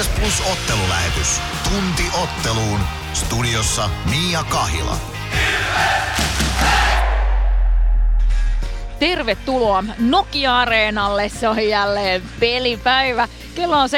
Ilves 0.00 0.20
Plus 0.20 0.42
ottelulähetys. 0.52 1.40
Tunti 1.64 2.02
otteluun. 2.22 2.80
Studiossa 3.12 3.90
Mia 4.10 4.44
Kahila. 4.44 4.96
Tervetuloa 8.98 9.84
Nokia-areenalle. 9.98 11.28
Se 11.28 11.48
on 11.48 11.68
jälleen 11.68 12.22
pelipäivä. 12.40 13.28
Kello 13.54 13.78
on 13.78 13.88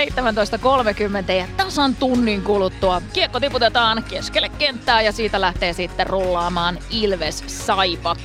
17.30 1.28 1.32
ja 1.32 1.46
tasan 1.56 1.96
tunnin 1.96 2.42
kuluttua 2.42 3.02
kiekko 3.12 3.40
tiputetaan 3.40 4.04
keskelle 4.04 4.48
kenttää 4.48 5.02
ja 5.02 5.12
siitä 5.12 5.40
lähtee 5.40 5.72
sitten 5.72 6.06
rullaamaan 6.06 6.78
Ilves 6.90 7.44
Saipa. 7.46 8.16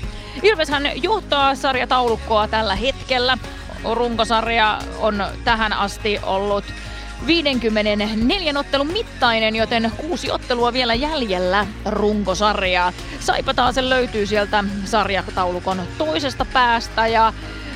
Ilveshän 0.44 1.04
johtaa 1.04 1.56
sarjataulukkoa 1.56 2.48
tällä 2.48 2.76
hetkellä. 2.76 3.38
Runkosarja 3.94 4.80
on 5.00 5.26
tähän 5.44 5.74
asti 5.74 6.20
ollut 6.24 6.66
54 7.26 8.60
ottelun 8.60 8.92
mittainen, 8.92 9.56
joten 9.56 9.92
kuusi 9.98 10.32
ottelua 10.32 10.74
vielä 10.74 10.94
jäljellä 10.94 11.68
runkosarjaa. 11.86 12.94
Saipa 13.20 13.54
taas 13.54 13.78
löytyy 13.78 14.26
sieltä 14.26 14.64
sarjataulukon 14.86 15.82
toisesta 15.98 16.46
päästä 16.46 17.08
ja 17.08 17.34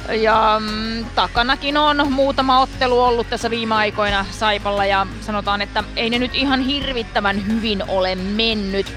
ja 0.09 0.62
mm, 0.66 1.05
takanakin 1.16 1.77
on 1.77 2.12
muutama 2.12 2.59
ottelu 2.59 3.04
ollut 3.04 3.30
tässä 3.30 3.50
viime 3.50 3.76
aikoina 3.76 4.26
Saipalla 4.31 4.86
ja 4.86 5.08
sanotaan, 5.22 5.62
että 5.62 5.84
ei 5.95 6.09
ne 6.09 6.20
nyt 6.20 6.36
ihan 6.36 6.62
hirvittävän 6.62 7.48
hyvin 7.48 7.84
ole 7.88 8.16
mennyt. 8.16 8.94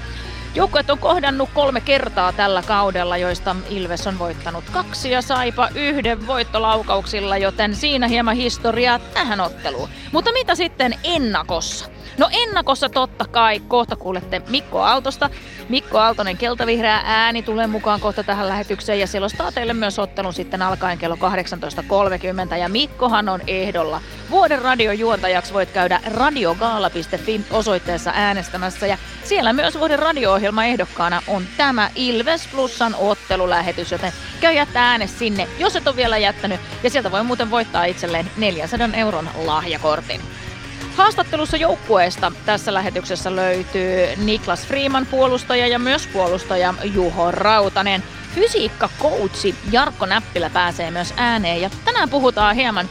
Joukkueet 0.55 0.89
on 0.89 0.99
kohdannut 0.99 1.49
kolme 1.53 1.81
kertaa 1.81 2.33
tällä 2.33 2.61
kaudella, 2.61 3.17
joista 3.17 3.55
Ilves 3.69 4.07
on 4.07 4.19
voittanut 4.19 4.63
kaksi 4.73 5.11
ja 5.11 5.21
Saipa 5.21 5.69
yhden 5.75 6.27
voittolaukauksilla, 6.27 7.37
joten 7.37 7.75
siinä 7.75 8.07
hieman 8.07 8.35
historiaa 8.35 8.99
tähän 8.99 9.41
otteluun. 9.41 9.89
Mutta 10.11 10.33
mitä 10.33 10.55
sitten 10.55 10.95
ennakossa? 11.03 11.94
No 12.17 12.29
ennakossa 12.31 12.89
totta 12.89 13.25
kai, 13.25 13.59
kohta 13.59 13.95
kuulette 13.95 14.41
Mikko 14.49 14.81
Aaltosta. 14.81 15.29
Mikko 15.69 15.99
Aaltonen 15.99 16.37
keltavihreä 16.37 17.01
ääni 17.05 17.43
tulee 17.43 17.67
mukaan 17.67 17.99
kohta 17.99 18.23
tähän 18.23 18.49
lähetykseen 18.49 18.99
ja 18.99 19.07
selostaa 19.07 19.51
teille 19.51 19.73
myös 19.73 19.99
ottelun 19.99 20.33
sitten 20.33 20.61
alkaen 20.61 20.97
kello 20.97 21.15
18.30 22.51 22.55
ja 22.55 22.69
Mikkohan 22.69 23.29
on 23.29 23.41
ehdolla. 23.47 24.01
Vuoden 24.29 24.61
radiojuontajaksi 24.61 25.53
voit 25.53 25.71
käydä 25.71 25.99
radiogaala.fi 26.13 27.41
osoitteessa 27.51 28.11
äänestämässä 28.13 28.87
ja 28.87 28.97
siellä 29.23 29.53
myös 29.53 29.79
vuoden 29.79 29.99
radio-ohjelma 29.99 30.65
ehdokkaana 30.65 31.21
on 31.27 31.43
tämä 31.57 31.89
Ilves 31.95 32.47
Plusan 32.47 32.95
ottelulähetys, 32.99 33.91
joten 33.91 34.11
käy 34.41 34.53
jättää 34.53 34.89
ääne 34.89 35.07
sinne, 35.07 35.47
jos 35.59 35.75
et 35.75 35.87
ole 35.87 35.95
vielä 35.95 36.17
jättänyt 36.17 36.59
ja 36.83 36.89
sieltä 36.89 37.11
voi 37.11 37.23
muuten 37.23 37.51
voittaa 37.51 37.85
itselleen 37.85 38.31
400 38.37 38.89
euron 38.93 39.29
lahjakortin. 39.45 40.21
Haastattelussa 40.97 41.57
joukkueesta 41.57 42.31
tässä 42.45 42.73
lähetyksessä 42.73 43.35
löytyy 43.35 44.07
Niklas 44.17 44.67
Freeman 44.67 45.05
puolustaja 45.05 45.67
ja 45.67 45.79
myös 45.79 46.07
puolustaja 46.07 46.73
Juho 46.83 47.31
Rautanen. 47.31 48.03
Fysiikka-coachi 48.35 49.55
Jarkko 49.71 50.05
Näppilä 50.05 50.49
pääsee 50.49 50.91
myös 50.91 51.13
ääneen 51.17 51.61
ja 51.61 51.69
tänään 51.85 52.09
puhutaan 52.09 52.55
hieman 52.55 52.89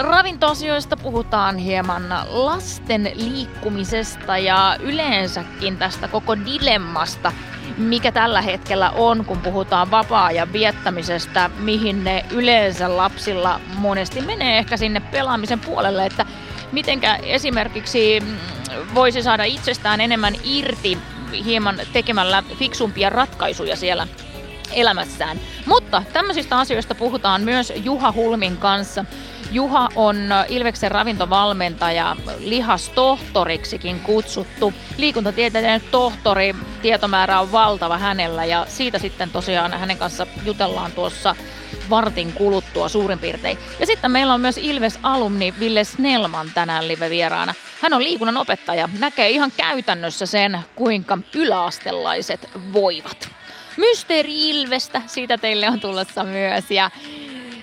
ravintoasioista, 0.00 0.96
puhutaan 0.96 1.58
hieman 1.58 2.02
lasten 2.28 3.10
liikkumisesta 3.14 4.38
ja 4.38 4.76
yleensäkin 4.80 5.76
tästä 5.76 6.08
koko 6.08 6.36
dilemmasta, 6.44 7.32
mikä 7.76 8.12
tällä 8.12 8.42
hetkellä 8.42 8.90
on, 8.90 9.24
kun 9.24 9.38
puhutaan 9.38 9.90
vapaa-ajan 9.90 10.52
viettämisestä, 10.52 11.50
mihin 11.58 12.04
ne 12.04 12.24
yleensä 12.30 12.96
lapsilla 12.96 13.60
monesti 13.74 14.20
menee 14.20 14.58
ehkä 14.58 14.76
sinne 14.76 15.00
pelaamisen 15.00 15.60
puolelle, 15.60 16.06
että 16.06 16.26
mitenkä 16.72 17.16
esimerkiksi 17.16 18.20
mm, 18.20 18.36
voisi 18.94 19.22
saada 19.22 19.44
itsestään 19.44 20.00
enemmän 20.00 20.34
irti 20.44 20.98
hieman 21.44 21.80
tekemällä 21.92 22.42
fiksumpia 22.58 23.10
ratkaisuja 23.10 23.76
siellä 23.76 24.08
elämässään. 24.72 25.40
Mutta 25.66 26.02
tämmöisistä 26.12 26.58
asioista 26.58 26.94
puhutaan 26.94 27.42
myös 27.42 27.72
Juha 27.76 28.12
Hulmin 28.12 28.56
kanssa. 28.56 29.04
Juha 29.50 29.88
on 29.96 30.16
Ilveksen 30.48 30.90
ravintovalmentaja, 30.90 32.16
lihastohtoriksikin 32.38 34.00
kutsuttu. 34.00 34.74
Liikuntatieteiden 34.96 35.82
tohtori, 35.90 36.54
tietomäärä 36.82 37.40
on 37.40 37.52
valtava 37.52 37.98
hänellä 37.98 38.44
ja 38.44 38.66
siitä 38.68 38.98
sitten 38.98 39.30
tosiaan 39.30 39.72
hänen 39.72 39.98
kanssa 39.98 40.26
jutellaan 40.44 40.92
tuossa 40.92 41.36
vartin 41.90 42.32
kuluttua 42.32 42.88
suurin 42.88 43.18
piirtein. 43.18 43.58
Ja 43.80 43.86
sitten 43.86 44.10
meillä 44.10 44.34
on 44.34 44.40
myös 44.40 44.58
Ilves-alumni 44.58 45.54
Ville 45.60 45.84
Snellman 45.84 46.50
tänään 46.54 46.88
live-vieraana. 46.88 47.54
Hän 47.82 47.92
on 47.92 48.04
liikunnan 48.04 48.36
opettaja, 48.36 48.88
näkee 48.98 49.30
ihan 49.30 49.52
käytännössä 49.56 50.26
sen, 50.26 50.58
kuinka 50.74 51.18
yläastelaiset 51.34 52.50
voivat. 52.72 53.28
Mysteeri 53.76 54.50
Ilvestä, 54.50 55.02
siitä 55.06 55.38
teille 55.38 55.68
on 55.68 55.80
tulossa 55.80 56.24
myös. 56.24 56.70
Ja 56.70 56.90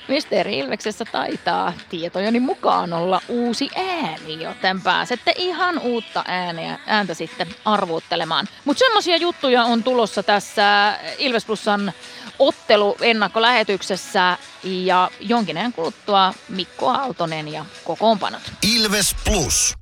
Mysteeri 0.08 0.60
Ilveksessä 0.60 1.06
taitaa 1.06 1.74
tietojeni 1.90 2.40
mukaan 2.40 2.94
olla 2.94 3.22
uusi 3.28 3.70
ääni, 3.76 4.44
joten 4.44 4.82
pääsette 4.82 5.34
ihan 5.38 5.80
uutta 5.80 6.24
ääniä, 6.28 6.80
ääntä 6.88 7.14
sitten 7.14 7.48
arvuuttelemaan. 7.66 8.48
Mutta 8.66 8.80
semmoisia 8.80 9.18
juttuja 9.18 9.64
on 9.64 9.84
tulossa 9.84 10.24
tässä 10.24 11.00
Ilves 11.18 11.46
Plusan 11.46 11.94
ottelu 12.40 12.98
ennakkolähetyksessä 13.02 14.38
ja 14.64 15.12
jonkin 15.20 15.58
ajan 15.58 15.74
kuluttua 15.74 16.34
Mikko 16.50 16.90
Aaltonen 16.90 17.48
ja 17.48 17.66
kokoonpanot. 17.84 18.42
Ilves 18.76 19.16
Plus. 19.26 19.74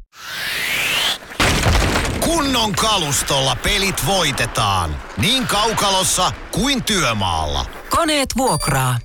Kunnon 2.19 2.71
kalustolla 2.71 3.55
pelit 3.63 4.05
voitetaan. 4.07 5.01
Niin 5.17 5.47
kaukalossa 5.47 6.31
kuin 6.51 6.83
työmaalla. 6.83 7.65
Koneet 7.89 8.29
vuokraa. 8.37 8.97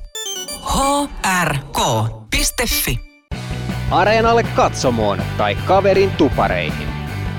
hrk.fi 1.25 3.01
Areenalle 3.91 4.43
katsomoon 4.43 5.23
tai 5.39 5.55
kaverin 5.55 6.11
tupareihin. 6.11 6.89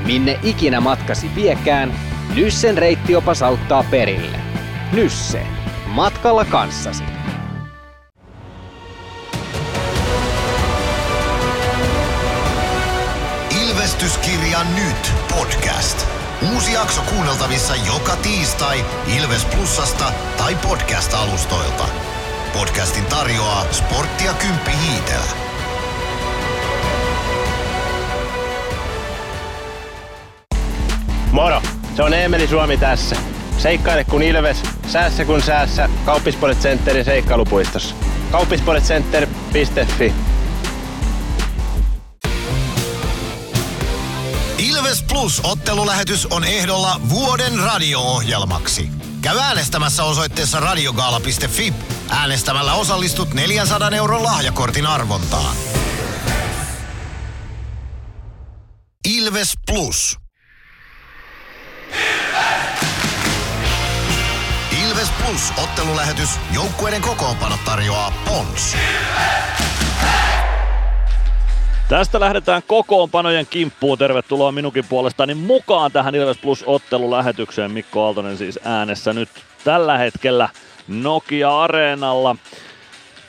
Minne 0.06 0.40
ikinä 0.44 0.82
matkasi 0.82 1.36
viekään, 1.36 1.94
Nyssen 2.36 2.78
reittiopas 2.78 3.42
auttaa 3.42 3.84
perille. 3.84 4.40
Nysse. 4.92 5.42
Matkalla 5.88 6.46
kanssasi. 6.46 7.04
Ilvestyskirja 13.62 14.60
nyt 14.76 15.12
podcast. 15.36 16.08
Uusi 16.54 16.74
jakso 16.74 17.02
kuunneltavissa 17.02 17.76
joka 17.76 18.16
tiistai 18.16 18.86
Ilves 19.18 19.46
Plusasta 19.46 20.12
tai 20.38 20.56
podcast-alustoilta. 20.56 22.09
Podcastin 22.54 23.06
tarjoaa 23.06 23.66
sporttia 23.72 24.34
Kymppi 24.34 24.72
Hiitelä. 24.72 25.32
Moro! 31.32 31.62
Se 31.96 32.04
on 32.04 32.14
Eemeli 32.14 32.48
Suomi 32.48 32.78
tässä. 32.78 33.16
Seikkaile 33.58 34.04
kun 34.04 34.24
ilves, 34.24 34.58
säässä 34.88 35.26
kun 35.26 35.42
säässä. 35.42 35.90
Kauppispoilet 36.06 36.60
Centerin 36.60 37.06
seikkailupuistossa. 37.06 37.96
Kauppispoiletcenter.fi 38.32 40.14
Ilves 44.58 45.04
Plus 45.04 45.42
ottelulähetys 45.44 46.26
on 46.26 46.44
ehdolla 46.44 47.02
vuoden 47.10 47.60
radio-ohjelmaksi. 47.60 48.90
Käy 49.22 49.40
äänestämässä 49.40 50.04
osoitteessa 50.04 50.60
radiogaala.fi. 50.60 51.74
Äänestämällä 52.10 52.74
osallistut 52.74 53.34
400 53.34 53.90
euron 53.90 54.24
lahjakortin 54.24 54.86
arvontaan. 54.86 55.56
Ilves 59.08 59.54
Plus. 59.66 60.18
Ilves 64.84 65.10
Plus 65.10 65.54
ottelulähetys. 65.58 66.30
Joukkueiden 66.54 67.02
kokoonpano 67.02 67.58
tarjoaa 67.66 68.12
Pons. 68.26 68.76
Tästä 71.90 72.20
lähdetään 72.20 72.62
kokoonpanojen 72.68 73.48
kimppuun. 73.50 73.98
Tervetuloa 73.98 74.52
minunkin 74.52 74.86
puolestani 74.90 75.34
mukaan 75.34 75.92
tähän 75.92 76.16
Ilves 76.16 76.38
Plus 76.38 76.64
ottelulähetykseen. 76.68 77.72
Mikko 77.72 78.06
Aaltonen 78.06 78.38
siis 78.38 78.60
äänessä 78.64 79.14
nyt 79.14 79.30
tällä 79.64 79.98
hetkellä 79.98 80.50
Nokia-areenalla. 80.88 82.36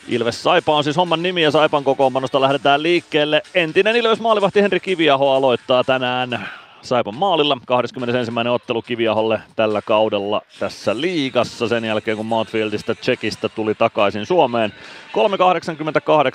Ilves 0.08 0.42
Saipa 0.42 0.76
on 0.76 0.84
siis 0.84 0.96
homman 0.96 1.22
nimi 1.22 1.42
ja 1.42 1.50
Saipan 1.50 1.84
kokoonpanosta 1.84 2.40
lähdetään 2.40 2.82
liikkeelle. 2.82 3.42
Entinen 3.54 3.96
Ilves 3.96 4.20
maalivahti 4.20 4.62
Henri 4.62 4.80
Kiviaho 4.80 5.32
aloittaa 5.32 5.84
tänään 5.84 6.48
Saipan 6.82 7.14
maalilla. 7.14 7.58
21. 7.66 8.32
ottelu 8.50 8.82
Kiviaholle 8.82 9.40
tällä 9.56 9.82
kaudella 9.82 10.42
tässä 10.58 11.00
liigassa 11.00 11.68
sen 11.68 11.84
jälkeen, 11.84 12.16
kun 12.16 12.26
Mountfieldista 12.26 12.94
Tsekistä 12.94 13.48
tuli 13.48 13.74
takaisin 13.74 14.26
Suomeen. 14.26 14.72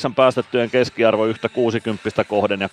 3,88 0.08 0.14
päästettyjen 0.16 0.70
keskiarvo 0.70 1.26
yhtä 1.26 1.50
60 1.50 2.24
kohden 2.24 2.62
ja 2.62 2.70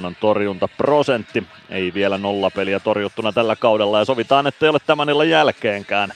86,7 0.00 0.06
on 0.06 0.16
torjunta 0.20 0.68
prosentti. 0.68 1.44
Ei 1.70 1.94
vielä 1.94 2.18
nolla 2.18 2.50
peliä 2.50 2.80
torjuttuna 2.80 3.32
tällä 3.32 3.56
kaudella 3.56 3.98
ja 3.98 4.04
sovitaan, 4.04 4.46
että 4.46 4.66
ei 4.66 4.70
ole 4.70 4.78
tämän 4.86 5.10
illan 5.10 5.30
jälkeenkään. 5.30 6.12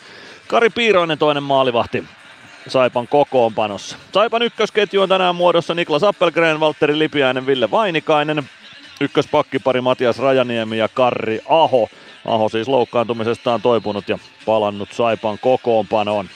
Kari 0.47 0.71
Piiroinen 0.71 1.19
toinen 1.19 1.43
maalivahti 1.43 2.05
Saipan 2.69 3.09
kokoonpanossa. 3.09 3.97
Saipan 4.13 4.43
ykkösketju 4.43 5.03
on 5.03 5.09
tänään 5.09 5.35
muodossa 5.35 5.75
Niklas 5.75 6.05
Appelgren, 6.05 6.61
Valtteri 6.61 6.99
Lipiäinen, 6.99 7.47
Ville 7.47 7.71
Vainikainen. 7.71 8.49
Ykköspakkipari 9.01 9.81
Matias 9.81 10.19
Rajaniemi 10.19 10.79
ja 10.79 10.89
Karri 10.89 11.41
Aho. 11.49 11.89
Aho 12.25 12.49
siis 12.49 12.69
loukkaantumisestaan 12.69 13.63
toipunut 13.63 14.09
ja 14.09 14.19
palannut 14.47 14.93
Saipan 14.93 15.39
kokoonpanoon. 15.39 16.29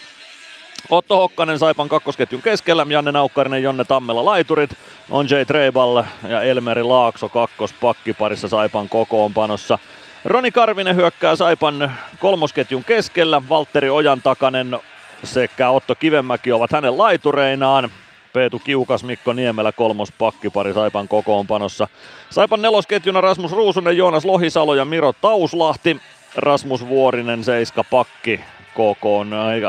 Otto 0.90 1.16
Hokkanen 1.16 1.58
Saipan 1.58 1.88
kakkosketjun 1.88 2.42
keskellä, 2.42 2.86
Janne 2.88 3.12
Naukkarinen, 3.12 3.62
Jonne 3.62 3.84
Tammela 3.84 4.24
laiturit, 4.24 4.70
on 5.10 5.26
J. 5.30 5.34
Treiball 5.46 6.02
ja 6.28 6.42
Elmeri 6.42 6.82
Laakso 6.82 7.28
kakkospakkiparissa 7.28 8.48
Saipan 8.48 8.88
kokoonpanossa. 8.88 9.78
Roni 10.24 10.50
Karvinen 10.50 10.96
hyökkää 10.96 11.36
Saipan 11.36 11.92
kolmosketjun 12.20 12.84
keskellä, 12.84 13.42
Valtteri 13.48 13.90
Ojan 13.90 14.22
takanen 14.22 14.78
sekä 15.24 15.70
Otto 15.70 15.94
Kivemäki 15.94 16.52
ovat 16.52 16.72
hänen 16.72 16.98
laitureinaan. 16.98 17.90
Peetu 18.34 18.58
Kiukas, 18.58 19.04
Mikko 19.04 19.32
Niemelä 19.32 19.72
kolmos 19.72 20.12
pakkipari 20.12 20.72
Saipan 20.72 21.08
kokoonpanossa. 21.08 21.88
Saipan 22.30 22.62
nelosketjuna 22.62 23.20
Rasmus 23.20 23.52
Ruusunen, 23.52 23.96
Joonas 23.96 24.24
Lohisalo 24.24 24.74
ja 24.74 24.84
Miro 24.84 25.12
Tauslahti. 25.12 26.00
Rasmus 26.36 26.88
Vuorinen 26.88 27.44
seiska 27.44 27.84
pakki 27.84 28.40
KK, 28.70 29.04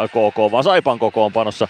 KK, 0.07 0.51
vaan 0.51 0.63
Saipan 0.63 0.99
kokoonpanossa 0.99 1.67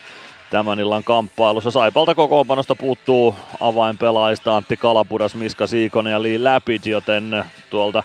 tämän 0.50 0.80
illan 0.80 1.04
kamppailussa. 1.04 1.72
Saipalta 1.72 2.16
kokoonpanosta 2.16 2.76
puuttuu 2.76 3.36
avainpelaajista 3.60 4.56
Antti 4.58 4.78
Kalapudas, 4.78 5.36
Miska 5.36 5.68
Siikonen 5.68 6.12
ja 6.12 6.24
Lee 6.24 6.38
Lapid, 6.38 6.82
joten 6.86 7.46
tuolta 7.70 8.04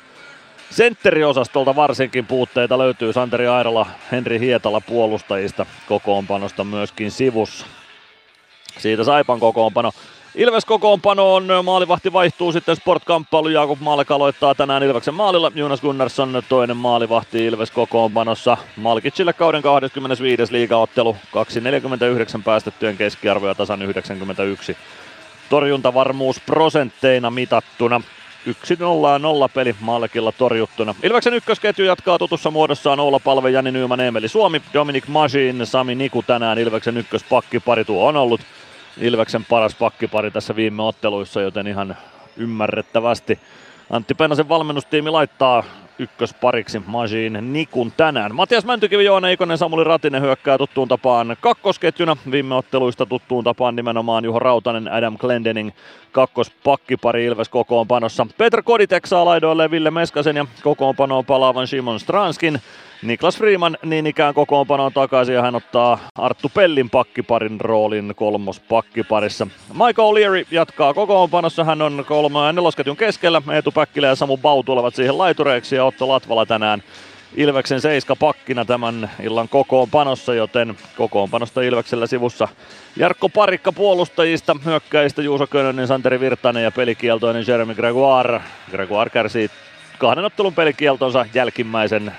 Sentteriosastolta 0.71 1.77
varsinkin 1.77 2.27
puutteita 2.27 2.79
löytyy 2.79 3.13
Santeri 3.13 3.47
Airola, 3.47 3.87
Henri 4.13 4.41
Hietala 4.41 4.81
puolustajista 4.81 5.67
kokoonpanosta 5.89 6.65
myöskin 6.65 7.11
sivussa. 7.11 7.67
Siitä 8.79 9.05
Saipan 9.05 9.41
kokoonpano. 9.41 9.93
Ilves 10.35 10.65
kokoonpano 10.65 11.35
on, 11.35 11.49
maalivahti 11.63 12.13
vaihtuu 12.13 12.53
sitten 12.53 12.77
sportkamppailu, 12.77 13.49
Jakub 13.49 13.81
Malek 13.81 14.11
aloittaa 14.11 14.55
tänään 14.55 14.83
Ilveksen 14.83 15.15
maalilla, 15.15 15.53
Jonas 15.55 15.81
Gunnarsson 15.81 16.43
toinen 16.49 16.77
maalivahti 16.77 17.47
Ilves 17.47 17.71
kokoonpanossa, 17.71 18.57
Malkitsille 18.77 19.33
kauden 19.33 19.63
25. 19.63 20.53
liigaottelu, 20.53 21.17
2.49 22.37 22.43
päästettyjen 22.45 22.97
keskiarvo 22.97 23.49
ja 23.49 23.55
tasan 23.55 23.83
91 23.83 24.77
torjuntavarmuus 25.51 26.41
prosentteina 26.41 27.31
mitattuna. 27.31 28.01
1-0 28.49 28.53
peli 29.55 29.77
Malkilla 29.81 30.33
torjuttuna. 30.33 30.95
Ilveksen 31.03 31.35
ykkösketju 31.35 31.85
jatkaa 31.85 32.19
tutussa 32.19 32.51
muodossaan 32.51 33.01
Oula 33.01 33.21
Palve, 33.21 33.51
Jani 33.51 33.71
Nyyman, 33.71 34.01
Emeli 34.01 34.29
Suomi, 34.29 34.63
Dominic 34.75 35.07
Majin, 35.07 35.67
Sami 35.67 35.95
Niku 35.95 36.23
tänään 36.23 36.59
Ilveksen 36.59 36.97
ykköspakkipari. 36.97 37.85
Tuo 37.85 38.09
on 38.09 38.17
ollut 38.17 38.41
Ilveksen 38.99 39.45
paras 39.45 39.75
pakkipari 39.75 40.31
tässä 40.31 40.57
viime 40.57 40.83
otteluissa, 40.83 41.41
joten 41.41 41.67
ihan 41.67 41.97
ymmärrettävästi 42.37 43.39
Antti 43.91 44.15
Pennasen 44.15 44.49
valmennustiimi 44.49 45.11
laittaa 45.11 45.65
ykköspariksi 45.99 46.83
Majin 46.87 47.53
Nikun 47.53 47.93
tänään. 47.97 48.35
Matias 48.35 48.65
Mäntykivi, 48.65 49.05
Joona 49.05 49.29
Ikonen, 49.29 49.59
Samuli 49.59 49.85
Ratinen 49.85 50.23
hyökkää 50.23 50.59
tuttuun 50.59 50.89
tapaan 50.89 51.37
kakkosketjuna. 51.41 52.17
Viime 52.31 52.55
otteluista 52.55 53.07
tuttuun 53.07 53.45
tapaan 53.45 53.77
nimenomaan 53.77 54.25
Juho 54.25 54.39
Rautanen, 54.39 54.93
Adam 54.93 55.19
Glendening 55.19 55.71
kakkospakkipari 56.13 57.25
Ilves 57.25 57.49
kokoonpanossa. 57.49 58.27
Petr 58.39 58.63
Koditek 58.63 59.07
saa 59.07 59.25
laidoille 59.25 59.71
Ville 59.71 59.91
Meskasen 59.91 60.37
ja 60.37 60.47
kokoonpanoon 60.63 61.25
palaavan 61.25 61.67
Simon 61.67 62.01
Stranskin. 62.01 62.61
Niklas 63.03 63.39
Freeman 63.39 63.77
niin 63.85 64.07
ikään 64.07 64.35
kokoonpanoon 64.35 64.93
takaisin 64.93 65.35
ja 65.35 65.43
hän 65.43 65.55
ottaa 65.55 65.99
Arttu 66.15 66.49
Pellin 66.55 66.91
pakkiparin 66.91 67.61
roolin 67.61 68.13
kolmos 68.17 68.61
pakkiparissa. 68.61 69.47
Michael 69.73 70.15
Leary 70.15 70.45
jatkaa 70.51 70.95
kokoonpanossa, 70.95 71.65
hän 71.65 71.83
on 71.83 72.05
kolme 72.09 72.53
nelosketjun 72.53 72.97
keskellä. 72.97 73.43
Eetu 73.53 73.73
Päkkilä 73.73 74.07
ja 74.07 74.15
Samu 74.15 74.37
Bau 74.37 74.63
tulevat 74.63 74.95
siihen 74.95 75.19
laitureiksi 75.19 75.77
ja 75.77 75.85
Otto 75.85 76.09
Latvala 76.09 76.47
tänään 76.47 76.83
Ilveksen 77.37 77.81
seiska 77.81 78.17
pakkina 78.17 78.65
tämän 78.65 79.11
illan 79.23 79.49
kokoonpanossa, 79.49 80.35
joten 80.35 80.77
kokoonpanosta 80.97 81.63
Ilveksellä 81.63 82.07
sivussa 82.07 82.49
Jarkko 82.97 83.29
Parikka 83.29 83.73
puolustajista, 83.73 84.57
hyökkäistä 84.65 85.23
Juuso 85.23 85.47
Könönen, 85.47 85.87
Santeri 85.87 86.21
Virtanen 86.21 86.65
ja 86.65 86.71
pelikieltoinen 86.71 87.45
Jeremy 87.47 87.75
Gregoire. 87.75 88.41
Gregoire 88.71 89.11
kärsii 89.11 89.51
kahden 89.99 90.25
ottelun 90.25 90.55
pelikieltonsa 90.55 91.27
jälkimmäisen 91.35 92.13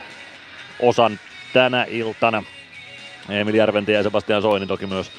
osan 0.82 1.20
tänä 1.54 1.86
iltana. 1.90 2.44
Emil 3.30 3.56
Järventie 3.56 3.96
ja 3.96 4.04
Sebastian 4.04 4.42
Soini 4.42 4.68
toki 4.68 4.88
myös 4.88 5.12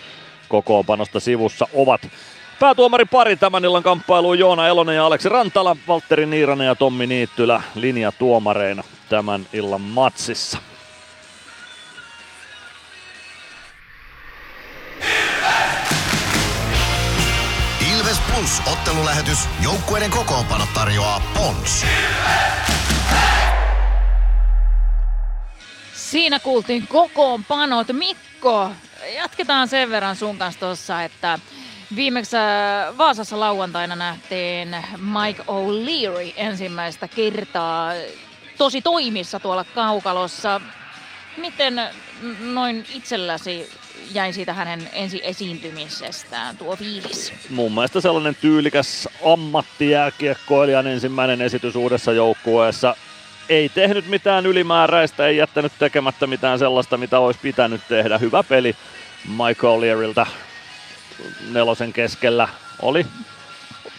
kokoonpanosta 0.48 1.20
sivussa 1.20 1.66
ovat. 1.74 2.08
Päätuomari 2.60 3.04
pari 3.04 3.36
tämän 3.36 3.64
illan 3.64 3.82
kamppailuun 3.82 4.38
Joona 4.38 4.68
Elonen 4.68 4.96
ja 4.96 5.06
Aleksi 5.06 5.28
Rantala, 5.28 5.76
Valtteri 5.88 6.26
Niiranen 6.26 6.66
ja 6.66 6.74
Tommi 6.74 7.06
Niittylä 7.06 7.62
linjatuomareina 7.74 8.82
tämän 9.08 9.46
illan 9.52 9.80
matsissa. 9.80 10.58
Ilves 17.94 18.18
Plus 18.20 18.62
ottelulähetys. 18.72 19.38
Joukkueiden 19.62 20.10
kokoonpano 20.10 20.64
tarjoaa 20.74 21.22
Pons. 21.34 21.86
Siinä 26.12 26.40
kuultiin 26.40 26.86
kokoonpanot. 26.88 27.86
Mikko, 27.92 28.70
jatketaan 29.16 29.68
sen 29.68 29.90
verran 29.90 30.16
sun 30.16 30.38
kanssa 30.38 30.60
tuossa, 30.60 31.02
että 31.02 31.38
viimeksi 31.96 32.36
äh, 32.36 32.98
Vaasassa 32.98 33.40
lauantaina 33.40 33.96
nähtiin 33.96 34.76
Mike 34.96 35.42
O'Leary 35.42 36.32
ensimmäistä 36.36 37.08
kertaa 37.08 37.92
tosi 38.58 38.82
toimissa 38.82 39.40
tuolla 39.40 39.64
kaukalossa. 39.64 40.60
Miten 41.36 41.82
noin 42.40 42.84
itselläsi 42.94 43.70
jäi 44.14 44.32
siitä 44.32 44.54
hänen 44.54 44.88
ensi 44.92 45.20
esiintymisestään 45.22 46.56
tuo 46.56 46.76
fiilis? 46.76 47.32
Mun 47.50 47.72
mielestä 47.72 48.00
sellainen 48.00 48.34
tyylikäs 48.34 49.08
ammattijääkiekkoilijan 49.32 50.86
ensimmäinen 50.86 51.42
esitys 51.42 51.76
uudessa 51.76 52.12
joukkueessa. 52.12 52.96
Ei 53.52 53.68
tehnyt 53.68 54.06
mitään 54.06 54.46
ylimääräistä, 54.46 55.26
ei 55.26 55.36
jättänyt 55.36 55.72
tekemättä 55.78 56.26
mitään 56.26 56.58
sellaista, 56.58 56.96
mitä 56.96 57.18
olisi 57.18 57.40
pitänyt 57.42 57.80
tehdä. 57.88 58.18
Hyvä 58.18 58.42
peli 58.42 58.76
Michael 59.28 59.80
Leariltä 59.80 60.26
nelosen 61.50 61.92
keskellä 61.92 62.48
oli 62.82 63.06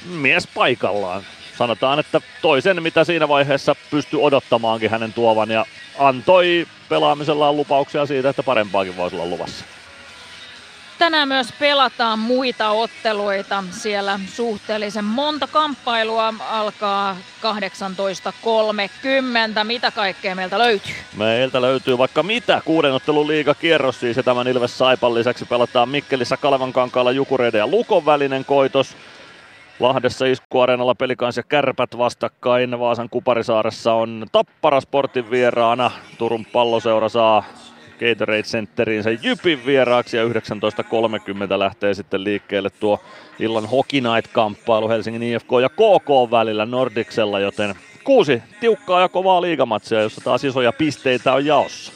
mies 0.06 0.48
paikallaan. 0.54 1.24
Sanotaan, 1.58 2.00
että 2.00 2.22
toisen, 2.42 2.84
mitä 2.84 3.04
siinä 3.04 3.28
vaiheessa 3.28 3.76
pystyi 3.92 4.20
odottamaankin 4.22 4.90
hänen 4.90 5.14
tuovan 5.14 5.52
ja 5.52 5.66
antoi 6.00 6.68
pelaamisellaan 6.90 7.58
lupauksia 7.58 8.06
siitä, 8.06 8.30
että 8.30 8.44
parempaakin 8.44 8.98
voisi 8.98 9.16
olla 9.16 9.26
luvassa. 9.26 9.66
Tänään 11.04 11.28
myös 11.28 11.54
pelataan 11.60 12.20
muita 12.20 12.70
otteluita. 12.70 13.64
Siellä 13.72 14.20
suhteellisen 14.28 15.06
monta 15.06 15.48
kamppailua 15.48 16.34
alkaa 16.50 17.18
18.30. 19.58 19.64
Mitä 19.64 19.92
kaikkea 19.92 20.36
meiltä 20.36 20.60
löytyy? 20.60 20.96
Meiltä 21.18 21.62
löytyy 21.62 21.98
vaikka 21.98 22.24
mitä. 22.24 22.62
Kuuden 22.66 22.94
ottelun 22.94 23.28
liigakierros 23.28 24.00
siis 24.00 24.18
ja 24.18 24.24
tämän 24.24 24.48
Ilves 24.48 24.78
Saipan 24.78 25.14
lisäksi 25.14 25.46
pelataan 25.46 25.90
Mikkelissä 25.90 26.38
Kalevan 26.38 26.74
kankaalla 26.74 27.12
Jukureiden 27.12 27.60
ja 27.60 27.68
Lukon 27.68 28.06
välinen 28.06 28.46
koitos. 28.46 28.98
Lahdessa 29.80 30.26
iskuareenalla 30.26 30.96
pelikans 30.96 31.38
ja 31.38 31.44
kärpät 31.44 31.98
vastakkain. 31.98 32.80
Vaasan 32.80 33.10
Kuparisaaressa 33.10 33.94
on 33.94 34.26
Tappara 34.32 34.82
Sportin 34.82 35.32
vieraana. 35.32 35.92
Turun 36.18 36.46
palloseura 36.46 37.10
saa 37.10 37.44
Gatorade 38.10 38.44
Centeriin 38.44 39.04
sen 39.04 39.20
Jypin 39.22 39.66
vieraaksi 39.66 40.18
ja 40.18 40.24
19.30 40.24 40.30
lähtee 41.60 41.94
sitten 41.94 42.24
liikkeelle 42.24 42.70
tuo 42.70 43.00
illan 43.40 43.66
Hockey 43.66 44.02
Night-kamppailu 44.02 44.90
Helsingin 44.90 45.24
IFK 45.24 45.50
ja 45.62 45.70
KK 45.70 46.32
välillä 46.32 46.66
Nordiksella, 46.66 47.40
joten 47.40 47.76
kuusi 48.04 48.44
tiukkaa 48.60 49.02
ja 49.02 49.10
kovaa 49.10 49.42
liigamatsia, 49.42 50.02
jossa 50.02 50.22
taas 50.22 50.44
isoja 50.44 50.72
pisteitä 50.72 51.34
on 51.34 51.46
jaossa. 51.46 51.94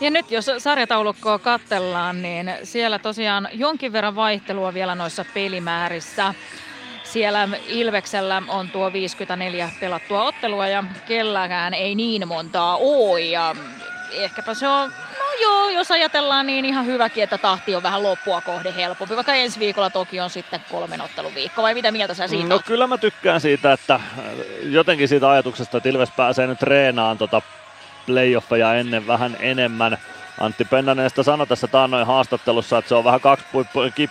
Ja 0.00 0.10
nyt 0.10 0.30
jos 0.30 0.50
sarjataulukkoa 0.58 1.38
katsellaan, 1.38 2.22
niin 2.22 2.52
siellä 2.62 2.98
tosiaan 2.98 3.48
jonkin 3.52 3.92
verran 3.92 4.16
vaihtelua 4.16 4.74
vielä 4.74 4.94
noissa 4.94 5.24
pelimäärissä. 5.34 6.34
Siellä 7.04 7.48
Ilveksellä 7.68 8.42
on 8.48 8.68
tuo 8.68 8.92
54 8.92 9.70
pelattua 9.80 10.22
ottelua 10.22 10.68
ja 10.68 10.84
kelläkään 11.08 11.74
ei 11.74 11.94
niin 11.94 12.28
montaa 12.28 12.76
ole. 12.76 13.20
Ja 13.20 13.56
ehkäpä 14.12 14.54
se 14.54 14.68
on, 14.68 14.90
no 15.18 15.24
joo, 15.42 15.68
jos 15.68 15.90
ajatellaan 15.90 16.46
niin 16.46 16.64
ihan 16.64 16.86
hyväkin, 16.86 17.24
että 17.24 17.38
tahti 17.38 17.74
on 17.74 17.82
vähän 17.82 18.02
loppua 18.02 18.40
kohde 18.40 18.74
helpompi. 18.76 19.16
Vaikka 19.16 19.34
ensi 19.34 19.60
viikolla 19.60 19.90
toki 19.90 20.20
on 20.20 20.30
sitten 20.30 20.60
kolmen 20.70 21.00
ottelun 21.00 21.34
viikko, 21.34 21.62
vai 21.62 21.74
mitä 21.74 21.90
mieltä 21.92 22.14
sä 22.14 22.28
siitä 22.28 22.48
No 22.48 22.54
oot? 22.54 22.64
kyllä 22.64 22.86
mä 22.86 22.98
tykkään 22.98 23.40
siitä, 23.40 23.72
että 23.72 23.94
äh, 23.94 24.00
jotenkin 24.62 25.08
siitä 25.08 25.30
ajatuksesta, 25.30 25.76
että 25.76 25.88
Ilves 25.88 26.10
pääsee 26.16 26.46
nyt 26.46 26.58
treenaan 26.58 27.18
tota 27.18 27.42
playoffeja 28.06 28.74
ennen 28.74 29.06
vähän 29.06 29.36
enemmän. 29.40 29.98
Antti 30.40 30.64
Pennanen 30.64 31.10
sitä 31.10 31.22
sanoi 31.22 31.46
tässä 31.46 31.66
taannoin 31.66 32.06
haastattelussa, 32.06 32.78
että 32.78 32.88
se 32.88 32.94
on 32.94 33.04
vähän 33.04 33.20
kaksi 33.20 33.44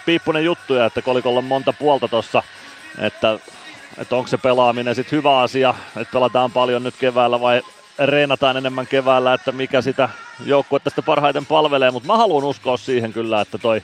piippunen 0.05 0.45
juttuja, 0.45 0.85
että 0.85 1.01
kolikolla 1.01 1.37
on 1.37 1.43
monta 1.45 1.73
puolta 1.73 2.07
tossa, 2.07 2.43
että, 2.99 3.39
että 3.97 4.15
onko 4.15 4.27
se 4.27 4.37
pelaaminen 4.37 4.95
sitten 4.95 5.17
hyvä 5.17 5.39
asia, 5.39 5.75
että 5.97 6.11
pelataan 6.13 6.51
paljon 6.51 6.83
nyt 6.83 6.95
keväällä 6.99 7.39
vai 7.41 7.61
reenataan 7.99 8.57
enemmän 8.57 8.87
keväällä, 8.87 9.33
että 9.33 9.51
mikä 9.51 9.81
sitä 9.81 10.09
joukkuetta 10.45 10.89
sitten 10.89 11.03
parhaiten 11.03 11.45
palvelee, 11.45 11.91
mutta 11.91 12.07
mä 12.07 12.17
haluan 12.17 12.43
uskoa 12.43 12.77
siihen 12.77 13.13
kyllä, 13.13 13.41
että 13.41 13.57
toi 13.57 13.83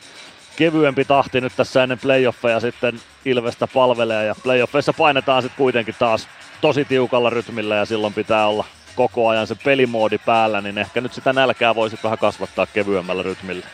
kevyempi 0.56 1.06
tahti 1.06 1.42
nyt 1.42 1.54
tässä 1.56 1.84
ennen 1.84 2.00
playoffeja 2.00 2.60
sitten 2.60 3.02
Ilvestä 3.26 3.68
palvelee 3.68 4.26
ja 4.26 4.36
playoffeissa 4.44 4.94
painetaan 4.94 5.42
sitten 5.42 5.58
kuitenkin 5.58 5.96
taas 6.00 6.28
tosi 6.62 6.86
tiukalla 6.86 7.30
rytmillä 7.30 7.76
ja 7.76 7.86
silloin 7.86 8.14
pitää 8.14 8.48
olla 8.48 8.66
koko 8.96 9.28
ajan 9.28 9.48
se 9.48 9.56
pelimoodi 9.56 10.18
päällä, 10.18 10.62
niin 10.62 10.78
ehkä 10.78 11.02
nyt 11.02 11.14
sitä 11.14 11.34
nälkää 11.34 11.76
voisi 11.76 12.00
vähän 12.04 12.18
kasvattaa 12.18 12.66
kevyemmällä 12.66 13.24
rytmillä. 13.24 13.66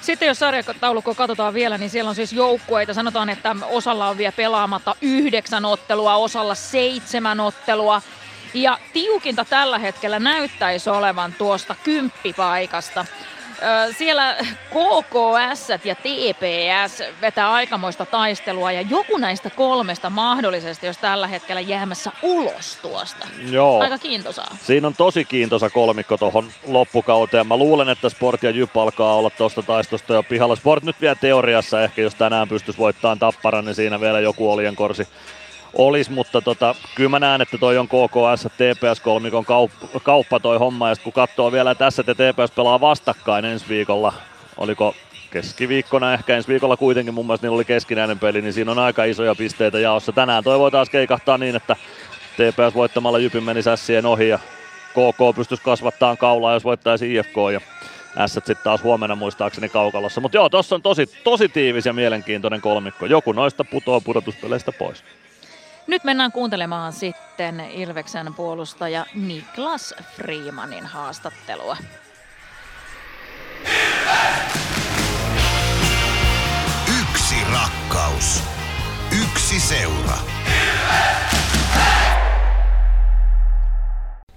Sitten 0.00 0.28
jos 0.28 0.38
sarjataulukko 0.38 1.14
katsotaan 1.14 1.54
vielä, 1.54 1.78
niin 1.78 1.90
siellä 1.90 2.08
on 2.08 2.14
siis 2.14 2.32
joukkueita. 2.32 2.94
Sanotaan, 2.94 3.30
että 3.30 3.56
osalla 3.70 4.08
on 4.08 4.18
vielä 4.18 4.32
pelaamatta 4.32 4.94
yhdeksän 5.02 5.64
ottelua, 5.64 6.14
osalla 6.14 6.54
seitsemän 6.54 7.40
ottelua. 7.40 8.02
Ja 8.54 8.78
tiukinta 8.92 9.44
tällä 9.44 9.78
hetkellä 9.78 10.18
näyttäisi 10.18 10.90
olevan 10.90 11.34
tuosta 11.38 11.74
kymppipaikasta. 11.84 13.06
Siellä 13.98 14.36
KKS 14.70 15.68
ja 15.84 15.94
TPS 15.94 17.02
vetää 17.20 17.52
aikamoista 17.52 18.06
taistelua 18.06 18.72
ja 18.72 18.80
joku 18.80 19.16
näistä 19.16 19.50
kolmesta 19.50 20.10
mahdollisesti, 20.10 20.86
jos 20.86 20.98
tällä 20.98 21.26
hetkellä 21.26 21.60
jäämässä 21.60 22.12
ulos 22.22 22.78
tuosta. 22.82 23.26
Joo. 23.50 23.80
Aika 23.80 23.98
kiintosaa. 23.98 24.56
Siinä 24.62 24.86
on 24.86 24.94
tosi 24.94 25.24
kiintoisa 25.24 25.70
kolmikko 25.70 26.16
tuohon 26.16 26.52
loppukauteen. 26.66 27.46
Mä 27.46 27.56
luulen, 27.56 27.88
että 27.88 28.08
Sport 28.08 28.42
ja 28.42 28.50
Jyp 28.50 28.76
alkaa 28.76 29.14
olla 29.14 29.30
tuosta 29.30 29.62
taistosta 29.62 30.14
jo 30.14 30.22
pihalla. 30.22 30.56
Sport 30.56 30.84
nyt 30.84 31.00
vielä 31.00 31.14
teoriassa 31.14 31.82
ehkä, 31.82 32.02
jos 32.02 32.14
tänään 32.14 32.48
pystyisi 32.48 32.78
voittamaan 32.78 33.18
Tapparan, 33.18 33.64
niin 33.64 33.74
siinä 33.74 34.00
vielä 34.00 34.20
joku 34.20 34.52
oljenkorsi 34.52 35.08
olisi, 35.74 36.12
mutta 36.12 36.40
tota, 36.40 36.74
kyllä 36.94 37.10
mä 37.10 37.18
näen, 37.18 37.40
että 37.40 37.58
toi 37.58 37.78
on 37.78 37.88
KKS 37.88 38.46
TPS-kolmikon 38.46 39.44
kaup- 39.44 40.00
kauppa 40.02 40.40
toi 40.40 40.58
homma, 40.58 40.88
ja 40.88 40.94
kun 41.04 41.12
katsoo 41.12 41.52
vielä, 41.52 41.70
että 41.70 41.84
tässä 41.84 42.04
ja 42.06 42.14
TPS 42.14 42.50
pelaa 42.56 42.80
vastakkain 42.80 43.44
ensi 43.44 43.66
viikolla, 43.68 44.12
oliko 44.56 44.94
keskiviikkona 45.30 46.12
ehkä 46.12 46.36
ensi 46.36 46.48
viikolla 46.48 46.76
kuitenkin 46.76 47.14
mun 47.14 47.26
mielestä 47.26 47.46
niillä 47.46 47.56
oli 47.56 47.64
keskinäinen 47.64 48.18
peli, 48.18 48.42
niin 48.42 48.52
siinä 48.52 48.70
on 48.70 48.78
aika 48.78 49.04
isoja 49.04 49.34
pisteitä 49.34 49.78
jaossa. 49.78 50.12
Tänään 50.12 50.44
toi 50.44 50.58
voi 50.58 50.70
taas 50.70 50.90
keikahtaa 50.90 51.38
niin, 51.38 51.56
että 51.56 51.76
TPS 52.34 52.74
voittamalla 52.74 53.18
Jypin 53.18 53.44
meni 53.44 53.62
sässien 53.62 54.06
ohi 54.06 54.28
ja 54.28 54.38
KK 54.90 55.36
pystyisi 55.36 55.64
kasvattaa 55.64 56.16
kaulaa, 56.16 56.54
jos 56.54 56.64
voittaisi 56.64 57.14
IFK 57.14 57.36
ja 57.52 57.60
S 58.26 58.32
sitten 58.32 58.56
taas 58.64 58.82
huomenna 58.82 59.16
muistaakseni 59.16 59.68
kaukalossa. 59.68 60.20
Mutta 60.20 60.36
joo, 60.36 60.48
tossa 60.48 60.74
on 60.74 60.82
tosi, 60.82 61.06
tosi 61.24 61.48
tiivis 61.48 61.86
ja 61.86 61.92
mielenkiintoinen 61.92 62.60
kolmikko. 62.60 63.06
Joku 63.06 63.32
noista 63.32 63.64
putoaa 63.64 64.00
pudotuspeleistä 64.00 64.72
pois. 64.72 65.04
Nyt 65.90 66.04
mennään 66.04 66.32
kuuntelemaan 66.32 66.92
sitten 66.92 67.60
Ilveksen 67.60 68.34
puolustaja 68.34 69.06
Niklas 69.14 69.94
Freemanin 70.16 70.86
haastattelua. 70.86 71.76
Yksi 77.00 77.34
rakkaus. 77.52 78.42
Yksi 79.22 79.60
seura. 79.60 80.16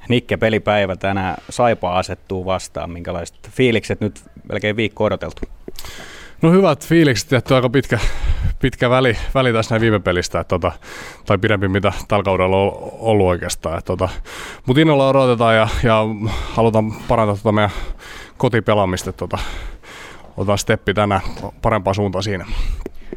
Nikke 0.09 0.37
pelipäivä 0.37 0.95
tänään 0.95 1.37
Saipa 1.49 1.97
asettuu 1.97 2.45
vastaan. 2.45 2.91
Minkälaiset 2.91 3.49
fiilikset 3.49 4.01
nyt 4.01 4.21
melkein 4.49 4.75
viikko 4.75 5.03
odoteltu? 5.03 5.41
No 6.43 6.51
hyvät 6.51 6.87
fiilikset, 6.87 7.29
tietty 7.29 7.55
aika 7.55 7.69
pitkä, 7.69 7.99
pitkä 8.59 8.89
väli, 8.89 9.17
väli 9.35 9.53
tässä 9.53 9.75
näin 9.75 9.81
viime 9.81 9.99
pelistä, 9.99 10.39
että 10.39 10.49
tota, 10.49 10.71
tai 11.25 11.37
pidempi 11.37 11.67
mitä 11.67 11.93
tällä 12.07 12.23
kaudella 12.23 12.57
on 12.57 12.71
ollut 12.93 13.27
oikeastaan. 13.27 13.77
Että 13.77 13.87
tota, 13.87 14.09
Mutta 14.65 14.81
innolla 14.81 15.09
odotetaan 15.09 15.55
ja, 15.55 15.67
ja 15.83 16.05
halutaan 16.29 16.93
parantaa 17.07 17.35
tota 17.35 17.51
meidän 17.51 17.71
kotipelaamista. 18.37 19.09
että 19.09 19.17
Tota, 19.17 19.37
otetaan 20.37 20.57
steppi 20.57 20.93
tänään 20.93 21.21
parempaan 21.61 21.95
suuntaan 21.95 22.23
siinä. 22.23 22.45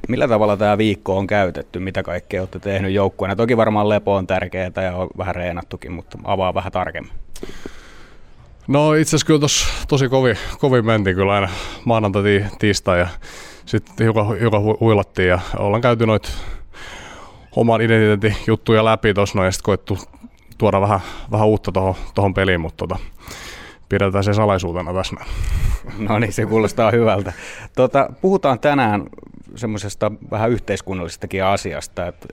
Millä 0.09 0.29
tavalla 0.29 0.57
tämä 0.57 0.79
viikko 0.79 1.17
on 1.17 1.27
käytetty? 1.27 1.79
Mitä 1.79 2.03
kaikkea 2.03 2.43
olette 2.43 2.59
tehnyt 2.59 2.93
joukkueena? 2.93 3.37
Toki 3.37 3.57
varmaan 3.57 3.89
lepo 3.89 4.15
on 4.15 4.27
tärkeää 4.27 4.71
ja 4.83 4.97
on 4.97 5.09
vähän 5.19 5.35
reenattukin, 5.35 5.93
mutta 5.93 6.19
avaa 6.25 6.55
vähän 6.55 6.73
tarkemmin. 6.73 7.13
No 8.69 8.95
itse 8.95 9.09
asiassa 9.11 9.27
kyllä 9.27 9.41
tossa 9.41 9.67
tosi 9.89 10.09
kovin, 10.09 10.37
kovin 10.61 10.87
mentiin 10.87 11.17
kyllä 11.17 11.35
aina 11.35 11.49
maanantai, 11.85 12.23
ti- 12.23 12.45
tiistai 12.59 12.99
ja 12.99 13.07
sitten 13.67 14.05
hiukan, 14.05 14.39
hiukan 14.41 14.61
hu- 14.61 14.81
huilattiin 14.81 15.29
ja 15.29 15.39
ollaan 15.59 15.83
käyty 15.83 16.07
noit 16.07 16.33
oman 17.57 17.81
identiteetin 17.81 18.37
juttuja 18.47 18.85
läpi 18.85 19.15
tuossa 19.15 19.39
noin 19.39 19.47
ja 19.47 19.53
sitten 19.53 19.65
koettu 19.65 19.99
tuoda 20.59 20.81
vähän, 20.81 21.01
vähän 21.31 21.47
uutta 21.47 21.73
tuohon 22.15 22.35
peliin, 22.35 22.61
mutta 22.61 22.77
tota, 22.87 22.99
pidetään 23.89 24.25
se 24.25 24.35
salaisuutena 24.35 24.95
tässä. 24.95 25.17
No 25.99 26.19
niin, 26.19 26.33
se 26.33 26.47
kuulostaa 26.47 26.91
hyvältä. 26.91 27.33
Tota, 27.77 28.09
puhutaan 28.21 28.61
tänään 28.61 29.07
semmoisesta 29.55 30.13
vähän 30.31 30.51
yhteiskunnallistakin 30.51 31.45
asiasta, 31.45 32.07
että 32.07 32.29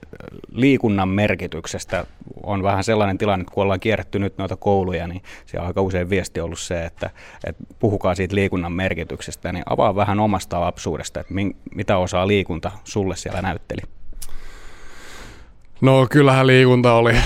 liikunnan 0.52 1.08
merkityksestä 1.08 2.06
on 2.42 2.62
vähän 2.62 2.84
sellainen 2.84 3.18
tilanne, 3.18 3.42
että 3.42 3.54
kun 3.54 3.62
ollaan 3.62 3.80
kierretty 3.80 4.18
nyt 4.18 4.38
noita 4.38 4.56
kouluja, 4.56 5.06
niin 5.06 5.22
siellä 5.46 5.64
on 5.64 5.66
aika 5.66 5.82
usein 5.82 6.10
viesti 6.10 6.40
ollut 6.40 6.58
se, 6.58 6.84
että, 6.84 7.10
että 7.44 7.64
puhukaa 7.78 8.14
siitä 8.14 8.34
liikunnan 8.34 8.72
merkityksestä, 8.72 9.52
niin 9.52 9.64
avaa 9.66 9.96
vähän 9.96 10.20
omasta 10.20 10.60
lapsuudesta, 10.60 11.20
että 11.20 11.34
min, 11.34 11.56
mitä 11.74 11.98
osaa 11.98 12.26
liikunta 12.26 12.70
sulle 12.84 13.16
siellä 13.16 13.42
näytteli. 13.42 13.80
No 15.80 16.06
kyllähän 16.10 16.46
liikunta 16.46 16.94
oli, 16.94 17.16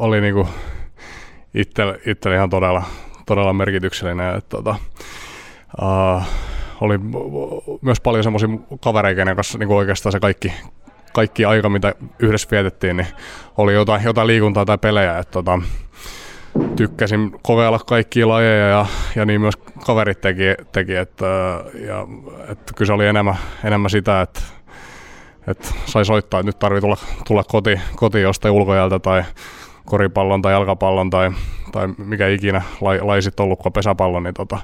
oli 0.00 0.20
niinku 0.20 0.48
itselle, 1.54 2.00
itselle 2.06 2.36
ihan 2.36 2.50
todella, 2.50 2.84
todella 3.26 3.52
merkityksellinen. 3.52 4.36
Että, 4.36 4.56
tota, 4.56 4.74
uh, 5.82 6.22
oli 6.80 6.98
myös 7.82 8.00
paljon 8.00 8.24
semmoisia 8.24 8.48
kavereita, 8.80 9.16
kenen 9.16 9.36
kanssa 9.36 9.58
niin 9.58 9.68
oikeastaan 9.68 10.12
se 10.12 10.20
kaikki, 10.20 10.52
kaikki 11.12 11.44
aika, 11.44 11.68
mitä 11.68 11.94
yhdessä 12.18 12.48
vietettiin, 12.50 12.96
niin 12.96 13.06
oli 13.56 13.74
jotain, 13.74 14.04
jotain 14.04 14.26
liikuntaa 14.26 14.64
tai 14.64 14.78
pelejä. 14.78 15.18
Että, 15.18 15.32
tota, 15.32 15.58
tykkäsin 16.76 17.38
kokeilla 17.42 17.78
kaikkia 17.78 18.28
lajeja 18.28 18.68
ja, 18.68 18.86
ja 19.16 19.24
niin 19.24 19.40
myös 19.40 19.56
kaverit 19.86 20.20
teki, 20.20 20.54
teki 20.72 20.94
että, 20.94 21.26
ja, 21.86 22.06
että 22.48 22.72
kyllä 22.76 22.86
se 22.86 22.92
oli 22.92 23.06
enemmän, 23.06 23.36
enemmän 23.64 23.90
sitä, 23.90 24.20
että, 24.20 24.40
että 25.48 25.68
sai 25.86 26.04
soittaa, 26.04 26.40
että 26.40 26.48
nyt 26.48 26.58
tarvii 26.58 26.80
tulla, 26.80 26.96
tulla 27.26 27.44
koti, 27.44 27.80
koti 27.96 28.20
jostain 28.20 28.54
ulkojältä 28.54 28.98
tai 28.98 29.24
koripallon 29.86 30.42
tai 30.42 30.52
jalkapallon 30.52 31.10
tai, 31.10 31.30
tai 31.72 31.88
mikä 31.98 32.28
ikinä 32.28 32.62
lai, 32.80 33.00
lai 33.00 33.22
sitten 33.22 33.44
ollutkaan 33.44 33.72
pesäpallon, 33.72 34.22
niin 34.22 34.34
tota, 34.34 34.58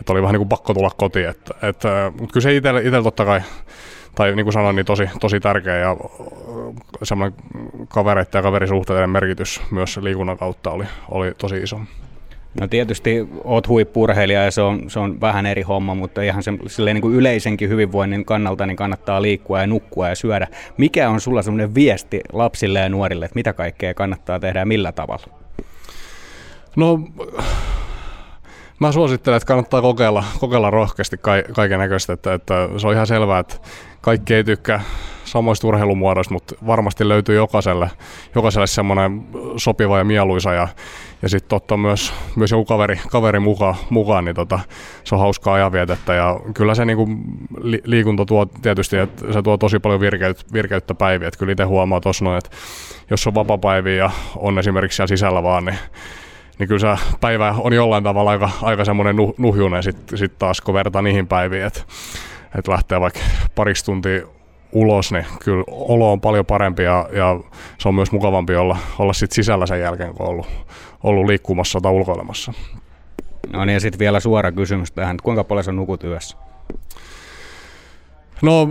että 0.00 0.12
oli 0.12 0.22
vähän 0.22 0.32
niin 0.32 0.40
kuin 0.40 0.48
pakko 0.48 0.74
tulla 0.74 0.90
kotiin. 0.96 1.28
Että, 1.28 1.54
että, 1.62 2.12
mutta 2.20 2.32
kyllä 2.32 2.42
se 2.42 2.56
itsellä 2.56 3.02
totta 3.02 3.24
kai, 3.24 3.40
tai 4.14 4.34
niin 4.34 4.44
kuin 4.44 4.52
sanoin, 4.52 4.76
niin 4.76 4.86
tosi, 4.86 5.08
tosi 5.20 5.40
tärkeä 5.40 5.76
ja 5.76 5.96
semmoinen 7.02 7.38
kavereiden 7.88 8.38
ja 8.38 8.42
kaverisuhteiden 8.42 9.10
merkitys 9.10 9.62
myös 9.70 9.96
liikunnan 9.96 10.38
kautta 10.38 10.70
oli, 10.70 10.84
oli 11.10 11.32
tosi 11.38 11.56
iso. 11.56 11.80
No 12.60 12.68
tietysti 12.68 13.28
oot 13.44 13.68
huippurheilija 13.68 14.44
ja 14.44 14.50
se 14.50 14.62
on, 14.62 14.90
se 14.90 14.98
on 14.98 15.20
vähän 15.20 15.46
eri 15.46 15.62
homma, 15.62 15.94
mutta 15.94 16.22
ihan 16.22 16.42
se, 16.42 16.52
silleen 16.66 16.94
niin 16.94 17.02
kuin 17.02 17.14
yleisenkin 17.14 17.68
hyvinvoinnin 17.68 18.24
kannalta 18.24 18.66
niin 18.66 18.76
kannattaa 18.76 19.22
liikkua 19.22 19.60
ja 19.60 19.66
nukkua 19.66 20.08
ja 20.08 20.14
syödä. 20.14 20.48
Mikä 20.76 21.10
on 21.10 21.20
sulla 21.20 21.42
semmoinen 21.42 21.74
viesti 21.74 22.20
lapsille 22.32 22.78
ja 22.78 22.88
nuorille, 22.88 23.24
että 23.24 23.34
mitä 23.34 23.52
kaikkea 23.52 23.94
kannattaa 23.94 24.40
tehdä 24.40 24.58
ja 24.58 24.66
millä 24.66 24.92
tavalla? 24.92 25.26
No 26.76 27.00
mä 28.80 28.92
suosittelen, 28.92 29.36
että 29.36 29.46
kannattaa 29.46 29.82
kokeilla, 29.82 30.24
kokeilla 30.40 30.70
rohkeasti 30.70 31.16
kaiken 31.52 31.78
näköistä, 31.78 32.12
että, 32.12 32.34
että 32.34 32.68
se 32.76 32.86
on 32.86 32.94
ihan 32.94 33.06
selvää, 33.06 33.38
että 33.38 33.56
kaikki 34.00 34.34
ei 34.34 34.44
tykkää 34.44 34.80
samoista 35.24 35.66
urheilumuodoista, 35.66 36.34
mutta 36.34 36.54
varmasti 36.66 37.08
löytyy 37.08 37.36
jokaiselle, 37.36 37.90
jokaiselle 38.34 38.66
semmoinen 38.66 39.26
sopiva 39.56 39.98
ja 39.98 40.04
mieluisa 40.04 40.52
ja, 40.52 40.68
ja 41.22 41.28
sitten 41.28 41.56
ottaa 41.56 41.78
myös, 41.78 42.12
myös 42.36 42.50
joku 42.50 42.64
kaveri, 42.64 43.00
kaveri 43.10 43.40
mukaan, 43.40 43.74
mukaan, 43.90 44.24
niin 44.24 44.34
tota, 44.34 44.60
se 45.04 45.14
on 45.14 45.20
hauskaa 45.20 45.54
ajanvietettä 45.54 46.14
ja 46.14 46.40
kyllä 46.54 46.74
se 46.74 46.84
niinku 46.84 47.08
li, 47.60 47.82
liikunta 47.84 48.24
tuo 48.24 48.46
tietysti, 48.46 48.96
että 48.96 49.32
se 49.32 49.42
tuo 49.42 49.56
tosi 49.56 49.78
paljon 49.78 50.00
virkeyttä, 50.00 50.44
virkeyttä 50.52 50.94
päiviä, 50.94 51.28
että 51.28 51.38
kyllä 51.38 51.52
itse 51.52 51.64
huomaa 51.64 52.00
tuossa 52.00 52.24
noin, 52.24 52.38
että 52.38 52.50
jos 53.10 53.26
on 53.26 53.34
vapapäiviä 53.34 53.94
ja 53.94 54.10
on 54.36 54.58
esimerkiksi 54.58 54.96
siellä 54.96 55.08
sisällä 55.08 55.42
vaan, 55.42 55.64
niin 55.64 55.78
niin 56.58 56.68
kyllä 56.68 56.96
se 56.96 57.02
päivä 57.20 57.54
on 57.58 57.72
jollain 57.72 58.04
tavalla 58.04 58.30
aika, 58.30 58.50
aika 58.62 58.84
semmoinen 58.84 59.16
nuhjunen 59.38 59.82
sitten 59.82 60.18
sit 60.18 60.38
taas, 60.38 60.60
kun 60.60 60.74
vertaa 60.74 61.02
niihin 61.02 61.26
päiviin, 61.26 61.64
että 61.64 61.82
et 62.58 62.68
lähtee 62.68 63.00
vaikka 63.00 63.20
pariksi 63.54 63.84
tuntia 63.84 64.26
ulos, 64.76 65.12
niin 65.12 65.26
kyllä 65.44 65.64
olo 65.68 66.12
on 66.12 66.20
paljon 66.20 66.46
parempi 66.46 66.82
ja, 66.82 67.08
ja 67.12 67.40
se 67.78 67.88
on 67.88 67.94
myös 67.94 68.12
mukavampi 68.12 68.56
olla, 68.56 68.76
olla 68.98 69.12
sit 69.12 69.32
sisällä 69.32 69.66
sen 69.66 69.80
jälkeen, 69.80 70.14
kun 70.14 70.26
on 70.26 70.32
ollut, 70.32 70.46
ollut 71.02 71.26
liikkumassa 71.26 71.80
tai 71.80 71.92
ulkoilemassa. 71.92 72.52
No 73.52 73.64
niin, 73.64 73.74
ja 73.74 73.80
sitten 73.80 73.98
vielä 73.98 74.20
suora 74.20 74.52
kysymys 74.52 74.92
tähän, 74.92 75.16
kuinka 75.22 75.44
paljon 75.44 75.64
sä 75.64 75.72
nukut 75.72 76.04
yössä? 76.04 76.36
No, 78.42 78.68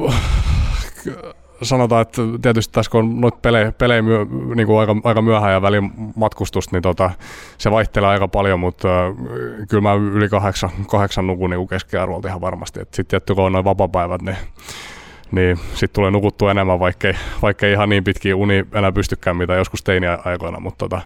sanotaan, 1.62 2.01
että 2.01 2.21
tietysti 2.41 2.74
tässä 2.74 2.91
kun 2.91 3.00
on 3.00 3.21
noita 3.21 3.38
pelejä, 3.41 3.71
pelejä 3.71 4.01
myö, 4.01 4.25
niin 4.55 4.67
kuin 4.67 4.79
aika, 4.79 4.95
aika 5.03 5.21
myöhään 5.21 5.53
ja 5.53 5.62
välin 5.62 5.91
matkustusta, 6.15 6.75
niin 6.75 6.81
tota, 6.81 7.12
se 7.57 7.71
vaihtelee 7.71 8.09
aika 8.09 8.27
paljon, 8.27 8.59
mutta 8.59 9.07
äh, 9.07 9.13
kyllä 9.69 9.81
mä 9.81 9.93
yli 9.93 10.29
kahdeksan, 10.29 10.69
kahdeksan 10.88 11.27
nukun 11.27 11.50
niin 11.50 11.67
keskiarvolta 11.67 12.27
ihan 12.27 12.41
varmasti. 12.41 12.79
Sitten 12.79 13.05
tietty 13.05 13.35
kun 13.35 13.43
on 13.43 13.51
noin 13.51 13.65
vapapäivät, 13.65 14.21
niin 14.21 14.38
niin 15.32 15.58
sitten 15.58 15.96
tulee 15.96 16.12
nukuttua 16.12 16.51
enemmän, 16.51 16.79
vaikkei, 16.79 17.13
vaikkei 17.41 17.72
ihan 17.72 17.89
niin 17.89 18.03
pitkiä 18.03 18.36
uni 18.36 18.65
enää 18.74 18.91
pystykään, 18.91 19.38
mitä 19.38 19.53
joskus 19.53 19.84
teini-aikoina, 19.84 20.60
mutta, 20.60 20.77
tota, 20.77 21.01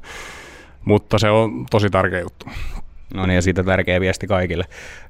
mutta 0.86 1.20
se 1.20 1.30
on 1.30 1.66
tosi 1.70 1.90
tärkeä 1.90 2.20
juttu. 2.20 2.46
No 3.14 3.26
niin, 3.26 3.36
ja 3.36 3.42
siitä 3.42 3.64
tärkeä 3.64 4.00
viesti 4.00 4.28
kaikille 4.28 4.66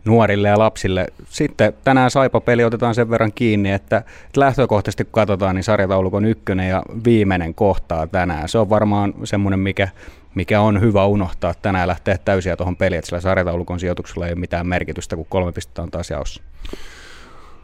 nuorille 0.06 0.48
ja 0.48 0.60
lapsille. 0.60 1.08
Sitten 1.30 1.74
tänään 1.84 2.12
Saipa-peli 2.12 2.64
otetaan 2.64 2.96
sen 2.96 3.10
verran 3.10 3.34
kiinni, 3.34 3.72
että 3.72 4.04
lähtökohtaisesti 4.36 5.04
kun 5.04 5.12
katsotaan, 5.12 5.56
niin 5.56 5.64
sarjataulukon 5.64 6.26
ykkönen 6.26 6.70
ja 6.70 6.84
viimeinen 7.06 7.54
kohtaa 7.54 8.08
tänään. 8.08 8.50
Se 8.50 8.58
on 8.58 8.70
varmaan 8.70 9.14
semmoinen, 9.24 9.60
mikä, 9.60 9.88
mikä 10.36 10.62
on 10.62 10.82
hyvä 10.82 11.06
unohtaa 11.06 11.54
tänään 11.62 11.88
lähteä 11.88 12.18
täysiä 12.26 12.58
tuohon 12.58 12.76
peliin, 12.76 13.00
että 13.00 13.10
sillä 13.10 13.22
sarjataulukon 13.22 13.80
sijoituksella 13.80 14.28
ei 14.28 14.34
ole 14.34 14.40
mitään 14.40 14.68
merkitystä, 14.68 15.16
kun 15.16 15.26
kolme 15.30 15.52
pistettä 15.52 15.82
on 15.82 15.92
taas 15.92 16.10
jaossa. 16.10 16.44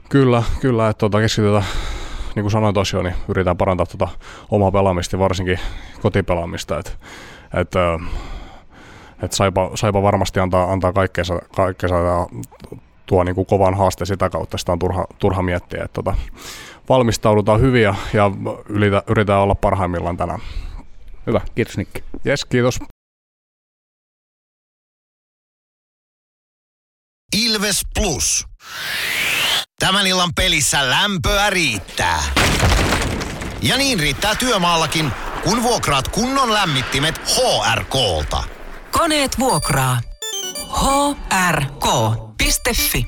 Kyllä, 0.10 0.44
kyllä, 0.60 0.90
että 0.90 1.00
tuota 1.00 1.20
keskitytään 1.20 1.66
niin 2.36 2.44
kuin 2.44 2.52
sanoin 2.52 2.74
tosiaan, 2.74 3.06
niin 3.06 3.16
yritetään 3.28 3.58
parantaa 3.58 3.86
tuota 3.86 4.08
omaa 4.52 4.72
pelaamista, 4.72 5.20
varsinkin 5.20 5.60
kotipelaamista. 6.02 6.80
Että, 6.80 6.92
että 7.54 8.00
että 9.22 9.38
Saipa, 9.38 9.72
Saipa 9.76 10.02
varmasti 10.02 10.40
antaa, 10.40 10.72
antaa 10.72 10.94
kaikkeensa, 10.94 11.40
kaikkeensa 11.56 11.96
ja 11.96 12.28
tuo 13.06 13.24
niin 13.24 13.36
kuin 13.36 13.46
kovan 13.46 13.78
haaste 13.78 14.06
sitä 14.06 14.30
kautta, 14.30 14.58
sitä 14.58 14.72
on 14.72 14.80
turha, 14.80 15.06
turha 15.20 15.42
miettiä. 15.42 15.84
Että 15.84 15.94
tota, 15.94 16.16
valmistaudutaan 16.90 17.62
hyvin 17.62 17.84
ja, 17.84 17.96
ja 18.14 18.32
ylitä, 18.70 19.04
yritetään 19.08 19.42
olla 19.42 19.56
parhaimmillaan 19.56 20.18
tänään. 20.18 20.40
Hyvä, 21.28 21.42
kiitos 21.56 21.78
Nikki. 21.78 22.04
Yes, 22.26 22.46
kiitos. 22.46 22.80
Ilves 27.46 27.82
Plus. 27.96 28.46
Tämän 29.80 30.08
illan 30.08 30.30
pelissä 30.36 30.90
lämpöä 30.90 31.50
riittää. 31.50 32.24
Ja 33.62 33.78
niin 33.78 34.00
riittää 34.00 34.36
työmaallakin, 34.36 35.12
kun 35.44 35.64
vuokraat 35.64 36.08
kunnon 36.08 36.54
lämmittimet 36.54 37.22
HRKlta. 37.28 38.44
Koneet 38.92 39.40
vuokraa. 39.40 40.00
hrk.fi 41.52 43.08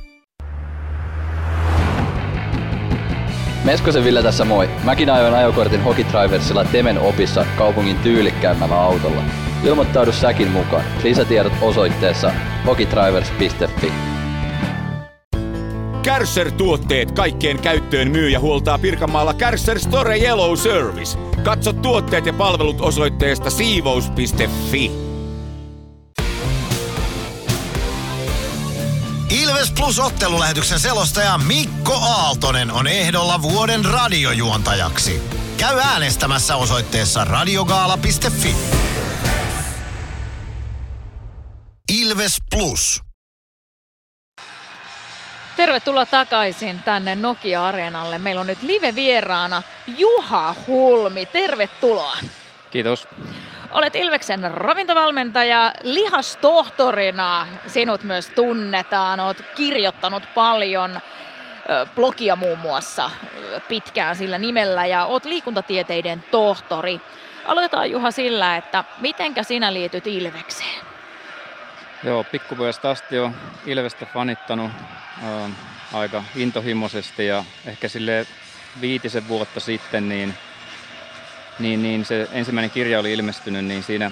Meskosen 3.63 4.03
Ville 4.03 4.23
tässä 4.23 4.45
moi. 4.45 4.69
Mäkin 4.83 5.09
ajoin 5.09 5.33
ajokortin 5.33 5.83
Hokitriversilla 5.83 6.65
Temen 6.65 6.99
opissa 6.99 7.45
kaupungin 7.57 7.97
tyylikkäämmällä 7.97 8.81
autolla. 8.81 9.21
Ilmoittaudu 9.63 10.11
säkin 10.11 10.51
mukaan. 10.51 10.83
Lisätiedot 11.03 11.53
osoitteessa 11.61 12.31
hokitrivers.fi. 12.65 14.16
Kärsser-tuotteet 16.07 17.11
kaikkeen 17.11 17.59
käyttöön 17.59 18.11
myy 18.11 18.29
ja 18.29 18.39
huoltaa 18.39 18.77
Pirkanmaalla 18.77 19.33
Kärsser 19.33 19.79
Store 19.79 20.17
Yellow 20.17 20.57
Service. 20.57 21.17
Katso 21.43 21.73
tuotteet 21.73 22.25
ja 22.25 22.33
palvelut 22.33 22.81
osoitteesta 22.81 23.49
siivous.fi. 23.49 24.91
Ilves 29.29 29.71
Plus 29.71 29.99
ottelulähetyksen 29.99 30.79
selostaja 30.79 31.37
Mikko 31.37 31.93
Aaltonen 31.93 32.71
on 32.71 32.87
ehdolla 32.87 33.41
vuoden 33.41 33.85
radiojuontajaksi. 33.85 35.21
Käy 35.57 35.79
äänestämässä 35.79 36.55
osoitteessa 36.55 37.25
radiogaala.fi. 37.25 38.55
Ilves 41.89 42.37
Plus. 42.51 43.06
Tervetuloa 45.57 46.05
takaisin 46.05 46.83
tänne 46.83 47.15
Nokia-areenalle. 47.15 48.17
Meillä 48.17 48.41
on 48.41 48.47
nyt 48.47 48.61
live-vieraana 48.61 49.63
Juha 49.97 50.55
Hulmi. 50.67 51.25
Tervetuloa. 51.25 52.17
Kiitos. 52.71 53.07
Olet 53.71 53.95
Ilveksen 53.95 54.51
ravintovalmentaja, 54.51 55.73
lihastohtorina 55.83 57.47
sinut 57.67 58.03
myös 58.03 58.29
tunnetaan, 58.29 59.19
olet 59.19 59.43
kirjoittanut 59.55 60.23
paljon 60.35 60.99
blogia 61.95 62.35
muun 62.35 62.59
muassa 62.59 63.11
pitkään 63.67 64.15
sillä 64.15 64.37
nimellä 64.37 64.85
ja 64.85 65.05
olet 65.05 65.25
liikuntatieteiden 65.25 66.23
tohtori. 66.31 67.01
Aloitetaan 67.45 67.91
Juha 67.91 68.11
sillä, 68.11 68.57
että 68.57 68.83
mitenkä 68.99 69.43
sinä 69.43 69.73
liityt 69.73 70.07
Ilvekseen? 70.07 70.85
Joo, 72.03 72.23
pikkupojasta 72.23 72.91
asti 72.91 73.19
on 73.19 73.35
Ilvestä 73.65 74.05
fanittanut 74.05 74.71
aika 75.93 76.23
intohimoisesti 76.35 77.25
ja 77.25 77.43
ehkä 77.65 77.87
sille 77.87 78.27
viitisen 78.81 79.27
vuotta 79.27 79.59
sitten 79.59 80.09
niin 80.09 80.33
niin, 81.59 81.83
niin 81.83 82.05
se 82.05 82.27
ensimmäinen 82.31 82.71
kirja 82.71 82.99
oli 82.99 83.13
ilmestynyt, 83.13 83.65
niin 83.65 83.83
siinä, 83.83 84.11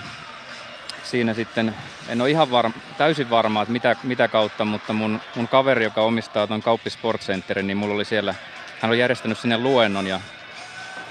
siinä 1.04 1.34
sitten, 1.34 1.76
en 2.08 2.22
ole 2.22 2.30
ihan 2.30 2.52
varma, 2.52 2.74
täysin 2.98 3.30
varma, 3.30 3.62
että 3.62 3.72
mitä, 3.72 3.96
mitä 4.04 4.28
kautta, 4.28 4.66
mutta 4.66 4.94
mun, 4.94 5.22
mun 5.36 5.48
kaveri, 5.48 5.84
joka 5.84 6.02
omistaa 6.02 6.48
tuon 6.48 6.62
Kauppi 6.62 6.90
Sports 6.90 7.28
Centerin, 7.28 7.68
niin 7.68 7.78
mulla 7.78 7.96
oli 7.96 8.06
siellä, 8.06 8.36
hän 8.82 8.92
oli 8.92 9.00
järjestänyt 9.00 9.40
sinne 9.40 9.58
luennon 9.58 10.08
ja, 10.08 10.20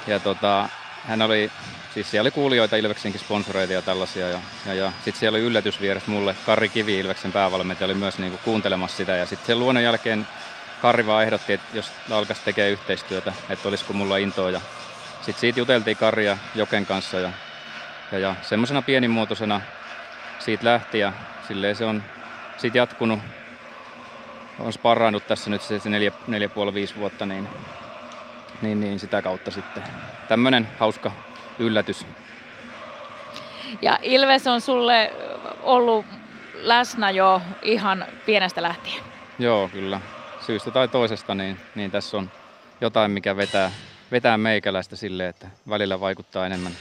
ja 0.06 0.20
tota, 0.20 0.68
hän 1.04 1.22
oli, 1.22 1.50
siis 1.94 2.10
siellä 2.10 2.24
oli 2.24 2.30
kuulijoita 2.30 2.76
Ilveksenkin 2.76 3.20
sponsoreita 3.20 3.72
ja 3.72 3.82
tällaisia 3.82 4.28
ja, 4.28 4.40
ja, 4.66 4.74
ja 4.74 4.92
sitten 5.04 5.20
siellä 5.20 5.36
oli 5.36 5.44
yllätys 5.44 5.80
vieressä 5.80 6.10
mulle, 6.10 6.36
Kari 6.46 6.68
Kivi 6.68 6.98
Ilveksen 6.98 7.32
päävalmentaja 7.32 7.86
oli 7.86 7.94
myös 7.94 8.18
niinku 8.18 8.38
kuuntelemassa 8.44 8.96
sitä. 8.96 9.16
Ja 9.16 9.26
sitten 9.26 9.46
sen 9.46 9.58
luennon 9.58 9.84
jälkeen 9.84 10.26
Kari 10.82 11.06
vaan 11.06 11.24
ehdotti, 11.24 11.52
että 11.52 11.76
jos 11.76 11.92
alkaisi 12.10 12.42
tekemään 12.44 12.72
yhteistyötä, 12.72 13.32
että 13.50 13.68
olisiko 13.68 13.92
mulla 13.92 14.16
intoa. 14.16 14.50
Ja 14.50 14.60
sitten 15.16 15.40
siitä 15.40 15.60
juteltiin 15.60 15.96
Karja 15.96 16.38
Joken 16.54 16.86
kanssa 16.86 17.20
ja, 17.20 17.30
ja, 18.12 18.18
ja 18.18 18.34
semmoisena 18.42 18.82
pienimuotoisena 18.82 19.60
siitä 20.38 20.64
lähti 20.64 20.98
ja 20.98 21.12
silleen 21.48 21.76
se 21.76 21.84
on 21.84 22.02
siitä 22.56 22.78
jatkunut. 22.78 23.18
On 24.58 24.72
sparraannut 24.72 25.26
tässä 25.26 25.50
nyt 25.50 25.62
se 25.62 25.80
neljä, 25.84 26.12
neljä 26.26 26.48
puoli, 26.48 26.74
viisi 26.74 26.96
vuotta, 26.96 27.26
niin, 27.26 27.48
niin, 28.62 28.80
niin 28.80 29.00
sitä 29.00 29.22
kautta 29.22 29.50
sitten. 29.50 29.82
Tämmöinen 30.28 30.68
hauska 30.78 31.12
yllätys. 31.58 32.06
Ja 33.82 33.98
Ilves 34.02 34.46
on 34.46 34.60
sulle 34.60 35.12
ollut 35.62 36.06
läsnä 36.54 37.10
jo 37.10 37.40
ihan 37.62 38.06
pienestä 38.26 38.62
lähtien. 38.62 39.02
Joo, 39.38 39.68
kyllä. 39.68 40.00
Syystä 40.46 40.70
tai 40.70 40.88
toisesta, 40.88 41.34
niin, 41.34 41.60
niin 41.74 41.90
tässä 41.90 42.16
on 42.16 42.30
jotain, 42.80 43.10
mikä 43.10 43.36
vetää, 43.36 43.70
vetää 44.10 44.38
meikäläistä 44.38 44.96
silleen, 44.96 45.30
että 45.30 45.46
välillä 45.68 46.00
vaikuttaa 46.00 46.46
enemmän 46.46 46.72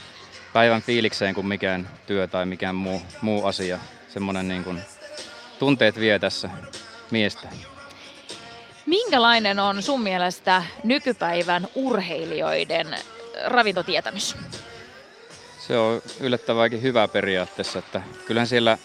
päivän 0.53 0.81
fiilikseen 0.81 1.35
kuin 1.35 1.47
mikään 1.47 1.89
työ 2.07 2.27
tai 2.27 2.45
mikään 2.45 2.75
muu, 2.75 3.01
muu 3.21 3.45
asia. 3.45 3.79
Semmoinen 4.07 4.47
niin 4.47 4.63
kuin 4.63 4.81
tunteet 5.59 5.99
vie 5.99 6.19
tässä 6.19 6.49
miestä. 7.11 7.47
Minkälainen 8.85 9.59
on 9.59 9.83
sun 9.83 10.01
mielestä 10.01 10.63
nykypäivän 10.83 11.67
urheilijoiden 11.75 12.87
ravintotietämys? 13.45 14.35
Se 15.59 15.77
on 15.77 16.01
yllättävänkin 16.19 16.81
hyvä 16.81 17.07
periaatteessa, 17.07 17.79
että 17.79 18.01
kyllähän 18.25 18.47
siellä 18.47 18.77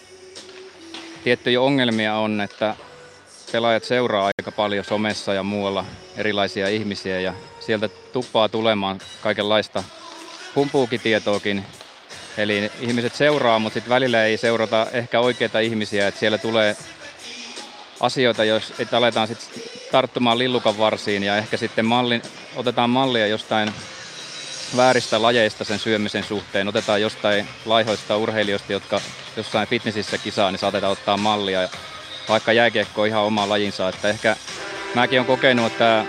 tiettyjä 1.23 1.61
ongelmia 1.61 2.15
on, 2.15 2.41
että 2.41 2.75
pelaajat 3.51 3.83
seuraa 3.83 4.25
aika 4.25 4.51
paljon 4.51 4.85
somessa 4.85 5.33
ja 5.33 5.43
muualla 5.43 5.85
erilaisia 6.17 6.67
ihmisiä 6.67 7.19
ja 7.19 7.33
sieltä 7.59 7.87
tuppaa 7.87 8.49
tulemaan 8.49 8.99
kaikenlaista 9.21 9.83
humpuukitietoakin. 10.55 11.65
Eli 12.37 12.71
ihmiset 12.79 13.15
seuraa, 13.15 13.59
mutta 13.59 13.73
sitten 13.73 13.89
välillä 13.89 14.23
ei 14.23 14.37
seurata 14.37 14.87
ehkä 14.93 15.19
oikeita 15.19 15.59
ihmisiä, 15.59 16.07
että 16.07 16.19
siellä 16.19 16.37
tulee 16.37 16.77
asioita, 17.99 18.43
jos 18.43 18.73
että 18.79 18.97
aletaan 18.97 19.27
sitten 19.27 19.63
tarttumaan 19.91 20.37
lillukan 20.37 20.77
varsiin 20.77 21.23
ja 21.23 21.37
ehkä 21.37 21.57
sitten 21.57 21.85
malli, 21.85 22.21
otetaan 22.55 22.89
mallia 22.89 23.27
jostain 23.27 23.73
vääristä 24.77 25.21
lajeista 25.21 25.63
sen 25.63 25.79
syömisen 25.79 26.23
suhteen. 26.23 26.67
Otetaan 26.67 27.01
jostain 27.01 27.47
laihoista 27.65 28.17
urheilijoista, 28.17 28.71
jotka 28.71 29.01
jossain 29.37 29.67
fitnessissä 29.67 30.17
kisaa, 30.17 30.51
niin 30.51 30.59
saatetaan 30.59 30.91
ottaa 30.91 31.17
mallia. 31.17 31.69
Vaikka 32.29 32.53
jääkiekko 32.53 33.01
on 33.01 33.07
ihan 33.07 33.23
oma 33.23 33.49
lajinsa. 33.49 33.89
Että 33.89 34.09
ehkä 34.09 34.35
mäkin 34.95 35.19
olen 35.19 35.27
kokenut, 35.27 35.71
että 35.71 36.05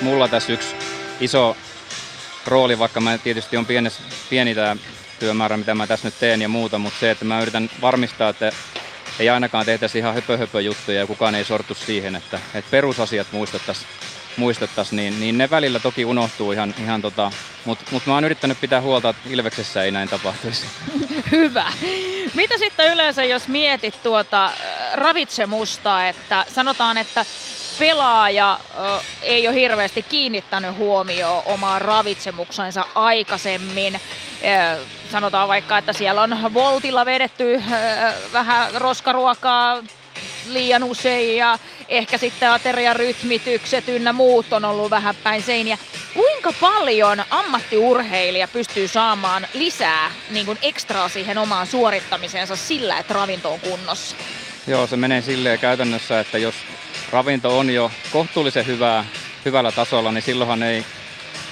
mulla 0.00 0.28
tässä 0.28 0.52
yksi 0.52 0.74
iso 1.20 1.56
rooli, 2.46 2.78
vaikka 2.78 3.00
mä 3.00 3.18
tietysti 3.18 3.56
on 3.56 3.66
pienes, 3.66 3.98
pieni 4.30 4.54
tämä 4.54 4.76
työmäärä, 5.18 5.56
mitä 5.56 5.74
mä 5.74 5.86
tässä 5.86 6.06
nyt 6.06 6.18
teen 6.20 6.42
ja 6.42 6.48
muuta, 6.48 6.78
mutta 6.78 7.00
se, 7.00 7.10
että 7.10 7.24
mä 7.24 7.42
yritän 7.42 7.70
varmistaa, 7.80 8.28
että 8.28 8.52
ei 9.18 9.28
ainakaan 9.28 9.66
tehtäisi 9.66 9.98
ihan 9.98 10.14
höpö, 10.14 10.38
höpö 10.38 10.60
juttuja 10.60 10.98
ja 10.98 11.06
kukaan 11.06 11.34
ei 11.34 11.44
sortu 11.44 11.74
siihen, 11.74 12.16
että, 12.16 12.40
että 12.54 12.70
perusasiat 12.70 13.26
muistettaisiin 13.32 13.86
muistettais, 14.36 14.92
niin, 14.92 15.20
niin 15.20 15.38
ne 15.38 15.50
välillä 15.50 15.80
toki 15.80 16.04
unohtuu 16.04 16.52
ihan, 16.52 16.74
ihan 16.82 17.02
tota, 17.02 17.30
mutta 17.64 17.84
mut 17.90 18.06
mä 18.06 18.14
oon 18.14 18.24
yrittänyt 18.24 18.60
pitää 18.60 18.80
huolta, 18.80 19.08
että 19.08 19.28
Ilveksessä 19.30 19.82
ei 19.82 19.90
näin 19.90 20.08
tapahtuisi. 20.08 20.66
Hyvä. 21.30 21.72
Mitä 22.34 22.58
sitten 22.58 22.92
yleensä, 22.92 23.24
jos 23.24 23.48
mietit 23.48 24.02
tuota 24.02 24.46
äh, 24.46 24.52
ravitsemusta, 24.94 26.08
että 26.08 26.44
sanotaan, 26.48 26.98
että 26.98 27.24
pelaaja 27.78 28.60
ö, 28.74 29.00
ei 29.22 29.48
ole 29.48 29.56
hirveästi 29.56 30.02
kiinnittänyt 30.02 30.76
huomioon 30.76 31.42
omaan 31.46 31.82
ravitsemuksensa 31.82 32.84
aikaisemmin. 32.94 33.94
Ö, 33.94 34.78
sanotaan 35.12 35.48
vaikka, 35.48 35.78
että 35.78 35.92
siellä 35.92 36.22
on 36.22 36.54
voltilla 36.54 37.04
vedetty 37.04 37.54
ö, 37.54 37.60
vähän 38.32 38.74
roskaruokaa 38.74 39.82
liian 40.46 40.84
usein 40.84 41.36
ja 41.36 41.58
ehkä 41.88 42.18
sitten 42.18 42.50
ateriarytmitykset 42.50 43.88
ynnä 43.88 44.12
muut 44.12 44.52
on 44.52 44.64
ollut 44.64 44.90
vähän 44.90 45.14
päin 45.16 45.42
seiniä. 45.42 45.78
Kuinka 46.14 46.52
paljon 46.60 47.24
ammattiurheilija 47.30 48.48
pystyy 48.48 48.88
saamaan 48.88 49.46
lisää 49.54 50.10
niin 50.30 50.46
kuin 50.46 50.58
ekstraa 50.62 51.08
siihen 51.08 51.38
omaan 51.38 51.66
suorittamiseensa 51.66 52.56
sillä, 52.56 52.98
että 52.98 53.14
ravinto 53.14 53.52
on 53.52 53.60
kunnossa? 53.60 54.16
Joo, 54.66 54.86
se 54.86 54.96
menee 54.96 55.22
silleen 55.22 55.58
käytännössä, 55.58 56.20
että 56.20 56.38
jos 56.38 56.54
ravinto 57.10 57.58
on 57.58 57.70
jo 57.70 57.90
kohtuullisen 58.12 58.66
hyvää, 58.66 59.04
hyvällä 59.44 59.72
tasolla, 59.72 60.12
niin 60.12 60.22
silloinhan 60.22 60.62
ei 60.62 60.84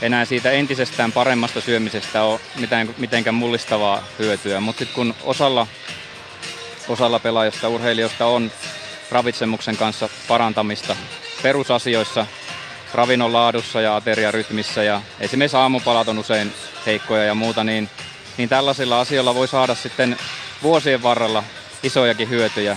enää 0.02 0.24
siitä 0.24 0.50
entisestään 0.50 1.12
paremmasta 1.12 1.61
syömisestä 1.61 2.22
ole 2.22 2.40
mitään, 2.56 2.94
mitenkään 2.98 3.35
mullistavaa 3.35 4.04
hyötyä. 4.18 4.61
Mutta 4.61 4.78
sitten 4.78 4.94
kun 4.94 5.14
osalla, 5.22 5.66
osalla 6.90 7.18
pelaajista, 7.18 7.68
urheilijoista 7.68 8.26
on 8.26 8.53
ravitsemuksen 9.11 9.76
kanssa 9.76 10.09
parantamista 10.29 10.96
perusasioissa, 11.42 12.26
ravinnon 12.94 13.33
laadussa 13.33 13.81
ja 13.81 13.96
ateriarytmissä 13.96 14.83
ja 14.83 15.03
esimerkiksi 15.20 15.57
aamupalat 15.57 16.09
on 16.09 16.18
usein 16.18 16.53
heikkoja 16.87 17.24
ja 17.24 17.35
muuta, 17.35 17.64
niin, 17.64 17.88
niin 18.37 18.48
tällaisilla 18.48 19.00
asioilla 19.00 19.35
voi 19.35 19.48
saada 19.48 19.74
sitten 19.74 20.16
vuosien 20.62 21.03
varrella 21.03 21.44
isojakin 21.83 22.29
hyötyjä. 22.29 22.76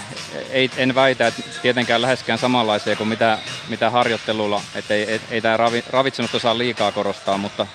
Ei, 0.50 0.72
en 0.78 0.96
väitä, 0.96 1.28
että 1.28 1.44
tietenkään 1.62 2.02
läheskään 2.02 2.40
samanlaisia 2.40 2.96
kuin 2.96 3.08
mitä, 3.08 3.38
mitä 3.70 3.90
harjoittelulla, 3.90 4.62
että 4.76 4.94
ei, 4.94 5.04
ei, 5.04 5.22
ei 5.32 5.42
tämä 5.42 5.58
ravi, 5.58 5.84
ravitsemusta 5.90 6.40
saa 6.40 6.58
liikaa 6.58 6.92
korostaa, 6.92 7.38
mutta, 7.38 7.68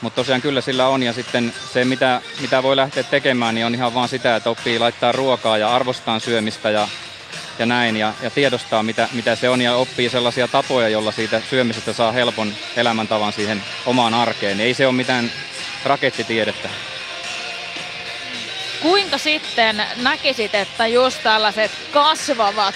mutta 0.00 0.16
tosiaan 0.16 0.42
kyllä 0.42 0.60
sillä 0.60 0.88
on 0.88 1.02
ja 1.02 1.12
sitten 1.12 1.54
se 1.72 1.84
mitä, 1.84 2.20
mitä 2.40 2.62
voi 2.62 2.76
lähteä 2.76 3.02
tekemään 3.02 3.54
niin 3.54 3.66
on 3.66 3.74
ihan 3.74 3.94
vaan 3.94 4.08
sitä, 4.08 4.36
että 4.36 4.50
oppii 4.50 4.78
laittaa 4.78 5.12
ruokaa 5.12 5.58
ja 5.58 5.74
arvostaa 5.74 6.18
syömistä 6.18 6.70
ja, 6.70 6.88
ja 7.58 7.66
näin 7.66 7.96
ja, 7.96 8.12
ja 8.22 8.30
tiedostaa 8.30 8.82
mitä, 8.82 9.08
mitä 9.12 9.36
se 9.36 9.48
on 9.48 9.60
ja 9.60 9.74
oppii 9.74 10.08
sellaisia 10.08 10.48
tapoja, 10.48 10.88
jolla 10.88 11.12
siitä 11.12 11.42
syömisestä 11.50 11.92
saa 11.92 12.12
helpon 12.12 12.52
elämäntavan 12.76 13.32
siihen 13.32 13.62
omaan 13.86 14.14
arkeen. 14.14 14.60
Ei 14.60 14.74
se 14.74 14.86
ole 14.86 14.94
mitään 14.94 15.32
rakettitiedettä. 15.84 16.68
Kuinka 18.82 19.18
sitten 19.18 19.82
näkisit, 19.96 20.54
että 20.54 20.86
just 20.86 21.22
tällaiset 21.22 21.70
kasvavat 21.92 22.74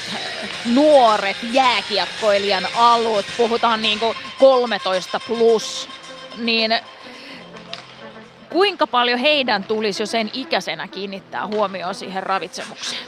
nuoret 0.64 1.36
jääkiekkoilijan 1.52 2.68
alut, 2.74 3.26
puhutaan 3.36 3.82
niin 3.82 3.98
kuin 3.98 4.16
13 4.38 5.20
plus, 5.20 5.88
niin 6.36 6.72
kuinka 8.52 8.86
paljon 8.86 9.18
heidän 9.18 9.64
tulisi 9.64 10.02
jo 10.02 10.06
sen 10.06 10.30
ikäisenä 10.32 10.88
kiinnittää 10.88 11.46
huomioon 11.46 11.94
siihen 11.94 12.22
ravitsemukseen? 12.22 13.02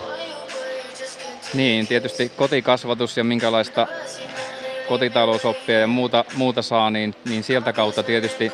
Niin, 1.54 1.86
tietysti 1.86 2.28
kotikasvatus 2.36 3.16
ja 3.16 3.24
minkälaista 3.24 3.86
kotitalousoppia 4.88 5.80
ja 5.80 5.86
muuta, 5.86 6.24
muuta 6.36 6.62
saa, 6.62 6.90
niin, 6.90 7.14
niin 7.24 7.42
sieltä 7.44 7.72
kautta 7.72 8.02
tietysti, 8.02 8.52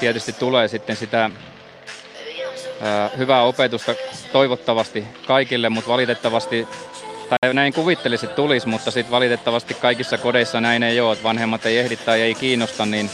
tietysti 0.00 0.32
tulee 0.32 0.68
sitten 0.68 0.96
sitä 0.96 1.30
hyvää 3.18 3.42
opetusta 3.42 3.94
toivottavasti 4.32 5.04
kaikille, 5.26 5.68
mutta 5.68 5.90
valitettavasti, 5.90 6.68
tai 7.28 7.54
näin 7.54 7.72
kuvittelisi, 7.72 8.26
että 8.26 8.36
tulisi, 8.36 8.68
mutta 8.68 8.90
sitten 8.90 9.10
valitettavasti 9.10 9.74
kaikissa 9.74 10.18
kodeissa 10.18 10.60
näin 10.60 10.82
ei 10.82 11.00
ole, 11.00 11.12
että 11.12 11.22
vanhemmat 11.22 11.66
ei 11.66 11.78
ehdi 11.78 11.96
tai 11.96 12.20
ei 12.20 12.34
kiinnosta, 12.34 12.86
niin, 12.86 13.10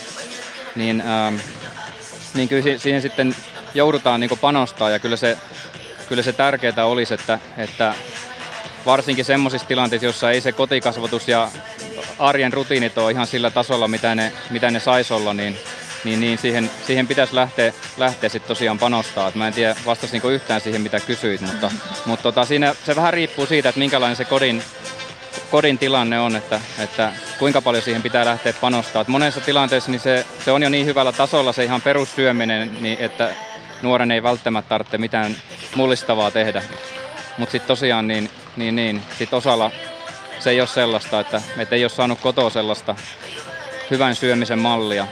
niin, 0.76 1.00
ähm, 1.00 1.36
niin 2.34 2.48
kyllä 2.48 2.78
siihen 2.78 3.02
sitten 3.02 3.36
joudutaan 3.74 4.20
niin 4.20 4.38
panostaa 4.40 4.90
ja 4.90 4.98
kyllä 4.98 5.16
se, 5.16 5.38
kyllä 6.08 6.22
se 6.22 6.32
tärkeää 6.32 6.86
olisi, 6.86 7.14
että, 7.14 7.38
että 7.56 7.94
varsinkin 8.86 9.24
semmoisissa 9.24 9.68
tilanteissa, 9.68 10.06
jossa 10.06 10.30
ei 10.30 10.40
se 10.40 10.52
kotikasvatus 10.52 11.28
ja 11.28 11.48
arjen 12.18 12.52
rutiinit 12.52 12.98
ole 12.98 13.10
ihan 13.10 13.26
sillä 13.26 13.50
tasolla, 13.50 13.88
mitä 13.88 14.14
ne, 14.14 14.32
mitä 14.50 14.70
ne 14.70 14.80
saisi 14.80 15.14
olla, 15.14 15.34
niin, 15.34 15.58
niin, 16.04 16.20
niin 16.20 16.38
siihen, 16.38 16.70
siihen 16.86 17.06
pitäisi 17.06 17.34
lähteä, 17.34 17.72
lähteä 17.96 18.28
sitten 18.28 18.48
tosiaan 18.48 18.78
panostaa. 18.78 19.28
Et 19.28 19.34
mä 19.34 19.46
en 19.46 19.52
tiedä, 19.52 19.76
vastasinko 19.86 20.30
yhtään 20.30 20.60
siihen, 20.60 20.80
mitä 20.80 21.00
kysyit, 21.00 21.40
mutta, 21.40 21.70
mutta 22.06 22.22
tota, 22.22 22.44
siinä 22.44 22.74
se 22.86 22.96
vähän 22.96 23.12
riippuu 23.12 23.46
siitä, 23.46 23.68
että 23.68 23.78
minkälainen 23.78 24.16
se 24.16 24.24
kodin, 24.24 24.62
kodin 25.54 25.78
tilanne 25.78 26.20
on, 26.20 26.36
että, 26.36 26.60
että 26.78 27.12
kuinka 27.38 27.62
paljon 27.62 27.82
siihen 27.82 28.02
pitää 28.02 28.24
lähteä 28.24 28.52
panostaa. 28.60 29.02
Et 29.02 29.08
monessa 29.08 29.40
tilanteessa 29.40 29.90
niin 29.90 30.00
se, 30.00 30.26
se 30.44 30.50
on 30.50 30.62
jo 30.62 30.68
niin 30.68 30.86
hyvällä 30.86 31.12
tasolla 31.12 31.52
se 31.52 31.64
ihan 31.64 31.82
perussyöminen, 31.82 32.76
niin 32.80 32.96
että 33.00 33.34
nuoren 33.82 34.10
ei 34.10 34.22
välttämättä 34.22 34.68
tarvitse 34.68 34.98
mitään 34.98 35.36
mullistavaa 35.74 36.30
tehdä. 36.30 36.62
Mutta 37.38 37.52
sitten 37.52 37.68
tosiaan 37.68 38.08
niin, 38.08 38.30
niin, 38.56 38.76
niin 38.76 39.02
sit 39.18 39.34
osalla 39.34 39.70
se 40.38 40.50
ei 40.50 40.60
ole 40.60 40.68
sellaista, 40.68 41.20
että, 41.20 41.42
että 41.58 41.74
ei 41.74 41.84
ole 41.84 41.90
saanut 41.90 42.20
kotoa 42.20 42.50
sellaista 42.50 42.96
hyvän 43.90 44.16
syömisen 44.16 44.58
mallia. 44.58 45.06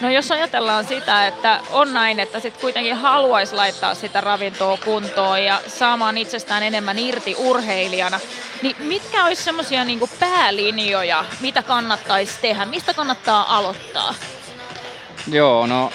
No 0.00 0.10
jos 0.10 0.30
ajatellaan 0.30 0.84
sitä, 0.84 1.26
että 1.26 1.60
on 1.70 1.94
näin, 1.94 2.20
että 2.20 2.40
sitten 2.40 2.60
kuitenkin 2.60 2.96
haluaisi 2.96 3.54
laittaa 3.54 3.94
sitä 3.94 4.20
ravintoa 4.20 4.78
kuntoon 4.84 5.44
ja 5.44 5.60
saamaan 5.66 6.18
itsestään 6.18 6.62
enemmän 6.62 6.98
irti 6.98 7.34
urheilijana, 7.38 8.20
niin 8.62 8.76
mitkä 8.78 9.24
olisi 9.24 9.42
semmoisia 9.42 9.84
niinku 9.84 10.10
päälinjoja, 10.20 11.24
mitä 11.40 11.62
kannattaisi 11.62 12.32
tehdä, 12.40 12.64
mistä 12.64 12.94
kannattaa 12.94 13.56
aloittaa? 13.56 14.14
Joo, 15.30 15.66
no 15.66 15.92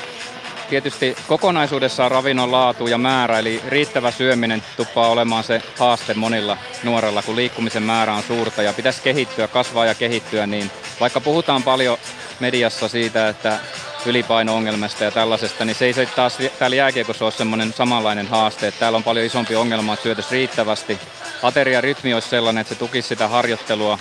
tietysti 0.69 1.17
kokonaisuudessaan 1.27 2.11
ravinnon 2.11 2.51
laatu 2.51 2.87
ja 2.87 2.97
määrä, 2.97 3.39
eli 3.39 3.61
riittävä 3.67 4.11
syöminen 4.11 4.63
tuppaa 4.77 5.09
olemaan 5.09 5.43
se 5.43 5.61
haaste 5.79 6.13
monilla 6.13 6.57
nuorella, 6.83 7.21
kun 7.21 7.35
liikkumisen 7.35 7.83
määrä 7.83 8.13
on 8.13 8.23
suurta 8.23 8.61
ja 8.61 8.73
pitäisi 8.73 9.01
kehittyä, 9.01 9.47
kasvaa 9.47 9.85
ja 9.85 9.95
kehittyä, 9.95 10.47
niin 10.47 10.71
vaikka 10.99 11.21
puhutaan 11.21 11.63
paljon 11.63 11.97
mediassa 12.39 12.87
siitä, 12.87 13.29
että 13.29 13.59
ylipaino-ongelmasta 14.05 15.03
ja 15.03 15.11
tällaisesta, 15.11 15.65
niin 15.65 15.75
se 15.75 15.85
ei 15.85 15.93
se 15.93 16.05
taas 16.05 16.37
täällä 16.59 16.75
jääkiekossa 16.75 17.25
ole 17.25 17.31
semmoinen 17.31 17.73
samanlainen 17.73 18.27
haaste, 18.27 18.67
että 18.67 18.79
täällä 18.79 18.95
on 18.95 19.03
paljon 19.03 19.25
isompi 19.25 19.55
ongelma, 19.55 19.93
että 19.93 20.03
syötäisiin 20.03 20.31
riittävästi. 20.31 20.99
Ateriarytmi 21.43 22.13
olisi 22.13 22.29
sellainen, 22.29 22.61
että 22.61 22.73
se 22.73 22.79
tukisi 22.79 23.07
sitä 23.07 23.27
harjoittelua, 23.27 23.99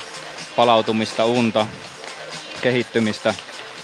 palautumista, 0.56 1.24
unta, 1.24 1.66
kehittymistä. 2.60 3.34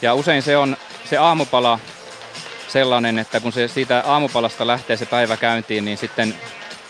Ja 0.02 0.14
usein 0.14 0.42
se 0.42 0.56
on 0.56 0.76
se 1.10 1.16
aamupala 1.16 1.78
sellainen, 2.68 3.18
että 3.18 3.40
kun 3.40 3.52
se 3.52 3.68
siitä 3.68 4.02
aamupalasta 4.06 4.66
lähtee 4.66 4.96
se 4.96 5.06
päivä 5.06 5.36
käyntiin, 5.36 5.84
niin 5.84 5.98
sitten 5.98 6.34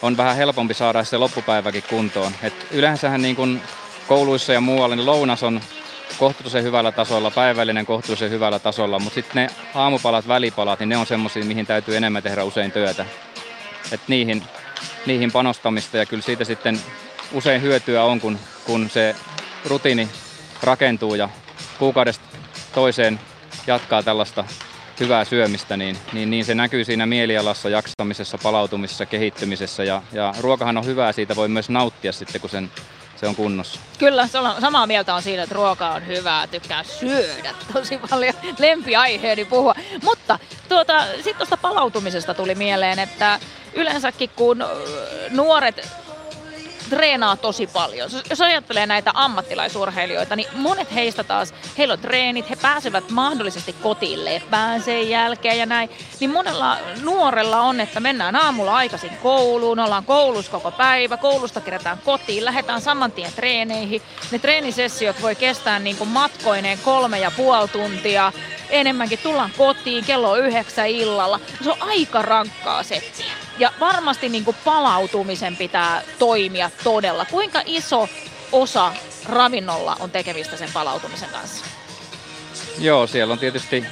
on 0.03 0.17
vähän 0.17 0.37
helpompi 0.37 0.75
saada 0.75 1.05
se 1.05 1.17
loppupäiväkin 1.17 1.83
kuntoon. 1.91 2.33
Et 2.43 2.67
yleensähän 2.71 3.23
niin 3.23 3.37
kuin 3.37 3.62
kouluissa 4.09 4.53
ja 4.53 4.61
muualla 4.61 4.97
niin 4.97 5.07
lounas 5.07 5.43
on 5.43 5.61
kohtuullisen 6.19 6.64
hyvällä 6.64 6.92
tasolla, 6.92 7.31
päivällinen 7.31 7.87
kohtuullisen 7.87 8.31
hyvällä 8.31 8.59
tasolla, 8.59 8.99
mutta 8.99 9.14
sitten 9.14 9.42
ne 9.42 9.51
aamupalat, 9.75 10.29
välipalat, 10.29 10.79
niin 10.79 10.88
ne 10.88 10.97
on 10.97 11.07
semmoisia, 11.07 11.45
mihin 11.45 11.66
täytyy 11.66 11.97
enemmän 11.97 12.23
tehdä 12.23 12.45
usein 12.45 12.73
työtä. 12.73 13.07
Et 13.92 14.01
niihin, 14.09 14.42
niihin 15.07 15.33
panostamista 15.33 15.97
ja 15.97 16.07
kyllä 16.07 16.23
siitä 16.23 16.45
sitten 16.45 16.81
usein 17.33 17.62
hyötyä 17.62 18.05
on, 18.05 18.21
kun, 18.21 18.38
kun 18.66 18.90
se 18.90 19.16
rutiini 19.64 20.09
rakentuu 20.62 21.14
ja 21.14 21.29
kuukaudesta 21.79 22.25
toiseen 22.75 23.21
jatkaa 23.66 24.03
tällaista 24.03 24.45
hyvää 25.01 25.25
syömistä, 25.25 25.77
niin, 25.77 25.97
niin, 26.12 26.31
niin 26.31 26.45
se 26.45 26.55
näkyy 26.55 26.85
siinä 26.85 27.07
mielialassa, 27.07 27.69
jaksamisessa, 27.69 28.38
palautumisessa, 28.38 29.07
kehittymisessä 29.07 29.85
ja, 29.85 30.03
ja 30.12 30.35
ruokahan 30.40 30.77
on 30.77 30.87
hyvää, 30.87 31.12
siitä 31.12 31.37
voi 31.37 31.49
myös 31.49 31.71
nauttia 31.71 32.12
sitten, 32.12 32.40
kun 32.40 32.51
sen, 32.51 32.71
se 33.17 33.27
on 33.27 33.37
kunnossa. 33.37 33.81
Kyllä, 33.99 34.29
samaa 34.61 34.87
mieltä 34.87 35.15
on 35.15 35.23
siinä, 35.23 35.43
että 35.43 35.55
ruoka 35.55 35.89
on 35.89 36.07
hyvää, 36.07 36.47
tykkää 36.47 36.83
syödä 36.85 37.55
tosi 37.73 37.99
paljon 38.11 38.35
lempiaiheeni 38.59 39.45
puhua. 39.45 39.75
Mutta 40.03 40.39
tuota, 40.69 41.05
sitten 41.15 41.37
tuosta 41.37 41.57
palautumisesta 41.57 42.35
tuli 42.35 42.55
mieleen, 42.55 42.99
että 42.99 43.41
yleensäkin 43.75 44.31
kun 44.37 44.65
nuoret 45.31 45.89
treenaa 46.90 47.37
tosi 47.37 47.66
paljon. 47.66 48.11
Jos 48.31 48.40
ajattelee 48.40 48.87
näitä 48.87 49.11
ammattilaisurheilijoita, 49.14 50.37
niin 50.37 50.49
monet 50.53 50.94
heistä 50.94 51.25
taas, 51.25 51.55
heillä 51.79 51.92
on 51.92 51.99
treenit, 51.99 52.51
he 52.51 52.57
pääsevät 52.57 53.11
mahdollisesti 53.11 53.72
kotiin 53.72 54.25
lepään 54.25 54.83
sen 54.83 55.11
jälkeen 55.11 55.59
ja 55.59 55.66
näin. 55.66 55.90
Niin 56.20 56.31
monella 56.31 56.79
nuorella 57.03 57.61
on, 57.61 57.81
että 57.81 58.01
mennään 58.01 58.37
aamulla 58.37 58.77
aikaisin 58.77 59.16
kouluun, 59.22 59.79
ollaan 59.79 60.05
koulussa 60.05 60.53
koko 60.53 60.70
päivä, 60.70 61.16
koulusta 61.16 61.61
kerätään 61.61 61.99
kotiin, 62.05 62.44
lähdetään 62.44 62.81
saman 62.81 63.12
tien 63.12 63.33
treeneihin. 63.37 64.03
Ne 64.31 64.38
treenisessiot 64.38 65.22
voi 65.22 65.35
kestää 65.35 65.79
niin 65.79 65.96
kuin 65.96 66.11
matkoineen 66.11 66.79
kolme 66.85 67.18
ja 67.18 67.31
puoli 67.31 67.68
tuntia, 67.68 68.33
enemmänkin 68.71 69.19
tullaan 69.19 69.51
kotiin, 69.59 70.05
kello 70.05 70.37
yhdeksän 70.37 70.89
illalla. 70.89 71.41
Se 71.65 71.71
on 71.71 71.77
aika 71.81 72.23
rankkaa 72.23 72.83
settiä. 72.83 73.33
Ja 73.59 73.73
varmasti 73.81 74.29
niin 74.29 74.45
kuin 74.45 74.57
palautumisen 74.65 75.57
pitää 75.57 76.03
toimia 76.19 76.71
todella. 76.85 77.25
Kuinka 77.25 77.63
iso 77.67 78.09
osa 78.53 78.93
ravinnolla 79.29 79.97
on 80.01 80.11
tekemistä 80.11 80.57
sen 80.57 80.69
palautumisen 80.73 81.29
kanssa? 81.29 81.65
Joo, 82.79 83.07
siellä 83.07 83.33
on 83.33 83.39
tietysti 83.39 83.85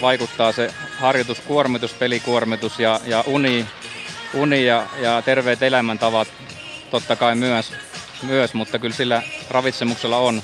vaikuttaa 0.00 0.52
se 0.52 0.74
harjoituskuormitus, 0.98 1.92
pelikuormitus 1.92 2.78
ja, 2.78 3.00
ja 3.06 3.24
uni, 3.26 3.66
uni 4.34 4.66
ja, 4.66 4.86
ja 5.00 5.22
terveet 5.22 5.62
elämäntavat 5.62 6.28
totta 6.90 7.16
kai 7.16 7.34
myös, 7.34 7.72
myös, 8.22 8.54
mutta 8.54 8.78
kyllä 8.78 8.96
sillä 8.96 9.22
ravitsemuksella 9.50 10.16
on, 10.16 10.42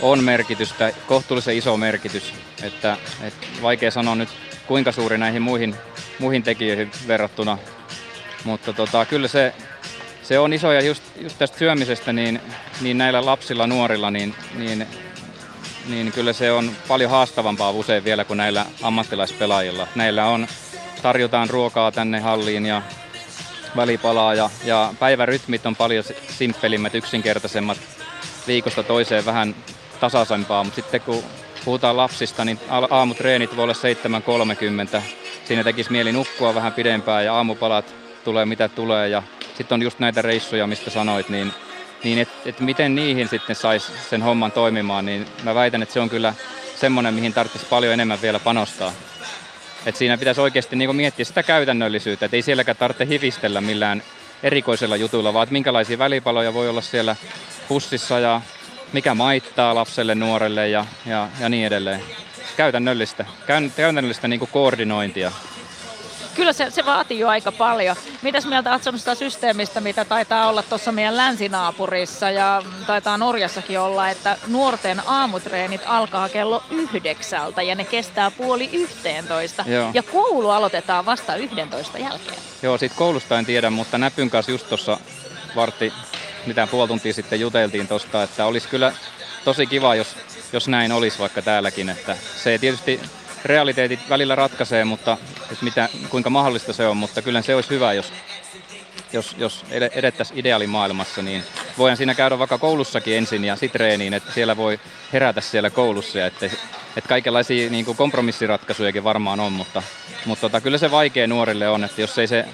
on 0.00 0.24
merkitystä, 0.24 0.92
kohtuullisen 1.06 1.56
iso 1.56 1.76
merkitys. 1.76 2.34
Että, 2.62 2.96
että 3.22 3.46
vaikea 3.62 3.90
sanoa 3.90 4.14
nyt 4.14 4.28
kuinka 4.66 4.92
suuri 4.92 5.18
näihin 5.18 5.42
muihin, 5.42 5.76
muihin 6.18 6.42
tekijöihin 6.42 6.90
verrattuna. 7.06 7.58
Mutta 8.44 8.72
tota, 8.72 9.04
kyllä 9.04 9.28
se, 9.28 9.54
se 10.22 10.38
on 10.38 10.52
iso 10.52 10.72
ja 10.72 10.80
just, 10.80 11.02
just 11.20 11.38
tästä 11.38 11.58
syömisestä, 11.58 12.12
niin, 12.12 12.40
niin 12.80 12.98
näillä 12.98 13.24
lapsilla, 13.24 13.66
nuorilla, 13.66 14.10
niin, 14.10 14.34
niin, 14.54 14.86
niin 15.88 16.12
kyllä 16.12 16.32
se 16.32 16.52
on 16.52 16.70
paljon 16.88 17.10
haastavampaa 17.10 17.70
usein 17.70 18.04
vielä 18.04 18.24
kuin 18.24 18.36
näillä 18.36 18.66
ammattilaispelaajilla. 18.82 19.88
Näillä 19.94 20.26
on, 20.26 20.46
tarjotaan 21.02 21.50
ruokaa 21.50 21.92
tänne 21.92 22.20
halliin 22.20 22.66
ja 22.66 22.82
välipalaa 23.76 24.34
ja, 24.34 24.50
ja 24.64 24.94
päivärytmit 24.98 25.66
on 25.66 25.76
paljon 25.76 26.04
simppelimmät, 26.38 26.94
yksinkertaisemmat, 26.94 27.78
viikosta 28.46 28.82
toiseen 28.82 29.24
vähän 29.24 29.54
tasaisempaa, 29.96 30.64
mutta 30.64 30.80
sitten 30.80 31.00
kun 31.00 31.24
puhutaan 31.64 31.96
lapsista, 31.96 32.44
niin 32.44 32.60
aamutreenit 32.90 33.56
voi 33.56 33.64
olla 33.64 33.74
7.30. 34.96 35.02
Siinä 35.44 35.64
tekisi 35.64 35.92
mieli 35.92 36.12
nukkua 36.12 36.54
vähän 36.54 36.72
pidempään 36.72 37.24
ja 37.24 37.34
aamupalat 37.34 37.94
tulee 38.24 38.46
mitä 38.46 38.68
tulee. 38.68 39.08
Ja 39.08 39.22
sitten 39.56 39.74
on 39.74 39.82
just 39.82 39.98
näitä 39.98 40.22
reissuja, 40.22 40.66
mistä 40.66 40.90
sanoit, 40.90 41.28
niin, 41.28 41.52
niin 42.04 42.18
että 42.18 42.34
et 42.46 42.60
miten 42.60 42.94
niihin 42.94 43.28
sitten 43.28 43.56
saisi 43.56 43.92
sen 44.10 44.22
homman 44.22 44.52
toimimaan, 44.52 45.06
niin 45.06 45.26
mä 45.42 45.54
väitän, 45.54 45.82
että 45.82 45.92
se 45.92 46.00
on 46.00 46.08
kyllä 46.08 46.34
semmoinen, 46.76 47.14
mihin 47.14 47.32
tarvitsisi 47.32 47.66
paljon 47.66 47.92
enemmän 47.92 48.22
vielä 48.22 48.38
panostaa. 48.38 48.92
Et 49.86 49.96
siinä 49.96 50.18
pitäisi 50.18 50.40
oikeasti 50.40 50.76
niin 50.76 50.96
miettiä 50.96 51.24
sitä 51.24 51.42
käytännöllisyyttä, 51.42 52.26
että 52.26 52.36
ei 52.36 52.42
sielläkään 52.42 52.76
tarvitse 52.76 53.06
hivistellä 53.06 53.60
millään 53.60 54.02
erikoisella 54.42 54.96
jutulla, 54.96 55.34
vaan 55.34 55.48
minkälaisia 55.50 55.98
välipaloja 55.98 56.54
voi 56.54 56.68
olla 56.68 56.80
siellä 56.80 57.16
pussissa 57.68 58.18
ja 58.18 58.40
mikä 58.92 59.14
maittaa 59.14 59.74
lapselle, 59.74 60.14
nuorelle 60.14 60.68
ja, 60.68 60.86
ja, 61.06 61.28
ja 61.40 61.48
niin 61.48 61.66
edelleen. 61.66 62.02
Käytännöllistä, 62.56 63.24
käytännöllistä 63.76 64.28
niin 64.28 64.38
kuin 64.38 64.50
koordinointia. 64.52 65.32
Kyllä 66.34 66.52
se, 66.52 66.70
se 66.70 66.86
vaatii 66.86 67.18
jo 67.18 67.28
aika 67.28 67.52
paljon. 67.52 67.96
Mitäs 68.22 68.46
mieltä 68.46 68.70
olet 68.70 68.82
sellaista 68.82 69.14
systeemistä, 69.14 69.80
mitä 69.80 70.04
taitaa 70.04 70.48
olla 70.48 70.62
tuossa 70.62 70.92
meidän 70.92 71.16
länsinaapurissa 71.16 72.30
ja 72.30 72.62
taitaa 72.86 73.18
Norjassakin 73.18 73.80
olla, 73.80 74.10
että 74.10 74.36
nuorten 74.46 75.02
aamutreenit 75.06 75.80
alkaa 75.86 76.28
kello 76.28 76.62
yhdeksältä 76.70 77.62
ja 77.62 77.74
ne 77.74 77.84
kestää 77.84 78.30
puoli 78.30 78.70
yhteentoista. 78.72 79.64
Joo. 79.66 79.90
Ja 79.94 80.02
koulu 80.02 80.50
aloitetaan 80.50 81.06
vasta 81.06 81.36
yhdentoista 81.36 81.98
jälkeen. 81.98 82.38
Joo, 82.62 82.78
siitä 82.78 82.94
koulusta 82.94 83.38
en 83.38 83.46
tiedä, 83.46 83.70
mutta 83.70 83.98
Näpyn 83.98 84.30
kanssa 84.30 84.52
just 84.52 84.68
tuossa 84.68 84.98
vartti 85.56 85.92
mitä 86.46 86.66
puoli 86.66 86.88
tuntia 86.88 87.12
sitten 87.12 87.40
juteltiin 87.40 87.88
tosta, 87.88 88.22
että 88.22 88.46
olisi 88.46 88.68
kyllä 88.68 88.92
tosi 89.44 89.66
kiva, 89.66 89.94
jos, 89.94 90.16
jos 90.52 90.68
näin 90.68 90.92
olisi 90.92 91.18
vaikka 91.18 91.42
täälläkin. 91.42 91.88
Että 91.88 92.16
se 92.36 92.58
tietysti 92.58 93.00
realiteetit 93.44 94.00
välillä 94.08 94.34
ratkaisee, 94.34 94.84
mutta 94.84 95.16
että 95.52 95.64
mitä, 95.64 95.88
kuinka 96.08 96.30
mahdollista 96.30 96.72
se 96.72 96.86
on, 96.86 96.96
mutta 96.96 97.22
kyllä 97.22 97.42
se 97.42 97.54
olisi 97.54 97.70
hyvä, 97.70 97.92
jos, 97.92 98.12
jos, 99.12 99.36
jos 99.38 99.64
edettäisiin 99.92 100.38
ideaalimaailmassa, 100.38 101.22
niin 101.22 101.42
voidaan 101.78 101.96
siinä 101.96 102.14
käydä 102.14 102.38
vaikka 102.38 102.58
koulussakin 102.58 103.16
ensin 103.16 103.44
ja 103.44 103.56
sitten 103.56 103.78
treeniin, 103.78 104.14
että 104.14 104.32
siellä 104.32 104.56
voi 104.56 104.80
herätä 105.12 105.40
siellä 105.40 105.70
koulussa 105.70 106.26
että, 106.26 106.46
että 106.96 107.08
kaikenlaisia 107.08 107.70
niin 107.70 107.84
kuin 107.84 107.96
kompromissiratkaisujakin 107.96 109.04
varmaan 109.04 109.40
on, 109.40 109.52
mutta, 109.52 109.82
mutta 110.24 110.40
tota, 110.40 110.60
kyllä 110.60 110.78
se 110.78 110.90
vaikea 110.90 111.26
nuorille 111.26 111.68
on, 111.68 111.84
että 111.84 112.00
jos 112.00 112.18
ei 112.18 112.26
se 112.26 112.44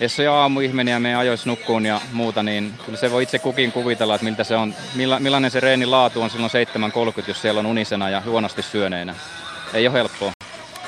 jos 0.00 0.16
se 0.16 0.26
aamuihminen 0.26 0.92
ja 0.92 1.00
me 1.00 1.14
ajoissa 1.14 1.48
nukkuun 1.48 1.86
ja 1.86 2.00
muuta, 2.12 2.42
niin 2.42 2.74
kyllä 2.86 2.98
se 2.98 3.10
voi 3.10 3.22
itse 3.22 3.38
kukin 3.38 3.72
kuvitella, 3.72 4.14
että 4.14 4.24
miltä 4.24 4.44
se 4.44 4.56
on, 4.56 4.74
millainen 5.18 5.50
se 5.50 5.60
reenin 5.60 5.90
laatu 5.90 6.22
on 6.22 6.30
silloin 6.30 6.52
7.30, 7.18 7.24
jos 7.28 7.42
siellä 7.42 7.58
on 7.58 7.66
unisena 7.66 8.10
ja 8.10 8.20
huonosti 8.20 8.62
syöneenä. 8.62 9.14
Ei 9.74 9.86
ole 9.86 9.94
helppoa. 9.94 10.32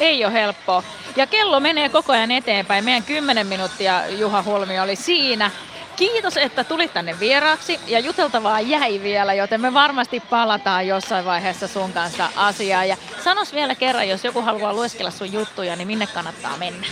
Ei 0.01 0.25
ole 0.25 0.33
helppoa. 0.33 0.83
Ja 1.17 1.27
kello 1.27 1.61
menee 1.61 1.89
koko 1.89 2.13
ajan 2.13 2.31
eteenpäin. 2.31 2.85
Meidän 2.85 3.03
10 3.03 3.47
minuuttia 3.47 4.09
Juha 4.09 4.43
Holmi 4.43 4.81
oli 4.81 4.97
siinä. 4.97 5.51
Kiitos, 5.97 6.37
että 6.37 6.65
tulit 6.65 6.93
tänne 6.93 7.21
vieraaksi 7.21 7.81
ja 7.87 7.99
juteltavaa 7.99 8.61
jäi 8.61 9.03
vielä, 9.03 9.35
joten 9.35 9.61
me 9.61 9.75
varmasti 9.75 10.21
palataan 10.21 10.87
jossain 10.87 11.25
vaiheessa 11.25 11.69
sun 11.69 11.93
kanssa 11.93 12.29
asiaan. 12.37 12.89
Ja 12.89 12.97
sanos 13.25 13.55
vielä 13.55 13.75
kerran, 13.75 14.09
jos 14.09 14.25
joku 14.25 14.43
haluaa 14.43 14.75
lueskella 14.75 15.11
sun 15.11 15.33
juttuja, 15.33 15.77
niin 15.77 15.87
minne 15.87 16.07
kannattaa 16.07 16.57
mennä? 16.57 16.87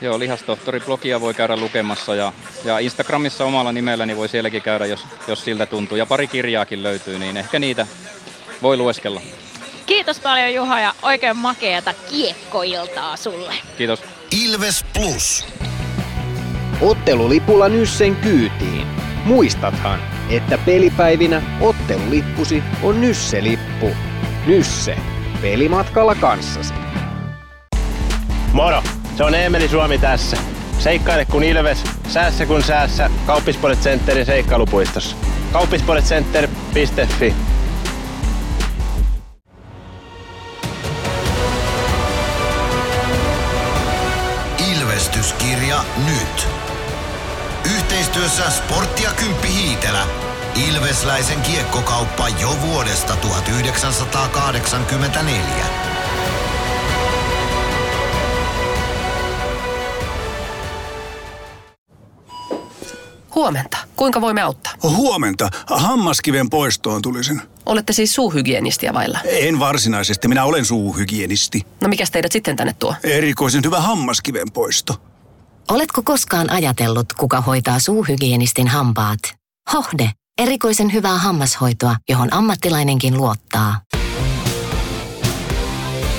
Joo, 0.00 0.18
Lihastohtori-blogia 0.18 1.20
voi 1.20 1.34
käydä 1.34 1.56
lukemassa 1.56 2.14
ja, 2.14 2.32
ja 2.64 2.78
Instagramissa 2.78 3.44
omalla 3.44 3.72
nimelläni 3.72 4.16
voi 4.16 4.28
sielläkin 4.28 4.62
käydä, 4.62 4.86
jos, 4.86 5.06
jos 5.28 5.44
siltä 5.44 5.66
tuntuu. 5.66 5.96
Ja 5.96 6.06
pari 6.06 6.26
kirjaakin 6.26 6.82
löytyy, 6.82 7.18
niin 7.18 7.36
ehkä 7.36 7.58
niitä 7.58 7.86
voi 8.62 8.76
lueskella. 8.76 9.20
Kiitos 9.86 10.20
paljon 10.20 10.54
Juha 10.54 10.80
ja 10.80 10.94
oikein 11.02 11.36
makeata 11.36 11.94
kiekkoiltaa 12.10 13.16
sulle. 13.16 13.54
Kiitos. 13.78 14.02
Ilves 14.30 14.84
Plus. 14.94 15.44
Ottelulipulla 16.80 17.68
Nyssen 17.68 18.16
kyytiin. 18.16 18.86
Muistathan, 19.24 20.00
että 20.30 20.58
pelipäivinä 20.58 21.42
ottelulippusi 21.60 22.62
on 22.82 23.00
Nysse-lippu. 23.00 23.90
Nysse. 24.46 24.96
Pelimatkalla 25.42 26.14
kanssasi. 26.14 26.74
Moro! 28.52 28.82
Se 29.16 29.24
on 29.24 29.34
Eemeli 29.34 29.68
Suomi 29.68 29.98
tässä. 29.98 30.36
Seikkaile 30.78 31.24
kun 31.24 31.44
ilves, 31.44 31.84
säässä 32.08 32.46
kun 32.46 32.62
säässä. 32.62 33.10
Kauppispoilet 33.26 33.78
Centerin 33.78 34.26
seikkailupuistossa. 34.26 35.16
Kauppispoiletcenter.fi 35.52 37.34
Ilvestyskirja 44.72 45.84
nyt. 46.06 46.65
Yhteistyössä 47.74 48.50
Sportti 48.50 49.02
ja 49.02 49.10
Kymppi 49.10 49.48
Hiitelä. 49.48 50.06
Ilvesläisen 50.68 51.40
kiekkokauppa 51.40 52.28
jo 52.28 52.56
vuodesta 52.60 53.16
1984. 53.16 55.66
Huomenta. 63.34 63.78
Kuinka 63.96 64.20
voimme 64.20 64.42
auttaa? 64.42 64.72
Huomenta. 64.82 65.48
Hammaskiven 65.66 66.50
poistoon 66.50 67.02
tulisin. 67.02 67.42
Olette 67.66 67.92
siis 67.92 68.14
suuhygienistiä 68.14 68.94
vailla? 68.94 69.18
En 69.24 69.58
varsinaisesti. 69.58 70.28
Minä 70.28 70.44
olen 70.44 70.64
suuhygienisti. 70.64 71.66
No 71.80 71.88
mikä 71.88 72.04
teidät 72.12 72.32
sitten 72.32 72.56
tänne 72.56 72.74
tuo? 72.78 72.94
Erikoisen 73.04 73.64
hyvä 73.64 73.80
hammaskiven 73.80 74.52
poisto. 74.52 75.00
Oletko 75.70 76.02
koskaan 76.02 76.50
ajatellut, 76.50 77.12
kuka 77.12 77.40
hoitaa 77.40 77.78
suuhygienistin 77.78 78.68
hampaat? 78.68 79.18
Hohde, 79.72 80.10
erikoisen 80.38 80.92
hyvää 80.92 81.18
hammashoitoa, 81.18 81.96
johon 82.08 82.32
ammattilainenkin 82.32 83.16
luottaa. 83.16 83.80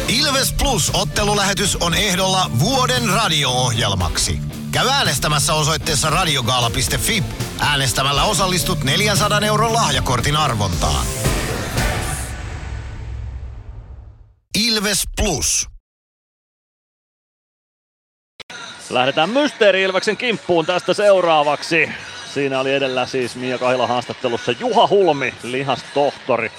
Ilves 0.08 0.54
Plus 0.54 0.92
ottelulähetys 0.94 1.76
on 1.76 1.94
ehdolla 1.94 2.52
vuoden 2.60 3.10
radio-ohjelmaksi. 3.10 4.40
Käy 4.72 4.88
äänestämässä 4.90 5.54
osoitteessa 5.54 6.10
radiogaala.fi. 6.10 7.24
Äänestämällä 7.60 8.24
osallistut 8.24 8.84
400 8.84 9.40
euron 9.40 9.74
lahjakortin 9.74 10.36
arvontaan. 10.38 11.06
Ilves 14.58 15.04
Plus. 15.18 15.68
Lähdetään 18.90 19.30
Mysteeri 19.30 19.82
Ilveksen 19.82 20.18
kimppuun 20.18 20.66
tästä 20.66 20.94
seuraavaksi. 20.94 21.90
Siinä 22.34 22.60
oli 22.60 22.74
edellä 22.74 23.06
siis 23.06 23.36
Mia 23.36 23.58
Kahila 23.58 23.88
haastattelussa 23.88 24.52
Juha 24.60 24.88
Hulmi, 24.88 25.34
lihastohtori. 25.44 26.52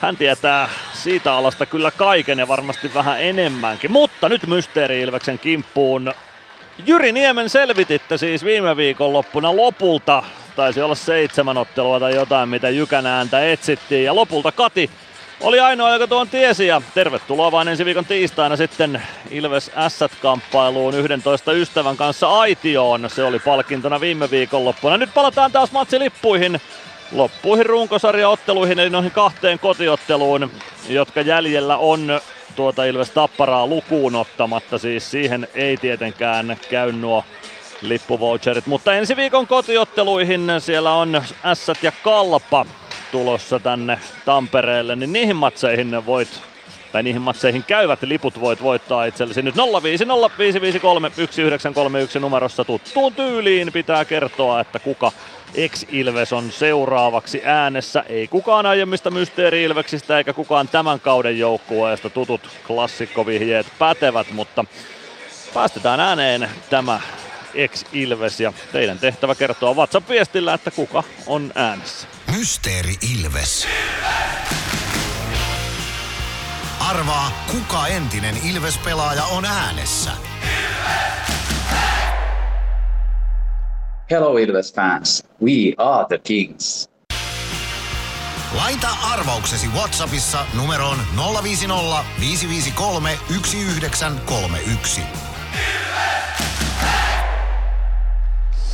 Hän 0.00 0.16
tietää 0.16 0.68
siitä 0.92 1.34
alasta 1.34 1.66
kyllä 1.66 1.90
kaiken 1.90 2.38
ja 2.38 2.48
varmasti 2.48 2.94
vähän 2.94 3.22
enemmänkin. 3.22 3.92
Mutta 3.92 4.28
nyt 4.28 4.46
Mysteeri 4.46 5.00
Ilveksen 5.00 5.38
kimppuun. 5.38 6.14
Jyri 6.86 7.12
Niemen 7.12 7.48
selvititte 7.48 8.18
siis 8.18 8.44
viime 8.44 8.76
viikonloppuna 8.76 9.56
lopulta. 9.56 10.22
Taisi 10.56 10.82
olla 10.82 10.94
seitsemän 10.94 11.58
ottelua 11.58 12.00
tai 12.00 12.14
jotain, 12.14 12.48
mitä 12.48 12.70
Jykän 12.70 13.06
ääntä 13.06 13.52
etsittiin. 13.52 14.04
Ja 14.04 14.14
lopulta 14.14 14.52
Kati 14.52 14.90
oli 15.44 15.60
ainoa, 15.60 15.92
joka 15.92 16.06
tuon 16.06 16.28
tiesi 16.28 16.66
ja 16.66 16.82
tervetuloa 16.94 17.52
vain 17.52 17.68
ensi 17.68 17.84
viikon 17.84 18.04
tiistaina 18.04 18.56
sitten 18.56 19.02
Ilves 19.30 19.70
S-kamppailuun 19.88 20.94
11 20.94 21.52
ystävän 21.52 21.96
kanssa 21.96 22.28
Aitioon. 22.28 23.10
Se 23.10 23.24
oli 23.24 23.38
palkintona 23.38 24.00
viime 24.00 24.30
viikonloppuna. 24.30 24.96
Nyt 24.96 25.14
palataan 25.14 25.52
taas 25.52 25.72
matsilippuihin 25.72 26.60
loppuihin 27.12 27.66
runkosarjaotteluihin, 27.66 28.78
eli 28.78 28.90
noihin 28.90 29.10
kahteen 29.10 29.58
kotiotteluun, 29.58 30.50
jotka 30.88 31.20
jäljellä 31.20 31.76
on 31.76 32.20
tuota 32.56 32.84
Ilves 32.84 33.10
Tapparaa 33.10 33.66
lukuun 33.66 34.16
ottamatta. 34.16 34.78
Siis 34.78 35.10
siihen 35.10 35.48
ei 35.54 35.76
tietenkään 35.76 36.56
käy 36.70 36.92
nuo 36.92 37.24
lippuvoucherit, 37.80 38.66
mutta 38.66 38.94
ensi 38.94 39.16
viikon 39.16 39.46
kotiotteluihin 39.46 40.46
siellä 40.58 40.92
on 40.92 41.22
Ässät 41.44 41.82
ja 41.82 41.92
Kalpa 42.02 42.66
tulossa 43.14 43.60
tänne 43.60 43.98
Tampereelle, 44.24 44.96
niin 44.96 45.12
niihin 45.12 45.36
matseihin 45.36 46.06
voit 46.06 46.42
tai 46.92 47.02
niihin 47.02 47.22
matseihin 47.22 47.64
käyvät 47.64 48.02
liput 48.02 48.40
voit 48.40 48.62
voittaa 48.62 49.04
itsellesi. 49.04 49.42
Nyt 49.42 49.56
050 49.82 50.38
553 50.38 51.10
1931 51.10 52.20
numerossa. 52.20 52.64
Tuttuun 52.64 53.14
tyyliin 53.14 53.72
pitää 53.72 54.04
kertoa, 54.04 54.60
että 54.60 54.78
kuka 54.78 55.12
ex-Ilves 55.54 56.32
on 56.32 56.52
seuraavaksi 56.52 57.42
äänessä. 57.44 58.04
Ei 58.08 58.28
kukaan 58.28 58.66
aiemmista 58.66 59.10
mysteeri-Ilveksistä 59.10 60.18
eikä 60.18 60.32
kukaan 60.32 60.68
tämän 60.68 61.00
kauden 61.00 61.38
joukkueesta. 61.38 62.10
Tutut 62.10 62.48
klassikkovihjeet 62.66 63.66
pätevät, 63.78 64.30
mutta 64.32 64.64
päästetään 65.54 66.00
ääneen 66.00 66.48
tämä 66.70 67.00
ex-Ilves 67.54 68.40
ja 68.40 68.52
teidän 68.72 68.98
tehtävä 68.98 69.34
kertoa 69.34 69.74
WhatsApp-viestillä, 69.74 70.54
että 70.54 70.70
kuka 70.70 71.02
on 71.26 71.52
äänessä. 71.54 72.08
Mysteeri 72.36 72.94
Ilves. 73.14 73.66
Arvaa, 76.80 77.44
kuka 77.50 77.86
entinen 77.86 78.34
Ilves-pelaaja 78.44 79.24
on 79.24 79.44
äänessä. 79.44 80.10
Hello 84.10 84.36
Ilves 84.36 84.74
fans, 84.74 85.24
we 85.42 85.74
are 85.78 86.06
the 86.08 86.18
Kings. 86.18 86.88
Laita 88.56 88.88
arvauksesi 89.02 89.68
Whatsappissa 89.68 90.46
numeroon 90.54 90.98
050 91.42 92.04
553 92.20 93.18
1931. 93.28 95.00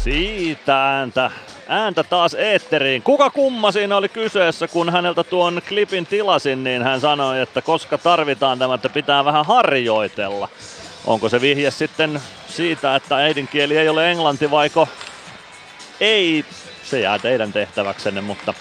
Siitä 0.05 0.97
ääntä, 0.97 1.31
ääntä 1.69 2.05
taas 2.05 2.35
eetteriin. 2.35 3.03
Kuka 3.03 3.31
kumma 3.31 3.73
siinä 3.73 3.97
oli 3.97 4.09
kyseessä, 4.09 4.69
kun 4.69 4.93
häneltä 4.93 5.25
tuon 5.25 5.63
klipin 5.69 6.07
tilasin, 6.07 6.65
niin 6.65 6.83
hän 6.83 7.01
sanoi, 7.01 7.41
että 7.41 7.63
koska 7.63 7.99
tarvitaan 7.99 8.59
tämä, 8.59 8.75
että 8.75 8.89
pitää 8.89 9.25
vähän 9.25 9.47
harjoitella. 9.47 10.49
Onko 11.05 11.29
se 11.29 11.41
vihje 11.41 11.71
sitten 11.71 12.21
siitä, 12.49 12.97
että 12.97 13.17
äidinkieli 13.17 13.77
ei 13.77 13.89
ole 13.89 14.11
englanti 14.11 14.51
vaiko 14.51 14.89
ei? 16.01 16.45
Se 16.85 17.01
jää 17.01 17.19
teidän 17.19 17.53
tehtäväksenne, 17.53 18.21
mutta 18.21 18.55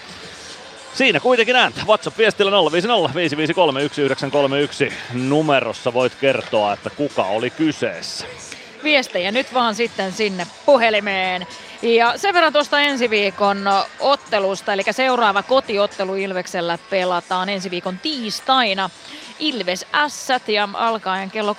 Siinä 0.94 1.20
kuitenkin 1.20 1.56
ääntä. 1.56 1.82
WhatsApp-viestillä 1.88 2.52
050 2.52 3.16
553 3.16 3.80
1931 3.80 4.94
numerossa 5.14 5.94
voit 5.94 6.16
kertoa, 6.16 6.74
että 6.74 6.90
kuka 6.90 7.24
oli 7.24 7.50
kyseessä 7.50 8.26
viestejä 8.84 9.32
nyt 9.32 9.54
vaan 9.54 9.76
sitten 9.76 10.12
sinne 10.12 10.48
puhelimeen. 10.66 11.48
Ja 11.82 12.14
sen 12.18 12.34
verran 12.34 12.54
tuosta 12.54 12.80
ensi 12.80 13.10
viikon 13.10 13.66
ottelusta, 14.00 14.74
eli 14.74 14.84
seuraava 14.92 15.44
kotiottelu 15.44 16.16
Ilveksellä 16.16 16.80
pelataan 16.90 17.50
ensi 17.50 17.72
viikon 17.72 18.00
tiistaina. 18.00 18.90
Ilves 19.40 19.86
S 20.08 20.28
ja 20.48 20.70
alkaen 20.74 21.32
kello 21.32 21.56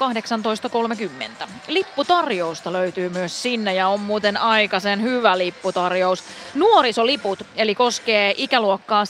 18.30. 1.42 1.48
Lipputarjousta 1.68 2.72
löytyy 2.72 3.09
myös 3.09 3.42
sinne 3.42 3.74
ja 3.74 3.88
on 3.88 4.00
muuten 4.00 4.37
aikaisen 4.37 5.02
hyvä 5.02 5.38
lipputarjous. 5.38 6.24
Nuorisoliput, 6.54 7.38
eli 7.56 7.74
koskee 7.74 8.35
ikäluokkaa 8.37 9.04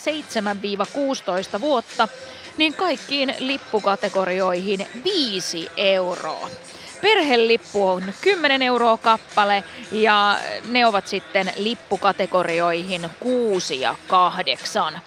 7-16 1.56 1.60
vuotta, 1.60 2.08
niin 2.56 2.74
kaikkiin 2.74 3.34
lippukategorioihin 3.38 4.86
5 5.04 5.68
euroa. 5.76 6.50
Perhelippu 7.02 7.88
on 7.88 8.02
10 8.20 8.62
euroa 8.62 8.96
kappale 8.96 9.64
ja 9.92 10.38
ne 10.68 10.86
ovat 10.86 11.06
sitten 11.06 11.52
lippukategorioihin 11.56 13.10
6 13.20 13.80
ja 13.80 13.94
8. 14.06 15.00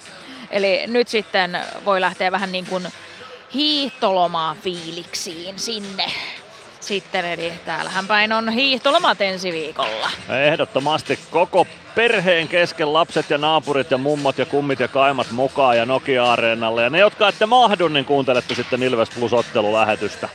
Eli 0.51 0.83
nyt 0.87 1.07
sitten 1.07 1.59
voi 1.85 2.01
lähteä 2.01 2.31
vähän 2.31 2.51
niin 2.51 2.65
kuin 2.65 2.87
hiihtolomaa 3.53 4.55
fiiliksiin 4.63 5.59
sinne 5.59 6.05
sitten, 6.79 7.25
eli 7.25 7.53
täällähän 7.65 8.07
päin 8.07 8.33
on 8.33 8.49
hiihtolomat 8.49 9.21
ensi 9.21 9.51
viikolla. 9.51 10.11
Ehdottomasti 10.47 11.19
koko 11.31 11.67
perheen 11.95 12.47
kesken 12.47 12.93
lapset 12.93 13.29
ja 13.29 13.37
naapurit 13.37 13.91
ja 13.91 13.97
mummot 13.97 14.37
ja 14.37 14.45
kummit 14.45 14.79
ja 14.79 14.87
kaimat 14.87 15.31
mukaan 15.31 15.77
ja 15.77 15.85
Nokia-areenalle. 15.85 16.83
Ja 16.83 16.89
ne, 16.89 16.99
jotka 16.99 17.27
ette 17.27 17.45
mahdu, 17.45 17.87
niin 17.87 18.05
kuuntelette 18.05 18.55
sitten 18.55 18.83
Ilves 18.83 19.09
Plus 19.09 19.33
ottelulähetystä. 19.33 20.29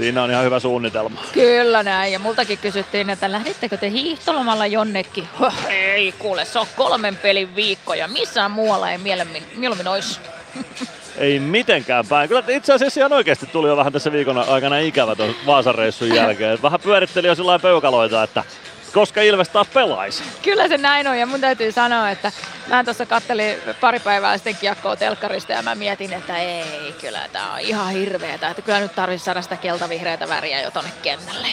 Siinä 0.00 0.22
on 0.22 0.30
ihan 0.30 0.44
hyvä 0.44 0.60
suunnitelma. 0.60 1.20
Kyllä 1.32 1.82
näin. 1.82 2.12
Ja 2.12 2.18
multakin 2.18 2.58
kysyttiin, 2.58 3.10
että 3.10 3.32
lähdittekö 3.32 3.76
te 3.76 3.90
hiihtolomalla 3.90 4.66
jonnekin? 4.66 5.28
Huh, 5.38 5.54
ei 5.68 6.12
kuule, 6.18 6.44
se 6.44 6.58
on 6.58 6.66
kolmen 6.76 7.16
pelin 7.16 7.56
viikko 7.56 7.94
ja 7.94 8.08
missään 8.08 8.50
muualla 8.50 8.90
ei 8.90 8.98
mieluummin, 8.98 9.42
mieluummin 9.56 9.88
olisi. 9.88 10.20
ei 11.18 11.38
mitenkään 11.38 12.06
päin. 12.06 12.28
Kyllä 12.28 12.42
itse 12.48 12.72
asiassa 12.72 13.00
ihan 13.00 13.12
oikeasti 13.12 13.46
tuli 13.46 13.68
jo 13.68 13.76
vähän 13.76 13.92
tässä 13.92 14.12
viikon 14.12 14.38
aikana 14.38 14.78
ikävä 14.78 15.16
tuon 15.16 15.34
Vaasan 15.46 15.74
reissun 15.74 16.14
jälkeen. 16.14 16.62
Vähän 16.62 16.80
pyöritteli 16.80 17.26
jo 17.26 17.34
sillä 17.34 17.58
peukaloita, 17.58 18.22
että 18.22 18.44
koska 18.94 19.22
Ilves 19.22 19.48
taas 19.48 19.68
pelaisi. 19.68 20.22
Kyllä 20.42 20.68
se 20.68 20.78
näin 20.78 21.06
on 21.06 21.18
ja 21.18 21.26
mun 21.26 21.40
täytyy 21.40 21.72
sanoa, 21.72 22.10
että 22.10 22.32
mä 22.66 22.84
tuossa 22.84 23.06
kattelin 23.06 23.56
pari 23.80 24.00
päivää 24.00 24.36
sitten 24.38 24.56
kiekkoa 24.56 24.96
telkkarista 24.96 25.52
ja 25.52 25.62
mä 25.62 25.74
mietin, 25.74 26.12
että 26.12 26.38
ei, 26.38 26.94
kyllä 27.00 27.28
tää 27.32 27.52
on 27.52 27.60
ihan 27.60 27.90
hirveetä, 27.90 28.48
että 28.48 28.62
kyllä 28.62 28.80
nyt 28.80 28.94
tarvitsisi 28.94 29.24
saada 29.24 29.42
sitä 29.42 29.56
keltavihreätä 29.56 30.28
väriä 30.28 30.60
jo 30.60 30.70
tonne 30.70 30.90
kentälle. 31.02 31.48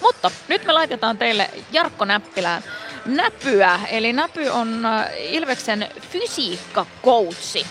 Mutta 0.00 0.30
nyt 0.48 0.64
me 0.64 0.72
laitetaan 0.72 1.18
teille 1.18 1.50
Jarkko 1.72 2.04
Näppilään 2.04 2.62
näpyä. 3.06 3.80
Eli 3.90 4.12
näpy 4.12 4.48
on 4.48 4.86
äh, 4.86 5.06
Ilveksen 5.18 5.88
fysiikkakoutsi 6.10 7.66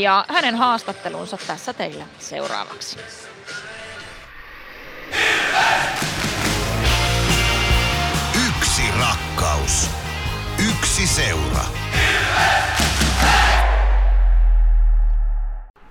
ja 0.00 0.24
hänen 0.28 0.54
haastattelunsa 0.54 1.38
tässä 1.46 1.72
teille 1.72 2.04
seuraavaksi. 2.18 2.98
Yksi 5.10 6.19
rakkaus. 9.00 9.90
Yksi 10.70 11.06
seura. 11.06 11.64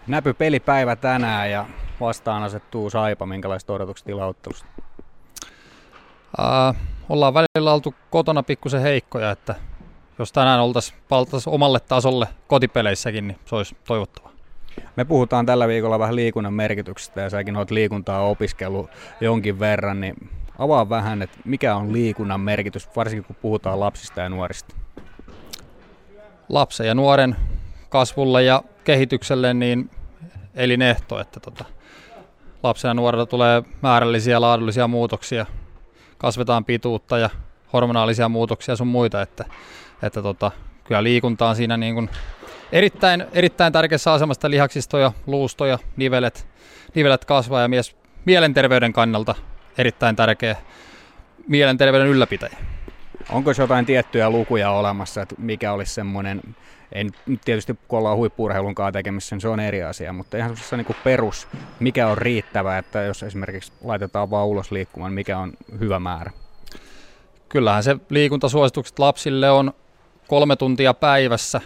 Näpy 0.07 0.33
pelipäivä 0.33 0.95
tänään 0.95 1.51
ja 1.51 1.65
vastaan 1.99 2.43
asettuu 2.43 2.89
Saipa. 2.89 3.25
Minkälaiset 3.25 3.69
odotukset 3.69 4.05
tilauttelusta? 4.05 4.65
Uh, 6.39 6.75
ollaan 7.09 7.33
välillä 7.33 7.73
oltu 7.73 7.95
kotona 8.09 8.43
pikkusen 8.43 8.81
heikkoja, 8.81 9.31
että 9.31 9.55
jos 10.19 10.31
tänään 10.31 10.59
oltaisiin 10.59 10.99
omalle 11.45 11.79
tasolle 11.79 12.27
kotipeleissäkin, 12.47 13.27
niin 13.27 13.39
se 13.45 13.55
olisi 13.55 13.77
toivottavaa. 13.87 14.31
Me 14.95 15.05
puhutaan 15.05 15.45
tällä 15.45 15.67
viikolla 15.67 15.99
vähän 15.99 16.15
liikunnan 16.15 16.53
merkityksestä 16.53 17.21
ja 17.21 17.29
säkin 17.29 17.57
olet 17.57 17.71
liikuntaa 17.71 18.21
opiskellut 18.21 18.89
jonkin 19.21 19.59
verran, 19.59 19.99
niin 20.01 20.15
avaa 20.59 20.89
vähän, 20.89 21.21
että 21.21 21.37
mikä 21.45 21.75
on 21.75 21.93
liikunnan 21.93 22.41
merkitys, 22.41 22.89
varsinkin 22.95 23.23
kun 23.23 23.35
puhutaan 23.41 23.79
lapsista 23.79 24.21
ja 24.21 24.29
nuorista. 24.29 24.75
Lapsen 26.49 26.87
ja 26.87 26.95
nuoren 26.95 27.35
kasvulle 27.89 28.43
ja 28.43 28.63
kehitykselle 28.83 29.53
niin 29.53 29.89
elinehto, 30.55 31.19
että 31.19 31.39
tota, 31.39 31.65
lapsen 32.63 32.89
ja 32.89 32.93
nuorella 32.93 33.25
tulee 33.25 33.63
määrällisiä 33.81 34.33
ja 34.33 34.41
laadullisia 34.41 34.87
muutoksia, 34.87 35.45
kasvetaan 36.17 36.65
pituutta 36.65 37.17
ja 37.17 37.29
hormonaalisia 37.73 38.29
muutoksia 38.29 38.75
sun 38.75 38.87
muita, 38.87 39.21
että, 39.21 39.45
että 40.03 40.21
tota, 40.21 40.51
kyllä 40.83 41.03
liikunta 41.03 41.49
on 41.49 41.55
siinä 41.55 41.77
niin 41.77 41.93
kuin 41.93 42.09
erittäin, 42.71 43.25
erittäin 43.33 43.73
tärkeässä 43.73 44.13
asemassa 44.13 44.49
lihaksistoja, 44.49 45.11
luustoja, 45.27 45.79
nivelet, 45.97 46.47
nivelet 46.95 47.25
kasvaa 47.25 47.61
ja 47.61 47.67
mies, 47.67 47.95
mielenterveyden 48.25 48.93
kannalta 48.93 49.35
erittäin 49.79 50.15
tärkeä 50.15 50.55
mielenterveyden 51.47 52.07
ylläpitäjä. 52.07 52.57
Onko 53.29 53.51
jotain 53.57 53.85
tiettyjä 53.85 54.29
lukuja 54.29 54.71
olemassa, 54.71 55.21
että 55.21 55.35
mikä 55.37 55.73
olisi 55.73 55.93
semmoinen, 55.93 56.41
nyt 57.25 57.41
tietysti 57.45 57.79
kun 57.87 57.99
ollaan 57.99 58.17
huippuurheilun 58.17 58.75
kanssa 58.75 58.91
tekemissä, 58.91 59.35
niin 59.35 59.41
se 59.41 59.47
on 59.47 59.59
eri 59.59 59.83
asia, 59.83 60.13
mutta 60.13 60.37
ihan 60.37 60.49
semmoisessa 60.49 60.77
niin 60.77 60.95
perus, 61.03 61.47
mikä 61.79 62.07
on 62.07 62.17
riittävä, 62.17 62.77
että 62.77 63.01
jos 63.01 63.23
esimerkiksi 63.23 63.71
laitetaan 63.83 64.31
vaan 64.31 64.47
ulos 64.47 64.71
liikkumaan, 64.71 65.13
mikä 65.13 65.37
on 65.37 65.53
hyvä 65.79 65.99
määrä? 65.99 66.31
Kyllähän 67.49 67.83
se 67.83 67.97
liikuntasuositukset 68.09 68.99
lapsille 68.99 69.49
on 69.49 69.73
kolme 70.27 70.55
tuntia 70.55 70.93
päivässä, 70.93 71.61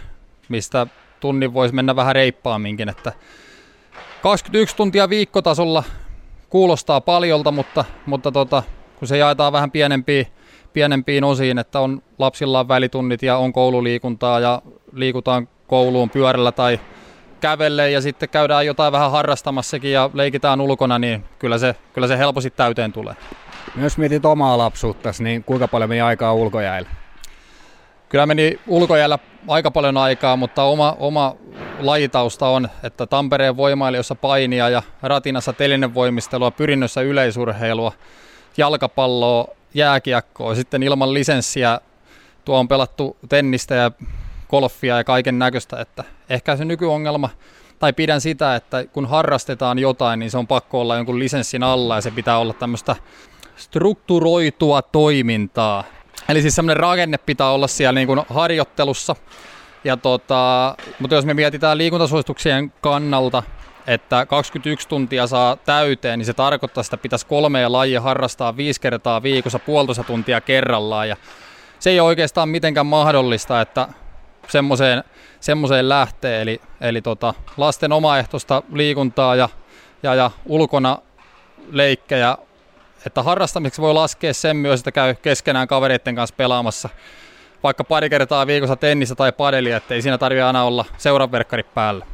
mistä 0.48 0.86
tunnin 1.20 1.54
voisi 1.54 1.74
mennä 1.74 1.96
vähän 1.96 2.14
reippaamminkin, 2.14 2.88
että 2.88 3.12
21 4.22 4.76
tuntia 4.76 5.08
viikkotasolla 5.08 5.84
kuulostaa 6.54 7.00
paljolta, 7.00 7.50
mutta, 7.50 7.84
mutta 8.06 8.32
tota, 8.32 8.62
kun 8.98 9.08
se 9.08 9.16
jaetaan 9.18 9.52
vähän 9.52 9.70
pienempiin, 9.70 10.26
pienempiin 10.72 11.24
osiin, 11.24 11.58
että 11.58 11.80
on 11.80 12.02
lapsilla 12.18 12.60
on 12.60 12.68
välitunnit 12.68 13.22
ja 13.22 13.36
on 13.36 13.52
koululiikuntaa 13.52 14.40
ja 14.40 14.62
liikutaan 14.92 15.48
kouluun 15.66 16.10
pyörällä 16.10 16.52
tai 16.52 16.80
kävelle 17.40 17.90
ja 17.90 18.00
sitten 18.00 18.28
käydään 18.28 18.66
jotain 18.66 18.92
vähän 18.92 19.10
harrastamassakin 19.10 19.92
ja 19.92 20.10
leikitään 20.12 20.60
ulkona, 20.60 20.98
niin 20.98 21.24
kyllä 21.38 21.58
se, 21.58 21.76
kyllä 21.92 22.08
se 22.08 22.18
helposti 22.18 22.50
täyteen 22.50 22.92
tulee. 22.92 23.14
Myös 23.74 23.98
mietit 23.98 24.24
omaa 24.24 24.58
lapsuutta, 24.58 25.10
niin 25.18 25.44
kuinka 25.44 25.68
paljon 25.68 25.88
meni 25.88 26.00
aikaa 26.00 26.34
ulkojäällä? 26.34 26.88
Kyllä 28.08 28.26
meni 28.26 28.60
ulkojäällä 28.66 29.18
aika 29.48 29.70
paljon 29.70 29.96
aikaa, 29.96 30.36
mutta 30.36 30.62
oma, 30.62 30.96
oma 30.98 31.36
lajitausta 31.78 32.48
on, 32.48 32.68
että 32.82 33.06
Tampereen 33.06 33.56
voimailijoissa 33.56 34.14
painia 34.14 34.68
ja 34.68 34.82
ratinassa 35.02 35.52
telinevoimistelua, 35.52 36.50
pyrinnössä 36.50 37.00
yleisurheilua, 37.00 37.92
jalkapalloa, 38.56 39.48
jääkiekkoa. 39.74 40.54
Sitten 40.54 40.82
ilman 40.82 41.14
lisenssiä 41.14 41.80
tuo 42.44 42.58
on 42.58 42.68
pelattu 42.68 43.16
tennistä 43.28 43.74
ja 43.74 43.90
golfia 44.50 44.96
ja 44.96 45.04
kaiken 45.04 45.38
näköistä, 45.38 45.80
että 45.80 46.04
ehkä 46.28 46.56
se 46.56 46.64
nykyongelma, 46.64 47.30
tai 47.78 47.92
pidän 47.92 48.20
sitä, 48.20 48.54
että 48.54 48.84
kun 48.84 49.06
harrastetaan 49.06 49.78
jotain, 49.78 50.20
niin 50.20 50.30
se 50.30 50.38
on 50.38 50.46
pakko 50.46 50.80
olla 50.80 50.96
jonkun 50.96 51.18
lisenssin 51.18 51.62
alla 51.62 51.94
ja 51.94 52.00
se 52.00 52.10
pitää 52.10 52.38
olla 52.38 52.52
tämmöistä 52.52 52.96
strukturoitua 53.56 54.82
toimintaa. 54.82 55.84
Eli 56.28 56.42
siis 56.42 56.54
semmoinen 56.54 56.76
rakenne 56.76 57.18
pitää 57.18 57.50
olla 57.50 57.66
siellä 57.66 58.00
niin 58.00 58.06
kuin 58.06 58.20
harjoittelussa. 58.28 59.16
Ja 59.84 59.96
tota, 59.96 60.74
mutta 60.98 61.14
jos 61.14 61.24
me 61.24 61.34
mietitään 61.34 61.78
liikuntasuosituksien 61.78 62.72
kannalta, 62.80 63.42
että 63.86 64.26
21 64.26 64.88
tuntia 64.88 65.26
saa 65.26 65.56
täyteen, 65.56 66.18
niin 66.18 66.26
se 66.26 66.34
tarkoittaa, 66.34 66.80
että 66.80 66.96
pitäisi 66.96 67.26
kolmea 67.26 67.72
lajia 67.72 68.00
harrastaa 68.00 68.56
viisi 68.56 68.80
kertaa 68.80 69.22
viikossa 69.22 69.58
puolitoista 69.58 70.04
tuntia 70.04 70.40
kerrallaan. 70.40 71.08
Ja 71.08 71.16
se 71.78 71.90
ei 71.90 72.00
ole 72.00 72.08
oikeastaan 72.08 72.48
mitenkään 72.48 72.86
mahdollista, 72.86 73.60
että 73.60 73.88
semmoiseen, 74.48 75.04
semmoiseen 75.40 75.88
lähtee. 75.88 76.42
Eli, 76.42 76.60
eli 76.80 77.02
tota, 77.02 77.34
lasten 77.56 77.92
omaehtoista 77.92 78.62
liikuntaa 78.72 79.36
ja, 79.36 79.48
ja, 80.02 80.14
ja 80.14 80.30
ulkona 80.46 80.98
leikkejä 81.72 82.38
että 83.06 83.22
harrastamiseksi 83.22 83.80
voi 83.80 83.94
laskea 83.94 84.34
sen 84.34 84.56
myös, 84.56 84.80
että 84.80 84.92
käy 84.92 85.14
keskenään 85.14 85.68
kavereiden 85.68 86.14
kanssa 86.14 86.34
pelaamassa 86.36 86.88
vaikka 87.64 87.84
pari 87.84 88.10
kertaa 88.10 88.46
viikossa 88.46 88.76
tennistä 88.76 89.14
tai 89.14 89.32
padelia, 89.32 89.76
ettei 89.76 90.02
siinä 90.02 90.18
tarvitse 90.18 90.42
aina 90.42 90.64
olla 90.64 90.84
seuraverkkari 90.96 91.62
päällä. 91.62 92.06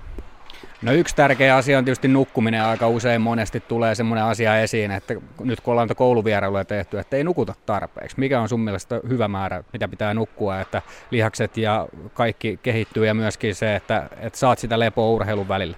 No 0.82 0.92
yksi 0.92 1.16
tärkeä 1.16 1.56
asia 1.56 1.78
on 1.78 1.84
tietysti 1.84 2.08
nukkuminen. 2.08 2.64
Aika 2.64 2.88
usein 2.88 3.20
monesti 3.20 3.60
tulee 3.60 3.94
semmoinen 3.94 4.24
asia 4.24 4.60
esiin, 4.60 4.90
että 4.90 5.14
nyt 5.40 5.60
kun 5.60 5.72
ollaan 5.72 5.88
kouluvierailuja 5.96 6.64
tehty, 6.64 6.98
että 6.98 7.16
ei 7.16 7.24
nukuta 7.24 7.54
tarpeeksi. 7.66 8.20
Mikä 8.20 8.40
on 8.40 8.48
sun 8.48 8.60
mielestä 8.60 9.00
hyvä 9.08 9.28
määrä, 9.28 9.64
mitä 9.72 9.88
pitää 9.88 10.14
nukkua, 10.14 10.60
että 10.60 10.82
lihakset 11.10 11.56
ja 11.56 11.88
kaikki 12.14 12.58
kehittyy 12.62 13.06
ja 13.06 13.14
myöskin 13.14 13.54
se, 13.54 13.76
että, 13.76 14.08
että 14.20 14.38
saat 14.38 14.58
sitä 14.58 14.78
lepoa 14.78 15.10
urheilun 15.10 15.48
välillä? 15.48 15.76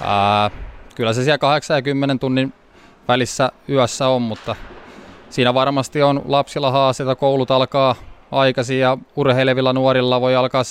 Ää, 0.00 0.50
kyllä 0.94 1.12
se 1.12 1.24
siellä 1.24 1.38
8 1.38 1.74
ja 1.76 1.82
10 1.82 2.18
tunnin 2.18 2.52
välissä 3.08 3.52
yössä 3.68 4.08
on, 4.08 4.22
mutta 4.22 4.56
siinä 5.30 5.54
varmasti 5.54 6.02
on 6.02 6.22
lapsilla 6.24 6.70
haasteita. 6.70 7.16
Koulut 7.16 7.50
alkaa 7.50 7.94
aikaisin 8.30 8.80
ja 8.80 8.98
urheilevilla 9.16 9.72
nuorilla 9.72 10.20
voi 10.20 10.36
alkaa 10.36 10.62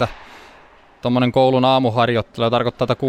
7.30 0.00 0.06
tuommoinen 1.02 1.32
koulun 1.32 1.64
aamuharjoittelu 1.64 2.50
tarkoittaa, 2.50 2.86
että 2.90 3.06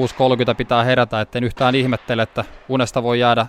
6.30 0.50 0.56
pitää 0.56 0.84
herätä, 0.84 1.22
etten 1.22 1.44
yhtään 1.44 1.76
ihmettele, 1.76 2.22
että 2.22 2.46
unesta 2.70 3.04
voi 3.04 3.20
jäädä, 3.20 3.48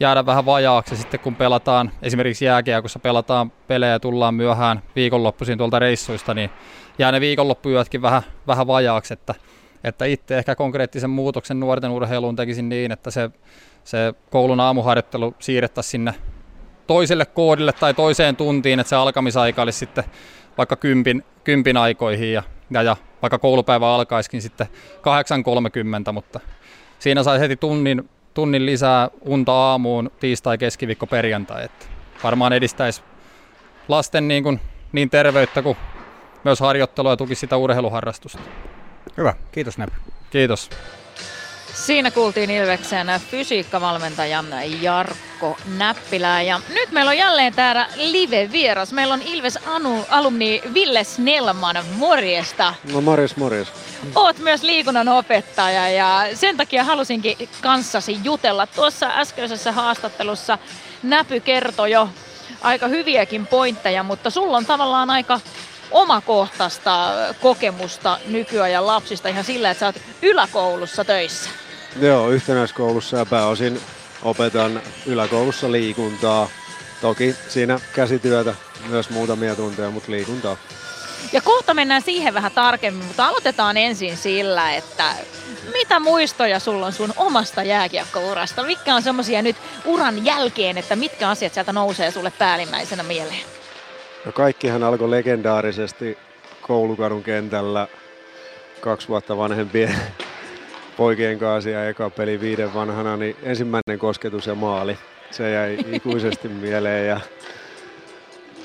jäädä 0.00 0.26
vähän 0.26 0.46
vajaaksi 0.46 0.96
sitten 0.96 1.20
kun 1.20 1.34
pelataan, 1.34 1.90
esimerkiksi 2.02 2.44
jääkiekossa 2.44 2.98
pelataan 2.98 3.50
pelejä 3.50 3.92
ja 3.92 4.00
tullaan 4.00 4.34
myöhään 4.34 4.82
viikonloppuisin 4.96 5.58
tuolta 5.58 5.78
reissuista, 5.78 6.34
niin 6.34 6.50
jää 6.98 7.12
ne 7.12 7.20
viikonloppuyötkin 7.20 8.02
vähän, 8.02 8.22
vähän 8.46 8.66
vajaaksi, 8.66 9.14
että, 9.14 9.34
että 9.84 10.04
itse 10.04 10.38
ehkä 10.38 10.54
konkreettisen 10.54 11.10
muutoksen 11.10 11.60
nuorten 11.60 11.90
urheiluun 11.90 12.36
tekisin 12.36 12.68
niin, 12.68 12.92
että 12.92 13.10
se 13.10 13.30
se 13.88 14.14
koulun 14.30 14.60
aamuharjoittelu 14.60 15.34
siirrettäisiin 15.38 15.90
sinne 15.90 16.14
toiselle 16.86 17.26
koodille 17.26 17.72
tai 17.72 17.94
toiseen 17.94 18.36
tuntiin, 18.36 18.80
että 18.80 18.88
se 18.88 18.96
alkamisaika 18.96 19.62
olisi 19.62 19.78
sitten 19.78 20.04
vaikka 20.58 20.76
kympin, 20.76 21.24
kympin 21.44 21.76
aikoihin 21.76 22.32
ja, 22.32 22.42
ja, 22.70 22.82
ja 22.82 22.96
vaikka 23.22 23.38
koulupäivä 23.38 23.94
alkaisikin 23.94 24.42
sitten 24.42 24.66
8.30, 26.06 26.12
mutta 26.12 26.40
siinä 26.98 27.22
sai 27.22 27.40
heti 27.40 27.56
tunnin, 27.56 28.10
tunnin 28.34 28.66
lisää 28.66 29.10
unta 29.20 29.52
aamuun 29.52 30.10
tiistai, 30.20 30.58
keskiviikko, 30.58 31.06
perjantai, 31.06 31.64
että 31.64 31.86
varmaan 32.24 32.52
edistäisi 32.52 33.02
lasten 33.88 34.28
niin, 34.28 34.42
kuin, 34.42 34.60
niin 34.92 35.10
terveyttä 35.10 35.62
kuin 35.62 35.76
myös 36.44 36.60
harjoittelua 36.60 37.12
ja 37.12 37.16
tuki 37.16 37.34
sitä 37.34 37.56
urheiluharrastusta. 37.56 38.38
Hyvä, 39.16 39.34
kiitos 39.52 39.78
Nep. 39.78 39.90
Kiitos. 40.30 40.70
Siinä 41.86 42.10
kuultiin 42.10 42.50
Ilveksen 42.50 43.06
fysiikkavalmentaja 43.30 44.44
Jarkko 44.80 45.56
Näppilä. 45.76 46.42
Ja 46.42 46.60
nyt 46.68 46.90
meillä 46.90 47.08
on 47.08 47.18
jälleen 47.18 47.54
täällä 47.54 47.88
live-vieras. 47.96 48.92
Meillä 48.92 49.14
on 49.14 49.22
Ilves 49.22 49.58
anu, 49.66 50.06
alumni 50.10 50.62
Ville 50.74 51.04
Snellman. 51.04 51.76
Morjesta. 51.96 52.74
No 52.92 53.00
morjes, 53.00 53.36
morjes. 53.36 53.68
Oot 54.14 54.38
myös 54.38 54.62
liikunnan 54.62 55.08
opettaja 55.08 55.90
ja 55.90 56.28
sen 56.34 56.56
takia 56.56 56.84
halusinkin 56.84 57.48
kanssasi 57.60 58.18
jutella. 58.24 58.66
Tuossa 58.66 59.10
äskeisessä 59.14 59.72
haastattelussa 59.72 60.58
Näpy 61.02 61.40
kertoi 61.40 61.90
jo 61.90 62.08
aika 62.60 62.88
hyviäkin 62.88 63.46
pointteja, 63.46 64.02
mutta 64.02 64.30
sulla 64.30 64.56
on 64.56 64.66
tavallaan 64.66 65.10
aika 65.10 65.40
omakohtaista 65.90 67.12
kokemusta 67.40 68.18
nykyajan 68.26 68.86
lapsista 68.86 69.28
ihan 69.28 69.44
sillä, 69.44 69.70
että 69.70 69.80
sä 69.80 69.86
oot 69.86 69.96
yläkoulussa 70.22 71.04
töissä. 71.04 71.50
Joo, 72.00 72.30
yhtenäiskoulussa 72.30 73.16
ja 73.16 73.26
pääosin 73.26 73.80
opetan 74.22 74.82
yläkoulussa 75.06 75.72
liikuntaa. 75.72 76.48
Toki 77.00 77.34
siinä 77.48 77.80
käsityötä 77.92 78.54
myös 78.88 79.10
muutamia 79.10 79.56
tunteja, 79.56 79.90
mutta 79.90 80.12
liikuntaa. 80.12 80.56
Ja 81.32 81.40
kohta 81.40 81.74
mennään 81.74 82.02
siihen 82.02 82.34
vähän 82.34 82.52
tarkemmin, 82.52 83.04
mutta 83.04 83.26
aloitetaan 83.26 83.76
ensin 83.76 84.16
sillä, 84.16 84.74
että 84.74 85.14
mitä 85.72 86.00
muistoja 86.00 86.58
sulla 86.58 86.86
on 86.86 86.92
sun 86.92 87.12
omasta 87.16 87.62
jääkiekkourasta? 87.62 88.62
Mitkä 88.62 88.94
on 88.94 89.02
semmoisia 89.02 89.42
nyt 89.42 89.56
uran 89.84 90.24
jälkeen, 90.24 90.78
että 90.78 90.96
mitkä 90.96 91.28
asiat 91.28 91.54
sieltä 91.54 91.72
nousee 91.72 92.10
sulle 92.10 92.32
päällimmäisenä 92.38 93.02
mieleen? 93.02 93.42
No 94.24 94.32
kaikkihan 94.32 94.82
alkoi 94.82 95.10
legendaarisesti 95.10 96.18
koulukadun 96.62 97.22
kentällä 97.22 97.88
kaksi 98.80 99.08
vuotta 99.08 99.36
vanhempien 99.36 99.96
poikien 100.98 101.38
kanssa 101.38 101.70
ja 101.70 101.88
eka 101.88 102.10
peli 102.10 102.40
viiden 102.40 102.74
vanhana, 102.74 103.16
niin 103.16 103.36
ensimmäinen 103.42 103.98
kosketus 103.98 104.46
ja 104.46 104.54
maali. 104.54 104.98
Se 105.30 105.50
jäi 105.50 105.78
ikuisesti 105.96 106.48
mieleen 106.48 107.06
ja 107.06 107.20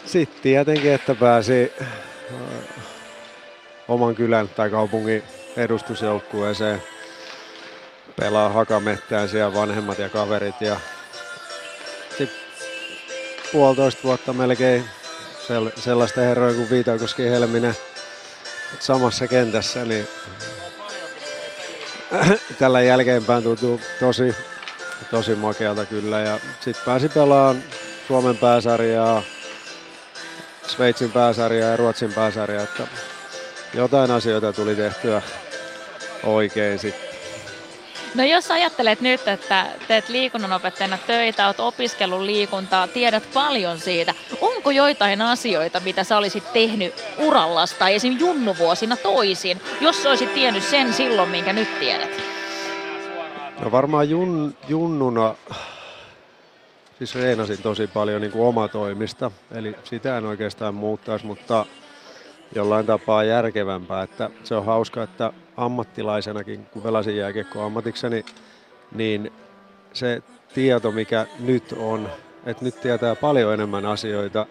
sitten 0.05 0.41
tietenkin, 0.41 0.91
että 0.91 1.15
pääsi 1.15 1.73
oman 3.88 4.15
kylän 4.15 4.49
tai 4.49 4.69
kaupungin 4.69 5.23
edustusjoukkueeseen. 5.57 6.84
Pelaa 8.19 8.49
hakamettään 8.49 9.29
siellä 9.29 9.53
vanhemmat 9.53 9.99
ja 9.99 10.09
kaverit 10.09 10.61
ja 10.61 10.79
sitten 12.09 12.39
puolitoista 13.51 14.03
vuotta 14.03 14.34
melkein 14.34 14.84
sel- 15.39 15.81
sellaista 15.81 16.21
herroja 16.21 16.53
kuin 16.53 16.69
Viitakoski 16.69 17.23
Helminen 17.23 17.75
samassa 18.79 19.27
kentässä, 19.27 19.86
niin 19.86 20.07
tällä 22.59 22.82
jälkeenpäin 22.82 23.43
tuntuu 23.43 23.82
tosi, 23.99 24.36
tosi 25.11 25.36
makealta 25.36 25.86
kyllä. 25.86 26.20
Ja 26.20 26.39
sitten 26.59 26.86
pääsi 26.86 27.09
pelaamaan 27.09 27.64
Suomen 28.07 28.38
pääsarjaa, 28.38 29.24
Sveitsin 30.68 31.11
pääsarjaa 31.11 31.70
ja 31.70 31.78
Ruotsin 31.78 32.14
pääsarjaa, 32.14 32.64
että 32.64 32.88
jotain 33.74 34.11
asioita 34.11 34.53
tuli 34.53 34.76
tehtyä 34.76 35.22
oikein 36.24 36.80
sitten. 36.80 37.12
No 38.16 38.24
jos 38.24 38.51
ajattelet 38.51 39.01
nyt, 39.01 39.28
että 39.28 39.66
teet 39.88 40.09
liikunnanopettajana 40.09 40.97
töitä, 40.97 41.47
oot 41.47 41.59
opiskellut 41.59 42.22
liikuntaa, 42.22 42.88
tiedät 42.88 43.24
paljon 43.34 43.80
siitä. 43.80 44.14
Onko 44.41 44.72
joitain 44.72 45.22
asioita, 45.22 45.80
mitä 45.80 46.03
sä 46.03 46.18
olisit 46.18 46.53
tehnyt 46.53 47.03
urallasi 47.18 47.76
tai 47.80 47.95
esim. 47.95 48.18
junnuvuosina 48.20 48.95
toisin, 48.95 49.61
jos 49.82 50.05
olisit 50.05 50.34
tiennyt 50.34 50.64
sen 50.64 50.93
silloin, 50.93 51.30
minkä 51.30 51.53
nyt 51.53 51.80
tiedät? 51.80 52.22
No 53.59 53.72
varmaan 53.72 54.09
jun, 54.09 54.55
junnuna, 54.68 55.36
siis 56.97 57.16
reenasin 57.16 57.61
tosi 57.61 57.88
paljon 57.88 58.22
niin 58.22 58.32
kuin 58.32 58.45
omatoimista, 58.45 59.32
eli 59.51 59.76
sitä 59.84 60.18
en 60.18 60.26
oikeastaan 60.26 60.76
muuttaisi, 60.76 61.26
mutta 61.26 61.66
jollain 62.56 62.86
tapaa 62.86 63.24
järkevämpää. 63.24 64.04
Että 64.04 64.30
se 64.43 64.56
on 64.56 64.66
hauska, 64.66 65.04
että 65.04 65.34
ammattilaisenakin, 65.58 66.66
kun 66.66 66.82
pelasin 66.82 67.18
jääkiekkoa 67.18 67.66
ammatikseni, 67.66 68.26
niin 68.91 69.34
se 69.93 70.24
tieto, 70.54 70.91
mikä 70.91 71.26
nyt 71.39 71.74
on, 71.78 72.10
että 72.45 72.66
nyt 72.66 72.82
tietää 72.82 73.16
paljon 73.16 73.54
enemmän 73.54 73.86
asioita, 73.86 74.45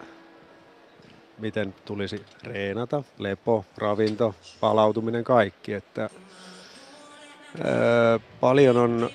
miten 1.37 1.75
tulisi 1.85 2.25
reenata, 2.43 3.03
lepo, 3.17 3.65
ravinto, 3.77 4.35
palautuminen, 4.59 5.23
kaikki. 5.23 5.73
Että, 5.73 6.01
ää, 7.63 8.19
paljon 8.39 8.77
on 8.77 9.09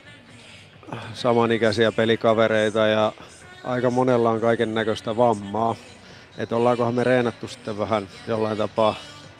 samanikäisiä 1.14 1.92
pelikavereita 1.92 2.86
ja 2.86 3.12
aika 3.64 3.90
monella 3.90 4.30
on 4.30 4.40
kaiken 4.40 4.74
näköistä 4.74 5.16
vammaa. 5.16 5.76
Että 6.38 6.56
ollaankohan 6.56 6.94
me 6.94 7.04
reenattu 7.04 7.48
sitten 7.48 7.78
vähän 7.78 8.08
jollain 8.26 8.58
tapaa 8.58 8.94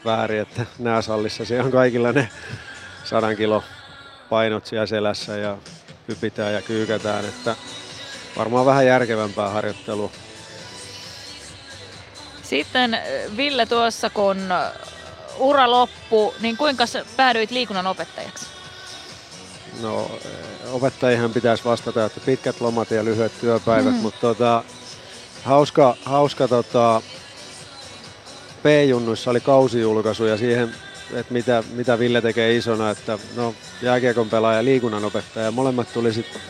väärin, 0.05 0.41
että 0.41 0.65
nääsallissa 0.79 1.45
siellä 1.45 1.65
on 1.65 1.71
kaikilla 1.71 2.11
ne 2.11 2.29
sadan 3.03 3.35
kilo 3.35 3.63
painot 4.29 4.65
siellä 4.65 4.85
selässä 4.85 5.37
ja 5.37 5.57
hypitään 6.07 6.53
ja 6.53 6.61
kyykätään, 6.61 7.25
että 7.25 7.55
varmaan 8.37 8.65
vähän 8.65 8.85
järkevämpää 8.85 9.49
harjoittelua. 9.49 10.11
Sitten 12.43 12.93
äh, 12.93 13.01
Ville 13.37 13.65
tuossa, 13.65 14.09
kun 14.09 14.51
äh, 14.51 14.71
ura 15.37 15.71
loppu, 15.71 16.33
niin 16.39 16.57
kuinka 16.57 16.83
päädyit 17.17 17.51
liikunnan 17.51 17.87
opettajaksi? 17.87 18.45
No, 19.81 20.11
opettajihan 20.71 21.33
pitäisi 21.33 21.65
vastata, 21.65 22.05
että 22.05 22.19
pitkät 22.25 22.61
lomat 22.61 22.91
ja 22.91 23.05
lyhyet 23.05 23.31
työpäivät, 23.41 23.93
mm. 23.93 23.99
mutta 23.99 24.19
tota, 24.21 24.63
hauska, 25.43 25.95
hauska 26.05 26.47
tota, 26.47 27.01
P-junnuissa 28.63 29.31
oli 29.31 29.39
kausijulkaisu 29.39 30.25
ja 30.25 30.37
siihen, 30.37 30.73
että 31.13 31.33
mitä, 31.33 31.63
mitä 31.73 31.99
Ville 31.99 32.21
tekee 32.21 32.55
isona, 32.55 32.89
että 32.89 33.19
no 33.35 33.53
jääkiekon 33.81 34.29
pelaaja 34.29 34.57
ja 34.57 34.65
liikunnan 34.65 35.05
opettaja, 35.05 35.51
molemmat 35.51 35.93
tuli 35.93 36.13
sitten 36.13 36.41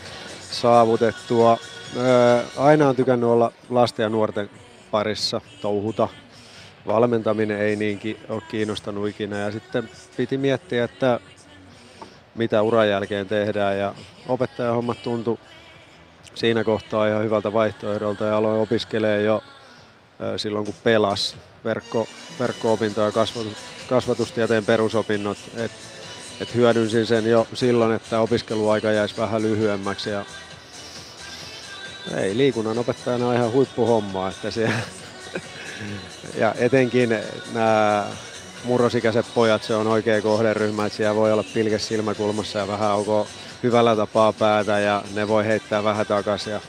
saavutettua. 0.50 1.58
Öö, 1.96 2.42
aina 2.56 2.88
on 2.88 2.96
tykännyt 2.96 3.30
olla 3.30 3.52
lasten 3.70 4.02
ja 4.02 4.08
nuorten 4.08 4.50
parissa 4.90 5.40
touhuta. 5.60 6.08
Valmentaminen 6.86 7.60
ei 7.60 7.76
niin 7.76 8.16
ole 8.28 8.42
kiinnostanut 8.50 9.08
ikinä 9.08 9.38
ja 9.38 9.50
sitten 9.50 9.88
piti 10.16 10.38
miettiä, 10.38 10.84
että 10.84 11.20
mitä 12.34 12.62
uran 12.62 12.88
jälkeen 12.88 13.26
tehdään 13.26 13.78
ja 13.78 13.94
opettajahommat 14.28 15.02
tuntui 15.02 15.38
siinä 16.34 16.64
kohtaa 16.64 17.08
ihan 17.08 17.24
hyvältä 17.24 17.52
vaihtoehdolta 17.52 18.24
ja 18.24 18.36
aloin 18.36 18.60
opiskelemaan 18.60 19.24
jo 19.24 19.42
silloin 20.36 20.64
kun 20.64 20.74
pelas 20.84 21.36
verkko, 21.64 22.06
verkko-opintoja 22.40 23.06
ja 23.06 23.12
kasvatust, 23.12 23.56
kasvatustieteen 23.88 24.64
perusopinnot. 24.64 25.38
Et, 25.56 25.72
et 26.40 26.54
hyödynsin 26.54 27.06
sen 27.06 27.30
jo 27.30 27.46
silloin, 27.54 27.92
että 27.92 28.20
opiskeluaika 28.20 28.92
jäisi 28.92 29.16
vähän 29.16 29.42
lyhyemmäksi 29.42 30.10
ja 30.10 30.24
ei, 32.16 32.36
liikunnan 32.36 32.78
opettajana 32.78 33.26
on 33.26 33.34
ihan 33.34 33.52
huippuhomma, 33.52 34.28
että 34.28 34.50
se, 34.50 34.70
ja 36.34 36.54
etenkin 36.58 37.18
nämä 37.52 38.06
murrosikäiset 38.64 39.26
pojat, 39.34 39.62
se 39.62 39.74
on 39.74 39.86
oikea 39.86 40.22
kohderyhmä, 40.22 40.86
että 40.86 40.96
siellä 40.96 41.14
voi 41.14 41.32
olla 41.32 41.44
pilkes 41.54 41.88
silmäkulmassa 41.88 42.58
ja 42.58 42.68
vähän 42.68 42.94
onko 42.96 43.26
hyvällä 43.62 43.96
tapaa 43.96 44.32
päätä 44.32 44.78
ja 44.78 45.02
ne 45.14 45.28
voi 45.28 45.46
heittää 45.46 45.84
vähän 45.84 46.06
takaisin 46.06 46.52
ja 46.52 46.60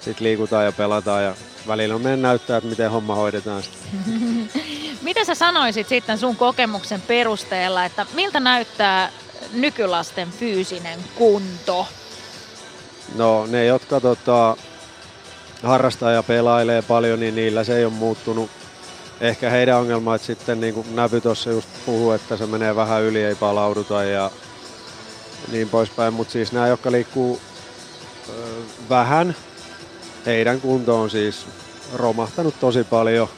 sitten 0.00 0.24
liikutaan 0.24 0.64
ja 0.64 0.72
pelataan 0.72 1.24
ja 1.24 1.34
välillä 1.66 1.94
on 1.94 2.02
meidän 2.02 2.22
näyttää, 2.22 2.56
että 2.56 2.70
miten 2.70 2.90
homma 2.90 3.14
hoidetaan 3.14 3.62
Mitä 5.02 5.24
sä 5.24 5.34
sanoisit 5.34 5.88
sitten 5.88 6.18
sun 6.18 6.36
kokemuksen 6.36 7.00
perusteella, 7.00 7.84
että 7.84 8.06
miltä 8.14 8.40
näyttää 8.40 9.10
nykylasten 9.52 10.30
fyysinen 10.30 10.98
kunto? 11.14 11.86
No 13.14 13.46
ne, 13.46 13.64
jotka 13.64 14.00
tota, 14.00 14.56
harrastaa 15.62 16.10
ja 16.10 16.22
pelailee 16.22 16.82
paljon, 16.82 17.20
niin 17.20 17.34
niillä 17.34 17.64
se 17.64 17.76
ei 17.76 17.84
ole 17.84 17.92
muuttunut. 17.92 18.50
Ehkä 19.20 19.50
heidän 19.50 19.78
ongelma, 19.78 20.14
että 20.14 20.26
sitten 20.26 20.60
niin 20.60 20.74
kuin 20.74 20.96
Näpy 20.96 21.20
tuossa 21.20 21.50
just 21.50 21.68
puhuu, 21.86 22.12
että 22.12 22.36
se 22.36 22.46
menee 22.46 22.76
vähän 22.76 23.02
yli, 23.02 23.24
ei 23.24 23.34
palauduta 23.34 24.04
ja 24.04 24.30
niin 25.52 25.68
poispäin. 25.68 26.14
Mutta 26.14 26.32
siis 26.32 26.52
nämä, 26.52 26.68
jotka 26.68 26.92
liikkuu 26.92 27.40
ö, 28.28 28.32
vähän, 28.88 29.36
heidän 30.26 30.60
kunto 30.60 31.00
on 31.00 31.10
siis 31.10 31.46
romahtanut 31.94 32.54
tosi 32.60 32.84
paljon. 32.84 33.28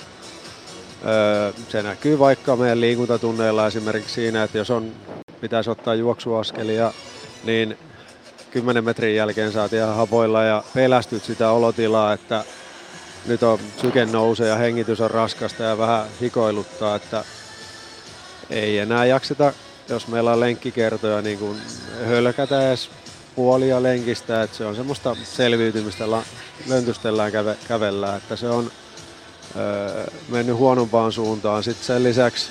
Öö, 1.07 1.53
se 1.69 1.83
näkyy 1.83 2.19
vaikka 2.19 2.57
meidän 2.57 2.81
liikuntatunneilla 2.81 3.67
esimerkiksi 3.67 4.15
siinä, 4.15 4.43
että 4.43 4.59
jos 4.59 4.71
on, 4.71 4.93
pitäisi 5.41 5.71
ottaa 5.71 5.95
juoksuaskelia, 5.95 6.93
niin 7.45 7.79
10 8.51 8.85
metrin 8.85 9.17
jälkeen 9.17 9.53
saat 9.53 9.73
ihan 9.73 9.97
havoilla 9.97 10.43
ja 10.43 10.65
pelästyt 10.75 11.25
sitä 11.25 11.51
olotilaa, 11.51 12.13
että 12.13 12.45
nyt 13.27 13.43
on 13.43 13.59
syke 13.81 14.05
nousee 14.05 14.49
ja 14.49 14.57
hengitys 14.57 15.01
on 15.01 15.11
raskasta 15.11 15.63
ja 15.63 15.79
vähän 15.79 16.07
hikoiluttaa, 16.21 16.97
että 16.97 17.25
ei 18.51 18.79
enää 18.79 19.05
jakseta, 19.05 19.53
jos 19.89 20.09
meillä 20.09 20.33
on 20.33 20.41
lenkkikertoja, 20.41 21.23
niin 21.23 21.39
kuin 21.39 21.59
hölkätä 22.05 22.69
edes 22.69 22.91
puolia 23.35 23.83
lenkistä, 23.83 24.43
että 24.43 24.57
se 24.57 24.67
on 24.67 24.77
semmoista 24.77 25.17
selviytymistä, 25.25 26.05
löntystellään 26.67 27.33
käve, 27.33 27.57
kävellään, 27.69 28.17
että 28.17 28.37
se 28.37 28.49
on 28.49 28.71
öö, 29.57 30.07
mennyt 30.29 30.57
huonompaan 30.57 31.13
suuntaan. 31.13 31.63
Sitten 31.63 31.87
sen 31.87 32.03
lisäksi 32.03 32.51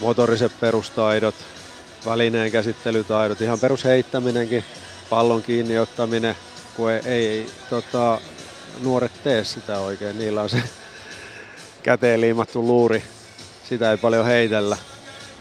motoriset 0.00 0.52
perustaidot, 0.60 1.34
välineen 2.06 2.52
käsittelytaidot, 2.52 3.40
ihan 3.40 3.60
perusheittäminenkin, 3.60 4.64
pallon 5.10 5.42
kiinni 5.42 5.78
ottaminen, 5.78 6.36
kun 6.76 6.90
ei, 6.90 7.00
ei 7.04 7.46
tota, 7.70 8.20
nuoret 8.80 9.12
tee 9.24 9.44
sitä 9.44 9.78
oikein, 9.78 10.18
niillä 10.18 10.42
on 10.42 10.50
se 10.50 10.62
käteen 11.82 12.20
liimattu 12.20 12.66
luuri, 12.66 13.02
sitä 13.68 13.90
ei 13.90 13.96
paljon 13.96 14.26
heitellä. 14.26 14.76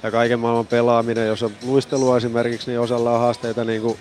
Ja 0.04 0.12
kaiken 0.12 0.40
maailman 0.40 0.68
pelaaminen, 0.68 1.28
jos 1.28 1.44
on 1.44 1.52
luistelua 1.62 2.18
esimerkiksi, 2.18 2.72
niin 2.72 2.80
osalla 2.80 3.12
on 3.12 3.20
haasteita 3.20 3.64
niin 3.64 3.82
kuin 3.82 4.00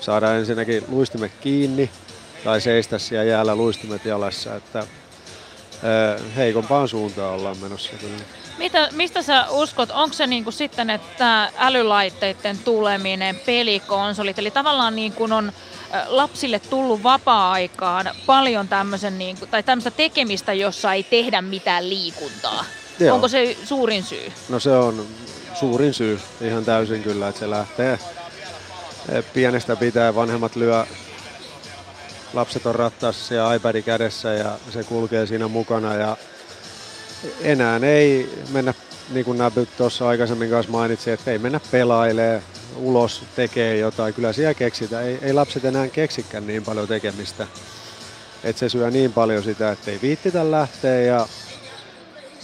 saada 0.00 0.34
ensinnäkin 0.34 0.84
luistimet 0.88 1.32
kiinni 1.40 1.90
tai 2.44 2.60
seistä 2.60 2.98
siellä 2.98 3.24
jäällä 3.24 3.56
luistimet 3.56 4.04
jalassa, 4.04 4.54
että 4.54 4.86
heikompaan 6.36 6.88
suuntaan 6.88 7.34
ollaan 7.34 7.56
menossa. 7.58 7.90
Mitä, 8.58 8.88
mistä 8.92 9.22
sä 9.22 9.46
uskot, 9.50 9.90
onko 9.90 10.14
se 10.14 10.26
niinku 10.26 10.50
sitten, 10.50 10.90
että 10.90 11.50
älylaitteiden 11.56 12.58
tuleminen, 12.58 13.40
pelikonsolit, 13.46 14.38
eli 14.38 14.50
tavallaan 14.50 14.96
niin 14.96 15.12
kuin 15.12 15.32
on 15.32 15.52
lapsille 16.06 16.58
tullut 16.58 17.02
vapaa-aikaan 17.02 18.10
paljon 18.26 18.68
tämmöisen, 18.68 19.18
niin 19.18 19.36
kuin, 19.36 19.50
tai 19.50 19.62
tämmöistä 19.62 19.90
tekemistä, 19.90 20.52
jossa 20.52 20.92
ei 20.92 21.02
tehdä 21.02 21.42
mitään 21.42 21.88
liikuntaa. 21.88 22.64
Joo. 23.00 23.14
Onko 23.14 23.28
se 23.28 23.56
suurin 23.64 24.02
syy? 24.02 24.32
No 24.48 24.60
se 24.60 24.70
on 24.70 25.06
suurin 25.60 25.94
syy 25.94 26.20
ihan 26.40 26.64
täysin 26.64 27.02
kyllä, 27.02 27.28
että 27.28 27.38
se 27.38 27.50
lähtee 27.50 27.98
pienestä 29.34 29.76
pitää 29.76 30.14
vanhemmat 30.14 30.56
lyö 30.56 30.86
lapset 32.34 32.66
on 32.66 32.74
rattaassa 32.74 33.34
ja 33.34 33.54
iPad 33.54 33.82
kädessä 33.82 34.32
ja 34.32 34.58
se 34.70 34.84
kulkee 34.84 35.26
siinä 35.26 35.48
mukana 35.48 35.94
ja 35.94 36.16
enää 37.40 37.80
ei 37.82 38.38
mennä 38.52 38.74
niin 39.10 39.24
kuin 39.24 39.38
Näpyt 39.38 39.68
tuossa 39.76 40.08
aikaisemmin 40.08 40.50
kanssa 40.50 40.72
mainitsi, 40.72 41.10
että 41.10 41.30
ei 41.30 41.38
mennä 41.38 41.60
pelailee 41.70 42.42
ulos 42.76 43.22
tekee 43.36 43.76
jotain. 43.76 44.14
Kyllä 44.14 44.32
siellä 44.32 44.54
keksitään. 44.54 45.04
Ei, 45.04 45.18
ei 45.22 45.32
lapset 45.32 45.64
enää 45.64 45.88
keksikään 45.88 46.46
niin 46.46 46.62
paljon 46.62 46.88
tekemistä. 46.88 47.46
Että 48.44 48.60
se 48.60 48.68
syö 48.68 48.90
niin 48.90 49.12
paljon 49.12 49.42
sitä, 49.42 49.70
että 49.70 49.90
ei 49.90 49.98
viittitä 50.02 50.50
lähteä. 50.50 51.00
Ja, 51.00 51.28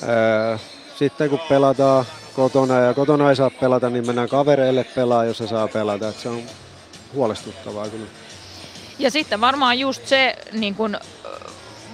ää, 0.07 0.59
sitten 0.99 1.31
kun 1.31 1.41
pelataan 1.49 2.07
kotona 2.35 2.80
ja 2.80 2.95
kotona 2.95 3.30
ei 3.30 3.37
saa 3.37 3.51
pelata, 3.51 3.91
niin 3.91 4.07
mennään 4.07 4.28
kavereille 4.28 4.85
pelaa, 4.85 5.24
jos 5.24 5.39
se 5.39 5.47
saa 5.47 5.68
pelata. 5.68 6.09
Et 6.09 6.18
se 6.18 6.28
on 6.28 6.43
huolestuttavaa 7.14 7.89
kyllä. 7.89 8.07
Ja 8.99 9.11
sitten 9.11 9.41
varmaan 9.41 9.78
just 9.78 10.07
se 10.07 10.37
niin 10.53 10.74
kun, 10.74 10.99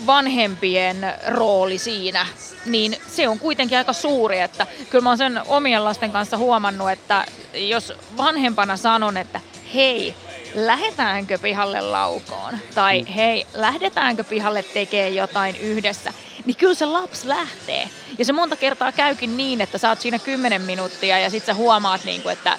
vanhempien 0.06 1.14
rooli 1.28 1.78
siinä, 1.78 2.26
niin 2.66 2.96
se 3.08 3.28
on 3.28 3.38
kuitenkin 3.38 3.78
aika 3.78 3.92
suuri, 3.92 4.40
että 4.40 4.66
kyllä 4.90 5.02
mä 5.02 5.10
oon 5.10 5.18
sen 5.18 5.40
omien 5.46 5.84
lasten 5.84 6.12
kanssa 6.12 6.36
huomannut, 6.36 6.90
että 6.90 7.24
jos 7.54 7.92
vanhempana 8.16 8.76
sanon, 8.76 9.16
että 9.16 9.40
hei, 9.74 10.14
lähdetäänkö 10.54 11.38
pihalle 11.38 11.80
laukoon, 11.80 12.58
tai 12.74 13.02
mm. 13.02 13.06
hei, 13.06 13.46
lähdetäänkö 13.54 14.24
pihalle 14.24 14.62
tekemään 14.62 15.14
jotain 15.14 15.56
yhdessä, 15.56 16.12
niin 16.44 16.56
kyllä 16.56 16.74
se 16.74 16.86
lapsi 16.86 17.28
lähtee. 17.28 17.90
Ja 18.18 18.24
se 18.24 18.32
monta 18.32 18.56
kertaa 18.56 18.92
käykin 18.92 19.36
niin, 19.36 19.60
että 19.60 19.78
sä 19.78 19.88
oot 19.88 20.00
siinä 20.00 20.18
10 20.18 20.62
minuuttia 20.62 21.18
ja 21.18 21.30
sit 21.30 21.44
sä 21.44 21.54
huomaat, 21.54 22.04
niin 22.04 22.22
kuin, 22.22 22.32
että 22.32 22.58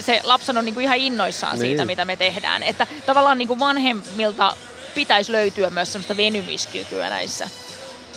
se 0.00 0.20
lapsi 0.24 0.52
on 0.58 0.64
niin 0.64 0.74
kuin 0.74 0.84
ihan 0.84 0.98
innoissaan 0.98 1.58
niin. 1.58 1.60
siitä, 1.60 1.84
mitä 1.84 2.04
me 2.04 2.16
tehdään. 2.16 2.62
Että 2.62 2.86
tavallaan 3.06 3.38
niin 3.38 3.48
kuin 3.48 3.60
vanhemmilta 3.60 4.56
pitäisi 4.94 5.32
löytyä 5.32 5.70
myös 5.70 5.92
semmoista 5.92 6.16
venymiskykyä 6.16 7.10
näissä. 7.10 7.48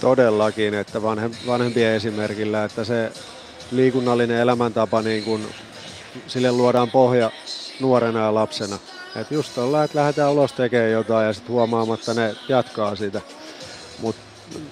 Todellakin, 0.02 0.74
että 0.74 1.02
vanhem, 1.02 1.32
vanhempien 1.48 1.94
esimerkillä, 1.94 2.64
että 2.64 2.84
se 2.84 3.12
liikunnallinen 3.72 4.38
elämäntapa, 4.38 5.02
niin 5.02 5.24
kun, 5.24 5.50
sille 6.28 6.52
luodaan 6.52 6.92
pohja 6.92 7.32
nuorena 7.80 8.20
ja 8.20 8.34
lapsena. 8.34 8.78
Et 9.16 9.32
just 9.32 9.58
ollaan, 9.58 9.86
että 9.86 10.00
lähdetään 10.00 10.32
ulos 10.32 10.54
tekemään 10.54 10.92
jotain 10.92 11.28
ja 11.28 11.34
sitten 11.34 11.52
huomaamatta 11.52 12.14
ne 12.14 12.36
jatkaa 12.50 12.96
sitä. 12.96 13.22
Mutta 14.00 14.22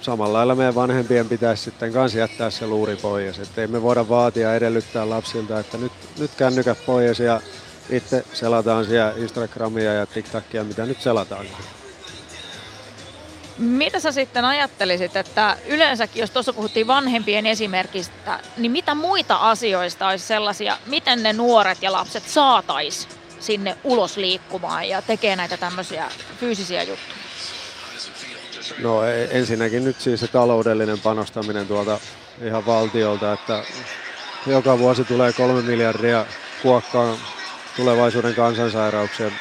samalla 0.00 0.38
lailla 0.38 0.54
meidän 0.54 0.74
vanhempien 0.74 1.28
pitäisi 1.28 1.62
sitten 1.62 1.92
kanssa 1.92 2.18
jättää 2.18 2.50
se 2.50 2.66
luuri 2.66 2.96
pois. 2.96 3.38
Että 3.38 3.60
ei 3.60 3.66
me 3.66 3.82
voida 3.82 4.08
vaatia 4.08 4.54
edellyttää 4.54 5.10
lapsilta, 5.10 5.60
että 5.60 5.78
nyt, 5.78 5.92
nyt 6.18 6.30
kännykät 6.36 6.78
pois 6.86 7.18
ja 7.18 7.40
itse 7.90 8.24
selataan 8.32 8.84
siellä 8.84 9.12
Instagramia 9.16 9.92
ja 9.92 10.06
TikTokia, 10.06 10.64
mitä 10.64 10.86
nyt 10.86 11.00
selataan. 11.00 11.46
Mitä 13.58 14.00
sä 14.00 14.12
sitten 14.12 14.44
ajattelisit, 14.44 15.16
että 15.16 15.56
yleensäkin, 15.66 16.20
jos 16.20 16.30
tuossa 16.30 16.52
puhuttiin 16.52 16.86
vanhempien 16.86 17.46
esimerkistä, 17.46 18.40
niin 18.56 18.72
mitä 18.72 18.94
muita 18.94 19.36
asioista 19.36 20.08
olisi 20.08 20.26
sellaisia, 20.26 20.78
miten 20.86 21.22
ne 21.22 21.32
nuoret 21.32 21.78
ja 21.82 21.92
lapset 21.92 22.28
saatais 22.28 23.08
sinne 23.40 23.76
ulos 23.84 24.16
liikkumaan 24.16 24.88
ja 24.88 25.02
tekee 25.02 25.36
näitä 25.36 25.56
tämmöisiä 25.56 26.10
fyysisiä 26.40 26.82
juttuja? 26.82 27.19
No 28.78 29.04
e- 29.04 29.28
ensinnäkin 29.30 29.84
nyt 29.84 30.00
siis 30.00 30.20
se 30.20 30.28
taloudellinen 30.28 31.00
panostaminen 31.00 31.66
tuolta 31.66 31.98
ihan 32.42 32.66
valtiolta, 32.66 33.32
että 33.32 33.62
joka 34.46 34.78
vuosi 34.78 35.04
tulee 35.04 35.32
kolme 35.32 35.62
miljardia 35.62 36.26
kuokkaan 36.62 37.18
tulevaisuuden 37.76 38.34
kansansairauksien 38.34 39.32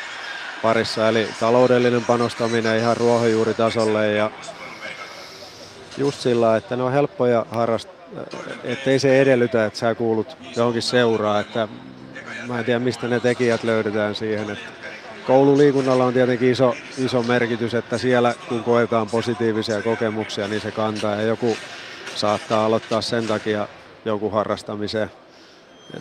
parissa. 0.61 1.09
Eli 1.09 1.27
taloudellinen 1.39 2.05
panostaminen 2.05 2.79
ihan 2.79 2.97
ruohonjuuritasolle 2.97 4.11
ja 4.11 4.31
just 5.97 6.21
sillä, 6.21 6.55
että 6.57 6.75
ne 6.75 6.83
on 6.83 6.91
helppoja 6.91 7.45
harrastaa, 7.51 7.93
ettei 8.63 8.99
se 8.99 9.21
edellytä, 9.21 9.65
että 9.65 9.79
sä 9.79 9.95
kuulut 9.95 10.37
johonkin 10.55 10.81
seuraa, 10.81 11.39
että 11.39 11.67
mä 12.47 12.59
en 12.59 12.65
tiedä 12.65 12.79
mistä 12.79 13.07
ne 13.07 13.19
tekijät 13.19 13.63
löydetään 13.63 14.15
siihen, 14.15 14.49
että 14.49 14.88
koululiikunnalla 15.27 16.05
on 16.05 16.13
tietenkin 16.13 16.51
iso, 16.51 16.75
iso 16.97 17.23
merkitys, 17.23 17.73
että 17.73 17.97
siellä 17.97 18.35
kun 18.49 18.63
koetaan 18.63 19.07
positiivisia 19.07 19.81
kokemuksia, 19.81 20.47
niin 20.47 20.61
se 20.61 20.71
kantaa 20.71 21.15
ja 21.15 21.21
joku 21.21 21.57
saattaa 22.15 22.65
aloittaa 22.65 23.01
sen 23.01 23.27
takia 23.27 23.67
joku 24.05 24.29
harrastamisen 24.29 25.11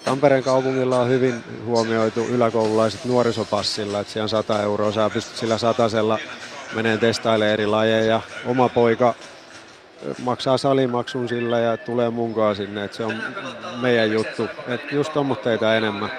Tampereen 0.05 0.43
kaupungilla 0.43 0.99
on 0.99 1.09
hyvin 1.09 1.45
huomioitu 1.65 2.21
yläkoululaiset 2.21 3.05
nuorisopassilla, 3.05 4.01
että 4.01 4.13
siellä 4.13 4.25
on 4.25 4.29
100 4.29 4.63
euroa, 4.63 4.93
sä 4.93 5.11
pystyt 5.11 5.37
sillä 5.37 5.59
satasella 5.59 6.19
menee 6.75 6.97
testailemaan 6.97 7.53
eri 7.53 7.67
lajeja. 7.67 8.21
Oma 8.47 8.69
poika 8.69 9.15
maksaa 10.23 10.59
salimaksun 10.59 11.29
sillä 11.29 11.59
ja 11.59 11.77
tulee 11.77 12.11
munkaan 12.11 12.57
sinne, 12.57 12.85
että 12.85 12.97
se 12.97 13.05
on 13.05 13.23
meidän 13.81 14.13
juttu. 14.13 14.49
Et 14.67 14.93
just 14.93 15.13
tommotteita 15.13 15.77
enemmän. 15.77 16.11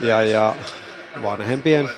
Ja, 0.00 0.22
ja 0.22 0.54
vanhempien, 1.22 1.90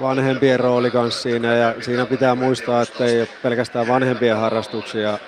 vanhempien 0.00 0.60
rooli 0.60 0.90
kanssa 0.90 1.22
siinä 1.22 1.54
ja 1.54 1.74
siinä 1.80 2.06
pitää 2.06 2.34
muistaa, 2.34 2.82
että 2.82 3.04
ei 3.04 3.20
ole 3.20 3.28
pelkästään 3.42 3.88
vanhempien 3.88 4.36
harrastuksia 4.36 5.18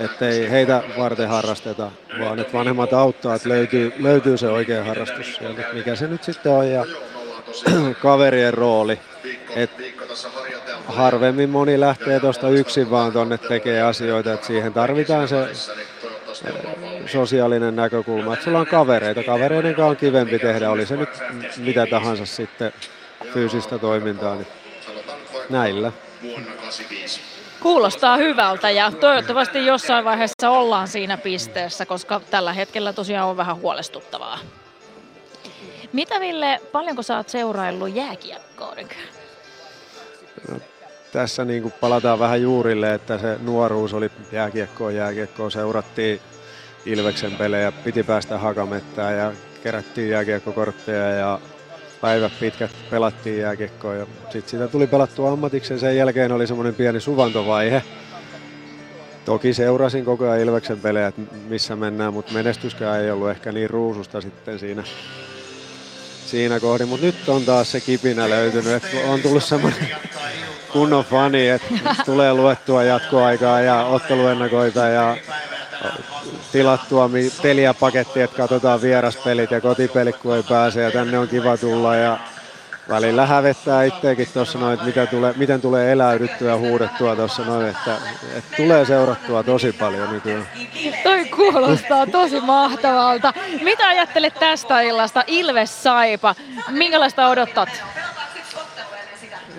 ettei 0.00 0.50
heitä 0.50 0.82
varten 0.98 1.28
harrasteta, 1.28 1.90
vaan 2.20 2.38
että 2.38 2.52
vanhemmat 2.52 2.92
auttaa, 2.92 3.34
että 3.34 3.48
löytyy, 3.48 3.92
löytyy 3.98 4.36
se 4.36 4.48
oikea 4.48 4.84
harrastus 4.84 5.34
sieltä, 5.34 5.62
mikä 5.72 5.96
se 5.96 6.06
nyt 6.06 6.24
sitten 6.24 6.52
on 6.52 6.70
ja 6.70 6.84
kaverien 8.02 8.54
rooli. 8.54 8.98
Et 9.56 9.70
harvemmin 10.86 11.50
moni 11.50 11.80
lähtee 11.80 12.20
tuosta 12.20 12.48
yksin 12.48 12.90
vaan 12.90 13.12
tonne 13.12 13.38
tekee 13.38 13.82
asioita, 13.82 14.32
että 14.32 14.46
siihen 14.46 14.72
tarvitaan 14.72 15.28
se 15.28 15.48
sosiaalinen 17.06 17.76
näkökulma, 17.76 18.32
että 18.32 18.44
sulla 18.44 18.58
on 18.58 18.66
kavereita. 18.66 19.22
Kavereiden 19.22 19.74
kanssa 19.74 19.90
on 19.90 19.96
kivempi 19.96 20.38
tehdä, 20.38 20.70
oli 20.70 20.86
se 20.86 20.96
nyt 20.96 21.08
mitä 21.56 21.86
tahansa 21.86 22.26
sitten 22.26 22.72
fyysistä 23.32 23.78
toimintaa, 23.78 24.34
niin 24.34 24.46
näillä. 25.50 25.92
Kuulostaa 27.60 28.16
hyvältä 28.16 28.70
ja 28.70 28.90
toivottavasti 28.90 29.66
jossain 29.66 30.04
vaiheessa 30.04 30.50
ollaan 30.50 30.88
siinä 30.88 31.16
pisteessä, 31.16 31.86
koska 31.86 32.20
tällä 32.30 32.52
hetkellä 32.52 32.92
tosiaan 32.92 33.28
on 33.28 33.36
vähän 33.36 33.56
huolestuttavaa. 33.56 34.38
Mitä 35.92 36.20
Ville, 36.20 36.60
paljonko 36.72 37.02
sä 37.02 37.16
oot 37.16 37.28
seuraillut 37.28 37.94
jääkiekkoa 37.94 38.74
no, 40.48 40.60
tässä 41.12 41.44
niin 41.44 41.62
kuin 41.62 41.74
palataan 41.80 42.18
vähän 42.18 42.42
juurille, 42.42 42.94
että 42.94 43.18
se 43.18 43.38
nuoruus 43.42 43.94
oli 43.94 44.10
jääkiekkoa, 44.32 44.90
jääkiekkoa 44.90 45.50
seurattiin 45.50 46.20
Ilveksen 46.86 47.32
pelejä, 47.32 47.72
piti 47.72 48.02
päästä 48.02 48.38
hakamettään 48.38 49.18
ja 49.18 49.32
kerättiin 49.62 50.10
jääkiekkokortteja 50.10 51.10
ja 51.10 51.40
päivät 52.00 52.32
pitkät 52.40 52.70
pelattiin 52.90 53.40
jääkiekkoa 53.40 53.94
ja 53.94 54.06
sitten 54.22 54.50
siitä 54.50 54.68
tuli 54.68 54.86
pelattua 54.86 55.32
ammatikseen. 55.32 55.80
Sen 55.80 55.96
jälkeen 55.96 56.32
oli 56.32 56.46
semmoinen 56.46 56.74
pieni 56.74 57.00
suvantovaihe. 57.00 57.82
Toki 59.24 59.54
seurasin 59.54 60.04
koko 60.04 60.24
ajan 60.24 60.40
Ilveksen 60.40 60.80
pelejä, 60.80 61.06
että 61.06 61.22
missä 61.48 61.76
mennään, 61.76 62.12
mutta 62.12 62.32
menestyskään 62.32 63.00
ei 63.00 63.10
ollut 63.10 63.30
ehkä 63.30 63.52
niin 63.52 63.70
ruususta 63.70 64.20
sitten 64.20 64.58
siinä, 64.58 64.84
siinä 66.32 66.60
kohdin. 66.60 66.88
Mutta 66.88 67.06
nyt 67.06 67.28
on 67.28 67.44
taas 67.44 67.72
se 67.72 67.80
kipinä 67.80 68.30
löytynyt, 68.30 68.72
että 68.72 68.96
on 69.08 69.20
tullut 69.20 69.44
semmoinen 69.44 69.88
kunnon 70.72 71.04
fani, 71.04 71.48
että 71.48 71.74
tulee 72.04 72.34
luettua 72.34 72.84
jatkoaikaa 72.84 73.60
ja 73.60 73.84
otteluennakoita 73.84 74.80
ja 74.80 75.16
tilattua 76.52 77.10
peliä 77.42 77.74
paketti, 77.74 78.20
että 78.20 78.36
katsotaan 78.36 78.82
vieraspelit 78.82 79.50
ja 79.50 79.60
kotipelit, 79.60 80.16
kun 80.16 80.36
ei 80.36 80.42
pääse 80.42 80.82
ja 80.82 80.90
tänne 80.90 81.18
on 81.18 81.28
kiva 81.28 81.56
tulla 81.56 81.96
ja 81.96 82.18
välillä 82.88 83.26
hävettää 83.26 83.84
itseäkin 83.84 84.28
tuossa 84.34 84.58
noin, 84.58 84.74
että 84.74 84.86
mitä 84.86 85.06
tulee, 85.06 85.34
miten 85.36 85.60
tulee 85.60 85.92
eläydyttyä 85.92 86.50
ja 86.50 86.56
huudettua 86.56 87.16
tuossa 87.16 87.44
noin, 87.44 87.66
että, 87.66 87.96
että, 88.36 88.56
tulee 88.56 88.84
seurattua 88.84 89.42
tosi 89.42 89.72
paljon 89.72 90.12
nykyään. 90.12 90.48
Toi 91.02 91.24
kuulostaa 91.24 92.06
tosi 92.06 92.40
mahtavalta. 92.40 93.32
Mitä 93.62 93.88
ajattelet 93.88 94.34
tästä 94.34 94.80
illasta? 94.80 95.24
Ilves 95.26 95.82
Saipa, 95.82 96.34
minkälaista 96.70 97.28
odotat? 97.28 97.68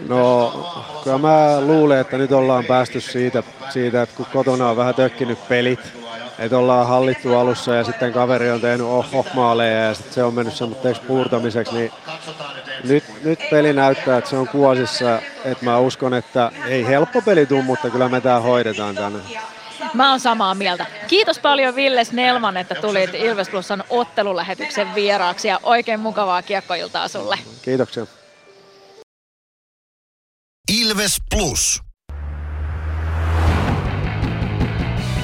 No, 0.08 0.52
kyllä 1.04 1.18
mä 1.18 1.62
luulen, 1.62 2.00
että 2.00 2.18
nyt 2.18 2.32
ollaan 2.32 2.66
päästy 2.66 3.02
siitä, 3.02 3.44
siitä 3.70 4.02
että 4.02 4.16
kun 4.16 4.26
kotona 4.34 4.70
on 4.70 4.78
vähän 4.78 4.96
tökkinyt 4.96 5.48
pelit, 5.48 5.80
että 6.40 6.58
ollaan 6.58 6.88
hallittu 6.88 7.36
alussa 7.36 7.76
ja 7.76 7.84
sitten 7.84 8.14
kaveri 8.14 8.52
on 8.52 8.62
tehnyt 8.62 8.88
oho 8.88 9.26
maaleja 9.34 9.84
ja 9.84 9.94
sitten 9.94 10.14
se 10.14 10.24
on 10.24 10.34
mennyt 10.34 10.56
semmoitteeksi 10.56 11.02
puurtamiseksi, 11.02 11.76
niin 11.76 11.92
nyt, 12.84 13.04
nyt 13.24 13.40
peli 13.52 13.74
näyttää, 13.74 14.18
että 14.18 14.30
se 14.30 14.38
on 14.38 14.48
kuosissa, 14.48 15.20
että 15.46 15.66
mä 15.66 15.78
uskon, 15.78 16.14
että 16.14 16.52
ei 16.68 16.88
helppo 16.88 17.22
peli 17.22 17.46
tule, 17.46 17.64
mutta 17.64 17.90
kyllä 17.90 18.10
me 18.10 18.22
tämä 18.22 18.40
hoidetaan 18.40 18.96
tänne. 18.96 19.20
Mä 19.94 20.10
oon 20.10 20.20
samaa 20.20 20.56
mieltä. 20.56 20.86
Kiitos 21.08 21.40
paljon 21.40 21.76
Ville 21.76 22.04
Snellman, 22.04 22.58
että 22.58 22.76
tulit 22.76 23.14
Ilves 23.14 23.50
Plusan 23.50 23.84
ottelulähetyksen 23.90 24.96
vieraaksi 24.96 25.48
ja 25.48 25.60
oikein 25.64 26.00
mukavaa 26.00 26.42
kiekkoiltaa 26.42 27.08
sulle. 27.08 27.40
Kiitoksia. 27.62 28.06
Ilves 30.82 31.18
Plus. 31.36 31.82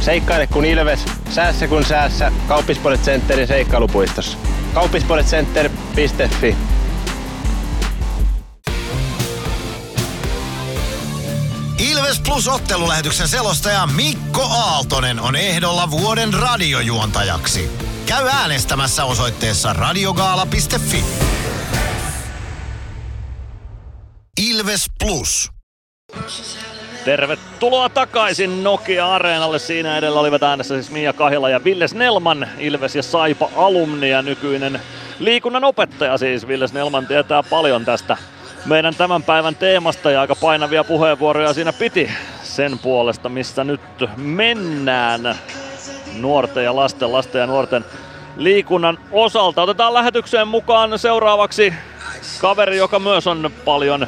Seikkaile 0.00 0.46
kun 0.46 0.64
ilves, 0.64 1.04
säässä 1.30 1.68
kun 1.68 1.84
säässä. 1.84 2.32
Kauppispoilet 2.48 3.02
Centerin 3.02 3.46
seikkailupuistossa. 3.46 4.38
Kauppispoiletcenter.fi 4.74 6.56
Ilves 11.78 12.20
Plus 12.20 12.48
ottelulähetyksen 12.48 13.28
selostaja 13.28 13.86
Mikko 13.86 14.42
Aaltonen 14.42 15.20
on 15.20 15.36
ehdolla 15.36 15.90
vuoden 15.90 16.34
radiojuontajaksi. 16.34 17.70
Käy 18.06 18.28
äänestämässä 18.28 19.04
osoitteessa 19.04 19.72
radiogaala.fi. 19.72 21.04
Ilves 24.40 24.86
Plus. 24.98 25.50
Tervetuloa 27.04 27.88
takaisin 27.88 28.64
Nokia-areenalle. 28.64 29.58
Siinä 29.58 29.98
edellä 29.98 30.20
olivat 30.20 30.42
äänessä 30.42 30.74
siis 30.74 30.90
Mia 30.90 31.12
Kahila 31.12 31.50
ja 31.50 31.64
Ville 31.64 31.88
Snellman, 31.88 32.48
Ilves 32.58 32.96
ja 32.96 33.02
Saipa 33.02 33.50
alumni 33.56 34.10
ja 34.10 34.22
nykyinen 34.22 34.80
liikunnan 35.18 35.64
opettaja 35.64 36.18
siis. 36.18 36.48
Ville 36.48 36.68
Snellman 36.68 37.06
tietää 37.06 37.42
paljon 37.42 37.84
tästä 37.84 38.16
meidän 38.64 38.94
tämän 38.94 39.22
päivän 39.22 39.56
teemasta 39.56 40.10
ja 40.10 40.20
aika 40.20 40.34
painavia 40.34 40.84
puheenvuoroja 40.84 41.52
siinä 41.52 41.72
piti 41.72 42.10
sen 42.42 42.78
puolesta, 42.78 43.28
missä 43.28 43.64
nyt 43.64 43.80
mennään 44.16 45.34
nuorten 46.20 46.64
ja 46.64 46.76
lasten, 46.76 47.12
lasten 47.12 47.40
ja 47.40 47.46
nuorten 47.46 47.84
liikunnan 48.36 48.98
osalta. 49.12 49.62
Otetaan 49.62 49.94
lähetykseen 49.94 50.48
mukaan 50.48 50.98
seuraavaksi 50.98 51.74
kaveri, 52.40 52.76
joka 52.76 52.98
myös 52.98 53.26
on 53.26 53.50
paljon 53.64 54.06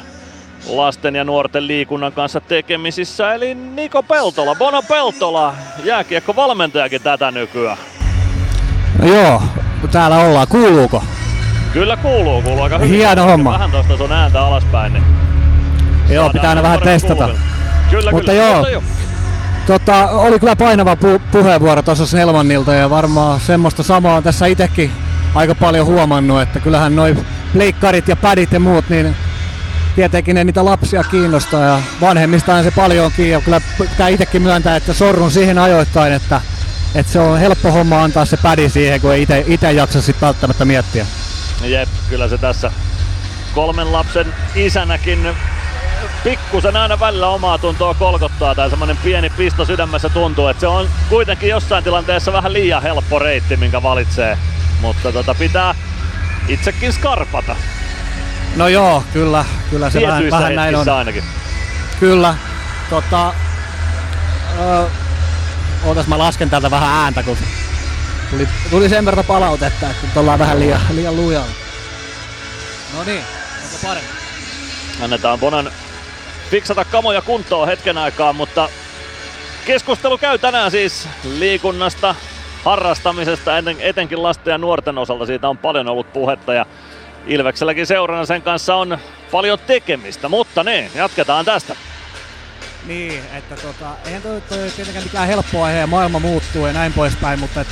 lasten 0.66 1.14
ja 1.14 1.24
nuorten 1.24 1.66
liikunnan 1.66 2.12
kanssa 2.12 2.40
tekemisissä, 2.40 3.34
eli 3.34 3.54
Niko 3.54 4.02
Peltola, 4.02 4.54
Bono 4.54 4.82
Peltola, 4.82 5.54
jääkiekko 5.84 6.36
valmentajakin 6.36 7.02
tätä 7.02 7.30
nykyään. 7.30 7.76
No 8.98 9.08
joo, 9.08 9.42
täällä 9.90 10.18
ollaan. 10.18 10.48
Kuuluuko? 10.48 11.04
Kyllä 11.72 11.96
kuuluu, 11.96 12.42
kuuluu 12.42 12.62
aika 12.62 12.78
hyvin. 12.78 12.90
Hieno 12.96 13.24
homma. 13.24 13.52
Vähän 13.52 13.70
tosta 13.70 13.96
sun 13.96 14.12
ääntä 14.12 14.40
alaspäin. 14.42 14.92
Niin 14.92 15.04
Joo, 16.10 16.30
pitää 16.30 16.50
aina 16.50 16.62
vähän 16.62 16.80
testata. 16.80 17.14
kuuluville. 17.14 17.40
Kyllä, 17.90 18.10
Mutta 18.10 18.32
kyllä. 18.32 18.44
joo, 18.44 18.68
joo. 18.68 18.82
Tota, 19.66 20.08
oli 20.10 20.38
kyllä 20.38 20.56
painava 20.56 20.94
pu- 20.94 21.20
puheenvuoro 21.32 21.82
tuossa 21.82 22.06
Snellmanilta 22.06 22.74
ja 22.74 22.90
varmaan 22.90 23.40
semmoista 23.40 23.82
samaa 23.82 24.16
on 24.16 24.22
tässä 24.22 24.46
itsekin 24.46 24.92
aika 25.34 25.54
paljon 25.54 25.86
huomannut, 25.86 26.42
että 26.42 26.60
kyllähän 26.60 26.96
noi 26.96 27.16
leikkarit 27.54 28.08
ja 28.08 28.16
pädit 28.16 28.52
ja 28.52 28.60
muut, 28.60 28.84
niin 28.88 29.16
tietenkin 29.94 30.34
ne 30.34 30.44
niitä 30.44 30.64
lapsia 30.64 31.04
kiinnostaa 31.04 31.64
ja 31.64 31.82
vanhemmistaan 32.00 32.64
se 32.64 32.70
paljon 32.70 33.06
on 33.06 33.12
kiinni. 33.16 33.32
Ja 33.32 33.40
kyllä 33.40 33.60
pitää 33.78 34.08
itsekin 34.08 34.42
myöntää, 34.42 34.76
että 34.76 34.92
sorrun 34.92 35.30
siihen 35.30 35.58
ajoittain, 35.58 36.12
että, 36.12 36.40
että 36.94 37.12
se 37.12 37.18
on 37.18 37.38
helppo 37.38 37.72
homma 37.72 38.02
antaa 38.02 38.24
se 38.24 38.36
pädi 38.36 38.68
siihen, 38.68 39.00
kun 39.00 39.14
ei 39.14 39.26
itse 39.46 39.72
jaksa 39.72 40.02
sit 40.02 40.20
välttämättä 40.20 40.64
miettiä. 40.64 41.06
Jep, 41.64 41.88
kyllä 42.08 42.28
se 42.28 42.38
tässä 42.38 42.72
kolmen 43.54 43.92
lapsen 43.92 44.34
isänäkin 44.54 45.28
pikkusen 46.24 46.76
aina 46.76 47.00
välillä 47.00 47.28
omaa 47.28 47.58
tuntoa 47.58 47.94
kolkottaa 47.94 48.54
tai 48.54 48.70
semmonen 48.70 48.96
pieni 48.96 49.30
pisto 49.30 49.64
sydämessä 49.64 50.08
tuntuu, 50.08 50.48
että 50.48 50.60
se 50.60 50.66
on 50.66 50.88
kuitenkin 51.08 51.48
jossain 51.48 51.84
tilanteessa 51.84 52.32
vähän 52.32 52.52
liian 52.52 52.82
helppo 52.82 53.18
reitti, 53.18 53.56
minkä 53.56 53.82
valitsee. 53.82 54.38
Mutta 54.80 55.12
tota 55.12 55.34
pitää 55.34 55.74
itsekin 56.48 56.92
skarpata. 56.92 57.56
No 58.56 58.68
joo, 58.68 59.04
kyllä, 59.12 59.44
kyllä 59.70 59.90
se 59.90 60.02
vähän, 60.02 60.30
vähän 60.30 60.54
näin 60.54 60.76
on. 60.76 60.88
ainakin. 60.88 61.24
Kyllä. 62.00 62.34
Tota, 62.90 63.32
ö, 64.60 64.86
ootas 65.84 66.06
mä 66.06 66.18
lasken 66.18 66.50
täältä 66.50 66.70
vähän 66.70 66.88
ääntä, 67.04 67.22
kun 67.22 67.38
tuli, 68.30 68.48
tuli 68.70 68.88
sen 68.88 69.04
verran 69.04 69.24
palautetta, 69.24 69.90
että 69.90 70.06
nyt 70.06 70.16
ollaan 70.16 70.38
vähän 70.38 70.60
liian, 70.60 70.80
liian 70.90 71.16
lujalla. 71.16 71.50
No 72.96 73.04
niin, 73.04 73.24
onko 73.64 73.76
parempi? 73.82 74.08
Annetaan 75.02 75.38
Bonan 75.38 75.70
fiksata 76.50 76.84
kamoja 76.84 77.22
kuntoon 77.22 77.68
hetken 77.68 77.98
aikaa, 77.98 78.32
mutta 78.32 78.68
keskustelu 79.66 80.18
käy 80.18 80.38
tänään 80.38 80.70
siis 80.70 81.08
liikunnasta, 81.38 82.14
harrastamisesta, 82.64 83.58
eten- 83.58 83.80
etenkin 83.80 84.22
lasten 84.22 84.52
ja 84.52 84.58
nuorten 84.58 84.98
osalta. 84.98 85.26
Siitä 85.26 85.48
on 85.48 85.58
paljon 85.58 85.88
ollut 85.88 86.12
puhetta 86.12 86.54
ja 86.54 86.66
Ilvekselläkin 87.26 87.86
seurana 87.86 88.26
sen 88.26 88.42
kanssa 88.42 88.74
on 88.74 88.98
paljon 89.30 89.58
tekemistä, 89.66 90.28
mutta 90.28 90.64
niin, 90.64 90.90
jatketaan 90.94 91.44
tästä. 91.44 91.76
Niin, 92.86 93.22
että 93.34 93.56
tota, 93.56 93.90
eihän 94.06 94.22
toi, 94.22 94.40
toi 94.40 94.58
tietenkään 94.76 95.04
mikään 95.04 95.28
helppo 95.28 95.62
aihe 95.62 95.78
ja 95.78 95.86
maailma 95.86 96.18
muuttuu 96.18 96.66
ja 96.66 96.72
näin 96.72 96.92
poispäin, 96.92 97.40
mutta 97.40 97.60
et, 97.60 97.68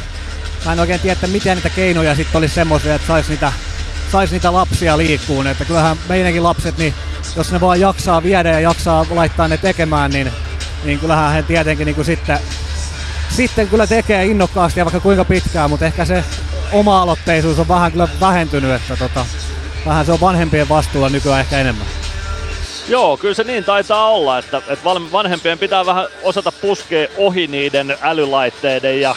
mä 0.64 0.72
en 0.72 0.80
oikein 0.80 1.00
tiedä, 1.00 1.12
että 1.12 1.26
miten 1.26 1.56
niitä 1.56 1.70
keinoja 1.70 2.14
sitten 2.14 2.38
olisi 2.38 2.54
semmoisia, 2.54 2.94
että 2.94 3.06
sais 3.06 3.28
niitä, 3.28 3.52
sais 4.12 4.30
niitä 4.30 4.52
lapsia 4.52 4.96
liikkuun. 4.96 5.46
Että 5.46 5.64
kyllähän 5.64 5.96
meidänkin 6.08 6.42
lapset, 6.42 6.78
niin 6.78 6.94
jos 7.36 7.52
ne 7.52 7.60
vaan 7.60 7.80
jaksaa 7.80 8.22
viedä 8.22 8.50
ja 8.50 8.60
jaksaa 8.60 9.06
laittaa 9.10 9.48
ne 9.48 9.56
tekemään, 9.56 10.10
niin, 10.10 10.32
niin 10.84 10.98
kyllähän 10.98 11.32
he 11.32 11.42
tietenkin 11.42 11.84
niin 11.86 11.94
kuin 11.94 12.04
sitten, 12.04 12.38
sitten 13.30 13.68
kyllä 13.68 13.86
tekee 13.86 14.24
innokkaasti 14.24 14.80
ja 14.80 14.84
vaikka 14.84 15.00
kuinka 15.00 15.24
pitkään, 15.24 15.70
mutta 15.70 15.86
ehkä 15.86 16.04
se 16.04 16.24
oma-aloitteisuus 16.72 17.58
on 17.58 17.68
vähän 17.68 17.92
kyllä 17.92 18.08
vähentynyt, 18.20 18.70
että 18.70 18.96
tota, 18.96 19.26
vähän 19.86 20.06
se 20.06 20.12
on 20.12 20.20
vanhempien 20.20 20.68
vastuulla 20.68 21.08
nykyään 21.08 21.40
ehkä 21.40 21.58
enemmän. 21.58 21.86
Joo, 22.88 23.16
kyllä 23.16 23.34
se 23.34 23.44
niin 23.44 23.64
taitaa 23.64 24.08
olla, 24.08 24.38
että, 24.38 24.56
että 24.56 24.84
vanhempien 25.12 25.58
pitää 25.58 25.86
vähän 25.86 26.06
osata 26.22 26.52
puskea 26.52 27.08
ohi 27.16 27.46
niiden 27.46 27.96
älylaitteiden 28.02 29.00
ja 29.00 29.16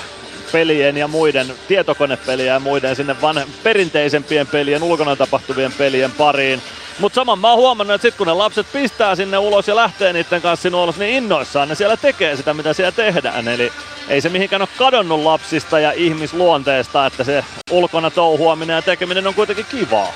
pelien 0.52 0.98
ja 0.98 1.08
muiden, 1.08 1.54
tietokonepelien 1.68 2.48
ja 2.48 2.60
muiden 2.60 2.96
sinne 2.96 3.16
vanhe- 3.22 3.48
perinteisempien 3.64 4.48
pelien, 4.48 4.84
ulkona 4.84 5.16
tapahtuvien 5.16 5.74
pelien 5.74 6.12
pariin. 6.12 6.62
Mutta 7.00 7.16
saman 7.16 7.40
mä 7.40 7.50
oon 7.50 7.58
huomannut, 7.58 7.96
että 7.96 8.08
sit 8.08 8.16
kun 8.16 8.28
ne 8.28 8.34
lapset 8.34 8.68
pistää 8.74 9.16
sinne 9.16 9.38
ulos 9.38 9.68
ja 9.68 9.76
lähtee 9.76 10.14
niiden 10.14 10.42
kanssa 10.42 10.62
sinne 10.62 10.78
ulos, 10.78 10.98
niin 10.98 11.16
innoissaan 11.16 11.70
ne 11.70 11.76
siellä 11.76 11.98
tekee 11.98 12.36
sitä, 12.36 12.54
mitä 12.54 12.74
siellä 12.74 12.92
tehdään. 12.92 13.48
Eli 13.48 13.72
ei 14.08 14.22
se 14.22 14.30
mihinkään 14.30 14.62
ole 14.62 14.70
kadonnut 14.78 15.20
lapsista 15.20 15.80
ja 15.80 15.92
ihmisluonteesta, 15.92 17.06
että 17.06 17.24
se 17.24 17.46
ulkona 17.72 18.12
touhuaminen 18.12 18.76
ja 18.76 18.82
tekeminen 18.82 19.28
on 19.28 19.34
kuitenkin 19.34 19.66
kivaa. 19.66 20.14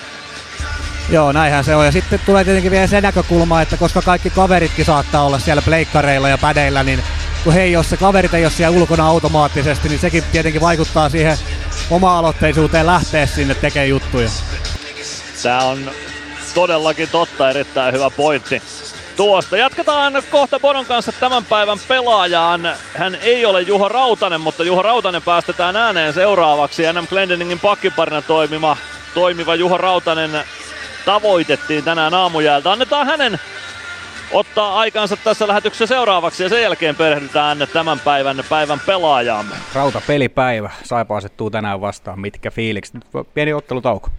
Joo, 1.09 1.32
näinhän 1.32 1.63
se 1.63 1.75
on. 1.75 1.86
Ja 1.86 1.91
sitten 1.91 2.19
tulee 2.25 2.43
tietenkin 2.43 2.71
vielä 2.71 2.88
se 2.88 3.01
näkökulma, 3.01 3.61
että 3.61 3.78
koska 3.78 4.01
kaikki 4.01 4.30
kaveritkin 4.30 4.86
saattaa 4.86 5.25
olla 5.25 5.39
siellä 5.39 5.61
pleikkareilla 5.61 6.30
ja 6.30 6.38
pädeillä, 6.38 6.84
niin 6.84 7.03
kun 7.43 7.53
he 7.53 7.61
ei 7.61 7.75
ole, 7.75 7.84
se 7.84 7.97
kaverit 7.97 8.34
ei 8.34 8.45
ole 8.45 8.51
siellä 8.51 8.78
ulkona 8.78 9.07
automaattisesti, 9.07 9.89
niin 9.89 9.99
sekin 9.99 10.23
tietenkin 10.32 10.61
vaikuttaa 10.61 11.09
siihen 11.09 11.38
oma-aloitteisuuteen 11.89 12.86
lähteä 12.86 13.25
sinne 13.25 13.55
tekemään 13.55 13.89
juttuja. 13.89 14.30
Tää 15.43 15.63
on 15.63 15.91
todellakin 16.54 17.10
totta, 17.10 17.50
erittäin 17.50 17.93
hyvä 17.93 18.10
pointti. 18.10 18.62
Tuosta 19.16 19.58
jatketaan 19.58 20.24
kohta 20.32 20.60
Bonon 20.60 20.86
kanssa 20.86 21.12
tämän 21.12 21.45
päivän 21.45 21.78
pelaajaan. 21.88 22.62
Hän 22.98 23.16
ei 23.16 23.45
ole 23.45 23.62
Juho 23.62 23.89
Rautanen, 23.89 24.41
mutta 24.41 24.64
Juho 24.64 24.82
Rautanen 24.82 25.22
päästetään 25.22 25.76
ääneen 25.76 26.14
seuraavaksi. 26.14 26.84
NM 26.93 27.08
Glendeningin 27.08 27.60
pakkiparina 27.60 28.22
toimiva, 28.22 28.78
toimiva 29.14 29.56
Juho 29.56 29.78
Rautanen 29.78 30.32
tavoitettiin 31.06 31.84
tänään 31.84 32.14
aamujäältä. 32.14 32.72
Annetaan 32.72 33.08
hänen 33.08 33.39
ottaa 34.32 34.80
aikansa 34.80 35.18
tässä 35.18 35.48
lähetyksessä 35.48 35.86
seuraavaksi 35.88 36.43
ja 36.43 36.50
sen 36.50 36.62
jälkeen 36.62 36.95
perehdytään 36.95 37.68
tämän 37.74 38.00
päivän 38.00 38.43
päivän 38.50 38.80
pelaajaamme. 38.86 39.56
Rauta 39.74 40.02
pelipäivä. 40.08 40.70
Saipa 40.84 41.18
asettuu 41.18 41.50
tänään 41.50 41.82
vastaan. 41.82 42.20
Mitkä 42.20 42.52
fiilikset? 42.52 42.95
Pieni 43.34 43.54
ottelutauko. 43.54 44.10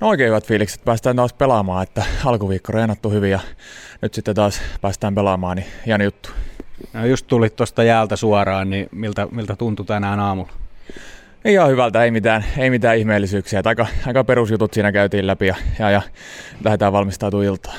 No 0.00 0.08
oikein 0.08 0.28
hyvät 0.28 0.46
fiilikset. 0.46 0.84
Päästään 0.84 1.16
taas 1.16 1.32
pelaamaan, 1.32 1.82
että 1.82 2.04
alkuviikko 2.24 2.72
reenattu 2.72 3.10
hyvin 3.10 3.30
ja 3.30 3.40
nyt 4.02 4.14
sitten 4.14 4.34
taas 4.34 4.60
päästään 4.80 5.14
pelaamaan, 5.14 5.56
niin 5.56 5.66
hieno 5.86 6.04
juttu. 6.04 6.28
No 6.92 7.06
just 7.06 7.26
tulit 7.26 7.56
tuosta 7.56 7.82
jäältä 7.82 8.16
suoraan, 8.16 8.70
niin 8.70 8.88
miltä, 8.92 9.28
miltä 9.30 9.56
tuntui 9.56 9.86
tänään 9.86 10.20
aamulla? 10.20 10.52
Ihan 11.44 11.68
hyvältä, 11.68 12.04
ei 12.04 12.10
mitään, 12.10 12.44
ei 12.58 12.70
mitään 12.70 12.96
ihmeellisyyksiä. 12.96 13.62
Aika, 13.64 13.86
aika 14.06 14.24
perusjutut 14.24 14.74
siinä 14.74 14.92
käytiin 14.92 15.26
läpi 15.26 15.46
ja, 15.46 15.54
ja, 15.78 15.90
ja 15.90 16.02
lähdetään 16.64 16.92
valmistautumaan 16.92 17.46
iltaan. 17.46 17.76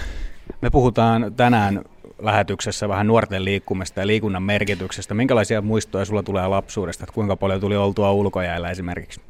Me 0.61 0.70
puhutaan 0.70 1.34
tänään 1.34 1.84
lähetyksessä 2.20 2.89
vähän 2.89 3.07
nuorten 3.07 3.45
liikkumista 3.45 3.99
ja 3.99 4.07
liikunnan 4.07 4.43
merkityksestä. 4.43 5.13
Minkälaisia 5.13 5.61
muistoja 5.61 6.05
sulla 6.05 6.24
tulee 6.24 6.47
lapsuudesta, 6.47 7.03
että 7.03 7.13
kuinka 7.13 7.36
paljon 7.36 7.61
tuli 7.61 7.78
oltua 7.78 8.11
ulkojäällä 8.11 8.70
esimerkiksi? 8.70 9.22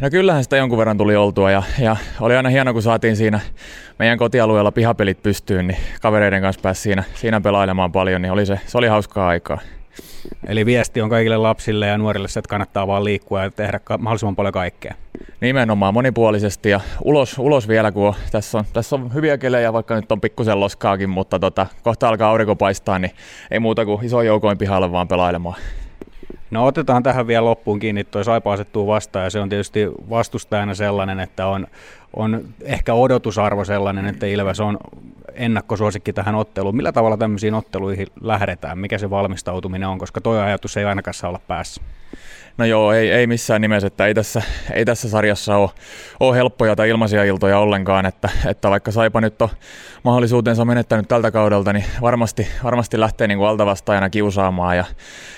No 0.00 0.10
kyllähän 0.10 0.42
sitä 0.42 0.56
jonkun 0.56 0.78
verran 0.78 0.98
tuli 0.98 1.16
oltua 1.16 1.50
ja, 1.50 1.62
ja 1.78 1.96
oli 2.20 2.36
aina 2.36 2.48
hieno, 2.48 2.72
kun 2.72 2.82
saatiin 2.82 3.16
siinä 3.16 3.40
meidän 3.98 4.18
kotialueella 4.18 4.72
pihapelit 4.72 5.22
pystyyn, 5.22 5.66
niin 5.66 5.78
kavereiden 6.02 6.42
kanssa 6.42 6.62
pääsi 6.62 6.80
siinä, 6.80 7.04
siinä 7.14 7.40
pelailemaan 7.40 7.92
paljon, 7.92 8.22
niin 8.22 8.32
oli 8.32 8.46
se, 8.46 8.60
se 8.66 8.78
oli 8.78 8.86
hauskaa 8.86 9.28
aikaa. 9.28 9.58
Eli 10.46 10.66
viesti 10.66 11.00
on 11.00 11.10
kaikille 11.10 11.36
lapsille 11.36 11.86
ja 11.86 11.98
nuorille 11.98 12.28
se, 12.28 12.40
että 12.40 12.48
kannattaa 12.48 12.86
vaan 12.86 13.04
liikkua 13.04 13.42
ja 13.42 13.50
tehdä 13.50 13.80
mahdollisimman 13.98 14.36
paljon 14.36 14.52
kaikkea. 14.52 14.94
Nimenomaan 15.40 15.94
monipuolisesti 15.94 16.70
ja 16.70 16.80
ulos, 17.04 17.38
ulos 17.38 17.68
vielä, 17.68 17.92
kun 17.92 18.14
tässä, 18.32 18.58
on, 18.58 18.64
tässä 18.72 18.96
on 18.96 19.14
hyviä 19.14 19.38
kelejä, 19.38 19.72
vaikka 19.72 19.96
nyt 19.96 20.12
on 20.12 20.20
pikkusen 20.20 20.60
loskaakin, 20.60 21.10
mutta 21.10 21.38
tota, 21.38 21.66
kohta 21.82 22.08
alkaa 22.08 22.30
aurinko 22.30 22.56
paistaa, 22.56 22.98
niin 22.98 23.12
ei 23.50 23.58
muuta 23.58 23.84
kuin 23.84 24.04
iso 24.04 24.22
joukoin 24.22 24.58
pihalle 24.58 24.92
vaan 24.92 25.08
pelailemaan. 25.08 25.56
No 26.50 26.66
otetaan 26.66 27.02
tähän 27.02 27.26
vielä 27.26 27.44
loppuun 27.44 27.78
kiinni, 27.78 28.04
tuo 28.04 28.24
Saipa 28.24 28.52
asettuu 28.52 28.86
vastaan 28.86 29.24
ja 29.24 29.30
se 29.30 29.40
on 29.40 29.48
tietysti 29.48 29.88
vastustajana 30.10 30.74
sellainen, 30.74 31.20
että 31.20 31.46
on, 31.46 31.66
on 32.16 32.44
ehkä 32.62 32.94
odotusarvo 32.94 33.64
sellainen, 33.64 34.06
että 34.06 34.26
Ilves 34.26 34.60
on 34.60 34.78
ennakkosuosikki 35.34 36.12
tähän 36.12 36.34
otteluun. 36.34 36.76
Millä 36.76 36.92
tavalla 36.92 37.16
tämmöisiin 37.16 37.54
otteluihin 37.54 38.06
lähdetään? 38.20 38.78
Mikä 38.78 38.98
se 38.98 39.10
valmistautuminen 39.10 39.88
on, 39.88 39.98
koska 39.98 40.20
tuo 40.20 40.40
ajatus 40.40 40.76
ei 40.76 40.84
ainakaan 40.84 41.14
saa 41.14 41.28
olla 41.28 41.40
päässä? 41.48 41.82
No 42.58 42.64
joo, 42.64 42.92
ei, 42.92 43.10
ei 43.10 43.26
missään 43.26 43.60
nimessä, 43.60 43.86
että 43.86 44.06
ei 44.06 44.14
tässä, 44.14 44.42
ei 44.72 44.84
tässä 44.84 45.08
sarjassa 45.08 45.56
ole, 45.56 45.70
ole 46.20 46.36
helppoja 46.36 46.76
tai 46.76 46.88
ilmaisia 46.88 47.24
iltoja 47.24 47.58
ollenkaan, 47.58 48.06
että, 48.06 48.28
että 48.46 48.70
vaikka 48.70 48.90
Saipa 48.90 49.20
nyt 49.20 49.42
on 49.42 49.48
mahdollisuutensa 50.02 50.64
menettänyt 50.64 51.08
tältä 51.08 51.30
kaudelta, 51.30 51.72
niin 51.72 51.84
varmasti, 52.00 52.48
varmasti 52.64 53.00
lähtee 53.00 53.26
niin 53.26 53.38
kuin 53.38 53.48
altavastaajana 53.48 54.10
kiusaamaan 54.10 54.76
ja, 54.76 54.84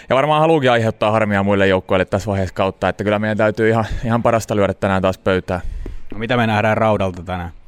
ja 0.08 0.16
varmaan 0.16 0.40
haluukin 0.40 0.70
aiheuttaa 0.70 1.10
harmia 1.10 1.42
muille 1.42 1.66
joukkoille 1.66 2.04
tässä 2.04 2.30
vaiheessa 2.30 2.54
kautta, 2.54 2.88
että 2.88 3.04
kyllä 3.04 3.18
meidän 3.18 3.38
täytyy 3.38 3.68
ihan, 3.68 3.84
ihan 4.04 4.22
parasta 4.22 4.56
lyödä 4.56 4.74
tänään 4.74 5.02
taas 5.02 5.18
pöytään. 5.18 5.60
No 6.12 6.18
mitä 6.18 6.36
me 6.36 6.46
nähdään 6.46 6.76
raudalta 6.76 7.22
tänään? 7.22 7.61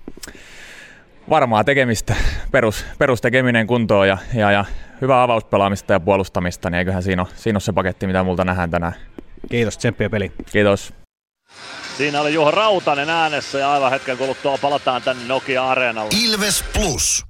Varmaa 1.31 1.65
tekemistä, 1.65 2.15
perus, 2.53 2.85
perustekeminen 2.99 3.67
kuntoon 3.67 4.09
ja, 4.09 4.19
ja, 4.35 4.51
ja 4.51 4.65
hyvää 5.01 5.23
avauspelaamista 5.23 5.93
ja 5.93 6.01
puolustamista, 6.01 6.71
niin 6.71 6.79
eiköhän 6.79 7.03
siinä 7.03 7.23
ole, 7.23 7.31
siinä 7.35 7.57
ole 7.57 7.61
se 7.61 7.73
paketti, 7.73 8.07
mitä 8.07 8.23
multa 8.23 8.45
nähdään 8.45 8.71
tänään. 8.71 8.93
Kiitos, 9.51 9.79
tsemppiä 9.79 10.11
peli. 10.11 10.33
Kiitos. 10.53 10.95
Siinä 11.97 12.21
oli 12.21 12.35
Juho 12.35 12.51
Rautanen 12.51 13.11
äänessä 13.11 13.59
ja 13.59 13.73
aivan 13.73 13.91
hetken 13.91 14.19
kuluttua 14.19 14.59
palataan 14.59 15.03
tänne 15.03 15.23
Nokia-areenalle. 15.29 16.11
Ilves 16.25 16.65
Plus. 16.75 17.25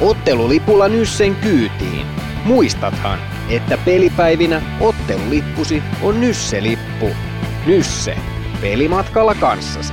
Ottelulipulla 0.00 0.88
Nyssen 0.88 1.36
kyytiin. 1.36 2.06
Muistathan, 2.44 3.18
että 3.50 3.78
pelipäivinä 3.84 4.62
ottelulippusi 4.80 5.82
on 6.02 6.20
Nysse-lippu. 6.20 7.10
Nysse. 7.66 8.16
Pelimatkalla 8.60 9.34
kanssasi. 9.34 9.92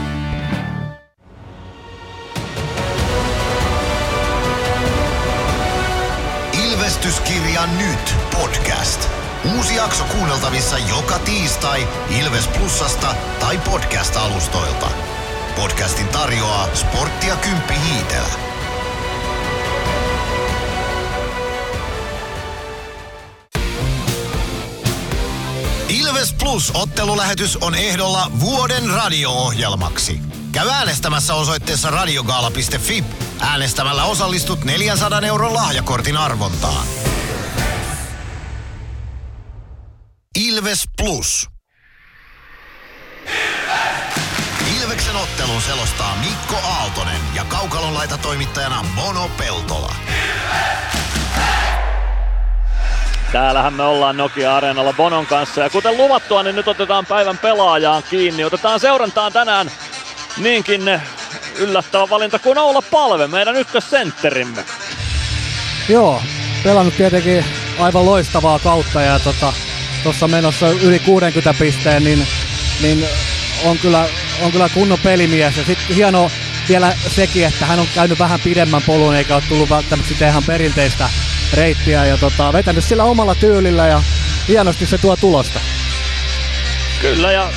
Ilvestyskirja 7.01 7.65
nyt 7.65 8.15
podcast. 8.31 9.09
Uusi 9.55 9.75
jakso 9.75 10.03
kuunneltavissa 10.03 10.77
joka 10.77 11.19
tiistai 11.19 11.87
Ilves 12.19 12.47
Plusasta 12.47 13.15
tai 13.39 13.57
podcast-alustoilta. 13.57 14.87
Podcastin 15.55 16.07
tarjoaa 16.07 16.67
sporttia 16.75 17.35
Kymppi 17.35 17.73
Hiitelä. 17.73 18.33
Ilves 25.89 26.33
Plus 26.33 26.71
ottelulähetys 26.73 27.57
on 27.57 27.75
ehdolla 27.75 28.31
vuoden 28.39 28.89
radio-ohjelmaksi. 28.89 30.19
Käy 30.51 30.69
äänestämässä 30.69 31.33
osoitteessa 31.33 31.89
radiogaala.fi. 31.89 33.03
Äänestämällä 33.39 34.03
osallistut 34.03 34.63
400 34.63 35.21
euron 35.21 35.53
lahjakortin 35.53 36.17
arvontaan. 36.17 36.87
Ilves 40.39 40.83
Plus. 40.97 41.47
Ilveksen 44.81 45.15
ottelun 45.15 45.61
selostaa 45.61 46.15
Mikko 46.15 46.55
Aaltonen 46.55 47.21
ja 47.35 47.43
Kaukalon 47.43 47.93
laita 47.93 48.17
toimittajana 48.17 48.85
Mono 48.95 49.29
Peltola. 49.37 49.95
Täällähän 53.31 53.73
me 53.73 53.83
ollaan 53.83 54.17
Nokia-areenalla 54.17 54.93
Bonon 54.93 55.25
kanssa 55.25 55.61
ja 55.61 55.69
kuten 55.69 55.97
luvattua, 55.97 56.43
niin 56.43 56.55
nyt 56.55 56.67
otetaan 56.67 57.05
päivän 57.05 57.37
pelaajaan 57.37 58.03
kiinni. 58.03 58.43
Otetaan 58.43 58.79
seurantaan 58.79 59.33
tänään 59.33 59.71
niinkin 60.37 61.01
yllättävä 61.57 62.09
valinta 62.09 62.39
kuin 62.39 62.57
Oula 62.57 62.81
Palve, 62.81 63.27
meidän 63.27 63.55
ykkössentterimme. 63.55 64.65
Joo, 65.89 66.21
pelannut 66.63 66.97
tietenkin 66.97 67.45
aivan 67.79 68.05
loistavaa 68.05 68.59
kautta 68.59 69.01
ja 69.01 69.19
tuossa 69.19 69.53
tota, 70.03 70.27
menossa 70.27 70.69
yli 70.69 70.99
60 70.99 71.53
pisteen, 71.59 72.03
niin, 72.03 72.27
niin 72.81 73.05
on, 73.63 73.77
kyllä, 73.77 74.05
on 74.41 74.51
kyllä 74.51 74.69
kunnon 74.69 74.99
pelimies. 75.03 75.57
Ja 75.57 75.65
sitten 75.65 75.95
hieno 75.95 76.31
vielä 76.69 76.93
sekin, 77.07 77.45
että 77.45 77.65
hän 77.65 77.79
on 77.79 77.87
käynyt 77.95 78.19
vähän 78.19 78.39
pidemmän 78.39 78.81
polun 78.85 79.15
eikä 79.15 79.35
ole 79.35 79.43
tullut 79.49 79.69
välttämättä 79.69 80.27
ihan 80.27 80.43
perinteistä 80.43 81.09
reittiä 81.53 82.05
ja 82.05 82.17
tota, 82.17 82.53
vetänyt 82.53 82.83
sillä 82.83 83.03
omalla 83.03 83.35
tyylillä 83.35 83.87
ja 83.87 84.03
hienosti 84.47 84.85
se 84.85 84.97
tuo 84.97 85.17
tulosta. 85.17 85.59
Kyllä 87.01 87.31
ja 87.31 87.49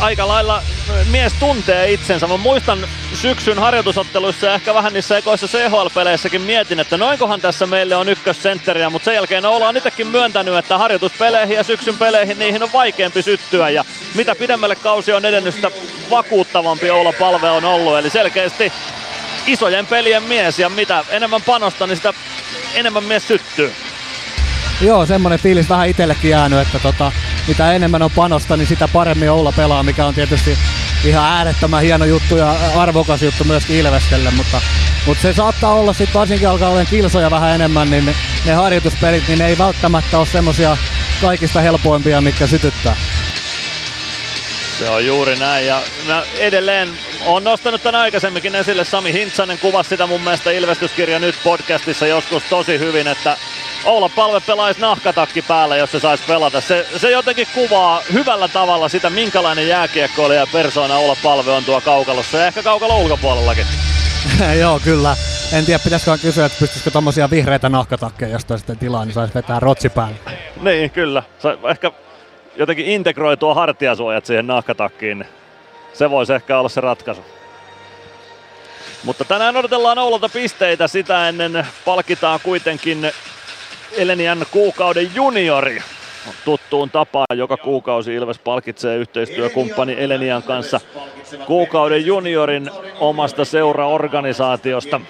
aika 0.00 0.28
lailla 0.28 0.62
mies 1.10 1.32
tuntee 1.32 1.92
itsensä. 1.92 2.26
Mä 2.26 2.36
muistan 2.36 2.88
syksyn 3.14 3.58
harjoitusotteluissa 3.58 4.46
ja 4.46 4.54
ehkä 4.54 4.74
vähän 4.74 4.92
niissä 4.92 5.18
ekoissa 5.18 5.46
CHL-peleissäkin 5.46 6.40
mietin, 6.40 6.80
että 6.80 6.96
noinkohan 6.96 7.40
tässä 7.40 7.66
meille 7.66 7.96
on 7.96 8.08
ykkössentteriä, 8.08 8.90
mutta 8.90 9.04
sen 9.04 9.14
jälkeen 9.14 9.46
ollaan 9.46 9.76
itsekin 9.76 10.06
myöntänyt, 10.06 10.54
että 10.54 10.78
harjoituspeleihin 10.78 11.56
ja 11.56 11.64
syksyn 11.64 11.98
peleihin 11.98 12.38
niihin 12.38 12.62
on 12.62 12.72
vaikeampi 12.72 13.22
syttyä 13.22 13.70
ja 13.70 13.84
mitä 14.14 14.34
pidemmälle 14.34 14.76
kausi 14.76 15.12
on 15.12 15.24
edennyt, 15.24 15.54
sitä 15.54 15.70
vakuuttavampi 16.10 16.90
olla 16.90 17.12
palve 17.12 17.50
on 17.50 17.64
ollut. 17.64 17.98
Eli 17.98 18.10
selkeästi 18.10 18.72
isojen 19.46 19.86
pelien 19.86 20.22
mies 20.22 20.58
ja 20.58 20.68
mitä 20.68 21.04
enemmän 21.10 21.42
panosta, 21.42 21.86
niin 21.86 21.96
sitä 21.96 22.14
enemmän 22.74 23.04
mies 23.04 23.28
syttyy. 23.28 23.72
Joo, 24.80 25.06
semmonen 25.06 25.38
fiilis 25.38 25.68
vähän 25.68 25.88
itsellekin 25.88 26.30
jäänyt, 26.30 26.58
että 26.58 26.78
tota, 26.78 27.12
mitä 27.48 27.72
enemmän 27.72 28.02
on 28.02 28.10
panosta, 28.10 28.56
niin 28.56 28.66
sitä 28.66 28.88
paremmin 28.88 29.30
Oula 29.30 29.52
pelaa, 29.52 29.82
mikä 29.82 30.06
on 30.06 30.14
tietysti 30.14 30.58
ihan 31.04 31.24
äärettömän 31.24 31.82
hieno 31.82 32.04
juttu 32.04 32.36
ja 32.36 32.54
arvokas 32.76 33.22
juttu 33.22 33.44
myöskin 33.44 33.76
Ilvestelle, 33.76 34.30
mutta, 34.30 34.60
mutta 35.06 35.22
se 35.22 35.32
saattaa 35.32 35.74
olla 35.74 35.92
sitten 35.92 36.18
varsinkin 36.18 36.48
alkaa 36.48 36.68
olla 36.68 36.84
kilsoja 36.84 37.30
vähän 37.30 37.54
enemmän, 37.54 37.90
niin 37.90 38.06
ne, 38.06 38.14
ne 38.46 38.52
harjoituspelit, 38.52 39.28
niin 39.28 39.38
ne 39.38 39.46
ei 39.46 39.58
välttämättä 39.58 40.18
ole 40.18 40.26
semmosia 40.26 40.76
kaikista 41.20 41.60
helpoimpia, 41.60 42.20
mikä 42.20 42.46
sytyttää. 42.46 42.96
Se 44.80 44.88
on 44.88 45.06
juuri 45.06 45.36
näin 45.36 45.66
ja 45.66 45.80
mä 46.06 46.22
edelleen 46.38 46.88
on 47.26 47.44
nostanut 47.44 47.82
tämän 47.82 48.00
aikaisemminkin 48.00 48.54
esille. 48.54 48.84
Sami 48.84 49.12
Hintsanen 49.12 49.58
kuvasi 49.58 49.88
sitä 49.88 50.06
mun 50.06 50.20
mielestä 50.20 50.50
Ilvestyskirja 50.50 51.18
nyt 51.18 51.34
podcastissa 51.44 52.06
joskus 52.06 52.42
tosi 52.50 52.78
hyvin, 52.78 53.06
että 53.06 53.36
Oula 53.84 54.08
Palve 54.08 54.40
pelaisi 54.40 54.80
nahkatakki 54.80 55.42
päällä, 55.42 55.76
jos 55.76 55.92
se 55.92 56.00
saisi 56.00 56.24
pelata. 56.26 56.60
Se, 56.60 56.86
se 56.96 57.10
jotenkin 57.10 57.46
kuvaa 57.54 58.02
hyvällä 58.12 58.48
tavalla 58.48 58.88
sitä, 58.88 59.10
minkälainen 59.10 59.68
jääkiekkoilija 59.68 60.40
ja 60.40 60.46
persoona 60.52 60.96
Oula 60.96 61.16
Palve 61.22 61.50
on 61.50 61.64
tuo 61.64 61.80
kaukalossa 61.80 62.38
ja 62.38 62.46
ehkä 62.46 62.62
kaukalo 62.62 62.98
ulkopuolellakin. 62.98 63.66
Joo, 64.60 64.80
kyllä. 64.84 65.16
En 65.52 65.66
tiedä, 65.66 65.78
pitäisikö 65.84 66.18
kysyä, 66.18 66.46
että 66.46 66.58
pystyisikö 66.60 66.90
tommosia 66.90 67.30
vihreitä 67.30 67.68
nahkatakkeja, 67.68 68.32
jos 68.32 68.42
sitten 68.56 68.78
tilaa, 68.78 69.04
niin 69.04 69.14
saisi 69.14 69.34
vetää 69.34 69.60
rotsi 69.60 69.88
päälle. 69.88 70.16
Niin, 70.60 70.90
kyllä. 70.90 71.22
Se 71.38 71.48
ehkä 71.70 71.92
jotenkin 72.56 72.86
integroitua 72.86 73.54
hartiasuojat 73.54 74.26
siihen 74.26 74.46
nahkatakkiin. 74.46 75.24
Se 75.92 76.10
voisi 76.10 76.32
ehkä 76.32 76.58
olla 76.58 76.68
se 76.68 76.80
ratkaisu. 76.80 77.24
Mutta 79.04 79.24
tänään 79.24 79.56
odotellaan 79.56 79.98
Oulalta 79.98 80.28
pisteitä, 80.28 80.88
sitä 80.88 81.28
ennen 81.28 81.66
palkitaan 81.84 82.40
kuitenkin 82.42 83.12
Elenian 83.96 84.46
kuukauden 84.50 85.14
juniori. 85.14 85.82
Tuttuun 86.44 86.90
tapaan 86.90 87.38
joka 87.38 87.56
kuukausi 87.56 88.14
Ilves 88.14 88.38
palkitsee 88.38 88.96
yhteistyökumppani 88.96 89.96
Elenian 89.98 90.42
kanssa 90.42 90.80
kuukauden 91.46 92.06
juniorin 92.06 92.70
omasta 93.00 93.44
seuraorganisaatiosta. 93.44 95.00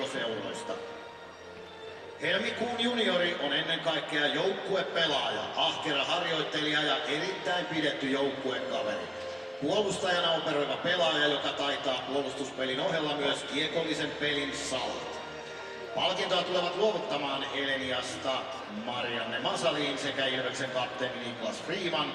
Helmikuun 2.22 2.80
juniori 2.80 3.36
on 3.42 3.52
ennen 3.52 3.80
kaikkea 3.80 4.26
joukkuepelaaja, 4.26 5.40
ahkera 5.56 6.04
harjoittelija 6.04 6.82
ja 6.82 6.96
erittäin 7.04 7.66
pidetty 7.66 8.10
joukkuekaveri. 8.10 9.08
Puolustajana 9.62 10.32
operoiva 10.32 10.76
pelaaja, 10.76 11.26
joka 11.26 11.48
taitaa 11.48 12.04
puolustuspelin 12.12 12.80
ohella 12.80 13.16
myös 13.16 13.44
kiekollisen 13.54 14.10
pelin 14.10 14.56
salat. 14.56 15.20
Palkintoa 15.94 16.42
tulevat 16.42 16.76
luovuttamaan 16.76 17.46
Eleniasta 17.54 18.32
Marianne 18.84 19.38
Masaliin 19.38 19.98
sekä 19.98 20.26
Ilveksen 20.26 20.70
kapteeni 20.70 21.26
Niklas 21.26 21.62
Freeman. 21.62 22.12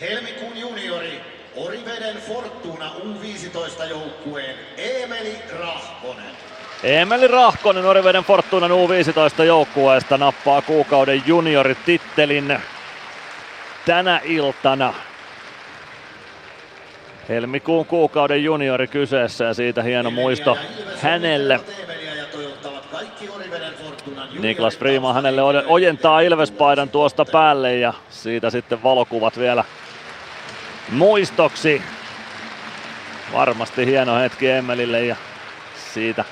Helmikuun 0.00 0.56
juniori 0.56 1.20
Oriveden 1.56 2.16
Fortuna 2.16 2.92
U15 2.94 3.84
joukkueen 3.84 4.56
Emeli 4.76 5.38
Rahkonen. 5.58 6.47
Emeli 6.82 7.28
Rahkonen 7.28 7.84
Oriveden 7.84 8.24
Fortunan 8.24 8.70
U15 8.70 9.42
joukkueesta 9.42 10.18
nappaa 10.18 10.62
kuukauden 10.62 11.22
junioritittelin 11.26 12.58
tänä 13.86 14.20
iltana. 14.24 14.94
Helmikuun 17.28 17.86
kuukauden 17.86 18.44
juniori 18.44 18.86
kyseessä 18.86 19.44
ja 19.44 19.54
siitä 19.54 19.82
hieno 19.82 20.10
muisto 20.10 20.58
hänelle. 21.02 21.60
Niklas 24.38 24.78
Freeman 24.78 25.14
hänelle 25.14 25.42
ojentaa 25.66 26.20
Ilvespaidan 26.20 26.88
tuosta 26.88 27.24
päälle 27.24 27.76
ja 27.76 27.92
siitä 28.10 28.50
sitten 28.50 28.82
valokuvat 28.82 29.38
vielä 29.38 29.64
muistoksi. 30.88 31.82
Varmasti 33.32 33.86
hieno 33.86 34.18
hetki 34.18 34.50
Emmelille 34.50 35.04
ja 35.04 35.16
siitä 35.94 36.24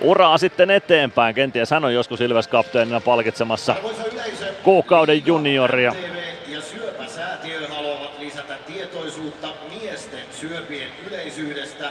uraa 0.00 0.38
sitten 0.38 0.70
eteenpäin. 0.70 1.34
Kenties 1.34 1.70
hän 1.70 1.84
on 1.84 1.94
joskus 1.94 2.20
Ilves 2.20 2.48
kapteenina 2.48 3.00
palkitsemassa 3.00 3.74
kuukauden 4.62 5.26
junioria. 5.26 5.94
Ja 6.48 6.60
syöpäsäätiö 6.60 7.68
haluavat 7.68 8.18
lisätä 8.18 8.54
tietoisuutta 8.66 9.48
miesten 9.80 10.24
syöpien 10.30 10.88
yleisyydestä 11.06 11.90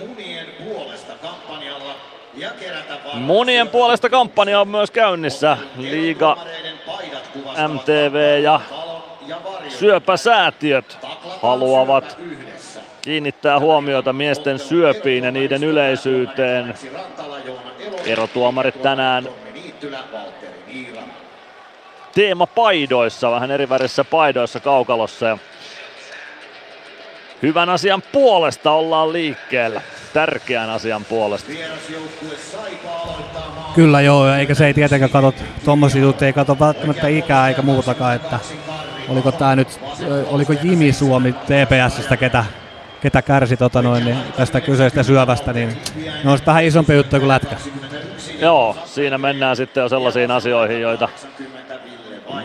munien 0.00 0.46
puolesta 0.64 1.12
kampanjalla 1.22 1.94
ja 2.36 2.50
kerätä 2.60 2.94
Munien 3.14 3.68
puolesta 3.68 4.08
kampanja 4.08 4.60
on 4.60 4.68
myös 4.68 4.90
käynnissä. 4.90 5.58
Liiga, 5.76 6.36
MTV 7.68 8.42
ja 8.42 8.60
syöpäsäätiöt 9.68 10.98
haluavat 11.42 12.18
kiinnittää 13.04 13.60
huomiota 13.60 14.12
miesten 14.12 14.58
syöpiin 14.58 15.24
ja 15.24 15.30
niiden 15.30 15.64
yleisyyteen. 15.64 16.74
Erotuomarit 18.06 18.82
tänään 18.82 19.28
teemapaidoissa, 22.14 23.30
vähän 23.30 23.50
eri 23.50 23.68
värissä 23.68 24.04
paidoissa 24.04 24.60
kaukalossa. 24.60 25.38
Hyvän 27.42 27.70
asian 27.70 28.02
puolesta 28.12 28.70
ollaan 28.70 29.12
liikkeellä. 29.12 29.82
Tärkeän 30.12 30.70
asian 30.70 31.04
puolesta. 31.04 31.52
Kyllä 33.74 34.00
joo, 34.00 34.34
eikä 34.34 34.54
se 34.54 34.66
ei 34.66 34.74
tietenkään 34.74 35.10
katso, 35.10 35.34
tommosia 35.64 36.02
juttuja 36.02 36.26
ei 36.26 36.32
katso 36.32 36.58
välttämättä 36.60 37.08
ikää 37.08 37.48
eikä 37.48 37.62
muutakaan, 37.62 38.16
että 38.16 38.38
oliko 39.08 39.32
tää 39.32 39.56
nyt, 39.56 39.80
oliko 40.26 40.52
Jimi 40.52 40.92
Suomi 40.92 41.32
TPSstä, 41.32 42.16
ketä, 42.16 42.44
ketä 43.04 43.22
kärsi 43.22 43.56
tota 43.56 43.82
noin, 43.82 44.04
niin 44.04 44.16
tästä 44.36 44.60
kyseisestä 44.60 45.02
syövästä, 45.02 45.52
niin 45.52 45.76
ne 46.24 46.30
on 46.30 46.38
vähän 46.46 46.64
isompi 46.64 46.94
juttu 46.94 47.16
kuin 47.16 47.28
lätkä. 47.28 47.56
Joo, 48.40 48.76
siinä 48.84 49.18
mennään 49.18 49.56
sitten 49.56 49.82
jo 49.82 49.88
sellaisiin 49.88 50.30
asioihin, 50.30 50.80
joita, 50.80 51.08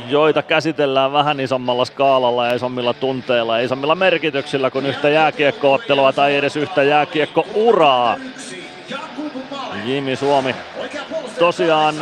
joita 0.07 0.41
käsitellään 0.43 1.14
vähän 1.14 1.39
isommalla 1.39 1.86
skaalalla 1.86 2.47
ja 2.47 2.55
isommilla 2.55 2.93
tunteilla 2.93 3.57
ja 3.57 3.66
isommilla 3.66 3.95
merkityksillä 3.95 4.72
kuin 4.72 4.86
yhtä 4.86 5.10
jääkiekkoottelua 5.10 6.14
tai 6.14 6.36
edes 6.36 6.55
yhtä 6.55 6.84
jääkiekkouraa. 6.84 8.18
Jimi 9.86 10.16
Suomi 10.16 10.55
tosiaan 11.39 11.95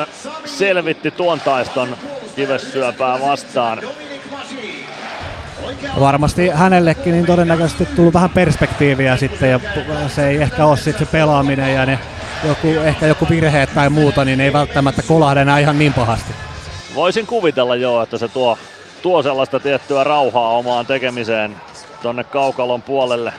selvitti 0.46 1.12
tuon 1.12 1.40
taiston 1.40 1.98
kivessyöpää 2.36 3.22
vastaan. 3.22 3.82
Varmasti 6.00 6.50
hänellekin 6.50 7.14
niin 7.14 7.26
todennäköisesti 7.26 7.86
tullut 7.86 8.14
vähän 8.14 8.30
perspektiiviä 8.30 9.18
sitten 9.18 9.50
ja 9.50 9.60
se 10.08 10.28
ei 10.28 10.38
ehkä 10.38 10.66
ole 10.66 10.78
sitten 10.78 11.08
se 11.08 11.12
pelaaminen 11.12 11.74
ja 11.74 11.86
ne 11.86 12.00
joku, 12.48 12.68
ehkä 12.68 13.08
joku 13.08 13.28
virheet 13.30 13.74
tai 13.74 13.90
muuta, 13.90 14.26
niin 14.26 14.42
ei 14.42 14.54
välttämättä 14.54 15.02
kolahda 15.08 15.42
enää 15.42 15.60
ihan 15.60 15.80
niin 15.80 15.94
pahasti. 15.94 16.34
Voisin 16.96 17.28
kuvitella 17.28 17.76
jo, 17.76 18.02
että 18.02 18.18
se 18.18 18.28
tuo, 18.28 18.58
tuo 19.02 19.24
sellaista 19.24 19.60
tiettyä 19.60 20.04
rauhaa 20.04 20.50
omaan 20.50 20.86
tekemiseen 20.86 21.56
tonne 22.02 22.24
kaukalon 22.24 22.82
puolelle. 22.82 23.34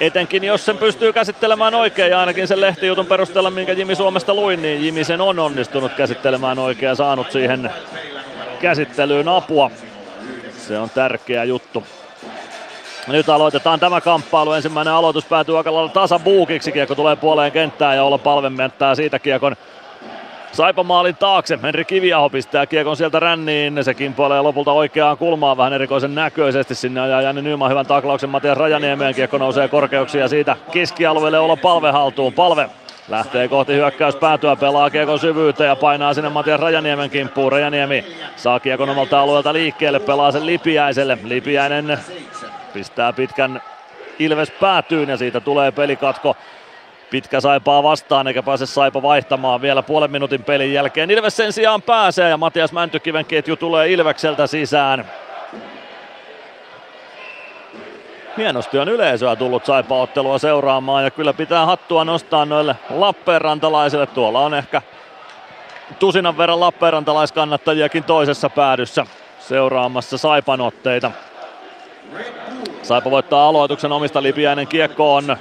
Etenkin 0.00 0.44
jos 0.44 0.64
sen 0.64 0.78
pystyy 0.78 1.12
käsittelemään 1.12 1.74
oikein 1.74 2.10
ja 2.10 2.20
ainakin 2.20 2.48
sen 2.48 2.60
lehtijutun 2.60 3.06
perusteella, 3.06 3.50
minkä 3.50 3.72
Jimi 3.72 3.94
Suomesta 3.94 4.34
luin, 4.34 4.62
niin 4.62 4.84
Jimi 4.84 5.04
sen 5.04 5.20
on 5.20 5.38
onnistunut 5.38 5.92
käsittelemään 5.92 6.58
oikein 6.58 6.88
ja 6.88 6.94
saanut 6.94 7.32
siihen 7.32 7.70
käsittelyyn 8.64 9.28
apua. 9.28 9.70
Se 10.56 10.78
on 10.78 10.90
tärkeä 10.90 11.44
juttu. 11.44 11.84
Nyt 13.06 13.28
aloitetaan 13.28 13.80
tämä 13.80 14.00
kamppailu. 14.00 14.52
Ensimmäinen 14.52 14.94
aloitus 14.94 15.24
päätyy 15.24 15.56
aika 15.56 15.74
lailla 15.74 15.88
tasabuukiksi. 15.88 16.72
Kiekko 16.72 16.94
tulee 16.94 17.16
puoleen 17.16 17.52
kenttään 17.52 17.96
ja 17.96 18.04
olla 18.04 18.18
palvementtää 18.18 18.94
siitä 18.94 19.18
kiekon 19.18 19.56
Saipa 20.52 20.82
maalin 20.82 21.16
taakse. 21.16 21.58
Henri 21.62 21.84
Kiviaho 21.84 22.30
pistää 22.30 22.66
kiekon 22.66 22.96
sieltä 22.96 23.20
ränniin. 23.20 23.84
Se 23.84 23.94
kimpoilee 23.94 24.40
lopulta 24.40 24.72
oikeaan 24.72 25.18
kulmaan 25.18 25.56
vähän 25.56 25.72
erikoisen 25.72 26.14
näköisesti. 26.14 26.74
Sinne 26.74 27.00
ajaa 27.00 27.22
Janne 27.22 27.42
Nyman 27.42 27.70
hyvän 27.70 27.86
taklauksen 27.86 28.30
Matias 28.30 28.58
Rajaniemeen. 28.58 29.14
Kiekko 29.14 29.38
nousee 29.38 29.68
korkeuksia 29.68 30.20
ja 30.20 30.28
siitä 30.28 30.56
keskialueelle 30.70 31.38
olla 31.38 31.56
palve 31.56 31.90
haltuun. 31.90 32.32
Palve 32.32 32.70
Lähtee 33.08 33.48
kohti 33.48 33.72
hyökkäys 33.72 34.16
päätyä, 34.16 34.56
pelaa 34.56 34.90
kiekon 34.90 35.18
syvyyteen 35.18 35.68
ja 35.68 35.76
painaa 35.76 36.14
sinne 36.14 36.28
Matias 36.28 36.60
Rajaniemen 36.60 37.10
kimppuun. 37.10 37.52
Rajaniemi 37.52 38.04
saa 38.36 38.60
kiekon 38.60 38.90
omalta 38.90 39.20
alueelta 39.20 39.52
liikkeelle, 39.52 40.00
pelaa 40.00 40.32
sen 40.32 40.46
Lipiäiselle. 40.46 41.18
Lipiäinen 41.24 41.98
pistää 42.72 43.12
pitkän 43.12 43.62
Ilves 44.18 44.50
päätyyn 44.50 45.08
ja 45.08 45.16
siitä 45.16 45.40
tulee 45.40 45.72
pelikatko. 45.72 46.36
Pitkä 47.10 47.40
Saipaa 47.40 47.82
vastaan 47.82 48.26
eikä 48.26 48.42
pääse 48.42 48.66
Saipa 48.66 49.02
vaihtamaan 49.02 49.62
vielä 49.62 49.82
puolen 49.82 50.10
minuutin 50.10 50.44
pelin 50.44 50.72
jälkeen. 50.72 51.10
Ilves 51.10 51.36
sen 51.36 51.52
sijaan 51.52 51.82
pääsee 51.82 52.28
ja 52.28 52.36
Matias 52.36 52.72
Mäntykiven 52.72 53.24
ketju 53.24 53.56
tulee 53.56 53.92
Ilvekseltä 53.92 54.46
sisään. 54.46 55.04
Hienosti 58.36 58.78
on 58.78 58.88
yleisöä 58.88 59.36
tullut 59.36 59.64
Saipa-ottelua 59.64 60.38
seuraamaan 60.38 61.04
ja 61.04 61.10
kyllä 61.10 61.32
pitää 61.32 61.66
hattua 61.66 62.04
nostaa 62.04 62.44
noille 62.44 62.76
Lappeenrantalaisille. 62.90 64.06
Tuolla 64.06 64.40
on 64.40 64.54
ehkä 64.54 64.82
tusinan 65.98 66.38
verran 66.38 66.60
Lappeenrantalaiskannattajia,kin 66.60 68.04
toisessa 68.04 68.50
päädyssä 68.50 69.06
seuraamassa 69.38 70.18
Saipan 70.18 70.60
otteita. 70.60 71.10
Saipa 72.82 73.10
voittaa 73.10 73.48
aloituksen 73.48 73.92
omista 73.92 74.22
Lipiäinen 74.22 74.68
kiekko 74.68 75.14
on 75.14 75.36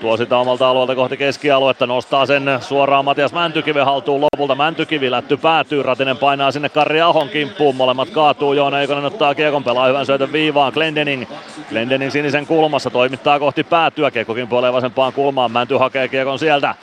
Tuo 0.00 0.16
sitä 0.16 0.38
omalta 0.38 0.70
alueelta 0.70 0.94
kohti 0.94 1.16
keskialuetta, 1.16 1.86
nostaa 1.86 2.26
sen 2.26 2.42
suoraan 2.60 3.04
Matias 3.04 3.32
Mäntykiven 3.32 3.84
haltuun 3.84 4.20
lopulta. 4.20 4.54
Mäntykivi 4.54 5.10
lätty 5.10 5.36
päätyy, 5.36 5.82
Ratinen 5.82 6.16
painaa 6.16 6.50
sinne 6.50 6.68
Karri 6.68 7.00
Ahon 7.00 7.28
kimppuun, 7.28 7.76
molemmat 7.76 8.10
kaatuu. 8.10 8.52
Joona 8.52 8.80
Eikonen 8.80 9.04
ottaa 9.04 9.34
kiekon, 9.34 9.64
pelaa 9.64 9.86
hyvän 9.86 10.06
syötön 10.06 10.32
viivaan. 10.32 10.72
Glendening, 10.72 11.24
Glendening 11.68 12.12
sinisen 12.12 12.46
kulmassa, 12.46 12.90
toimittaa 12.90 13.38
kohti 13.38 13.64
päätyä. 13.64 14.10
Kiekko 14.10 14.34
kimpoilee 14.34 14.72
vasempaan 14.72 15.12
kulmaan, 15.12 15.52
Mänty 15.52 15.76
hakee 15.76 16.08
kiekon 16.08 16.38
sieltä. 16.38 16.74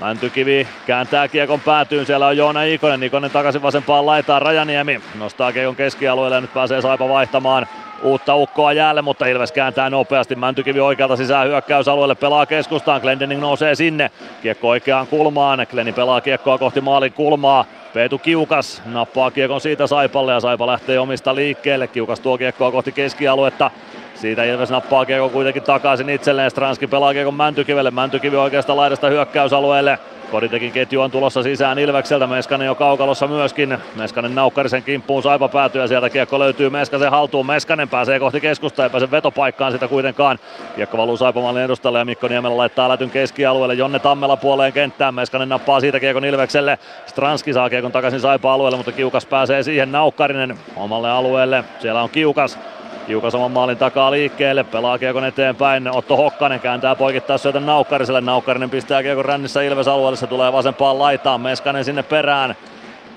Mäntykivi 0.00 0.68
kääntää 0.86 1.28
kiekon 1.28 1.60
päätyyn, 1.60 2.06
siellä 2.06 2.26
on 2.26 2.36
Joona 2.36 2.62
Ikonen, 2.62 3.02
Ikonen 3.02 3.30
takaisin 3.30 3.62
vasempaan 3.62 4.06
laitaan, 4.06 4.42
Rajaniemi 4.42 5.00
nostaa 5.18 5.52
kiekon 5.52 5.76
keskialueelle 5.76 6.34
ja 6.34 6.40
nyt 6.40 6.54
pääsee 6.54 6.80
Saipa 6.82 7.08
vaihtamaan 7.08 7.66
uutta 8.02 8.36
ukkoa 8.36 8.72
jäälle, 8.72 9.02
mutta 9.02 9.26
Ilves 9.26 9.52
kääntää 9.52 9.90
nopeasti. 9.90 10.34
Mäntykivi 10.34 10.80
oikealta 10.80 11.16
sisään 11.16 11.48
hyökkäysalueelle, 11.48 12.14
pelaa 12.14 12.46
keskustaan. 12.46 13.00
Glendening 13.00 13.40
nousee 13.40 13.74
sinne. 13.74 14.10
Kiekko 14.42 14.68
oikeaan 14.68 15.06
kulmaan. 15.06 15.66
Glenni 15.70 15.92
pelaa 15.92 16.20
kiekkoa 16.20 16.58
kohti 16.58 16.80
maalin 16.80 17.12
kulmaa. 17.12 17.64
Peetu 17.94 18.18
Kiukas 18.18 18.82
nappaa 18.86 19.30
kiekon 19.30 19.60
siitä 19.60 19.86
Saipalle 19.86 20.32
ja 20.32 20.40
Saipa 20.40 20.66
lähtee 20.66 20.98
omista 20.98 21.34
liikkeelle. 21.34 21.86
Kiukas 21.86 22.20
tuo 22.20 22.38
kiekkoa 22.38 22.72
kohti 22.72 22.92
keskialuetta. 22.92 23.70
Siitä 24.14 24.44
Ilves 24.44 24.70
nappaa 24.70 25.04
kiekko 25.04 25.28
kuitenkin 25.28 25.62
takaisin 25.62 26.10
itselleen. 26.10 26.50
Stranski 26.50 26.86
pelaa 26.86 27.12
kiekon 27.12 27.34
Mäntykivelle. 27.34 27.90
Mäntykivi 27.90 28.36
oikeasta 28.36 28.76
laidasta 28.76 29.08
hyökkäysalueelle. 29.08 29.98
Koditekin 30.32 30.72
ketju 30.72 31.00
on 31.00 31.10
tulossa 31.10 31.42
sisään 31.42 31.78
Ilvekseltä, 31.78 32.26
Meskanen 32.26 32.66
jo 32.66 32.74
kaukalossa 32.74 33.26
myöskin. 33.26 33.78
Meskanen 33.96 34.34
naukkarisen 34.34 34.82
kimppuun 34.82 35.22
saipa 35.22 35.48
päätyä 35.48 35.82
ja 35.82 35.88
sieltä 35.88 36.10
kiekko 36.10 36.38
löytyy 36.38 36.70
Meskasen 36.70 37.10
haltuun. 37.10 37.46
Meskanen 37.46 37.88
pääsee 37.88 38.18
kohti 38.18 38.40
keskusta, 38.40 38.84
ei 38.84 38.90
pääse 38.90 39.10
vetopaikkaan 39.10 39.72
sitä 39.72 39.88
kuitenkaan. 39.88 40.38
Kiekko 40.76 40.98
valuu 40.98 41.16
Saipamallin 41.16 41.62
edustalle 41.62 41.98
ja 41.98 42.04
Mikko 42.04 42.28
Niemelä 42.28 42.56
laittaa 42.56 42.88
lätyn 42.88 43.10
keskialueelle. 43.10 43.74
Jonne 43.74 43.98
Tammela 43.98 44.36
puoleen 44.36 44.72
kenttään, 44.72 45.14
Meskanen 45.14 45.48
nappaa 45.48 45.80
siitä 45.80 46.00
kiekon 46.00 46.24
Ilvekselle. 46.24 46.78
Stranski 47.06 47.52
saa 47.52 47.70
kiekon 47.70 47.92
takaisin 47.92 48.20
Saipa-alueelle, 48.20 48.76
mutta 48.76 48.92
Kiukas 48.92 49.26
pääsee 49.26 49.62
siihen. 49.62 49.92
Naukkarinen 49.92 50.58
omalle 50.76 51.10
alueelle, 51.10 51.64
siellä 51.78 52.02
on 52.02 52.10
Kiukas. 52.10 52.58
Kiukas 53.06 53.34
oman 53.34 53.50
maalin 53.50 53.78
takaa 53.78 54.10
liikkeelle, 54.10 54.64
pelaa 54.64 54.98
kiekon 54.98 55.24
eteenpäin. 55.24 55.88
Otto 55.88 56.16
Hokkanen 56.16 56.60
kääntää 56.60 56.94
poikittaa 56.94 57.38
syötä 57.38 57.60
Naukkariselle. 57.60 58.20
Naukkarinen 58.20 58.70
pistää 58.70 59.02
kiekon 59.02 59.24
rännissä 59.24 59.62
Ilves 59.62 59.88
alueelle, 59.88 60.16
se 60.16 60.26
tulee 60.26 60.52
vasempaan 60.52 60.98
laitaan. 60.98 61.40
Meskanen 61.40 61.84
sinne 61.84 62.02
perään. 62.02 62.56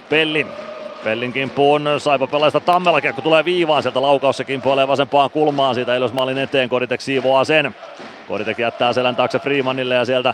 Pelli 0.09 0.47
Pellin 1.05 1.33
kimppuun 1.33 1.89
Saipa 1.97 2.27
pelaista 2.27 2.59
Tammela 2.59 3.01
kiekko 3.01 3.21
tulee 3.21 3.45
viivaan 3.45 3.83
sieltä 3.83 4.01
laukaus 4.01 4.37
se 4.37 4.43
kimpoilee 4.43 4.87
vasempaan 4.87 5.29
kulmaan 5.29 5.75
siitä 5.75 5.95
Ilves 5.95 6.13
maalin 6.13 6.37
eteen 6.37 6.69
Koditek 6.69 7.01
siivoaa 7.01 7.43
sen. 7.43 7.75
Koditek 8.27 8.59
jättää 8.59 8.93
selän 8.93 9.15
taakse 9.15 9.39
Freemanille 9.39 9.95
ja 9.95 10.05
sieltä 10.05 10.33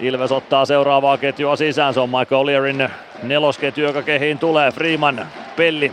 Ilves 0.00 0.32
ottaa 0.32 0.64
seuraavaa 0.64 1.18
ketjua 1.18 1.56
sisään. 1.56 1.94
Se 1.94 2.00
on 2.00 2.10
Michael 2.10 2.46
Learin 2.46 2.88
nelosketju, 3.22 3.84
joka 3.84 4.02
kehiin 4.02 4.38
tulee. 4.38 4.70
Freeman, 4.70 5.26
Pelli. 5.56 5.92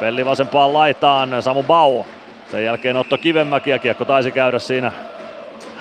Pelli 0.00 0.24
vasempaan 0.24 0.72
laitaan. 0.72 1.42
Samu 1.42 1.62
Bau 1.62 2.04
sen 2.50 2.64
jälkeen 2.64 2.96
Otto 2.96 3.18
Kivemäki 3.18 3.70
ja 3.70 3.78
kiekko 3.78 4.04
taisi 4.04 4.30
käydä 4.30 4.58
siinä 4.58 4.92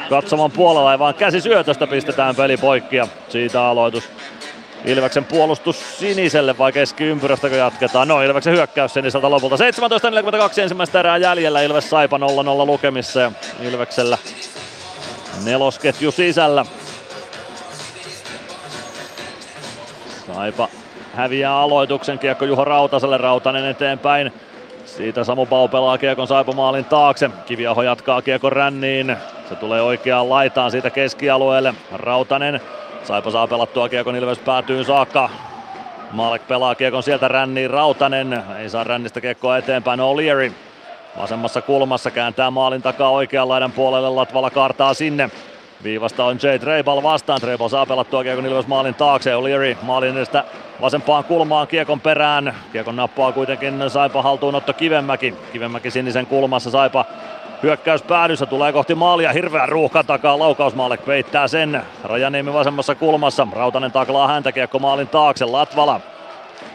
katsoman 0.09 0.51
puolella, 0.51 0.91
ei 0.91 0.99
vaan 0.99 1.13
käsi 1.13 1.41
syötöstä 1.41 1.87
pistetään 1.87 2.35
peli 2.35 2.57
poikki 2.57 2.95
ja 2.95 3.07
siitä 3.29 3.65
aloitus. 3.65 4.09
Ilveksen 4.85 5.25
puolustus 5.25 5.99
siniselle 5.99 6.57
vai 6.57 6.71
keskiympyrästä 6.71 7.49
kun 7.49 7.57
jatketaan? 7.57 8.07
No 8.07 8.21
Ilveksen 8.21 8.53
hyökkäys 8.53 8.93
siniseltä 8.93 9.29
lopulta. 9.29 9.55
17.42 9.55 10.61
ensimmäistä 10.61 10.99
erää 10.99 11.17
jäljellä. 11.17 11.61
Ilves 11.61 11.89
Saipa 11.89 12.17
0-0 12.17 12.21
lukemissa 12.65 13.21
ja 13.21 13.31
Ilveksellä 13.61 14.17
nelosketju 15.43 16.11
sisällä. 16.11 16.65
Saipa 20.33 20.67
häviää 21.13 21.57
aloituksen. 21.57 22.19
Kiekko 22.19 22.45
Juho 22.45 22.65
Rautaselle. 22.65 23.17
Rautanen 23.17 23.65
eteenpäin. 23.65 24.33
Siitä 24.97 25.23
Samu 25.23 25.45
Pau 25.45 25.67
pelaa 25.67 25.97
kiekon 25.97 26.27
Saipomaalin 26.27 26.85
taakse. 26.85 27.29
Kiviaho 27.45 27.81
jatkaa 27.81 28.21
kiekon 28.21 28.51
ränniin. 28.51 29.17
Se 29.49 29.55
tulee 29.55 29.81
oikeaan 29.81 30.29
laitaan 30.29 30.71
siitä 30.71 30.89
keskialueelle. 30.89 31.73
Rautanen. 31.91 32.61
Saipa 33.03 33.31
saa 33.31 33.47
pelattua 33.47 33.89
kiekon 33.89 34.15
Ilves 34.15 34.39
päätyy 34.39 34.83
saakka. 34.83 35.29
Maalek 36.11 36.47
pelaa 36.47 36.75
kiekon 36.75 37.03
sieltä 37.03 37.27
ränniin. 37.27 37.69
Rautanen 37.69 38.43
ei 38.59 38.69
saa 38.69 38.83
rännistä 38.83 39.21
kiekkoa 39.21 39.57
eteenpäin. 39.57 39.99
O'Leary 39.99 40.51
vasemmassa 41.17 41.61
kulmassa 41.61 42.11
kääntää 42.11 42.51
maalin 42.51 42.81
takaa 42.81 43.09
oikean 43.09 43.49
laidan 43.49 43.71
puolelle. 43.71 44.09
Latvala 44.09 44.49
kartaa 44.49 44.93
sinne. 44.93 45.29
Viivasta 45.83 46.25
on 46.25 46.37
Jay 46.43 46.59
Treibal 46.59 47.03
vastaan. 47.03 47.41
Treibal 47.41 47.69
saa 47.69 47.85
pelattua 47.85 48.23
Kiekon 48.23 48.45
Ilves 48.45 48.67
maalin 48.67 48.95
taakse. 48.95 49.31
O'Leary 49.33 49.77
maalin 49.81 50.17
edestä 50.17 50.43
vasempaan 50.81 51.23
kulmaan 51.23 51.67
Kiekon 51.67 51.99
perään. 51.99 52.55
Kiekon 52.71 52.95
nappaa 52.95 53.31
kuitenkin 53.31 53.89
Saipa 53.89 54.21
haltuun 54.21 54.55
Otto 54.55 54.73
Kivemäki. 54.73 55.33
Kivemäki 55.53 55.91
sinisen 55.91 56.25
kulmassa 56.25 56.71
Saipa 56.71 57.05
Hyökkäys 57.63 58.01
päädyssä 58.01 58.45
tulee 58.45 58.73
kohti 58.73 58.95
maalia, 58.95 59.33
hirveä 59.33 59.65
ruuhka 59.65 60.03
takaa, 60.03 60.39
laukausmaalle 60.39 60.97
peittää 60.97 61.47
sen. 61.47 61.83
Rajaniemi 62.03 62.53
vasemmassa 62.53 62.95
kulmassa, 62.95 63.47
Rautanen 63.51 63.91
taklaa 63.91 64.27
häntä, 64.27 64.51
kiekko 64.51 64.79
maalin 64.79 65.07
taakse, 65.07 65.45
Latvala. 65.45 65.99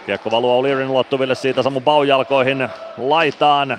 Kiekko 0.06 0.30
valuu 0.30 0.62
O'Learyn 0.62 0.90
ulottuville 0.90 1.34
siitä 1.34 1.62
Samu 1.62 1.80
Baujalkoihin 1.80 2.68
laitaan. 2.98 3.78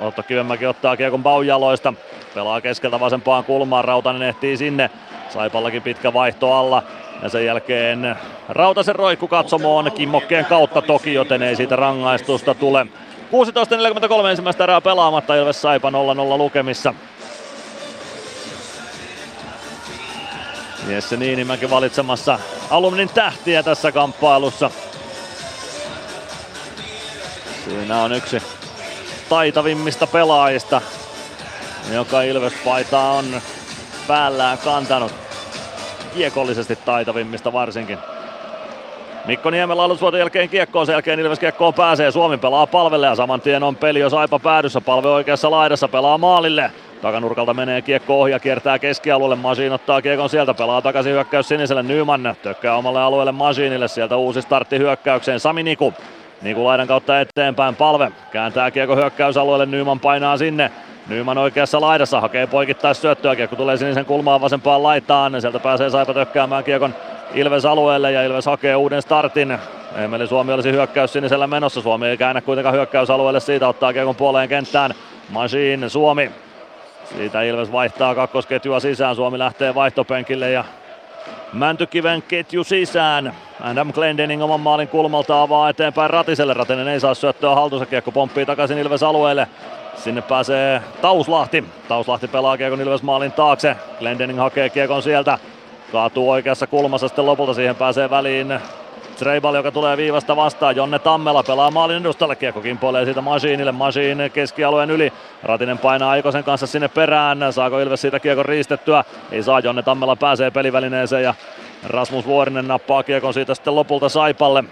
Otto 0.00 0.22
Kivemäki 0.22 0.66
ottaa 0.66 0.96
kiekon 0.96 1.22
Baujaloista, 1.22 1.94
pelaa 2.34 2.60
keskeltä 2.60 3.00
vasempaan 3.00 3.44
kulmaan, 3.44 3.84
Rautanen 3.84 4.22
ehtii 4.22 4.56
sinne. 4.56 4.90
Saipallakin 5.28 5.82
pitkä 5.82 6.12
vaihto 6.12 6.52
alla. 6.52 6.82
Ja 7.22 7.28
sen 7.28 7.44
jälkeen 7.46 8.16
Rautasen 8.48 8.94
roikku 8.94 9.28
katsomoon 9.28 9.92
kimmokkeen 9.92 10.44
kautta 10.44 10.82
toki, 10.82 11.14
joten 11.14 11.42
ei 11.42 11.56
siitä 11.56 11.76
rangaistusta 11.76 12.54
tule. 12.54 12.86
16.43 14.24 14.26
ensimmäistä 14.30 14.64
erää 14.64 14.80
pelaamatta 14.80 15.34
Ilves 15.34 15.62
Saipa 15.62 15.90
0-0 15.90 15.92
lukemissa. 16.38 16.94
Jesse 20.88 21.16
Niinimäki 21.16 21.70
valitsemassa 21.70 22.38
alumnin 22.70 23.08
tähtiä 23.14 23.62
tässä 23.62 23.92
kamppailussa. 23.92 24.70
Siinä 27.64 28.02
on 28.02 28.12
yksi 28.12 28.42
taitavimmista 29.28 30.06
pelaajista, 30.06 30.80
joka 31.92 32.22
Ilves-paitaa 32.22 33.12
on 33.12 33.24
päällään 34.08 34.58
kantanut. 34.58 35.12
Kiekollisesti 36.14 36.76
taitavimmista 36.76 37.52
varsinkin. 37.52 37.98
Mikko 39.26 39.50
Niemelä 39.50 39.82
alusvuoton 39.82 40.20
jälkeen 40.20 40.48
kiekkoon, 40.48 40.86
sen 40.86 40.92
jälkeen 40.92 41.20
Ilves 41.20 41.38
kiekkoon 41.38 41.74
pääsee. 41.74 42.10
Suomi 42.10 42.38
pelaa 42.38 42.66
palvelle 42.66 43.06
ja 43.06 43.14
saman 43.14 43.40
tien 43.40 43.62
on 43.62 43.76
peli 43.76 44.00
jo 44.00 44.10
Saipa 44.10 44.38
päädyssä. 44.38 44.80
Palve 44.80 45.08
oikeassa 45.08 45.50
laidassa 45.50 45.88
pelaa 45.88 46.18
maalille. 46.18 46.70
Takanurkalta 47.02 47.54
menee 47.54 47.82
kiekko 47.82 48.20
ohi 48.20 48.32
ja 48.32 48.38
kiertää 48.38 48.78
keskialueelle. 48.78 49.36
Masiin 49.36 49.72
ottaa 49.72 50.02
kiekon 50.02 50.28
sieltä, 50.28 50.54
pelaa 50.54 50.82
takaisin 50.82 51.12
hyökkäys 51.12 51.48
siniselle. 51.48 51.82
Nyman 51.82 52.36
tökkää 52.42 52.76
omalle 52.76 53.02
alueelle 53.02 53.32
Masiinille. 53.32 53.88
Sieltä 53.88 54.16
uusi 54.16 54.42
startti 54.42 54.78
hyökkäykseen. 54.78 55.40
Sami 55.40 55.62
Niku. 55.62 55.94
Niku 56.42 56.64
laidan 56.64 56.86
kautta 56.86 57.20
eteenpäin 57.20 57.76
palve. 57.76 58.12
Kääntää 58.32 58.70
kiekko 58.70 58.96
hyökkäysalueelle. 58.96 59.66
Nyman 59.66 60.00
painaa 60.00 60.36
sinne. 60.36 60.70
Nyman 61.08 61.38
oikeassa 61.38 61.80
laidassa 61.80 62.20
hakee 62.20 62.46
poikittais 62.46 63.00
syöttöä. 63.00 63.36
Kiekko 63.36 63.56
tulee 63.56 63.76
sinisen 63.76 64.04
kulmaan 64.04 64.40
vasempaan 64.40 64.82
laitaan. 64.82 65.40
Sieltä 65.40 65.58
pääsee 65.58 65.90
Saipa 65.90 66.14
tökkäämään 66.14 66.64
kiekon 66.64 66.94
Ilves 67.34 67.64
alueelle 67.64 68.12
ja 68.12 68.22
Ilves 68.22 68.46
hakee 68.46 68.76
uuden 68.76 69.02
startin. 69.02 69.58
Emeli 69.96 70.26
Suomi 70.26 70.52
olisi 70.52 70.72
hyökkäys 70.72 71.12
sinisellä 71.12 71.46
menossa. 71.46 71.80
Suomi 71.80 72.06
ei 72.06 72.16
käännä 72.16 72.40
kuitenkaan 72.40 72.74
hyökkäysalueelle 72.74 73.40
siitä, 73.40 73.68
ottaa 73.68 73.92
kiekon 73.92 74.16
puoleen 74.16 74.48
kenttään. 74.48 74.94
Machine 75.28 75.88
Suomi. 75.88 76.30
Siitä 77.16 77.42
Ilves 77.42 77.72
vaihtaa 77.72 78.14
kakkosketjua 78.14 78.80
sisään. 78.80 79.16
Suomi 79.16 79.38
lähtee 79.38 79.74
vaihtopenkille 79.74 80.50
ja 80.50 80.64
Mäntykiven 81.52 82.22
ketju 82.22 82.64
sisään. 82.64 83.34
Adam 83.60 83.92
Glendening 83.92 84.42
oman 84.42 84.60
maalin 84.60 84.88
kulmalta 84.88 85.42
avaa 85.42 85.68
eteenpäin 85.68 86.10
Ratiselle. 86.10 86.54
Ratinen 86.54 86.88
ei 86.88 87.00
saa 87.00 87.14
syöttöä 87.14 87.54
haltuunsa. 87.54 87.86
Kiekko 87.86 88.12
pomppii 88.12 88.46
takaisin 88.46 88.78
Ilves 88.78 89.02
alueelle. 89.02 89.48
Sinne 89.96 90.22
pääsee 90.22 90.82
Tauslahti. 91.00 91.64
Tauslahti 91.88 92.28
pelaa 92.28 92.56
kiekon 92.56 92.80
Ilves 92.80 93.02
maalin 93.02 93.32
taakse. 93.32 93.76
Glendening 93.98 94.38
hakee 94.38 94.70
kiekon 94.70 95.02
sieltä. 95.02 95.38
Kaatuu 95.92 96.30
oikeassa 96.30 96.66
kulmassa 96.66 97.08
sitten 97.08 97.26
lopulta 97.26 97.54
siihen 97.54 97.76
pääsee 97.76 98.10
väliin 98.10 98.60
Treibal, 99.16 99.54
joka 99.54 99.72
tulee 99.72 99.96
viivasta 99.96 100.36
vastaan. 100.36 100.76
Jonne 100.76 100.98
Tammela 100.98 101.42
pelaa 101.42 101.70
maalin 101.70 101.96
edustalle. 101.96 102.36
Kiekko 102.36 102.60
kimpoilee 102.60 103.04
siitä 103.04 103.20
Masiinille. 103.20 103.72
Masiin 103.72 104.18
keskialueen 104.32 104.90
yli. 104.90 105.12
Ratinen 105.42 105.78
painaa 105.78 106.10
Aikosen 106.10 106.44
kanssa 106.44 106.66
sinne 106.66 106.88
perään. 106.88 107.52
Saako 107.52 107.78
Ilves 107.78 108.00
siitä 108.00 108.20
kiekon 108.20 108.44
riistettyä? 108.44 109.04
Ei 109.32 109.42
saa. 109.42 109.60
Jonne 109.60 109.82
Tammela 109.82 110.16
pääsee 110.16 110.50
pelivälineeseen 110.50 111.22
ja 111.22 111.34
Rasmus 111.86 112.26
Vuorinen 112.26 112.68
nappaa 112.68 113.02
kiekon 113.02 113.34
siitä 113.34 113.54
sitten 113.54 113.74
lopulta 113.74 114.08
Saipalle. 114.08 114.64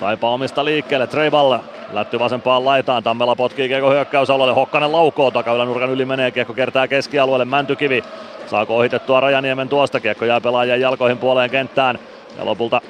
Saipa 0.00 0.30
omista 0.30 0.64
liikkeelle. 0.64 1.06
Treibal 1.06 1.58
lätty 1.92 2.18
vasempaan 2.18 2.64
laitaan. 2.64 3.02
Tammela 3.02 3.36
potkii 3.36 3.68
kiekko 3.68 3.90
hyökkäysalueelle. 3.90 4.54
Hokkanen 4.54 4.92
laukoo. 4.92 5.30
Takaylänurkan 5.30 5.90
yli 5.90 6.04
menee. 6.04 6.30
Kiekko 6.30 6.54
kertaa 6.54 6.88
keskialueelle. 6.88 7.44
Mäntykivi 7.44 8.02
Saako 8.46 8.76
ohitettua 8.76 9.20
Rajaniemen 9.20 9.68
tuosta, 9.68 10.00
kiekko 10.00 10.24
jää 10.24 10.40
pelaajien 10.40 10.80
jalkoihin 10.80 11.18
puoleen 11.18 11.50
kenttään. 11.50 11.98
Ja 12.38 12.44
lopulta 12.44 12.80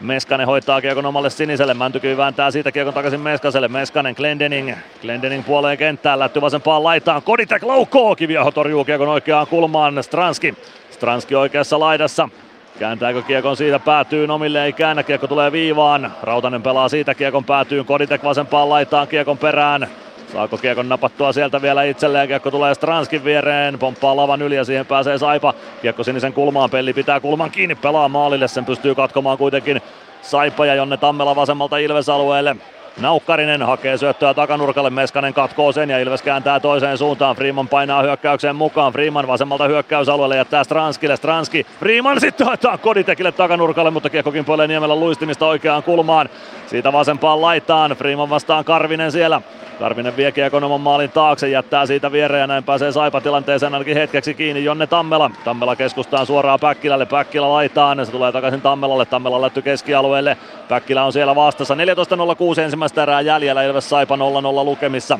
Meskanen 0.00 0.46
hoitaa 0.46 0.80
kiekon 0.80 1.06
omalle 1.06 1.30
siniselle, 1.30 1.74
Mäntykivi 1.74 2.16
vääntää 2.16 2.50
siitä 2.50 2.72
kiekon 2.72 2.94
takaisin 2.94 3.20
Meskaselle, 3.20 3.68
Meskanen 3.68 4.14
Glendening, 4.14 4.72
Glendening 5.02 5.46
puoleen 5.46 5.78
kenttään, 5.78 6.18
lätty 6.18 6.40
vasempaan 6.40 6.84
laitaan, 6.84 7.22
Koditek 7.22 7.62
laukoo, 7.62 8.16
Kiviaho 8.16 8.50
torjuu 8.50 8.84
kiekon 8.84 9.08
oikeaan 9.08 9.46
kulmaan, 9.46 10.02
Stranski, 10.02 10.54
Stranski 10.90 11.34
oikeassa 11.34 11.80
laidassa, 11.80 12.28
Kääntääkö 12.80 13.22
kiekon 13.22 13.56
siitä 13.56 13.78
päätyy 13.78 14.26
omille, 14.26 14.64
ei 14.64 14.72
käännä, 14.72 15.02
kiekko 15.02 15.26
tulee 15.26 15.52
viivaan. 15.52 16.12
Rautanen 16.22 16.62
pelaa 16.62 16.88
siitä 16.88 17.14
kiekon 17.14 17.44
päätyyn, 17.44 17.84
Koditek 17.84 18.24
vasempaan 18.24 18.68
laitaan 18.68 19.08
kiekon 19.08 19.38
perään. 19.38 19.88
Saako 20.32 20.58
kiekon 20.58 20.88
napattua 20.88 21.32
sieltä 21.32 21.62
vielä 21.62 21.82
itselleen, 21.82 22.28
kiekko 22.28 22.50
tulee 22.50 22.74
Stranskin 22.74 23.24
viereen, 23.24 23.78
pomppaa 23.78 24.16
lavan 24.16 24.42
yli 24.42 24.56
ja 24.56 24.64
siihen 24.64 24.86
pääsee 24.86 25.18
Saipa. 25.18 25.54
Kiekko 25.82 26.04
sinisen 26.04 26.32
kulmaan, 26.32 26.70
Pelli 26.70 26.92
pitää 26.92 27.20
kulman 27.20 27.50
kiinni, 27.50 27.74
pelaa 27.74 28.08
maalille, 28.08 28.48
sen 28.48 28.64
pystyy 28.64 28.94
katkomaan 28.94 29.38
kuitenkin 29.38 29.82
Saipa 30.22 30.66
ja 30.66 30.74
Jonne 30.74 30.96
Tammela 30.96 31.36
vasemmalta 31.36 31.78
Ilves-alueelle. 31.78 32.56
Naukkarinen 33.00 33.62
hakee 33.62 33.96
syöttöä 33.96 34.34
takanurkalle, 34.34 34.90
Meskanen 34.90 35.34
katkoo 35.34 35.72
sen 35.72 35.90
ja 35.90 35.98
Ilves 35.98 36.22
kääntää 36.22 36.60
toiseen 36.60 36.98
suuntaan. 36.98 37.36
Freeman 37.36 37.68
painaa 37.68 38.02
hyökkäykseen 38.02 38.56
mukaan. 38.56 38.92
Freeman 38.92 39.26
vasemmalta 39.26 39.68
hyökkäysalueelle 39.68 40.36
jättää 40.36 40.64
Stranskille. 40.64 41.16
Stranski, 41.16 41.66
Freeman 41.78 42.20
sitten 42.20 42.46
haetaan 42.46 42.78
Koditekille 42.78 43.32
takanurkalle, 43.32 43.90
mutta 43.90 44.10
kiekko 44.10 44.32
kimpoilee 44.32 44.66
Niemellä 44.66 44.96
luistimista 44.96 45.46
oikeaan 45.46 45.82
kulmaan. 45.82 46.28
Siitä 46.66 46.92
vasempaan 46.92 47.40
laitaan. 47.40 47.90
Freeman 47.90 48.30
vastaan 48.30 48.64
Karvinen 48.64 49.12
siellä. 49.12 49.42
Karvinen 49.80 50.16
vie 50.16 50.32
kiekon 50.32 50.64
oman 50.64 50.80
maalin 50.80 51.10
taakse, 51.10 51.48
jättää 51.48 51.86
siitä 51.86 52.12
viereen 52.12 52.40
ja 52.40 52.46
näin 52.46 52.64
pääsee 52.64 52.92
Saipa 52.92 53.20
tilanteeseen 53.20 53.74
ainakin 53.74 53.96
hetkeksi 53.96 54.34
kiinni. 54.34 54.64
Jonne 54.64 54.86
Tammela. 54.86 55.30
Tammela 55.44 55.76
keskustaan 55.76 56.26
suoraan 56.26 56.60
Päkkilälle, 56.60 57.06
Päkkilä 57.06 57.48
laitaan, 57.48 58.06
se 58.06 58.12
tulee 58.12 58.32
takaisin 58.32 58.60
Tammelalle, 58.60 59.06
Tammela 59.06 59.40
lätty 59.40 59.62
keskialueelle. 59.62 60.36
Päkkilä 60.68 61.04
on 61.04 61.12
siellä 61.12 61.34
vastassa, 61.34 61.74
14.06 61.74 62.60
ensimmäistä 62.60 63.02
erää 63.02 63.20
jäljellä, 63.20 63.62
Ilves 63.62 63.88
Saipa 63.88 64.16
0-0 64.16 64.18
lukemissa. 64.64 65.18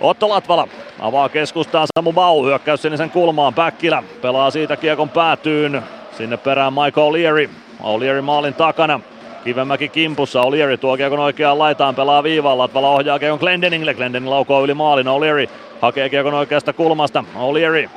Otto 0.00 0.28
Latvala 0.28 0.68
avaa 1.00 1.28
keskustaan 1.28 1.86
Samu 1.94 2.12
Bau, 2.12 2.44
hyökkäys 2.44 2.82
sinisen 2.82 3.10
kulmaan, 3.10 3.54
Päkkilä 3.54 4.02
pelaa 4.22 4.50
siitä 4.50 4.76
kiekon 4.76 5.08
päätyyn, 5.08 5.82
sinne 6.16 6.36
perään 6.36 6.72
Michael 6.72 7.12
O'Leary, 7.12 7.50
O'Leary 7.82 8.22
maalin 8.22 8.54
takana. 8.54 9.00
Kivemäki 9.44 9.88
kimpussa, 9.88 10.42
O'Leary 10.42 10.76
tuo 10.76 10.96
kiekon 10.96 11.18
oikeaan 11.18 11.58
laitaan, 11.58 11.94
pelaa 11.94 12.22
viivaan, 12.22 12.58
Latvala 12.58 12.90
ohjaa 12.90 13.18
kiekon 13.18 13.38
Glendeningille, 13.38 13.94
Glendening 13.94 14.30
laukoo 14.30 14.64
yli 14.64 14.74
maalin, 14.74 15.08
O'Leary 15.08 15.50
hakee 15.80 16.08
kiekon 16.08 16.34
oikeasta 16.34 16.72
kulmasta, 16.72 17.24
O'Leary 17.34 17.88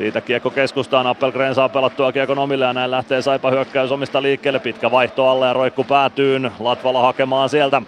siitä 0.00 0.20
kiekko 0.20 0.50
keskustaan, 0.50 1.06
Appelgren 1.06 1.54
saa 1.54 1.68
pelattua 1.68 2.12
kiekon 2.12 2.38
omille 2.38 2.64
ja 2.64 2.72
näin 2.72 2.90
lähtee 2.90 3.22
Saipa 3.22 3.50
hyökkäys 3.50 3.92
omista 3.92 4.22
liikkeelle. 4.22 4.58
Pitkä 4.58 4.90
vaihto 4.90 5.28
alle 5.28 5.46
ja 5.46 5.52
roikku 5.52 5.84
päätyyn. 5.84 6.52
Latvala 6.60 7.02
hakemaan 7.02 7.48
sieltä. 7.48 7.82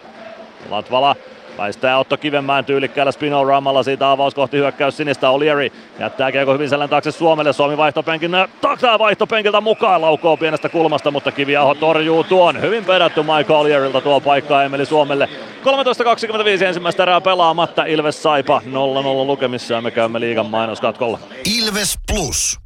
Latvala 0.70 1.16
Väistää 1.58 1.98
Otto 1.98 2.16
Kivenmäen 2.16 2.64
tyylikkäällä 2.64 3.12
spinoraamalla 3.12 3.82
siitä 3.82 4.10
avaus 4.10 4.34
kohti 4.34 4.56
hyökkäys 4.56 4.96
sinistä 4.96 5.30
Olieri. 5.30 5.72
Jättää 5.98 6.32
kiekko 6.32 6.52
hyvin 6.52 6.68
selän 6.68 6.88
taakse 6.88 7.10
Suomelle. 7.10 7.52
Suomi 7.52 7.76
vaihtopenkin 7.76 8.30
takaa 8.60 8.98
vaihtopenkiltä 8.98 9.60
mukaan. 9.60 10.00
Laukoo 10.00 10.36
pienestä 10.36 10.68
kulmasta, 10.68 11.10
mutta 11.10 11.32
Kiviaho 11.32 11.74
torjuu 11.74 12.24
tuon. 12.24 12.60
Hyvin 12.60 12.84
perätty 12.84 13.22
Mike 13.22 13.52
Olierilta 13.52 14.00
tuo 14.00 14.20
paikka 14.20 14.62
Emeli 14.62 14.86
Suomelle. 14.86 15.28
13.25 16.58 16.64
ensimmäistä 16.64 17.02
erää 17.02 17.20
pelaamatta. 17.20 17.84
Ilves 17.84 18.22
Saipa 18.22 18.62
0-0 18.66 18.70
lukemissa 19.26 19.74
ja 19.74 19.80
me 19.80 19.90
käymme 19.90 20.20
liigan 20.20 20.46
mainoskatkolla. 20.46 21.18
Ilves 21.58 21.98
Plus. 22.12 22.58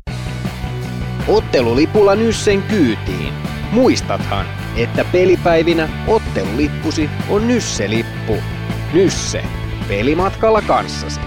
Ottelulipulla 1.28 2.14
Nyssen 2.14 2.62
kyytiin. 2.62 3.32
Muistathan, 3.72 4.46
että 4.76 5.04
pelipäivinä 5.12 5.88
ottelulippusi 6.08 7.10
on 7.30 7.48
Nysse-lippu. 7.48 8.55
Nysse. 8.92 9.44
Pelimatkalla 9.88 10.62
kanssasi. 10.62 11.20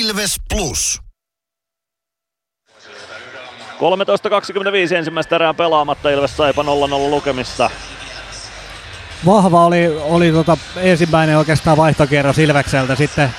Ilves 0.00 0.36
Plus. 0.54 1.00
13.25 4.90 4.94
ensimmäistä 4.96 5.36
erää 5.36 5.54
pelaamatta 5.54 6.10
Ilves 6.10 6.36
Saipa 6.36 6.62
0-0 6.62 6.66
lukemissa. 7.10 7.70
Vahva 9.26 9.64
oli, 9.64 9.98
oli 10.00 10.32
tota 10.32 10.56
ensimmäinen 10.76 11.38
oikeastaan 11.38 11.76
vaihtokierros 11.76 12.38
Ilvekseltä. 12.38 12.94
Sitten 12.94 13.30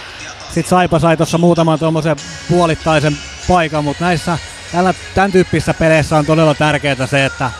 sit 0.54 0.68
Saipa 0.68 1.00
sai 1.00 1.18
tuossa 1.18 1.38
muutaman 1.38 1.80
tuommoisen 1.80 2.16
puolittaisen 2.50 3.18
paikan, 3.48 3.84
mutta 3.84 4.06
näissä 4.06 4.38
tällä, 4.72 4.94
tämän 5.16 5.32
tyyppisissä 5.32 5.74
peleissä 5.74 6.18
on 6.18 6.26
todella 6.26 6.54
tärkeää 6.54 7.08
se, 7.08 7.26
että 7.26 7.52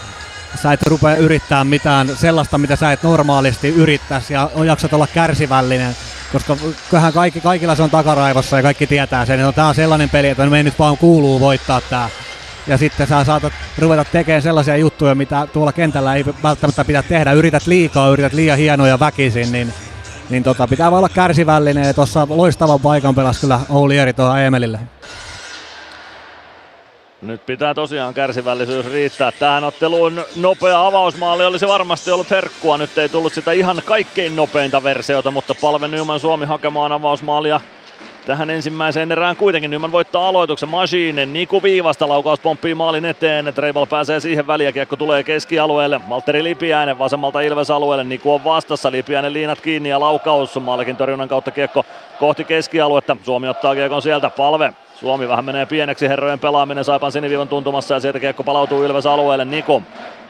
sä 0.58 0.74
et 0.74 0.84
rupea 0.84 1.16
yrittää 1.16 1.64
mitään 1.64 2.18
sellaista, 2.18 2.58
mitä 2.58 2.76
sä 2.76 2.92
et 2.92 3.04
normaalisti 3.04 3.68
yrittäisi 3.68 4.34
ja 4.34 4.50
jaksat 4.66 4.94
olla 4.94 5.08
kärsivällinen. 5.08 5.96
Koska 6.32 6.58
kyllähän 6.90 7.14
kaikki, 7.14 7.42
kaikilla 7.42 7.76
se 7.76 7.84
on 7.84 7.90
takaraivossa 7.90 8.58
ja 8.58 8.64
kaikki 8.64 8.88
tietää 8.88 9.26
sen. 9.26 9.40
No, 9.40 9.52
tää 9.52 9.68
on 9.68 9.76
sellainen 9.76 10.10
peli, 10.10 10.28
että 10.28 10.46
me 10.46 10.64
nyt 10.64 10.80
vaan 10.80 10.98
kuuluu 10.98 11.40
voittaa 11.40 11.82
tää. 11.82 12.10
Ja 12.68 12.78
sitten 12.78 13.08
sä 13.08 13.24
saatat 13.24 13.54
ruveta 13.78 14.06
tekemään 14.06 14.42
sellaisia 14.42 14.78
juttuja, 14.78 15.16
mitä 15.16 15.48
tuolla 15.54 15.72
kentällä 15.72 16.16
ei 16.16 16.26
välttämättä 16.44 16.86
pidä 16.86 17.04
tehdä. 17.04 17.32
Yrität 17.32 17.68
liikaa, 17.68 18.10
yrität 18.10 18.34
liian 18.34 18.58
hienoja 18.58 19.00
väkisin, 19.00 19.52
niin, 19.52 19.74
niin 20.30 20.44
tota, 20.44 20.68
pitää 20.68 20.92
vaan 20.92 20.98
olla 20.98 21.10
kärsivällinen. 21.10 21.88
Ja 21.88 21.94
tuossa 21.94 22.28
loistavan 22.30 22.80
paikan 22.80 23.16
pelas 23.16 23.40
kyllä 23.40 23.60
Ouli 23.70 23.98
Eri 23.98 24.14
tuohon 24.14 24.40
Emelille. 24.40 24.80
Nyt 27.26 27.46
pitää 27.46 27.74
tosiaan 27.74 28.14
kärsivällisyys 28.14 28.86
riittää. 28.86 29.32
Tähän 29.32 29.64
otteluun 29.64 30.24
nopea 30.36 30.86
avausmaali 30.86 31.46
olisi 31.46 31.68
varmasti 31.68 32.12
ollut 32.12 32.32
herkkua. 32.32 32.78
Nyt 32.78 32.98
ei 32.98 33.10
tullut 33.10 33.34
sitä 33.34 33.52
ihan 33.52 33.82
kaikkein 33.86 34.36
nopeinta 34.36 34.84
versiota, 34.84 35.32
mutta 35.32 35.56
Palve 35.62 35.88
Nyman 35.88 36.20
Suomi 36.20 36.46
hakemaan 36.46 36.92
avausmaalia 36.92 37.62
tähän 38.26 38.50
ensimmäiseen 38.50 39.12
erään 39.12 39.36
kuitenkin. 39.36 39.72
Nyman 39.72 39.92
voittaa 39.92 40.28
aloituksen. 40.28 40.70
Machine, 40.70 41.26
Niku 41.26 41.64
Viivasta 41.64 42.10
laukaus 42.10 42.40
pomppii 42.40 42.76
maalin 42.76 43.06
eteen. 43.06 43.54
Treibal 43.54 43.86
pääsee 43.86 44.20
siihen 44.20 44.48
väliin 44.48 44.74
kiekko 44.74 44.96
tulee 44.96 45.24
keskialueelle. 45.24 46.02
Valtteri 46.10 46.44
Lipiäinen 46.44 47.00
vasemmalta 47.00 47.42
Ilves 47.42 47.72
alueelle. 47.72 48.04
Niku 48.04 48.34
on 48.34 48.44
vastassa. 48.44 48.92
Lipiäinen 48.92 49.34
liinat 49.34 49.62
kiinni 49.62 49.90
ja 49.90 50.00
laukaus. 50.00 50.60
Maalikin 50.60 50.98
torjunnan 50.98 51.30
kautta 51.30 51.52
kiekko 51.52 51.86
kohti 52.20 52.44
keskialuetta. 52.44 53.18
Suomi 53.24 53.48
ottaa 53.48 53.76
kiekon 53.76 54.02
sieltä. 54.02 54.30
Palve 54.30 54.74
Suomi 55.00 55.28
vähän 55.28 55.46
menee 55.46 55.66
pieneksi 55.66 56.08
herrojen 56.10 56.40
pelaaminen 56.40 56.84
Saipan 56.84 57.12
siniviivan 57.12 57.48
tuntumassa 57.48 57.94
ja 57.94 58.00
sieltä 58.00 58.20
kiekko 58.20 58.44
palautuu 58.44 58.84
Ilves 58.84 59.06
alueelle 59.06 59.46
Niku. 59.46 59.84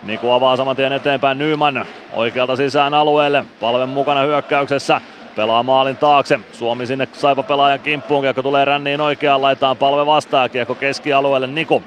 Niku 0.03 0.31
avaa 0.31 0.57
saman 0.57 0.75
tien 0.75 0.93
eteenpäin 0.93 1.37
Nyman 1.37 1.85
oikealta 2.13 2.55
sisään 2.55 2.93
alueelle. 2.93 3.45
Palven 3.59 3.89
mukana 3.89 4.21
hyökkäyksessä. 4.21 5.01
Pelaa 5.35 5.63
maalin 5.63 5.97
taakse. 5.97 6.39
Suomi 6.51 6.87
sinne 6.87 7.07
Saipa 7.13 7.43
pelaajan 7.43 7.79
kimppuun. 7.79 8.21
Kiekko 8.21 8.43
tulee 8.43 8.65
ränniin 8.65 9.01
oikeaan 9.01 9.41
laitaan. 9.41 9.77
Palve 9.77 10.05
vastaa. 10.05 10.49
Kiekko 10.49 10.75
keskialueelle 10.75 11.47
Niku. 11.47 11.83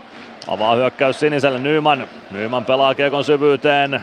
Avaa 0.48 0.74
hyökkäys 0.74 1.20
siniselle 1.20 1.58
Nyman. 1.58 2.08
Nyman 2.30 2.64
pelaa 2.64 2.94
kiekon 2.94 3.24
syvyyteen. 3.24 4.00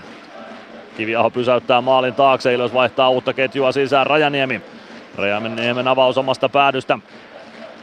Kiviaho 0.98 1.30
pysäyttää 1.30 1.82
maalin 1.82 2.14
taakse. 2.14 2.54
Ilves 2.54 2.74
vaihtaa 2.74 3.10
uutta 3.10 3.34
ketjua 3.34 3.72
sisään. 3.72 4.08
Rajaniemi. 4.08 4.62
Rajaniemen 5.16 5.88
avaus 5.88 6.18
omasta 6.18 6.50
päädystä. 6.50 7.00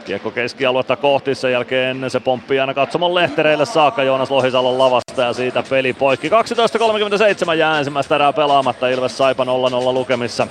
Kiekko 0.05 0.31
keskialuetta 0.31 0.95
kohti, 0.95 1.35
sen 1.35 1.51
jälkeen 1.51 2.09
se 2.09 2.19
pomppii 2.19 2.59
aina 2.59 2.73
katsomon 2.73 3.15
lehtereille 3.15 3.65
saakka 3.65 4.03
Joonas 4.03 4.31
Lohisalon 4.31 4.77
lavasta 4.77 5.21
ja 5.21 5.33
siitä 5.33 5.63
peli 5.69 5.93
poikki. 5.93 6.29
12.37 6.29 7.53
jää 7.53 7.77
ensimmäistä 7.79 8.15
erää 8.15 8.33
pelaamatta, 8.33 8.87
Ilves 8.87 9.17
Saipa 9.17 9.43
0-0 9.43 9.47
lukemissa. 9.93 10.47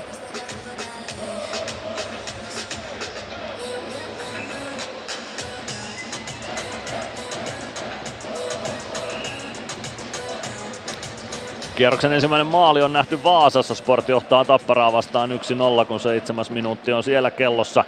Kierroksen 11.76 12.12
ensimmäinen 12.12 12.46
maali 12.46 12.82
on 12.82 12.92
nähty 12.92 13.24
Vaasassa. 13.24 13.74
Sport 13.74 14.08
johtaa 14.08 14.44
Tapparaa 14.44 14.92
vastaan 14.92 15.30
1-0, 15.82 15.84
kun 15.84 16.00
seitsemäs 16.00 16.50
minuutti 16.50 16.92
on 16.92 17.02
siellä 17.02 17.30
kellossa. 17.30 17.84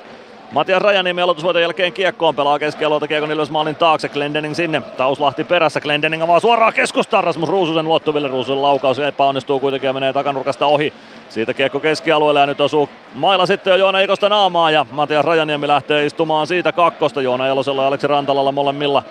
Matias 0.52 0.82
Rajaniemi 0.82 1.22
aloitusvoiton 1.22 1.62
jälkeen 1.62 1.92
kiekkoon 1.92 2.34
pelaa 2.34 2.58
keskialueelta 2.58 3.08
kiekon 3.08 3.32
Ilves 3.32 3.50
maalin 3.50 3.76
taakse. 3.76 4.08
Glendening 4.08 4.54
sinne. 4.54 4.80
Tauslahti 4.80 5.44
perässä. 5.44 5.80
Glendening 5.80 6.22
avaa 6.22 6.40
suoraan 6.40 6.72
keskustaan. 6.72 7.24
Rasmus 7.24 7.48
Ruususen 7.48 7.84
luottuville. 7.84 8.28
Ruususen 8.28 8.62
laukaus 8.62 8.98
epäonnistuu 8.98 9.60
kuitenkin 9.60 9.86
ja 9.86 9.92
menee 9.92 10.12
takanurkasta 10.12 10.66
ohi. 10.66 10.92
Siitä 11.28 11.54
kiekko 11.54 11.80
keskialueelle 11.80 12.40
ja 12.40 12.46
nyt 12.46 12.60
osuu 12.60 12.88
mailla 13.14 13.46
sitten 13.46 13.70
jo 13.70 13.76
Joona 13.76 14.00
Ikosta 14.00 14.28
naamaa 14.28 14.70
ja 14.70 14.86
Matias 14.90 15.24
Rajaniemi 15.24 15.68
lähtee 15.68 16.06
istumaan 16.06 16.46
siitä 16.46 16.72
kakkosta. 16.72 17.22
Joona 17.22 17.48
Elosella 17.48 17.82
ja 17.82 17.88
Aleksi 17.88 18.06
Rantalalla 18.06 18.52
molemmilla 18.52 19.02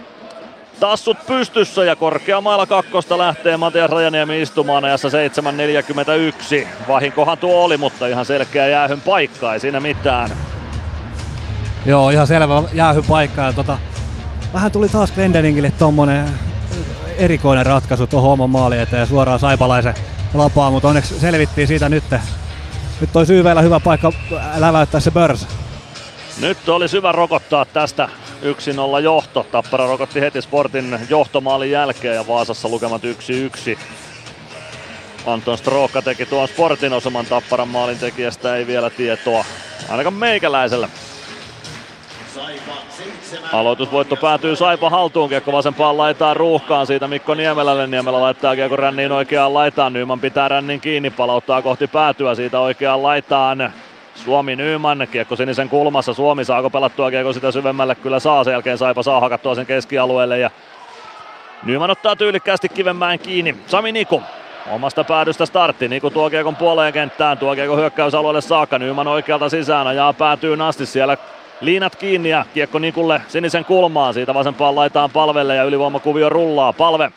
tassut 0.80 1.18
pystyssä 1.28 1.84
ja 1.84 1.96
korkeamailla 1.96 2.66
kakkosta 2.66 3.18
lähtee 3.18 3.58
Matias 3.58 3.90
Rajaniemi 3.90 4.42
istumaan 4.42 4.86
ajassa 4.86 5.10
7.41. 6.62 6.68
Vahinkohan 6.88 7.38
tuo 7.38 7.64
oli, 7.64 7.78
mutta 7.78 8.08
ihan 8.08 8.26
selkeä 8.26 8.68
jäähyn 8.68 9.02
paikka, 9.02 9.54
ei 9.54 9.60
siinä 9.60 9.80
mitään. 9.80 10.30
Joo, 11.86 12.10
ihan 12.10 12.28
selvä 12.28 12.64
jäähypaikka. 12.74 13.42
Ja 13.42 13.54
tota, 13.54 13.78
vähän 14.54 14.72
tuli 14.72 14.90
taas 14.90 15.12
Glendeningille 15.12 15.72
tommonen 15.80 16.30
erikoinen 17.18 17.66
ratkaisu 17.66 18.08
tuohon 18.08 18.32
oman 18.32 18.50
maali 18.50 18.80
eteen 18.80 19.00
ja 19.00 19.06
suoraan 19.06 19.40
Saipalaisen 19.40 19.94
lapaa, 20.34 20.72
mutta 20.72 20.88
onneksi 20.88 21.20
selvittiin 21.20 21.68
siitä 21.68 21.90
nyt. 21.90 22.04
Nyt 23.02 23.16
olisi 23.16 23.34
Syyveillä 23.34 23.62
hyvä 23.62 23.80
paikka 23.80 24.12
läväyttää 24.58 25.02
se 25.02 25.12
börsä. 25.12 25.48
Nyt 26.42 26.70
oli 26.70 26.86
hyvä 26.92 27.12
rokottaa 27.12 27.66
tästä 27.66 28.10
1-0 28.98 29.00
johto. 29.04 29.48
Tappara 29.52 29.88
rokotti 29.88 30.22
heti 30.22 30.42
Sportin 30.42 31.00
johtomaalin 31.10 31.72
jälkeen 31.72 32.16
ja 32.16 32.28
Vaasassa 32.28 32.70
lukemat 32.70 33.02
1-1. 33.76 33.78
Anton 35.26 35.58
Strookka 35.58 36.02
teki 36.02 36.26
tuon 36.26 36.48
Sportin 36.48 36.94
osuman 36.94 37.26
Tapparan 37.26 37.68
maalin 37.68 38.00
tekijästä, 38.00 38.56
ei 38.56 38.68
vielä 38.68 38.90
tietoa. 38.90 39.46
Ainakaan 39.90 40.14
meikäläisellä. 40.14 40.90
Aloitusvoitto 43.54 44.16
päätyy 44.16 44.56
Saipa 44.56 44.90
haltuun, 44.90 45.30
kiekko 45.30 45.52
vasempaan 45.52 45.98
laitaan 45.98 46.36
ruuhkaan. 46.36 46.88
Siitä 46.88 47.08
Mikko 47.08 47.34
Niemelälle. 47.34 47.88
Niemelä 47.88 48.22
laittaa 48.22 48.56
kiekko 48.56 48.76
ränniin 48.76 49.12
oikeaan 49.12 49.54
laitaan, 49.54 49.94
Nyman 49.94 50.20
pitää 50.20 50.48
rännin 50.48 50.82
kiinni, 50.82 51.10
palauttaa 51.10 51.62
kohti 51.62 51.88
päätyä. 51.88 52.36
Siitä 52.36 52.60
oikeaan 52.60 53.04
laitaan. 53.04 53.74
Suomi 54.16 54.56
Nyman, 54.56 55.08
kiekko 55.12 55.36
sinisen 55.36 55.70
kulmassa, 55.70 56.14
Suomi 56.14 56.46
saako 56.46 56.70
pelattua 56.70 57.12
kiekko 57.12 57.34
sitä 57.34 57.52
syvemmälle, 57.52 57.96
kyllä 57.96 58.20
saa, 58.20 58.44
sen 58.44 58.52
jälkeen 58.52 58.78
Saipa 58.78 59.04
saa 59.04 59.20
hakattua 59.20 59.56
sen 59.56 59.66
keskialueelle. 59.66 60.40
Ja 60.40 60.50
Nyman 61.64 61.92
ottaa 61.92 62.16
tyylikkäästi 62.16 62.70
Kivenmäen 62.70 63.20
kiinni. 63.20 63.56
Sami 63.68 63.92
Niku 63.92 64.22
omasta 64.72 65.04
päädystä 65.04 65.46
startti. 65.46 65.88
Niku 65.88 66.10
tuo 66.10 66.30
kiekon 66.30 66.56
puoleen 66.56 66.94
kenttään, 66.94 67.38
tuo 67.38 67.56
kiekko 67.56 67.76
hyökkäysalueelle 67.76 68.42
saakka. 68.42 68.80
Nyman 68.80 69.08
oikealta 69.08 69.50
sisään, 69.50 69.88
ajaa 69.88 70.14
päätyy 70.14 70.58
asti. 70.68 70.86
Siellä 70.86 71.18
liinat 71.66 71.96
kiinni 71.96 72.30
ja 72.30 72.46
kiekko 72.54 72.80
Nikulle 72.80 73.22
sinisen 73.28 73.66
kulmaan. 73.66 74.14
Siitä 74.14 74.34
vasempaan 74.34 74.76
laitaan 74.76 75.12
palvelle 75.12 75.56
ja 75.56 75.64
ylivoimakuvio 75.64 76.30
rullaa. 76.30 76.74
Palve 76.74 77.12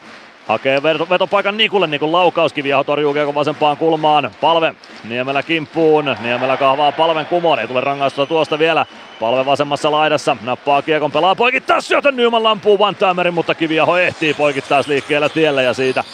Hakee 0.46 0.82
veto, 0.82 1.06
vetopaikan 1.10 1.56
Nikulle, 1.56 1.86
Nikun 1.86 2.12
laukaus, 2.12 2.52
Kiviaho 2.52 2.84
torjuu 2.84 3.12
kiekon 3.12 3.34
vasempaan 3.34 3.76
kulmaan. 3.76 4.30
Palve, 4.40 4.74
Niemelä 5.04 5.42
kimppuun, 5.42 6.16
Niemelä 6.20 6.56
kahvaa 6.56 6.92
palven 6.92 7.26
kumoon, 7.26 7.58
ei 7.58 7.68
tule 7.68 7.80
rangaistusta 7.80 8.26
tuosta 8.26 8.58
vielä. 8.58 8.86
Palve 9.20 9.46
vasemmassa 9.46 9.90
laidassa, 9.90 10.36
nappaa 10.42 10.82
kiekon, 10.82 11.12
pelaa 11.12 11.34
poikittaa 11.34 11.80
syötön 11.80 12.16
Nyman 12.16 12.42
lampuu 12.42 12.78
Vantaamerin, 12.78 13.34
mutta 13.34 13.54
Kiviaho 13.54 13.98
ehtii 13.98 14.34
poikittaa 14.34 14.82
liikkeellä 14.86 15.28
tiellä 15.28 15.62
ja 15.62 15.74
siitä 15.74 16.04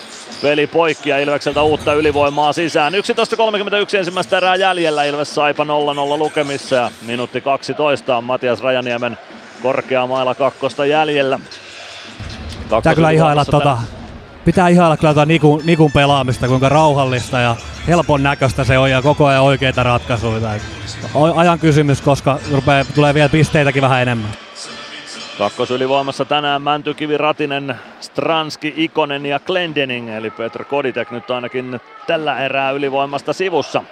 peli 0.42 0.66
poikki 0.66 1.10
ja 1.10 1.18
Ilvekseltä 1.18 1.62
uutta 1.62 1.94
ylivoimaa 1.94 2.52
sisään. 2.52 2.92
11.31 2.92 3.96
ensimmäistä 3.96 4.36
erää 4.36 4.56
jäljellä, 4.56 5.04
Ilves 5.04 5.34
Saipa 5.34 5.64
0-0 5.64 5.66
lukemissa 6.18 6.76
ja 6.76 6.90
minuutti 7.06 7.40
12 7.40 8.16
on 8.16 8.24
Matias 8.24 8.60
Rajaniemen 8.60 9.18
korkea 9.62 10.06
maila 10.06 10.34
kakkosta 10.34 10.86
jäljellä. 10.86 11.40
Pitää 12.76 12.94
kyllä 12.94 13.10
ihailla 13.10 13.44
tota, 13.44 13.78
pitää 14.44 14.68
ihailla 14.68 14.96
kyllä 14.96 15.14
tota 15.14 15.26
Nikun, 15.26 15.60
Nikun 15.64 15.92
pelaamista, 15.92 16.48
kuinka 16.48 16.68
rauhallista 16.68 17.38
ja 17.38 17.56
helpon 17.88 18.22
näköistä 18.22 18.64
se 18.64 18.78
on 18.78 18.90
ja 18.90 19.02
koko 19.02 19.26
ajan 19.26 19.42
oikeita 19.42 19.82
ratkaisuja. 19.82 20.50
Ajan 21.36 21.58
kysymys, 21.58 22.00
koska 22.00 22.38
rupeaa, 22.52 22.84
tulee 22.94 23.14
vielä 23.14 23.28
pisteitäkin 23.28 23.82
vähän 23.82 24.02
enemmän. 24.02 24.30
Kakkosylivoimassa 25.38 26.24
tänään 26.24 26.62
Mäntykivi, 26.62 27.18
Ratinen, 27.18 27.74
Stranski, 28.00 28.74
Ikonen 28.76 29.26
ja 29.26 29.40
Glendening, 29.40 30.08
eli 30.10 30.30
Petr 30.30 30.64
Koditek 30.64 31.10
nyt 31.10 31.30
ainakin 31.30 31.80
tällä 32.06 32.38
erää 32.38 32.70
ylivoimasta 32.70 33.32
sivussa. 33.32 33.82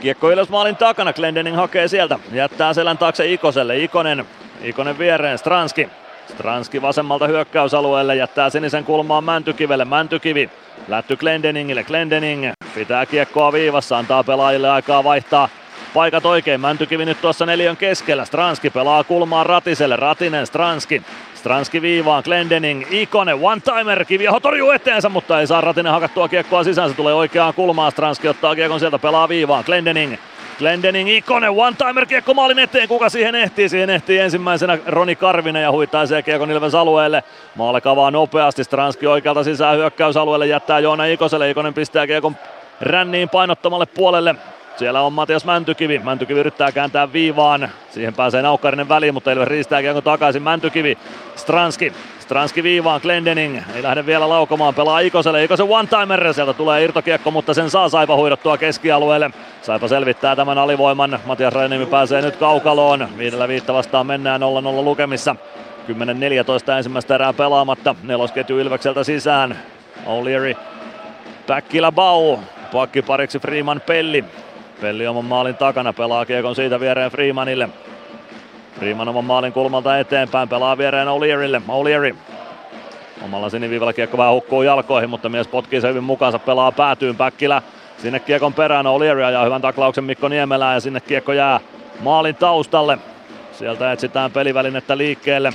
Kiekko 0.00 0.30
ylös 0.30 0.48
maalin 0.48 0.76
takana, 0.76 1.12
Glendening 1.12 1.56
hakee 1.56 1.88
sieltä, 1.88 2.18
jättää 2.32 2.74
selän 2.74 2.98
taakse 2.98 3.32
Ikoselle, 3.32 3.78
Ikonen, 3.78 4.24
Ikonen 4.62 4.98
viereen, 4.98 5.38
Stranski, 5.38 5.88
Stranski 6.28 6.82
vasemmalta 6.82 7.26
hyökkäysalueelle 7.26 8.16
jättää 8.16 8.50
sinisen 8.50 8.84
kulmaan 8.84 9.24
Mäntykivelle. 9.24 9.84
Mäntykivi 9.84 10.50
lätty 10.88 11.16
Glendeningille. 11.16 11.84
Glendening 11.84 12.52
pitää 12.74 13.06
kiekkoa 13.06 13.52
viivassa, 13.52 13.98
antaa 13.98 14.24
pelaajille 14.24 14.70
aikaa 14.70 15.04
vaihtaa 15.04 15.48
paikat 15.94 16.26
oikein. 16.26 16.60
Mäntykivi 16.60 17.04
nyt 17.04 17.20
tuossa 17.20 17.46
neljön 17.46 17.76
keskellä. 17.76 18.24
Stranski 18.24 18.70
pelaa 18.70 19.04
kulmaan 19.04 19.46
Ratiselle. 19.46 19.96
Ratinen 19.96 20.46
Stranski. 20.46 21.02
Stranski 21.34 21.82
viivaan, 21.82 22.22
Glendening, 22.24 22.84
Ikonen, 22.90 23.36
one-timer, 23.36 24.04
Kiviaho 24.04 24.40
torjuu 24.40 24.70
eteensä, 24.70 25.08
mutta 25.08 25.40
ei 25.40 25.46
saa 25.46 25.60
Ratinen 25.60 25.92
hakattua 25.92 26.28
kiekkoa 26.28 26.64
sisään, 26.64 26.90
se 26.90 26.96
tulee 26.96 27.14
oikeaan 27.14 27.54
kulmaan, 27.54 27.92
Stranski 27.92 28.28
ottaa 28.28 28.54
kiekon 28.54 28.80
sieltä, 28.80 28.98
pelaa 28.98 29.28
viivaan, 29.28 29.64
Glendening, 29.66 30.16
Glendening 30.58 31.10
Ikonen, 31.10 31.50
one-timer 31.50 32.06
kiekko 32.06 32.34
maalin 32.34 32.58
eteen, 32.58 32.88
kuka 32.88 33.08
siihen 33.08 33.34
ehtii? 33.34 33.68
Siihen 33.68 33.90
ehtii 33.90 34.18
ensimmäisenä 34.18 34.78
Roni 34.86 35.16
Karvinen 35.16 35.62
ja 35.62 35.72
huittaisee 35.72 36.22
kiekon 36.22 36.50
Ilves 36.50 36.74
alueelle. 36.74 37.24
Maalle 37.54 37.80
kavaa 37.80 38.10
nopeasti, 38.10 38.64
Stranski 38.64 39.06
oikealta 39.06 39.44
sisään 39.44 39.76
hyökkäysalueelle, 39.76 40.46
jättää 40.46 40.78
Joona 40.78 41.04
Ikoselle, 41.04 41.50
Ikonen 41.50 41.74
pistää 41.74 42.06
kiekon 42.06 42.36
ränniin 42.80 43.28
painottamalle 43.28 43.86
puolelle. 43.86 44.34
Siellä 44.76 45.00
on 45.00 45.12
Matias 45.12 45.44
Mäntykivi. 45.44 45.98
Mäntykivi 45.98 46.40
yrittää 46.40 46.72
kääntää 46.72 47.12
viivaan. 47.12 47.68
Siihen 47.90 48.14
pääsee 48.14 48.42
Naukkarinen 48.42 48.88
väliin, 48.88 49.14
mutta 49.14 49.32
Ilves 49.32 49.48
riistää 49.48 49.82
kiekon 49.82 50.02
takaisin. 50.02 50.42
Mäntykivi, 50.42 50.98
Stranski. 51.36 51.92
Stranski 52.28 52.62
viivaan, 52.62 53.00
Glendening 53.02 53.58
ei 53.74 53.82
lähde 53.82 54.06
vielä 54.06 54.28
laukomaan, 54.28 54.74
pelaa 54.74 54.98
Ikoselle, 54.98 55.44
Ikosen 55.44 55.66
one-timer, 55.66 56.34
sieltä 56.34 56.52
tulee 56.52 56.84
irtokiekko, 56.84 57.30
mutta 57.30 57.54
sen 57.54 57.70
saa 57.70 57.88
Saipa 57.88 58.16
huidottua 58.16 58.58
keskialueelle. 58.58 59.30
Saipa 59.62 59.88
selvittää 59.88 60.36
tämän 60.36 60.58
alivoiman, 60.58 61.18
Matias 61.26 61.52
Rajanimi 61.52 61.86
pääsee 61.86 62.22
nyt 62.22 62.36
kaukaloon, 62.36 63.08
viidellä 63.18 63.48
viitta 63.48 63.74
vastaan 63.74 64.06
mennään 64.06 64.40
0-0 64.40 64.44
lukemissa. 64.84 65.36
10-14 65.88 66.72
ensimmäistä 66.76 67.14
erää 67.14 67.32
pelaamatta, 67.32 67.94
nelosketju 68.02 68.58
Ilvekseltä 68.58 69.04
sisään, 69.04 69.58
O'Leary, 70.04 70.56
Päkkilä 71.46 71.92
Bau, 71.92 72.38
pakki 72.72 73.02
pariksi 73.02 73.38
Freeman 73.38 73.82
Pelli. 73.86 74.24
Pelli 74.80 75.06
oman 75.06 75.24
maalin 75.24 75.56
takana, 75.56 75.92
pelaa 75.92 76.26
kiekon 76.26 76.54
siitä 76.54 76.80
viereen 76.80 77.10
Freemanille. 77.10 77.68
Freeman 78.78 79.08
oman 79.08 79.24
maalin 79.24 79.52
kulmalta 79.52 79.98
eteenpäin, 79.98 80.48
pelaa 80.48 80.78
viereen 80.78 81.08
O'Learylle. 81.08 81.62
O'Leary 81.68 82.16
omalla 83.24 83.50
siniviivalla 83.50 83.92
kiekko 83.92 84.18
vähän 84.18 84.32
hukkuu 84.32 84.62
jalkoihin, 84.62 85.10
mutta 85.10 85.28
mies 85.28 85.48
potkii 85.48 85.80
sen 85.80 85.90
hyvin 85.90 86.04
mukaansa, 86.04 86.38
pelaa 86.38 86.72
päätyyn 86.72 87.16
Päkkilä. 87.16 87.62
Sinne 88.02 88.20
kiekon 88.20 88.54
perään 88.54 88.86
O'Leary 88.86 89.24
ajaa 89.24 89.44
hyvän 89.44 89.62
taklauksen 89.62 90.04
Mikko 90.04 90.28
Niemelään 90.28 90.74
ja 90.74 90.80
sinne 90.80 91.00
kiekko 91.00 91.32
jää 91.32 91.60
maalin 92.00 92.36
taustalle. 92.36 92.98
Sieltä 93.52 93.92
etsitään 93.92 94.30
pelivälinettä 94.30 94.98
liikkeelle. 94.98 95.52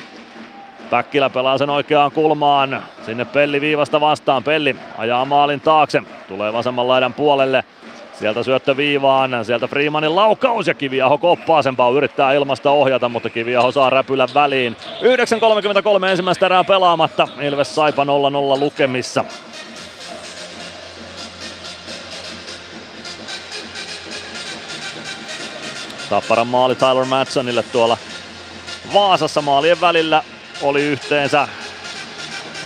Päkkilä 0.89 1.29
pelaa 1.29 1.57
sen 1.57 1.69
oikeaan 1.69 2.11
kulmaan. 2.11 2.83
Sinne 3.05 3.25
Pelli 3.25 3.61
viivasta 3.61 4.01
vastaan. 4.01 4.43
Pelli 4.43 4.75
ajaa 4.97 5.25
maalin 5.25 5.61
taakse. 5.61 6.01
Tulee 6.27 6.53
vasemman 6.53 6.87
laidan 6.87 7.13
puolelle. 7.13 7.63
Sieltä 8.19 8.44
syöttö 8.44 8.77
viivaan, 8.77 9.45
sieltä 9.45 9.68
Freemanin 9.68 10.15
laukaus 10.15 10.68
ja 10.68 10.73
Kiviaho 10.73 11.18
koppaa 11.18 11.61
sen 11.61 11.76
yrittää 11.95 12.34
ilmasta 12.34 12.72
ohjata, 12.72 13.10
mutta 13.10 13.30
Kiviaho 13.30 13.72
saa 13.72 13.90
räpylän 13.90 14.30
väliin. 14.34 14.77
9.33 15.99 16.06
ensimmäistä 16.06 16.45
erää 16.45 16.64
pelaamatta, 16.64 17.27
Ilves 17.41 17.76
Saipa 17.76 18.03
0-0 18.03 18.07
lukemissa. 18.60 19.26
Tapparan 26.10 26.48
maali 26.48 26.76
Tyler 26.76 27.06
Madsonille 27.06 27.64
tuolla 27.64 27.98
Vaasassa 28.94 29.41
maalien 29.41 29.81
välillä 29.81 30.23
oli 30.61 30.84
yhteensä 30.84 31.48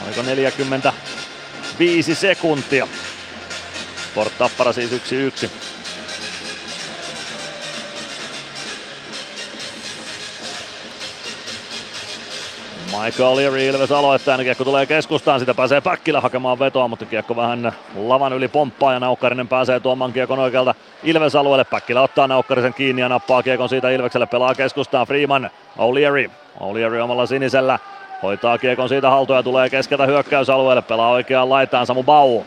oliko 0.05 0.21
45 0.21 2.15
sekuntia. 2.15 2.87
Sport 4.17 4.37
Tappara 4.37 4.73
siis 4.73 4.91
1-1. 4.91 5.49
Michael 12.85 13.35
Leary 13.35 13.65
Ilves 13.65 13.91
aloittaa, 13.91 14.37
kiekko 14.37 14.63
tulee 14.63 14.85
keskustaan, 14.85 15.39
sitä 15.39 15.53
pääsee 15.53 15.81
Päkkilä 15.81 16.21
hakemaan 16.21 16.59
vetoa, 16.59 16.87
mutta 16.87 17.05
kiekko 17.05 17.35
vähän 17.35 17.71
lavan 17.95 18.33
yli 18.33 18.47
pomppaa 18.47 18.93
ja 18.93 18.99
Naukkarinen 18.99 19.47
pääsee 19.47 19.79
tuomaan 19.79 20.13
kiekon 20.13 20.39
oikealta 20.39 20.75
Ilves 21.03 21.35
alueelle. 21.35 21.63
Päkkilä 21.63 22.01
ottaa 22.01 22.27
Naukkarisen 22.27 22.73
kiinni 22.73 23.01
ja 23.01 23.09
nappaa 23.09 23.43
kiekon 23.43 23.69
siitä 23.69 23.89
Ilvekselle, 23.89 24.25
pelaa 24.25 24.55
keskustaan 24.55 25.07
Freeman, 25.07 25.49
O'Leary, 25.77 26.31
O'Leary 26.59 27.01
omalla 27.03 27.25
sinisellä, 27.25 27.79
hoitaa 28.23 28.57
kiekon 28.57 28.89
siitä 28.89 29.09
haltuja, 29.09 29.43
tulee 29.43 29.69
keskeltä 29.69 30.05
hyökkäysalueelle, 30.05 30.81
pelaa 30.81 31.09
oikeaan 31.09 31.49
laitaan 31.49 31.85
Samu 31.85 32.03
Bau, 32.03 32.41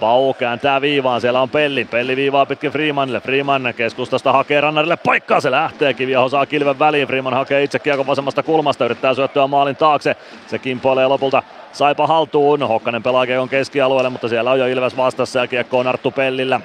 Bau 0.00 0.34
kääntää 0.34 0.80
viivaan, 0.80 1.20
siellä 1.20 1.42
on 1.42 1.50
Pelli. 1.50 1.84
Pelli 1.84 2.16
viivaa 2.16 2.46
pitkin 2.46 2.70
Freemanille. 2.70 3.20
Freeman 3.20 3.74
keskustasta 3.76 4.32
hakee 4.32 4.60
rannarille 4.60 4.96
paikkaa, 4.96 5.40
se 5.40 5.50
lähtee. 5.50 5.94
Kiviaho 5.94 6.28
saa 6.28 6.46
kilven 6.46 6.78
väliin. 6.78 7.08
Freeman 7.08 7.34
hakee 7.34 7.62
itse 7.62 7.78
kiekon 7.78 8.06
vasemmasta 8.06 8.42
kulmasta, 8.42 8.84
yrittää 8.84 9.14
syöttöä 9.14 9.46
maalin 9.46 9.76
taakse. 9.76 10.16
Se 10.46 10.58
kimpoilee 10.58 11.06
lopulta 11.06 11.42
Saipa 11.72 12.06
haltuun. 12.06 12.68
Hokkanen 12.68 13.02
pelaa 13.02 13.26
kiekon 13.26 13.48
keskialueelle, 13.48 14.10
mutta 14.10 14.28
siellä 14.28 14.50
on 14.50 14.58
jo 14.58 14.66
Ilves 14.66 14.96
vastassa 14.96 15.38
ja 15.38 15.46
kiekko 15.46 15.78
on 15.78 15.86
Arttu 15.86 16.10
Pellillä. 16.10 16.60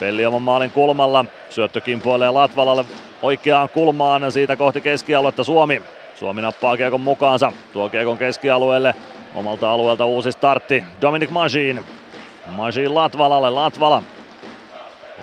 Pelli 0.00 0.26
oman 0.26 0.42
maalin 0.42 0.70
kulmalla. 0.70 1.24
Syöttö 1.50 1.80
kimpoilee 1.80 2.30
Latvalalle 2.30 2.84
oikeaan 3.22 3.68
kulmaan 3.68 4.32
siitä 4.32 4.56
kohti 4.56 4.80
keskialuetta 4.80 5.44
Suomi. 5.44 5.82
Suomi 6.14 6.42
nappaa 6.42 6.76
kiekon 6.76 7.00
mukaansa. 7.00 7.52
Tuo 7.72 7.88
kiekon 7.88 8.18
keskialueelle. 8.18 8.94
Omalta 9.34 9.70
alueelta 9.70 10.04
uusi 10.04 10.32
startti. 10.32 10.84
Dominic 11.00 11.30
Majin 11.30 11.84
Majin 12.46 12.94
Latvalalle, 12.94 13.50
Latvala. 13.50 14.02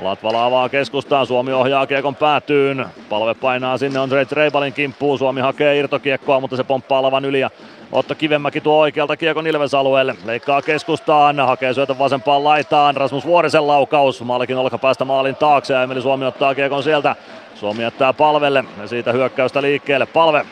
Latvala 0.02 0.45
avaa 0.45 0.70
keskustaan, 0.70 1.28
Suomi 1.28 1.54
ohjaa 1.54 1.88
kiekon 1.88 2.16
päätyyn. 2.16 2.86
Palve 3.10 3.34
painaa 3.34 3.78
sinne 3.78 4.00
Andrei 4.00 4.26
Treibalin 4.26 4.74
kimppuun, 4.74 5.18
Suomi 5.18 5.41
hakee 5.41 5.78
irtokiekkoa, 5.80 6.40
mutta 6.40 6.58
se 6.58 6.64
pomppaa 6.64 7.02
lavan 7.02 7.26
yli 7.26 7.40
ja 7.40 7.50
Otto 7.91 8.16
Kivemäki 8.16 8.62
tuo 8.62 8.80
oikealta 8.80 9.18
kiekon 9.18 9.48
Ilves 9.48 9.74
alueelle. 9.74 10.16
Leikkaa 10.26 10.62
keskustaan, 10.62 11.40
hakee 11.40 11.74
syötön 11.74 12.00
vasempaan 12.00 12.44
laitaan. 12.44 12.98
Rasmus 12.98 13.26
Vuorisen 13.26 13.68
laukaus, 13.68 14.22
maalikin 14.22 14.58
olkapäästä 14.58 15.06
maalin 15.06 15.36
taakse 15.36 15.74
ja 15.74 15.84
Emeli 15.84 16.02
Suomi 16.02 16.26
ottaa 16.26 16.56
kiekon 16.56 16.84
sieltä 16.84 17.16
Suomi 17.56 17.84
jättää 17.84 18.14
palvelle 18.14 18.64
ja 18.82 18.88
siitä 18.88 19.12
hyökkäystä 19.12 19.62
liikkeelle. 19.62 20.06
Palve. 20.06 20.45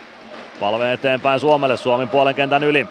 Palve 0.59 0.93
eteenpäin 0.93 1.39
Suomelle, 1.39 1.77
Suomen 1.77 2.09
puolen 2.09 2.35
kentän 2.35 2.63
yli. 2.63 2.87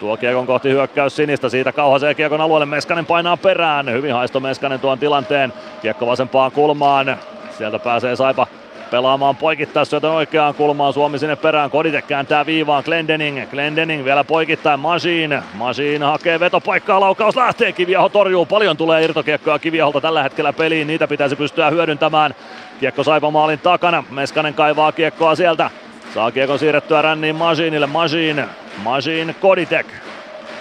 Tuo 0.00 0.16
kiekon 0.16 0.46
kohti 0.46 0.68
hyökkäys 0.68 1.16
sinistä, 1.16 1.48
siitä 1.48 1.72
kauhasee 1.72 2.14
kiekon 2.14 2.40
alueelle, 2.40 2.66
Meskanen 2.66 3.06
painaa 3.06 3.36
perään. 3.36 3.92
Hyvin 3.92 4.12
haisto 4.14 4.40
Meskanen 4.40 4.80
tuon 4.80 4.98
tilanteen. 4.98 5.52
Kiekko 5.82 6.06
vasempaan 6.06 6.52
kulmaan. 6.52 7.16
Sieltä 7.58 7.78
pääsee 7.78 8.16
Saipa 8.16 8.46
pelaamaan 8.90 9.36
poikittaisyötön 9.36 10.10
oikeaan 10.10 10.54
kulmaan. 10.54 10.92
Suomi 10.92 11.18
sinne 11.18 11.36
perään. 11.36 11.70
Kodite 11.70 12.02
kääntää 12.02 12.46
viivaan. 12.46 12.82
Glendening. 12.84 13.50
Glendening 13.50 14.04
vielä 14.04 14.24
poikittain. 14.24 14.80
Machine. 14.80 15.42
Machine 15.54 16.06
hakee 16.06 16.40
vetopaikkaa. 16.40 17.00
Laukaus 17.00 17.36
lähtee. 17.36 17.72
Kiviaho 17.72 18.08
torjuu. 18.08 18.46
Paljon 18.46 18.76
tulee 18.76 19.04
irtokiekkoa 19.04 19.58
Kiviaholta 19.58 20.00
tällä 20.00 20.22
hetkellä 20.22 20.52
peliin. 20.52 20.86
Niitä 20.86 21.08
pitäisi 21.08 21.36
pystyä 21.36 21.70
hyödyntämään. 21.70 22.34
Kiekko 22.80 23.04
Saipa 23.04 23.30
maalin 23.30 23.58
takana. 23.58 24.04
Meskanen 24.10 24.54
kaivaa 24.54 24.92
kiekkoa 24.92 25.34
sieltä. 25.34 25.70
Saa 26.14 26.30
kiekon 26.30 26.58
siirrettyä 26.58 27.02
ränniin 27.02 27.36
Masinille. 27.36 27.86
Masin. 27.86 28.44
Masin 28.82 29.36
Koditek. 29.40 29.86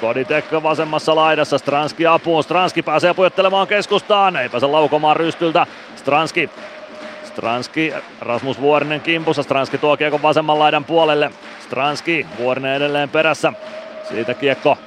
Koditek 0.01 0.45
vasemmassa 0.63 1.15
laidassa, 1.15 1.57
Stranski 1.57 2.07
apuun, 2.07 2.43
Stranski 2.43 2.81
pääsee 2.81 3.13
pujottelemaan 3.13 3.67
keskustaan, 3.67 4.35
ei 4.35 4.49
pääse 4.49 4.65
laukomaan 4.65 5.17
rystyltä, 5.17 5.67
Stranski 5.95 6.49
Stranski, 7.23 7.93
Rasmus 8.21 8.61
Vuorinen 8.61 9.01
kimpussa, 9.01 9.43
Stranski 9.43 9.77
tuo 9.77 9.97
kiekon 9.97 10.21
vasemman 10.21 10.59
laidan 10.59 10.85
puolelle, 10.85 11.31
Stranski, 11.59 12.25
Vuorinen 12.37 12.75
edelleen 12.75 13.09
perässä, 13.09 13.53
siitä 14.09 14.33
kiekko 14.33 14.77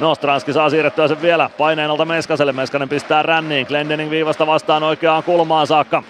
No, 0.00 0.14
Stranski 0.14 0.52
saa 0.52 0.70
siirrettyä 0.70 1.08
sen 1.08 1.22
vielä 1.22 1.50
paineen 1.58 1.90
alta 1.90 2.04
Meskaselle. 2.04 2.52
Meskanen 2.52 2.88
pistää 2.88 3.22
ränniin. 3.22 3.66
Glendening 3.66 4.10
viivasta 4.10 4.46
vastaan 4.46 4.82
oikeaan 4.82 5.22
kulmaan 5.22 5.66
saakka. 5.66 6.02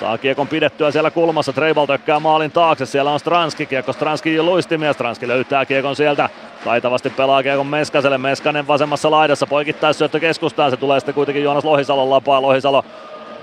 Saa 0.00 0.18
kiekon 0.18 0.48
pidettyä 0.48 0.90
siellä 0.90 1.10
kulmassa. 1.10 1.52
Treibal 1.52 1.86
tökkää 1.86 2.20
maalin 2.20 2.50
taakse. 2.50 2.86
Siellä 2.86 3.10
on 3.10 3.20
Stranski. 3.20 3.66
Kiekko 3.66 3.92
Stranski 3.92 4.42
luistimia. 4.42 4.92
Stranski 4.92 5.28
löytää 5.28 5.66
kiekon 5.66 5.96
sieltä. 5.96 6.28
Taitavasti 6.64 7.10
pelaa 7.10 7.42
kiekon 7.42 7.66
Meskaselle. 7.66 8.18
Meskanen 8.18 8.66
vasemmassa 8.66 9.10
laidassa. 9.10 9.46
Poikittaissyöttö 9.46 10.20
keskustaan. 10.20 10.70
Se 10.70 10.76
tulee 10.76 11.00
sitten 11.00 11.14
kuitenkin 11.14 11.44
Joonas 11.44 11.64
Lohisalon 11.64 12.10
lapaa. 12.10 12.42
Lohisalo 12.42 12.84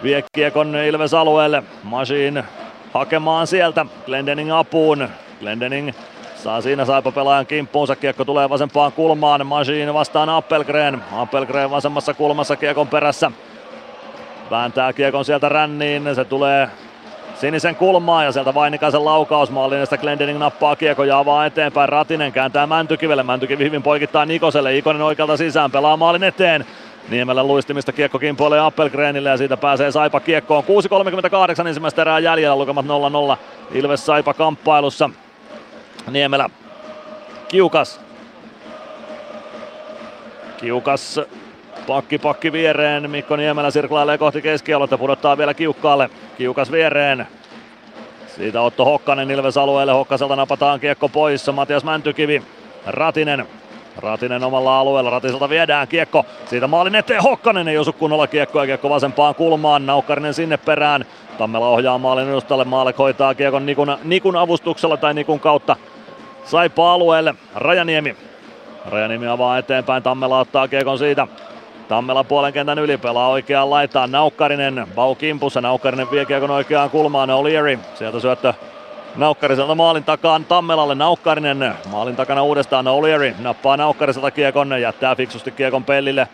vie 0.03 0.23
kiekon 0.33 0.75
Ilves 0.75 1.13
alueelle. 1.13 1.63
Machine 1.83 2.43
hakemaan 2.93 3.47
sieltä. 3.47 3.85
Glendening 4.05 4.53
apuun. 4.53 5.09
Glendening 5.39 5.91
Saa 6.43 6.61
siinä 6.61 6.85
Saipa 6.85 7.11
pelaajan 7.11 7.45
kimppuunsa, 7.45 7.95
kiekko 7.95 8.25
tulee 8.25 8.49
vasempaan 8.49 8.91
kulmaan, 8.91 9.47
Machine 9.47 9.93
vastaan 9.93 10.29
Appelgren. 10.29 11.03
Appelgren 11.11 11.71
vasemmassa 11.71 12.13
kulmassa 12.13 12.55
kiekon 12.55 12.87
perässä. 12.87 13.31
Vääntää 14.51 14.93
kiekon 14.93 15.25
sieltä 15.25 15.49
ränniin, 15.49 16.15
se 16.15 16.25
tulee 16.25 16.69
sinisen 17.35 17.75
kulmaan 17.75 18.25
ja 18.25 18.31
sieltä 18.31 18.53
Vainikaisen 18.53 19.05
laukaus 19.05 19.51
maallinesta 19.51 19.97
Glendening 19.97 20.39
nappaa 20.39 20.75
kiekko 20.75 21.03
ja 21.03 21.19
avaa 21.19 21.45
eteenpäin. 21.45 21.89
Ratinen 21.89 22.31
kääntää 22.31 22.67
Mäntykivelle, 22.67 23.23
Mäntykivi 23.23 23.63
hyvin 23.63 23.83
poikittaa 23.83 24.25
Nikoselle, 24.25 24.77
Ikonen 24.77 25.01
oikealta 25.01 25.37
sisään, 25.37 25.71
pelaa 25.71 25.97
maalin 25.97 26.23
eteen. 26.23 26.65
Niemellä 27.09 27.43
luistimista 27.43 27.91
kiekko 27.91 28.19
kimpoilee 28.19 28.59
Appelgrenille 28.59 29.29
ja 29.29 29.37
siitä 29.37 29.57
pääsee 29.57 29.91
Saipa 29.91 30.19
kiekkoon. 30.19 30.63
6.38 30.63 31.67
ensimmäistä 31.67 32.01
erää 32.01 32.19
jäljellä, 32.19 32.55
lukemat 32.55 32.85
0-0 32.85 33.37
Ilves 33.71 34.05
Saipa 34.05 34.33
kamppailussa. 34.33 35.09
Niemelä 36.11 36.49
Kiukas. 37.47 37.99
Kiukas 40.57 41.19
pakki 41.87 42.17
pakki 42.17 42.51
viereen. 42.51 43.09
Mikko 43.11 43.35
Niemelä 43.35 43.71
sirklailee 43.71 44.17
kohti 44.17 44.41
keskialuetta, 44.41 44.97
pudottaa 44.97 45.37
vielä 45.37 45.53
Kiukkaalle. 45.53 46.09
Kiukas 46.37 46.71
viereen. 46.71 47.27
Siitä 48.27 48.61
Otto 48.61 48.85
Hokkanen 48.85 49.31
Ilves 49.31 49.57
alueelle. 49.57 49.93
Hokkaselta 49.93 50.35
napataan 50.35 50.79
kiekko 50.79 51.09
pois. 51.09 51.51
Matias 51.51 51.83
Mäntykivi. 51.83 52.43
Ratinen. 52.85 53.47
Ratinen 53.97 54.43
omalla 54.43 54.79
alueella. 54.79 55.09
Ratiselta 55.09 55.49
viedään 55.49 55.87
kiekko. 55.87 56.25
Siitä 56.45 56.67
maalin 56.67 56.95
eteen 56.95 57.23
Hokkanen 57.23 57.67
ei 57.67 57.77
osu 57.77 57.93
kunnolla 57.93 58.27
kiekkoa. 58.27 58.65
Kiekko 58.65 58.89
vasempaan 58.89 59.35
kulmaan. 59.35 59.85
Naukkarinen 59.85 60.33
sinne 60.33 60.57
perään. 60.57 61.05
Tammela 61.37 61.67
ohjaa 61.67 61.97
maalin 61.97 62.29
edustalle. 62.29 62.63
Maalek 62.63 62.97
hoitaa 62.97 63.35
kiekon 63.35 63.65
Nikun, 63.65 63.97
Nikun 64.03 64.35
avustuksella 64.35 64.97
tai 64.97 65.13
Nikun 65.13 65.39
kautta. 65.39 65.75
Saipa 66.45 66.93
alueelle. 66.93 67.35
Rajaniemi. 67.55 68.15
Rajaniemi 68.85 69.27
avaa 69.27 69.57
eteenpäin. 69.57 70.03
Tammela 70.03 70.39
ottaa 70.39 70.67
kiekon 70.67 70.97
siitä. 70.97 71.27
Tammela 71.87 72.23
puolen 72.23 72.53
kentän 72.53 72.79
yli 72.79 72.97
pelaa 72.97 73.29
oikeaan 73.29 73.69
laitaan. 73.69 74.11
Naukkarinen. 74.11 74.87
Bau 74.95 75.15
kimpussa. 75.15 75.61
Naukkarinen 75.61 76.11
vie 76.11 76.25
kiekon 76.25 76.51
oikeaan 76.51 76.89
kulmaan. 76.89 77.29
O'Leary. 77.29 77.79
Sieltä 77.95 78.19
syöttö 78.19 78.53
Naukkariselta 79.15 79.75
maalin 79.75 80.03
takaan 80.03 80.45
Tammelalle 80.45 80.95
Naukkarinen. 80.95 81.73
Maalin 81.91 82.15
takana 82.15 82.43
uudestaan 82.43 82.85
O'Leary. 82.85 83.35
Nappaa 83.39 83.77
Naukkariselta 83.77 84.31
kiekon. 84.31 84.81
Jättää 84.81 85.15
fiksusti 85.15 85.51
kiekon 85.51 85.83
pellille. 85.83 86.27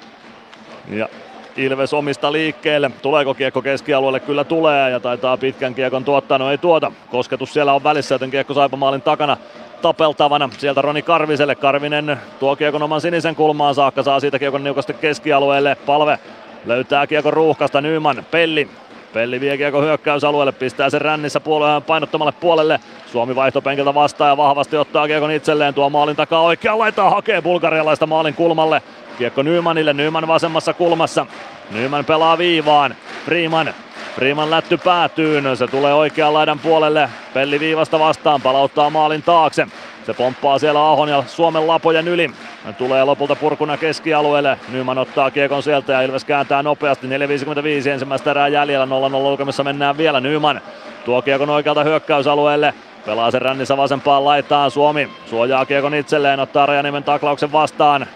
Ja 0.89 1.09
Ilves 1.57 1.93
omista 1.93 2.31
liikkeelle. 2.31 2.91
Tuleeko 3.01 3.34
kiekko 3.34 3.61
keskialueelle? 3.61 4.19
Kyllä 4.19 4.43
tulee 4.43 4.89
ja 4.89 4.99
taitaa 4.99 5.38
pitkän 5.38 5.76
kiekon 5.76 6.05
tuottaa. 6.05 6.38
No 6.38 6.51
ei 6.51 6.57
tuota. 6.57 6.91
Kosketus 7.11 7.53
siellä 7.53 7.73
on 7.73 7.84
välissä, 7.84 8.15
joten 8.15 8.31
kiekko 8.31 8.53
Saipa 8.53 8.77
maalin 8.77 9.01
takana 9.01 9.38
tapeltavana. 9.81 10.49
Sieltä 10.57 10.81
Roni 10.81 11.01
Karviselle. 11.01 11.56
Karvinen 11.56 12.18
tuo 12.39 12.56
kiekon 12.56 12.84
oman 12.84 13.01
sinisen 13.01 13.35
kulmaan 13.35 13.76
saakka. 13.76 14.03
Saa 14.03 14.19
siitä 14.19 14.39
kiekon 14.39 14.64
niukasti 14.64 14.93
keskialueelle. 14.93 15.77
Palve 15.85 16.19
löytää 16.65 17.07
kiekon 17.07 17.34
ruuhkasta. 17.34 17.81
Nyman, 17.81 18.26
Pelli. 18.31 18.69
Pelli 19.14 19.39
vie 19.39 19.57
kiekko 19.57 19.81
hyökkäysalueelle, 19.81 20.51
pistää 20.51 20.89
sen 20.89 21.01
rännissä 21.01 21.39
puolelle, 21.39 21.81
painottomalle 21.81 22.31
puolelle. 22.31 22.80
Suomi 23.11 23.35
vaihtopenkiltä 23.35 23.93
vastaan 23.93 24.30
ja 24.30 24.38
vahvasti 24.38 24.77
ottaa 24.77 25.07
kiekon 25.07 25.31
itselleen. 25.31 25.73
Tuo 25.73 25.89
maalin 25.89 26.15
takaa 26.15 26.41
oikeaan 26.41 26.80
laitaa, 26.80 27.10
hakee 27.10 27.41
bulgarialaista 27.41 28.07
maalin 28.07 28.34
kulmalle. 28.34 28.81
Kiekko 29.18 29.41
Nymanille, 29.41 29.93
Nyman 29.93 30.27
vasemmassa 30.27 30.73
kulmassa. 30.73 31.26
Nyman 31.72 32.06
pelaa 32.06 32.38
viivaan. 32.38 32.95
Freeman 33.26 33.73
Freeman 34.19 34.51
lätty 34.51 34.77
päätyyn, 34.77 35.57
se 35.57 35.67
tulee 35.67 35.93
oikean 35.93 36.33
laidan 36.33 36.59
puolelle. 36.59 37.09
Pelli 37.33 37.59
viivasta 37.59 37.99
vastaan, 37.99 38.41
palauttaa 38.41 38.89
maalin 38.89 39.23
taakse. 39.23 39.67
Se 40.05 40.13
pomppaa 40.13 40.59
siellä 40.59 40.89
Ahon 40.89 41.09
ja 41.09 41.23
Suomen 41.27 41.67
lapojen 41.67 42.07
yli. 42.07 42.31
Hän 42.65 42.75
tulee 42.75 43.03
lopulta 43.03 43.35
purkuna 43.35 43.77
keskialueelle. 43.77 44.59
Nyman 44.71 44.97
ottaa 44.97 45.31
kiekon 45.31 45.63
sieltä 45.63 45.93
ja 45.93 46.01
Ilves 46.01 46.25
kääntää 46.25 46.63
nopeasti. 46.63 47.07
4.55 47.07 47.89
ensimmäistä 47.89 48.31
erää 48.31 48.47
jäljellä. 48.47 48.85
0-0 48.85 48.89
lukemissa 49.13 49.63
mennään 49.63 49.97
vielä. 49.97 50.19
Nyman 50.19 50.61
tuo 51.05 51.21
kiekon 51.21 51.49
oikealta 51.49 51.83
hyökkäysalueelle. 51.83 52.73
Pelaa 53.05 53.31
sen 53.31 53.41
rännissä 53.41 53.77
vasempaan 53.77 54.25
laitaan. 54.25 54.71
Suomi 54.71 55.09
suojaa 55.25 55.65
kiekon 55.65 55.95
itselleen, 55.95 56.39
ottaa 56.39 56.65
Rajaniemen 56.65 57.03
taklauksen 57.03 57.51
vastaan. 57.51 58.07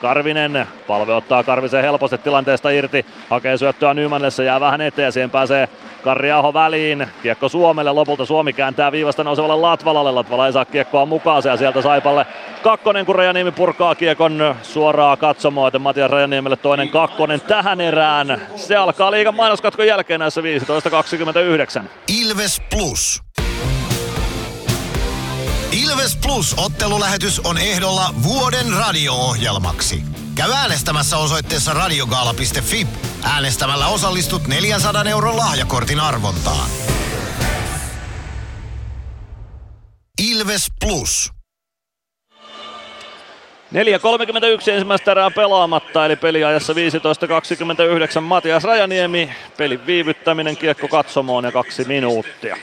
Karvinen, 0.00 0.66
palve 0.86 1.14
ottaa 1.14 1.44
Karvisen 1.44 1.82
helposti 1.82 2.18
tilanteesta 2.18 2.70
irti, 2.70 3.06
hakee 3.28 3.56
syöttöä 3.56 3.94
Nymanille, 3.94 4.30
se 4.30 4.44
jää 4.44 4.60
vähän 4.60 4.80
eteen, 4.80 5.12
siihen 5.12 5.30
pääsee 5.30 5.68
Karri 6.04 6.32
Aho 6.32 6.54
väliin, 6.54 7.06
kiekko 7.22 7.48
Suomelle, 7.48 7.92
lopulta 7.92 8.24
Suomi 8.24 8.52
kääntää 8.52 8.92
viivasta 8.92 9.24
nousevalle 9.24 9.56
Latvalalle, 9.56 10.12
Latvala 10.12 10.46
ei 10.46 10.52
saa 10.52 10.64
kiekkoa 10.64 11.06
mukaan 11.06 11.42
ja 11.44 11.56
sieltä 11.56 11.82
Saipalle 11.82 12.26
kakkonen, 12.62 13.06
kun 13.06 13.14
Rajaniemi 13.14 13.52
purkaa 13.52 13.94
kiekon 13.94 14.56
suoraa 14.62 15.16
katsomoa, 15.16 15.66
joten 15.66 15.82
Matias 15.82 16.10
Rajaniemelle 16.10 16.56
toinen 16.56 16.88
kakkonen 16.88 17.40
tähän 17.40 17.80
erään. 17.80 18.42
Se 18.56 18.76
alkaa 18.76 19.10
liigan 19.10 19.34
mainoskatkon 19.34 19.86
jälkeen 19.86 20.20
näissä 20.20 20.40
15.29. 21.80 21.84
Ilves 22.20 22.62
Plus. 22.70 23.29
Ilves 25.72 26.16
Plus 26.16 26.54
ottelulähetys 26.56 27.40
on 27.40 27.58
ehdolla 27.58 28.14
vuoden 28.22 28.72
radio-ohjelmaksi. 28.72 30.02
Käy 30.34 30.52
äänestämässä 30.52 31.16
osoitteessa 31.16 31.72
radiogaala.fi. 31.72 32.86
Äänestämällä 33.22 33.86
osallistut 33.86 34.46
400 34.46 35.04
euron 35.04 35.36
lahjakortin 35.36 36.00
arvontaan. 36.00 36.70
Ilves 40.30 40.66
Plus. 40.80 41.30
4.31 43.74 44.70
ensimmäistä 44.70 45.10
erää 45.10 45.30
pelaamatta, 45.30 46.06
eli 46.06 46.16
peliajassa 46.16 46.72
15.29 46.72 48.20
Matias 48.20 48.64
Rajaniemi. 48.64 49.30
Pelin 49.56 49.86
viivyttäminen 49.86 50.56
kiekko 50.56 50.88
katsomoon 50.88 51.44
ja 51.44 51.52
kaksi 51.52 51.84
minuuttia. 51.84 52.56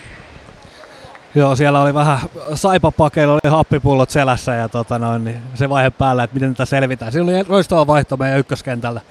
Joo, 1.35 1.55
siellä 1.55 1.81
oli 1.81 1.93
vähän 1.93 2.19
saipapakeilla, 2.53 3.33
oli 3.33 3.51
happipullot 3.51 4.09
selässä 4.09 4.55
ja 4.55 4.69
tota 4.69 4.99
noin, 4.99 5.23
niin 5.23 5.41
se 5.53 5.69
vaihe 5.69 5.89
päällä, 5.89 6.23
että 6.23 6.33
miten 6.33 6.53
tätä 6.53 6.65
selvitään. 6.65 7.11
Siinä 7.11 7.31
oli 7.31 7.45
loistava 7.47 7.87
vaihto 7.87 8.17
meidän 8.17 8.39
ykköskentältä, 8.39 9.01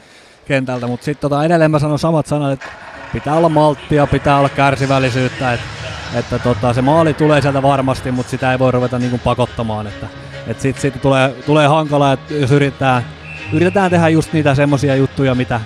kentältä, 0.47 0.87
mutta 0.87 1.05
sitten 1.05 1.31
tota, 1.31 1.45
edelleen 1.45 1.71
mä 1.71 1.79
sanon 1.79 1.99
samat 1.99 2.27
sanat, 2.27 2.53
että 2.53 2.67
pitää 3.13 3.35
olla 3.35 3.49
malttia, 3.49 4.07
pitää 4.07 4.39
olla 4.39 4.49
kärsivällisyyttä, 4.49 5.53
että, 5.53 5.67
että 6.15 6.39
tota, 6.39 6.73
se 6.73 6.83
maali 6.83 7.15
tulee 7.15 7.43
sieltä 7.43 7.63
varmasti, 7.63 8.13
mutta 8.13 8.31
sitä 8.31 8.53
ei 8.53 8.59
voi 8.59 8.73
ruveta 8.73 8.99
niin 8.99 9.21
pakottamaan. 9.25 9.87
Että, 9.87 10.07
että 10.47 10.63
sitten 10.63 10.83
sit 10.83 11.03
tulee, 11.03 11.29
tulee 11.47 11.67
hankalaa, 11.67 12.13
että 12.13 12.35
jos 12.35 12.51
yritetään, 12.51 13.05
yritetään 13.53 13.91
tehdä 13.91 14.09
just 14.09 14.33
niitä 14.33 14.55
semmoisia 14.55 14.97
juttuja, 14.97 15.35
mitä, 15.35 15.61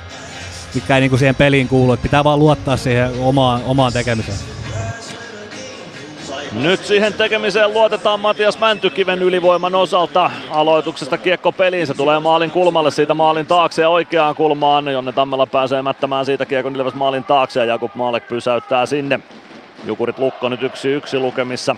mitkä 0.74 0.96
ei 0.96 1.00
niin 1.00 1.18
siihen 1.18 1.34
peliin 1.34 1.68
kuulu, 1.68 1.92
että 1.92 2.02
pitää 2.02 2.24
vaan 2.24 2.38
luottaa 2.38 2.76
siihen 2.76 3.10
omaan, 3.20 3.60
omaan 3.64 3.92
tekemiseen. 3.92 4.59
Nyt 6.52 6.84
siihen 6.84 7.14
tekemiseen 7.14 7.72
luotetaan 7.72 8.20
Matias 8.20 8.58
Mäntykiven 8.58 9.22
ylivoiman 9.22 9.74
osalta. 9.74 10.30
Aloituksesta 10.50 11.18
kiekko 11.18 11.52
peliin, 11.52 11.86
se 11.86 11.94
tulee 11.94 12.20
maalin 12.20 12.50
kulmalle 12.50 12.90
siitä 12.90 13.14
maalin 13.14 13.46
taakse 13.46 13.82
ja 13.82 13.88
oikeaan 13.88 14.34
kulmaan. 14.34 14.88
Jonne 14.88 15.12
Tammela 15.12 15.46
pääsee 15.46 15.82
mättämään 15.82 16.26
siitä 16.26 16.46
kiekon 16.46 16.76
Ilves 16.76 16.94
maalin 16.94 17.24
taakse 17.24 17.60
ja 17.60 17.66
Jakub 17.66 17.94
Maalek 17.94 18.28
pysäyttää 18.28 18.86
sinne. 18.86 19.20
Jukurit 19.84 20.18
Lukko 20.18 20.48
nyt 20.48 20.62
yksi 20.62 20.88
yksi 20.88 21.18
lukemissa. 21.18 21.76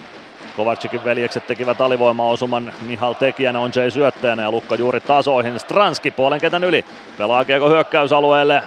Kovacikin 0.56 1.04
veljekset 1.04 1.46
tekivät 1.46 1.80
alivoimaosuman. 1.80 2.72
Mihal 2.82 3.12
tekijänä 3.12 3.60
on 3.60 3.70
Jay 3.74 3.90
syöttäjänä 3.90 4.42
ja 4.42 4.50
Lukko 4.50 4.74
juuri 4.74 5.00
tasoihin. 5.00 5.60
Stranski 5.60 6.10
puolen 6.10 6.40
ketän 6.40 6.64
yli. 6.64 6.84
Pelaa 7.18 7.44
kiekko 7.44 7.68
hyökkäysalueelle. 7.68 8.62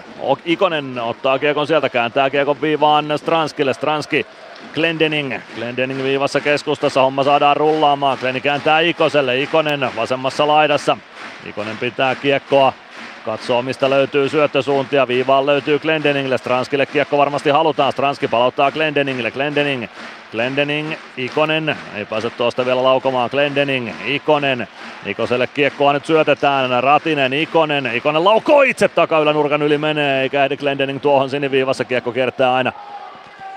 Ikonen 0.46 1.00
ottaa 1.00 1.40
kiekon 1.40 1.68
sieltä, 1.68 1.90
kääntää 1.90 2.30
kiekon 2.30 2.62
viivaan 2.62 3.06
Stranskille. 3.18 3.74
Stranski 3.74 4.26
Glendening. 4.74 5.40
Glendening 5.56 6.04
viivassa 6.04 6.42
keskustassa, 6.42 7.02
homma 7.02 7.24
saadaan 7.24 7.58
rullaamaan. 7.58 8.18
Gleni 8.22 8.42
kääntää 8.42 8.80
Ikoselle, 8.80 9.40
Ikonen 9.40 9.90
vasemmassa 9.96 10.48
laidassa. 10.48 10.98
Ikonen 11.46 11.78
pitää 11.78 12.16
kiekkoa, 12.16 12.74
katsoo 13.26 13.62
mistä 13.62 13.90
löytyy 13.90 14.30
syöttösuuntia, 14.30 15.08
viivaan 15.08 15.46
löytyy 15.46 15.80
Glendeningille, 15.80 16.38
Stranskille 16.38 16.86
kiekko 16.86 17.18
varmasti 17.18 17.50
halutaan, 17.50 17.92
Stranski 17.92 18.28
palauttaa 18.28 18.72
Glendeningille, 18.72 19.32
Glendening, 19.32 19.88
Glendening, 20.32 20.94
Ikonen, 21.18 21.76
ei 21.96 22.06
pääse 22.06 22.30
tuosta 22.30 22.66
vielä 22.66 22.84
laukomaan, 22.84 23.30
Glendening, 23.30 23.90
Ikonen, 24.06 24.68
Ikoselle 25.06 25.48
kiekkoa 25.48 25.94
nyt 25.94 26.06
syötetään, 26.06 26.84
Ratinen, 26.84 27.34
Ikonen, 27.34 27.92
Ikonen 27.94 28.24
laukoo 28.24 28.62
itse 28.62 28.88
takaylänurkan 28.88 29.62
yli 29.62 29.78
menee, 29.78 30.22
eikä 30.22 30.44
ehdi 30.44 30.58
Glendening 30.58 31.02
tuohon 31.02 31.30
siniviivassa, 31.30 31.86
kiekko 31.86 32.12
kiertää 32.12 32.54
aina 32.54 32.72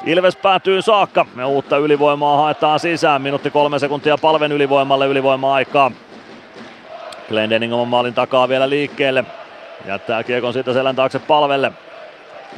Ilves 0.06 0.36
päätyy 0.36 0.82
saakka 0.82 1.26
ja 1.36 1.46
uutta 1.46 1.76
ylivoimaa 1.76 2.36
haetaan 2.36 2.80
sisään. 2.80 3.22
Minuutti 3.22 3.50
kolme 3.50 3.78
sekuntia 3.78 4.18
palven 4.18 4.52
ylivoimalle 4.52 5.06
ylivoima-aikaa. 5.06 5.90
Glendening 7.28 7.74
oman 7.74 7.88
maalin 7.88 8.14
takaa 8.14 8.48
vielä 8.48 8.70
liikkeelle. 8.70 9.24
Jättää 9.86 10.22
kiekon 10.22 10.52
siitä 10.52 10.72
selän 10.72 10.96
taakse 10.96 11.18
palvelle. 11.18 11.72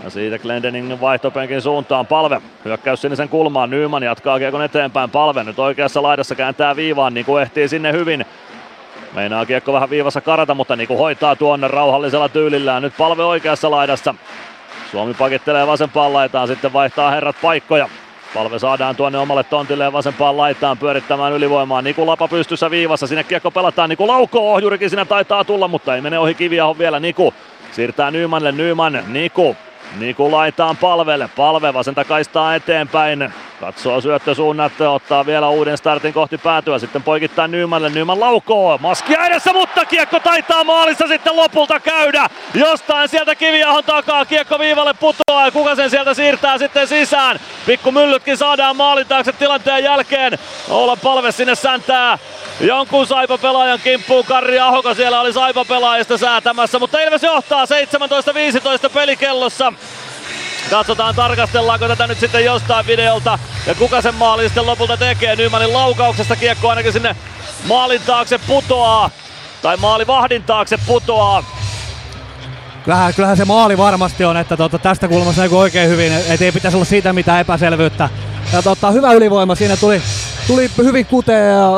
Ja 0.04 0.10
siitä 0.10 0.38
Glendening 0.38 1.00
vaihtopenkin 1.00 1.62
suuntaan. 1.62 2.06
Palve 2.06 2.42
hyökkäys 2.64 3.02
sinisen 3.02 3.28
kulmaan. 3.28 3.70
Nyman 3.70 4.02
jatkaa 4.02 4.38
kiekon 4.38 4.64
eteenpäin. 4.64 5.10
Palve 5.10 5.44
nyt 5.44 5.58
oikeassa 5.58 6.02
laidassa 6.02 6.34
kääntää 6.34 6.76
viivaan 6.76 7.14
niin 7.14 7.26
kuin 7.26 7.42
ehtii 7.42 7.68
sinne 7.68 7.92
hyvin. 7.92 8.26
Meinaa 9.14 9.46
kiekko 9.46 9.72
vähän 9.72 9.90
viivassa 9.90 10.20
karata, 10.20 10.54
mutta 10.54 10.76
niin 10.76 10.88
kuin 10.88 10.98
hoitaa 10.98 11.36
tuonne 11.36 11.68
rauhallisella 11.68 12.28
tyylillään. 12.28 12.82
Nyt 12.82 12.94
palve 12.98 13.24
oikeassa 13.24 13.70
laidassa. 13.70 14.14
Suomi 14.90 15.14
pakittelee 15.14 15.66
vasempaan 15.66 16.12
laitaan, 16.12 16.48
sitten 16.48 16.72
vaihtaa 16.72 17.10
herrat 17.10 17.36
paikkoja. 17.42 17.88
Palve 18.34 18.58
saadaan 18.58 18.96
tuonne 18.96 19.18
omalle 19.18 19.44
tontilleen 19.44 19.92
vasempaan 19.92 20.36
laitaan 20.36 20.78
pyörittämään 20.78 21.32
ylivoimaa. 21.32 21.82
Niku 21.82 22.06
Lapa 22.06 22.28
pystyssä 22.28 22.70
viivassa, 22.70 23.06
sinne 23.06 23.24
kiekko 23.24 23.50
pelataan. 23.50 23.88
Niku 23.90 24.06
laukoo, 24.06 24.52
ohjurikin 24.54 24.90
sinne 24.90 25.04
taitaa 25.04 25.44
tulla, 25.44 25.68
mutta 25.68 25.94
ei 25.94 26.00
mene 26.00 26.18
ohi 26.18 26.34
kiviahon 26.34 26.78
vielä. 26.78 27.00
Niku 27.00 27.34
siirtää 27.72 28.10
Nymanille, 28.10 28.52
Nyman, 28.52 29.04
Niku 29.08 29.56
Niku 29.98 30.30
laitaan 30.32 30.76
palvelle, 30.76 31.30
palve 31.36 31.74
vasenta 31.74 32.04
kaistaa 32.04 32.54
eteenpäin. 32.54 33.32
Katsoo 33.60 34.00
syöttösuunnat, 34.00 34.80
ottaa 34.80 35.26
vielä 35.26 35.48
uuden 35.48 35.78
startin 35.78 36.12
kohti 36.12 36.38
päätyä, 36.38 36.78
sitten 36.78 37.02
poikittaa 37.02 37.48
Nymanille, 37.48 37.90
Nyman 37.90 38.20
laukoo, 38.20 38.78
maskia 38.78 39.26
edessä, 39.26 39.52
mutta 39.52 39.84
kiekko 39.84 40.20
taitaa 40.20 40.64
maalissa 40.64 41.06
sitten 41.06 41.36
lopulta 41.36 41.80
käydä. 41.80 42.28
Jostain 42.54 43.08
sieltä 43.08 43.34
kiviahon 43.34 43.84
takaa 43.84 44.24
kiekko 44.24 44.58
viivalle 44.58 44.94
putoaa 44.94 45.44
ja 45.44 45.50
kuka 45.50 45.74
sen 45.74 45.90
sieltä 45.90 46.14
siirtää 46.14 46.58
sitten 46.58 46.88
sisään. 46.88 47.40
Pikku 47.66 47.92
myllytkin 47.92 48.36
saadaan 48.36 48.76
maalin 48.76 49.06
taakse 49.06 49.32
tilanteen 49.32 49.84
jälkeen. 49.84 50.38
Olla 50.68 50.96
palve 50.96 51.32
sinne 51.32 51.54
säntää 51.54 52.18
jonkun 52.60 53.06
saipa 53.06 53.38
pelaajan 53.38 53.80
kimppuun. 53.84 54.24
Karri 54.24 54.58
Ahoka 54.60 54.94
siellä 54.94 55.20
oli 55.20 55.32
saipa 55.32 55.64
pelaajista 55.64 56.18
säätämässä, 56.18 56.78
mutta 56.78 57.00
Ilves 57.00 57.22
johtaa 57.22 57.64
17-15 57.64 57.68
pelikellossa. 58.94 59.72
Katsotaan 60.70 61.14
tarkastellaanko 61.14 61.88
tätä 61.88 62.06
nyt 62.06 62.20
sitten 62.20 62.44
jostain 62.44 62.86
videolta 62.86 63.38
ja 63.66 63.74
kuka 63.74 64.02
sen 64.02 64.14
maalin 64.14 64.48
sitten 64.48 64.66
lopulta 64.66 64.96
tekee. 64.96 65.36
Nymanin 65.36 65.72
laukauksesta 65.72 66.36
kiekko 66.36 66.68
ainakin 66.68 66.92
sinne 66.92 67.16
maalin 67.68 68.00
taakse 68.06 68.38
putoaa. 68.38 69.10
Tai 69.62 69.76
maalivahdin 69.76 70.42
taakse 70.42 70.78
putoaa. 70.86 71.44
Kyllähän, 72.84 73.14
kyllähän 73.14 73.36
se 73.36 73.44
maali 73.44 73.78
varmasti 73.78 74.24
on, 74.24 74.36
että 74.36 74.56
tota, 74.56 74.78
tästä 74.78 75.08
kulmasta 75.08 75.42
näkyy 75.42 75.58
oikein 75.58 75.88
hyvin, 75.88 76.12
et 76.12 76.42
ei 76.42 76.52
pitäisi 76.52 76.76
olla 76.76 76.84
siitä 76.84 77.12
mitään 77.12 77.40
epäselvyyttä. 77.40 78.08
Ja 78.52 78.62
tota, 78.62 78.90
hyvä 78.90 79.12
ylivoima 79.12 79.54
siinä 79.54 79.76
tuli, 79.76 80.02
tuli 80.46 80.70
hyvin 80.76 81.06
kuteen 81.06 81.50
ja 81.50 81.70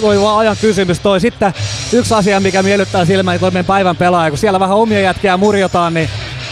toi 0.00 0.20
vaan 0.20 0.38
ajan 0.38 0.56
kysymys 0.60 1.00
toi. 1.00 1.20
Sitten 1.20 1.54
yksi 1.92 2.14
asia, 2.14 2.40
mikä 2.40 2.62
miellyttää 2.62 3.04
silmään, 3.04 3.34
niin 3.34 3.40
toi 3.40 3.50
meidän 3.50 3.66
päivän 3.66 3.96
pelaaja, 3.96 4.30
kun 4.30 4.38
siellä 4.38 4.60
vähän 4.60 4.76
omia 4.76 5.00
jätkiä 5.00 5.36
murjotaan, 5.36 5.94
niin 5.94 6.10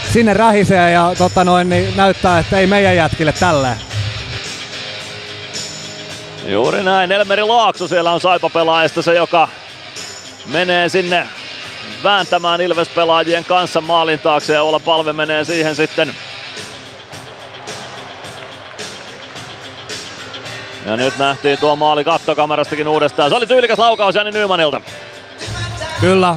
sinne 0.09 0.33
rähisee 0.33 0.91
ja 0.91 1.13
tota 1.17 1.43
noin, 1.43 1.69
niin 1.69 1.97
näyttää, 1.97 2.39
että 2.39 2.59
ei 2.59 2.67
meidän 2.67 2.95
jätkille 2.95 3.33
tällä. 3.39 3.77
Juuri 6.47 6.83
näin, 6.83 7.11
Elmeri 7.11 7.43
Laakso 7.43 7.87
siellä 7.87 8.11
on 8.11 8.21
Saipa-pelaajista 8.21 9.01
se, 9.01 9.15
joka 9.15 9.47
menee 10.45 10.89
sinne 10.89 11.27
vääntämään 12.03 12.61
Ilves-pelaajien 12.61 13.45
kanssa 13.45 13.81
maalin 13.81 14.19
taakse 14.19 14.53
ja 14.53 14.63
Ola 14.63 14.79
Palve 14.79 15.13
menee 15.13 15.45
siihen 15.45 15.75
sitten 15.75 16.13
Ja 20.85 20.97
nyt 20.97 21.17
nähtiin 21.17 21.59
tuo 21.59 21.75
maali 21.75 22.03
kattokamerastakin 22.03 22.87
uudestaan. 22.87 23.29
Se 23.29 23.35
oli 23.35 23.47
tyylikäs 23.47 23.79
laukaus 23.79 24.15
Jani 24.15 24.31
Nymanilta. 24.31 24.81
Kyllä, 26.01 26.35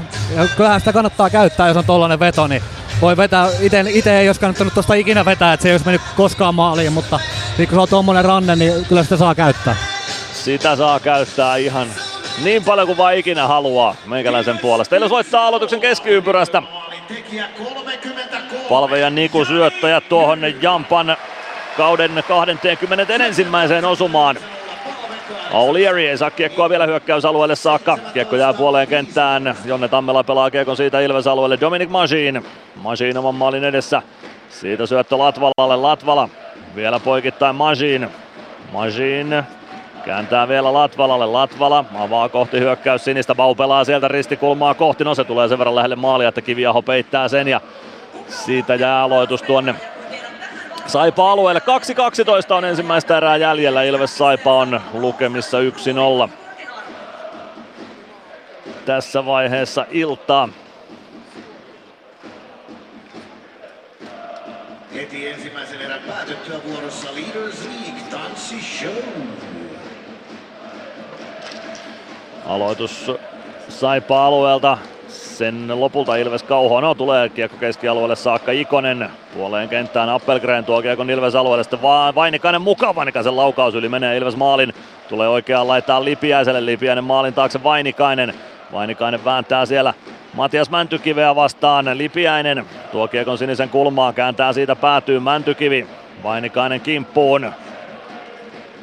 kyllähän 0.57 0.81
sitä 0.81 0.93
kannattaa 0.93 1.31
käyttää, 1.31 1.69
jos 1.69 1.77
on 1.77 1.85
tollanen 1.85 2.21
veto, 2.21 2.47
niin 2.47 2.63
voi 3.01 3.17
vetää, 3.17 3.49
ite, 3.61 3.85
ite 3.89 4.21
ei 4.21 4.29
olisi 4.29 4.41
kannattanut 4.41 4.75
tuosta 4.75 4.95
ikinä 4.95 5.25
vetää, 5.25 5.53
että 5.53 5.63
se 5.63 5.69
ei 5.69 5.75
olisi 5.75 5.87
mennyt 5.87 6.03
koskaan 6.17 6.55
maaliin, 6.55 6.93
mutta 6.93 7.21
niin 7.59 7.69
kun 7.69 7.77
se 7.77 7.81
on 7.81 7.89
tommonen 7.89 8.25
ranne, 8.25 8.57
niin 8.57 8.87
kyllä 8.89 9.03
sitä 9.03 9.17
saa 9.17 9.35
käyttää. 9.35 9.77
Sitä 10.33 10.77
saa 10.77 11.01
käyttää 11.01 11.57
ihan 11.57 11.89
niin 12.45 12.65
paljon 12.65 12.87
kuin 12.87 12.99
vain 12.99 13.19
ikinä 13.19 13.47
haluaa 13.47 13.95
meikäläisen 14.07 14.59
puolesta. 14.59 14.97
Ilves 14.97 15.11
voittaa 15.11 15.47
aloituksen 15.47 15.81
keskiympyrästä. 15.81 16.63
Palve 18.69 18.99
ja 18.99 19.11
Niku 19.11 19.45
syöttäjät 19.45 20.09
tuohon 20.09 20.41
Jampan 20.63 21.17
kauden 21.77 22.25
21. 22.29 23.47
osumaan. 23.89 24.37
O'Leary 25.51 26.09
ei 26.09 26.19
saa 26.19 26.31
kiekkoa 26.31 26.69
vielä 26.69 26.87
hyökkäysalueelle 26.87 27.57
saakka. 27.57 27.99
Kiekko 28.15 28.37
jää 28.37 28.53
puoleen 28.53 28.89
kenttään. 28.89 29.57
Jonne 29.65 29.89
Tammela 29.89 30.25
pelaa 30.25 30.51
kiekon 30.51 30.77
siitä 30.77 31.01
Ilves 31.01 31.27
alueelle. 31.27 31.61
Dominic 31.61 31.91
Machine. 31.91 32.43
Machine 32.77 33.19
oman 33.19 33.35
maalin 33.35 33.65
edessä. 33.65 34.03
Siitä 34.49 34.87
syöttö 34.87 35.19
Latvalalle. 35.19 35.77
Latvala 35.77 36.29
vielä 36.77 37.01
poikittain 37.01 37.57
Machine. 37.57 38.09
Machine 38.73 39.45
Kääntää 40.05 40.49
vielä 40.49 40.73
Latvalalle. 40.73 41.27
Latvala 41.27 41.85
avaa 41.99 42.29
kohti 42.29 42.61
hyökkäys 42.61 43.05
sinistä. 43.05 43.35
Bau 43.35 43.55
pelaa 43.55 43.85
sieltä 43.85 44.09
ristikulmaa 44.09 44.75
kohti. 44.75 45.05
No 45.05 45.15
se 45.15 45.25
tulee 45.25 45.49
sen 45.49 45.59
verran 45.59 45.75
lähelle 45.75 45.97
maalia, 45.97 46.29
että 46.29 46.41
Kiviaho 46.41 46.83
peittää 46.83 47.29
sen 47.29 47.49
ja 47.49 47.61
siitä 48.29 48.75
jää 48.75 49.03
aloitus 49.03 49.43
tuonne 49.43 49.75
Saipa 50.87 51.33
alueelle. 51.33 51.61
2-12 52.51 52.55
on 52.55 52.65
ensimmäistä 52.65 53.17
erää 53.17 53.37
jäljellä. 53.37 53.83
Ilves 53.83 54.19
Saipa 54.19 54.55
on 54.55 54.81
lukemissa 54.93 55.59
1-0. 56.27 56.31
Tässä 58.87 59.27
vaiheessa 59.27 59.87
iltaa. 59.91 60.49
Heti 64.95 65.29
ensimmäisen 65.29 65.81
erän 65.81 66.01
päätyttyä 66.09 66.57
vuorossa 66.65 67.09
Leaders 67.15 67.65
League 67.65 68.03
tanssishow. 68.11 68.93
Aloitus 72.47 73.11
Saipa 73.69 74.27
alueelta. 74.27 74.79
Sen 75.33 75.81
lopulta 75.81 76.17
Ilves 76.17 76.43
kauhoa. 76.43 76.81
No 76.81 76.95
tulee 76.95 77.29
kiekko 77.29 77.57
keskialueelle 77.57 78.17
saakka 78.17 78.53
Ikonen. 78.53 79.11
Puoleen 79.35 79.69
kenttään 79.69 80.09
Appelgren 80.09 80.65
tuo 80.65 80.83
kiekon 80.83 81.11
Ilves 81.11 81.35
alueelle. 81.35 81.65
Sitten 81.65 81.83
vaan 81.83 82.15
Vainikainen 82.15 82.63
mukaan. 82.63 82.95
Vainikaisen 82.95 83.37
laukaus 83.37 83.75
yli 83.75 83.89
menee 83.89 84.17
Ilves 84.17 84.37
maalin. 84.37 84.75
Tulee 85.09 85.29
oikeaan 85.29 85.69
laittaa 85.69 86.05
Lipiäiselle. 86.05 86.67
Lipiäinen 86.67 87.05
maalin 87.05 87.35
taakse 87.35 87.63
Vainikainen. 87.63 88.35
Vainikainen 88.73 89.25
vääntää 89.25 89.67
siellä 89.67 89.95
Matias 90.35 90.71
Mäntykiveä 90.71 91.35
vastaan. 91.35 91.99
Lipiäinen 91.99 92.67
tuo 92.93 93.09
kiekon 93.09 93.39
sinisen 93.39 93.69
kulmaan. 93.69 94.15
Kääntää 94.15 94.53
siitä 94.53 94.77
päätyy 94.77 95.21
Mäntykivi. 95.21 95.87
Vainikainen 96.23 96.81
kimppuun. 96.81 97.53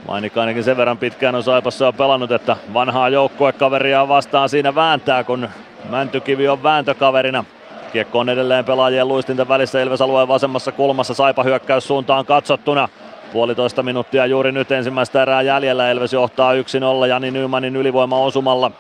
Mainikainenkin 0.08 0.64
sen 0.64 0.78
verran 0.78 0.98
pitkään 0.98 1.36
on 1.36 1.44
Saipassa 1.44 1.86
jo 1.86 1.94
pelannut, 1.94 2.32
että 2.32 2.58
vanhaa 2.74 3.10
joukkuekaveria 3.10 4.08
vastaan 4.08 4.50
siinä 4.50 4.76
vääntää, 4.76 5.24
kun 5.24 5.50
Mäntykivi 5.90 6.48
on 6.48 6.64
vääntökaverina. 6.64 7.44
Kiekko 7.94 8.20
on 8.20 8.30
edelleen 8.30 8.66
pelaajien 8.66 9.08
luistinten 9.08 9.48
välissä 9.48 9.82
Ilves 9.82 10.02
alueen 10.02 10.28
vasemmassa 10.28 10.72
kulmassa. 10.72 11.14
Saipa 11.14 11.44
hyökkäys 11.44 11.88
suuntaan 11.88 12.26
katsottuna. 12.26 12.90
Puolitoista 13.34 13.84
minuuttia 13.84 14.26
juuri 14.26 14.52
nyt 14.52 14.72
ensimmäistä 14.72 15.22
erää 15.22 15.42
jäljellä. 15.42 15.92
Elves 15.92 16.14
johtaa 16.14 16.54
1-0 16.54 17.08
Jani 17.08 17.32
Nymanin 17.32 17.76
ylivoima 17.76 18.20
osumalla. 18.20 18.72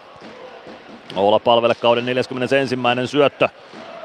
Oula 1.15 1.39
palvelle 1.39 1.76
kauden 1.76 2.05
41. 2.05 2.77
syöttö. 3.05 3.49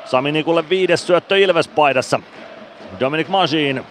Sami 0.05 0.33
Nikulle 0.33 0.69
viides 0.69 1.07
syöttö 1.07 1.39
Ilves-paidassa. 1.39 2.21
Dominic 3.01 3.29
Majin. 3.29 3.83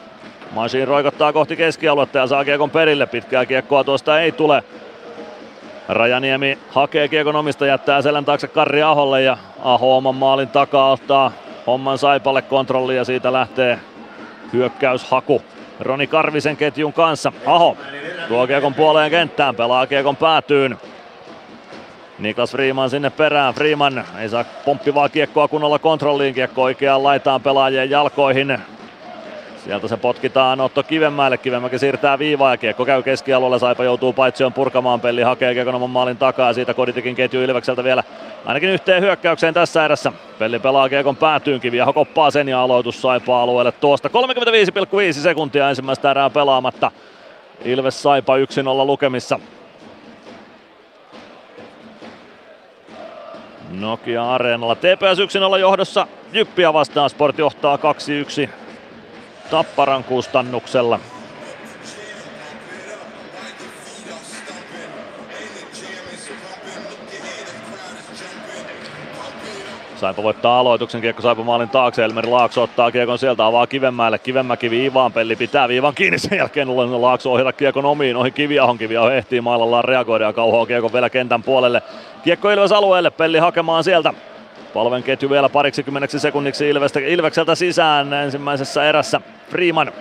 Majin 0.52 0.88
roikottaa 0.88 1.34
kohti 1.34 1.56
keskialuetta 1.56 2.18
ja 2.18 2.28
saa 2.28 2.46
kiekon 2.46 2.70
perille. 2.70 3.06
Pitkää 3.06 3.46
kiekkoa 3.46 3.84
tuosta 3.84 4.22
ei 4.22 4.32
tule. 4.32 4.64
Rajaniemi 5.90 6.58
hakee 6.70 7.08
kiekon 7.08 7.36
omista, 7.36 7.66
jättää 7.66 8.02
selän 8.02 8.26
taakse 8.26 8.48
Karri 8.48 8.84
Aholle 8.84 9.22
ja 9.22 9.38
Aho 9.64 9.98
oman 9.98 10.16
maalin 10.16 10.48
takaa 10.48 10.92
ottaa 10.92 11.32
homman 11.68 11.98
Saipalle 11.98 12.42
kontrolli 12.42 12.96
ja 12.96 13.06
siitä 13.06 13.34
lähtee 13.34 13.80
hyökkäyshaku. 14.54 15.42
Roni 15.80 16.08
Karvisen 16.08 16.58
ketjun 16.58 16.94
kanssa. 16.94 17.32
Aho 17.46 17.78
tuo 18.28 18.48
kiekon 18.48 18.74
puoleen 18.74 19.12
kenttään, 19.12 19.56
pelaa 19.56 19.88
kiekon 19.88 20.16
päätyyn. 20.16 20.78
Niklas 22.20 22.52
Freeman 22.52 22.90
sinne 22.90 23.10
perään. 23.10 23.54
Freeman 23.54 24.04
ei 24.20 24.30
saa 24.30 24.44
pomppivaa 24.66 25.10
kiekkoa 25.10 25.48
kunnolla 25.48 25.80
kontrolliin. 25.80 26.34
Kiekko 26.34 26.64
oikeaan 26.64 27.04
laitaan 27.04 27.42
pelaajien 27.42 27.90
jalkoihin. 27.90 28.58
Sieltä 29.64 29.88
se 29.88 29.98
potkitaan 29.98 30.62
Otto 30.62 30.84
Kivenmäelle. 30.84 31.38
Kivenmäki 31.38 31.80
siirtää 31.80 32.20
viivaa 32.20 32.54
ja 32.54 32.58
kiekko 32.58 32.86
käy 32.86 33.04
keskialueelle. 33.04 33.60
Saipa 33.60 33.84
joutuu 33.84 34.14
paitsioon 34.14 34.54
purkamaan. 34.54 35.02
Pelli 35.02 35.22
hakee 35.22 35.54
kiekon 35.54 35.76
oman 35.76 35.90
maalin 35.90 36.18
takaa. 36.18 36.54
Siitä 36.54 36.74
Koditikin 36.74 37.16
ketju 37.16 37.42
Ilvekseltä 37.42 37.84
vielä 37.84 38.04
ainakin 38.46 38.70
yhteen 38.70 39.02
hyökkäykseen 39.02 39.54
tässä 39.54 39.86
erässä. 39.86 40.12
Pelli 40.40 40.60
pelaa 40.60 40.90
kiekon 40.90 41.16
päätyyn. 41.16 41.60
Kiviä 41.60 41.86
koppaa 41.94 42.32
sen 42.32 42.50
ja 42.50 42.62
aloitus 42.62 43.02
Saipa 43.02 43.42
alueelle 43.42 43.72
tuosta. 43.72 44.10
35,5 44.10 45.14
sekuntia 45.14 45.70
ensimmäistä 45.70 46.12
erää 46.12 46.30
pelaamatta. 46.30 46.92
Ilves 47.66 48.04
Saipa 48.04 48.38
1-0 48.38 48.40
lukemissa. 48.86 49.40
Nokia 53.72 54.34
Areenalla. 54.34 54.76
TPS 54.76 55.54
1-0 55.56 55.60
johdossa 55.60 56.08
Jyppiä 56.34 56.74
vastaan. 56.74 57.10
Sport 57.10 57.38
johtaa 57.38 57.78
2-1 58.46 58.63
Tapparan 59.54 60.04
kustannuksella. 60.04 61.00
Saipa 69.96 70.24
voittaa 70.24 70.60
aloituksen, 70.60 71.02
kiekko 71.02 71.22
Saipa 71.22 71.44
maalin 71.44 71.70
taakse, 71.70 72.04
Elmeri 72.04 72.28
Laakso 72.28 72.64
ottaa 72.64 72.92
kiekon 72.92 73.20
sieltä, 73.20 73.46
avaa 73.46 73.68
Kivenmäelle, 73.68 74.20
Kivenmäki 74.20 74.70
viivaan, 74.70 75.14
Pelli 75.14 75.36
pitää 75.36 75.68
viivan 75.68 75.96
kiinni, 75.96 76.20
sen 76.20 76.38
jälkeen 76.38 77.02
Laakso 77.02 77.32
ohjata 77.32 77.54
kiekon 77.54 77.86
omiin, 77.86 78.16
ohi 78.16 78.32
Kiviahon, 78.32 78.78
Kiviaho 78.78 79.10
ehtii 79.10 79.42
mailallaan 79.42 79.86
reagoida 79.86 80.26
ja 80.26 80.34
kauhoa 80.34 80.66
kiekon 80.66 80.94
vielä 80.94 81.10
kentän 81.10 81.44
puolelle. 81.44 81.82
Kiekko 82.24 82.52
Ilves 82.52 82.72
alueelle, 82.72 83.10
Pelli 83.10 83.38
hakemaan 83.38 83.84
sieltä, 83.84 84.14
Palven 84.74 85.04
ketju 85.04 85.30
vielä 85.30 85.50
pariksi 85.50 85.84
kymmeneksi 85.84 86.20
sekunniksi 86.20 86.70
Ilvestä, 86.70 87.00
Ilvekseltä 87.00 87.56
sisään 87.56 88.14
ensimmäisessä 88.14 88.90
erässä. 88.90 89.22
Freeman. 89.50 89.92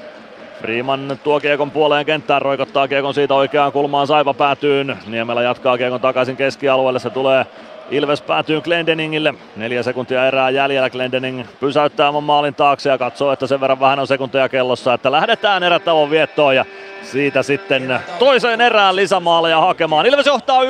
Freeman 0.60 1.18
tuo 1.24 1.40
kiekon 1.40 1.70
puoleen 1.70 2.06
kenttään, 2.06 2.42
roikottaa 2.42 2.88
kiekon 2.88 3.14
siitä 3.14 3.34
oikeaan 3.34 3.72
kulmaan 3.72 4.06
Saipa 4.06 4.34
päätyyn. 4.34 4.98
Niemelä 5.06 5.42
jatkaa 5.42 5.78
kiekon 5.78 6.00
takaisin 6.00 6.36
keskialueelle, 6.36 6.98
se 6.98 7.10
tulee 7.10 7.46
Ilves 7.90 8.22
päätyy 8.22 8.60
Glendeningille. 8.60 9.34
Neljä 9.56 9.82
sekuntia 9.82 10.26
erää 10.26 10.50
jäljellä. 10.50 10.90
Glendening 10.90 11.44
pysäyttää 11.60 12.08
oman 12.08 12.24
maalin 12.24 12.54
taakse 12.54 12.90
ja 12.90 12.98
katsoo, 12.98 13.32
että 13.32 13.46
sen 13.46 13.60
verran 13.60 13.80
vähän 13.80 13.98
on 13.98 14.06
sekunteja 14.06 14.48
kellossa, 14.48 14.94
että 14.94 15.12
lähdetään 15.12 15.62
erätauon 15.62 16.10
viettoon 16.10 16.56
ja 16.56 16.64
siitä 17.02 17.42
sitten 17.42 18.00
toiseen 18.18 18.60
erään 18.60 18.96
lisämaaleja 18.96 19.60
hakemaan. 19.60 20.06
Ilves 20.06 20.26
johtaa 20.26 20.62
1-0. 20.62 20.66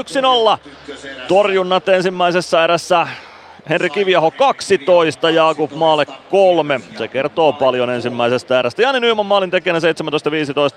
Torjunnat 1.29 1.89
ensimmäisessä 1.89 2.65
erässä 2.65 3.07
Henri 3.69 3.91
Kiviaho 3.91 4.31
12, 4.31 5.31
Jakub 5.31 5.73
Maale 5.73 6.07
3. 6.31 6.81
Se 6.99 7.09
kertoo 7.09 7.53
paljon 7.53 7.91
ensimmäisestä 7.91 8.59
erästä. 8.59 8.83
Jani 8.83 9.01
Nyman 9.01 9.27
maalin 9.27 9.51
tekijänä 9.51 9.79
17-15, 9.79 9.83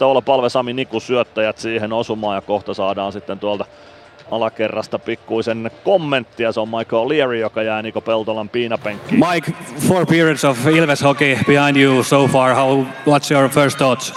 olla 0.05 0.21
palve 0.21 0.49
Sami 0.49 0.73
Niku 0.73 0.99
syöttäjät 0.99 1.57
siihen 1.57 1.93
osumaan 1.93 2.37
ja 2.37 2.41
kohta 2.41 2.73
saadaan 2.73 3.11
sitten 3.11 3.39
tuolta 3.39 3.65
alakerrasta 4.31 4.99
pikkuisen 4.99 5.71
kommenttia. 5.83 6.51
Se 6.51 6.59
on 6.59 6.69
Michael 6.69 7.09
Leary, 7.09 7.39
joka 7.39 7.63
jää 7.63 7.81
Niko 7.81 8.01
Peltolan 8.01 8.49
piinapenkkiin. 8.49 9.21
Mike, 9.33 9.51
four 9.87 10.05
periods 10.05 10.45
of 10.45 10.67
Ilves 10.67 11.01
hockey 11.03 11.37
behind 11.47 11.77
you 11.77 12.03
so 12.03 12.27
far. 12.27 12.55
How, 12.55 12.83
what's 12.83 13.31
your 13.31 13.49
first 13.49 13.77
thoughts? 13.77 14.13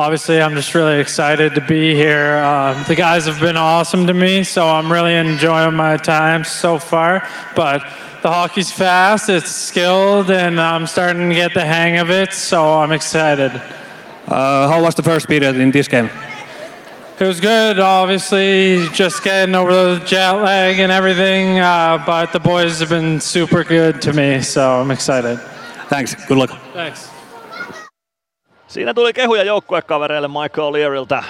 Obviously, 0.00 0.40
I'm 0.40 0.54
just 0.54 0.74
really 0.74 0.98
excited 0.98 1.54
to 1.56 1.60
be 1.60 1.94
here. 1.94 2.36
Uh, 2.36 2.82
the 2.84 2.94
guys 2.94 3.26
have 3.26 3.38
been 3.38 3.58
awesome 3.58 4.06
to 4.06 4.14
me, 4.14 4.44
so 4.44 4.66
I'm 4.66 4.90
really 4.90 5.14
enjoying 5.14 5.74
my 5.74 5.98
time 5.98 6.42
so 6.42 6.78
far. 6.78 7.28
But 7.54 7.82
the 8.22 8.30
hockey's 8.30 8.72
fast, 8.72 9.28
it's 9.28 9.50
skilled, 9.50 10.30
and 10.30 10.58
I'm 10.58 10.86
starting 10.86 11.28
to 11.28 11.34
get 11.34 11.52
the 11.52 11.66
hang 11.66 11.98
of 11.98 12.10
it, 12.10 12.32
so 12.32 12.78
I'm 12.78 12.92
excited. 12.92 13.52
Uh, 14.26 14.70
how 14.70 14.82
was 14.82 14.94
the 14.94 15.02
first 15.02 15.28
period 15.28 15.56
in 15.56 15.70
this 15.70 15.86
game? 15.86 16.08
It 17.18 17.26
was 17.26 17.38
good, 17.38 17.78
obviously, 17.78 18.88
just 18.94 19.22
getting 19.22 19.54
over 19.54 19.96
the 19.96 20.04
jet 20.06 20.32
lag 20.32 20.78
and 20.78 20.90
everything, 20.90 21.58
uh, 21.58 22.02
but 22.06 22.32
the 22.32 22.40
boys 22.40 22.80
have 22.80 22.88
been 22.88 23.20
super 23.20 23.64
good 23.64 24.00
to 24.00 24.14
me, 24.14 24.40
so 24.40 24.80
I'm 24.80 24.90
excited. 24.90 25.38
Thanks, 25.90 26.14
good 26.26 26.38
luck. 26.38 26.58
Thanks. 26.72 27.09
Siinä 28.70 28.94
tuli 28.94 29.12
kehuja 29.12 29.44
joukkuekavereille 29.44 30.28
Michael 30.28 30.72
Leariltä. 30.72 31.24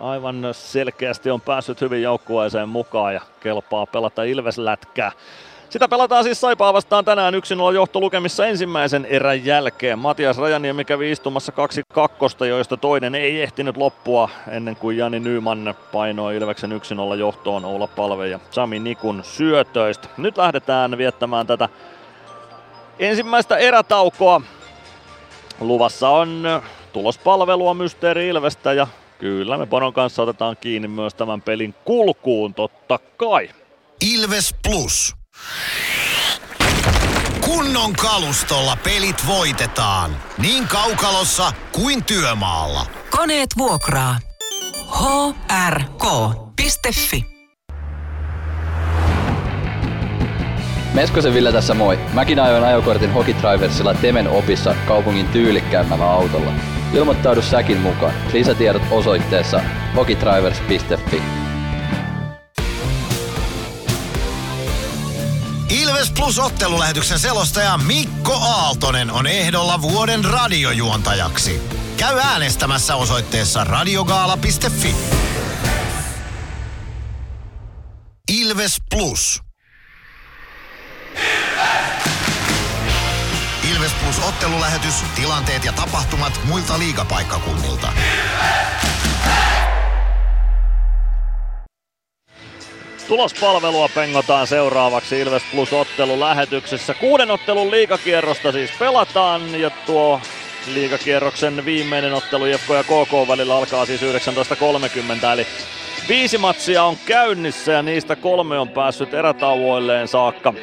Aivan 0.00 0.48
selkeästi 0.52 1.30
on 1.30 1.40
päässyt 1.40 1.80
hyvin 1.80 2.02
joukkueeseen 2.02 2.68
mukaan 2.68 3.14
ja 3.14 3.20
kelpaa 3.40 3.86
pelata 3.86 4.22
Ilveslätkää. 4.22 5.12
Sitä 5.70 5.88
pelataan 5.88 6.24
siis 6.24 6.40
Saipaa 6.40 6.72
vastaan 6.72 7.04
tänään 7.04 7.34
1-0 7.34 7.74
johtolukemissa 7.74 8.46
ensimmäisen 8.46 9.04
erän 9.04 9.44
jälkeen. 9.44 9.98
Matias 9.98 10.38
Rajaniemi 10.38 10.84
kävi 10.84 11.10
istumassa 11.10 11.52
kaksi 11.52 11.82
kakkosta, 11.92 12.46
joista 12.46 12.76
toinen 12.76 13.14
ei 13.14 13.42
ehtinyt 13.42 13.76
loppua 13.76 14.28
ennen 14.48 14.76
kuin 14.76 14.96
Jani 14.96 15.20
Nyman 15.20 15.74
painoi 15.92 16.36
Ilveksen 16.36 16.72
1-0 17.14 17.18
johtoon 17.18 17.64
Oula 17.64 17.86
Palve 17.86 18.28
ja 18.28 18.40
Sami 18.50 18.78
Nikun 18.78 19.24
syötöistä. 19.24 20.08
Nyt 20.16 20.36
lähdetään 20.36 20.98
viettämään 20.98 21.46
tätä 21.46 21.68
ensimmäistä 22.98 23.56
erätaukoa. 23.56 24.40
Luvassa 25.62 26.08
on 26.08 26.42
tulospalvelua 26.92 27.74
Mysteeri 27.74 28.28
Ilvestä 28.28 28.72
ja 28.72 28.86
kyllä 29.18 29.58
me 29.58 29.66
Ponon 29.66 29.92
kanssa 29.92 30.22
otetaan 30.22 30.56
kiinni 30.60 30.88
myös 30.88 31.14
tämän 31.14 31.42
pelin 31.42 31.74
kulkuun 31.84 32.54
totta 32.54 32.98
kai. 33.16 33.50
Ilves 34.14 34.54
Plus. 34.68 35.14
Kunnon 37.40 37.92
kalustolla 37.92 38.76
pelit 38.84 39.26
voitetaan. 39.26 40.16
Niin 40.38 40.68
kaukalossa 40.68 41.52
kuin 41.72 42.04
työmaalla. 42.04 42.86
Koneet 43.10 43.50
vuokraa. 43.58 44.18
hrk.fi 45.68 47.31
Meskosen 50.94 51.34
Ville 51.34 51.52
tässä 51.52 51.74
moi. 51.74 51.98
Mäkin 52.12 52.40
ajoin 52.40 52.64
ajokortin 52.64 53.12
Hokitriversilla 53.12 53.94
Temen 53.94 54.28
opissa 54.28 54.74
kaupungin 54.86 55.28
tyylikkäämmällä 55.28 56.10
autolla. 56.10 56.52
Ilmoittaudu 56.94 57.42
säkin 57.42 57.78
mukaan. 57.78 58.14
Lisätiedot 58.32 58.82
osoitteessa 58.90 59.60
hokitrivers.fi. 59.96 61.22
Ilves 65.82 66.10
Plus 66.10 66.38
ottelulähetyksen 66.38 67.18
selostaja 67.18 67.78
Mikko 67.78 68.32
Aaltonen 68.32 69.10
on 69.10 69.26
ehdolla 69.26 69.82
vuoden 69.82 70.24
radiojuontajaksi. 70.24 71.62
Käy 71.96 72.18
äänestämässä 72.18 72.96
osoitteessa 72.96 73.64
radiogaala.fi. 73.64 74.94
Ilves 78.28 78.76
Plus. 78.90 79.51
Ilves 83.70 83.92
Plus 83.92 84.28
ottelulähetys, 84.28 84.94
tilanteet 85.16 85.64
ja 85.64 85.72
tapahtumat 85.72 86.40
muilta 86.44 86.78
liigapaikkakunnilta. 86.78 87.88
Tulospalvelua 93.08 93.88
pengotaan 93.94 94.46
seuraavaksi 94.46 95.20
Ilves 95.20 95.42
Plus 95.52 95.72
ottelu 95.72 96.20
lähetyksessä. 96.20 96.94
Kuuden 96.94 97.30
ottelun 97.30 97.70
liigakierrosta 97.70 98.52
siis 98.52 98.70
pelataan 98.78 99.60
ja 99.60 99.70
tuo 99.70 100.20
liigakierroksen 100.66 101.64
viimeinen 101.64 102.14
ottelu 102.14 102.46
Jefko 102.46 102.74
ja 102.74 102.84
KK 102.84 103.28
välillä 103.28 103.56
alkaa 103.56 103.86
siis 103.86 104.00
19.30 104.02 104.06
eli 105.32 105.46
viisi 106.08 106.38
matsia 106.38 106.84
on 106.84 106.96
käynnissä 107.06 107.72
ja 107.72 107.82
niistä 107.82 108.16
kolme 108.16 108.58
on 108.58 108.68
päässyt 108.68 109.14
erätauoilleen 109.14 110.08
saakka. 110.08 110.54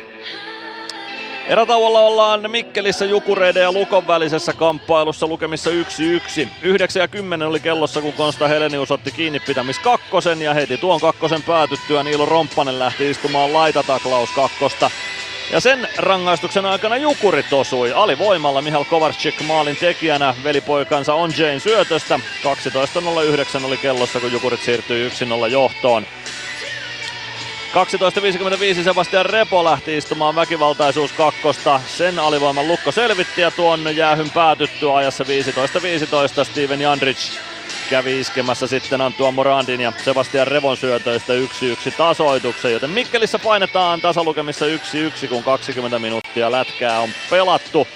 Erätauolla 1.50 2.00
ollaan 2.00 2.52
Mikkelissä 2.52 3.06
Jukureiden 3.06 3.64
ja 3.64 3.72
Lukon 3.72 4.08
välisessä 4.08 4.54
kamppailussa 4.54 5.28
lukemissa 5.28 5.70
1-1. 5.70 6.48
9 6.62 7.02
ja 7.02 7.08
10 7.08 7.48
oli 7.48 7.60
kellossa, 7.60 8.02
kun 8.02 8.14
Konsta 8.14 8.48
Helenius 8.48 8.92
otti 8.92 9.12
kiinni 9.12 9.40
pitämis 9.40 9.80
kakkosen 9.80 10.42
ja 10.42 10.54
heti 10.54 10.78
tuon 10.78 11.00
kakkosen 11.00 11.44
päätyttyä 11.44 12.04
Niilo 12.04 12.26
Romppanen 12.26 12.80
lähti 12.80 13.10
istumaan 13.10 13.54
laitataklaus 13.54 14.30
kakkosta. 14.32 14.92
Ja 15.52 15.60
sen 15.60 15.88
rangaistuksen 15.98 16.66
aikana 16.66 16.98
Jukurit 16.98 17.54
osui 17.54 17.94
alivoimalla 17.94 18.62
Mihal 18.62 18.86
Kovarczyk 18.86 19.42
maalin 19.48 19.78
tekijänä 19.78 20.36
velipoikansa 20.44 21.14
On 21.14 21.32
Jane 21.38 21.60
syötöstä. 21.60 22.20
12.09 23.60 23.66
oli 23.66 23.78
kellossa, 23.78 24.20
kun 24.20 24.32
Jukurit 24.32 24.62
siirtyi 24.62 25.10
1-0 25.10 25.48
johtoon. 25.48 26.06
12.55 27.74 28.84
Sebastian 28.84 29.26
Repo 29.26 29.64
lähti 29.64 29.98
istumaan 29.98 30.36
väkivaltaisuus 30.36 31.12
kakkosta. 31.12 31.82
Sen 31.88 32.20
alivoiman 32.20 32.68
Lukko 32.68 32.92
selvitti 32.92 33.42
ja 33.42 33.52
tuon 33.52 33.96
jäähyn 33.96 34.32
päätyttyä 34.32 34.96
ajassa 34.96 35.24
15.15 35.24 36.46
Steven 36.46 36.82
Jandrich 36.82 37.40
kävi 37.90 38.20
iskemässä 38.20 38.68
sitten 38.68 39.02
Antua 39.02 39.32
Morandin 39.32 39.82
ja 39.82 39.94
Sebastian 40.04 40.48
Revon 40.48 40.78
syötöistä 40.78 41.34
1-1 41.34 41.38
tasoituksen, 41.98 42.72
joten 42.72 42.90
Mikkelissä 42.90 43.40
painetaan 43.40 44.02
tasalukemissa 44.02 44.66
1-1, 45.26 45.28
kun 45.28 45.44
20 45.44 46.00
minuuttia 46.00 46.52
lätkää 46.52 47.00
on 47.00 47.10
pelattu. 47.30 47.88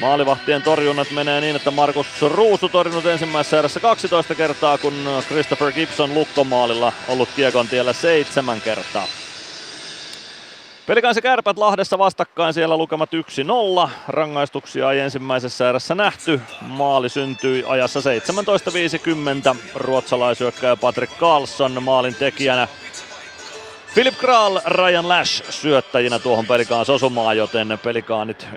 Maalivahtien 0.00 0.62
torjunnat 0.62 1.10
menee 1.10 1.40
niin, 1.40 1.56
että 1.56 1.70
Markus 1.70 2.06
Ruusu 2.22 2.68
torjunut 2.68 3.06
ensimmäisessä 3.06 3.58
erässä 3.58 3.80
12 3.80 4.34
kertaa, 4.34 4.78
kun 4.78 4.94
Christopher 5.26 5.72
Gibson 5.72 6.14
lukkomaalilla 6.14 6.92
ollut 7.08 7.28
kiekon 7.36 7.68
tiellä 7.68 7.92
seitsemän 7.92 8.60
kertaa. 8.60 9.06
Pelikansi 10.86 11.22
kärpät 11.22 11.58
Lahdessa 11.58 11.98
vastakkain 11.98 12.54
siellä 12.54 12.76
lukemat 12.76 13.10
1-0. 13.86 13.90
Rangaistuksia 14.08 14.92
ei 14.92 15.00
ensimmäisessä 15.00 15.68
erässä 15.68 15.94
nähty. 15.94 16.40
Maali 16.60 17.08
syntyi 17.08 17.64
ajassa 17.66 18.00
17.50. 19.52 19.56
Ruotsalaisyökkäjä 19.74 20.76
Patrick 20.76 21.18
Carlson 21.18 21.82
maalin 21.82 22.14
tekijänä. 22.14 22.68
Philip 23.96 24.18
Kral, 24.18 24.60
Ryan 24.66 25.08
Lash 25.08 25.50
syöttäjinä 25.50 26.18
tuohon 26.18 26.46
pelikaans 26.46 26.90
osumaan, 26.90 27.36
joten 27.36 27.78
pelikaanit 27.84 28.48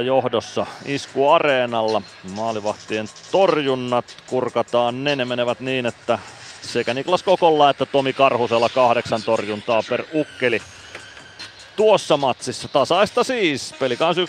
1-0 0.00 0.02
johdossa 0.04 0.66
isku 0.84 1.30
areenalla. 1.30 2.02
Maalivahtien 2.34 3.06
torjunnat 3.32 4.04
kurkataan, 4.26 5.04
ne, 5.04 5.16
ne 5.16 5.24
menevät 5.24 5.60
niin, 5.60 5.86
että 5.86 6.18
sekä 6.62 6.94
Niklas 6.94 7.22
Kokolla 7.22 7.70
että 7.70 7.86
Tomi 7.86 8.12
Karhusella 8.12 8.68
kahdeksan 8.68 9.22
torjuntaa 9.22 9.82
per 9.88 10.04
ukkeli 10.14 10.62
tuossa 11.76 12.16
matsissa. 12.16 12.68
Tasaista 12.68 13.24
siis, 13.24 13.74
pelikaans 13.80 14.16
1-0 14.16 14.22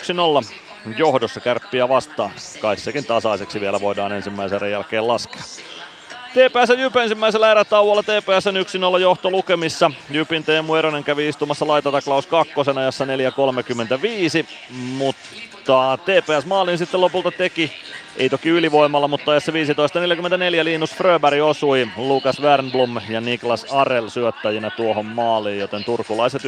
johdossa 0.96 1.40
kärppiä 1.40 1.88
vastaan. 1.88 2.32
Kai 2.60 2.76
sekin 2.76 3.04
tasaiseksi 3.04 3.60
vielä 3.60 3.80
voidaan 3.80 4.12
ensimmäisen 4.12 4.70
jälkeen 4.70 5.08
laskea. 5.08 5.42
TPS 6.30 6.78
Jyp 6.78 6.96
ensimmäisellä 6.96 7.50
erätauolla 7.50 8.02
TPS 8.02 8.46
1-0 8.96 9.00
johto 9.00 9.30
lukemissa. 9.30 9.90
Jypin 10.10 10.44
Teemu 10.44 10.74
Eronen 10.74 11.04
kävi 11.04 11.28
istumassa 11.28 11.66
laitataklaus 11.66 12.26
kakkosena, 12.26 12.82
jossa 12.82 13.04
4.35, 13.04 13.10
mutta 14.76 15.98
TPS 16.04 16.46
maalin 16.46 16.78
sitten 16.78 17.00
lopulta 17.00 17.30
teki 17.30 17.72
ei 18.16 18.28
toki 18.28 18.48
ylivoimalla, 18.48 19.08
mutta 19.08 19.30
ajassa 19.30 19.52
15.44 19.52 20.64
Linus 20.64 20.94
Fröberg 20.94 21.42
osui, 21.42 21.88
Lukas 21.96 22.40
Wernblom 22.40 23.00
ja 23.08 23.20
Niklas 23.20 23.66
Arel 23.72 24.08
syöttäjinä 24.08 24.70
tuohon 24.70 25.06
maaliin, 25.06 25.58
joten 25.58 25.84
turkulaiset 25.84 26.42
1-0 26.42 26.46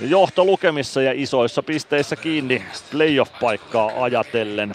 johto 0.00 0.44
lukemissa 0.44 1.02
ja 1.02 1.12
isoissa 1.14 1.62
pisteissä 1.62 2.16
kiinni 2.16 2.64
playoff-paikkaa 2.90 4.02
ajatellen. 4.02 4.74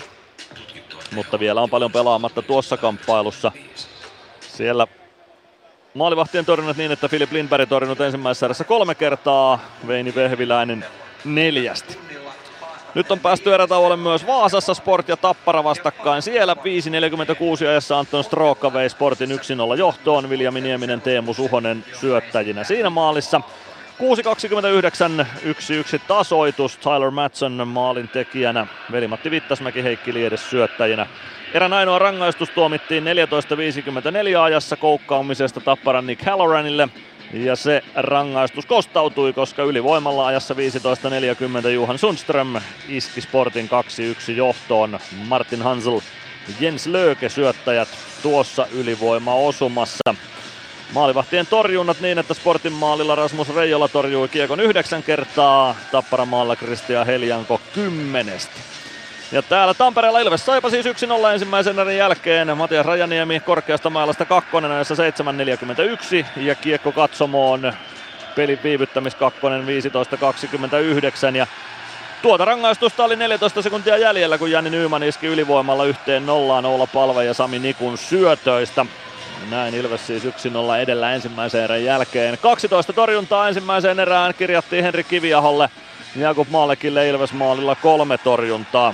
Mutta 1.16 1.40
vielä 1.40 1.62
on 1.62 1.70
paljon 1.70 1.92
pelaamatta 1.92 2.42
tuossa 2.42 2.78
kamppailussa. 2.78 3.52
Siellä 4.54 4.88
maalivahtien 5.94 6.46
torjunnat 6.46 6.78
niin, 6.78 6.92
että 6.92 7.08
Filip 7.08 7.32
Lindberg 7.32 7.70
torjunut 7.70 8.02
ensimmäisessä 8.02 8.46
erässä 8.46 8.64
kolme 8.64 8.96
kertaa, 8.96 9.60
Veini 9.88 10.16
Vehviläinen 10.16 10.86
neljästi. 11.26 11.98
Nyt 12.96 13.12
on 13.12 13.20
päästy 13.20 13.54
erätauolle 13.54 13.98
myös 13.98 14.28
Vaasassa, 14.28 14.74
Sport 14.74 15.08
ja 15.08 15.18
Tappara 15.18 15.64
vastakkain. 15.64 16.22
Siellä 16.22 16.54
5.46 16.54 17.68
ajassa 17.68 18.00
Anton 18.00 18.24
Strookka 18.24 18.74
vei 18.74 18.90
Sportin 18.90 19.32
1-0 19.76 19.78
johtoon. 19.78 20.30
Viljami 20.30 20.62
Nieminen, 20.62 21.02
Teemu 21.02 21.34
Suhonen 21.34 21.86
syöttäjinä 22.00 22.64
siinä 22.64 22.90
maalissa. 22.90 23.42
6.29, 24.00 25.26
1-1 25.98 26.02
tasoitus. 26.08 26.78
Tyler 26.78 27.12
Matson 27.12 27.68
maalin 27.68 28.08
tekijänä. 28.08 28.68
Veli-Matti 28.92 29.32
Vittasmäki, 29.32 29.84
Heikki 29.84 30.14
Liedes 30.14 30.50
syöttäjinä. 30.50 31.08
Erän 31.54 31.74
ainoa 31.74 32.00
rangaistus 32.00 32.50
tuomittiin 32.50 33.04
14.54 33.04 34.40
ajassa 34.40 34.76
koukkaamisesta 34.76 35.62
Tapparan 35.62 36.08
Nick 36.08 36.26
Halloranille. 36.26 36.90
Ja 37.34 37.56
se 37.56 37.82
rangaistus 37.96 38.66
kostautui, 38.66 39.34
koska 39.34 39.64
ylivoimalla 39.64 40.28
ajassa 40.28 40.54
15.40 41.64 41.68
Juhan 41.68 41.98
Sundström 41.98 42.56
iski 42.88 43.22
Sportin 43.22 43.70
2-1 44.30 44.32
johtoon. 44.32 45.00
Martin 45.28 45.62
Hansel 45.62 46.00
Jens 46.60 46.88
Lööke 46.88 47.30
syöttäjät 47.30 47.90
tuossa 48.22 48.68
ylivoima-osumassa. 48.72 50.16
Maalivahtien 50.94 51.48
torjunnat 51.48 52.02
niin, 52.02 52.20
että 52.20 52.34
Sportin 52.34 52.74
maalilla 52.74 53.16
Rasmus 53.16 53.56
Reijola 53.56 53.88
torjui 53.88 54.28
kiekon 54.28 54.60
yhdeksän 54.60 55.04
kertaa, 55.04 55.76
Tapparamaalla 55.92 56.56
Kristian 56.56 57.06
Heljanko 57.06 57.62
kymmenestä. 57.74 58.83
Ja 59.34 59.42
täällä 59.42 59.74
Tampereella 59.74 60.20
Ilves 60.20 60.46
saipa 60.46 60.70
siis 60.70 60.86
1-0 60.86 60.90
ensimmäisen 61.34 61.80
erän 61.80 61.98
jälkeen. 61.98 62.58
Matias 62.58 62.86
Rajaniemi 62.86 63.40
korkeasta 63.40 63.90
maalasta 63.90 64.26
kakkonen 64.26 64.72
ajassa 64.72 64.96
7.41 64.96 66.26
ja 66.36 66.56
kiekko 66.56 66.92
katsomoon 66.92 67.74
pelin 68.36 68.60
viivyttämiskakkonen 68.64 69.66
15.29 71.32 71.36
ja 71.36 71.48
Tuota 72.22 72.46
rangaistusta 72.46 73.04
oli 73.04 73.16
14 73.16 73.62
sekuntia 73.62 73.98
jäljellä, 73.98 74.38
kun 74.38 74.52
Jani 74.52 74.70
Nyyman 74.70 75.04
iski 75.04 75.28
ylivoimalla 75.28 75.86
yhteen 75.86 76.26
nollaan 76.26 76.66
Oula 76.66 76.88
Palve 76.88 77.26
ja 77.26 77.34
Sami 77.34 77.60
Nikun 77.60 77.98
syötöistä. 77.98 78.86
Näin 79.50 79.76
Ilves 79.76 80.08
siis 80.08 80.24
1-0 80.24 80.30
edellä 80.82 81.14
ensimmäisen 81.14 81.64
erän 81.64 81.84
jälkeen. 81.84 82.38
12 82.42 82.94
torjuntaa 82.94 83.48
ensimmäiseen 83.48 84.00
erään 84.00 84.34
kirjattiin 84.34 84.84
Henri 84.84 85.04
Kiviaholle. 85.04 85.70
Jakub 86.16 86.50
Maalekille 86.50 87.10
Ilves 87.10 87.34
maalilla 87.34 87.76
kolme 87.76 88.18
torjuntaa. 88.18 88.94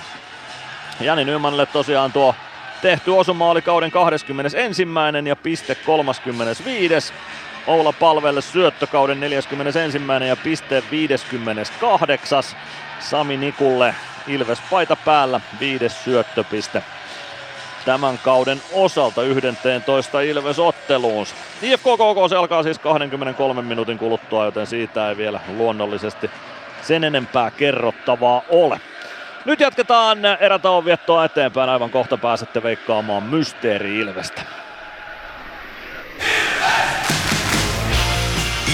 Jani 0.99 1.25
Nymanille 1.25 1.65
tosiaan 1.65 2.11
tuo 2.11 2.35
tehty 2.81 3.11
osuma 3.11 3.49
oli 3.49 3.61
kauden 3.61 3.91
21. 3.91 4.87
ja 5.27 5.35
piste 5.35 5.75
35. 5.75 7.13
Oula 7.67 7.93
Palvelle 7.93 8.41
syöttökauden 8.41 9.19
41. 9.19 10.01
ja 10.27 10.35
piste 10.35 10.83
58. 10.91 12.43
Sami 12.99 13.37
Nikulle 13.37 13.95
Ilves 14.27 14.61
paita 14.69 14.95
päällä 14.95 15.41
viides 15.59 16.03
syöttöpiste 16.03 16.83
tämän 17.85 18.17
kauden 18.17 18.61
osalta 18.73 19.23
11 19.23 20.21
Ilves-otteluun. 20.21 21.25
IFK 21.61 21.83
KK 21.83 22.29
se 22.29 22.35
alkaa 22.35 22.63
siis 22.63 22.79
23 22.79 23.61
minuutin 23.61 23.97
kuluttua, 23.97 24.45
joten 24.45 24.67
siitä 24.67 25.09
ei 25.09 25.17
vielä 25.17 25.39
luonnollisesti 25.57 26.31
sen 26.81 27.03
enempää 27.03 27.51
kerrottavaa 27.51 28.41
ole. 28.49 28.79
Nyt 29.45 29.59
jatketaan 29.59 30.17
erätauon 30.39 30.85
viettoa 30.85 31.25
eteenpäin. 31.25 31.69
Aivan 31.69 31.89
kohta 31.89 32.17
pääsette 32.17 32.63
veikkaamaan 32.63 33.23
Mysteeri 33.23 33.99
Ilvestä. 33.99 34.41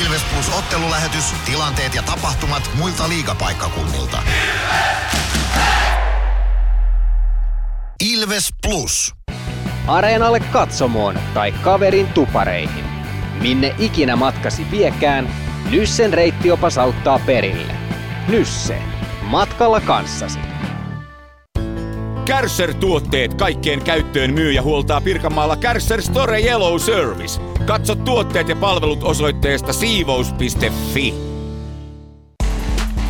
Ilves 0.04 0.24
Plus 0.34 0.58
ottelulähetys, 0.58 1.34
tilanteet 1.46 1.96
ja 1.96 2.02
tapahtumat 2.02 2.70
muilta 2.78 3.10
liigapaikkakunnilta. 3.10 4.18
Ilves 8.14 8.50
Plus. 8.68 9.14
Areenalle 9.88 10.40
katsomoon 10.40 11.20
tai 11.34 11.52
kaverin 11.52 12.08
tupareihin. 12.08 12.86
Minne 13.42 13.76
ikinä 13.80 14.16
matkasi 14.16 14.72
viekään, 14.72 15.30
Nyssen 15.72 16.14
reittiopas 16.14 16.78
auttaa 16.78 17.20
perille. 17.26 17.74
Nysse. 18.28 18.95
Matkalla 19.26 19.82
kanssasi. 19.82 20.40
Kärsser-tuotteet 22.26 23.34
kaikkeen 23.34 23.82
käyttöön 23.82 24.34
myy 24.34 24.52
ja 24.52 24.62
huoltaa 24.62 25.02
Pirkanmaalla 25.02 25.56
Kärsser 25.56 26.02
Store 26.02 26.42
Yellow 26.42 26.80
Service. 26.80 27.42
Katso 27.66 27.96
tuotteet 27.96 28.50
ja 28.50 28.56
palvelut 28.56 29.04
osoitteesta 29.04 29.74
siivous.fi. 29.74 31.14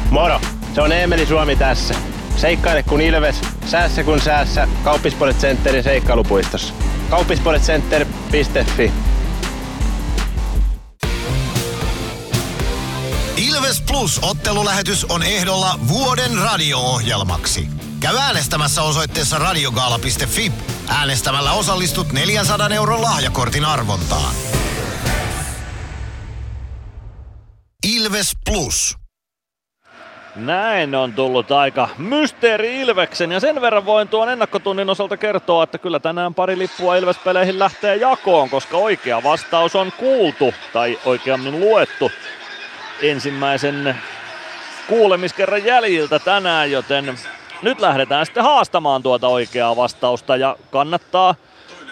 Moro! 0.09 0.39
Se 0.75 0.81
on 0.81 0.91
Eemeli 0.91 1.25
Suomi 1.25 1.55
tässä. 1.55 1.95
Seikkaile 2.35 2.83
kun 2.83 3.01
ilves, 3.01 3.41
säässä 3.65 4.03
kun 4.03 4.21
säässä. 4.21 4.67
Kauppispoilet 4.83 5.37
Centerin 5.37 5.83
seikkailupuistossa. 5.83 6.73
Kauppispoiletcenter.fi 7.09 8.91
Ilves 13.47 13.81
Plus 13.81 14.19
ottelulähetys 14.23 15.05
on 15.05 15.23
ehdolla 15.23 15.79
vuoden 15.87 16.37
radio-ohjelmaksi. 16.37 17.67
Käy 17.99 18.17
äänestämässä 18.17 18.81
osoitteessa 18.81 19.37
radiogaala.fi. 19.37 20.51
Äänestämällä 20.87 21.51
osallistut 21.51 22.11
400 22.13 22.69
euron 22.69 23.01
lahjakortin 23.01 23.65
arvontaan. 23.65 24.35
Ilves 27.95 28.31
Plus. 28.45 28.95
Näin 30.35 30.95
on 30.95 31.13
tullut 31.13 31.51
aika 31.51 31.89
mysteeri 31.97 32.81
Ilveksen 32.81 33.31
ja 33.31 33.39
sen 33.39 33.61
verran 33.61 33.85
voin 33.85 34.07
tuon 34.07 34.29
ennakkotunnin 34.29 34.89
osalta 34.89 35.17
kertoa, 35.17 35.63
että 35.63 35.77
kyllä 35.77 35.99
tänään 35.99 36.33
pari 36.33 36.57
lippua 36.57 36.95
Ilves-peleihin 36.95 37.59
lähtee 37.59 37.95
jakoon, 37.95 38.49
koska 38.49 38.77
oikea 38.77 39.23
vastaus 39.23 39.75
on 39.75 39.91
kuultu 39.91 40.53
tai 40.73 40.99
oikeammin 41.05 41.59
luettu 41.59 42.11
ensimmäisen 43.01 43.95
kuulemiskerran 44.87 45.65
jäljiltä 45.65 46.19
tänään, 46.19 46.71
joten 46.71 47.19
nyt 47.61 47.79
lähdetään 47.79 48.25
sitten 48.25 48.43
haastamaan 48.43 49.03
tuota 49.03 49.27
oikeaa 49.27 49.75
vastausta 49.75 50.35
ja 50.35 50.57
kannattaa 50.71 51.35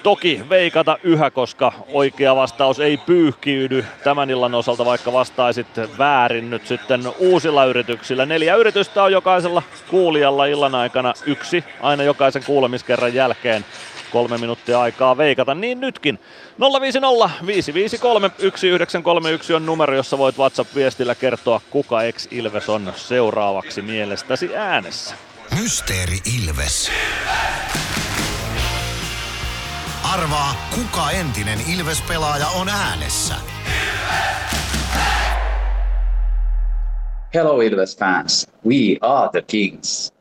toki 0.04 0.46
veikata 0.50 0.98
yhä, 1.04 1.32
koska 1.32 1.72
oikea 1.88 2.36
vastaus 2.36 2.80
ei 2.80 2.98
pyyhkiydy 2.98 3.86
tämän 4.04 4.30
illan 4.30 4.56
osalta, 4.56 4.86
vaikka 4.86 5.14
vastaisit 5.14 5.68
väärin 5.98 6.50
nyt 6.50 6.68
sitten 6.68 7.02
uusilla 7.18 7.66
yrityksillä. 7.66 8.26
Neljä 8.26 8.56
yritystä 8.56 9.04
on 9.04 9.12
jokaisella 9.12 9.64
kuulijalla 9.90 10.46
illan 10.46 10.76
aikana 10.76 11.14
yksi, 11.26 11.64
aina 11.82 12.04
jokaisen 12.04 12.44
kuulemiskerran 12.46 13.14
jälkeen 13.14 13.66
kolme 14.12 14.38
minuuttia 14.38 14.82
aikaa 14.82 15.18
veikata, 15.18 15.56
niin 15.56 15.80
nytkin. 15.80 16.20
050 16.60 17.30
553 17.46 18.30
1931 18.30 19.54
on 19.54 19.66
numero, 19.66 19.96
jossa 19.96 20.18
voit 20.18 20.38
WhatsApp-viestillä 20.38 21.16
kertoa, 21.16 21.62
kuka 21.70 22.04
ex 22.04 22.28
Ilves 22.32 22.70
on 22.70 22.94
seuraavaksi 22.96 23.82
mielestäsi 23.82 24.56
äänessä. 24.56 25.16
Mysteeri 25.62 26.18
Ilves. 26.38 26.92
Arvaa, 30.14 30.70
kuka 30.76 31.12
entinen 31.12 31.60
Ilves-pelaaja 31.76 32.48
on 32.48 32.70
äänessä. 32.70 33.36
Hello 37.34 37.62
Ilves 37.62 37.98
fans, 37.98 38.48
we 38.66 38.98
are 39.02 39.30
the 39.32 39.42
Kings. 39.42 40.14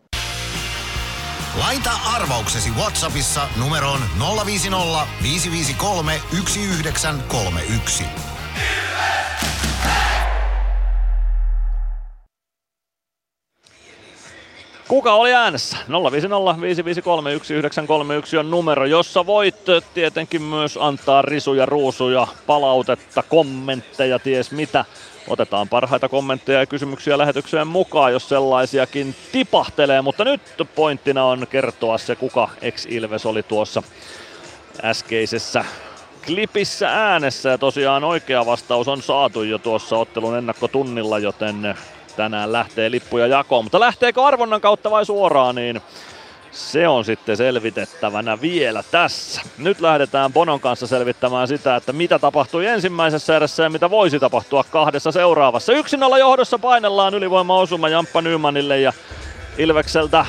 Laita 1.59 1.91
arvauksesi 2.15 2.71
Whatsappissa 2.71 3.49
numeroon 3.61 4.01
050 4.47 5.07
553 5.23 6.21
1931. 6.31 8.05
Kuka 14.89 15.15
oli 15.15 15.35
äänessä? 15.35 15.77
050 16.13 16.61
553 16.61 17.31
1931 17.31 18.37
on 18.39 18.51
numero, 18.51 18.87
jossa 18.87 19.27
voit 19.27 19.57
tietenkin 19.95 20.43
myös 20.43 20.79
antaa 20.81 21.23
risuja, 21.23 21.67
ruusuja, 21.67 22.27
palautetta, 22.47 23.23
kommentteja, 23.23 24.19
ties 24.19 24.51
mitä. 24.51 24.85
Otetaan 25.29 25.69
parhaita 25.69 26.09
kommentteja 26.09 26.61
ja 26.61 26.67
kysymyksiä 26.67 27.19
lähetykseen 27.19 27.67
mukaan, 27.67 28.13
jos 28.13 28.29
sellaisiakin 28.29 29.15
tipahtelee, 29.33 30.03
mutta 30.03 30.25
nyt 30.25 30.41
pointtina 30.75 31.25
on 31.25 31.47
kertoa 31.51 31.99
se, 31.99 32.17
kuka 32.17 32.49
ex-Ilves 32.63 33.27
oli 33.27 33.43
tuossa 33.43 33.83
äskeisessä 34.85 35.65
klipissä 36.27 36.89
äänessä. 36.89 37.49
Ja 37.49 37.59
tosiaan 37.59 38.05
oikea 38.05 38.47
vastaus 38.47 38.89
on 38.89 39.03
saatu 39.03 39.43
jo 39.43 39.59
tuossa 39.59 39.97
ottelun 39.97 40.39
ennakkotunnilla, 40.39 41.19
joten 41.19 41.75
tänään 42.17 42.53
lähtee 42.53 42.91
lippuja 42.91 43.27
jakoon. 43.27 43.65
Mutta 43.65 43.81
lähteekö 43.81 44.25
arvonnan 44.25 44.61
kautta 44.61 44.91
vai 44.91 45.07
suoraan, 45.07 45.55
niin 45.55 45.83
se 46.53 46.89
on 46.89 47.05
sitten 47.05 47.37
selvitettävänä 47.37 48.41
vielä 48.41 48.83
tässä. 48.91 49.43
Nyt 49.59 49.81
lähdetään 49.81 50.33
Bonon 50.33 50.61
kanssa 50.61 50.87
selvittämään 50.87 51.49
sitä, 51.49 51.77
että 51.77 51.93
mitä 51.93 52.19
tapahtui 52.19 52.67
ensimmäisessä 52.67 53.37
erässä 53.37 53.63
ja 53.63 53.71
mitä 53.71 53.91
voisi 53.91 54.21
tapahtua 54.21 54.65
kahdessa 54.65 55.13
seuraavassa. 55.13 55.73
Yksin 55.73 56.03
olla 56.03 56.19
johdossa 56.19 56.59
painellaan 56.59 57.15
ylivoima-osuma 57.15 57.89
Jamppa 57.89 58.21
Nymanille 58.23 58.81
ja 58.81 58.93
Ilvekseltä 59.59 60.27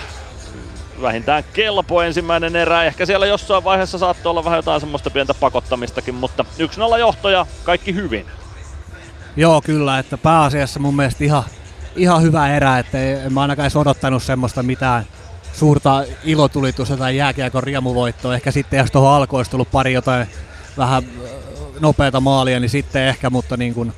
vähintään 1.02 1.44
kelpo 1.54 2.02
ensimmäinen 2.02 2.56
erä. 2.56 2.84
Ehkä 2.84 3.06
siellä 3.06 3.26
jossain 3.26 3.64
vaiheessa 3.64 3.98
saattoi 3.98 4.30
olla 4.30 4.44
vähän 4.44 4.58
jotain 4.58 4.80
semmoista 4.80 5.10
pientä 5.10 5.34
pakottamistakin, 5.34 6.16
mutta 6.16 6.46
1-0 6.96 7.00
johtoja, 7.00 7.46
kaikki 7.64 7.96
hyvin. 7.96 8.26
Joo, 9.36 9.62
kyllä, 9.62 10.00
että 10.00 10.18
pääasiassa 10.18 10.80
mun 10.80 10.96
mielestä 10.96 11.24
ihan, 11.24 11.44
ihan 11.96 12.22
hyvä 12.22 12.56
erä, 12.56 12.80
että 12.80 12.98
en 13.00 13.34
mä 13.34 13.42
ainakaan 13.42 13.64
edes 13.64 13.76
odottanut 13.76 14.24
semmoista 14.24 14.64
mitään 14.64 15.06
suurta 15.54 16.04
ilotulitusta 16.24 16.98
tai 16.98 17.18
jääkiekon 17.18 17.64
riemuvoittoa. 17.64 18.36
Ehkä 18.36 18.52
sitten, 18.52 18.78
jos 18.78 18.92
tuohon 18.92 19.12
alkoon 19.12 19.40
olisi 19.40 19.52
tullut 19.52 19.72
pari 19.72 19.94
jotain 19.94 20.28
vähän 20.78 21.04
nopeata 21.80 22.20
maalia, 22.20 22.60
niin 22.60 22.70
sitten 22.70 23.04
ehkä, 23.04 23.30
mutta 23.30 23.58
niin 23.58 23.74
kuin 23.74 23.94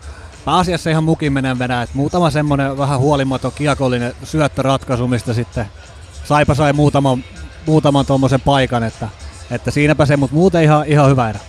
pääasiassa 0.45 0.89
ihan 0.89 1.03
mukin 1.03 1.33
menen 1.33 1.59
venää. 1.59 1.81
Että 1.83 1.97
muutama 1.97 2.29
semmoinen 2.29 2.77
vähän 2.77 2.99
huolimaton 2.99 3.51
kiekollinen 3.55 4.13
syöttöratkaisu, 4.23 5.07
mistä 5.07 5.33
sitten 5.33 5.65
Saipa 6.23 6.53
sai 6.53 6.73
muutaman, 6.73 7.23
muutaman 7.65 8.05
tuommoisen 8.05 8.41
paikan, 8.41 8.83
että, 8.83 9.07
että 9.51 9.71
siinäpä 9.71 10.05
se, 10.05 10.17
mutta 10.17 10.35
muuten 10.35 10.63
ihan, 10.63 10.85
ihan 10.87 11.09
hyvä 11.09 11.29
erä. 11.29 11.39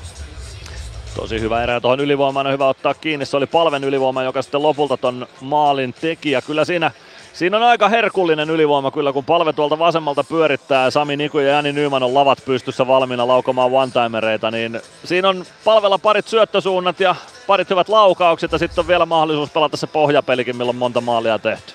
Tosi 1.15 1.41
hyvä 1.41 1.63
erä. 1.63 1.81
Tuohon 1.81 2.01
ylivoimaan 2.01 2.47
on 2.47 2.53
hyvä 2.53 2.67
ottaa 2.67 2.95
kiinni. 2.95 3.27
Se 3.27 3.37
oli 3.37 3.47
palven 3.47 3.85
ylivoima, 3.85 4.23
joka 4.23 4.43
sitten 4.43 4.63
lopulta 4.63 4.97
ton 4.97 5.27
maalin 5.41 5.95
teki. 6.01 6.31
Ja 6.31 6.43
kyllä 6.43 6.65
siinä 6.65 6.91
Siinä 7.37 7.57
on 7.57 7.63
aika 7.63 7.89
herkullinen 7.89 8.51
ylivoima 8.51 8.91
kyllä, 8.91 9.13
kun 9.13 9.25
palve 9.25 9.53
tuolta 9.53 9.79
vasemmalta 9.79 10.25
pyörittää. 10.25 10.91
Sami 10.91 11.17
Niku 11.17 11.39
ja 11.39 11.53
Jani 11.53 11.73
Nyman 11.73 12.03
on 12.03 12.15
lavat 12.15 12.39
pystyssä 12.45 12.87
valmiina 12.87 13.27
laukomaan 13.27 13.71
one-timereita, 13.71 14.51
niin 14.51 14.81
siinä 15.05 15.29
on 15.29 15.45
palvella 15.65 15.99
parit 15.99 16.29
syöttösuunnat 16.29 17.01
ja 17.01 17.15
parit 17.47 17.71
hyvät 17.71 17.89
laukaukset 17.89 18.53
ja 18.53 18.59
sitten 18.59 18.83
on 18.83 18.89
vielä 18.89 19.07
mahdollisuus 19.07 19.51
pelata 19.51 19.77
se 19.77 19.87
pohjapelikin, 19.87 20.57
milloin 20.57 20.77
monta 20.77 21.01
maalia 21.01 21.39
tehty. 21.39 21.73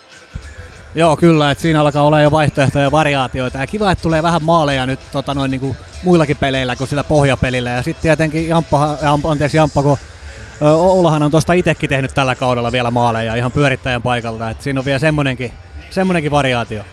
Joo, 0.96 1.18
kyllä, 1.18 1.52
että 1.52 1.62
siinä 1.62 1.82
alkaa 1.82 2.04
olla 2.04 2.22
jo 2.22 2.32
vaihtoehtoja 2.32 2.84
ja 2.84 2.92
variaatioita. 2.92 3.58
Ja 3.58 3.68
kiva, 3.68 3.92
että 3.92 4.02
tulee 4.02 4.24
vähän 4.24 4.44
maaleja 4.44 4.86
nyt 4.86 5.00
tota, 5.12 5.34
noin, 5.34 5.52
niin 5.52 5.62
kuin 5.62 5.78
muillakin 6.04 6.38
peleillä 6.38 6.76
kuin 6.76 6.88
sillä 6.88 7.04
pohjapelillä. 7.04 7.70
Ja 7.70 7.84
sitten 7.84 8.02
tietenkin 8.02 8.48
Jamppa, 8.48 8.98
Jamppa, 9.02 9.32
anteeksi 9.32 9.58
Jamppa, 9.58 9.84
kun 9.84 9.98
Oulahan 10.62 11.24
on 11.24 11.32
tuosta 11.32 11.54
itsekin 11.54 11.90
tehnyt 11.90 12.14
tällä 12.14 12.36
kaudella 12.36 12.72
vielä 12.72 12.92
maaleja 12.92 13.36
ihan 13.36 13.52
pyörittäjän 13.52 14.02
paikalta. 14.02 14.50
Et 14.50 14.62
siinä 14.62 14.80
on 14.80 14.86
vielä 14.86 15.00
semmonenkin, 15.00 15.52
semmonenkin 15.90 16.32
variaatio. 16.32 16.84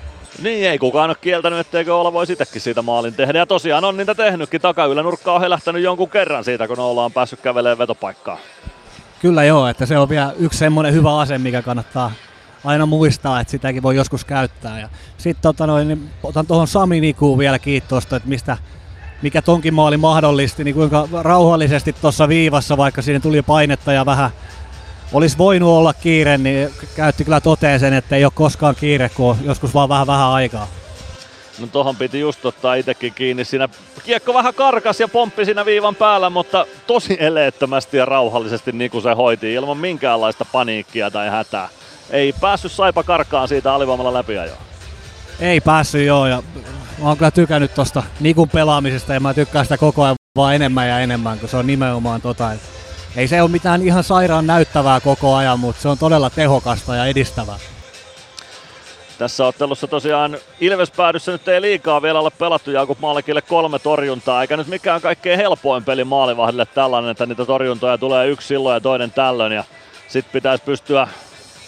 Niin, 0.43 0.70
ei 0.70 0.78
kukaan 0.78 1.11
ole 1.11 1.16
kieltänyt, 1.20 1.59
etteikö 1.59 1.97
olla 1.97 2.12
voisi 2.12 2.32
itsekin 2.32 2.61
siitä 2.61 2.82
maalin 2.82 3.15
tehdä. 3.15 3.39
Ja 3.39 3.47
tosiaan 3.47 3.85
on 3.85 3.97
niitä 3.97 4.15
tehnytkin. 4.15 4.61
Takaylänurkka 4.61 5.32
on 5.32 5.40
helähtänyt 5.40 5.82
jonkun 5.82 6.11
kerran 6.11 6.45
siitä, 6.45 6.69
kun 6.69 6.78
ollaan 6.78 7.12
päässyt 7.12 7.40
kävelemään 7.40 7.78
vetopaikkaan. 7.78 8.39
Kyllä 9.20 9.45
joo, 9.45 9.66
että 9.66 9.86
se 9.86 9.99
on 9.99 10.09
vielä 10.09 10.32
yksi 10.39 10.59
semmoinen 10.59 10.93
hyvä 10.93 11.19
ase, 11.19 11.39
mikä 11.39 11.62
kannattaa 11.62 12.12
aina 12.65 12.86
muistaa, 12.86 13.40
että 13.40 13.51
sitäkin 13.51 13.82
voi 13.82 13.97
joskus 13.97 14.24
käyttää. 14.24 14.81
Ja 14.81 14.89
sitten 15.19 15.43
tota 15.43 15.66
noin, 15.66 15.89
niin 15.89 16.11
otan 16.23 16.47
tuohon 16.47 16.69
Sami 16.69 17.01
Nikuun 17.01 17.39
vielä 17.39 17.59
kiitosta, 17.59 18.16
että 18.16 18.28
mistä, 18.28 18.57
mikä 19.23 19.43
tonkin 19.43 19.74
maali 19.74 19.97
mahdollisti, 19.97 20.65
niin 20.65 20.74
kuinka 20.74 21.09
rauhallisesti 21.23 21.93
tuossa 21.93 22.28
viivassa, 22.28 22.77
vaikka 22.77 23.03
siinä 23.03 23.20
tuli 23.20 23.43
painetta 23.43 23.93
ja 23.93 24.07
vähän 24.07 24.31
olisi 25.12 25.39
voinut 25.39 25.69
olla 25.69 25.93
kiire, 25.93 26.39
niin 26.39 26.70
käytti 26.97 27.24
kyllä 27.24 27.40
toteen 27.40 27.81
sen, 27.81 27.93
että 27.93 28.16
ei 28.16 28.24
ole 28.24 28.32
koskaan 28.35 28.74
kiire, 28.74 29.09
kun 29.09 29.31
on 29.31 29.36
joskus 29.45 29.74
vaan 29.74 29.89
vähän 29.89 30.07
vähän 30.07 30.28
aikaa. 30.28 30.69
No 31.59 31.66
tohon 31.66 31.97
piti 31.97 32.20
just 32.20 32.47
ottaa 32.47 32.74
itekin 32.74 33.15
kiinni. 33.15 33.45
Siinä 33.45 33.69
kiekko 34.05 34.35
vähän 34.35 34.55
karkas 34.55 35.01
ja 35.01 35.09
pomppi 35.09 35.45
siinä 35.45 35.65
viivan 35.65 35.95
päällä, 35.95 36.31
mutta 36.31 36.66
tosi 36.86 37.16
eleettömästi 37.20 37.97
ja 37.97 38.05
rauhallisesti 38.05 38.73
niin 38.73 38.90
kuin 38.90 39.03
se 39.03 39.12
hoiti 39.12 39.55
ilman 39.55 39.77
minkäänlaista 39.77 40.45
paniikkia 40.53 41.11
tai 41.11 41.31
hätää. 41.31 41.69
Ei 42.11 42.35
päässyt 42.40 42.73
Saipa 42.73 43.03
karkaan 43.03 43.49
siitä 43.49 43.74
alivoimalla 43.74 44.12
läpi 44.12 44.39
ajoa. 44.39 44.57
Ei 45.40 45.61
päässyt 45.61 46.07
joo 46.07 46.27
ja 46.27 46.43
mä 47.03 47.09
oon 47.09 47.16
kyllä 47.16 47.31
tykännyt 47.31 47.75
tosta 47.75 48.03
Nikun 48.20 48.49
pelaamisesta 48.49 49.15
ja 49.15 49.20
mä 49.20 49.35
tykkään 49.35 49.65
sitä 49.65 49.79
koko 49.79 50.03
ajan 50.03 50.16
vaan 50.37 50.55
enemmän 50.55 50.89
ja 50.89 51.01
enemmän, 51.01 51.39
kun 51.39 51.49
se 51.49 51.57
on 51.57 51.66
nimenomaan 51.66 52.20
tota, 52.20 52.53
että 52.53 52.69
ei 53.16 53.29
se 53.29 53.43
ole 53.43 53.51
mitään 53.51 53.83
ihan 53.83 54.05
sairaan 54.05 54.47
näyttävää 54.47 55.01
koko 55.01 55.35
ajan, 55.35 55.61
mutta 55.61 55.83
se 55.83 55.89
on 55.89 55.99
todella 55.99 56.31
tehokasta 56.31 56.95
ja 56.95 57.07
edistävää. 57.07 57.59
Tässä 59.19 59.47
ottelussa 59.47 59.87
tosiaan 59.87 60.39
Ilves 60.61 60.91
päädyssä 60.91 61.33
nyt 61.33 61.49
ei 61.49 61.61
liikaa 61.61 62.03
vielä 62.03 62.20
ole 62.20 62.31
pelattu 62.31 62.70
Jakub 62.70 62.99
Maalekille 63.01 63.43
kolme 63.43 63.79
torjuntaa, 63.79 64.43
eikä 64.43 64.57
nyt 64.57 64.66
mikään 64.66 65.01
kaikkein 65.01 65.39
helpoin 65.39 65.85
peli 65.85 66.05
maalivahdille 66.05 66.66
tällainen, 66.66 67.11
että 67.11 67.27
niitä 67.27 67.45
torjuntoja 67.45 67.99
tulee 67.99 68.29
yksi 68.29 68.49
silloin 68.49 68.75
ja 68.75 68.81
toinen 68.81 69.11
tällöin 69.11 69.53
ja 69.53 69.65
sitten 70.09 70.33
pitäisi 70.33 70.65
pystyä 70.65 71.09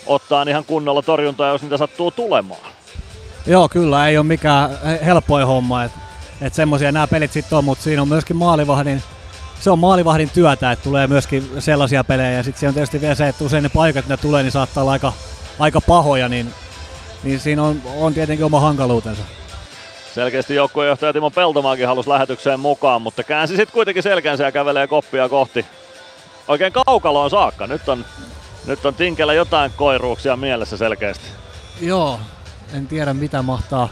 ottaa 0.07 0.43
ihan 0.49 0.65
kunnolla 0.65 1.03
torjuntoja, 1.03 1.53
jos 1.53 1.63
niitä 1.63 1.77
sattuu 1.77 2.11
tulemaan. 2.11 2.80
Joo, 3.47 3.69
kyllä, 3.69 4.09
ei 4.09 4.19
ole 4.19 4.27
mikään 4.27 4.71
helpoin 5.05 5.47
homma, 5.47 5.85
että 5.85 5.99
et 6.41 6.55
semmoisia 6.55 6.93
nämä 6.93 7.07
pelit 7.07 7.33
sitten 7.33 7.59
on, 7.59 7.65
mutta 7.65 7.85
siinä 7.85 8.03
on 8.03 8.09
myöskin 8.09 8.37
maalivahdin 8.37 9.03
se 9.61 9.71
on 9.71 9.79
maalivahdin 9.79 10.31
työtä, 10.31 10.73
että 10.73 10.83
tulee 10.83 11.07
myöskin 11.07 11.51
sellaisia 11.59 12.05
pelejä. 12.05 12.31
Ja 12.31 12.43
sitten 12.43 12.61
se 12.61 12.69
on 12.69 12.75
tietysti 12.75 13.01
vielä 13.01 13.15
se, 13.15 13.29
että 13.29 13.45
usein 13.45 13.63
ne 13.63 13.69
paikat, 13.69 14.09
ne 14.09 14.17
tulee, 14.17 14.43
niin 14.43 14.53
saattaa 14.53 14.83
olla 14.83 14.93
aika, 14.93 15.13
aika 15.59 15.81
pahoja, 15.81 16.29
niin, 16.29 16.55
niin 17.23 17.41
siinä 17.41 17.63
on, 17.63 17.83
on 17.97 18.15
tietenkin 18.15 18.47
oma 18.47 18.61
hankaluutensa. 18.61 19.23
Selkeästi 20.15 20.55
joukkuejohtaja 20.55 21.13
Timo 21.13 21.31
Peltomaakin 21.31 21.87
halusi 21.87 22.09
lähetykseen 22.09 22.61
mukaan, 22.61 23.03
mutta 23.03 23.25
käänsi 23.25 23.57
sitten 23.57 23.73
kuitenkin 23.73 24.03
selkänsä 24.03 24.45
ja 24.45 24.53
kävelee 24.53 24.87
koppia 24.87 25.29
kohti 25.29 25.67
oikein 26.49 26.73
kaukaloon 26.73 27.31
saakka. 27.31 27.67
Nyt 27.67 27.89
on, 27.89 28.05
nyt 28.67 28.87
on 28.87 28.95
Tinkellä 28.95 29.35
jotain 29.35 29.73
koiruuksia 29.77 30.37
mielessä 30.37 30.77
selkeästi. 30.77 31.25
Joo, 31.81 32.21
en 32.75 32.87
tiedä 32.87 33.15
mitä 33.15 33.43
mahtaa, 33.43 33.89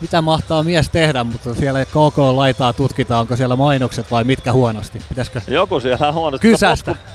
mitä 0.00 0.22
mahtaa 0.22 0.62
mies 0.62 0.90
tehdä, 0.90 1.24
mutta 1.24 1.54
siellä 1.54 1.84
KK 1.84 2.18
laitaa 2.18 2.72
tutkitaan, 2.72 3.20
onko 3.20 3.36
siellä 3.36 3.56
mainokset 3.56 4.10
vai 4.10 4.24
mitkä 4.24 4.52
huonosti. 4.52 5.02
Pitäisikö 5.08 5.40
Joku 5.48 5.80
siellä 5.80 6.12
huonosti. 6.12 6.48
kysästä? 6.48 6.90
Potku, 6.90 7.10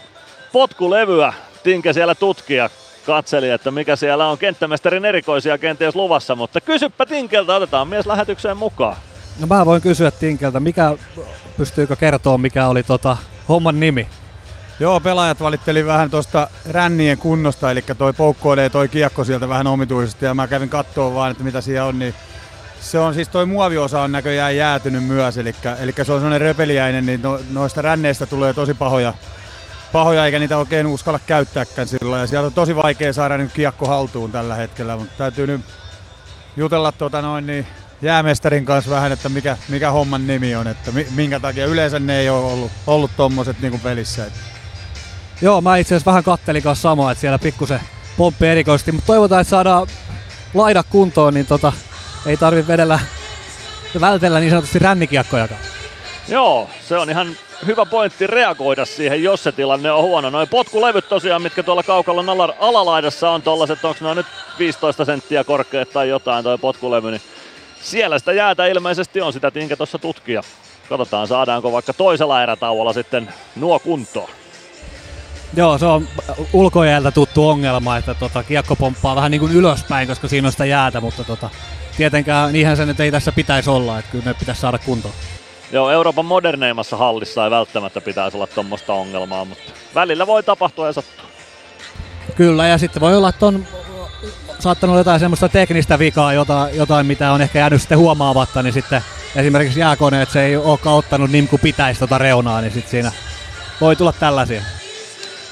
potkulevyä 0.52 1.34
Tinke 1.64 1.93
siellä 1.93 2.15
tutkia 2.15 2.69
katseli, 3.06 3.49
että 3.49 3.72
mikä 3.72 3.95
siellä 3.95 4.27
on 4.27 4.38
kenttämestarin 4.38 5.06
erikoisia 5.06 5.57
kenties 5.57 5.95
luvassa, 5.95 6.35
mutta 6.35 6.61
kysyppä 6.61 7.06
Tinkeltä, 7.06 7.56
otetaan 7.56 7.88
mies 7.88 8.06
lähetykseen 8.06 8.57
mukaan. 8.57 8.95
No 9.39 9.48
mä 9.48 9.65
voin 9.65 9.81
kysyä 9.81 10.11
Tinkeltä, 10.11 10.60
mikä, 10.60 10.98
pystyykö 11.57 11.95
kertoa 11.95 12.38
mikä 12.38 12.68
oli 12.68 12.84
tota 12.84 13.18
homman 13.49 13.80
nimi? 13.80 14.07
Joo, 14.82 14.99
pelaajat 14.99 15.40
valitteli 15.40 15.86
vähän 15.86 16.12
tuosta 16.12 16.48
rännien 16.70 17.18
kunnosta, 17.18 17.72
eli 17.72 17.84
toi 17.98 18.14
poukkoilee 18.14 18.70
toi 18.70 18.88
kiekko 18.88 19.24
sieltä 19.24 19.49
vähän 19.49 19.68
omituisesti, 19.68 20.26
ja 20.26 20.34
mä 20.34 20.48
kävin 20.48 20.70
katsoa 20.70 21.14
vaan, 21.14 21.32
että 21.32 21.44
mitä 21.44 21.62
siellä 21.62 21.88
on, 21.88 21.99
niin 21.99 22.14
se 22.80 22.99
on 22.99 23.14
siis 23.14 23.30
toi 23.30 23.45
muoviosa 23.45 24.02
on 24.02 24.12
näköjään 24.12 24.56
jäätynyt 24.56 25.03
myös, 25.03 25.38
eli, 25.38 25.56
eli 25.80 25.94
se 25.94 26.02
on 26.02 26.06
sellainen 26.20 26.41
röpeliäinen, 26.41 27.06
niin 27.06 27.22
no, 27.22 27.40
noista 27.52 27.82
ränneistä 27.82 28.26
tulee 28.26 28.53
tosi 28.53 28.74
pahoja, 28.74 29.14
pahoja, 29.91 30.26
eikä 30.26 30.40
niitä 30.40 30.58
oikein 30.58 30.88
uskalla 30.88 31.20
käyttääkään 31.28 31.88
sillä 31.88 32.18
ja 32.18 32.28
sieltä 32.28 32.48
on 32.48 32.53
tosi 32.53 32.76
vaikea 32.76 33.14
saada 33.14 33.38
nyt 33.38 33.53
kiekko 33.53 33.88
haltuun 33.88 34.32
tällä 34.32 34.56
hetkellä, 34.56 34.98
mutta 34.98 35.14
täytyy 35.18 35.48
nyt 35.48 35.62
jutella 36.58 36.91
tuota 36.91 37.22
noin 37.22 37.48
niin 37.48 37.68
jäämestarin 38.02 38.66
kanssa 38.66 38.91
vähän, 38.91 39.12
että 39.12 39.30
mikä, 39.30 39.58
mikä 39.70 39.91
homman 39.91 40.28
nimi 40.28 40.56
on, 40.56 40.68
että 40.68 40.91
minkä 41.16 41.40
takia 41.40 41.66
yleensä 41.66 41.99
ne 41.99 42.20
ei 42.20 42.30
ole 42.30 42.52
ollut, 42.52 42.72
ollut 42.88 43.12
tommoset 43.18 43.60
niin 43.62 43.80
pelissä. 43.80 44.26
Että. 44.26 44.61
Joo, 45.41 45.61
mä 45.61 45.77
itse 45.77 45.95
asiassa 45.95 46.11
vähän 46.11 46.23
kattelin 46.23 46.63
kanssa 46.63 46.81
samaa, 46.81 47.11
että 47.11 47.22
siellä 47.22 47.39
pikkusen 47.39 47.81
pomppi 48.18 48.47
erikoisesti, 48.47 48.91
mutta 48.91 49.07
toivotaan, 49.07 49.41
että 49.41 49.49
saadaan 49.49 49.88
laida 50.53 50.84
kuntoon, 50.89 51.34
niin 51.34 51.45
tota, 51.45 51.73
ei 52.26 52.38
tarvi 52.38 52.68
vedellä 52.68 52.99
vältellä 54.01 54.39
niin 54.39 54.49
sanotusti 54.49 54.80
rännikiekkojakaan. 54.80 55.61
Joo, 56.27 56.69
se 56.88 56.97
on 56.97 57.09
ihan 57.09 57.35
hyvä 57.65 57.85
pointti 57.85 58.27
reagoida 58.27 58.85
siihen, 58.85 59.23
jos 59.23 59.43
se 59.43 59.51
tilanne 59.51 59.91
on 59.91 60.03
huono. 60.03 60.30
Noin 60.30 60.47
potkulevyt 60.47 61.09
tosiaan, 61.09 61.41
mitkä 61.41 61.63
tuolla 61.63 61.84
kaukalon 61.84 62.30
alalaidassa 62.59 63.30
on 63.30 63.41
tollaset, 63.41 63.85
onko 63.85 64.05
ne 64.05 64.15
nyt 64.15 64.26
15 64.59 65.05
senttiä 65.05 65.43
korkeat 65.43 65.91
tai 65.91 66.09
jotain 66.09 66.43
toi 66.43 66.57
potkulevy, 66.57 67.11
niin 67.11 67.22
siellä 67.81 68.19
sitä 68.19 68.34
jäätä 68.34 68.65
ilmeisesti 68.65 69.22
on, 69.22 69.34
sitä 69.34 69.51
Tinke 69.51 69.76
tuossa 69.76 69.97
tutkia. 69.97 70.41
Katsotaan, 70.89 71.27
saadaanko 71.27 71.72
vaikka 71.72 71.93
toisella 71.93 72.43
erätauolla 72.43 72.93
sitten 72.93 73.34
nuo 73.55 73.80
kuntoon. 73.80 74.30
Joo, 75.56 75.78
se 75.78 75.86
on 75.86 76.07
ulkojäältä 76.53 77.11
tuttu 77.11 77.49
ongelma, 77.49 77.98
että 77.98 78.14
tota, 78.14 78.44
kiekko 78.44 78.76
pomppaa 78.76 79.15
vähän 79.15 79.32
niin 79.32 79.40
kuin 79.40 79.52
ylöspäin, 79.52 80.07
koska 80.07 80.28
siinä 80.28 80.48
on 80.48 80.52
sitä 80.52 80.65
jäätä, 80.65 81.02
mutta 81.02 81.23
tota, 81.23 81.49
tietenkään 81.98 82.53
niinhän 82.53 82.78
se 82.78 82.86
nyt 82.86 82.99
ei 82.99 83.11
tässä 83.11 83.32
pitäisi 83.32 83.69
olla, 83.69 83.99
että 83.99 84.11
kyllä 84.11 84.26
ne 84.26 84.34
pitäisi 84.34 84.61
saada 84.61 84.78
kuntoon. 84.78 85.14
Joo, 85.72 85.91
Euroopan 85.91 86.26
moderneimmassa 86.26 86.98
hallissa 86.98 87.44
ei 87.44 87.52
välttämättä 87.52 88.02
pitäisi 88.02 88.38
olla 88.38 88.48
tuommoista 88.48 88.94
ongelmaa, 88.94 89.45
mutta 89.45 89.72
välillä 89.95 90.28
voi 90.28 90.44
tapahtua 90.44 90.88
ja 90.88 90.94
sattua. 90.94 91.26
Kyllä, 92.36 92.68
ja 92.68 92.78
sitten 92.78 93.02
voi 93.02 93.15
olla, 93.15 93.30
että 93.30 93.45
on 93.45 93.68
saattanut 94.60 94.98
jotain 94.98 95.19
semmoista 95.19 95.49
teknistä 95.49 95.99
vikaa, 95.99 96.34
jotain, 96.34 96.76
jotain 96.76 97.06
mitä 97.06 97.32
on 97.32 97.41
ehkä 97.41 97.60
jäänyt 97.60 97.82
sitten 97.82 97.98
huomaavatta, 97.98 98.64
niin 98.64 98.73
sitten 98.73 99.02
esimerkiksi 99.36 99.80
jääkone, 99.80 100.22
että 100.22 100.34
se 100.34 100.44
ei 100.44 100.57
olekaan 100.57 100.95
ottanut 100.95 101.32
niin 101.32 101.48
kuin 101.48 101.60
pitäisi 101.60 101.99
tota 101.99 102.18
reunaa, 102.18 102.61
niin 102.61 102.73
sitten 102.73 102.91
siinä 102.91 103.11
voi 103.82 103.95
tulla 103.95 104.14
tällaisia. 104.14 104.61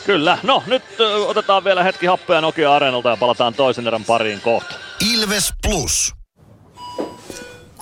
Kyllä, 0.10 0.38
no 0.44 0.64
nyt 0.68 0.84
otetaan 1.28 1.64
vielä 1.64 1.84
hetki 1.84 2.06
happea 2.06 2.42
Nokia 2.42 2.76
Areenalta 2.76 3.10
ja 3.10 3.18
palataan 3.18 3.54
toisen 3.54 3.88
erän 3.88 4.04
pariin 4.04 4.42
kohta. 4.42 4.76
Ilves 5.14 5.54
Plus. 5.68 6.14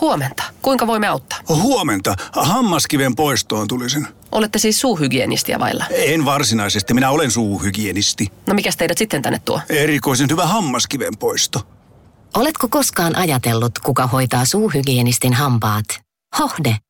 Huomenta. 0.01 0.43
Kuinka 0.61 0.87
voimme 0.87 1.07
auttaa? 1.07 1.39
Huomenta. 1.49 2.15
Hammaskiven 2.31 3.15
poistoon 3.15 3.67
tulisin. 3.67 4.07
Olette 4.31 4.59
siis 4.59 4.81
suuhygienistiä 4.81 5.59
vailla? 5.59 5.85
En 5.89 6.25
varsinaisesti. 6.25 6.93
Minä 6.93 7.09
olen 7.09 7.31
suuhygienisti. 7.31 8.31
No 8.47 8.53
mikä 8.53 8.69
teidät 8.77 8.97
sitten 8.97 9.21
tänne 9.21 9.41
tuo? 9.45 9.61
Erikoisen 9.69 10.29
hyvä 10.31 10.45
hammaskiven 10.45 11.17
poisto. 11.19 11.61
Oletko 12.35 12.67
koskaan 12.67 13.15
ajatellut, 13.15 13.79
kuka 13.79 14.07
hoitaa 14.07 14.45
suuhygienistin 14.45 15.33
hampaat? 15.33 15.85
Hohde 16.39 16.75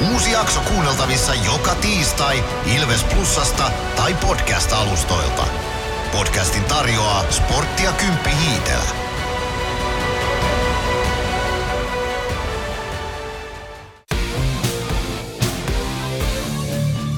Uusi 0.00 0.32
jakso 0.32 0.60
kuunneltavissa 0.60 1.34
joka 1.34 1.74
tiistai 1.74 2.44
Ilves 2.76 3.04
Plusasta 3.04 3.70
tai 3.96 4.14
podcast-alustoilta. 4.14 5.46
Podcastin 6.12 6.64
tarjoaa 6.64 7.24
sporttia 7.30 7.92
Kymppi 7.92 8.30
Hiitelä. 8.40 8.84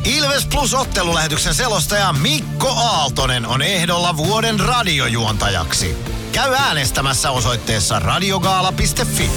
Ilves 0.04 0.46
Plus 0.46 0.74
ottelulähetyksen 0.74 1.54
selostaja 1.54 2.12
Mikko 2.12 2.68
Aaltonen 2.68 3.46
on 3.46 3.62
ehdolla 3.62 4.16
vuoden 4.16 4.60
radiojuontajaksi. 4.60 5.96
Käy 6.32 6.54
äänestämässä 6.54 7.30
osoitteessa 7.30 7.98
radiogaala.fi. 7.98 9.30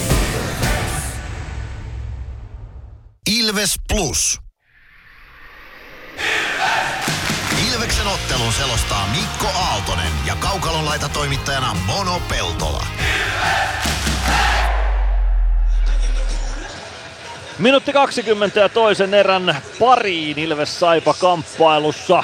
Ilves 3.29 3.75
Plus. 3.87 4.39
Ilves! 6.15 6.69
Ilveksen 7.73 8.07
ottelun 8.07 8.53
selostaa 8.53 9.07
Mikko 9.07 9.47
Aaltonen 9.47 10.11
ja 10.25 10.35
Kaukalon 10.35 10.85
laita 10.85 11.09
toimittajana 11.09 11.75
Mono 11.85 12.21
Peltola. 12.29 12.85
Minuutti 17.59 17.93
20 17.93 18.59
ja 18.59 18.69
toisen 18.69 19.13
erän 19.13 19.61
pariin 19.79 20.39
Ilves 20.39 20.79
Saipa 20.79 21.13
kamppailussa. 21.13 22.23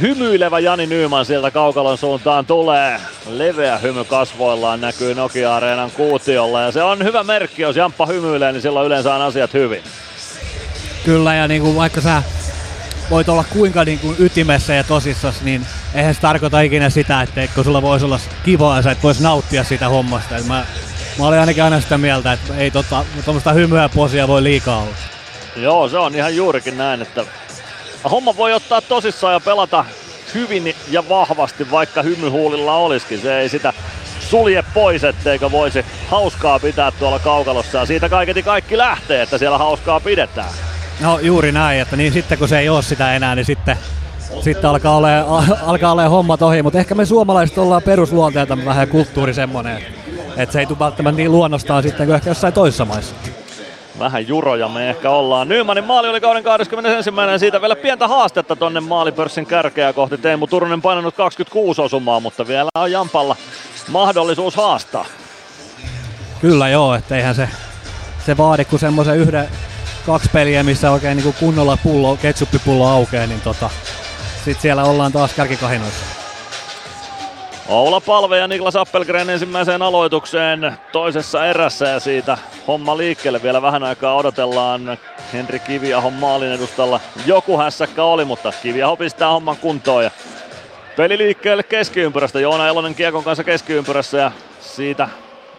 Hymyilevä 0.00 0.58
Jani 0.58 0.86
Nyyman 0.86 1.24
sieltä 1.26 1.50
Kaukalon 1.50 1.98
suuntaan 1.98 2.46
tulee. 2.46 3.00
Leveä 3.28 3.78
hymy 3.78 4.04
kasvoillaan 4.04 4.80
näkyy 4.80 5.14
Nokia-areenan 5.14 5.90
kuutiolla 5.90 6.60
ja 6.60 6.72
se 6.72 6.82
on 6.82 7.04
hyvä 7.04 7.24
merkki, 7.24 7.62
jos 7.62 7.76
Jamppa 7.76 8.06
hymyilee, 8.06 8.52
niin 8.52 8.62
silloin 8.62 8.86
yleensä 8.86 9.14
on 9.14 9.22
asiat 9.22 9.54
hyvin. 9.54 9.82
Kyllä 11.04 11.34
ja 11.34 11.48
niin 11.48 11.62
kuin 11.62 11.76
vaikka 11.76 12.00
sä 12.00 12.22
voit 13.10 13.28
olla 13.28 13.44
kuinka 13.50 13.84
niin 13.84 13.98
kuin 13.98 14.16
ytimessä 14.18 14.74
ja 14.74 14.84
tosissas, 14.84 15.42
niin 15.42 15.66
eihän 15.94 16.14
se 16.14 16.20
tarkoita 16.20 16.60
ikinä 16.60 16.90
sitä, 16.90 17.22
että 17.22 17.62
sulla 17.64 17.82
voisi 17.82 18.04
olla 18.04 18.20
kivaa 18.44 18.76
ja 18.76 18.82
sä 18.82 18.90
et 18.90 19.02
voisi 19.02 19.22
nauttia 19.22 19.64
siitä 19.64 19.88
hommasta. 19.88 20.36
Et 20.36 20.46
mä, 20.46 20.64
mä 21.18 21.26
olin 21.26 21.40
ainakin 21.40 21.64
aina 21.64 21.80
sitä 21.80 21.98
mieltä, 21.98 22.32
että 22.32 22.54
ei 22.56 22.70
tota, 22.70 23.04
tuommoista 23.24 23.52
hymyä 23.52 23.82
ja 23.82 23.88
posia 23.88 24.28
voi 24.28 24.42
liikaa 24.42 24.78
olla. 24.78 24.94
Joo, 25.56 25.88
se 25.88 25.98
on 25.98 26.14
ihan 26.14 26.36
juurikin 26.36 26.78
näin, 26.78 27.02
että 27.02 27.24
homma 28.10 28.36
voi 28.36 28.52
ottaa 28.52 28.80
tosissaan 28.80 29.32
ja 29.32 29.40
pelata 29.40 29.84
hyvin 30.34 30.74
ja 30.90 31.08
vahvasti, 31.08 31.70
vaikka 31.70 32.02
hymyhuulilla 32.02 32.74
olisikin. 32.74 33.20
Se 33.20 33.38
ei 33.38 33.48
sitä 33.48 33.72
sulje 34.20 34.64
pois, 34.74 35.04
etteikö 35.04 35.50
voisi 35.50 35.84
hauskaa 36.08 36.58
pitää 36.58 36.90
tuolla 36.90 37.18
kaukalossa. 37.18 37.78
Ja 37.78 37.86
siitä 37.86 38.08
kaiketi 38.08 38.42
kaikki 38.42 38.78
lähtee, 38.78 39.22
että 39.22 39.38
siellä 39.38 39.58
hauskaa 39.58 40.00
pidetään. 40.00 40.50
No 41.00 41.18
juuri 41.18 41.52
näin, 41.52 41.80
että 41.80 41.96
niin 41.96 42.12
sitten 42.12 42.38
kun 42.38 42.48
se 42.48 42.58
ei 42.58 42.68
ole 42.68 42.82
sitä 42.82 43.16
enää, 43.16 43.34
niin 43.34 43.44
sitten, 43.44 43.76
sitten 44.40 44.70
alkaa 44.70 44.96
olla, 44.96 45.08
alkaa 45.66 45.92
olla 45.92 46.08
hommat 46.08 46.42
ohi. 46.42 46.62
Mutta 46.62 46.78
ehkä 46.78 46.94
me 46.94 47.06
suomalaiset 47.06 47.58
ollaan 47.58 47.82
perusluonteelta 47.82 48.58
vähän 48.64 48.88
kulttuuri 48.88 49.34
semmoinen, 49.34 49.82
että 50.36 50.52
se 50.52 50.60
ei 50.60 50.66
tule 50.66 50.78
välttämättä 50.78 51.16
niin 51.16 51.32
luonnostaan 51.32 51.82
sitten 51.82 52.06
kuin 52.06 52.14
ehkä 52.14 52.30
jossain 52.30 52.54
toisessa 52.54 52.84
maissa. 52.84 53.14
Vähän 53.98 54.28
juroja 54.28 54.68
me 54.68 54.90
ehkä 54.90 55.10
ollaan. 55.10 55.48
Nymanin 55.48 55.84
maali 55.84 56.08
oli 56.08 56.20
kauden 56.20 56.42
21. 56.42 57.10
Ja 57.32 57.38
siitä 57.38 57.60
vielä 57.60 57.76
pientä 57.76 58.08
haastetta 58.08 58.56
tonne 58.56 58.80
maalipörssin 58.80 59.46
kärkeä 59.46 59.92
kohti. 59.92 60.18
Teemu 60.18 60.46
Turunen 60.46 60.82
painanut 60.82 61.14
26 61.14 61.82
osumaa, 61.82 62.20
mutta 62.20 62.46
vielä 62.46 62.68
on 62.74 62.92
Jampalla 62.92 63.36
mahdollisuus 63.88 64.56
haastaa. 64.56 65.04
Kyllä 66.40 66.68
joo, 66.68 66.94
että 66.94 67.16
eihän 67.16 67.34
se, 67.34 67.48
se 68.26 68.36
vaadi 68.36 68.64
kuin 68.64 68.80
semmoisen 68.80 69.16
yhden, 69.16 69.48
kaksi 70.06 70.28
peliä, 70.32 70.62
missä 70.62 70.90
oikein 70.90 71.16
niin 71.16 71.34
kunnolla 71.40 71.78
pullo, 71.82 72.16
ketsuppipullo 72.16 72.88
aukeaa, 72.88 73.26
niin 73.26 73.40
tota, 73.40 73.70
sit 74.44 74.60
siellä 74.60 74.84
ollaan 74.84 75.12
taas 75.12 75.32
kärkikahinoissa. 75.32 76.04
Oula 77.68 78.00
Palve 78.00 78.38
ja 78.38 78.48
Niklas 78.48 78.76
Appelgren 78.76 79.30
ensimmäiseen 79.30 79.82
aloitukseen 79.82 80.72
toisessa 80.92 81.46
erässä 81.46 81.88
ja 81.88 82.00
siitä 82.00 82.38
homma 82.66 82.96
liikkeelle. 82.96 83.42
Vielä 83.42 83.62
vähän 83.62 83.82
aikaa 83.82 84.16
odotellaan 84.16 84.98
Henri 85.32 85.58
Kiviahon 85.58 86.12
maalin 86.12 86.52
edustalla. 86.52 87.00
Joku 87.26 87.58
hässäkkä 87.58 88.04
oli, 88.04 88.24
mutta 88.24 88.52
Kiviaho 88.62 88.96
pistää 88.96 89.28
homman 89.28 89.56
kuntoon 89.56 90.04
ja 90.04 90.10
peli 90.96 91.18
liikkeelle 91.18 91.62
keskiympyrästä. 91.62 92.40
Joona 92.40 92.68
Elonen 92.68 92.94
Kiekon 92.94 93.24
kanssa 93.24 93.44
keskiympyrässä 93.44 94.18
ja 94.18 94.32
siitä 94.60 95.08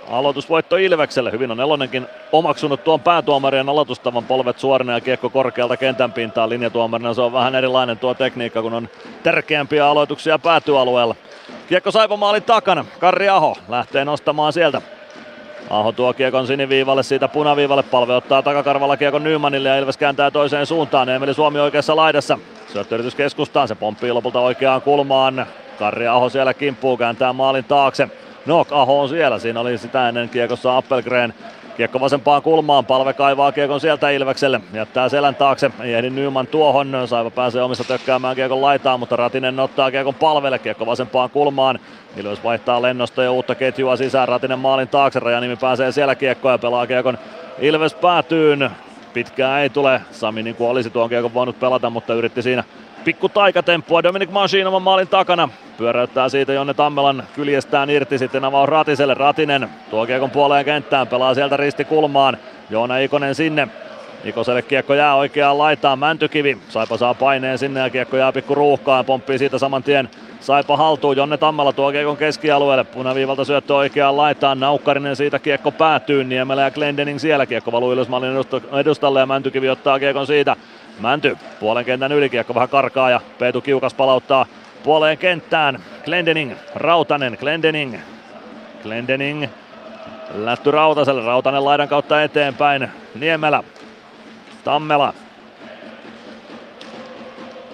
aloitusvoitto 0.10 0.78
Ilvekselle. 0.78 1.32
Hyvin 1.32 1.52
on 1.52 1.60
Elonenkin 1.60 2.08
omaksunut 2.32 2.84
tuon 2.84 3.00
päätuomarien 3.00 3.70
aloitustavan 3.70 4.26
polvet 4.26 4.60
suorina 4.60 4.94
ja 4.94 5.02
kiekko 5.02 5.30
korkealta 5.30 5.78
kentän 5.78 6.14
pintaan 6.14 6.50
linjatuomarina. 6.50 7.14
Se 7.14 7.22
on 7.22 7.34
vähän 7.34 7.56
erilainen 7.56 7.98
tuo 7.98 8.14
tekniikka, 8.14 8.62
kun 8.62 8.74
on 8.74 8.90
tärkeämpiä 9.24 9.88
aloituksia 9.88 10.40
päätyalueella. 10.40 11.16
Kiekko 11.70 11.92
Saipa 11.92 12.18
maalin 12.18 12.44
takana. 12.44 12.86
Karri 13.00 13.30
Aho 13.30 13.56
lähtee 13.70 14.06
nostamaan 14.06 14.54
sieltä. 14.54 14.82
Aho 15.70 15.92
tuo 15.92 16.14
kiekon 16.14 16.48
siniviivalle, 16.48 17.04
siitä 17.04 17.28
punaviivalle. 17.28 17.84
Palve 17.84 18.16
ottaa 18.16 18.42
takakarvalla 18.42 18.98
kiekon 18.98 19.24
Nymanille 19.24 19.70
ja 19.70 19.78
Ilves 19.78 19.98
kääntää 19.98 20.32
toiseen 20.32 20.66
suuntaan. 20.66 21.10
Emeli 21.10 21.34
Suomi 21.34 21.60
oikeassa 21.60 21.96
laidassa. 21.96 22.38
Syöttöyritys 22.74 23.16
keskustaan, 23.16 23.68
se 23.68 23.76
pomppii 23.76 24.12
lopulta 24.12 24.40
oikeaan 24.40 24.82
kulmaan. 24.82 25.46
Karri 25.80 26.08
Aho 26.08 26.30
siellä 26.30 26.54
kimppuu, 26.54 26.98
kääntää 26.98 27.34
maalin 27.34 27.64
taakse. 27.66 28.10
No, 28.46 28.66
Aho 28.72 29.02
on 29.02 29.10
siellä, 29.10 29.40
siinä 29.40 29.60
oli 29.60 29.78
sitä 29.78 30.10
ennen 30.10 30.30
kiekossa 30.30 30.78
Appelgren. 30.78 31.34
Kiekko 31.80 32.00
vasempaan 32.00 32.42
kulmaan, 32.42 32.86
palve 32.86 33.14
kaivaa 33.14 33.52
kiekon 33.52 33.80
sieltä 33.80 34.10
Ilvekselle, 34.10 34.62
jättää 34.74 35.10
selän 35.10 35.36
taakse, 35.36 35.72
ei 35.82 35.94
ehdi 35.94 36.10
Nyman 36.10 36.48
tuohon, 36.48 36.92
Saiva 37.06 37.30
pääsee 37.30 37.62
omista 37.64 37.84
tökkäämään 37.84 38.36
kiekon 38.36 38.62
laitaan, 38.62 39.00
mutta 39.00 39.16
Ratinen 39.16 39.60
ottaa 39.60 39.92
kiekon 39.92 40.16
palvelle, 40.16 40.60
kiekko 40.60 40.86
vasempaan 40.86 41.30
kulmaan. 41.30 41.80
Ilves 42.18 42.44
vaihtaa 42.44 42.82
lennosta 42.82 43.24
ja 43.24 43.32
uutta 43.32 43.56
ketjua 43.56 43.96
sisään, 43.96 44.28
Ratinen 44.28 44.60
maalin 44.60 44.88
taakse, 44.88 45.20
Rajanimi 45.20 45.56
pääsee 45.56 45.92
siellä 45.92 46.16
kiekkoon 46.16 46.54
ja 46.54 46.58
pelaa 46.58 46.88
kiekon. 46.88 47.18
Ilves 47.60 47.94
päätyyn. 47.94 48.70
Pitkään 49.14 49.62
ei 49.62 49.70
tule, 49.70 50.02
Sami 50.12 50.44
niin 50.44 50.56
kuin 50.56 50.70
olisi 50.70 50.90
tuon 50.90 51.10
kiekon 51.10 51.34
voinut 51.34 51.60
pelata, 51.60 51.90
mutta 51.90 52.14
yritti 52.14 52.42
siinä 52.42 52.64
pikku 53.04 53.30
taikatemppua 53.30 54.04
Dominic 54.04 54.32
Manchin 54.32 54.82
maalin 54.82 55.08
takana. 55.08 55.50
Pyöräyttää 55.78 56.30
siitä 56.30 56.54
Jonne 56.54 56.74
Tammelan 56.74 57.24
kyljestään 57.36 57.90
irti, 57.90 58.18
sitten 58.18 58.46
avaus 58.46 58.70
Ratiselle. 58.70 59.14
Ratinen 59.14 59.70
tuo 59.90 60.06
kiekon 60.06 60.32
puoleen 60.32 60.66
kenttään, 60.66 61.08
pelaa 61.08 61.34
sieltä 61.34 61.58
ristikulmaan. 61.58 62.38
Joona 62.70 62.98
Ikonen 62.98 63.36
sinne. 63.36 63.68
Ikoselle 64.24 64.62
kiekko 64.62 64.94
jää 64.94 65.16
oikeaan 65.16 65.58
laitaan, 65.58 66.00
Mäntykivi. 66.00 66.58
Saipa 66.70 66.98
saa 66.98 67.14
paineen 67.14 67.58
sinne 67.58 67.80
ja 67.80 67.90
kiekko 67.90 68.18
jää 68.18 68.32
pikku 68.32 68.56
ruuhkaan, 68.56 69.06
pomppii 69.06 69.38
siitä 69.38 69.58
saman 69.58 69.84
tien 69.84 70.10
Saipa 70.40 70.78
haltuun, 70.78 71.18
Jonne 71.18 71.38
Tammala 71.38 71.74
tuo 71.74 71.92
kiekon 71.92 72.18
keskialueelle, 72.18 72.84
punaviivalta 72.84 73.46
syöttö 73.46 73.76
oikeaan 73.76 74.18
laitaan, 74.18 74.60
Naukkarinen 74.60 75.16
siitä 75.16 75.40
kiekko 75.40 75.72
päätyy, 75.72 76.24
Niemelä 76.24 76.62
ja 76.62 76.72
Glendening 76.72 77.20
siellä, 77.20 77.46
kiekko 77.46 77.72
valuu 77.72 77.94
ylös 77.94 78.08
mallin 78.08 78.32
edustalle 78.80 79.20
ja 79.20 79.26
Mäntykivi 79.26 79.70
ottaa 79.70 80.00
kiekon 80.00 80.28
siitä 80.28 80.56
Mänty 81.00 81.38
puolen 81.60 81.86
kentän 81.86 82.12
ylikiekko 82.12 82.56
vähän 82.56 82.70
karkaa 82.70 83.10
ja 83.10 83.22
Peetu 83.40 83.62
Kiukas 83.62 83.94
palauttaa 83.94 84.46
puoleen 84.84 85.18
kenttään. 85.18 85.80
Glendening, 86.06 86.54
Rautanen, 86.76 87.38
Glendening. 87.40 87.96
Glendening 88.84 89.48
lätty 90.34 90.72
Rautaselle, 90.72 91.26
Rautanen 91.26 91.66
laidan 91.66 91.88
kautta 91.88 92.24
eteenpäin. 92.24 92.90
Niemelä, 93.16 93.64
Tammela. 94.64 95.14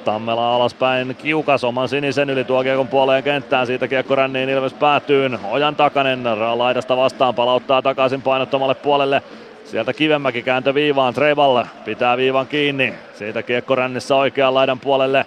Tammela 0.06 0.56
alaspäin, 0.56 1.16
Kiukas 1.16 1.64
oman 1.64 1.90
sinisen 1.90 2.30
yli 2.30 2.44
tuo 2.44 2.64
kiekon 2.64 2.88
puoleen 2.88 3.24
kenttään, 3.24 3.68
siitä 3.68 3.88
kiekko 3.88 4.16
ränniin 4.16 4.50
Ilves 4.50 4.74
päätyyn. 4.74 5.40
Ojan 5.52 5.76
Takanen 5.76 6.24
laidasta 6.54 6.98
vastaan 6.98 7.36
palauttaa 7.36 7.82
takaisin 7.82 8.22
painottomalle 8.22 8.76
puolelle 8.76 9.22
Sieltä 9.66 9.94
Kivemäki 9.94 10.44
kääntö 10.44 10.74
viivaan, 10.74 11.14
Trevalle 11.14 11.68
pitää 11.86 12.18
viivan 12.18 12.48
kiinni. 12.48 12.94
Siitä 13.14 13.44
kiekko 13.44 13.76
rännissä 13.76 14.16
oikean 14.16 14.54
laidan 14.54 14.80
puolelle. 14.80 15.26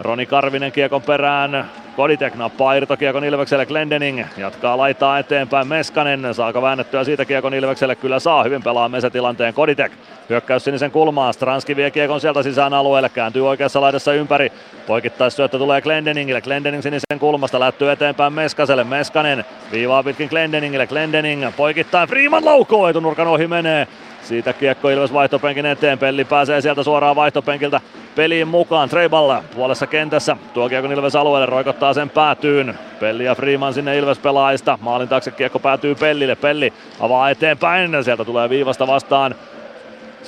Roni 0.00 0.26
Karvinen 0.26 0.72
kiekon 0.72 1.02
perään. 1.02 1.70
Koditek 1.96 2.34
nappaa 2.34 2.74
irtokiekon 2.74 3.24
Ilvekselle 3.24 3.66
Glendening. 3.66 4.24
Jatkaa 4.36 4.76
laitaa 4.76 5.18
eteenpäin 5.18 5.68
Meskanen. 5.68 6.34
Saako 6.34 6.62
väännettyä 6.62 7.04
siitä 7.04 7.24
kiekon 7.24 7.54
Ilvekselle? 7.54 7.96
Kyllä 7.96 8.18
saa. 8.18 8.44
Hyvin 8.44 8.62
pelaa 8.62 8.88
Mese-tilanteen 8.88 9.54
Koditek. 9.54 9.92
Hyökkäys 10.28 10.64
sinisen 10.64 10.90
kulmaan. 10.90 11.34
Stranski 11.34 11.76
vie 11.76 11.90
kiekon 11.90 12.20
sieltä 12.20 12.42
sisään 12.42 12.74
alueelle. 12.74 13.08
Kääntyy 13.08 13.48
oikeassa 13.48 13.80
laidassa 13.80 14.12
ympäri. 14.12 14.52
Poikittaisyöttö 14.86 15.58
tulee 15.58 15.80
Glendeningille. 15.80 16.40
Glendening 16.40 16.82
sinisen 16.82 17.18
kulmasta 17.18 17.60
lättyy 17.60 17.90
eteenpäin 17.90 18.32
Meskaselle. 18.32 18.84
Meskanen 18.84 19.44
viivaa 19.72 20.02
pitkin 20.02 20.28
Glendeningille. 20.28 20.86
Glendening 20.86 21.44
poikittain. 21.56 22.08
Freeman 22.08 22.44
laukoo. 22.44 22.88
Etunurkan 22.88 23.26
ohi 23.26 23.46
menee. 23.46 23.88
Siitä 24.26 24.52
kiekko 24.52 24.90
Ilves 24.90 25.12
vaihtopenkin 25.12 25.66
eteen. 25.66 25.98
Pelli 25.98 26.24
pääsee 26.24 26.60
sieltä 26.60 26.82
suoraan 26.82 27.16
vaihtopenkiltä 27.16 27.80
peliin 28.16 28.48
mukaan. 28.48 28.88
Treiballa 28.88 29.44
puolessa 29.54 29.86
kentässä. 29.86 30.36
Tuo 30.54 30.68
kiekko 30.68 30.92
Ilves 30.92 31.16
alueelle 31.16 31.46
roikottaa 31.46 31.94
sen 31.94 32.10
päätyyn. 32.10 32.78
Pelli 33.00 33.24
ja 33.24 33.34
Freeman 33.34 33.74
sinne 33.74 33.98
Ilves 33.98 34.18
pelaajista. 34.18 34.78
Maalin 34.82 35.08
taakse 35.08 35.30
kiekko 35.30 35.58
päätyy 35.58 35.94
Pellille. 35.94 36.34
Pelli 36.34 36.72
avaa 37.00 37.30
eteenpäin. 37.30 38.04
Sieltä 38.04 38.24
tulee 38.24 38.50
viivasta 38.50 38.86
vastaan 38.86 39.34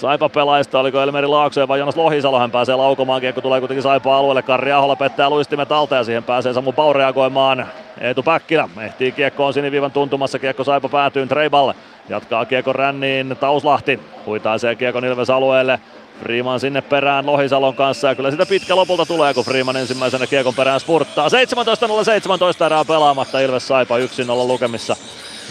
Saipa 0.00 0.28
pelaajista, 0.28 0.80
oliko 0.80 1.00
Elmeri 1.00 1.26
Laakso 1.26 1.68
vai 1.68 1.78
Jonas 1.78 1.96
Lohisalo, 1.96 2.38
hän 2.38 2.50
pääsee 2.50 2.74
laukomaan, 2.74 3.20
kiekko 3.20 3.40
tulee 3.40 3.60
kuitenkin 3.60 3.82
Saipa 3.82 4.18
alueelle, 4.18 4.42
Karri 4.42 4.72
Ahola 4.72 4.96
pettää 4.96 5.30
luistimet 5.30 5.72
alta 5.72 5.94
ja 5.94 6.04
siihen 6.04 6.24
pääsee 6.24 6.52
Samu 6.52 6.72
Pau 6.72 6.92
reagoimaan. 6.92 7.66
Eetu 8.00 8.22
Päkkilä 8.22 8.68
ehtii 8.80 9.12
kiekkoon 9.12 9.54
siniviivan 9.54 9.92
tuntumassa, 9.92 10.38
kiekko 10.38 10.64
Saipa 10.64 10.88
päätyy 10.88 11.26
Treiballe, 11.26 11.74
jatkaa 12.08 12.44
kiekko 12.44 12.72
ränniin 12.72 13.36
Tauslahti, 13.40 14.00
huitaisee 14.26 14.74
kiekon 14.74 15.04
Ilves 15.04 15.30
alueelle, 15.30 15.80
Freeman 16.22 16.60
sinne 16.60 16.80
perään 16.80 17.26
Lohisalon 17.26 17.74
kanssa 17.74 18.08
ja 18.08 18.14
kyllä 18.14 18.30
sitä 18.30 18.46
pitkä 18.46 18.76
lopulta 18.76 19.06
tulee, 19.06 19.34
kun 19.34 19.44
Freeman 19.44 19.76
ensimmäisenä 19.76 20.26
kiekon 20.26 20.54
perään 20.54 20.80
spurttaa. 20.80 21.28
17.017 21.28 22.64
erää 22.66 22.84
pelaamatta. 22.84 23.40
Ilves 23.40 23.68
Saipa 23.68 23.98
1-0 23.98 24.00
lukemissa 24.46 24.96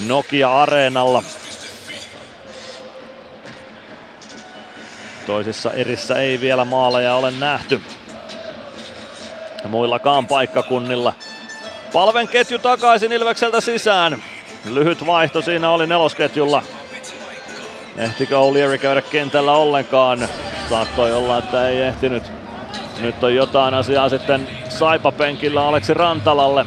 Nokia 0.08 0.62
Areenalla. 0.62 1.24
Toisissa 5.28 5.72
erissä 5.72 6.16
ei 6.16 6.40
vielä 6.40 6.66
maaleja 6.66 7.16
ole 7.16 7.32
nähty. 7.32 7.82
Muillakaan 9.68 10.28
paikkakunnilla. 10.28 11.14
Palven 11.94 12.28
ketju 12.28 12.60
takaisin 12.60 13.12
Ilvekseltä 13.12 13.62
sisään. 13.62 14.24
Lyhyt 14.66 15.06
vaihto 15.06 15.42
siinä 15.42 15.70
oli 15.70 15.88
nelosketjulla. 15.88 16.64
Ehtikö 17.98 18.36
O'Leary 18.36 18.78
käydä 18.78 19.02
kentällä 19.02 19.52
ollenkaan? 19.52 20.28
Saattoi 20.70 21.12
olla, 21.14 21.38
että 21.38 21.68
ei 21.68 21.82
ehtinyt. 21.82 22.24
Nyt 23.00 23.24
on 23.24 23.36
jotain 23.36 23.74
asiaa 23.74 24.10
sitten 24.10 24.48
Saipa-penkillä 24.70 25.68
Aleksi 25.68 25.94
Rantalalle. 25.94 26.66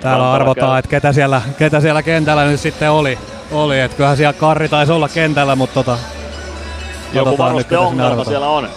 Täällä 0.00 0.32
arvotaan, 0.32 0.78
että 0.78 0.88
ketä 0.88 1.12
siellä, 1.12 1.42
ketä 1.58 1.80
siellä 1.80 2.02
kentällä 2.02 2.44
nyt 2.44 2.60
sitten 2.60 2.90
oli. 2.90 3.18
oli. 3.52 3.80
Että 3.80 3.96
kyllähän 3.96 4.16
siellä 4.16 4.32
Karri 4.32 4.68
taisi 4.68 4.92
olla 4.92 5.08
kentällä, 5.08 5.56
mutta 5.56 5.74
tota, 5.74 5.98
joku 7.14 7.38
varmasti 7.38 7.76
ongelma 7.76 8.24
siellä 8.24 8.48
on. 8.48 8.68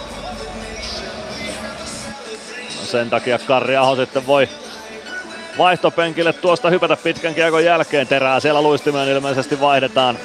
Sen 2.84 3.10
takia 3.10 3.38
Karri 3.38 3.76
Aho 3.76 3.96
sitten 3.96 4.26
voi 4.26 4.48
vaihtopenkille 5.58 6.32
tuosta 6.32 6.70
hypätä 6.70 6.96
pitkän 6.96 7.34
kiekon 7.34 7.64
jälkeen. 7.64 8.06
Terää 8.06 8.40
siellä 8.40 8.62
luistimeen 8.62 9.08
ilmeisesti 9.08 9.60
vaihdetaan. 9.60 10.18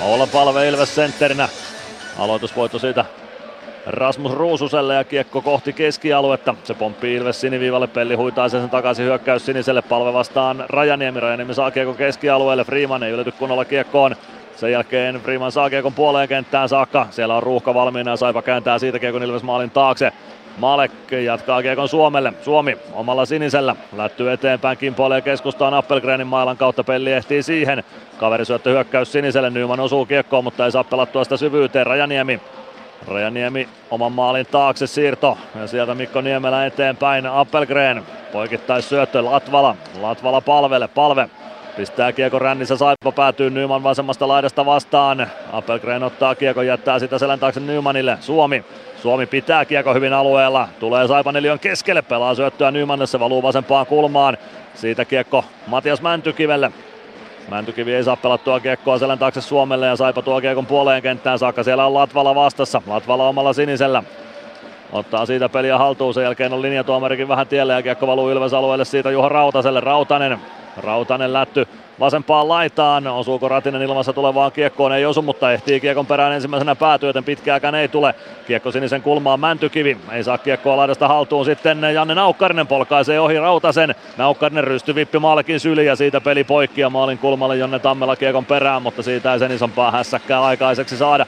Olla 0.00 0.26
palve 0.26 0.68
Ilves 0.68 0.94
sentterinä. 0.94 1.48
Aloitusvoitto 2.18 2.78
siitä 2.78 3.04
Rasmus 3.86 4.32
Ruususelle 4.32 4.94
ja 4.94 5.04
kiekko 5.04 5.40
kohti 5.40 5.72
keskialuetta. 5.72 6.54
Se 6.64 6.74
pomppii 6.74 7.14
Ilves 7.14 7.40
siniviivalle, 7.40 7.86
Pelli 7.86 8.14
huitaa 8.14 8.48
sen 8.48 8.70
takaisin 8.70 9.04
hyökkäys 9.04 9.46
siniselle, 9.46 9.82
palve 9.82 10.12
vastaan 10.12 10.64
Rajaniemi. 10.68 11.20
Rajaniemi 11.20 11.54
saa 11.54 11.70
kiekko 11.70 11.94
keskialueelle, 11.94 12.64
Freeman 12.64 13.02
ei 13.02 13.12
ylety 13.12 13.32
kunnolla 13.32 13.64
kiekkoon. 13.64 14.16
Sen 14.56 14.72
jälkeen 14.72 15.20
Freeman 15.20 15.52
saa 15.52 15.70
kiekon 15.70 15.92
puoleen 15.92 16.28
kenttään 16.28 16.68
saakka. 16.68 17.06
Siellä 17.10 17.36
on 17.36 17.42
ruuhka 17.42 17.74
valmiina 17.74 18.10
ja 18.10 18.16
Saipa 18.16 18.42
kääntää 18.42 18.78
siitä 18.78 18.98
kiekon 18.98 19.22
Ilves 19.22 19.42
maalin 19.42 19.70
taakse. 19.70 20.12
Malek 20.58 20.92
jatkaa 21.24 21.62
kiekon 21.62 21.88
Suomelle. 21.88 22.32
Suomi 22.42 22.78
omalla 22.92 23.26
sinisellä. 23.26 23.76
Lättyy 23.96 24.32
eteenpäin, 24.32 24.78
kimpoilee 24.78 25.20
keskustaan 25.20 25.74
Appelgrenin 25.74 26.26
mailan 26.26 26.56
kautta. 26.56 26.84
Pelli 26.84 27.12
ehtii 27.12 27.42
siihen. 27.42 27.84
Kaveri 28.18 28.44
syöttö 28.44 28.70
hyökkäys 28.70 29.12
siniselle. 29.12 29.50
Nyman 29.50 29.80
osuu 29.80 30.06
kiekkoon, 30.06 30.44
mutta 30.44 30.64
ei 30.64 30.72
saa 30.72 30.84
pelattua 30.84 31.24
sitä 31.24 31.36
syvyyteen. 31.36 31.86
Rajaniemi 31.86 32.40
Rajaniemi 33.06 33.68
oman 33.90 34.12
maalin 34.12 34.46
taakse 34.46 34.86
siirto 34.86 35.38
ja 35.60 35.66
sieltä 35.66 35.94
Mikko 35.94 36.20
Niemelä 36.20 36.66
eteenpäin 36.66 37.26
Appelgren 37.26 38.02
poikittais 38.32 38.88
syöttö 38.88 39.24
Latvala, 39.24 39.76
Latvala 40.00 40.40
palvelle, 40.40 40.88
palve 40.88 41.28
Pistää 41.76 42.12
kiekko 42.12 42.38
rännissä, 42.38 42.76
Saipa 42.76 43.12
päätyy 43.12 43.50
Nyman 43.50 43.82
vasemmasta 43.82 44.28
laidasta 44.28 44.66
vastaan. 44.66 45.26
Appelgren 45.52 46.02
ottaa 46.02 46.34
kiekko, 46.34 46.62
jättää 46.62 46.98
sitä 46.98 47.18
selän 47.18 47.40
taakse 47.40 47.60
Nymanille. 47.60 48.18
Suomi. 48.20 48.64
Suomi 49.02 49.26
pitää 49.26 49.64
kiekko 49.64 49.94
hyvin 49.94 50.12
alueella. 50.12 50.68
Tulee 50.80 51.08
Saipa 51.08 51.32
neliön 51.32 51.58
keskelle, 51.58 52.02
pelaa 52.02 52.34
syöttöä 52.34 52.70
Nymanille, 52.70 53.06
se 53.06 53.20
valuu 53.20 53.42
vasempaan 53.42 53.86
kulmaan. 53.86 54.38
Siitä 54.74 55.04
kiekko 55.04 55.44
Matias 55.66 56.02
Mäntykivelle. 56.02 56.72
Mäntykivi 57.48 57.94
ei 57.94 58.04
saa 58.04 58.16
pelattua 58.16 58.60
kiekkoa 58.60 58.98
selän 58.98 59.18
taakse 59.18 59.40
Suomelle 59.40 59.86
ja 59.86 59.96
Saipa 59.96 60.22
tuo 60.22 60.40
kiekon 60.40 60.66
puoleen 60.66 61.02
kenttään 61.02 61.38
saakka. 61.38 61.62
Siellä 61.62 61.86
on 61.86 61.94
Latvala 61.94 62.34
vastassa. 62.34 62.82
Latvala 62.86 63.28
omalla 63.28 63.52
sinisellä. 63.52 64.02
Ottaa 64.92 65.26
siitä 65.26 65.48
peliä 65.48 65.78
haltuun. 65.78 66.14
Sen 66.14 66.22
jälkeen 66.22 66.52
on 66.52 66.62
linjatuomarikin 66.62 67.28
vähän 67.28 67.46
tielle 67.46 67.72
ja 67.72 67.82
kiekko 67.82 68.06
valuu 68.06 68.30
Ilves 68.30 68.54
alueelle 68.54 68.84
siitä 68.84 69.10
Juha 69.10 69.28
Rautaselle. 69.28 69.80
Rautanen. 69.80 70.38
Rautanen 70.76 71.32
lätty 71.32 71.66
vasempaan 72.00 72.48
laitaan. 72.48 73.06
Osuuko 73.06 73.48
Ratinen 73.48 73.82
ilmassa 73.82 74.12
tulevaan 74.12 74.52
kiekkoon? 74.52 74.92
Ei 74.92 75.06
osu, 75.06 75.22
mutta 75.22 75.52
ehtii 75.52 75.80
kiekon 75.80 76.06
perään 76.06 76.32
ensimmäisenä 76.32 76.74
päätyä, 76.74 77.08
joten 77.08 77.24
pitkääkään 77.24 77.74
ei 77.74 77.88
tule. 77.88 78.14
Kiekko 78.46 78.72
sinisen 78.72 79.02
kulmaan 79.02 79.40
Mäntykivi. 79.40 79.98
Ei 80.12 80.24
saa 80.24 80.38
kiekkoa 80.38 80.76
laidasta 80.76 81.08
haltuun. 81.08 81.44
Sitten 81.44 81.82
Janne 81.94 82.14
Naukkarinen 82.14 82.66
polkaisee 82.66 83.20
ohi 83.20 83.38
Rautasen. 83.38 83.94
Naukkarinen 84.16 84.64
rystyy 84.64 84.94
vippi 84.94 85.18
maalikin 85.18 85.60
syli 85.60 85.86
ja 85.86 85.96
siitä 85.96 86.20
peli 86.20 86.44
poikki 86.44 86.80
ja 86.80 86.90
maalin 86.90 87.18
kulmalle 87.18 87.56
Jonne 87.56 87.78
Tammela 87.78 88.16
kiekon 88.16 88.44
perään, 88.44 88.82
mutta 88.82 89.02
siitä 89.02 89.32
ei 89.32 89.38
sen 89.38 89.52
isompaa 89.52 89.90
hässäkkää 89.90 90.42
aikaiseksi 90.44 90.96
saada. 90.96 91.26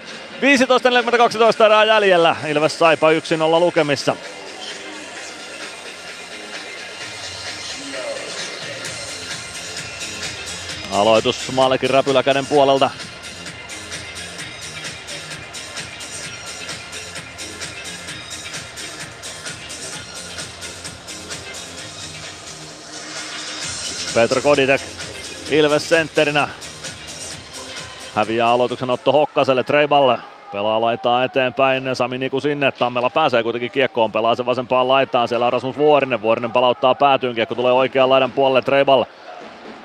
15.42 1.58 1.64
erää 1.64 1.84
jäljellä. 1.84 2.36
Ilves 2.48 2.78
Saipa 2.78 3.10
1-0 3.10 3.60
lukemissa. 3.60 4.16
Aloitus 10.94 11.52
Malekin 11.52 11.90
räpyläkäden 11.90 12.46
puolelta. 12.46 12.90
Petro 24.14 24.42
Koditek 24.42 24.80
Ilves 25.50 25.88
sentterinä. 25.88 26.48
Häviää 28.14 28.50
aloituksen 28.50 28.90
Otto 28.90 29.12
Hokkaselle, 29.12 29.64
Treiballe. 29.64 30.18
Pelaa 30.52 30.80
laitaa 30.80 31.24
eteenpäin, 31.24 31.96
Sami 31.96 32.18
Niku 32.18 32.40
sinne, 32.40 32.72
Tammela 32.72 33.10
pääsee 33.10 33.42
kuitenkin 33.42 33.70
kiekkoon, 33.70 34.12
pelaa 34.12 34.34
sen 34.34 34.46
vasempaan 34.46 34.88
laitaan, 34.88 35.28
siellä 35.28 35.46
on 35.46 35.52
Rasmus 35.52 35.78
Vuorinen, 35.78 36.22
Vuorinen 36.22 36.52
palauttaa 36.52 36.94
päätyyn, 36.94 37.34
kiekko 37.34 37.54
tulee 37.54 37.72
oikean 37.72 38.10
laidan 38.10 38.32
puolelle, 38.32 38.62
Treibal 38.62 39.04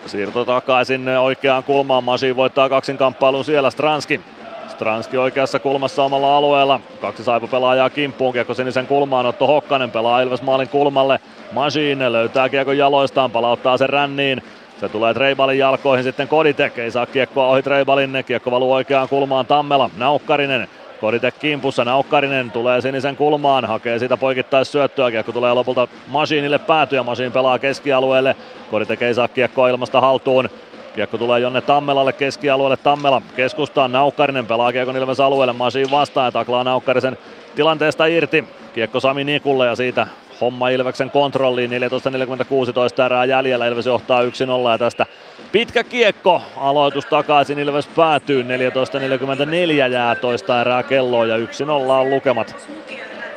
Siirto 0.06 0.46
takaisin 0.46 1.08
oikeaan 1.08 1.64
kulmaan. 1.64 2.04
Masi 2.04 2.36
voittaa 2.36 2.70
kaksinkamppailun 2.70 3.46
siellä. 3.46 3.70
Stranski. 3.70 4.22
Stranski 4.68 5.18
oikeassa 5.18 5.60
kulmassa 5.60 6.04
omalla 6.04 6.38
alueella. 6.38 6.80
Kaksi 7.02 7.24
saipa 7.24 7.48
pelaajaa 7.48 7.90
kimppuun. 7.90 8.34
Kiekko 8.34 8.54
sinisen 8.54 8.88
kulmaan. 8.88 9.26
Otto 9.26 9.48
Hokkanen 9.48 9.92
pelaa 9.92 10.22
Ilves 10.22 10.42
maalin 10.42 10.70
kulmalle. 10.70 11.20
Machine 11.52 12.12
löytää 12.12 12.50
kiekon 12.50 12.78
jaloistaan. 12.78 13.32
Palauttaa 13.32 13.78
sen 13.78 13.90
ränniin. 13.90 14.44
Se 14.80 14.90
tulee 14.90 15.14
Treibalin 15.14 15.58
jalkoihin 15.58 16.04
sitten 16.04 16.28
Koditek. 16.28 16.78
Ei 16.78 16.92
saa 16.92 17.06
kiekkoa 17.06 17.48
ohi 17.48 17.64
Treibalin. 17.64 18.24
Kiekko 18.28 18.52
valuu 18.52 18.74
oikeaan 18.74 19.10
kulmaan 19.10 19.46
Tammela. 19.46 19.90
Naukkarinen 19.98 20.68
Koditek 21.02 21.40
kimpussa, 21.40 21.86
Naukkarinen 21.86 22.52
tulee 22.52 22.82
sinisen 22.82 23.16
kulmaan, 23.16 23.66
hakee 23.66 24.00
sitä 24.00 24.18
poikittais 24.18 24.72
syöttöä, 24.72 25.12
kiekko 25.12 25.32
tulee 25.32 25.54
lopulta 25.54 25.88
Masiinille 26.08 26.60
päätyä, 26.60 27.04
Masiin 27.04 27.32
pelaa 27.32 27.60
keskialueelle, 27.60 28.36
Koditek 28.72 29.02
ei 29.02 29.14
saa 29.14 29.28
kiekkoa 29.28 29.70
ilmasta 29.70 30.02
haltuun, 30.02 30.50
Kiekko 30.96 31.18
tulee 31.18 31.40
Jonne 31.40 31.62
Tammelalle 31.62 32.14
keskialueelle. 32.14 32.78
Tammela 32.78 33.22
keskustaan. 33.36 33.92
Naukkarinen 33.92 34.46
pelaa 34.46 34.72
Kiekon 34.72 34.98
Ilves 34.98 35.20
alueelle. 35.20 35.54
Masiin 35.54 35.92
vastaan 35.92 36.28
ja 36.28 36.32
taklaa 36.32 36.64
Naukkarisen 36.64 37.18
tilanteesta 37.56 38.06
irti. 38.06 38.44
Kiekko 38.74 39.00
Sami 39.00 39.24
Nikulle 39.24 39.66
ja 39.66 39.76
siitä 39.76 40.08
homma 40.41 40.70
Ilveksen 40.70 41.11
kontrolliin. 41.11 41.72
14.46 41.72 43.06
erää 43.06 43.26
jäljellä. 43.26 43.68
Ilves 43.68 43.86
johtaa 43.86 44.24
1-0 44.24 44.26
ja 44.72 44.78
tästä 44.78 45.06
pitkä 45.52 45.84
kiekko. 45.84 46.41
Aloitus 46.57 47.06
takaisin. 47.06 47.60
Ilves 47.60 47.88
päätyy. 47.88 48.44
14.44 48.44 49.91
jää 49.91 50.16
toista 50.16 50.61
erää 50.61 50.84
kelloa 50.84 51.26
ja 51.26 51.38
1-0 51.38 51.41
on 51.70 52.10
lukemat 52.10 52.70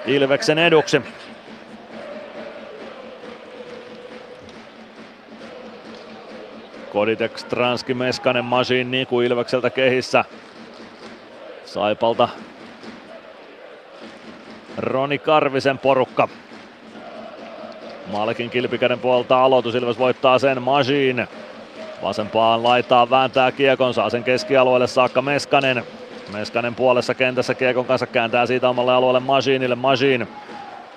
Ilveksen 0.06 0.58
eduksi. 0.58 1.02
Koditek, 6.92 7.38
Stranski, 7.38 7.94
Meskanen, 7.94 8.44
Masin, 8.44 8.90
Niku 8.90 9.20
Ilvekseltä 9.20 9.70
kehissä. 9.70 10.24
Saipalta 11.64 12.28
Roni 14.76 15.18
Karvisen 15.18 15.78
porukka. 15.78 16.28
Maalekin 18.06 18.50
kilpikäden 18.50 18.98
puolta 18.98 19.44
aloitus, 19.44 19.74
Ilves 19.74 19.98
voittaa 19.98 20.38
sen 20.38 20.62
Masin. 20.62 21.26
Vasempaan 22.02 22.62
laitaan 22.62 23.10
vääntää 23.10 23.52
kiekon, 23.52 23.94
saa 23.94 24.10
sen 24.10 24.24
keskialueelle 24.24 24.86
saakka 24.86 25.22
Meskanen. 25.22 25.84
Meskanen 26.32 26.74
puolessa 26.74 27.14
kentässä 27.14 27.54
kiekon 27.54 27.84
kanssa 27.84 28.06
kääntää 28.06 28.46
siitä 28.46 28.68
omalle 28.68 28.92
alueelle 28.92 29.20
Masinille. 29.20 29.74
Masin. 29.74 30.28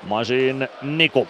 Masin 0.03 0.67
Niku. 0.81 1.27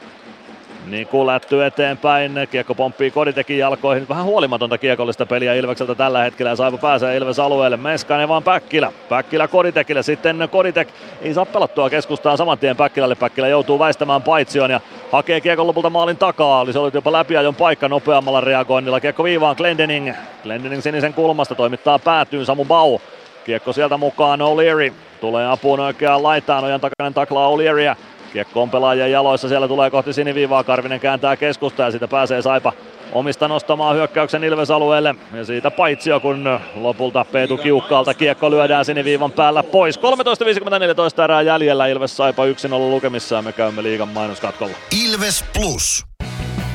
Niku 0.87 1.27
lätty 1.27 1.65
eteenpäin, 1.65 2.47
kiekko 2.51 2.75
pomppii 2.75 3.11
Koditekin 3.11 3.57
jalkoihin. 3.57 4.09
Vähän 4.09 4.25
huolimatonta 4.25 4.77
kiekollista 4.77 5.25
peliä 5.25 5.53
Ilvekseltä 5.53 5.95
tällä 5.95 6.23
hetkellä 6.23 6.49
ja 6.49 6.55
Saipa 6.55 6.77
pääsee 6.77 7.17
Ilves 7.17 7.39
alueelle. 7.39 7.77
Meskanen 7.77 8.29
vaan 8.29 8.43
Päkkilä. 8.43 8.91
Päkkilä 9.09 9.47
Koditekille. 9.47 10.03
Sitten 10.03 10.49
Koditek 10.51 10.87
ei 11.21 11.33
saa 11.33 11.45
pelattua 11.45 11.89
keskustaan 11.89 12.37
saman 12.37 12.57
tien 12.57 12.75
Päkkilälle. 12.75 13.15
Päkkilä 13.15 13.47
joutuu 13.47 13.79
väistämään 13.79 14.21
paitsion 14.21 14.71
ja 14.71 14.81
hakee 15.11 15.41
kiekon 15.41 15.67
lopulta 15.67 15.89
maalin 15.89 16.17
takaa. 16.17 16.61
Oli 16.61 16.73
se 16.73 16.79
ollut 16.79 16.93
jopa 16.93 17.11
läpiajon 17.11 17.55
paikka 17.55 17.89
nopeammalla 17.89 18.41
reagoinnilla. 18.41 18.99
Kiekko 18.99 19.23
viivaan 19.23 19.55
Glendening. 19.57 20.13
Glendening 20.43 20.81
sinisen 20.81 21.13
kulmasta 21.13 21.55
toimittaa 21.55 21.99
päätyyn 21.99 22.45
Samu 22.45 22.65
Bau. 22.65 22.99
Kiekko 23.45 23.73
sieltä 23.73 23.97
mukaan 23.97 24.39
O'Leary. 24.39 24.93
Tulee 25.21 25.47
apuun 25.47 25.79
oikeaan 25.79 26.23
laitaan. 26.23 26.63
Ojan 26.63 26.81
takainen 26.81 27.13
taklaa 27.13 27.49
O'Learyä. 27.49 27.95
Kiekko 28.35 28.61
on 28.61 28.69
pelaajien 28.69 29.11
jaloissa, 29.11 29.49
siellä 29.49 29.67
tulee 29.67 29.89
kohti 29.89 30.13
siniviivaa, 30.13 30.63
Karvinen 30.63 30.99
kääntää 30.99 31.37
keskusta 31.37 31.83
ja 31.83 31.91
siitä 31.91 32.07
pääsee 32.07 32.41
Saipa 32.41 32.73
omista 33.11 33.47
nostamaan 33.47 33.95
hyökkäyksen 33.95 34.43
Ilves-alueelle. 34.43 35.15
Ja 35.33 35.45
siitä 35.45 35.71
paitsio, 35.71 36.19
kun 36.19 36.59
lopulta 36.75 37.25
Peetu 37.31 37.57
Kiukkaalta 37.57 38.13
kiekko 38.13 38.51
lyödään 38.51 38.85
siniviivan 38.85 39.31
päällä 39.31 39.63
pois. 39.63 39.99
13.54 39.99 41.23
erää 41.23 41.41
jäljellä 41.41 41.87
Ilves 41.87 42.17
Saipa 42.17 42.45
1-0 42.45 42.47
lukemissa 42.71 43.35
ja 43.35 43.41
me 43.41 43.51
käymme 43.51 43.83
liigan 43.83 44.09
mainoskatkolla. 44.09 44.75
Ilves 45.05 45.45
Plus. 45.53 46.03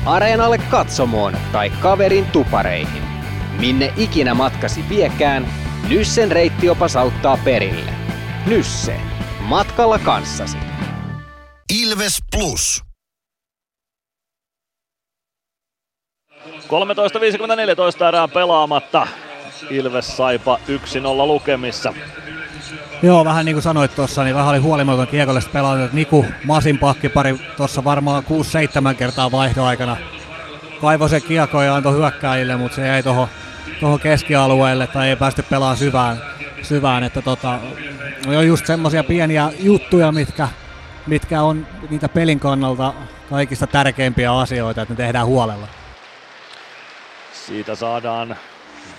Areenalle 0.05 0.57
katsomoon 0.57 1.33
tai 1.51 1.69
kaverin 1.69 2.25
tupareihin. 2.25 3.03
Minne 3.59 3.93
ikinä 3.97 4.33
matkasi 4.33 4.85
viekään, 4.89 5.47
Nyssen 5.89 6.31
reittiopas 6.31 6.95
auttaa 6.95 7.37
perille. 7.43 7.91
Nysse. 8.47 8.95
Matkalla 9.39 9.99
kanssasi. 9.99 10.70
Ilves 11.71 12.17
Plus. 12.31 12.83
13.54 16.45 18.07
erää 18.07 18.27
pelaamatta. 18.27 19.07
Ilves 19.69 20.17
Saipa 20.17 20.59
1-0 20.67 21.27
lukemissa. 21.27 21.93
Joo, 23.03 23.25
vähän 23.25 23.45
niin 23.45 23.55
kuin 23.55 23.63
sanoit 23.63 23.95
tuossa, 23.95 24.23
niin 24.23 24.35
vähän 24.35 24.49
oli 24.49 24.57
huolimaton 24.57 25.07
kiekollista 25.07 25.51
pelannut. 25.51 25.93
Niku 25.93 26.25
Masin 26.43 26.77
pakkipari 26.77 27.39
tuossa 27.57 27.83
varmaan 27.83 28.23
6-7 28.91 28.95
kertaa 28.95 29.31
vaihdoaikana 29.31 29.97
kaivoi 30.81 31.09
se 31.09 31.21
kiekko 31.21 31.61
ja 31.61 31.75
antoi 31.75 31.93
hyökkäjille, 31.93 32.57
mutta 32.57 32.75
se 32.75 32.87
jäi 32.87 33.03
tuohon 33.03 33.27
toho 33.79 33.97
keskialueelle 33.97 34.87
tai 34.87 35.09
ei 35.09 35.15
päästy 35.15 35.43
pelaamaan 35.43 35.77
syvään. 35.77 36.17
syvään 36.61 37.03
että 37.03 37.21
tota, 37.21 37.59
on 38.37 38.47
just 38.47 38.65
semmoisia 38.65 39.03
pieniä 39.03 39.51
juttuja, 39.59 40.11
mitkä, 40.11 40.47
mitkä 41.07 41.41
on 41.41 41.67
niitä 41.89 42.09
pelin 42.09 42.39
kannalta 42.39 42.93
kaikista 43.29 43.67
tärkeimpiä 43.67 44.39
asioita, 44.39 44.81
että 44.81 44.93
ne 44.93 44.97
tehdään 44.97 45.27
huolella. 45.27 45.67
Siitä 47.47 47.75
saadaan 47.75 48.35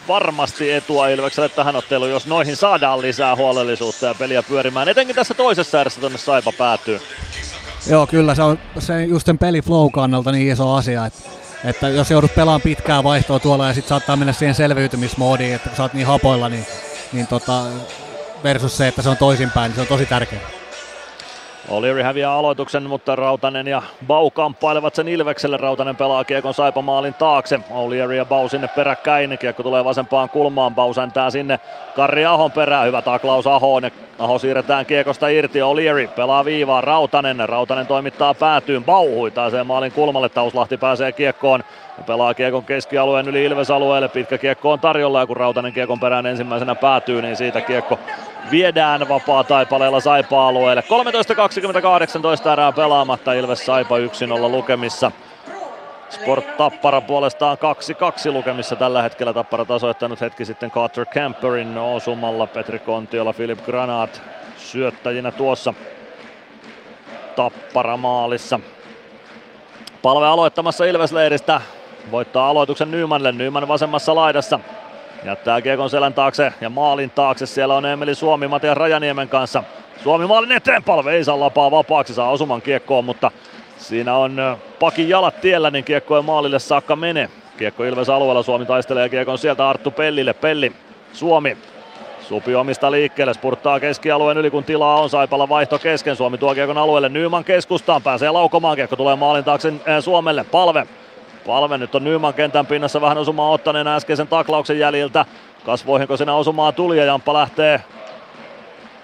varmasti 0.08 0.72
etua 0.72 1.08
Ilvekselle 1.08 1.48
tähän 1.48 1.76
otteluun, 1.76 2.10
jos 2.10 2.26
noihin 2.26 2.56
saadaan 2.56 3.02
lisää 3.02 3.36
huolellisuutta 3.36 4.06
ja 4.06 4.14
peliä 4.14 4.42
pyörimään. 4.42 4.88
Etenkin 4.88 5.16
tässä 5.16 5.34
toisessa 5.34 5.80
erässä 5.80 6.00
tuonne 6.00 6.18
Saipa 6.18 6.52
päätyy. 6.58 7.00
Joo, 7.90 8.06
kyllä 8.06 8.34
se 8.34 8.42
on 8.42 8.58
se 8.78 9.04
just 9.04 9.26
sen 9.26 9.38
peliflow 9.38 9.90
kannalta 9.90 10.32
niin 10.32 10.52
iso 10.52 10.74
asia, 10.74 11.06
että, 11.06 11.28
että 11.64 11.88
jos 11.88 12.10
joudut 12.10 12.34
pelaamaan 12.34 12.60
pitkää 12.60 13.02
vaihtoa 13.02 13.38
tuolla 13.38 13.66
ja 13.66 13.74
sitten 13.74 13.88
saattaa 13.88 14.16
mennä 14.16 14.32
siihen 14.32 14.54
selviytymismoodiin, 14.54 15.54
että 15.54 15.68
kun 15.68 15.76
sä 15.76 15.82
oot 15.82 15.94
niin 15.94 16.06
hapoilla, 16.06 16.48
niin, 16.48 16.66
niin 17.12 17.26
tota, 17.26 17.62
versus 18.44 18.76
se, 18.76 18.88
että 18.88 19.02
se 19.02 19.08
on 19.08 19.16
toisinpäin, 19.16 19.70
niin 19.70 19.74
se 19.74 19.80
on 19.80 19.86
tosi 19.86 20.06
tärkeää. 20.06 20.61
O'Leary 21.68 22.02
häviää 22.02 22.32
aloituksen, 22.32 22.82
mutta 22.82 23.16
Rautanen 23.16 23.66
ja 23.66 23.82
Bau 24.06 24.30
kamppailevat 24.30 24.94
sen 24.94 25.09
Ilvekselle. 25.09 25.56
Rautanen 25.56 25.97
pelaa 25.97 26.24
kiekon 26.24 26.55
Saipa 26.55 26.82
maalin 26.82 27.14
taakse. 27.14 27.60
O'Leary 27.70 28.12
ja 28.12 28.24
Bau 28.24 28.48
sinne 28.48 28.68
peräkkäin. 28.68 29.39
Kiekko 29.39 29.62
tulee 29.62 29.84
vasempaan 29.84 30.28
kulmaan. 30.28 30.74
Bau 30.74 30.94
säntää 30.94 31.30
sinne 31.30 31.60
Karri 31.97 32.26
Ahon 32.26 32.52
perään. 32.52 32.86
Hyvä 32.86 33.02
taklaus 33.02 33.47
Ahoon. 33.47 33.82
Aho 34.18 34.39
siirretään 34.39 34.86
kiekosta 34.86 35.28
irti. 35.28 35.59
O'Leary 35.59 36.09
pelaa 36.09 36.44
viivaa. 36.44 36.80
Rautanen. 36.80 37.48
Rautanen 37.48 37.86
toimittaa 37.86 38.34
päätyyn. 38.34 38.84
Bau 38.84 39.09
huitaa 39.09 39.51
sen 39.51 39.66
maalin 39.66 39.93
kulmalle. 39.93 40.28
Tauslahti 40.28 40.76
pääsee 40.76 41.12
kiekkoon. 41.12 41.64
Pelaa 42.06 42.34
kiekon 42.34 42.64
keskialueen 42.64 43.28
yli 43.28 43.44
Ilves-alueelle. 43.44 44.09
Pitkä 44.09 44.39
kiekko 44.39 44.72
on 44.72 44.80
tarjolla 44.80 45.20
ja 45.20 45.26
kun 45.26 45.36
Rautanen 45.36 45.72
kiekon 45.72 46.01
perään 46.01 46.26
ensimmäisenä 46.26 46.74
päätyy, 46.74 47.22
niin 47.22 47.36
siitä 47.36 47.60
kiekko 47.60 47.98
viedään 48.51 49.09
vapaa 49.09 49.44
taipaleella 49.44 50.01
Saipa-alueelle. 50.01 50.85
13.20-18 52.47 52.52
erää 52.52 52.73
pelaamatta, 52.73 53.32
Ilves 53.32 53.66
Saipa 53.66 53.98
1-0 53.98 54.01
lukemissa. 54.51 55.12
Sport 56.10 56.56
Tappara 56.56 57.01
puolestaan 57.01 57.59
2-2 58.28 58.32
lukemissa 58.32 58.77
tällä 58.77 59.02
hetkellä. 59.02 59.32
Tappara 59.32 59.64
tasoittanut 59.64 60.20
hetki 60.20 60.44
sitten 60.44 60.70
Carter 60.70 61.06
Camperin 61.06 61.78
osumalla. 61.78 62.47
Petri 62.47 62.78
Kontiola, 62.78 63.32
Philip 63.32 63.64
Granat 63.64 64.23
syöttäjinä 64.56 65.31
tuossa 65.31 65.74
Tappara 67.36 67.97
maalissa. 67.97 68.60
Palve 70.02 70.27
aloittamassa 70.27 70.85
Ilves-leiristä. 70.85 71.60
Voittaa 72.10 72.48
aloituksen 72.48 72.90
Nymanille. 72.90 73.32
Nyman 73.32 73.69
vasemmassa 73.69 74.14
laidassa. 74.14 74.60
Jättää 75.24 75.60
Kiekon 75.60 75.90
selän 75.90 76.14
taakse 76.14 76.52
ja 76.60 76.70
maalin 76.70 77.10
taakse. 77.10 77.46
Siellä 77.46 77.74
on 77.74 77.86
Emeli 77.86 78.14
Suomi 78.14 78.48
Matias 78.48 78.76
Rajaniemen 78.76 79.28
kanssa. 79.28 79.64
Suomi 80.02 80.26
maalin 80.26 80.52
eteen, 80.52 80.82
palve 80.82 81.12
ei 81.12 81.24
saa 81.24 81.40
lapaa 81.40 81.70
vapaaksi, 81.70 82.14
saa 82.14 82.30
osuman 82.30 82.62
kiekkoon, 82.62 83.04
mutta 83.04 83.30
siinä 83.76 84.16
on 84.16 84.56
pakin 84.80 85.08
jalat 85.08 85.40
tiellä, 85.40 85.70
niin 85.70 85.84
kiekko 85.84 86.16
ei 86.16 86.22
maalille 86.22 86.58
saakka 86.58 86.96
mene. 86.96 87.30
Kiekko 87.56 87.84
Ilves 87.84 88.08
alueella, 88.08 88.42
Suomi 88.42 88.66
taistelee 88.66 89.08
kiekon 89.08 89.38
sieltä 89.38 89.68
Arttu 89.68 89.90
Pellille, 89.90 90.32
Pelli, 90.32 90.72
Suomi. 91.12 91.56
Supi 92.28 92.54
omista 92.54 92.90
liikkeelle, 92.90 93.34
spurttaa 93.34 93.80
keskialueen 93.80 94.38
yli 94.38 94.50
kun 94.50 94.64
tilaa 94.64 95.00
on, 95.00 95.10
Saipalla 95.10 95.48
vaihto 95.48 95.78
kesken, 95.78 96.16
Suomi 96.16 96.38
tuo 96.38 96.54
kiekon 96.54 96.78
alueelle, 96.78 97.08
Nyman 97.08 97.44
keskustaan, 97.44 98.02
pääsee 98.02 98.30
laukomaan, 98.30 98.76
kiekko 98.76 98.96
tulee 98.96 99.16
maalin 99.16 99.44
taakse 99.44 99.72
Suomelle, 100.00 100.44
palve. 100.44 100.86
Palve 101.47 101.78
nyt 101.78 101.94
on 101.94 102.05
Nyman 102.05 102.35
kentän 102.35 102.66
pinnassa 102.66 103.01
vähän 103.01 103.19
osumaan 103.19 103.52
ottaneen 103.52 103.89
äskeisen 103.89 104.28
taklauksen 104.28 104.78
jäljiltä. 104.78 105.24
Kasvoihinko 105.66 106.16
sinä 106.16 106.35
osumaa 106.35 106.73
tuli 106.73 106.98
ja 106.98 107.05
Jamppa 107.05 107.35
lähtee 107.35 107.81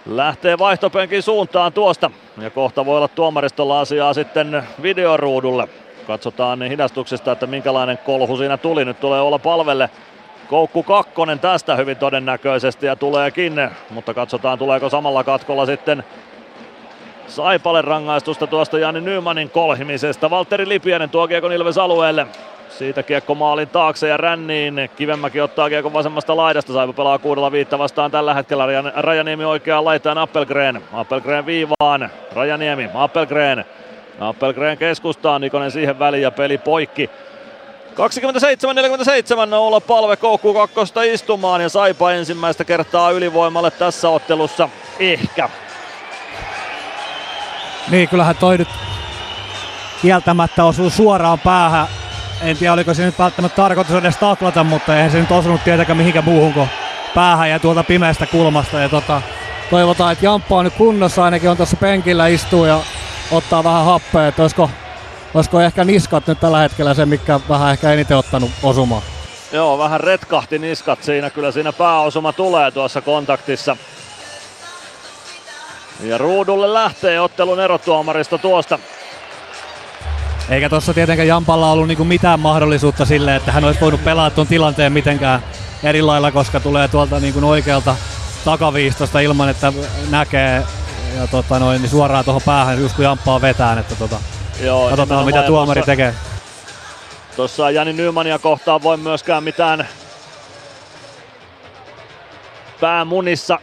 lähtee 0.06 0.59
vaihtopenkin 0.59 1.23
suuntaan 1.23 1.73
tuosta. 1.73 2.10
Ja 2.40 2.51
kohta 2.51 2.86
voi 2.86 2.97
olla 2.97 3.09
tuomaristolla 3.09 3.81
asiaa 3.81 4.15
sitten 4.15 4.62
videoruudulle. 4.82 5.69
Katsotaan 6.06 6.59
niin 6.59 6.70
hidastuksesta, 6.70 7.32
että 7.32 7.47
minkälainen 7.47 7.98
kolhu 7.98 8.36
siinä 8.36 8.56
tuli. 8.56 8.85
Nyt 8.85 9.01
tulee 9.01 9.20
olla 9.20 9.39
palvelle 9.39 9.90
Koukku 10.48 10.82
kakkonen 10.82 11.39
tästä 11.39 11.77
hyvin 11.77 11.97
todennäköisesti 11.97 12.86
ja 12.86 12.97
tuleekin, 12.97 13.70
mutta 13.90 14.15
katsotaan 14.15 14.59
tuleeko 14.59 14.89
samalla 14.89 15.24
katkolla 15.24 15.66
sitten 15.66 16.05
Saipalle 17.28 17.82
rangaistusta 17.82 18.46
tuosta 18.46 18.78
Jani 18.78 19.00
Nymanin 19.00 19.50
kolhimisesta. 19.50 20.30
Valtteri 20.30 20.68
Lipiänen 20.68 21.10
tuo 21.10 21.28
Kiekon 21.28 21.52
Ilves 21.52 21.78
alueelle. 21.78 22.26
Siitä 22.68 23.02
kiekko 23.02 23.34
maalin 23.34 23.68
taakse 23.68 24.09
ja 24.09 24.16
ränniin. 24.16 24.90
Kivemäki 24.96 25.40
ottaa 25.40 25.68
kiekon 25.68 25.92
vasemmasta 25.92 26.36
laidasta. 26.36 26.72
Saipa 26.72 26.92
pelaa 26.92 27.18
kuudella 27.18 27.52
viitta 27.52 27.78
vastaan 27.78 28.10
tällä 28.10 28.34
hetkellä. 28.34 28.64
Rajaniemi 28.96 29.44
oikeaan 29.44 29.84
laitaan 29.84 30.18
Appelgren. 30.18 30.82
Appelgren 30.92 31.46
viivaan. 31.46 32.10
Rajaniemi, 32.32 32.90
Appelgren. 32.94 33.64
Appelgren 34.20 34.78
keskustaan, 34.78 35.40
Nikonen 35.40 35.70
siihen 35.70 35.98
väliin 35.98 36.22
ja 36.22 36.30
peli 36.30 36.59
poikki. 36.59 37.10
27-47 39.50 39.55
olla 39.55 39.80
palve 39.80 40.16
koukku 40.16 40.55
kakkosta 40.55 41.02
istumaan 41.02 41.60
ja 41.60 41.68
Saipa 41.68 42.12
ensimmäistä 42.12 42.64
kertaa 42.64 43.10
ylivoimalle 43.10 43.70
tässä 43.70 44.09
ottelussa. 44.09 44.68
Ehkä. 44.98 45.48
Niin, 47.90 48.09
kyllähän 48.09 48.36
toi 48.36 48.59
nyt 48.59 48.69
kieltämättä 50.02 50.65
osuu 50.65 50.90
suoraan 50.90 51.39
päähän. 51.39 51.86
En 52.40 52.56
tiedä, 52.56 52.73
oliko 52.73 52.94
se 52.94 53.05
nyt 53.05 53.19
välttämättä 53.19 53.56
tarkoitus 53.56 53.94
edes 53.94 54.16
taklata, 54.16 54.65
mutta 54.65 54.97
eihän 54.97 55.10
se 55.10 55.20
nyt 55.20 55.32
osunut 55.32 55.65
tietenkään 55.65 55.97
mihinkä 55.97 56.23
muuhun 56.23 56.52
kuin 56.52 56.69
päähän 57.15 57.51
ja 57.51 57.59
tuolta 57.59 57.85
pimeästä 57.85 58.27
kulmasta. 58.27 58.78
Ja 58.78 58.89
tota, 58.89 59.23
toivotaan, 59.70 60.12
että 60.12 60.24
Jamppa 60.24 60.56
on 60.56 60.65
nyt 60.65 60.74
kunnossa, 60.74 61.24
ainakin 61.24 61.51
on 61.51 61.56
tuossa 61.56 61.77
penkillä 61.77 62.27
istuu 62.27 62.65
ja 62.65 62.81
ottaa 63.31 63.65
vähän 63.65 63.85
happea, 63.85 64.28
että 64.28 64.43
olisiko, 64.43 64.70
olisiko 65.35 65.60
ehkä 65.60 65.85
niskat 65.85 66.27
nyt 66.27 66.40
tällä 66.40 66.59
hetkellä 66.59 66.94
se, 66.94 67.06
mikä 67.06 67.40
vähän 67.48 67.73
ehkä 67.73 67.93
eniten 67.93 68.16
ottanut 68.16 68.51
osumaan. 68.62 69.02
Joo, 69.52 69.78
vähän 69.78 70.01
retkahti 70.01 70.59
niskat 70.59 71.02
siinä, 71.02 71.31
kyllä 71.31 71.52
siinä 71.52 71.73
pääosuma 71.73 72.32
tulee 72.32 72.70
tuossa 72.70 73.01
kontaktissa. 73.01 73.77
Ja 76.00 76.18
ruudulle 76.18 76.74
lähtee 76.74 77.20
ottelun 77.20 77.60
erotuomarista 77.60 78.38
tuosta. 78.38 78.78
Eikä 80.50 80.68
tuossa 80.68 80.94
tietenkään 80.94 81.28
Jampalla 81.28 81.72
ollut 81.72 81.88
niinku 81.88 82.04
mitään 82.04 82.40
mahdollisuutta 82.40 83.04
sille, 83.04 83.36
että 83.36 83.52
hän 83.52 83.64
olisi 83.64 83.80
voinut 83.80 84.04
pelaa 84.04 84.30
tuon 84.30 84.46
tilanteen 84.46 84.92
mitenkään 84.92 85.42
eri 85.82 86.02
lailla, 86.02 86.32
koska 86.32 86.60
tulee 86.60 86.88
tuolta 86.88 87.20
niinku 87.20 87.48
oikealta 87.48 87.96
takaviistosta 88.44 89.20
ilman, 89.20 89.48
että 89.48 89.72
näkee 90.10 90.62
ja 91.16 91.26
tota 91.26 91.58
noin, 91.58 91.82
niin 91.82 91.90
suoraan 91.90 92.24
tuohon 92.24 92.42
päähän 92.46 92.80
just 92.80 92.96
kun 92.96 93.04
Jamppaa 93.04 93.40
vetään. 93.40 93.78
Että 93.78 93.94
tota, 93.94 94.16
Joo, 94.60 94.88
katsotaan 94.88 95.26
mitä 95.26 95.42
tuomari 95.42 95.80
tossa, 95.80 95.92
tekee. 95.92 96.14
Tuossa 97.36 97.70
Jani 97.70 97.92
Nymania 97.92 98.38
kohtaan 98.38 98.82
voi 98.82 98.96
myöskään 98.96 99.44
mitään 99.44 99.88
päämunissa 102.80 103.58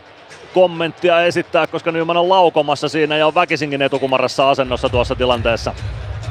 kommenttia 0.56 1.22
esittää, 1.22 1.68
koska 1.68 1.92
Nyman 1.92 2.18
on 2.18 2.30
laukomassa 2.30 2.90
siinä 2.90 3.18
ja 3.18 3.28
on 3.28 3.36
väkisinkin 3.36 3.82
etukumarassa 3.82 4.50
asennossa 4.50 4.90
tuossa 4.90 5.16
tilanteessa. 5.16 5.74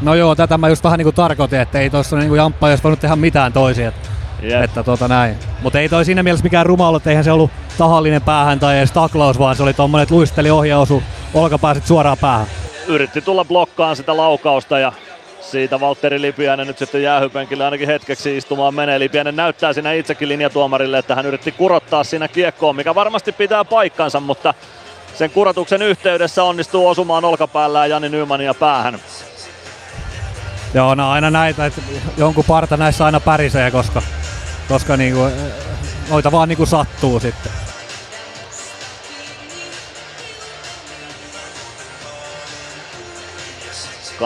No 0.03 0.15
joo, 0.15 0.35
tätä 0.35 0.59
mä 0.59 0.69
just 0.69 0.85
vähän 0.85 0.99
niinku 0.99 1.13
tarkoitin, 1.13 1.61
että 1.61 1.81
ei 1.81 1.91
tuossa 1.91 2.17
niinku 2.17 2.35
Jamppa 2.35 2.67
olisi 2.67 2.83
voinut 2.83 3.01
tehdä 3.01 3.17
mitään 3.17 3.53
toisin. 3.53 3.87
Että, 3.87 4.09
Jep. 4.43 4.63
että 4.63 4.83
tota 4.83 5.09
näin. 5.09 5.37
Mutta 5.63 5.81
ei 5.81 5.89
toi 5.89 6.05
siinä 6.05 6.23
mielessä 6.23 6.45
mikään 6.45 6.67
ruma 6.67 6.89
ollut, 6.89 7.07
eihän 7.07 7.25
se 7.25 7.33
ollut 7.33 7.51
tahallinen 7.79 8.23
päähän 8.23 8.61
tai 8.61 8.79
edes 8.79 8.93
taklaus, 8.93 9.39
vaan 9.39 9.57
se 9.57 9.63
oli 9.63 9.75
tommonen, 9.75 10.03
että 10.03 10.15
luisteli 10.15 10.51
ohi 10.51 10.69
ja 10.69 10.79
osui 10.79 11.03
olkapääsit 11.35 11.87
suoraan 11.87 12.19
päähän. 12.21 12.47
Yritti 12.87 13.21
tulla 13.21 13.45
blokkaan 13.45 13.97
sitä 13.97 14.17
laukausta 14.17 14.79
ja 14.79 14.93
siitä 15.51 15.81
Valtteri 15.81 16.21
Lipiäinen 16.21 16.67
nyt 16.67 16.79
sitten 16.79 17.03
jäähypenkille 17.03 17.65
ainakin 17.65 17.87
hetkeksi 17.87 18.37
istumaan 18.37 18.75
menee. 18.75 18.99
Lipiäinen 18.99 19.37
näyttää 19.37 19.73
siinä 19.73 19.93
itsekin 19.93 20.29
linjatuomarille, 20.29 20.99
että 20.99 21.15
hän 21.15 21.27
yritti 21.27 21.53
kurottaa 21.53 22.05
siinä 22.05 22.29
kiekkoon, 22.29 22.77
mikä 22.77 22.95
varmasti 22.95 23.33
pitää 23.33 23.65
paikkansa, 23.65 24.21
mutta 24.21 24.55
sen 25.15 25.31
kurotuksen 25.31 25.83
yhteydessä 25.83 26.45
onnistuu 26.45 26.89
osumaan 26.89 27.25
olkapäällään 27.25 27.91
Jani 27.91 28.09
Nymania 28.09 28.55
päähän. 28.55 28.99
Joo, 30.75 30.95
no 30.95 31.11
aina 31.11 31.31
näitä, 31.31 31.67
että 31.67 31.81
jonkun 32.17 32.45
parta 32.49 32.77
näissä 32.77 33.05
aina 33.05 33.21
pärisee, 33.21 33.71
koska, 33.71 34.03
koska 34.69 34.97
niinku, 34.97 35.29
noita 36.11 36.33
vaan 36.33 36.49
niinku 36.49 36.67
sattuu 36.67 37.21
sitten. 37.21 37.53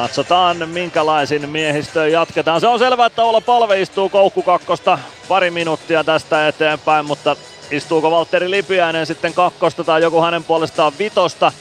Katsotaan 0.02 0.68
minkälaisin 0.68 1.48
miehistöön 1.48 2.12
jatketaan. 2.12 2.60
Se 2.60 2.66
on 2.66 2.78
selvää, 2.78 3.06
että 3.06 3.24
olla 3.24 3.40
palve 3.40 3.80
istuu 3.80 4.08
koukku 4.08 4.42
kakkosta 4.42 4.98
pari 5.28 5.50
minuuttia 5.50 6.04
tästä 6.04 6.48
eteenpäin, 6.48 7.06
mutta 7.06 7.36
istuuko 7.70 8.10
Valtteri 8.10 8.50
Lipiäinen 8.50 9.06
sitten 9.06 9.34
kakkosta 9.34 9.84
tai 9.84 10.02
joku 10.02 10.22
hänen 10.22 10.44
puolestaan 10.44 10.92
vitosta. 10.98 11.52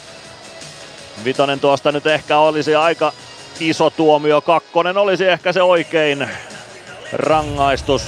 Vitonen 1.24 1.60
tuosta 1.60 1.92
nyt 1.92 2.08
ehkä 2.08 2.38
olisi 2.38 2.76
aika 2.76 3.14
iso 3.60 3.90
tuomio. 3.90 4.42
Kakkonen 4.42 4.98
olisi 4.98 5.26
ehkä 5.26 5.54
se 5.54 5.62
oikein 5.62 6.30
rangaistus. 7.14 8.06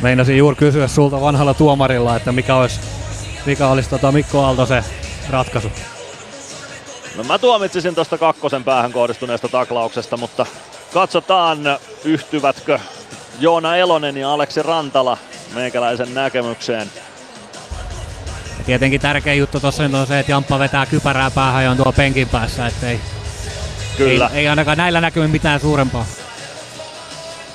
Meinasin 0.00 0.38
juuri 0.38 0.56
kysyä 0.56 0.88
sulta 0.88 1.20
vanhalla 1.20 1.54
tuomarilla, 1.54 2.16
että 2.16 2.32
mikä 2.32 2.56
olisi, 2.56 2.80
mikä 3.46 3.68
olisi 3.68 3.90
tota 3.90 4.12
Mikko 4.12 4.44
Aalto 4.44 4.66
se 4.66 4.84
ratkaisu. 5.30 5.70
No 7.16 7.24
mä 7.24 7.38
tuomitsisin 7.38 7.94
tuosta 7.94 8.18
kakkosen 8.18 8.64
päähän 8.64 8.92
kohdistuneesta 8.92 9.48
taklauksesta, 9.48 10.16
mutta 10.16 10.46
katsotaan 10.92 11.58
yhtyvätkö 12.04 12.78
Joona 13.40 13.76
Elonen 13.76 14.16
ja 14.16 14.32
Aleksi 14.32 14.62
Rantala 14.62 15.18
meikäläisen 15.54 16.14
näkemykseen. 16.14 16.90
Ja 18.58 18.64
tietenkin 18.64 19.00
tärkeä 19.00 19.34
juttu 19.34 19.60
tuossa 19.60 19.82
nyt 19.82 19.94
on 19.94 20.06
se, 20.06 20.18
että 20.18 20.32
Jamppa 20.32 20.58
vetää 20.58 20.86
kypärää 20.86 21.30
päähän 21.30 21.64
ja 21.64 21.70
on 21.70 21.76
tuo 21.76 21.92
penkin 21.92 22.28
päässä, 22.28 22.66
ettei, 22.66 23.00
Kyllä. 23.96 24.30
Ei, 24.32 24.38
ei 24.38 24.48
ainakaan 24.48 24.78
näillä 24.78 25.00
näkymin 25.00 25.30
mitään 25.30 25.60
suurempaa. 25.60 26.06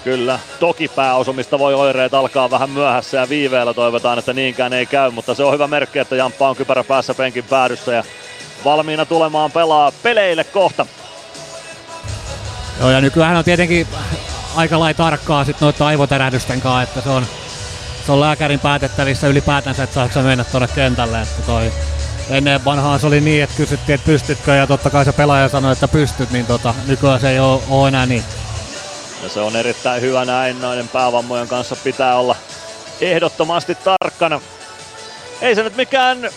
Kyllä, 0.03 0.39
toki 0.59 0.87
pääosumista 0.87 1.59
voi 1.59 1.73
oireet 1.73 2.13
alkaa 2.13 2.51
vähän 2.51 2.69
myöhässä 2.69 3.17
ja 3.17 3.29
viiveellä 3.29 3.73
toivotaan, 3.73 4.19
että 4.19 4.33
niinkään 4.33 4.73
ei 4.73 4.85
käy, 4.85 5.11
mutta 5.11 5.35
se 5.35 5.43
on 5.43 5.53
hyvä 5.53 5.67
merkki, 5.67 5.99
että 5.99 6.15
Jamppa 6.15 6.49
on 6.49 6.55
kypärä 6.55 6.83
päässä 6.83 7.13
penkin 7.13 7.43
päädyssä 7.43 7.93
ja 7.93 8.03
valmiina 8.65 9.05
tulemaan 9.05 9.51
pelaa 9.51 9.91
peleille 10.03 10.43
kohta. 10.43 10.85
Joo, 12.79 12.89
ja 12.89 13.01
nykyään 13.01 13.37
on 13.37 13.43
tietenkin 13.43 13.87
aika 14.55 14.79
lai 14.79 14.93
tarkkaa 14.93 15.45
sit 15.45 15.61
noita 15.61 15.87
aivotärähdysten 15.87 16.61
kanssa, 16.61 16.81
että 16.81 17.01
se 17.01 17.09
on, 17.09 17.25
se 18.05 18.11
on 18.11 18.19
lääkärin 18.19 18.59
päätettävissä 18.59 19.27
ylipäätänsä, 19.27 19.83
että 19.83 19.93
saako 19.93 20.21
mennä 20.21 20.43
tuonne 20.43 20.67
kentälle. 20.75 21.21
Että 21.21 21.41
toi, 21.41 21.71
ennen 22.29 22.65
vanhaan 22.65 22.99
se 22.99 23.07
oli 23.07 23.21
niin, 23.21 23.43
että 23.43 23.57
kysyttiin, 23.57 23.93
että 23.95 24.05
pystytkö, 24.05 24.55
ja 24.55 24.67
totta 24.67 24.89
kai 24.89 25.05
se 25.05 25.13
pelaaja 25.13 25.49
sanoi, 25.49 25.71
että 25.73 25.87
pystyt, 25.87 26.31
niin 26.31 26.45
tota, 26.45 26.73
nykyään 26.87 27.19
se 27.19 27.29
ei 27.29 27.39
ole, 27.39 27.61
ole 27.69 27.87
enää 27.87 28.05
niin. 28.05 28.23
Ja 29.23 29.29
se 29.29 29.39
on 29.39 29.55
erittäin 29.55 30.01
hyvä 30.01 30.25
näin, 30.25 30.61
noiden 30.61 30.87
päävammojen 30.87 31.47
kanssa 31.47 31.75
pitää 31.75 32.15
olla 32.15 32.35
ehdottomasti 33.01 33.75
tarkkana. 33.75 34.41
Ei 35.41 35.55
se 35.55 35.63
nyt 35.63 35.75
mikään 35.75 36.29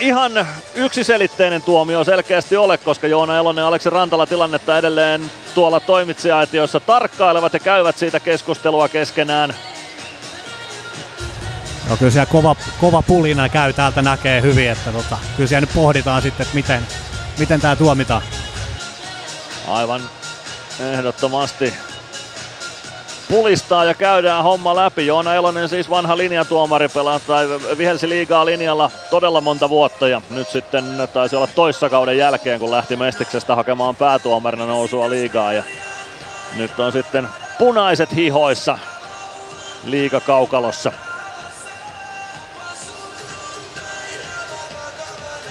ihan 0.00 0.46
yksiselitteinen 0.74 1.62
tuomio 1.62 2.04
selkeästi 2.04 2.56
ole, 2.56 2.78
koska 2.78 3.06
Joona 3.06 3.36
Elonen 3.36 3.62
ja 3.62 3.68
Aleksi 3.68 3.90
Rantala 3.90 4.26
tilannetta 4.26 4.78
edelleen 4.78 5.30
tuolla 5.54 5.80
toimitsijaitiossa 5.80 6.80
tarkkailevat 6.80 7.52
ja 7.52 7.60
käyvät 7.60 7.98
siitä 7.98 8.20
keskustelua 8.20 8.88
keskenään. 8.88 9.54
No 11.88 11.96
kyllä 11.96 12.10
siellä 12.10 12.26
kova, 12.26 12.56
kova 12.80 13.02
pulina 13.02 13.48
käy, 13.48 13.72
täältä 13.72 14.02
näkee 14.02 14.42
hyvin, 14.42 14.70
että 14.70 14.92
tota, 14.92 15.18
kyllä 15.36 15.48
siellä 15.48 15.60
nyt 15.60 15.74
pohditaan 15.74 16.22
sitten, 16.22 16.44
että 16.44 16.54
miten, 16.54 16.86
miten 17.38 17.60
tämä 17.60 17.76
tuomitaan. 17.76 18.22
Aivan 19.68 20.02
ehdottomasti 20.80 21.74
pulistaa 23.30 23.84
ja 23.84 23.94
käydään 23.94 24.44
homma 24.44 24.76
läpi. 24.76 25.06
Joona 25.06 25.34
Elonen 25.34 25.68
siis 25.68 25.90
vanha 25.90 26.16
linjatuomari 26.16 26.88
pelaa 26.88 27.20
tai 27.20 27.48
vihelsi 27.78 28.08
liigaa 28.08 28.46
linjalla 28.46 28.90
todella 29.10 29.40
monta 29.40 29.68
vuotta 29.68 30.08
ja 30.08 30.22
nyt 30.30 30.48
sitten 30.48 30.84
taisi 31.12 31.36
olla 31.36 31.46
toissa 31.46 31.90
kauden 31.90 32.18
jälkeen 32.18 32.60
kun 32.60 32.70
lähti 32.70 32.96
Mestiksestä 32.96 33.56
hakemaan 33.56 33.96
päätuomarina 33.96 34.66
nousua 34.66 35.10
liigaa 35.10 35.52
ja 35.52 35.62
nyt 36.56 36.80
on 36.80 36.92
sitten 36.92 37.28
punaiset 37.58 38.14
hihoissa 38.14 38.78
liigakaukalossa. 39.84 40.92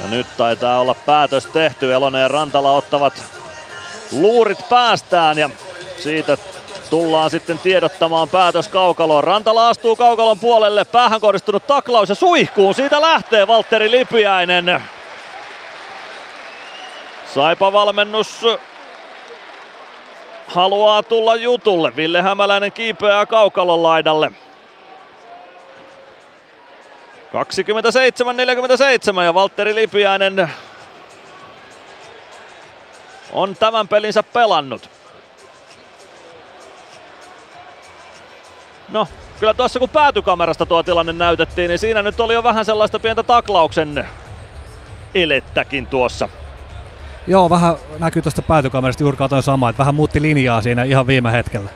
Ja 0.01 0.09
nyt 0.09 0.27
taitaa 0.37 0.79
olla 0.79 0.93
päätös 0.93 1.45
tehty. 1.45 1.93
Elonen 1.93 2.21
ja 2.21 2.27
Rantala 2.27 2.71
ottavat 2.71 3.13
luurit 4.11 4.69
päästään 4.69 5.37
ja 5.37 5.49
siitä 6.03 6.37
tullaan 6.89 7.29
sitten 7.29 7.59
tiedottamaan 7.59 8.29
päätös 8.29 8.67
kaukaloon. 8.67 9.23
Rantala 9.23 9.69
astuu 9.69 9.95
kaukalon 9.95 10.39
puolelle, 10.39 10.85
päähän 10.85 11.21
kohdistunut 11.21 11.67
taklaus 11.67 12.09
ja 12.09 12.15
suihkuun. 12.15 12.73
Siitä 12.73 13.01
lähtee 13.01 13.47
Valtteri 13.47 13.91
Lipiäinen. 13.91 14.83
Saipa 17.33 17.73
valmennus 17.73 18.45
haluaa 20.47 21.03
tulla 21.03 21.35
jutulle. 21.35 21.95
Ville 21.95 22.21
Hämäläinen 22.21 22.71
kiipeää 22.71 23.25
kaukalon 23.25 23.83
laidalle. 23.83 24.31
27-47 29.19 29.21
ja 29.23 29.33
Valtteri 29.33 29.75
Lipiäinen 29.75 30.49
on 33.31 33.55
tämän 33.55 33.87
pelinsä 33.87 34.23
pelannut. 34.23 34.98
No, 38.91 39.07
kyllä 39.39 39.53
tuossa 39.53 39.79
kun 39.79 39.89
päätykamerasta 39.89 40.65
tuo 40.65 40.83
tilanne 40.83 41.13
näytettiin, 41.13 41.69
niin 41.69 41.79
siinä 41.79 42.01
nyt 42.01 42.19
oli 42.19 42.33
jo 42.33 42.43
vähän 42.43 42.65
sellaista 42.65 42.99
pientä 42.99 43.23
taklauksen 43.23 44.07
elettäkin 45.15 45.87
tuossa. 45.87 46.29
Joo, 47.27 47.49
vähän 47.49 47.75
näkyy 47.99 48.21
tuosta 48.21 48.41
päätykamerasta 48.41 49.03
juuri 49.03 49.17
katoin 49.17 49.43
sama, 49.43 49.69
että 49.69 49.79
vähän 49.79 49.95
muutti 49.95 50.21
linjaa 50.21 50.61
siinä 50.61 50.83
ihan 50.83 51.07
viime 51.07 51.31
hetkellä. 51.31 51.69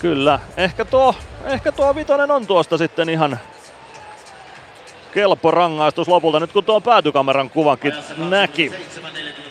Kyllä, 0.00 0.40
ehkä 0.56 0.84
tuo, 0.84 1.14
ehkä 1.44 1.72
tuo 1.72 1.94
vitonen 1.94 2.30
on 2.30 2.46
tuosta 2.46 2.78
sitten 2.78 3.08
ihan 3.08 3.38
kelpo 5.12 5.50
rangaistus 5.50 6.08
lopulta, 6.08 6.40
nyt 6.40 6.52
kun 6.52 6.64
tuo 6.64 6.80
päätykameran 6.80 7.50
kuvankin 7.50 7.92
näki. 8.16 8.68
7.47 8.68 9.43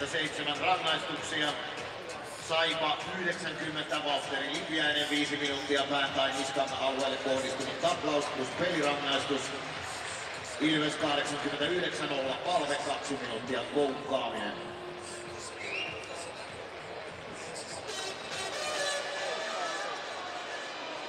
Ilves 10.64 10.95
89, 10.95 12.10
0 12.10 12.35
palve 12.45 12.76
2 12.88 13.18
minuuttia 13.22 13.60
koukkaaminen. 13.76 14.53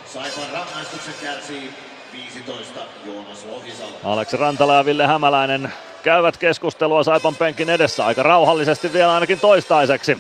Saipan 0.07 0.51
rangaistuksen 0.53 1.15
kärsii 1.23 1.71
15 2.13 2.81
Joonas 3.07 3.45
Lohisalo. 3.45 3.93
Aleksi 4.05 4.37
Rantala 4.37 4.75
ja 4.75 4.85
Ville 4.85 5.07
Hämäläinen 5.07 5.73
käyvät 6.03 6.37
keskustelua 6.37 7.05
Saipan 7.05 7.37
penkin 7.37 7.71
edessä 7.71 8.07
aika 8.07 8.23
rauhallisesti 8.23 8.93
vielä 8.93 9.15
ainakin 9.15 9.41
toistaiseksi. 9.41 10.19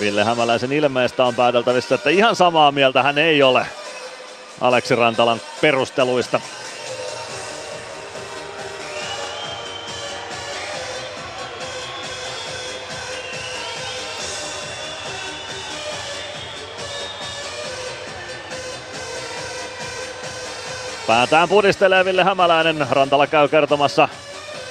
Ville 0.00 0.24
Hämäläisen 0.24 0.72
ilmeestä 0.72 1.24
on 1.24 1.34
pääteltävissä, 1.34 1.94
että 1.94 2.10
ihan 2.10 2.36
samaa 2.36 2.72
mieltä 2.72 3.02
hän 3.02 3.18
ei 3.18 3.42
ole 3.42 3.66
Aleksi 4.60 4.94
Rantalan 4.94 5.40
perusteluista. 5.60 6.40
Päätään 21.06 21.48
pudistelee 21.48 22.04
Ville 22.04 22.24
Hämäläinen. 22.24 22.86
Rantala 22.90 23.26
käy 23.26 23.48
kertomassa 23.48 24.08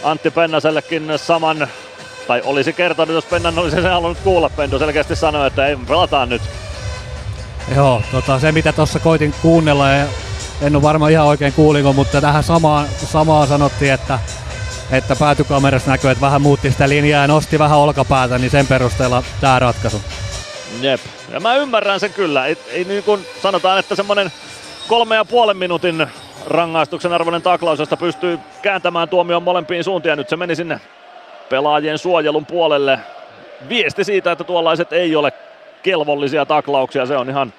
Antti 0.04 0.32
Pennasellekin 0.32 1.12
saman, 1.16 1.68
tai 2.28 2.42
olisi 2.46 2.74
kertonut, 2.74 3.16
jos 3.16 3.26
Pennan 3.26 3.60
olisi 3.60 3.76
sen 3.76 3.92
halunnut 3.92 4.18
kuulla. 4.24 4.50
Pendo 4.50 4.80
selkeästi 4.80 5.16
sanoi, 5.16 5.48
että 5.48 5.68
ei, 5.68 5.78
pelataan 5.88 6.30
nyt. 6.30 6.42
Joo, 7.76 8.02
tota, 8.12 8.40
se 8.40 8.52
mitä 8.52 8.74
tuossa 8.74 9.00
koitin 9.00 9.34
kuunnella, 9.42 9.90
ja 9.90 10.06
en 10.62 10.76
ole 10.76 10.84
varmaan 10.84 11.12
ihan 11.12 11.26
oikein 11.26 11.54
kuulinko, 11.54 11.94
mutta 11.94 12.22
tähän 12.22 12.44
samaan, 12.44 12.88
samaan 13.06 13.48
sanottiin, 13.48 13.94
että, 13.94 14.20
että 14.92 15.16
päätykamerassa 15.16 15.92
näkyy, 15.92 16.12
että 16.12 16.22
vähän 16.22 16.42
muutti 16.42 16.72
sitä 16.72 16.90
linjaa 16.90 17.22
ja 17.22 17.28
nosti 17.28 17.60
vähän 17.60 17.78
olkapäätä, 17.78 18.38
niin 18.38 18.52
sen 18.52 18.68
perusteella 18.68 19.24
tämä 19.42 19.60
ratkaisu. 19.60 20.02
Jep, 20.82 21.02
ja 21.32 21.40
mä 21.40 21.56
ymmärrän 21.56 22.00
sen 22.00 22.14
kyllä. 22.14 22.46
Ei, 22.46 22.58
ei 22.72 22.84
niin 22.84 23.04
kuin 23.04 23.26
sanotaan, 23.42 23.80
että 23.80 23.96
semmonen 23.96 24.32
kolme 24.88 25.16
ja 25.16 25.26
puolen 25.26 25.58
minuutin 25.58 26.08
rangaistuksen 26.46 27.14
arvoinen 27.14 27.42
taklaus, 27.42 27.80
josta 27.80 27.98
pystyy 27.98 28.40
kääntämään 28.62 29.10
tuomion 29.10 29.44
molempiin 29.44 29.84
suuntiin. 29.84 30.18
Nyt 30.18 30.30
se 30.30 30.36
meni 30.36 30.56
sinne 30.56 30.80
pelaajien 31.50 31.98
suojelun 31.98 32.46
puolelle. 32.46 33.00
Viesti 33.70 34.04
siitä, 34.04 34.32
että 34.32 34.44
tuollaiset 34.44 34.94
ei 34.94 35.16
ole 35.16 35.34
kelvollisia 35.84 36.46
taklauksia, 36.46 37.06
se 37.06 37.18
on 37.18 37.30
ihan 37.30 37.54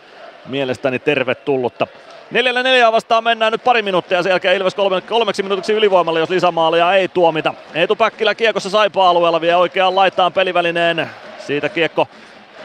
mielestäni 0.46 0.98
tervetullutta. 0.98 1.86
Neljällä 2.30 2.62
neljää 2.62 2.92
vastaan 2.92 3.24
mennään 3.24 3.52
nyt 3.52 3.64
pari 3.64 3.82
minuuttia, 3.82 4.22
sen 4.22 4.30
jälkeen 4.30 4.56
Ilves 4.56 4.74
kolme, 4.74 5.00
kolmeksi 5.00 5.42
minuutiksi 5.42 5.72
ylivoimalle, 5.72 6.20
jos 6.20 6.30
lisämaalia 6.30 6.92
ei 6.92 7.08
tuomita. 7.08 7.54
Eetu 7.74 7.96
Päkkilä 7.96 8.34
kiekossa 8.34 8.70
Saipa-alueella 8.70 9.40
vie 9.40 9.56
oikeaan 9.56 9.96
laittaan 9.96 10.32
pelivälineen. 10.32 11.10
Siitä 11.38 11.68
kiekko 11.68 12.08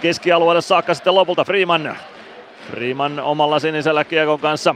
keskialueelle 0.01 0.61
saakka 0.61 0.93
sitten 0.93 1.15
lopulta 1.15 1.45
Freeman. 1.45 1.97
Freeman 2.71 3.19
omalla 3.19 3.59
sinisellä 3.59 4.03
kiekon 4.03 4.39
kanssa. 4.39 4.75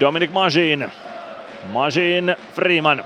Dominic 0.00 0.30
Majin. 0.32 0.92
Majin 1.72 2.36
Freeman. 2.54 3.04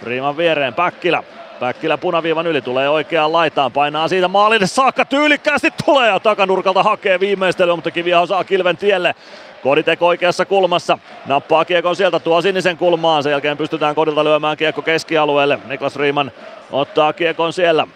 Freeman 0.00 0.36
viereen 0.36 0.74
Päkkilä. 0.74 1.22
Päkkilä 1.60 1.98
punaviivan 1.98 2.46
yli 2.46 2.62
tulee 2.62 2.88
oikeaan 2.88 3.32
laitaan, 3.32 3.72
painaa 3.72 4.08
siitä 4.08 4.28
maalille 4.28 4.66
saakka, 4.66 5.04
tyylikkäästi 5.04 5.68
tulee 5.84 6.08
ja 6.08 6.20
takanurkalta 6.20 6.82
hakee 6.82 7.20
viimeistelyä, 7.20 7.74
mutta 7.74 7.90
Kiviaho 7.90 8.26
saa 8.26 8.44
kilven 8.44 8.76
tielle. 8.76 9.14
Koditek 9.62 10.02
oikeassa 10.02 10.44
kulmassa, 10.44 10.98
nappaa 11.26 11.64
kiekon 11.64 11.96
sieltä, 11.96 12.20
tuo 12.20 12.42
sinisen 12.42 12.76
kulmaan, 12.76 13.22
sen 13.22 13.30
jälkeen 13.30 13.56
pystytään 13.56 13.94
Kodilta 13.94 14.24
lyömään 14.24 14.56
kiekko 14.56 14.82
keskialueelle. 14.82 15.58
Niklas 15.68 15.96
Riiman 15.96 16.32
ottaa 16.72 17.12
kiekon 17.12 17.52
siellä. 17.52 17.86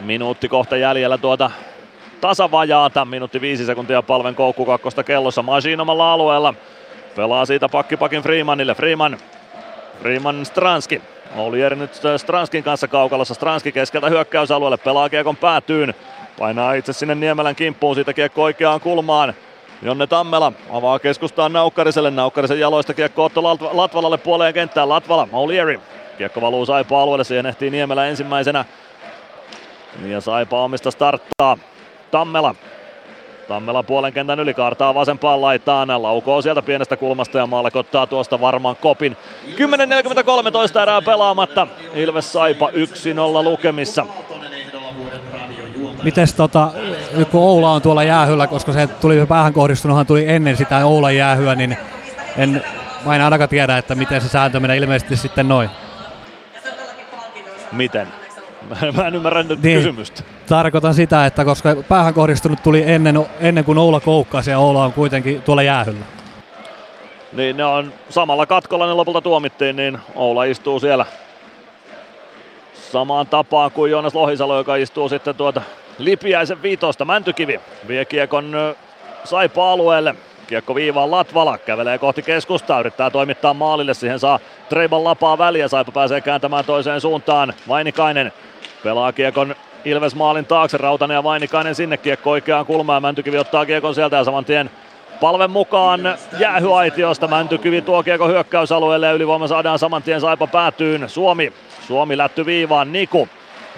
Minuutti 0.00 0.48
kohta 0.48 0.76
jäljellä 0.76 1.18
tuota 1.18 1.50
tasavajaata, 2.20 3.04
minuutti 3.04 3.40
viisi 3.40 3.66
sekuntia 3.66 4.02
palven 4.02 4.34
koukku 4.34 4.66
kakkosta 4.66 5.04
kellossa, 5.04 5.42
Machine 5.42 5.82
omalla 5.82 6.12
alueella. 6.12 6.54
Pelaa 7.16 7.46
siitä 7.46 7.68
pakkipakin 7.68 8.22
Freemanille, 8.22 8.74
Freeman 8.74 9.18
Freeman 10.04 10.46
Stranski. 10.46 11.02
Olieri 11.36 11.76
nyt 11.76 11.90
Stranskin 12.16 12.64
kanssa 12.64 12.88
kaukalossa. 12.88 13.34
Stranski 13.34 13.72
keskeltä 13.72 14.08
hyökkäysalueelle 14.08 14.76
pelaa 14.76 15.08
kiekon 15.08 15.36
päätyyn. 15.36 15.94
Painaa 16.38 16.74
itse 16.74 16.92
sinne 16.92 17.14
Niemelän 17.14 17.56
kimppuun, 17.56 17.94
siitä 17.94 18.12
kiekko 18.12 18.42
oikeaan 18.42 18.80
kulmaan. 18.80 19.34
Jonne 19.82 20.06
Tammela 20.06 20.52
avaa 20.72 20.98
keskustaan 20.98 21.52
Naukkariselle. 21.52 22.10
Naukkarisen 22.10 22.60
jaloista 22.60 22.94
kiekko 22.94 23.24
Otto 23.24 23.42
Latvalalle 23.72 24.18
puoleen 24.18 24.54
kenttään. 24.54 24.88
Latvala, 24.88 25.28
Olieri. 25.32 25.80
Kiekko 26.18 26.40
valuu 26.40 26.66
Saipa 26.66 27.02
alueelle, 27.02 27.24
siihen 27.24 27.46
ehtii 27.46 27.70
Niemelä 27.70 28.06
ensimmäisenä. 28.06 28.64
Ja 30.06 30.20
Saipa 30.20 30.64
omista 30.64 30.90
starttaa. 30.90 31.58
Tammela. 32.10 32.54
Tammela 33.48 33.82
puolen 33.82 34.12
kentän 34.12 34.40
yli 34.40 34.54
kaartaa 34.54 34.94
vasempaan 34.94 35.40
laitaan. 35.40 36.02
Laukoo 36.02 36.42
sieltä 36.42 36.62
pienestä 36.62 36.96
kulmasta 36.96 37.38
ja 37.38 37.46
Maalek 37.46 37.76
ottaa 37.76 38.06
tuosta 38.06 38.40
varmaan 38.40 38.76
kopin. 38.76 39.16
10.43 39.46 40.82
erää 40.82 41.02
pelaamatta. 41.02 41.66
Ilves 41.94 42.32
Saipa 42.32 42.68
1-0 42.68 42.72
lukemissa. 43.44 44.06
Mites 46.02 46.34
tota, 46.34 46.72
kun 47.30 47.40
Oula 47.40 47.72
on 47.72 47.82
tuolla 47.82 48.04
jäähyllä, 48.04 48.46
koska 48.46 48.72
se 48.72 48.86
tuli 48.86 49.26
päähän 49.26 49.52
kohdistunuthan 49.52 50.06
tuli 50.06 50.28
ennen 50.28 50.56
sitä 50.56 50.86
Oulan 50.86 51.16
jäähyä, 51.16 51.54
niin 51.54 51.76
en, 52.36 52.64
mä 53.06 53.16
en 53.16 53.22
ainakaan 53.22 53.48
tiedä, 53.48 53.78
että 53.78 53.94
miten 53.94 54.20
se 54.20 54.28
sääntö 54.28 54.60
menee 54.60 54.76
ilmeisesti 54.76 55.16
sitten 55.16 55.48
noin. 55.48 55.70
Miten? 57.72 58.23
Mä 58.96 59.06
en 59.06 59.14
ymmärrä 59.14 59.42
nyt 59.42 59.62
niin, 59.62 59.78
kysymystä. 59.78 60.22
Tarkoitan 60.48 60.94
sitä, 60.94 61.26
että 61.26 61.44
koska 61.44 61.76
päähän 61.88 62.14
kohdistunut 62.14 62.62
tuli 62.62 62.82
ennen, 62.86 63.26
ennen 63.40 63.64
kuin 63.64 63.78
Oula 63.78 64.00
koukkasi 64.00 64.50
ja 64.50 64.58
Oula 64.58 64.84
on 64.84 64.92
kuitenkin 64.92 65.42
tuolla 65.42 65.62
jäähyllä. 65.62 66.04
Niin 67.32 67.56
ne 67.56 67.64
on 67.64 67.92
samalla 68.08 68.46
katkolla 68.46 68.86
ne 68.86 68.92
lopulta 68.92 69.20
tuomittiin, 69.20 69.76
niin 69.76 69.98
Oula 70.14 70.44
istuu 70.44 70.80
siellä 70.80 71.06
samaan 72.92 73.26
tapaan 73.26 73.70
kuin 73.70 73.90
Joonas 73.90 74.14
Lohisalo, 74.14 74.58
joka 74.58 74.76
istuu 74.76 75.08
sitten 75.08 75.34
tuota 75.34 75.62
Lipiäisen 75.98 76.62
viitosta. 76.62 77.04
Mäntykivi 77.04 77.60
vie 77.88 78.04
kiekon 78.04 78.52
Saipa-alueelle. 79.24 80.14
Kiekko 80.46 80.74
viivaan 80.74 81.10
Latvala, 81.10 81.58
kävelee 81.58 81.98
kohti 81.98 82.22
keskustaa, 82.22 82.80
yrittää 82.80 83.10
toimittaa 83.10 83.54
maalille, 83.54 83.94
siihen 83.94 84.18
saa 84.18 84.40
Treiban 84.68 85.04
lapaa 85.04 85.38
väliä, 85.38 85.68
Saipa 85.68 85.92
pääsee 85.92 86.20
kääntämään 86.20 86.64
toiseen 86.64 87.00
suuntaan. 87.00 87.54
Vainikainen 87.68 88.32
pelaa 88.84 89.12
kiekon 89.12 89.54
Ilves 89.84 90.14
maalin 90.14 90.46
taakse, 90.46 90.76
Rautanen 90.76 91.14
ja 91.14 91.24
Vainikainen 91.24 91.74
sinne 91.74 91.96
kiekko 91.96 92.30
oikeaan 92.30 92.66
kulmaan, 92.66 93.02
Mäntykivi 93.02 93.38
ottaa 93.38 93.66
kiekon 93.66 93.94
sieltä 93.94 94.16
ja 94.16 94.24
saman 94.24 94.44
tien 94.44 94.70
palven 95.20 95.50
mukaan 95.50 96.00
jäähyaitiosta. 96.38 97.28
Mäntykivi 97.28 97.82
tuo 97.82 98.02
kiekko 98.02 98.28
hyökkäysalueelle 98.28 99.06
ja 99.06 99.12
ylivoima 99.12 99.46
saadaan 99.46 99.78
saman 99.78 100.02
tien 100.02 100.20
Saipa 100.20 100.46
päätyyn. 100.46 101.08
Suomi, 101.08 101.52
Suomi 101.86 102.16
lätty 102.16 102.46
viivaan, 102.46 102.92
Niku 102.92 103.28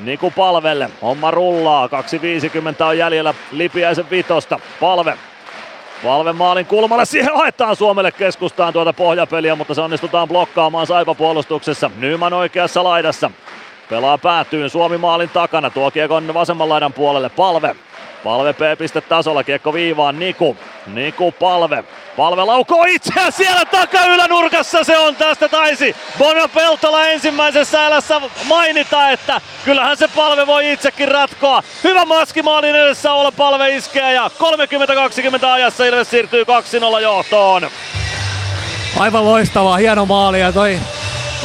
Niku 0.00 0.30
Palvelle. 0.30 0.90
Homma 1.02 1.30
rullaa. 1.30 1.86
2.50 1.86 2.84
on 2.84 2.98
jäljellä 2.98 3.34
Lipiäisen 3.52 4.10
vitosta. 4.10 4.58
Palve. 4.80 5.18
Palve 6.04 6.32
maalin 6.32 6.66
kulmalla. 6.66 7.04
Siihen 7.04 7.34
haetaan 7.34 7.76
Suomelle 7.76 8.12
keskustaan 8.12 8.72
tuota 8.72 8.92
pohjapeliä, 8.92 9.56
mutta 9.56 9.74
se 9.74 9.80
onnistutaan 9.80 10.28
blokkaamaan 10.28 10.86
Saipa 10.86 11.14
puolustuksessa. 11.14 11.90
Nyman 11.98 12.32
oikeassa 12.32 12.84
laidassa. 12.84 13.30
Pelaa 13.90 14.18
päätyyn 14.18 14.70
Suomi 14.70 14.98
maalin 14.98 15.30
takana. 15.30 15.70
Tuo 15.70 15.90
kiekon 15.90 16.34
vasemman 16.34 16.68
laidan 16.68 16.92
puolelle. 16.92 17.28
Palve. 17.28 17.76
Palve 18.24 18.52
P-piste 18.52 19.00
tasolla, 19.00 19.44
kiekko 19.44 19.72
viivaan 19.72 20.18
Niku. 20.18 20.56
Niku 20.86 21.32
Palve. 21.32 21.84
Palve 22.16 22.44
laukoo 22.44 22.84
itseään 22.84 23.32
siellä 23.32 23.64
takaylänurkassa, 23.64 24.84
se 24.84 24.98
on 24.98 25.16
tästä 25.16 25.48
taisi 25.48 25.96
Bono 26.18 26.48
Peltola 26.48 27.06
ensimmäisessä 27.06 27.86
älässä 27.86 28.20
mainita, 28.44 29.10
että 29.10 29.40
kyllähän 29.64 29.96
se 29.96 30.08
Palve 30.08 30.46
voi 30.46 30.72
itsekin 30.72 31.08
ratkoa. 31.08 31.62
Hyvä 31.84 32.04
maski 32.04 32.42
maalin 32.42 32.74
edessä 32.74 33.12
olla 33.12 33.32
Palve 33.32 33.76
iskeä 33.76 34.12
ja 34.12 34.30
30-20 35.42 35.46
ajassa 35.46 35.84
Ilves 35.84 36.10
siirtyy 36.10 36.44
2-0 36.98 37.00
johtoon. 37.00 37.70
Aivan 38.98 39.24
loistavaa, 39.24 39.76
hieno 39.76 40.06
maali 40.06 40.40
ja 40.40 40.52
toi 40.52 40.78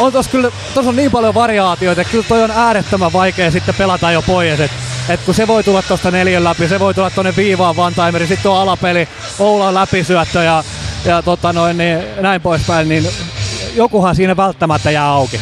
on 0.01 0.11
tos 0.11 0.27
kyllä, 0.27 0.51
tos 0.73 0.87
on 0.87 0.95
niin 0.95 1.11
paljon 1.11 1.33
variaatioita, 1.33 2.01
että 2.01 2.11
kyllä 2.11 2.25
toi 2.27 2.43
on 2.43 2.51
äärettömän 2.51 3.13
vaikea 3.13 3.51
sitten 3.51 3.75
pelata 3.75 4.11
jo 4.11 4.21
pois. 4.21 4.59
Et 4.59 4.71
et 5.09 5.19
kun 5.25 5.33
se 5.33 5.47
voi 5.47 5.63
tulla 5.63 5.81
tuosta 5.81 6.11
neljän 6.11 6.43
läpi, 6.43 6.67
se 6.67 6.79
voi 6.79 6.93
tulla 6.93 7.09
tuonne 7.09 7.33
viivaan 7.37 7.75
one 7.79 8.27
sitten 8.27 8.51
on 8.51 8.57
alapeli, 8.57 9.07
Oulan 9.39 9.73
läpisyöttö 9.73 10.43
ja, 10.43 10.63
ja 11.05 11.21
tota 11.21 11.53
noin, 11.53 11.77
niin, 11.77 12.03
näin 12.19 12.41
poispäin, 12.41 12.89
niin 12.89 13.07
jokuhan 13.75 14.15
siinä 14.15 14.37
välttämättä 14.37 14.91
jää 14.91 15.07
auki. 15.07 15.41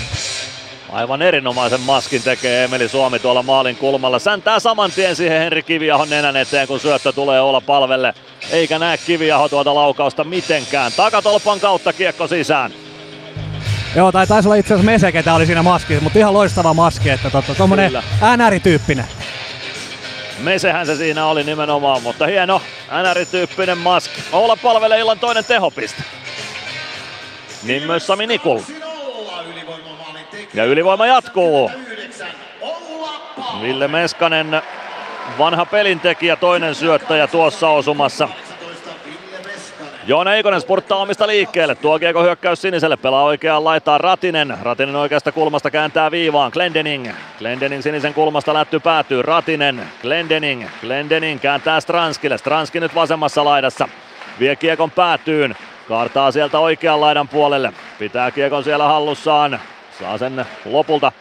Aivan 0.92 1.22
erinomaisen 1.22 1.82
maskin 1.82 2.24
tekee 2.24 2.64
Emeli 2.64 2.90
Suomi 2.90 3.20
tuolla 3.20 3.44
maalin 3.44 3.76
kulmalla. 3.76 4.20
Säntää 4.20 4.60
saman 4.60 4.92
tien 4.92 5.16
siihen 5.16 5.40
Henri 5.42 5.64
Kiviahon 5.64 6.10
nenän 6.10 6.38
eteen, 6.38 6.68
kun 6.68 6.80
syöttö 6.80 7.12
tulee 7.12 7.42
olla 7.42 7.62
palvelle. 7.62 8.14
Eikä 8.52 8.80
näe 8.80 8.98
Kiviaho 8.98 9.50
tuota 9.50 9.76
laukausta 9.76 10.24
mitenkään. 10.24 10.92
Takatolpan 10.92 11.60
kautta 11.60 11.94
kiekko 11.94 12.28
sisään. 12.28 12.74
Joo, 13.96 14.12
tai 14.12 14.28
taisi 14.28 14.48
olla 14.48 14.56
itse 14.56 14.74
asiassa 14.74 14.92
Mese, 14.92 15.12
ketä 15.12 15.34
oli 15.34 15.46
siinä 15.46 15.64
maskissa, 15.64 16.04
mutta 16.04 16.20
ihan 16.20 16.34
loistava 16.34 16.74
maski, 16.74 17.10
että 17.10 17.30
tota, 17.30 17.56
tommonen 17.56 17.92
NR-tyyppinen. 18.38 19.06
Mesehän 20.40 20.86
se 20.86 20.96
siinä 20.96 21.26
oli 21.26 21.44
nimenomaan, 21.44 22.04
mutta 22.04 22.26
hieno 22.26 22.62
NR-tyyppinen 22.92 23.78
mask. 23.78 24.12
Oula 24.32 24.56
palvelee 24.56 25.00
illan 25.00 25.20
toinen 25.20 25.46
tehopiste. 25.46 26.04
Niin 27.64 27.84
myös 27.84 28.08
Sami 28.08 28.28
Nikul. 28.28 28.60
Ja 30.54 30.66
ylivoima 30.66 31.08
jatkuu. 31.08 31.72
Ville 33.62 33.88
Meskanen, 33.88 34.62
vanha 35.38 35.66
pelintekijä, 35.66 36.36
toinen 36.36 36.76
syöttäjä 36.76 37.28
tuossa 37.28 37.70
osumassa. 37.70 38.30
Joona 40.10 40.36
Eikonen 40.36 40.62
spurttaa 40.62 40.98
omista 40.98 41.28
liikkeelle. 41.28 41.76
Tuo 41.76 42.00
kiekko 42.00 42.24
hyökkäys 42.24 42.62
siniselle. 42.62 42.98
Pelaa 42.98 43.24
oikeaan 43.24 43.64
laittaa 43.64 43.98
Ratinen. 43.98 44.58
Ratinen 44.62 44.96
oikeasta 44.96 45.32
kulmasta 45.32 45.72
kääntää 45.72 46.12
viivaan. 46.12 46.52
Glendening. 46.54 47.08
Glendening 47.40 47.84
sinisen 47.84 48.14
kulmasta 48.14 48.54
lätty 48.54 48.80
päätyy. 48.80 49.22
Ratinen. 49.22 49.84
Glendening. 50.02 50.66
Glendening 50.82 51.42
kääntää 51.42 51.80
Stranskille. 51.80 52.38
Stranski 52.38 52.80
nyt 52.80 52.96
vasemmassa 52.96 53.46
laidassa. 53.46 53.90
Vie 54.40 54.56
kiekon 54.56 54.92
päätyyn. 54.92 55.56
Kaartaa 55.88 56.32
sieltä 56.32 56.60
oikean 56.60 57.02
laidan 57.02 57.28
puolelle. 57.28 57.74
Pitää 58.00 58.32
kiekon 58.32 58.64
siellä 58.64 58.86
hallussaan. 58.86 59.60
Saa 60.00 60.18
sen 60.18 60.46
lopulta 60.66 61.12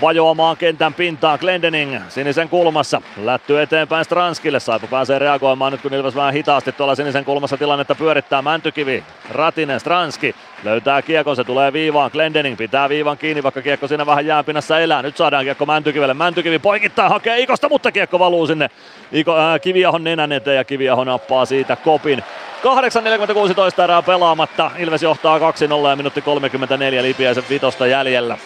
vajoamaan 0.00 0.56
kentän 0.56 0.94
pintaan 0.94 1.38
Glendening 1.40 2.00
sinisen 2.08 2.48
kulmassa. 2.48 3.02
Lätty 3.24 3.62
eteenpäin 3.62 4.04
Stranskille. 4.04 4.60
Saipa 4.60 4.86
pääsee 4.86 5.18
reagoimaan 5.18 5.72
nyt 5.72 5.80
kun 5.80 5.94
Ilves 5.94 6.14
vähän 6.14 6.32
hitaasti 6.32 6.72
tuolla 6.72 6.94
sinisen 6.94 7.24
kulmassa 7.24 7.56
tilannetta 7.56 7.94
pyörittää. 7.94 8.42
Mäntykivi, 8.42 9.04
Ratinen, 9.30 9.80
Stranski 9.80 10.34
löytää 10.64 11.02
kiekon, 11.02 11.36
se 11.36 11.44
tulee 11.44 11.72
viivaan. 11.72 12.10
Glendening 12.12 12.58
pitää 12.58 12.88
viivan 12.88 13.18
kiinni, 13.18 13.42
vaikka 13.42 13.62
kiekko 13.62 13.88
siinä 13.88 14.06
vähän 14.06 14.26
jääpinnassa 14.26 14.80
elää. 14.80 15.02
Nyt 15.02 15.16
saadaan 15.16 15.44
kiekko 15.44 15.66
Mäntykivelle. 15.66 16.14
Mäntykivi 16.14 16.58
poikittaa, 16.58 17.08
hakee 17.08 17.40
Ikosta, 17.40 17.68
mutta 17.68 17.92
kiekko 17.92 18.18
valuu 18.18 18.46
sinne 18.46 18.70
Iko, 19.12 19.38
äh, 19.38 19.60
Kiviahon 19.60 20.04
nenän 20.04 20.32
eteen 20.32 20.56
ja 20.56 20.64
Kiviaho 20.64 21.04
nappaa 21.04 21.44
siitä 21.44 21.76
kopin. 21.76 22.22
8.46 22.64 23.82
erää 23.82 24.02
pelaamatta. 24.02 24.70
Ilves 24.78 25.02
johtaa 25.02 25.38
2-0 25.38 25.42
ja 25.90 25.96
minuutti 25.96 26.22
34 26.22 27.02
Lipiäisen 27.02 27.44
vitosta 27.50 27.86
jäljellä. 27.86 28.38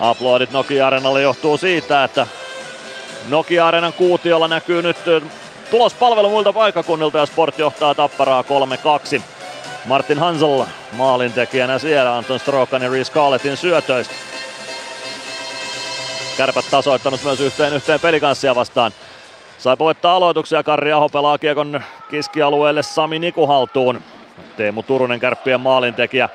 Aplodit 0.00 0.50
Nokia-areenalle 0.50 1.22
johtuu 1.22 1.56
siitä, 1.56 2.04
että 2.04 2.26
Nokia-areenan 3.28 3.92
kuutiolla 3.92 4.48
näkyy 4.48 4.82
nyt 4.82 4.96
tulospalvelu 5.70 6.30
muilta 6.30 6.52
paikakunnilta 6.52 7.18
ja 7.18 7.26
Sport 7.26 7.58
johtaa 7.58 7.94
Tapparaa 7.94 8.44
3-2. 9.18 9.22
Martin 9.84 10.18
Hansel 10.18 10.64
maalintekijänä 10.92 11.78
siellä 11.78 12.16
Anton 12.16 12.40
Strokan 12.40 12.82
ja 12.82 12.90
Reece 12.90 13.12
Carletin 13.12 13.56
syötöistä. 13.56 14.14
Kärpät 16.36 16.64
tasoittanut 16.70 17.24
myös 17.24 17.40
yhteen 17.40 17.72
yhteen 17.72 18.00
pelikanssia 18.00 18.54
vastaan. 18.54 18.92
Sai 19.58 19.76
voittaa 19.78 20.16
aloituksia, 20.16 20.62
Karri 20.62 20.92
Aho 20.92 21.08
pelaa 21.08 21.38
kiekon 21.38 21.82
kiskialueelle 22.10 22.82
Sami 22.82 23.18
Nikuhaltuun. 23.18 24.02
Teemu 24.56 24.82
Turunen 24.82 25.20
kärppien 25.20 25.60
maalintekijä 25.60 26.28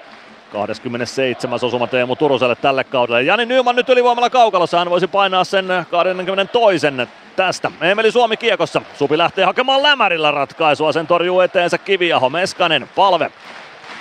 27. 0.55 1.59
osuma 1.63 1.87
Teemu 1.87 2.15
Turuselle 2.15 2.55
tälle 2.55 2.83
kaudelle. 2.83 3.23
Jani 3.23 3.45
Nyman 3.45 3.75
nyt 3.75 3.89
ylivoimalla 3.89 4.29
kaukalossa, 4.29 4.79
hän 4.79 4.89
voisi 4.89 5.07
painaa 5.07 5.43
sen 5.43 5.65
22. 5.91 6.87
tästä. 7.35 7.71
Emeli 7.81 8.11
Suomi 8.11 8.37
kiekossa. 8.37 8.81
Supi 8.97 9.17
lähtee 9.17 9.45
hakemaan 9.45 9.83
lämärillä 9.83 10.31
ratkaisua, 10.31 10.91
sen 10.91 11.07
torjuu 11.07 11.39
eteensä 11.41 11.77
Kiviaho, 11.77 12.29
Meskanen, 12.29 12.89
palve. 12.95 13.31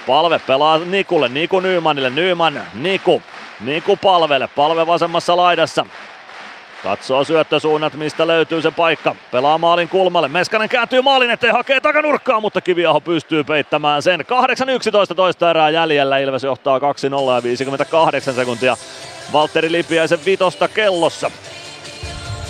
Palve 0.07 0.41
pelaa 0.47 0.79
Nikulle, 0.79 1.29
Niku 1.29 1.61
Nymanille, 1.61 2.11
Nyman, 2.11 2.63
Niku. 2.75 3.23
Niku 3.61 3.97
palvelle, 3.97 4.49
palve 4.57 4.87
vasemmassa 4.87 5.37
laidassa. 5.37 5.87
Katsoo 6.85 7.25
syöttösuunnat, 7.25 7.95
mistä 7.95 8.27
löytyy 8.27 8.63
se 8.63 8.71
paikka. 8.71 9.15
Pelaa 9.33 9.59
maalin 9.59 9.89
kulmalle. 9.89 10.29
Meskanen 10.29 10.69
kääntyy 10.69 11.03
maalin 11.03 11.31
eteen, 11.31 11.53
hakee 11.53 11.81
takanurkkaa, 11.81 12.41
mutta 12.41 12.61
Kiviaho 12.61 13.01
pystyy 13.01 13.45
peittämään 13.45 14.03
sen. 14.03 14.21
8-11 14.21 15.15
toista 15.17 15.51
erää 15.51 15.71
jäljellä. 15.71 16.19
Ilves 16.19 16.43
johtaa 16.43 16.79
2-0 16.79 16.83
ja 17.35 17.43
58 17.43 18.35
sekuntia. 18.35 18.77
Valtteri 19.33 19.73
Lipiäisen 19.73 20.19
vitosta 20.27 20.69
kellossa. 20.69 21.31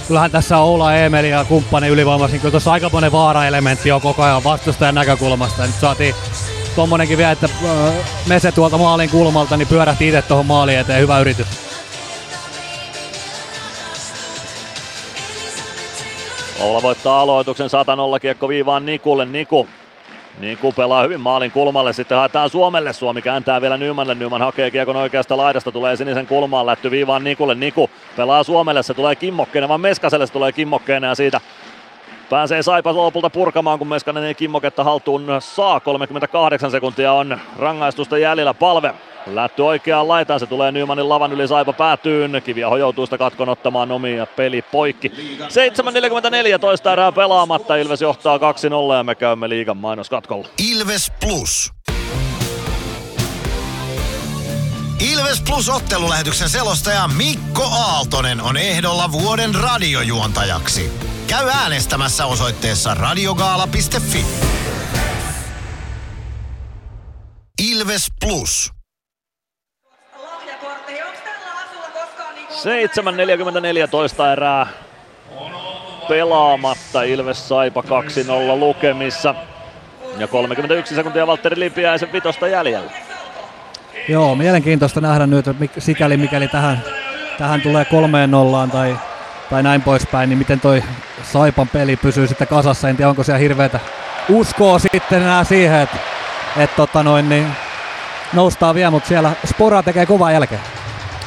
Kyllähän 0.08 0.30
tässä 0.30 0.58
Oula 0.58 0.94
Emeli 0.94 1.30
ja 1.30 1.44
kumppani 1.44 1.88
ylivoimassa, 1.88 2.32
niin 2.32 2.40
kyllä 2.40 2.50
tuossa 2.50 2.72
aika 2.72 2.90
monen 2.92 3.12
vaara-elementti 3.12 3.92
on 3.92 4.00
koko 4.00 4.22
ajan 4.22 4.44
vastustajan 4.44 4.94
näkökulmasta. 4.94 5.62
Nyt 5.62 5.74
saatiin 5.74 6.14
tommonenkin 6.76 7.18
vielä, 7.18 7.32
että 7.32 7.48
äh, 7.64 7.94
Mese 8.26 8.52
tuolta 8.52 8.78
maalin 8.78 9.10
kulmalta, 9.10 9.56
niin 9.56 9.68
pyörähti 9.68 10.08
itse 10.08 10.22
tuohon 10.22 10.46
maaliin 10.46 10.78
eteen. 10.78 11.00
Hyvä 11.00 11.18
yritys. 11.18 11.73
Oula 16.60 16.82
voittaa 16.82 17.20
aloituksen 17.20 17.70
100 17.70 17.96
kiekko 18.20 18.48
viivaan 18.48 18.86
Nikulle. 18.86 19.24
Niku 19.24 19.68
Niku 20.38 20.72
pelaa 20.72 21.02
hyvin 21.02 21.20
maalin 21.20 21.50
kulmalle, 21.50 21.92
sitten 21.92 22.18
haetaan 22.18 22.50
Suomelle. 22.50 22.92
Suomi 22.92 23.22
kääntää 23.22 23.60
vielä 23.60 23.76
Nymanille. 23.76 24.14
Nyman 24.14 24.40
hakee 24.40 24.70
kiekon 24.70 24.96
oikeasta 24.96 25.36
laidasta, 25.36 25.72
tulee 25.72 25.96
sinisen 25.96 26.26
kulmaan, 26.26 26.66
lätty 26.66 26.90
viivaan 26.90 27.24
Nikulle. 27.24 27.54
Niku 27.54 27.90
pelaa 28.16 28.42
Suomelle, 28.42 28.82
se 28.82 28.94
tulee 28.94 29.16
kimmokkeena, 29.16 29.68
vaan 29.68 29.80
Meskaselle 29.80 30.26
se 30.26 30.32
tulee 30.32 30.52
kimmokkeena 30.52 31.06
ja 31.06 31.14
siitä 31.14 31.40
pääsee 32.34 32.62
Saipa 32.62 32.94
lopulta 32.94 33.30
purkamaan, 33.30 33.78
kun 33.78 33.88
Meskanen 33.88 34.24
ei 34.24 34.34
kimmoketta 34.34 34.84
haltuun 34.84 35.26
saa. 35.38 35.80
38 35.80 36.70
sekuntia 36.70 37.12
on 37.12 37.38
rangaistusta 37.58 38.18
jäljellä 38.18 38.54
palve. 38.54 38.94
Lätty 39.26 39.62
oikeaan 39.62 40.08
laitaan, 40.08 40.40
se 40.40 40.46
tulee 40.46 40.72
Nymanin 40.72 41.08
lavan 41.08 41.32
yli 41.32 41.48
Saipa 41.48 41.72
päätyyn. 41.72 42.42
Kiviaho 42.44 42.76
joutuu 42.76 43.06
sitä 43.06 43.18
katkon 43.18 43.48
ottamaan 43.48 43.88
ja 44.16 44.26
peli 44.26 44.62
poikki. 44.62 45.08
7.44 45.08 46.58
toista 46.60 46.92
erää 46.92 47.12
pelaamatta, 47.12 47.76
Ilves 47.76 48.00
johtaa 48.00 48.38
2-0 48.38 48.40
ja 48.96 49.04
me 49.04 49.14
käymme 49.14 49.48
liigan 49.48 49.76
mainoskatkolla. 49.76 50.48
Ilves 50.72 51.12
Plus. 51.20 51.72
Ilves 55.00 55.40
Plus 55.40 55.68
ottelulähetyksen 55.68 56.48
selostaja 56.48 57.08
Mikko 57.08 57.62
Aaltonen 57.62 58.40
on 58.40 58.56
ehdolla 58.56 59.12
vuoden 59.12 59.54
radiojuontajaksi. 59.54 60.92
Käy 61.26 61.48
äänestämässä 61.48 62.26
osoitteessa 62.26 62.94
radiogaala.fi. 62.94 64.26
Ilves 67.62 68.06
Plus. 68.20 68.70
7.44 73.84 73.88
toista 73.90 74.32
erää 74.32 74.66
pelaamatta. 76.08 77.02
Ilves 77.02 77.48
Saipa 77.48 77.80
2-0 77.80 77.84
lukemissa. 78.58 79.34
Ja 80.18 80.28
31 80.28 80.94
sekuntia 80.94 81.26
Valtteri 81.26 81.60
Lipiäisen 81.60 82.12
vitosta 82.12 82.48
jäljellä. 82.48 83.13
Joo, 84.08 84.34
mielenkiintoista 84.34 85.00
nähdä 85.00 85.26
nyt, 85.26 85.48
että 85.48 85.66
sikäli 85.78 86.16
mikäli 86.16 86.48
tähän, 86.48 86.82
tähän 87.38 87.60
tulee 87.60 87.84
kolmeen 87.84 88.30
nollaan 88.30 88.70
tai, 88.70 88.96
tai 89.50 89.62
näin 89.62 89.82
poispäin, 89.82 90.28
niin 90.28 90.38
miten 90.38 90.60
toi 90.60 90.84
Saipan 91.32 91.68
peli 91.68 91.96
pysyy 91.96 92.26
sitten 92.26 92.48
kasassa. 92.48 92.88
En 92.88 92.96
tiedä, 92.96 93.08
onko 93.08 93.22
siellä 93.22 93.38
hirveätä 93.38 93.80
uskoa 94.28 94.78
sitten 94.78 95.22
enää 95.22 95.44
siihen, 95.44 95.80
että, 95.80 95.96
että 96.56 96.76
tota 96.76 97.02
noin, 97.02 97.28
niin 97.28 97.46
noustaan 98.32 98.74
vielä, 98.74 98.90
mutta 98.90 99.08
siellä 99.08 99.32
Spora 99.46 99.82
tekee 99.82 100.06
kovaa 100.06 100.32
jälkeen. 100.32 100.60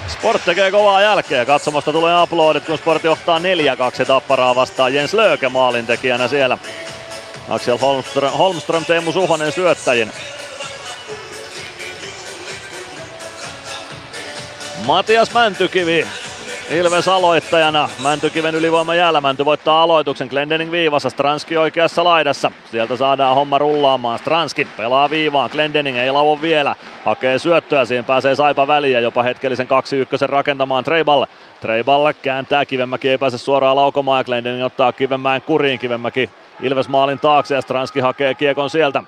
Sport 0.07 0.45
tekee 0.45 0.71
kovaa 0.71 1.01
jälkeä. 1.01 1.45
Katsomasta 1.45 1.91
tulee 1.91 2.21
uploadit, 2.23 2.65
kun 2.65 2.77
Sport 2.77 3.03
johtaa 3.03 3.39
4-2 3.39 4.05
tapparaa 4.07 4.55
vastaan. 4.55 4.93
Jens 4.93 5.13
Lööke 5.13 5.49
maalintekijänä 5.49 6.27
siellä. 6.27 6.57
Axel 7.49 7.77
Holmström, 7.77 8.31
Holmström 8.31 8.85
Teemu 8.85 9.11
Suhonen 9.11 9.51
syöttäjin. 9.51 10.11
Matias 14.87 15.33
Mäntykivi 15.33 16.07
Ilves 16.71 17.07
aloittajana. 17.07 17.89
Mäntykiven 18.03 18.55
ylivoima 18.55 18.95
jäällä. 18.95 19.21
Mänty 19.21 19.45
voittaa 19.45 19.83
aloituksen. 19.83 20.27
Glendening 20.27 20.71
viivassa. 20.71 21.09
Stranski 21.09 21.57
oikeassa 21.57 22.03
laidassa. 22.03 22.51
Sieltä 22.71 22.95
saadaan 22.95 23.35
homma 23.35 23.57
rullaamaan. 23.57 24.19
Stranski 24.19 24.67
pelaa 24.77 25.09
viivaan. 25.09 25.49
Glendening 25.51 25.97
ei 25.97 26.11
lauo 26.11 26.41
vielä. 26.41 26.75
Hakee 27.05 27.39
syöttöä. 27.39 27.85
Siihen 27.85 28.05
pääsee 28.05 28.35
Saipa 28.35 28.67
väliin 28.67 28.93
ja 28.93 28.99
jopa 28.99 29.23
hetkellisen 29.23 29.67
2-1 29.67 29.69
rakentamaan 30.27 30.83
Treiballe. 30.83 31.27
Treiballe 31.61 32.13
kääntää. 32.13 32.65
Kivenmäki 32.65 33.09
ei 33.09 33.17
pääse 33.17 33.37
suoraan 33.37 33.75
laukomaan 33.75 34.19
ja 34.19 34.23
Glendening 34.23 34.65
ottaa 34.65 34.91
Kivenmäen 34.91 35.41
kuriin. 35.41 35.79
Kivenmäki 35.79 36.29
Ilves 36.61 36.89
maalin 36.89 37.19
taakse 37.19 37.55
ja 37.55 37.61
Stranski 37.61 37.99
hakee 37.99 38.33
kiekon 38.33 38.69
sieltä. 38.69 39.03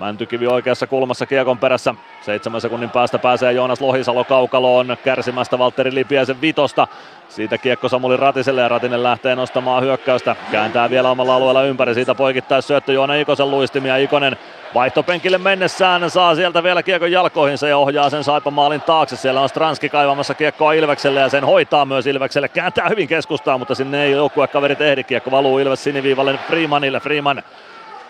Mäntykivi 0.00 0.46
oikeassa 0.46 0.86
kulmassa 0.86 1.26
kiekon 1.26 1.58
perässä. 1.58 1.94
Seitsemän 2.20 2.60
sekunnin 2.60 2.90
päästä 2.90 3.18
pääsee 3.18 3.52
Joonas 3.52 3.80
Lohisalo 3.80 4.24
kaukaloon 4.24 4.96
kärsimästä 5.04 5.58
Valtteri 5.58 5.94
Lipiäisen 5.94 6.40
vitosta. 6.40 6.86
Siitä 7.28 7.58
kiekko 7.58 7.88
Samuli 7.88 8.16
Ratiselle 8.16 8.60
ja 8.60 8.68
Ratinen 8.68 9.02
lähtee 9.02 9.34
nostamaan 9.34 9.82
hyökkäystä. 9.82 10.36
Kääntää 10.50 10.90
vielä 10.90 11.10
omalla 11.10 11.34
alueella 11.34 11.62
ympäri. 11.62 11.94
Siitä 11.94 12.14
poikittais 12.14 12.66
syöttö 12.66 12.92
Joona 12.92 13.14
Ikosen 13.14 13.50
luistimia. 13.50 13.96
Ikonen 13.96 14.36
vaihtopenkille 14.74 15.38
mennessään 15.38 16.10
saa 16.10 16.34
sieltä 16.34 16.62
vielä 16.62 16.82
kiekon 16.82 17.12
jalkoihinsa 17.12 17.68
ja 17.68 17.78
ohjaa 17.78 18.10
sen 18.10 18.24
Saipa 18.24 18.50
maalin 18.50 18.80
taakse. 18.80 19.16
Siellä 19.16 19.40
on 19.40 19.48
Stranski 19.48 19.88
kaivamassa 19.88 20.34
kiekkoa 20.34 20.72
Ilvekselle 20.72 21.20
ja 21.20 21.28
sen 21.28 21.44
hoitaa 21.44 21.84
myös 21.84 22.06
Ilvekselle. 22.06 22.48
Kääntää 22.48 22.88
hyvin 22.88 23.08
keskustaa, 23.08 23.58
mutta 23.58 23.74
sinne 23.74 24.04
ei 24.04 24.12
joukkuekaverit 24.12 24.80
ehdi. 24.80 25.04
Kiekko 25.04 25.30
valuu 25.30 25.58
Ilves 25.58 25.84
siniviivalle 25.84 26.38
Freemanille. 26.46 27.00
Freeman 27.00 27.42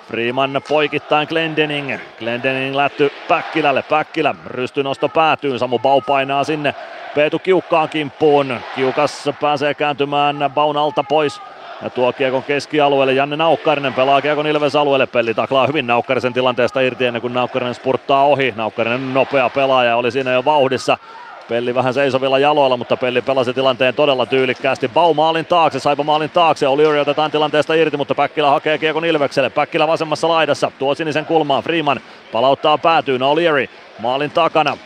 Freeman 0.09 0.61
poikittain 0.69 1.29
Glendening. 1.29 1.99
Glendening 2.19 2.77
lätty 2.77 3.11
Päkkilälle. 3.29 3.83
Päkkilä 3.83 4.35
rystynosto 4.47 5.09
päätyy. 5.09 5.59
Samu 5.59 5.79
Bau 5.79 6.01
painaa 6.01 6.45
sinne 6.45 6.75
Peetu 7.15 7.39
Kiukkaan 7.39 7.89
kimppuun. 7.89 8.61
Kiukas 8.75 9.31
pääsee 9.41 9.75
kääntymään 9.75 10.37
Baun 10.55 10.77
alta 10.77 11.03
pois. 11.03 11.41
Ja 11.83 11.91
tuo 11.91 12.13
kiekon 12.13 12.43
keskialueelle 12.43 13.13
Janne 13.13 13.37
Naukkarinen 13.37 13.95
pelaa 13.95 14.23
kiekon 14.23 14.47
Ilves 14.47 14.77
alueelle. 14.77 15.07
Pelli 15.07 15.35
taklaa 15.35 15.67
hyvin 15.67 15.87
Naukkarisen 15.87 16.33
tilanteesta 16.33 16.81
irti 16.81 17.07
ennen 17.07 17.23
kuin 17.23 17.35
Naukkarinen 17.35 17.75
spurttaa 17.75 18.25
ohi. 18.25 18.55
Naukkarinen 18.57 19.15
nopea 19.15 19.51
pelaaja 19.51 19.97
oli 19.97 20.11
siinä 20.11 20.33
jo 20.33 20.45
vauhdissa. 20.45 20.99
Pelli 21.49 21.75
vähän 21.75 21.95
seisovilla 21.95 22.39
jaloilla, 22.39 22.77
mutta 22.77 22.97
Pelli 22.97 23.23
pelasi 23.23 23.55
tilanteen 23.55 23.95
todella 23.95 24.27
tyylikkäästi. 24.27 24.89
Bau 24.89 25.15
maalin 25.15 25.47
taakse, 25.47 25.81
Saipa 25.81 26.03
maalin 26.03 26.31
taakse. 26.31 26.69
Oli 26.69 27.01
otetaan 27.01 27.31
tilanteesta 27.31 27.75
irti, 27.75 27.97
mutta 27.97 28.15
Päkkilä 28.15 28.51
hakee 28.51 28.79
kiekon 28.79 29.05
Ilvekselle. 29.05 29.51
Päkkilä 29.51 29.87
vasemmassa 29.87 30.29
laidassa, 30.29 30.73
tuo 30.79 30.95
sinisen 30.95 31.25
kulmaan. 31.25 31.63
Freeman 31.63 32.01
palauttaa 32.33 32.79
päätyyn. 32.79 33.23
Olieri 33.23 33.71
maalin 33.99 34.31
takana. 34.31 34.77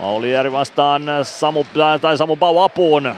Olieri 0.00 0.52
vastaan 0.52 1.02
Samu, 1.22 1.64
tai 2.00 2.18
Samu 2.18 2.36
Bau 2.36 2.58
apuun. 2.58 3.14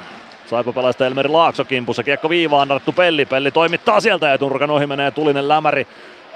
Saipa 0.46 0.72
pelaista 0.72 1.06
Elmeri 1.06 1.28
Laakso 1.28 1.64
kimpussa. 1.64 2.02
Kiekko 2.02 2.28
viivaan, 2.28 2.72
Arttu 2.72 2.92
Pelli. 2.92 3.24
Pelli 3.24 3.50
toimittaa 3.50 4.00
sieltä 4.00 4.28
ja 4.28 4.38
Turkan 4.38 4.70
ohi 4.70 4.86
menee 4.86 5.10
tulinen 5.10 5.48
lämäri. 5.48 5.86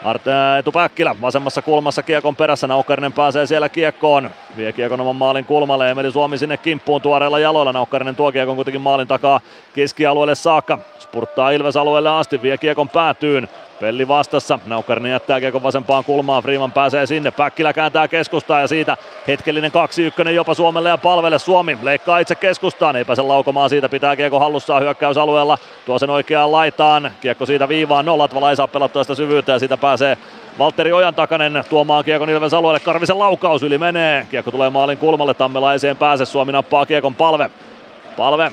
Arte 0.05 0.31
Etu 0.59 0.73
Päkkilä 0.73 1.17
vasemmassa 1.21 1.63
kulmassa 1.63 2.03
kiekon 2.03 2.37
perässä. 2.37 2.67
Naukkarinen 2.67 3.13
pääsee 3.13 3.47
siellä 3.47 3.69
kiekkoon. 3.69 4.31
Vie 4.57 4.73
kiekon 4.73 5.01
oman 5.01 5.17
maalin 5.17 5.45
kulmalle. 5.45 5.91
Emeli 5.91 6.13
Suomi 6.13 6.39
sinne 6.39 6.57
kimppuun 6.57 7.03
tuoreilla 7.03 7.39
jaloilla. 7.39 7.73
Naukkarinen 7.73 8.17
tuo 8.17 8.33
kiekon 8.33 8.57
kuitenkin 8.57 8.81
maalin 8.81 9.09
takaa 9.09 9.41
keskialueelle 9.75 10.35
saakka. 10.35 10.79
Spurttaa 10.99 11.51
Ilves 11.51 11.77
alueelle 11.77 12.11
asti. 12.11 12.43
Vie 12.43 12.59
kiekon 12.59 12.89
päätyyn. 12.89 13.49
Pelli 13.81 14.09
vastassa. 14.09 14.59
Naukkarinen 14.67 15.13
jättää 15.13 15.41
kiekon 15.41 15.63
vasempaan 15.63 16.05
kulmaan. 16.05 16.43
Freeman 16.43 16.73
pääsee 16.73 17.07
sinne. 17.07 17.31
Päkkilä 17.31 17.73
kääntää 17.73 18.09
keskustaa 18.09 18.61
ja 18.61 18.67
siitä 18.67 18.97
hetkellinen 19.29 19.73
2-1 20.27 20.29
jopa 20.29 20.55
Suomelle 20.55 20.89
ja 20.89 20.99
palvelle. 20.99 21.39
Suomi 21.39 21.79
leikkaa 21.83 22.19
itse 22.19 22.35
keskustaan. 22.35 22.97
Ei 22.97 23.05
pääse 23.05 23.23
laukomaan 23.23 23.71
siitä. 23.71 23.89
Pitää 23.89 24.17
kiekko 24.17 24.39
hallussaan 24.39 24.83
hyökkäysalueella. 24.83 25.59
Tuo 25.87 25.99
sen 25.99 26.11
oikeaan 26.11 26.53
laitaan. 26.53 27.11
Kiekko 27.21 27.47
siitä 27.47 27.69
viivaan. 27.69 28.05
Nollatvala 28.05 28.51
ei 28.51 28.57
saa 28.57 28.69
pelattua 28.69 29.05
sitä 29.05 29.15
syvyyttä 29.15 29.53
ja 29.53 29.59
siitä 29.59 29.77
pääsee 29.77 30.19
Valtteri 30.59 30.93
Ojan 30.93 31.15
takanen 31.15 31.65
tuomaan 31.69 32.05
kiekon 32.05 32.31
Ilves 32.31 32.55
alueelle. 32.55 32.81
Karvisen 32.81 33.19
laukaus 33.19 33.63
yli 33.63 33.79
menee. 33.79 34.27
Kiekko 34.31 34.51
tulee 34.51 34.71
maalin 34.71 34.99
kulmalle. 34.99 35.35
Tammela 35.35 35.73
ei 35.73 35.79
siihen 35.79 35.97
pääse. 35.97 36.25
Suomi 36.25 36.53
nappaa 36.53 36.87
kiekon 36.87 37.15
palve. 37.15 37.51
Palve 38.17 38.53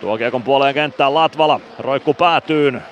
tuo 0.00 0.18
kiekon 0.18 0.42
puoleen 0.42 0.74
kenttään 0.74 1.14
Latvala. 1.14 1.60
Roikku 1.78 2.14
päätyyn. 2.14 2.82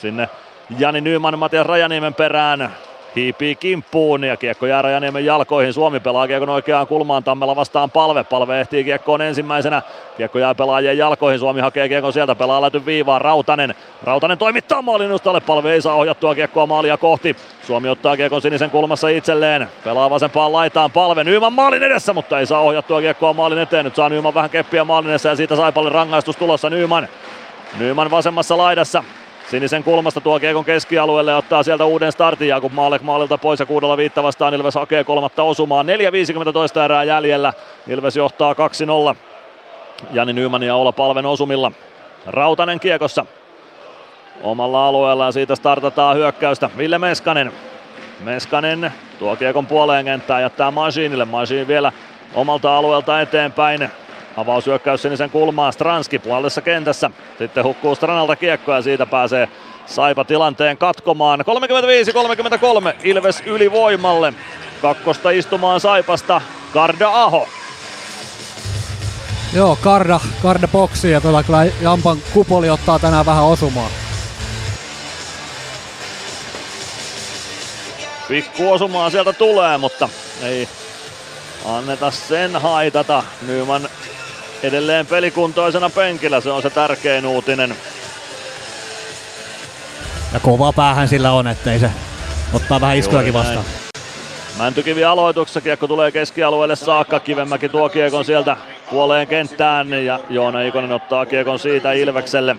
Sinne 0.00 0.28
Jani 0.76 1.00
Nyman 1.00 1.38
Matias 1.38 1.66
Rajaniemen 1.66 2.14
perään. 2.14 2.70
Hiipii 3.16 3.54
kimppuun 3.56 4.24
ja 4.24 4.36
kiekko 4.36 4.66
jää 4.66 4.82
Rajaniemen 4.82 5.24
jalkoihin. 5.24 5.72
Suomi 5.72 6.00
pelaa 6.00 6.26
kiekon 6.26 6.48
oikeaan 6.48 6.86
kulmaan. 6.86 7.24
Tammela 7.24 7.56
vastaan 7.56 7.90
palve. 7.90 8.24
Palve 8.24 8.60
ehtii 8.60 8.84
kiekkoon 8.84 9.22
ensimmäisenä. 9.22 9.82
Kiekko 10.16 10.38
jää 10.38 10.54
pelaajien 10.54 10.98
jalkoihin. 10.98 11.40
Suomi 11.40 11.60
hakee 11.60 11.88
kiekon 11.88 12.12
sieltä. 12.12 12.34
Pelaa 12.34 12.62
läty 12.62 12.86
viivaan. 12.86 13.20
Rautanen. 13.20 13.74
Rautanen 14.02 14.38
toimittaa 14.38 14.82
maalin 14.82 15.12
ustalle. 15.12 15.40
Palve 15.40 15.72
ei 15.72 15.82
saa 15.82 15.94
ohjattua 15.94 16.34
kiekkoa 16.34 16.66
maalia 16.66 16.96
kohti. 16.96 17.36
Suomi 17.66 17.88
ottaa 17.88 18.16
kiekon 18.16 18.42
sinisen 18.42 18.70
kulmassa 18.70 19.08
itselleen. 19.08 19.68
Pelaa 19.84 20.10
vasempaan 20.10 20.52
laitaan 20.52 20.90
palve. 20.90 21.24
Nyman 21.24 21.52
maalin 21.52 21.82
edessä, 21.82 22.12
mutta 22.12 22.40
ei 22.40 22.46
saa 22.46 22.60
ohjattua 22.60 23.00
kiekkoa 23.00 23.32
maalin 23.32 23.58
eteen. 23.58 23.84
Nyt 23.84 23.96
saa 23.96 24.08
Nyman 24.08 24.34
vähän 24.34 24.50
keppiä 24.50 24.84
maalin 24.84 25.10
edessä 25.10 25.28
ja 25.28 25.36
siitä 25.36 25.56
Saipalle 25.56 25.90
rangaistus 25.90 26.36
tulossa 26.36 26.70
Nyman. 26.70 27.08
Nyman 27.78 28.10
vasemmassa 28.10 28.58
laidassa. 28.58 29.04
Sinisen 29.50 29.84
kulmasta 29.84 30.20
tuo 30.20 30.40
kiekon 30.40 30.64
keskialueelle 30.64 31.30
ja 31.30 31.36
ottaa 31.36 31.62
sieltä 31.62 31.84
uuden 31.84 32.12
startin. 32.12 32.48
Jakub 32.48 32.72
Maalek 32.72 33.02
maalilta 33.02 33.38
pois 33.38 33.60
ja 33.60 33.66
kuudella 33.66 33.96
viitta 33.96 34.22
vastaan 34.22 34.54
Ilves 34.54 34.74
hakee 34.74 35.04
kolmatta 35.04 35.42
osumaa. 35.42 35.82
4.50 36.46 36.52
toista 36.52 36.84
erää 36.84 37.04
jäljellä. 37.04 37.52
Ilves 37.86 38.16
johtaa 38.16 38.54
2-0. 39.12 39.16
Jani 40.12 40.32
Nyman 40.32 40.62
ja 40.62 40.74
Ola 40.74 40.92
Palven 40.92 41.26
osumilla. 41.26 41.72
Rautanen 42.26 42.80
kiekossa 42.80 43.26
omalla 44.42 44.88
alueella 44.88 45.24
ja 45.24 45.32
siitä 45.32 45.56
startataan 45.56 46.16
hyökkäystä. 46.16 46.70
Ville 46.76 46.98
Meskanen. 46.98 47.52
Meskanen 48.20 48.92
tuo 49.18 49.36
kiekon 49.36 49.66
puoleen 49.66 50.04
kenttään 50.04 50.42
jättää 50.42 50.70
Masiinille. 50.70 51.24
Masiin 51.24 51.68
vielä 51.68 51.92
omalta 52.34 52.76
alueelta 52.76 53.20
eteenpäin. 53.20 53.90
Avaushyökkäys 54.38 55.02
sinisen 55.02 55.30
kulmaan 55.30 55.72
Stranski 55.72 56.18
puolessa 56.18 56.60
kentässä. 56.60 57.10
Sitten 57.38 57.64
hukkuu 57.64 57.94
Stranalta 57.94 58.36
kiekko 58.36 58.72
ja 58.72 58.82
siitä 58.82 59.06
pääsee 59.06 59.48
Saipa 59.86 60.24
tilanteen 60.24 60.78
katkomaan. 60.78 61.40
35-33 61.40 61.44
Ilves 63.04 63.42
ylivoimalle. 63.46 64.34
Kakkosta 64.82 65.30
istumaan 65.30 65.80
Saipasta 65.80 66.40
Karda 66.72 67.10
Aho. 67.10 67.48
Joo, 69.54 69.78
Karda, 69.82 70.20
Karda 70.42 70.68
boksi 70.68 71.10
ja 71.10 71.20
tuota 71.20 71.42
kyllä 71.42 71.64
Jampan 71.80 72.18
kupoli 72.34 72.70
ottaa 72.70 72.98
tänään 72.98 73.26
vähän 73.26 73.44
osumaa. 73.44 73.90
Pikku 78.28 78.72
osumaa 78.72 79.10
sieltä 79.10 79.32
tulee, 79.32 79.78
mutta 79.78 80.08
ei 80.42 80.68
anneta 81.64 82.10
sen 82.10 82.56
haitata. 82.56 83.22
Nyman 83.46 83.88
edelleen 84.62 85.06
pelikuntoisena 85.06 85.90
penkillä, 85.90 86.40
se 86.40 86.50
on 86.50 86.62
se 86.62 86.70
tärkein 86.70 87.26
uutinen. 87.26 87.74
Ja 90.32 90.40
kova 90.40 90.72
päähän 90.72 91.08
sillä 91.08 91.32
on, 91.32 91.46
ettei 91.46 91.78
se 91.78 91.90
ottaa 92.52 92.80
vähän 92.80 92.96
iskujakin 92.96 93.32
vastaan. 93.32 93.64
Mäntykivi 94.58 95.04
aloituksessa, 95.04 95.60
kiekko 95.60 95.86
tulee 95.86 96.12
keskialueelle 96.12 96.76
saakka, 96.76 97.20
Kivenmäki 97.20 97.68
tuo 97.68 97.88
kiekon 97.88 98.24
sieltä 98.24 98.56
puoleen 98.90 99.26
kenttään 99.26 100.04
ja 100.04 100.20
Joona 100.30 100.62
Ikonen 100.62 100.92
ottaa 100.92 101.26
kiekon 101.26 101.58
siitä 101.58 101.92
Ilvekselle. 101.92 102.56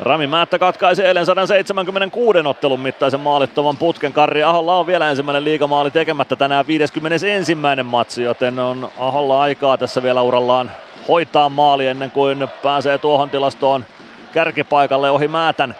Rami 0.00 0.26
Määttä 0.26 0.58
katkaisi 0.58 1.02
eilen 1.02 1.26
176 1.26 2.38
ottelun 2.38 2.80
mittaisen 2.80 3.20
maalittoman 3.20 3.76
putken. 3.76 4.12
Karri 4.12 4.42
Aholla 4.42 4.78
on 4.78 4.86
vielä 4.86 5.10
ensimmäinen 5.10 5.44
liigamaali 5.44 5.90
tekemättä 5.90 6.36
tänään 6.36 6.66
51. 6.66 7.54
matsi, 7.84 8.22
joten 8.22 8.58
on 8.58 8.90
Aholla 8.98 9.40
aikaa 9.40 9.78
tässä 9.78 10.02
vielä 10.02 10.22
urallaan 10.22 10.70
hoitaa 11.08 11.48
maali 11.48 11.86
ennen 11.86 12.10
kuin 12.10 12.48
pääsee 12.62 12.98
tuohon 12.98 13.30
tilastoon 13.30 13.84
kärkipaikalle 14.32 15.10
ohi 15.10 15.28
Määtän. 15.28 15.76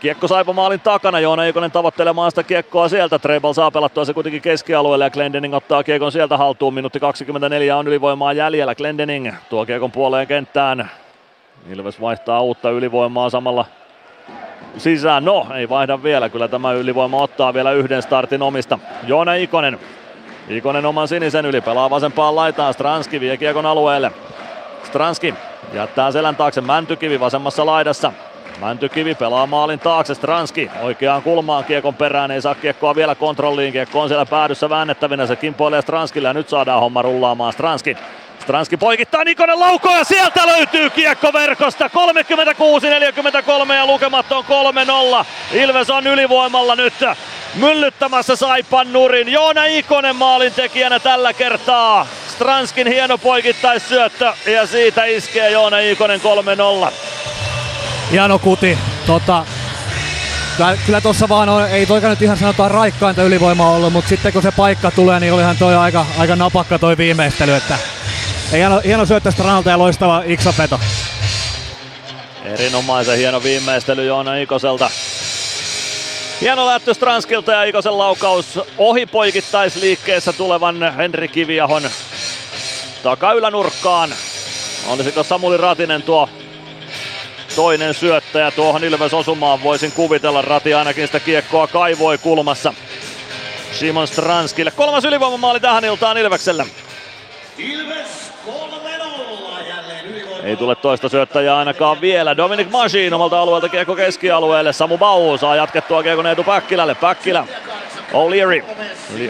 Kiekko 0.00 0.28
Saipa 0.28 0.52
maalin 0.52 0.80
takana, 0.80 1.20
Joona 1.20 1.44
Ikonen 1.44 1.70
tavoittelemaan 1.70 2.30
sitä 2.30 2.42
kiekkoa 2.42 2.88
sieltä. 2.88 3.18
Treibal 3.18 3.52
saa 3.52 3.70
pelattua 3.70 4.04
se 4.04 4.14
kuitenkin 4.14 4.42
keskialueelle 4.42 5.04
ja 5.04 5.10
Glendening 5.10 5.54
ottaa 5.54 5.84
kiekon 5.84 6.12
sieltä 6.12 6.36
haltuun. 6.36 6.74
Minuutti 6.74 7.00
24 7.00 7.76
on 7.76 7.88
ylivoimaa 7.88 8.32
jäljellä. 8.32 8.74
Glendening 8.74 9.34
tuo 9.50 9.66
kiekon 9.66 9.92
puoleen 9.92 10.26
kenttään. 10.26 10.90
Ilves 11.70 12.00
vaihtaa 12.00 12.40
uutta 12.40 12.70
ylivoimaa 12.70 13.30
samalla 13.30 13.64
sisään. 14.78 15.24
No, 15.24 15.46
ei 15.54 15.68
vaihda 15.68 16.02
vielä. 16.02 16.28
Kyllä 16.28 16.48
tämä 16.48 16.72
ylivoima 16.72 17.22
ottaa 17.22 17.54
vielä 17.54 17.72
yhden 17.72 18.02
startin 18.02 18.42
omista. 18.42 18.78
Joona 19.06 19.34
Ikonen. 19.34 19.78
Ikonen 20.48 20.86
oman 20.86 21.08
sinisen 21.08 21.46
yli. 21.46 21.60
Pelaa 21.60 21.90
vasempaan 21.90 22.36
laitaan. 22.36 22.74
Stranski 22.74 23.20
vie 23.20 23.36
kiekon 23.36 23.66
alueelle. 23.66 24.12
Stranski 24.84 25.34
jättää 25.72 26.12
selän 26.12 26.36
taakse 26.36 26.60
Mäntykivi 26.60 27.20
vasemmassa 27.20 27.66
laidassa. 27.66 28.12
Mäntykivi 28.60 29.14
pelaa 29.14 29.46
maalin 29.46 29.78
taakse, 29.78 30.14
Stranski 30.14 30.70
oikeaan 30.82 31.22
kulmaan 31.22 31.64
kiekon 31.64 31.94
perään, 31.94 32.30
ei 32.30 32.42
saa 32.42 32.54
kiekkoa 32.54 32.94
vielä 32.94 33.14
kontrolliin, 33.14 33.72
kiekko 33.72 34.00
on 34.00 34.08
siellä 34.08 34.26
päädyssä 34.26 34.70
väännettävinä, 34.70 35.26
se 35.26 35.36
kimpoilee 35.36 35.82
Stranskille 35.82 36.28
ja 36.28 36.34
nyt 36.34 36.48
saadaan 36.48 36.80
homma 36.80 37.02
rullaamaan 37.02 37.52
Stranski. 37.52 37.96
Stranski 38.42 38.76
poikittaa 38.76 39.24
Nikonen 39.24 39.60
laukoa 39.60 39.96
ja 39.96 40.04
sieltä 40.04 40.46
löytyy 40.46 40.90
kiekko 40.90 41.32
verkosta. 41.32 41.90
36-43 43.68 43.72
ja 43.72 43.86
lukemat 43.86 44.32
on 44.32 44.44
3-0. 45.22 45.24
Ilves 45.52 45.90
on 45.90 46.06
ylivoimalla 46.06 46.76
nyt 46.76 46.94
myllyttämässä 47.54 48.36
Saipan 48.36 48.92
nurin. 48.92 49.28
Joona 49.28 49.64
Ikonen 49.64 50.16
maalin 50.16 50.52
tekijänä 50.52 50.98
tällä 51.00 51.32
kertaa. 51.32 52.06
Stranskin 52.28 52.86
hieno 52.86 53.18
poikittaisyöttö 53.18 54.32
ja 54.46 54.66
siitä 54.66 55.04
iskee 55.04 55.50
Joona 55.50 55.78
Ikonen 55.78 56.20
3-0. 56.88 56.92
Hieno 58.10 58.38
kuti. 58.38 58.78
Tota, 59.06 59.44
kyllä, 60.56 60.76
kyllä 60.86 61.00
tuossa 61.00 61.28
vaan 61.28 61.48
on, 61.48 61.68
ei 61.68 61.86
toika 61.86 62.08
nyt 62.08 62.22
ihan 62.22 62.36
sanotaan 62.36 62.70
raikkainta 62.70 63.22
ylivoimaa 63.22 63.70
ollut, 63.70 63.92
mutta 63.92 64.08
sitten 64.08 64.32
kun 64.32 64.42
se 64.42 64.52
paikka 64.56 64.90
tulee, 64.90 65.20
niin 65.20 65.32
olihan 65.32 65.56
toi 65.56 65.76
aika, 65.76 66.06
aika 66.18 66.36
napakka 66.36 66.78
toi 66.78 66.96
viimeistely. 66.96 67.54
Että, 67.54 67.78
hieno, 68.52 68.80
hieno 68.84 69.06
syöttö 69.06 69.30
Stranalta 69.30 69.70
ja 69.70 69.78
loistava 69.78 70.22
iksapeto. 70.26 70.80
Erinomaisen 72.44 73.18
hieno 73.18 73.42
viimeistely 73.42 74.04
Joona 74.04 74.36
Ikoselta. 74.36 74.90
Hieno 76.40 76.66
lähtö 76.66 76.94
Stranskilta 76.94 77.52
ja 77.52 77.64
Ikosen 77.64 77.98
laukaus 77.98 78.60
ohi 78.78 79.06
poikittaisliikkeessä 79.06 80.32
tulevan 80.32 80.94
Henri 80.96 81.28
Kiviahon 81.28 81.82
takaylänurkkaan. 83.02 84.14
Olisiko 84.88 85.22
Samuli 85.22 85.56
Ratinen 85.56 86.02
tuo 86.02 86.28
toinen 87.56 87.94
syöttäjä 87.94 88.50
tuohon 88.50 88.84
Ilves 88.84 89.14
osumaan 89.14 89.62
voisin 89.62 89.92
kuvitella. 89.92 90.42
Rati 90.42 90.74
ainakin 90.74 91.06
sitä 91.06 91.20
kiekkoa 91.20 91.66
kaivoi 91.66 92.18
kulmassa. 92.18 92.74
Simon 93.72 94.08
Stranskille. 94.08 94.70
Kolmas 94.70 95.04
ylivoimamaali 95.04 95.60
tähän 95.60 95.84
iltaan 95.84 96.18
Ilveksellä. 96.18 96.66
Ilves 97.58 98.32
3-0 98.46 99.68
jälleen 99.68 100.06
ylivoima. 100.06 100.42
Ei 100.42 100.56
tule 100.56 100.74
toista 100.74 101.08
syöttäjää 101.08 101.56
ainakaan 101.56 102.00
vielä. 102.00 102.36
Dominic 102.36 102.70
Machine 102.70 103.16
omalta 103.16 103.40
alueelta 103.40 103.68
kiekko 103.68 103.96
keskialueelle. 103.96 104.72
Samu 104.72 104.98
Bau 104.98 105.38
saa 105.38 105.56
jatkettua 105.56 106.02
kiekon 106.02 106.26
Eetu 106.26 106.44
Päkkilälle. 106.44 106.94
Päkkilä. 106.94 107.46
O'Leary. 108.12 108.64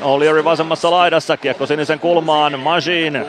O'Leary 0.01 0.44
vasemmassa 0.44 0.91
laidassa. 0.91 1.36
Kiekko 1.36 1.67
sinisen 1.67 2.01
kulmaan. 2.01 2.60
Machine. 2.60 3.26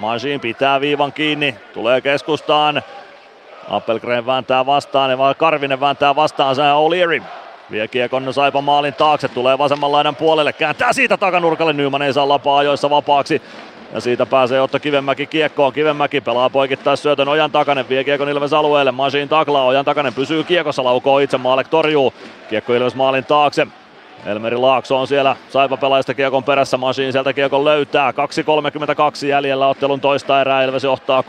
Machine 0.00 0.38
pitää 0.38 0.80
viivan 0.80 1.12
kiinni. 1.12 1.54
Tulee 1.74 2.00
keskustaan. 2.00 2.82
Appelgren 3.68 4.26
vääntää 4.26 4.66
vastaan, 4.66 5.10
ja 5.10 5.34
Karvinen 5.36 5.80
vääntää 5.80 6.16
vastaan, 6.16 6.56
se 6.56 6.62
O'Leary. 6.62 7.22
Vie 7.70 7.88
kiekon 7.88 8.34
Saipa 8.34 8.60
maalin 8.60 8.94
taakse, 8.94 9.28
tulee 9.28 9.58
vasemman 9.58 9.92
laidan 9.92 10.16
puolelle, 10.16 10.52
kääntää 10.52 10.92
siitä 10.92 11.16
takanurkalle, 11.16 11.72
Nyman 11.72 12.02
ei 12.02 12.12
saa 12.12 12.28
lapaa 12.28 12.58
ajoissa 12.58 12.90
vapaaksi. 12.90 13.42
Ja 13.94 14.00
siitä 14.00 14.26
pääsee 14.26 14.60
Otto 14.60 14.78
Kivenmäki 14.78 15.26
kiekkoon. 15.26 15.72
Kivenmäki 15.72 16.20
pelaa 16.20 16.50
poikittais 16.50 17.02
syötön 17.02 17.28
Ojan 17.28 17.50
takanen, 17.50 17.88
vie 17.88 18.04
kiekon 18.04 18.28
Ilves 18.28 18.52
alueelle. 18.52 18.92
Masin 18.92 19.28
taklaa, 19.28 19.64
Ojan 19.64 19.84
takanen 19.84 20.14
pysyy 20.14 20.44
kiekossa, 20.44 20.84
laukoo 20.84 21.18
itse, 21.18 21.38
Maalek 21.38 21.68
torjuu. 21.68 22.14
Kiekko 22.48 22.74
Ilves 22.74 22.94
maalin 22.94 23.24
taakse. 23.24 23.66
Elmeri 24.26 24.56
Laakso 24.56 24.96
on 25.00 25.06
siellä 25.06 25.36
Saipa 25.48 25.76
pelaajista 25.76 26.14
kiekon 26.14 26.44
perässä, 26.44 26.76
Masin 26.76 27.12
sieltä 27.12 27.32
kiekon 27.32 27.64
löytää. 27.64 28.10
2.32 28.10 29.26
jäljellä 29.26 29.66
ottelun 29.66 30.00
toista 30.00 30.40
erää, 30.40 30.62
Ilves 30.62 30.84
johtaa 30.84 31.24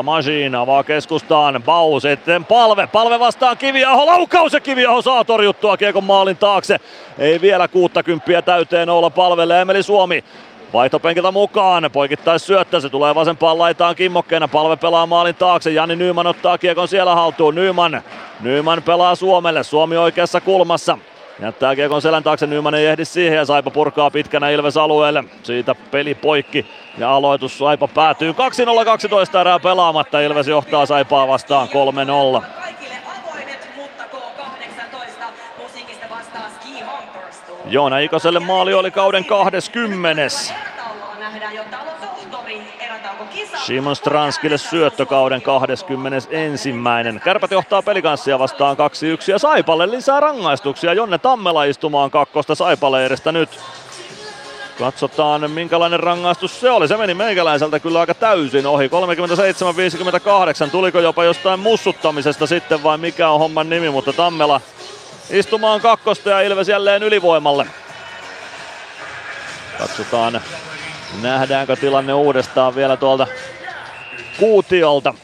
3-0. 0.00 0.02
Masin 0.02 0.54
avaa 0.54 0.84
keskustaan, 0.84 1.62
Bau 1.62 2.00
sitten 2.00 2.44
palve, 2.44 2.86
palve 2.86 3.18
vastaan 3.18 3.56
Kiviaho, 3.56 4.06
laukaus 4.06 4.52
ja 4.52 4.60
Kiviaho 4.60 5.02
saa 5.02 5.24
torjuttua 5.24 5.76
kiekon 5.76 6.04
maalin 6.04 6.36
taakse. 6.36 6.80
Ei 7.18 7.40
vielä 7.40 7.68
60 7.68 8.42
täyteen 8.42 8.88
olla 8.88 9.10
palvelle. 9.10 9.60
Emeli 9.60 9.82
Suomi. 9.82 10.24
Vaihtopenkiltä 10.72 11.30
mukaan, 11.30 11.90
poikittais 11.92 12.46
syöttö, 12.46 12.80
se 12.80 12.88
tulee 12.88 13.14
vasempaan 13.14 13.58
laitaan 13.58 13.96
kimmokkeena, 13.96 14.48
palve 14.48 14.76
pelaa 14.76 15.06
maalin 15.06 15.34
taakse, 15.34 15.70
Jani 15.70 15.96
Nyman 15.96 16.26
ottaa 16.26 16.58
kiekon 16.58 16.88
siellä 16.88 17.14
haltuun, 17.14 17.54
Nyman, 17.54 18.02
Nyman 18.40 18.82
pelaa 18.82 19.14
Suomelle, 19.14 19.62
Suomi 19.62 19.96
oikeassa 19.96 20.40
kulmassa, 20.40 20.98
Jättää 21.40 21.76
kiekon 21.76 22.02
selän 22.02 22.22
taakse, 22.22 22.46
Nyman 22.46 22.74
ei 22.74 22.86
ehdi 22.86 23.04
siihen 23.04 23.36
ja 23.36 23.44
Saipa 23.44 23.70
purkaa 23.70 24.10
pitkänä 24.10 24.50
Ilves 24.50 24.76
alueelle. 24.76 25.24
Siitä 25.42 25.74
peli 25.74 26.14
poikki 26.14 26.66
ja 26.98 27.10
aloitus 27.10 27.58
Saipa 27.58 27.88
päätyy 27.88 28.32
2-0-12 28.32 29.38
erää 29.40 29.58
pelaamatta. 29.58 30.20
Ilves 30.20 30.48
johtaa 30.48 30.86
Saipaa 30.86 31.28
vastaan 31.28 31.68
3-0. 32.40 32.44
Joona 37.64 37.98
Ikoselle 37.98 38.40
maali 38.40 38.74
oli 38.74 38.90
kauden 38.90 39.24
20. 39.24 40.22
Simon 43.70 43.96
Stranskille 43.96 44.58
syöttökauden 44.58 45.42
21. 45.42 46.74
Kärpät 47.24 47.50
johtaa 47.50 47.82
pelikanssia 47.82 48.38
vastaan 48.38 48.76
2-1 48.76 48.80
ja 49.26 49.38
Saipalle 49.38 49.90
lisää 49.90 50.20
rangaistuksia. 50.20 50.94
Jonne 50.94 51.18
Tammela 51.18 51.64
istumaan 51.64 52.10
kakkosta 52.10 52.54
Saipaleiristä 52.54 53.32
nyt. 53.32 53.48
Katsotaan 54.78 55.50
minkälainen 55.50 56.00
rangaistus 56.00 56.60
se 56.60 56.70
oli. 56.70 56.88
Se 56.88 56.96
meni 56.96 57.14
meikäläiseltä 57.14 57.80
kyllä 57.80 58.00
aika 58.00 58.14
täysin 58.14 58.66
ohi. 58.66 58.90
37-58. 60.66 60.70
Tuliko 60.70 61.00
jopa 61.00 61.24
jostain 61.24 61.60
mussuttamisesta 61.60 62.46
sitten 62.46 62.82
vai 62.82 62.98
mikä 62.98 63.30
on 63.30 63.40
homman 63.40 63.70
nimi, 63.70 63.90
mutta 63.90 64.12
Tammela 64.12 64.60
istumaan 65.30 65.80
kakkosta 65.80 66.30
ja 66.30 66.40
Ilves 66.40 66.68
jälleen 66.68 67.02
ylivoimalle. 67.02 67.66
Katsotaan 69.78 70.40
nähdäänkö 71.22 71.76
tilanne 71.76 72.14
uudestaan 72.14 72.74
vielä 72.74 72.96
tuolta 72.96 73.26
kuutiolta. 74.38 75.14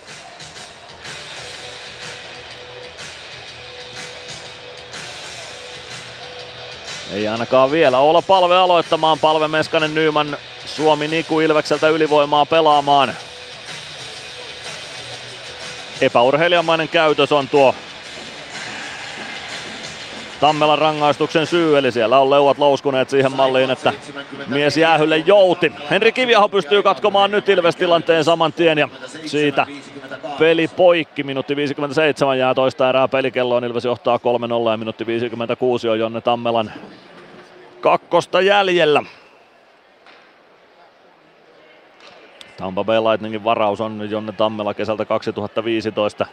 Ei 7.13 7.29
ainakaan 7.29 7.71
vielä 7.71 7.99
olla 7.99 8.23
palve 8.23 8.57
aloittamaan. 8.57 9.19
Palve 9.19 9.49
Meskanen 9.49 9.95
Nyman 9.95 10.37
Suomi 10.67 11.09
Niku 11.09 11.41
Ilvekseltä 11.41 11.89
ylivoimaa 11.89 12.47
pelaamaan. 12.47 13.17
Epäurheilijamainen 16.01 16.89
käytös 16.89 17.33
on 17.33 17.49
tuo 17.49 17.75
Tammelan 20.41 20.79
rangaistuksen 20.79 21.47
syy, 21.47 21.79
eli 21.79 21.93
siellä 21.93 22.19
on 22.19 22.31
leuat 22.31 22.59
louskuneet 22.59 23.11
siihen 23.11 23.33
malliin, 23.33 23.71
että 23.71 23.93
mies 24.47 24.77
jäähylle 24.77 25.17
jouti. 25.17 25.73
Henri 25.91 26.13
Kiviaho 26.13 26.49
pystyy 26.49 26.83
katkomaan 26.83 27.31
nyt 27.31 27.49
Ilves-tilanteen 27.49 28.25
saman 28.25 28.53
tien 28.53 28.79
ja 28.79 28.89
siitä 29.27 29.67
peli 30.39 30.69
poikki. 30.69 31.23
Minuutti 31.23 31.57
57 31.57 32.39
jää 32.39 32.55
toista 32.55 32.89
erää 32.89 33.09
pelikelloon. 33.09 33.65
Ilves 33.65 33.85
johtaa 33.85 34.17
3-0 34.69 34.71
ja 34.71 34.77
minuutti 34.77 35.07
56 35.07 35.89
on 35.89 35.99
Jonne 35.99 36.21
Tammelan 36.21 36.73
kakkosta 37.81 38.41
jäljellä. 38.41 39.03
Tampa 42.57 42.85
Bay 42.85 43.01
Lightningin 43.01 43.45
varaus 43.45 43.81
on 43.81 44.11
Jonne 44.11 44.33
Tammela 44.33 44.75
kesältä 44.75 45.05
2015. 45.05 46.27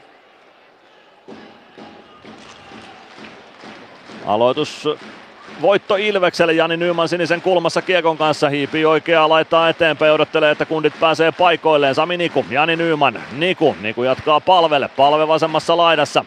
Aloitus 4.25 4.89
voitto 5.61 5.95
Ilvekselle. 5.95 6.53
Jani 6.53 6.77
Nyman 6.77 7.09
sinisen 7.09 7.41
kulmassa 7.41 7.81
kiekon 7.81 8.17
kanssa 8.17 8.49
hiipii 8.49 8.85
oikeaa 8.85 9.29
laittaa 9.29 9.69
eteenpäin. 9.69 10.13
Odottelee, 10.13 10.51
että 10.51 10.65
kundit 10.65 10.99
pääsee 10.99 11.31
paikoilleen. 11.31 11.95
Sami 11.95 12.17
Niku, 12.17 12.45
Jani 12.49 12.75
Nyman, 12.75 13.19
Niku. 13.31 13.75
Niku 13.81 14.03
jatkaa 14.03 14.39
palvelle. 14.39 14.87
Palve 14.87 15.27
vasemmassa 15.27 15.77
laidassa. 15.77 16.25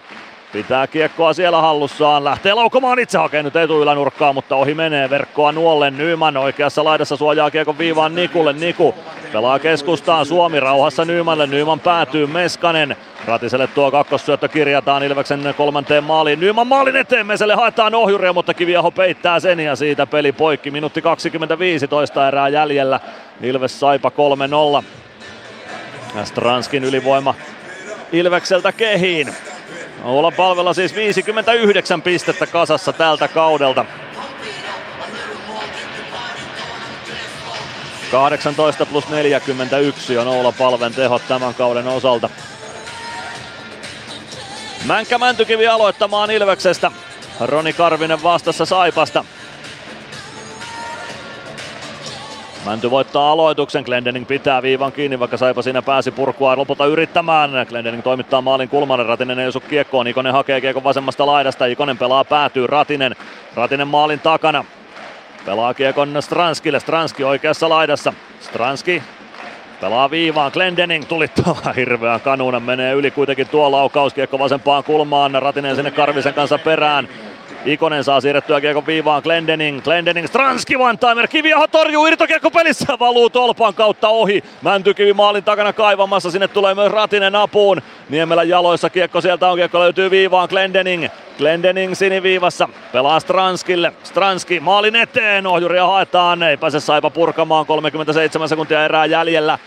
Pitää 0.53 0.87
kiekkoa 0.87 1.33
siellä 1.33 1.61
hallussaan. 1.61 2.25
Lähtee 2.25 2.55
laukomaan 2.55 2.99
itse 2.99 3.19
hakee 3.19 3.43
nyt 3.43 3.57
etuylänurkkaa, 3.57 4.33
mutta 4.33 4.57
ohi 4.57 4.75
menee 4.75 5.11
verkkoa 5.11 5.53
nuolle. 5.53 5.91
Nyman 5.91 6.37
oikeassa 6.37 6.85
laidassa 6.85 7.17
suojaa 7.17 7.51
kiekon 7.51 7.79
viivaan 7.79 8.15
Nikulle. 8.15 8.53
Niku 8.53 8.95
pelaa 9.33 9.59
keskustaan. 9.59 10.27
Suomi 10.27 10.61
rauhassa 10.61 11.05
Nymanille. 11.05 11.47
Nyman 11.47 11.81
päätyy 11.81 12.27
Meskanen. 12.27 12.97
Ratiselle 13.27 13.67
tuo 13.67 13.91
kakkossyöttö 13.91 14.49
kirjataan 14.49 15.03
Ilveksen 15.03 15.55
kolmanteen 15.57 16.05
maaliin. 16.05 16.41
Nyman 16.41 16.67
maalin 16.67 16.97
eteen 16.97 17.27
Meselle 17.27 17.55
haetaan 17.55 17.95
ohjuria, 17.95 18.33
mutta 18.33 18.55
Kiviaho 18.55 18.91
peittää 18.91 19.41
sen 19.41 19.61
ja 19.61 19.77
siitä 19.77 20.07
peli 20.07 20.33
poikki. 20.33 20.71
Minuutti 20.71 21.03
25 21.03 21.89
toista 21.89 22.29
erää 22.29 22.49
jäljellä. 22.49 23.01
Ilves 23.43 23.81
Saipa 23.81 24.13
3-0. 24.81 26.25
Stranskin 26.25 26.85
ylivoima 26.85 27.35
Ilvekseltä 28.13 28.73
kehiin. 28.73 29.29
Olla 30.03 30.31
palvella 30.31 30.75
siis 30.75 30.95
59 30.95 32.03
pistettä 32.03 32.47
kasassa 32.47 32.93
tältä 32.93 33.29
kaudelta. 33.29 33.85
18 38.11 38.87
plus 38.87 39.09
41 39.09 40.19
on 40.19 40.29
Oula 40.29 40.53
Palven 40.53 40.95
tehot 40.95 41.23
tämän 41.29 41.55
kauden 41.55 41.87
osalta. 41.87 42.31
Mänkä 44.85 45.19
Mäntykivi 45.19 45.67
aloittamaan 45.67 46.31
Ilveksestä. 46.31 46.91
Roni 47.41 47.73
Karvinen 47.73 48.23
vastassa 48.23 48.67
Saipasta. 48.67 49.25
Mänty 52.67 52.91
voittaa 52.91 53.33
aloituksen, 53.33 53.83
Glendening 53.85 54.27
pitää 54.27 54.63
viivan 54.63 54.93
kiinni, 54.93 55.19
vaikka 55.19 55.37
Saipa 55.37 55.63
siinä 55.63 55.83
pääsi 55.83 56.11
purkua 56.11 56.57
lopulta 56.57 56.87
yrittämään. 56.87 57.67
Glendening 57.69 58.03
toimittaa 58.03 58.41
maalin 58.41 58.69
kulmalle, 58.69 59.05
Ratinen 59.05 59.39
ei 59.39 59.47
osu 59.47 59.61
kiekkoon, 59.61 60.07
Ikonen 60.07 60.33
hakee 60.33 60.61
kiekon 60.61 60.85
vasemmasta 60.85 61.27
laidasta, 61.27 61.67
Ikonen 61.67 61.99
pelaa 61.99 62.25
päätyy, 62.25 62.67
Ratinen, 62.67 63.17
Ratinen 63.55 63.89
maalin 63.89 64.21
takana. 64.21 64.65
Pelaa 65.45 65.75
kiekon 65.75 66.17
Stranskille, 66.21 66.81
Stranski 66.81 67.25
oikeassa 67.25 67.69
laidassa. 67.69 68.13
Stranski 68.41 69.03
pelaa 69.81 70.11
viivaan, 70.11 70.51
Glendening 70.55 71.05
tulittava 71.05 71.73
hirveän 71.77 72.21
kanuunan, 72.21 72.63
menee 72.63 72.93
yli 72.93 73.11
kuitenkin 73.11 73.49
tuo 73.49 73.73
laukaus, 73.73 74.15
kiekko 74.15 74.39
vasempaan 74.39 74.85
kulmaan, 74.85 75.43
Ratinen 75.43 75.77
sinne 75.77 75.91
Karvisen 75.91 76.35
kanssa 76.35 76.59
perään. 76.59 77.09
Ikonen 77.67 78.05
saa 78.05 78.21
siirrettyä 78.21 78.61
kiekon 78.61 78.87
viivaan 78.87 79.23
Glendening, 79.23 79.83
Glendening, 79.83 80.27
Stranski 80.27 80.77
one 80.77 80.97
timer, 80.97 81.29
Kiviaho 81.29 81.69
torjuu, 81.69 82.07
irtokiekko 82.07 82.51
pelissä, 82.51 82.99
valuu 83.01 83.31
tolpan 83.31 83.75
kautta 83.75 84.09
ohi. 84.09 84.45
Mäntykivi 84.63 85.13
maalin 85.13 85.45
takana 85.45 85.73
kaivamassa, 85.73 86.31
sinne 86.31 86.49
tulee 86.49 86.75
myös 86.75 86.93
Ratinen 86.93 87.37
apuun. 87.37 87.83
Niemelän 88.09 88.49
jaloissa 88.49 88.91
kiekko 88.91 89.21
sieltä 89.21 89.49
on, 89.49 89.57
kiekko 89.57 89.81
löytyy 89.81 90.11
viivaan 90.11 90.49
Glendening. 90.51 91.07
Glendening 91.39 91.95
siniviivassa, 91.95 92.69
pelaa 92.93 93.21
Stranskille, 93.21 93.93
Stranski 94.03 94.61
maalin 94.61 94.97
eteen, 94.97 95.47
ohjuria 95.47 95.87
haetaan, 95.87 96.43
ei 96.43 96.57
pääse 96.57 96.81
Saipa 96.81 97.11
purkamaan, 97.11 97.67
37 97.67 98.49
sekuntia 98.49 98.85
erää 98.85 99.07
jäljellä. 99.07 99.59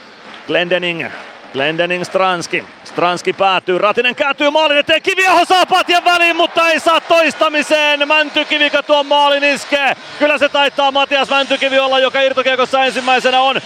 Glendening 0.48 1.06
Glendening 1.54 2.04
Stranski. 2.04 2.64
Stranski 2.84 3.34
päätyy, 3.34 3.78
Ratinen 3.78 4.16
kääntyy 4.16 4.50
maalin 4.50 4.78
eteen, 4.78 5.02
Kiviaho 5.02 5.46
saa 5.46 5.66
patjan 5.66 6.06
väliin, 6.06 6.36
mutta 6.36 6.70
ei 6.70 6.80
saa 6.80 7.02
toistamiseen. 7.02 8.08
Mäntykivi 8.08 8.72
tuon 8.88 9.06
maalin 9.06 9.44
iskee. 9.44 9.96
Kyllä 10.20 10.38
se 10.38 10.50
taitaa 10.50 10.92
Matias 10.92 11.30
Mäntykivi 11.30 11.80
olla, 11.80 12.00
joka 12.00 12.22
irtokiekossa 12.22 12.86
ensimmäisenä 12.86 13.42
on 13.42 13.56
4-0. 13.56 13.62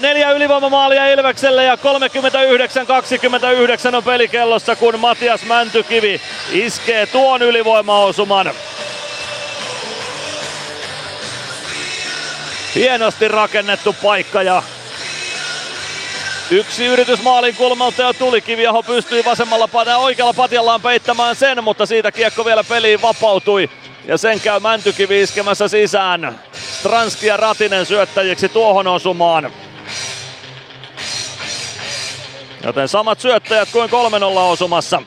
Neljä 0.00 0.30
ylivoimamaalia 0.30 1.06
Ilvekselle 1.06 1.64
ja 1.64 1.74
39-29 1.74 1.78
on 3.94 4.04
pelikellossa, 4.04 4.76
kun 4.76 5.00
Matias 5.00 5.44
Mäntykivi 5.44 6.20
iskee 6.52 7.06
tuon 7.06 7.42
ylivoimaosuman. 7.42 8.50
Hienosti 12.74 13.28
rakennettu 13.28 13.96
paikka 14.02 14.42
ja 14.42 14.62
Yksi 16.50 16.86
yritys 16.86 17.22
maalin 17.22 17.56
kulmalta 17.56 18.02
ja 18.02 18.14
tuli. 18.14 18.40
Kiviaho 18.40 18.82
pystyi 18.82 19.24
vasemmalla 19.24 19.84
ja 19.86 19.98
oikealla 19.98 20.32
patjallaan 20.32 20.80
peittämään 20.80 21.36
sen, 21.36 21.64
mutta 21.64 21.86
siitä 21.86 22.12
kiekko 22.12 22.44
vielä 22.44 22.64
peliin 22.64 23.02
vapautui. 23.02 23.70
Ja 24.04 24.18
sen 24.18 24.40
käy 24.40 24.60
Mäntykivi 24.60 25.22
iskemässä 25.22 25.68
sisään. 25.68 26.40
Stranski 26.52 27.26
ja 27.26 27.36
Ratinen 27.36 27.86
syöttäjiksi 27.86 28.48
tuohon 28.48 28.86
osumaan. 28.86 29.52
Joten 32.64 32.88
samat 32.88 33.20
syöttäjät 33.20 33.68
kuin 33.72 33.90
3-0 33.90 33.92
osumassa. 34.38 35.02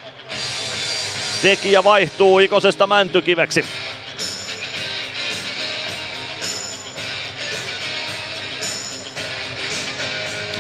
Tekijä 1.42 1.84
vaihtuu 1.84 2.40
Ikosesta 2.40 2.88
Mäntykiveksi. 2.88 3.66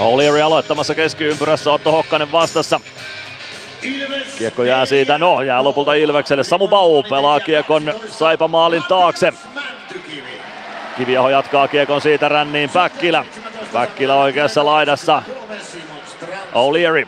O'Leary 0.01 0.41
aloittamassa 0.41 0.95
keskiympyrässä, 0.95 1.71
Otto 1.71 1.91
Hokkanen 1.91 2.31
vastassa. 2.31 2.79
Kiekko 4.37 4.63
jää 4.63 4.85
siitä, 4.85 5.17
no 5.17 5.41
jää 5.41 5.63
lopulta 5.63 5.93
Ilvekselle. 5.93 6.43
Samu 6.43 6.67
Bau 6.67 7.03
pelaa 7.03 7.39
kiekon 7.39 7.93
Saipa 8.09 8.47
maalin 8.47 8.83
taakse. 8.83 9.33
Kiviaho 10.97 11.29
jatkaa 11.29 11.67
kiekon 11.67 12.01
siitä 12.01 12.29
ränniin 12.29 12.69
Päkkilä. 12.69 13.25
Päkkilä 13.73 14.15
oikeassa 14.15 14.65
laidassa. 14.65 15.23
O'Leary. 16.53 17.07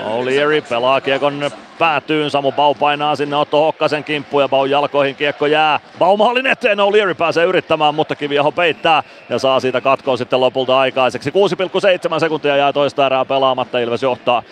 O'Leary 0.00 0.60
pelaa 0.68 1.00
kiekon 1.00 1.50
päätyyn. 1.78 2.30
Samu 2.30 2.52
Bau 2.52 2.74
painaa 2.74 3.16
sinne 3.16 3.36
Otto 3.36 3.60
Hokkasen 3.60 4.04
kimppuun 4.04 4.42
ja 4.42 4.48
Bau 4.48 4.64
jalkoihin 4.64 5.16
kiekko 5.16 5.46
jää. 5.46 5.80
Bau 5.98 6.16
maalin 6.16 6.46
eteen, 6.46 6.78
O'Leary 6.78 7.14
pääsee 7.14 7.44
yrittämään, 7.44 7.94
mutta 7.94 8.16
Kiviaho 8.16 8.52
peittää 8.52 9.02
ja 9.28 9.38
saa 9.38 9.60
siitä 9.60 9.80
katkoon 9.80 10.18
sitten 10.18 10.40
lopulta 10.40 10.78
aikaiseksi. 10.78 11.30
6,7 11.30 12.20
sekuntia 12.20 12.56
jää 12.56 12.72
toista 12.72 13.06
erää 13.06 13.24
pelaamatta. 13.24 13.78
Ilves 13.78 14.02
johtaa 14.02 14.42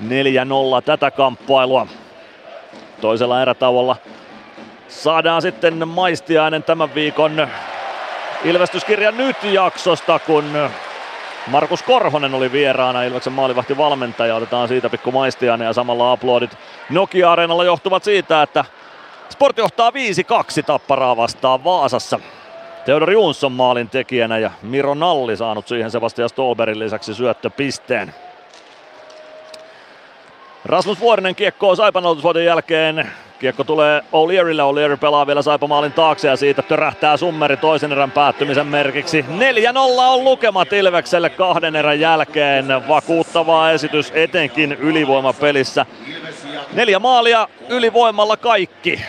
4-0 0.00 0.06
tätä 0.84 1.10
kamppailua. 1.10 1.86
Toisella 3.00 3.42
erätauolla 3.42 3.96
saadaan 4.88 5.42
sitten 5.42 5.88
maistiainen 5.88 6.62
tämän 6.62 6.94
viikon 6.94 7.48
Ilvestyskirja 8.44 9.10
nyt 9.10 9.36
jaksosta, 9.42 10.18
kun 10.18 10.44
Markus 11.46 11.82
Korhonen 11.82 12.34
oli 12.34 12.52
vieraana, 12.52 13.02
Ilveksen 13.02 13.32
maalivahti 13.32 13.76
valmentaja. 13.76 14.36
Otetaan 14.36 14.68
siitä 14.68 14.90
pikku 14.90 15.12
maistiainen 15.12 15.66
ja 15.66 15.72
samalla 15.72 16.12
aplodit 16.12 16.58
Nokia-areenalla 16.90 17.64
johtuvat 17.64 18.04
siitä, 18.04 18.42
että 18.42 18.64
Sport 19.28 19.58
johtaa 19.58 19.90
5-2 19.90 19.92
tapparaa 20.66 21.16
vastaan 21.16 21.64
Vaasassa. 21.64 22.20
Theodor 22.84 23.10
Jonsson 23.10 23.52
maalin 23.52 23.88
tekijänä 23.88 24.38
ja 24.38 24.50
Miro 24.62 24.94
Nalli 24.94 25.36
saanut 25.36 25.68
siihen 25.68 25.90
Sebastian 25.90 26.28
Stolberin 26.28 26.78
lisäksi 26.78 27.14
syöttöpisteen. 27.14 28.14
Rasmus 30.64 31.00
Vuorinen 31.00 31.34
kiekko 31.34 31.76
Saipan 31.76 32.04
jälkeen. 32.44 33.10
Kiekko 33.42 33.64
tulee 33.64 34.00
O'Learylle, 34.00 34.62
O'Leary 34.62 34.96
pelaa 34.96 35.26
vielä 35.26 35.42
Saipa 35.42 35.66
maalin 35.66 35.92
taakse 35.92 36.28
ja 36.28 36.36
siitä 36.36 36.62
törähtää 36.62 37.16
summeri 37.16 37.56
toisen 37.56 37.92
erän 37.92 38.10
päättymisen 38.10 38.66
merkiksi. 38.66 39.22
4-0 39.22 39.24
on 40.00 40.24
lukemat 40.24 40.72
Ilvekselle 40.72 41.30
kahden 41.30 41.76
erän 41.76 42.00
jälkeen. 42.00 42.66
Vakuuttava 42.88 43.70
esitys 43.70 44.12
etenkin 44.14 44.72
ylivoimapelissä. 44.72 45.86
Neljä 46.72 46.98
maalia 46.98 47.48
ylivoimalla 47.68 48.36
kaikki 48.36 49.00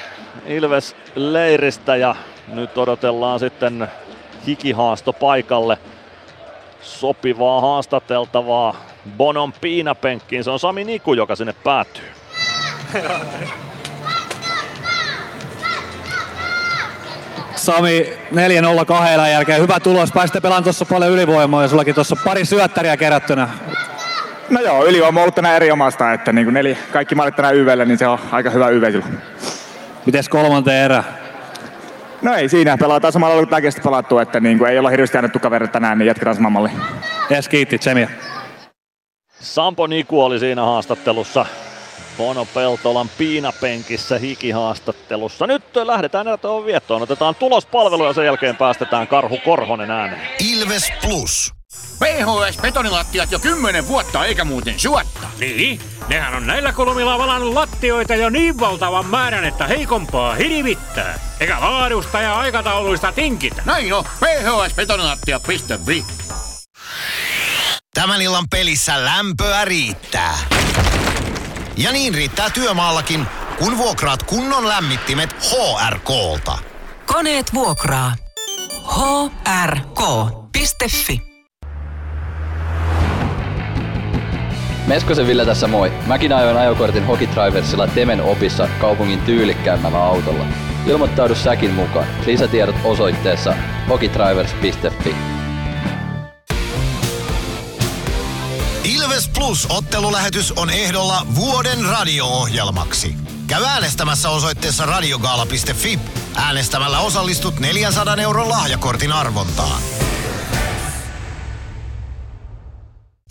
Ilves 0.45 0.95
leiristä 1.15 1.95
ja 1.95 2.15
nyt 2.47 2.77
odotellaan 2.77 3.39
sitten 3.39 3.87
hikihaasto 4.47 5.13
paikalle. 5.13 5.77
Sopivaa 6.81 7.61
haastateltavaa 7.61 8.75
Bonon 9.17 9.53
piinapenkkiin. 9.61 10.43
Se 10.43 10.51
on 10.51 10.59
Sami 10.59 10.83
Niku, 10.83 11.13
joka 11.13 11.35
sinne 11.35 11.55
päätyy. 11.63 12.07
Sami 17.63 18.13
4-0 18.81 18.85
kahden 18.85 19.31
jälkeen. 19.31 19.61
Hyvä 19.61 19.79
tulos. 19.79 20.11
Pääsitte 20.11 20.41
pelaamaan 20.41 20.63
tuossa 20.63 20.85
paljon 20.85 21.11
ylivoimaa 21.11 21.61
ja 21.61 21.67
sullakin 21.67 21.95
tuossa 21.95 22.15
pari 22.23 22.45
syöttäriä 22.45 22.97
kerättynä. 22.97 23.49
No 24.49 24.61
joo, 24.61 24.85
ylivoima 24.85 25.19
on 25.19 25.21
ollut 25.21 25.35
tänään 25.35 25.55
eriomasta, 25.55 26.13
että 26.13 26.33
niin 26.33 26.45
kuin 26.45 26.53
neli, 26.53 26.77
kaikki 26.91 27.15
maalit 27.15 27.35
tänään 27.35 27.55
YVlle, 27.55 27.85
niin 27.85 27.97
se 27.97 28.07
on 28.07 28.19
aika 28.31 28.49
hyvä 28.49 28.67
YV 28.69 28.91
kyllä. 28.91 29.05
Mites 30.05 30.29
kolmanteen 30.29 30.85
erä? 30.85 31.03
No 32.21 32.33
ei 32.33 32.49
siinä, 32.49 32.77
pelataan 32.77 33.13
samalla 33.13 33.35
kuin 33.35 33.49
tämäkin 33.49 33.71
pelattu, 33.83 34.19
että 34.19 34.39
niin 34.39 34.57
kuin 34.57 34.71
ei 34.71 34.79
olla 34.79 34.89
hirveästi 34.89 35.17
annettu 35.17 35.39
kaverit 35.39 35.71
tänään, 35.71 35.97
niin 35.97 36.07
jatketaan 36.07 36.35
saman 36.35 36.51
malliin. 36.51 36.81
Jes, 37.29 37.49
kiitti, 37.49 37.77
Tsemiä. 37.77 38.09
Sampo 39.39 39.87
Niku 39.87 40.21
oli 40.21 40.39
siinä 40.39 40.61
haastattelussa. 40.61 41.45
Bono 42.17 42.45
Peltolan 42.45 43.09
piinapenkissä 43.09 44.17
hikihaastattelussa. 44.17 45.47
Nyt 45.47 45.63
lähdetään 45.83 46.27
erätauon 46.27 46.65
viettoon. 46.65 47.01
Otetaan 47.01 47.35
tulospalvelu 47.35 48.05
ja 48.05 48.13
sen 48.13 48.25
jälkeen 48.25 48.55
päästetään 48.55 49.07
Karhu 49.07 49.37
Korhonen 49.45 49.91
ääneen. 49.91 50.27
Ilves 50.39 50.93
Plus. 51.01 51.51
PHS 51.99 52.57
betonilattiat 52.61 53.31
jo 53.31 53.39
kymmenen 53.39 53.87
vuotta 53.87 54.25
eikä 54.25 54.45
muuten 54.45 54.79
suotta. 54.79 55.27
Niin, 55.39 55.79
nehän 56.07 56.35
on 56.35 56.47
näillä 56.47 56.71
kolmilla 56.71 57.17
valannut 57.17 57.53
lattioita 57.53 58.15
jo 58.15 58.29
niin 58.29 58.59
valtavan 58.59 59.05
määrän, 59.05 59.45
että 59.45 59.67
heikompaa 59.67 60.35
hirvittää. 60.35 61.19
Eikä 61.39 61.59
laadusta 61.59 62.21
ja 62.21 62.39
aikatauluista 62.39 63.11
tinkitä. 63.11 63.63
Näin 63.65 63.93
on, 63.93 64.03
phsbetonilattia.fi. 64.03 66.05
Tämän 67.93 68.21
illan 68.21 68.45
pelissä 68.49 69.05
lämpöä 69.05 69.65
riittää. 69.65 70.37
Ja 71.77 71.91
niin 71.91 72.13
riittää 72.13 72.49
työmaallakin, 72.49 73.25
kun 73.59 73.77
vuokraat 73.77 74.23
kunnon 74.23 74.67
lämmittimet 74.67 75.29
HRKlta. 75.33 76.57
Koneet 77.05 77.53
vuokraa. 77.53 78.15
hrk.fi 79.65 81.21
Meskosen 84.87 85.27
Ville 85.27 85.45
tässä 85.45 85.67
moi. 85.67 85.91
Mäkin 86.07 86.33
ajoin 86.33 86.57
ajokortin 86.57 87.05
Hokitriversilla 87.05 87.87
Temen 87.87 88.21
opissa 88.21 88.69
kaupungin 88.81 89.21
tyylikkäämmällä 89.21 90.03
autolla. 90.03 90.45
Ilmoittaudu 90.87 91.35
säkin 91.35 91.71
mukaan. 91.71 92.07
Lisätiedot 92.25 92.75
osoitteessa 92.83 93.53
hokitrivers.fi. 93.89 95.15
Ilves 98.83 99.29
Plus 99.29 99.67
ottelulähetys 99.69 100.51
on 100.51 100.69
ehdolla 100.69 101.27
vuoden 101.35 101.85
radio-ohjelmaksi. 101.85 103.15
Käy 103.47 103.63
äänestämässä 103.63 104.29
osoitteessa 104.29 104.85
radiogaala.fi. 104.85 105.99
Äänestämällä 106.35 106.99
osallistut 106.99 107.59
400 107.59 108.15
euron 108.15 108.49
lahjakortin 108.49 109.11
arvontaan. 109.11 109.81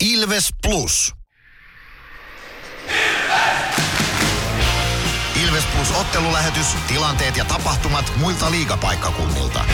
Ilves 0.03 0.49
Plus. 0.61 1.13
Ilves 5.43 5.63
Plus 5.75 5.91
ottelulähetys, 5.91 6.67
tilanteet 6.87 7.37
ja 7.37 7.45
tapahtumat 7.45 8.13
muilta 8.17 8.51
liigapaikkakunnilta. 8.51 9.65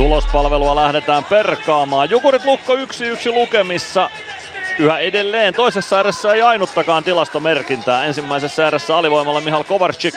Tulospalvelua 0.00 0.76
lähdetään 0.76 1.24
perkaamaan. 1.24 2.10
Jukurit 2.10 2.44
Lukko 2.44 2.74
1-1 2.74 2.78
lukemissa. 3.32 4.10
Yhä 4.78 4.98
edelleen 4.98 5.54
toisessa 5.54 6.00
erässä 6.00 6.32
ei 6.32 6.42
ainuttakaan 6.42 7.04
tilastomerkintää. 7.04 8.04
Ensimmäisessä 8.04 8.66
erässä 8.66 8.96
alivoimalla 8.96 9.40
Mihal 9.40 9.64
Kovarczyk 9.64 10.14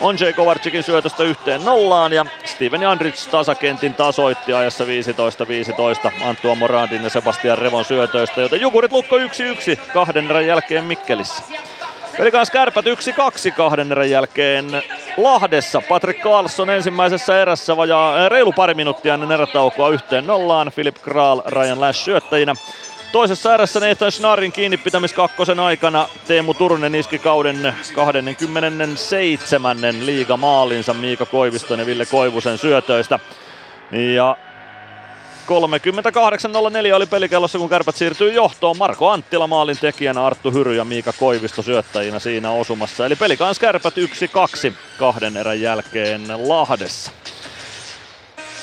on 0.00 0.16
J. 0.20 0.24
Kovarczykin 0.36 0.82
syötöstä 0.82 1.22
yhteen 1.22 1.64
nollaan 1.64 2.12
ja 2.12 2.26
Steven 2.44 2.82
Jandrich 2.82 3.28
tasakentin 3.30 3.94
tasoitti 3.94 4.52
ajassa 4.52 4.84
15-15 4.84 6.12
Antua 6.24 6.54
Morandin 6.54 7.02
ja 7.04 7.10
Sebastian 7.10 7.58
Revon 7.58 7.84
syötöistä, 7.84 8.40
joten 8.40 8.60
Jukurit 8.60 8.92
Lukko 8.92 9.18
1-1 9.18 9.20
kahden 9.92 10.30
erän 10.30 10.46
jälkeen 10.46 10.84
Mikkelissä. 10.84 11.42
Pelikans 12.16 12.50
kärpät 12.50 12.84
1-2 12.84 12.88
kahden 13.56 13.92
erän 13.92 14.10
jälkeen 14.10 14.82
Lahdessa. 15.16 15.82
Patrick 15.88 16.22
Carlson 16.22 16.70
ensimmäisessä 16.70 17.42
erässä 17.42 17.76
vajaa 17.76 18.28
reilu 18.28 18.52
pari 18.52 18.74
minuuttia 18.74 19.14
ennen 19.14 19.32
erätaukoa 19.32 19.88
yhteen 19.88 20.26
nollaan. 20.26 20.72
Philip 20.74 20.96
Kral, 21.02 21.42
Ryan 21.46 21.80
Lash 21.80 22.04
syöttäjinä. 22.04 22.54
Toisessa 23.12 23.54
erässä 23.54 23.80
Nathan 23.80 24.12
Schnarin 24.12 24.52
kiinni 24.52 24.76
pitämis 24.76 25.12
kakkosen 25.12 25.60
aikana 25.60 26.08
Teemu 26.26 26.54
Turunen 26.54 26.94
iski 26.94 27.18
kauden 27.18 27.74
27. 27.94 29.76
liigamaalinsa 30.00 30.94
Miika 30.94 31.26
Koiviston 31.26 31.78
ja 31.78 31.86
Ville 31.86 32.06
Koivusen 32.06 32.58
syötöistä. 32.58 33.18
Ja 34.14 34.36
38.04 35.44 36.94
oli 36.94 37.06
pelikellossa, 37.06 37.58
kun 37.58 37.68
kärpät 37.68 37.96
siirtyy 37.96 38.32
johtoon. 38.32 38.78
Marko 38.78 39.10
Anttila 39.10 39.46
maalin 39.46 39.78
tekijänä, 39.78 40.26
Arttu 40.26 40.50
Hyry 40.50 40.74
ja 40.74 40.84
Miika 40.84 41.12
Koivisto 41.12 41.62
syöttäjinä 41.62 42.18
siinä 42.18 42.50
osumassa. 42.50 43.06
Eli 43.06 43.16
pelikans 43.16 43.58
kärpät 43.58 43.94
1-2 44.68 44.72
kahden 44.98 45.36
erän 45.36 45.60
jälkeen 45.60 46.48
Lahdessa. 46.48 47.10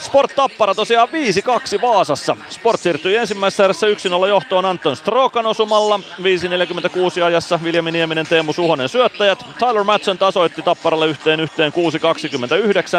Sport 0.02 0.36
Tappara 0.36 0.76
tosiaan 0.76 1.10
5-2 1.78 1.82
Vaasassa. 1.82 2.38
Sport 2.50 2.80
siirtyi 2.80 3.16
ensimmäisessä 3.16 3.64
erässä 3.64 3.88
1-0 3.88 4.28
johtoon 4.28 4.66
Anton 4.66 4.96
Strokan 4.96 5.46
osumalla. 5.46 6.00
5-46 7.20 7.24
ajassa 7.26 7.60
Viljami 7.64 7.92
Nieminen, 7.92 8.28
Teemu 8.28 8.54
Suhonen 8.54 8.90
syöttäjät. 8.90 9.46
Tyler 9.60 9.84
Matson 9.84 10.18
tasoitti 10.18 10.62
Tapparalle 10.62 11.08
yhteen 11.08 11.40
yhteen 11.40 11.74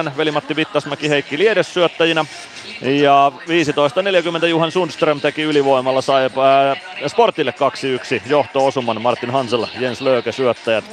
6-29. 0.09 0.17
Veli-Matti 0.17 0.57
Vittasmäki, 0.57 1.09
Heikki 1.09 1.39
Liedes 1.39 1.75
syöttäjinä. 1.75 2.25
Ja 2.83 3.33
15.40 4.41 4.47
Juhan 4.47 4.73
Sundström 4.73 5.21
teki 5.21 5.43
ylivoimalla 5.43 6.01
sai 6.01 6.25
äh, 6.25 7.09
Sportille 7.09 7.55
2-1 8.19 8.23
johto-osuman 8.27 9.03
Martin 9.03 9.31
Hansel, 9.31 9.67
Jens 9.79 10.01
Lööke 10.01 10.33
syöttäjät. 10.33 10.85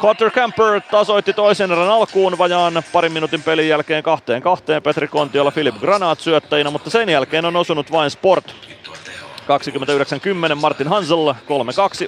Carter 0.00 0.30
Camper 0.30 0.80
tasoitti 0.80 1.32
toisen 1.32 1.72
erän 1.72 1.88
alkuun 1.88 2.38
vajaan 2.38 2.82
parin 2.92 3.12
minuutin 3.12 3.42
pelin 3.42 3.68
jälkeen 3.68 4.02
kahteen 4.02 4.42
kahteen 4.42 4.82
Petri 4.82 5.08
Kontiola 5.08 5.50
Philip 5.50 5.74
Granat 5.74 6.20
syöttäjinä, 6.20 6.70
mutta 6.70 6.90
sen 6.90 7.08
jälkeen 7.08 7.44
on 7.44 7.56
osunut 7.56 7.92
vain 7.92 8.10
Sport. 8.10 8.54
29-10 10.52 10.54
Martin 10.54 10.88
Hansel, 10.88 11.32
3-2 11.32 11.34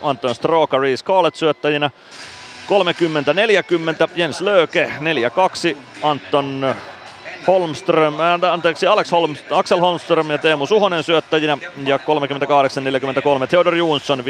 Anton 0.03 0.35
Stroka, 0.35 0.79
Reese 0.79 1.05
Kaalet 1.05 1.35
syöttäjinä. 1.35 1.91
30-40 4.07 4.11
Jens 4.17 4.41
Lööke, 4.41 4.93
4-2 5.73 5.77
Anton 6.03 6.75
Holmström, 7.47 8.21
äh, 8.21 8.53
anteeksi 8.53 8.87
Alex 8.87 9.13
Holm, 9.13 9.37
Axel 9.51 9.79
Holmström 9.79 10.31
ja 10.31 10.39
Teemu 10.39 10.67
Suhonen 10.67 11.03
syöttäjinä 11.03 11.59
ja 11.85 11.99
38-43 11.99 13.47
Theodor 13.49 13.75
Jonsson 13.75 14.21
5-2 14.21 14.23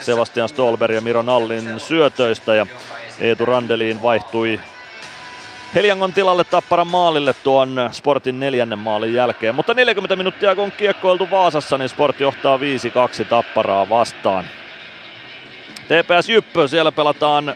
Sebastian 0.00 0.48
Stolberg 0.48 0.94
ja 0.94 1.00
Miro 1.00 1.22
Nallin 1.22 1.80
syötöistä 1.80 2.54
ja 2.54 2.66
Eetu 3.20 3.46
Randeliin 3.46 4.02
vaihtui 4.02 4.60
Heliangon 5.74 6.12
tilalle 6.12 6.44
Tapparan 6.44 6.86
maalille 6.86 7.34
tuon 7.34 7.88
Sportin 7.92 8.40
neljännen 8.40 8.78
maalin 8.78 9.14
jälkeen. 9.14 9.54
Mutta 9.54 9.74
40 9.74 10.16
minuuttia 10.16 10.54
kun 10.54 10.64
on 10.64 10.72
kiekkoiltu 10.72 11.30
Vaasassa, 11.30 11.78
niin 11.78 11.88
Sport 11.88 12.20
johtaa 12.20 12.56
5-2 12.56 12.60
Tapparaa 13.28 13.88
vastaan. 13.88 14.44
TPS 15.84 16.28
Jyppö, 16.28 16.68
siellä 16.68 16.92
pelataan 16.92 17.54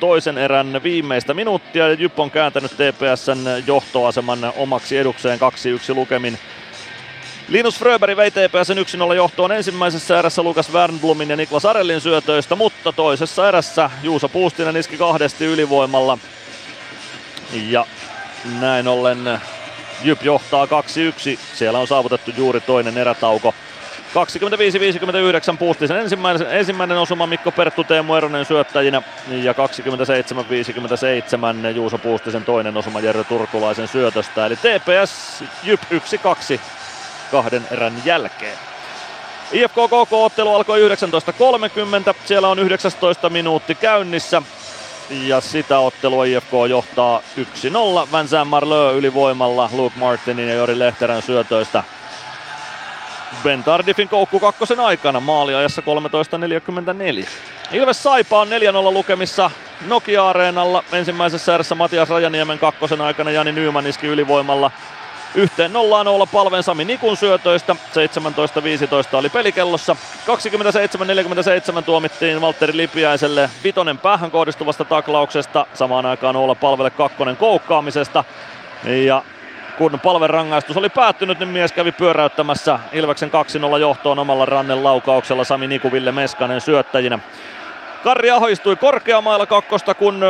toisen 0.00 0.38
erän 0.38 0.80
viimeistä 0.82 1.34
minuuttia 1.34 1.88
ja 1.88 1.94
Jyp 1.94 2.20
on 2.20 2.30
kääntänyt 2.30 2.72
TPSn 2.72 3.62
johtoaseman 3.66 4.52
omaksi 4.56 4.98
edukseen 4.98 5.38
2-1 5.92 5.94
lukemin. 5.94 6.38
Linus 7.48 7.78
Fröberg 7.78 8.16
vei 8.16 8.30
TPSn 8.30 9.08
1-0 9.12 9.14
johtoon 9.14 9.52
ensimmäisessä 9.52 10.18
erässä 10.18 10.42
Lukas 10.42 10.72
Wernblumin 10.72 11.30
ja 11.30 11.36
Niklas 11.36 11.64
Arellin 11.64 12.00
syötöistä, 12.00 12.56
mutta 12.56 12.92
toisessa 12.92 13.48
erässä 13.48 13.90
Juuso 14.02 14.28
Puustinen 14.28 14.76
iski 14.76 14.96
kahdesti 14.96 15.44
ylivoimalla. 15.44 16.18
Ja 17.68 17.86
näin 18.60 18.88
ollen 18.88 19.40
Jyp 20.02 20.22
johtaa 20.22 20.64
2-1. 20.64 20.68
Siellä 21.54 21.78
on 21.78 21.86
saavutettu 21.86 22.30
juuri 22.36 22.60
toinen 22.60 22.98
erätauko. 22.98 23.54
25-59 24.16 25.56
Puustisen 25.58 25.96
ensimmäinen, 25.96 26.50
ensimmäinen 26.50 26.98
osuma 26.98 27.26
Mikko 27.26 27.52
Perttu 27.52 27.84
Teemu 27.84 28.14
Eronen 28.14 28.44
syöttäjinä 28.44 29.02
ja 29.28 29.52
27-57 29.52 29.56
Juuso 31.74 31.98
Puustisen 31.98 32.44
toinen 32.44 32.76
osuma 32.76 33.00
Jerry 33.00 33.24
Turkulaisen 33.24 33.88
syötöstä. 33.88 34.46
Eli 34.46 34.56
TPS 34.56 35.44
Jyp 35.64 35.80
1-2 35.82 36.60
kahden 37.30 37.66
erän 37.70 38.02
jälkeen. 38.04 38.58
IFK 39.52 39.74
KK-ottelu 39.74 40.54
alkoi 40.54 40.88
19.30, 40.88 42.14
siellä 42.24 42.48
on 42.48 42.58
19 42.58 43.30
minuutti 43.30 43.74
käynnissä 43.74 44.42
ja 45.10 45.40
sitä 45.40 45.78
ottelua 45.78 46.24
IFK 46.24 46.52
johtaa 46.68 47.22
1-0. 47.38 48.18
Vincent 48.18 48.48
Marleux 48.48 48.96
ylivoimalla 48.96 49.70
Luke 49.72 49.98
Martinin 49.98 50.48
ja 50.48 50.54
Jori 50.54 50.78
Lehterän 50.78 51.22
syötöistä. 51.22 51.84
Ben 53.44 53.64
Tardifin 53.64 54.08
koukku 54.08 54.40
kakkosen 54.40 54.80
aikana 54.80 55.20
maaliajassa 55.20 55.82
13.44. 57.22 57.28
Ilves 57.72 58.02
Saipa 58.02 58.40
on 58.40 58.48
4-0 58.48 58.50
lukemissa 58.92 59.50
Nokia-areenalla. 59.86 60.84
Ensimmäisessä 60.92 61.54
erässä 61.54 61.74
Matias 61.74 62.08
Rajaniemen 62.08 62.58
kakkosen 62.58 63.00
aikana 63.00 63.30
Jani 63.30 63.52
Nyman 63.52 63.86
iski 63.86 64.06
ylivoimalla 64.06 64.70
Yhteen 65.36 65.72
nollaan 65.72 66.08
olla 66.08 66.26
palven 66.26 66.62
Sami 66.62 66.84
Nikun 66.84 67.16
syötöistä. 67.16 67.76
17-15 69.12 69.16
oli 69.16 69.28
pelikellossa. 69.28 69.96
27-47 71.78 71.82
tuomittiin 71.82 72.40
Valtteri 72.40 72.76
Lipiäiselle 72.76 73.50
vitonen 73.64 73.98
päähän 73.98 74.30
kohdistuvasta 74.30 74.84
taklauksesta. 74.84 75.66
Samaan 75.74 76.06
aikaan 76.06 76.36
olla 76.36 76.54
palvelle 76.54 76.90
kakkonen 76.90 77.36
koukkaamisesta. 77.36 78.24
Ja 78.84 79.22
kun 79.78 80.00
palven 80.00 80.30
rangaistus 80.30 80.76
oli 80.76 80.88
päättynyt, 80.88 81.38
niin 81.38 81.48
mies 81.48 81.72
kävi 81.72 81.92
pyöräyttämässä 81.92 82.78
Ilveksen 82.92 83.30
2-0 83.74 83.78
johtoon 83.78 84.18
omalla 84.18 84.46
rannen 84.46 84.84
laukauksella 84.84 85.44
Sami 85.44 85.66
Niku 85.66 85.92
Ville 85.92 86.12
Meskanen 86.12 86.60
syöttäjinä. 86.60 87.18
Karri 88.04 88.30
Aho 88.30 88.46
istui 88.46 88.76
korkeamailla 88.76 89.46
kakkosta, 89.46 89.94
kun 89.94 90.24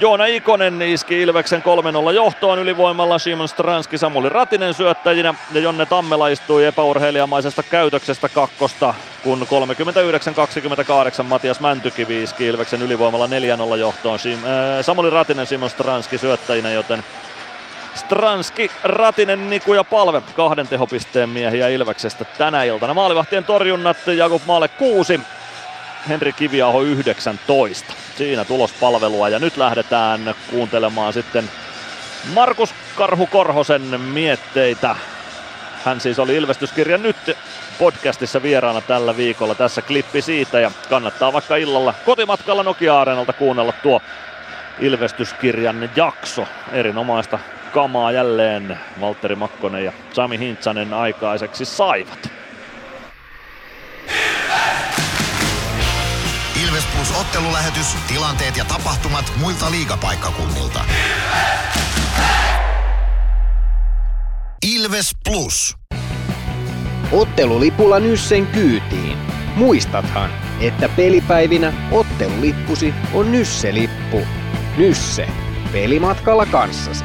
Joona 0.00 0.26
Ikonen 0.26 0.82
iski 0.82 1.22
Ilveksen 1.22 1.62
3-0 2.10 2.12
johtoon 2.12 2.58
ylivoimalla 2.58 3.18
Simon 3.18 3.48
Stranski 3.48 3.98
Samuli 3.98 4.28
Ratinen 4.28 4.74
syöttäjinä 4.74 5.34
ja 5.52 5.60
Jonne 5.60 5.86
Tammela 5.86 6.28
istui 6.28 6.64
epäurheilijamaisesta 6.64 7.62
käytöksestä 7.62 8.28
kakkosta, 8.28 8.94
kun 9.22 9.46
39-28 11.20 11.22
Matias 11.22 11.60
Mäntykivi 11.60 12.22
iski 12.22 12.46
Ilveksen 12.46 12.82
ylivoimalla 12.82 13.26
4-0 13.74 13.76
johtoon 13.76 14.18
Sim, 14.18 14.38
äh, 14.38 14.84
Samuli 14.84 15.10
Ratinen 15.10 15.46
Simon 15.46 15.70
Stranski 15.70 16.18
syöttäjinä, 16.18 16.70
joten 16.70 17.04
Stranski, 17.94 18.70
Ratinen, 18.84 19.50
Niku 19.50 19.74
ja 19.74 19.84
Palve 19.84 20.22
kahden 20.36 20.68
tehopisteen 20.68 21.28
miehiä 21.28 21.68
Ilveksestä 21.68 22.24
tänä 22.38 22.64
iltana. 22.64 22.94
Maalivahtien 22.94 23.44
torjunnat 23.44 23.96
Jakub 24.06 24.42
Maale 24.46 24.68
6, 24.68 25.20
Henri 26.08 26.32
Kiviaho 26.32 26.82
19. 26.82 27.94
Siinä 28.16 28.44
tulospalvelua 28.44 29.28
ja 29.28 29.38
nyt 29.38 29.56
lähdetään 29.56 30.34
kuuntelemaan 30.50 31.12
sitten 31.12 31.50
Markus 32.34 32.74
Karhu 32.96 33.26
Korhosen 33.26 34.00
mietteitä. 34.00 34.96
Hän 35.84 36.00
siis 36.00 36.18
oli 36.18 36.36
Ilvestyskirja 36.36 36.98
nyt 36.98 37.36
podcastissa 37.78 38.42
vieraana 38.42 38.80
tällä 38.80 39.16
viikolla. 39.16 39.54
Tässä 39.54 39.82
klippi 39.82 40.22
siitä 40.22 40.60
ja 40.60 40.70
kannattaa 40.88 41.32
vaikka 41.32 41.56
illalla 41.56 41.94
kotimatkalla 42.04 42.62
Nokia-areenalta 42.62 43.32
kuunnella 43.32 43.72
tuo 43.82 44.02
Ilvestyskirjan 44.80 45.90
jakso. 45.96 46.46
Erinomaista 46.72 47.38
kamaa 47.74 48.12
jälleen 48.12 48.78
Valtteri 49.00 49.34
Makkonen 49.34 49.84
ja 49.84 49.92
Sami 50.12 50.38
Hintsanen 50.38 50.94
aikaiseksi 50.94 51.64
saivat. 51.64 52.30
Ilves 56.64 56.84
Plus 56.96 57.20
ottelulähetys, 57.20 57.86
tilanteet 58.08 58.56
ja 58.56 58.64
tapahtumat 58.64 59.32
muilta 59.40 59.70
liigapaikkakunnilta. 59.70 60.80
Ilves 64.74 65.10
Plus. 65.28 65.76
Ottelulipulla 67.12 68.00
Nyssen 68.00 68.46
kyytiin. 68.46 69.18
Muistathan, 69.56 70.30
että 70.60 70.88
pelipäivinä 70.88 71.72
ottelulippusi 71.92 72.94
on 73.14 73.32
Nysse-lippu. 73.32 74.26
Nysse. 74.76 75.28
Pelimatkalla 75.72 76.46
kanssasi. 76.46 77.04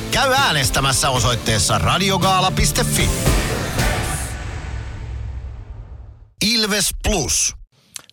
Käy 0.11 0.33
äänestämässä 0.33 1.09
osoitteessa 1.09 1.77
radiogaala.fi. 1.77 3.09
Ilves 6.53 6.89
Plus. 7.03 7.55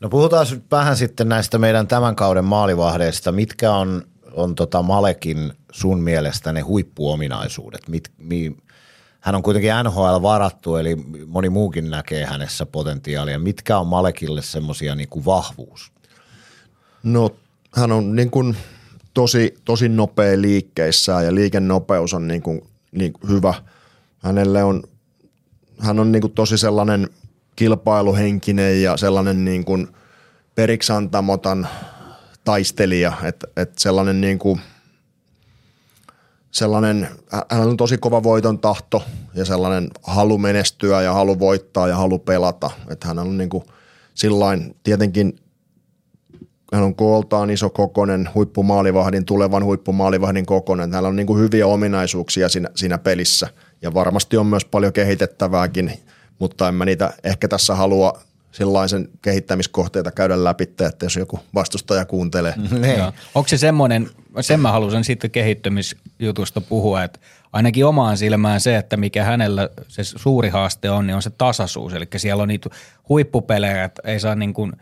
No 0.00 0.08
puhutaan 0.08 0.46
nyt 0.50 0.64
vähän 0.70 0.96
sitten 0.96 1.28
näistä 1.28 1.58
meidän 1.58 1.88
tämän 1.88 2.16
kauden 2.16 2.44
maalivahdeista. 2.44 3.32
Mitkä 3.32 3.72
on, 3.72 4.02
on 4.32 4.54
tota 4.54 4.82
Malekin 4.82 5.52
sun 5.72 6.00
mielestä 6.00 6.52
ne 6.52 6.60
huippuominaisuudet? 6.60 7.88
Mit, 7.88 8.12
mi, 8.18 8.56
hän 9.20 9.34
on 9.34 9.42
kuitenkin 9.42 9.70
NHL 9.84 10.22
varattu, 10.22 10.76
eli 10.76 10.96
moni 11.26 11.48
muukin 11.48 11.90
näkee 11.90 12.24
hänessä 12.24 12.66
potentiaalia. 12.66 13.38
Mitkä 13.38 13.78
on 13.78 13.86
Malekille 13.86 14.42
semmoisia 14.42 14.94
niin 14.94 15.24
vahvuus? 15.24 15.92
No 17.02 17.30
hän 17.76 17.92
on 17.92 18.16
niin 18.16 18.30
kuin 18.30 18.56
tosi, 19.14 19.54
tosi 19.64 19.88
nopea 19.88 20.40
liikkeissään 20.40 21.24
ja 21.24 21.34
liikennopeus 21.34 22.14
on 22.14 22.28
niin 22.28 22.42
kuin, 22.42 22.60
niin 22.92 23.12
kuin 23.12 23.30
hyvä. 23.30 23.54
Hänelle 24.18 24.64
on, 24.64 24.82
hän 25.78 25.98
on 26.00 26.12
niin 26.12 26.20
kuin 26.22 26.32
tosi 26.32 26.58
sellainen 26.58 27.08
kilpailuhenkinen 27.56 28.82
ja 28.82 28.96
sellainen 28.96 29.44
niin 29.44 29.64
kuin 29.64 29.88
periksantamotan 30.54 31.68
taistelija, 32.44 33.12
että 33.22 33.46
että 33.56 33.80
sellainen 33.80 34.20
niin 34.20 34.38
kuin, 34.38 34.60
sellainen, 36.50 37.08
hän 37.50 37.68
on 37.68 37.76
tosi 37.76 37.98
kova 37.98 38.22
voiton 38.22 38.58
tahto 38.58 39.02
ja 39.34 39.44
sellainen 39.44 39.90
halu 40.02 40.38
menestyä 40.38 41.02
ja 41.02 41.12
halu 41.12 41.38
voittaa 41.38 41.88
ja 41.88 41.96
halu 41.96 42.18
pelata. 42.18 42.70
Että 42.90 43.08
hän 43.08 43.18
on 43.18 43.38
niin 43.38 43.50
kuin 43.50 43.64
sillain 44.14 44.76
tietenkin 44.82 45.40
hän 46.72 46.82
on 46.82 46.94
kooltaan 46.94 47.50
iso 47.50 47.70
kokonen, 47.70 48.28
huippumaalivahdin, 48.34 49.24
tulevan 49.24 49.64
huippumaalivahdin 49.64 50.46
kokonen. 50.46 50.90
Hänellä 50.90 51.08
on 51.08 51.16
niin 51.16 51.26
kuin 51.26 51.40
hyviä 51.40 51.66
ominaisuuksia 51.66 52.48
siinä, 52.48 52.68
siinä 52.74 52.98
pelissä 52.98 53.48
ja 53.82 53.94
varmasti 53.94 54.36
on 54.36 54.46
myös 54.46 54.64
paljon 54.64 54.92
kehitettävääkin, 54.92 55.92
mutta 56.38 56.68
en 56.68 56.74
mä 56.74 56.84
niitä 56.84 57.12
ehkä 57.24 57.48
tässä 57.48 57.74
halua 57.74 58.20
sellaisen 58.52 59.08
kehittämiskohteita 59.22 60.10
käydä 60.10 60.44
läpi, 60.44 60.64
että 60.64 60.96
jos 61.02 61.16
joku 61.16 61.40
vastustaja 61.54 62.04
kuuntelee. 62.04 62.54
Joo. 62.98 63.12
Onko 63.34 63.48
se 63.48 63.58
semmoinen, 63.58 64.10
sen 64.40 64.60
mä 64.60 64.72
halusin 64.72 65.04
sitten 65.04 65.30
kehittymisjutusta 65.30 66.60
puhua, 66.60 67.04
että 67.04 67.20
ainakin 67.52 67.86
omaan 67.86 68.16
silmään 68.16 68.60
se, 68.60 68.76
että 68.76 68.96
mikä 68.96 69.24
hänellä 69.24 69.68
se 69.88 70.04
suuri 70.04 70.48
haaste 70.48 70.90
on, 70.90 71.06
niin 71.06 71.14
on 71.14 71.22
se 71.22 71.30
tasaisuus. 71.30 71.94
Eli 71.94 72.08
siellä 72.16 72.42
on 72.42 72.48
niitä 72.48 72.70
huippupelejä, 73.08 73.84
että 73.84 74.02
ei 74.04 74.20
saa 74.20 74.34
niin 74.34 74.54
kuin, 74.54 74.72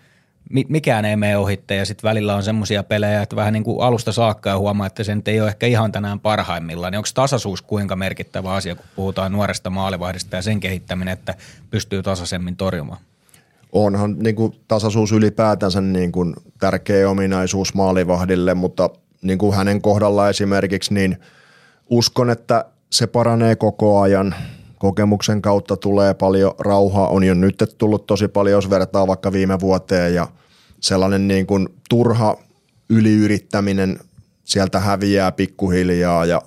mikään 0.50 1.05
ei 1.05 1.16
mene 1.16 1.36
ohitte 1.36 1.76
ja 1.76 1.86
sitten 1.86 2.08
välillä 2.08 2.36
on 2.36 2.42
semmoisia 2.42 2.83
pelejä, 2.83 3.23
että 3.23 3.36
vähän 3.36 3.52
niin 3.52 3.65
kuin 3.65 3.81
alusta 3.81 4.12
saakka 4.12 4.50
ja 4.50 4.58
huomaa, 4.58 4.86
että 4.86 5.05
se 5.05 5.15
nyt 5.15 5.28
ei 5.28 5.41
ole 5.41 5.49
ehkä 5.49 5.66
ihan 5.66 5.92
tänään 5.92 6.20
parhaimmillaan. 6.20 6.92
Niin 6.92 6.99
onko 6.99 7.08
tasaisuus 7.15 7.62
kuinka 7.62 7.97
merkittävä 7.97 8.52
asia, 8.52 8.75
kun 8.75 8.86
puhutaan 8.97 9.33
nuoresta 9.33 9.70
maalivahdista 9.70 10.36
ja 10.36 10.42
sen 10.42 10.60
kehittäminen, 10.60 11.12
että 11.12 11.34
pystyy 11.70 12.02
tasaisemmin 12.02 12.57
torjumaan? 12.57 13.00
onhan 13.73 14.16
niin 14.18 14.36
kuin 14.36 14.52
tasaisuus 14.68 15.12
ylipäätänsä 15.12 15.81
niin 15.81 16.12
kuin 16.12 16.34
tärkeä 16.60 17.10
ominaisuus 17.10 17.75
maalivahdille, 17.75 18.55
mutta 18.55 18.91
niin 19.23 19.39
kuin 19.39 19.57
hänen 19.57 19.83
kohdalla 19.83 20.28
esimerkiksi, 20.28 20.94
niin 20.94 21.16
uskon, 21.91 22.31
että 22.31 22.65
se 22.91 23.07
paranee 23.07 23.57
koko 23.57 24.00
ajan. 24.00 24.34
Kokemuksen 24.78 25.42
kautta 25.42 25.76
tulee 25.76 26.14
paljon 26.14 26.55
rauhaa, 26.58 27.08
on 27.08 27.24
jo 27.24 27.34
nyt 27.34 27.74
tullut 27.78 28.06
tosi 28.06 28.28
paljon, 28.28 28.52
jos 28.52 28.70
vertaa 28.70 29.06
vaikka 29.06 29.32
viime 29.32 29.60
vuoteen 29.60 30.14
ja 30.14 30.28
sellainen 30.80 31.28
niin 31.28 31.46
kuin 31.46 31.68
turha 31.88 32.36
yliyrittäminen 32.90 33.98
sieltä 34.44 34.80
häviää 34.80 35.32
pikkuhiljaa. 35.32 36.24
Ja, 36.24 36.42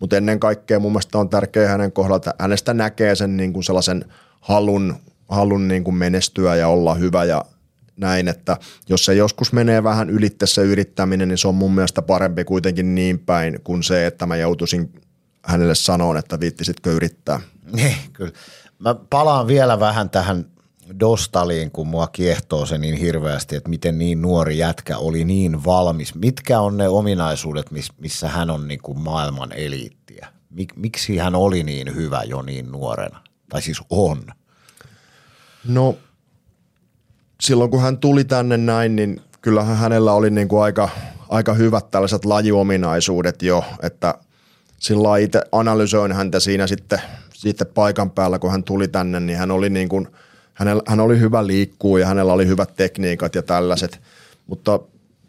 mutta 0.00 0.16
ennen 0.16 0.40
kaikkea 0.40 0.80
mun 0.80 0.92
mielestä 0.92 1.18
on 1.18 1.28
tärkeää 1.28 1.70
hänen 1.70 1.92
kohdalta, 1.92 2.34
hänestä 2.38 2.74
näkee 2.74 3.14
sen 3.14 3.36
niin 3.36 3.52
kuin 3.52 3.64
sellaisen 3.64 4.04
halun, 4.40 4.94
halun 5.28 5.68
niin 5.68 5.84
kuin 5.84 5.94
menestyä 5.94 6.56
ja 6.56 6.68
olla 6.68 6.94
hyvä 6.94 7.24
ja 7.24 7.44
näin, 7.96 8.28
että 8.28 8.56
jos 8.88 9.04
se 9.04 9.14
joskus 9.14 9.52
menee 9.52 9.82
vähän 9.82 10.10
ylitte 10.10 10.46
se 10.46 10.62
yrittäminen, 10.62 11.28
niin 11.28 11.38
se 11.38 11.48
on 11.48 11.54
mun 11.54 11.74
mielestä 11.74 12.02
parempi 12.02 12.44
kuitenkin 12.44 12.94
niin 12.94 13.18
päin 13.18 13.60
kuin 13.64 13.82
se, 13.82 14.06
että 14.06 14.26
mä 14.26 14.36
joutuisin 14.36 14.92
hänelle 15.46 15.74
sanoon, 15.74 16.16
että 16.16 16.40
viittisitkö 16.40 16.92
yrittää. 16.92 17.40
Niin, 17.72 17.96
kyllä. 18.12 18.32
Mä 18.78 18.94
palaan 19.10 19.46
vielä 19.46 19.80
vähän 19.80 20.10
tähän 20.10 20.44
Dostaliin, 21.00 21.70
kun 21.70 21.88
mua 21.88 22.06
kiehtoo 22.06 22.66
se 22.66 22.78
niin 22.78 22.96
hirveästi, 22.96 23.56
että 23.56 23.70
miten 23.70 23.98
niin 23.98 24.22
nuori 24.22 24.58
jätkä 24.58 24.98
oli 24.98 25.24
niin 25.24 25.64
valmis. 25.64 26.14
Mitkä 26.14 26.60
on 26.60 26.76
ne 26.76 26.88
ominaisuudet, 26.88 27.66
missä 27.98 28.28
hän 28.28 28.50
on 28.50 28.68
niin 28.68 28.80
kuin 28.82 28.98
maailman 28.98 29.52
eliittiä? 29.52 30.28
Mik, 30.50 30.76
miksi 30.76 31.16
hän 31.18 31.34
oli 31.34 31.62
niin 31.62 31.94
hyvä 31.94 32.22
jo 32.22 32.42
niin 32.42 32.72
nuorena? 32.72 33.20
Tai 33.48 33.62
siis 33.62 33.80
on. 33.90 34.26
No 35.68 35.96
silloin 37.40 37.70
kun 37.70 37.82
hän 37.82 37.98
tuli 37.98 38.24
tänne 38.24 38.56
näin, 38.56 38.96
niin 38.96 39.20
kyllähän 39.40 39.76
hänellä 39.76 40.12
oli 40.12 40.30
niin 40.30 40.48
kuin 40.48 40.62
aika, 40.62 40.88
aika 41.28 41.54
hyvät 41.54 41.90
tällaiset 41.90 42.24
lajiominaisuudet 42.24 43.42
jo, 43.42 43.64
että 43.82 44.14
sillä 44.86 45.18
itse 45.18 45.42
analysoin 45.52 46.12
häntä 46.12 46.40
siinä 46.40 46.66
sitten, 46.66 47.00
sitten 47.34 47.66
paikan 47.74 48.10
päällä, 48.10 48.38
kun 48.38 48.50
hän 48.50 48.62
tuli 48.62 48.88
tänne, 48.88 49.20
niin 49.20 49.38
hän 49.38 49.50
oli, 49.50 49.70
niin 49.70 49.88
kuin, 49.88 50.08
hänellä, 50.54 50.82
hän 50.86 51.00
oli 51.00 51.20
hyvä 51.20 51.46
liikkuu 51.46 51.96
ja 51.96 52.06
hänellä 52.06 52.32
oli 52.32 52.46
hyvät 52.46 52.76
tekniikat 52.76 53.34
ja 53.34 53.42
tällaiset, 53.42 54.00
mutta 54.46 54.80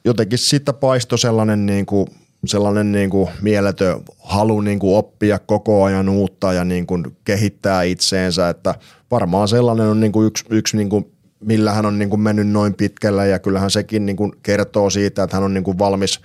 jotenkin 0.05 0.39
siitä 0.39 0.73
paistoi 0.73 1.19
sellainen, 1.19 1.65
niin 1.65 1.85
kuin, 1.85 2.07
sellainen 2.45 2.91
niin 2.91 3.09
kuin 3.09 3.29
mieletön 3.41 4.01
halu 4.19 4.61
niin 4.61 4.79
kuin 4.79 4.97
oppia 4.97 5.39
koko 5.39 5.83
ajan 5.83 6.09
uutta 6.09 6.53
ja 6.53 6.63
niin 6.63 6.87
kuin 6.87 7.17
kehittää 7.25 7.83
itseensä, 7.83 8.49
että 8.49 8.75
varmaan 9.11 9.47
sellainen 9.47 9.87
on 9.87 9.99
niin 9.99 10.11
kuin 10.11 10.27
yksi, 10.27 10.45
yksi 10.49 10.77
niin 10.77 10.89
kuin 10.89 11.11
millä 11.39 11.73
hän 11.73 11.85
on 11.85 11.99
niin 11.99 12.09
kuin 12.09 12.19
mennyt 12.19 12.47
noin 12.47 12.73
pitkällä 12.73 13.25
ja 13.25 13.39
kyllähän 13.39 13.71
sekin 13.71 14.05
niin 14.05 14.15
kuin 14.15 14.31
kertoo 14.43 14.89
siitä, 14.89 15.23
että 15.23 15.35
hän 15.35 15.43
on 15.43 15.53
niin 15.53 15.63
kuin 15.63 15.79
valmis 15.79 16.19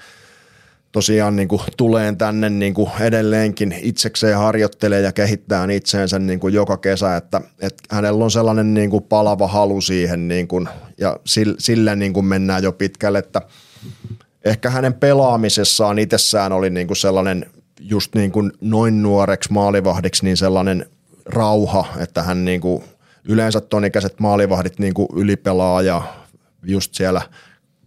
tosiaan 0.92 1.36
niin 1.36 1.48
kuin 1.48 1.62
tuleen 1.76 2.16
tänne 2.16 2.50
niin 2.50 2.74
kuin 2.74 2.90
edelleenkin 3.00 3.74
itsekseen 3.82 4.38
harjoittelee 4.38 5.00
ja 5.00 5.12
kehittää 5.12 5.66
itseensä 5.72 6.18
niin 6.18 6.40
kuin 6.40 6.54
joka 6.54 6.76
kesä, 6.76 7.16
että, 7.16 7.40
että 7.60 7.82
hänellä 7.90 8.24
on 8.24 8.30
sellainen 8.30 8.74
niin 8.74 8.90
kuin 8.90 9.04
palava 9.04 9.48
halu 9.48 9.80
siihen 9.80 10.28
niin 10.28 10.48
kuin, 10.48 10.68
ja 10.98 11.16
sillä 11.58 11.96
niin 11.96 12.12
kuin 12.12 12.26
mennään 12.26 12.62
jo 12.62 12.72
pitkälle, 12.72 13.18
että 13.18 13.42
ehkä 14.44 14.70
hänen 14.70 14.94
pelaamisessaan 14.94 15.98
itsessään 15.98 16.52
oli 16.52 16.70
niin 16.70 16.86
kuin 16.86 16.96
sellainen 16.96 17.46
just 17.80 18.14
niin 18.14 18.32
kuin 18.32 18.52
noin 18.60 19.02
nuoreksi 19.02 19.52
maalivahdiksi 19.52 20.24
niin 20.24 20.36
sellainen 20.36 20.86
rauha, 21.26 21.86
että 21.98 22.22
hän 22.22 22.44
niin 22.44 22.60
kuin 22.60 22.84
yleensä 23.24 23.60
ton 23.60 23.84
ikäiset 23.84 24.20
maalivahdit 24.20 24.78
niin 24.78 24.94
kuin 24.94 25.08
ylipelaa 25.14 25.82
ja 25.82 26.02
just 26.62 26.94
siellä 26.94 27.22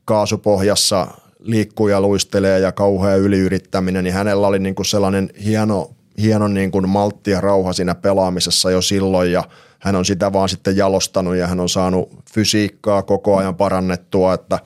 kaasupohjassa 0.06 1.08
liikkuu 1.45 1.88
ja 1.88 2.01
luistelee 2.01 2.59
ja 2.59 2.72
kauhea 2.72 3.15
yliyrittäminen, 3.15 4.03
niin 4.03 4.14
hänellä 4.14 4.48
oli 4.48 4.59
niin 4.59 4.75
kuin 4.75 4.85
sellainen 4.85 5.30
hieno, 5.45 5.91
hieno 6.22 6.48
niin 6.48 6.72
kuin 6.72 6.90
maltti 6.90 7.32
ja 7.32 7.41
rauha 7.41 7.74
siinä 7.74 7.95
pelaamisessa 7.95 8.72
jo 8.72 8.82
silloin 8.82 9.32
ja 9.32 9.43
hän 9.80 9.95
on 9.95 10.06
sitä 10.06 10.33
vaan 10.33 10.49
sitten 10.49 10.77
jalostanut 10.77 11.35
ja 11.35 11.48
hän 11.48 11.59
on 11.59 11.69
saanut 11.69 12.09
fysiikkaa 12.33 13.03
koko 13.03 13.38
ajan 13.38 13.56
parannettua, 13.56 14.33
että, 14.33 14.59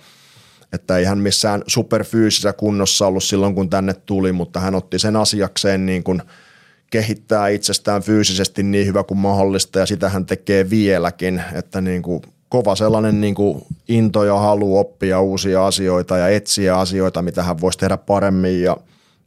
että 0.74 0.98
ei 0.98 1.06
hän 1.06 1.20
missään 1.20 1.64
superfyysisessä 1.68 2.54
kunnossa 2.54 3.08
ollut 3.08 3.24
silloin, 3.24 3.56
kun 3.56 3.70
tänne 3.70 3.94
tuli, 3.94 4.32
mutta 4.32 4.60
hän 4.60 4.76
otti 4.76 5.00
sen 5.00 5.16
asiakseen 5.16 5.86
niin 5.86 6.04
kuin– 6.04 6.22
kehittää 6.90 7.48
itsestään 7.48 8.02
fyysisesti 8.02 8.64
niin 8.64 8.88
hyvä 8.88 9.04
kuin 9.04 9.18
mahdollista 9.18 9.80
ja 9.80 9.86
sitä 9.86 10.10
hän 10.10 10.26
tekee 10.26 10.70
vieläkin, 10.70 11.44
että 11.54 11.82
niin 11.82 12.02
kuin 12.02 12.22
kova 12.50 12.76
sellainen 12.76 13.22
niin 13.22 13.36
kuin 13.36 13.66
into 13.88 14.24
ja 14.24 14.38
halu 14.38 14.78
oppia 14.78 15.22
uusia 15.22 15.68
asioita 15.68 16.18
ja 16.18 16.28
etsiä 16.28 16.78
asioita, 16.80 17.22
mitä 17.22 17.44
hän 17.44 17.62
voisi 17.62 17.78
tehdä 17.78 17.98
paremmin. 17.98 18.62
Ja 18.62 18.78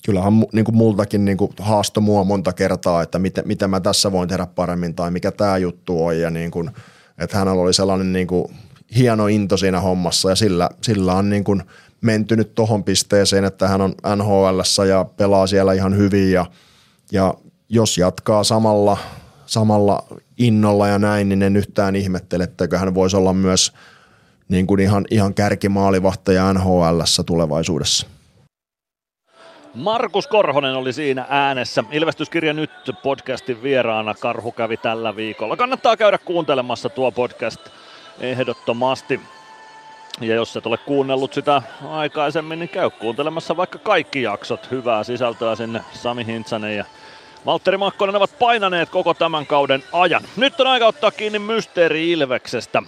kyllähän 0.04 0.32
niin 0.52 0.64
kuin 0.64 0.76
multakin 0.76 1.24
niin 1.24 1.36
kuin 1.36 1.52
haasto 1.58 2.00
mua 2.00 2.24
monta 2.24 2.52
kertaa, 2.52 3.02
että 3.02 3.18
miten, 3.18 3.44
miten 3.46 3.70
mä 3.70 3.80
tässä 3.80 4.12
voin 4.12 4.28
tehdä 4.28 4.46
paremmin 4.46 4.94
tai 4.94 5.10
mikä 5.10 5.30
tämä 5.30 5.58
juttu 5.58 6.04
on. 6.04 6.18
Ja 6.18 6.30
niin 6.30 6.50
kuin, 6.50 6.70
että 7.18 7.38
hänellä 7.38 7.62
oli 7.62 7.74
sellainen 7.74 8.12
niin 8.12 8.26
kuin 8.26 8.44
hieno 8.96 9.26
into 9.26 9.56
siinä 9.56 9.80
hommassa 9.80 10.30
ja 10.30 10.36
sillä, 10.36 10.70
sillä 10.82 11.14
on 11.14 11.30
niin 11.30 11.44
kuin 11.44 11.62
mentynyt 12.00 12.54
tohon 12.54 12.84
pisteeseen, 12.84 13.44
että 13.44 13.68
hän 13.68 13.80
on 13.80 13.94
NHL 14.16 14.84
ja 14.88 15.04
pelaa 15.04 15.46
siellä 15.46 15.72
ihan 15.72 15.96
hyvin. 15.96 16.32
Ja, 16.32 16.46
ja 17.12 17.34
jos 17.68 17.98
jatkaa 17.98 18.44
samalla, 18.44 18.98
samalla 19.52 20.02
innolla 20.38 20.88
ja 20.88 20.98
näin, 20.98 21.28
niin 21.28 21.42
en 21.42 21.56
yhtään 21.56 21.96
ihmettele, 21.96 22.44
että 22.44 22.78
hän 22.78 22.94
voisi 22.94 23.16
olla 23.16 23.32
myös 23.32 23.72
niin 24.48 24.66
kuin 24.66 24.80
ihan, 24.80 25.04
ihan 25.10 25.34
kärkimaalivahtaja 25.34 26.52
nhl 26.52 27.00
tulevaisuudessa. 27.26 28.06
Markus 29.74 30.26
Korhonen 30.26 30.74
oli 30.74 30.92
siinä 30.92 31.26
äänessä. 31.28 31.84
Ilmestyskirja 31.90 32.52
nyt 32.52 32.70
podcastin 33.02 33.62
vieraana. 33.62 34.14
Karhu 34.14 34.52
kävi 34.52 34.76
tällä 34.76 35.16
viikolla. 35.16 35.56
Kannattaa 35.56 35.96
käydä 35.96 36.18
kuuntelemassa 36.18 36.88
tuo 36.88 37.12
podcast 37.12 37.60
ehdottomasti. 38.20 39.20
Ja 40.20 40.34
jos 40.34 40.56
et 40.56 40.66
ole 40.66 40.78
kuunnellut 40.78 41.32
sitä 41.32 41.62
aikaisemmin, 41.88 42.58
niin 42.58 42.68
käy 42.68 42.90
kuuntelemassa 42.90 43.56
vaikka 43.56 43.78
kaikki 43.78 44.22
jaksot. 44.22 44.70
Hyvää 44.70 45.04
sisältöä 45.04 45.56
sinne 45.56 45.80
Sami 45.92 46.26
Hintsanen 46.26 46.76
ja 46.76 46.84
Valtteri 47.46 47.76
Makkonen 47.76 48.16
ovat 48.16 48.38
painaneet 48.38 48.90
koko 48.90 49.14
tämän 49.14 49.46
kauden 49.46 49.84
ajan. 49.92 50.22
Nyt 50.36 50.60
on 50.60 50.66
aika 50.66 50.86
ottaa 50.86 51.10
kiinni 51.10 51.38
Mysteeri 51.38 52.10
Ilveksestä. 52.10 52.82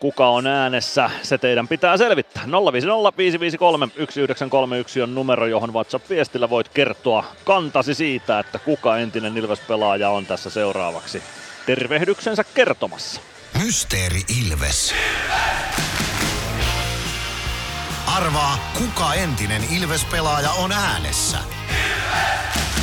Kuka 0.00 0.28
on 0.28 0.46
äänessä, 0.46 1.10
se 1.22 1.38
teidän 1.38 1.68
pitää 1.68 1.96
selvittää. 1.96 2.42
050 2.72 3.16
553 3.16 3.86
1931 3.86 5.02
on 5.02 5.14
numero, 5.14 5.46
johon 5.46 5.72
WhatsApp-viestillä 5.72 6.50
voit 6.50 6.68
kertoa 6.68 7.24
kantasi 7.44 7.94
siitä, 7.94 8.38
että 8.38 8.58
kuka 8.58 8.98
entinen 8.98 9.38
Ilves-pelaaja 9.38 10.10
on 10.10 10.26
tässä 10.26 10.50
seuraavaksi 10.50 11.22
tervehdyksensä 11.66 12.44
kertomassa. 12.44 13.20
Mysteeri 13.64 14.20
Ilves. 14.42 14.94
Arvaa, 18.16 18.72
kuka 18.78 19.14
entinen 19.14 19.62
Ilves-pelaaja 19.70 20.50
on 20.50 20.72
äänessä. 20.72 21.38
Ilves! 21.38 22.73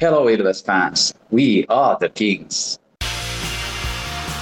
Hello 0.00 0.28
Ilves 0.28 0.64
fans, 0.64 1.14
we 1.32 1.64
are 1.68 1.96
the 1.98 2.08
Kings. 2.08 2.80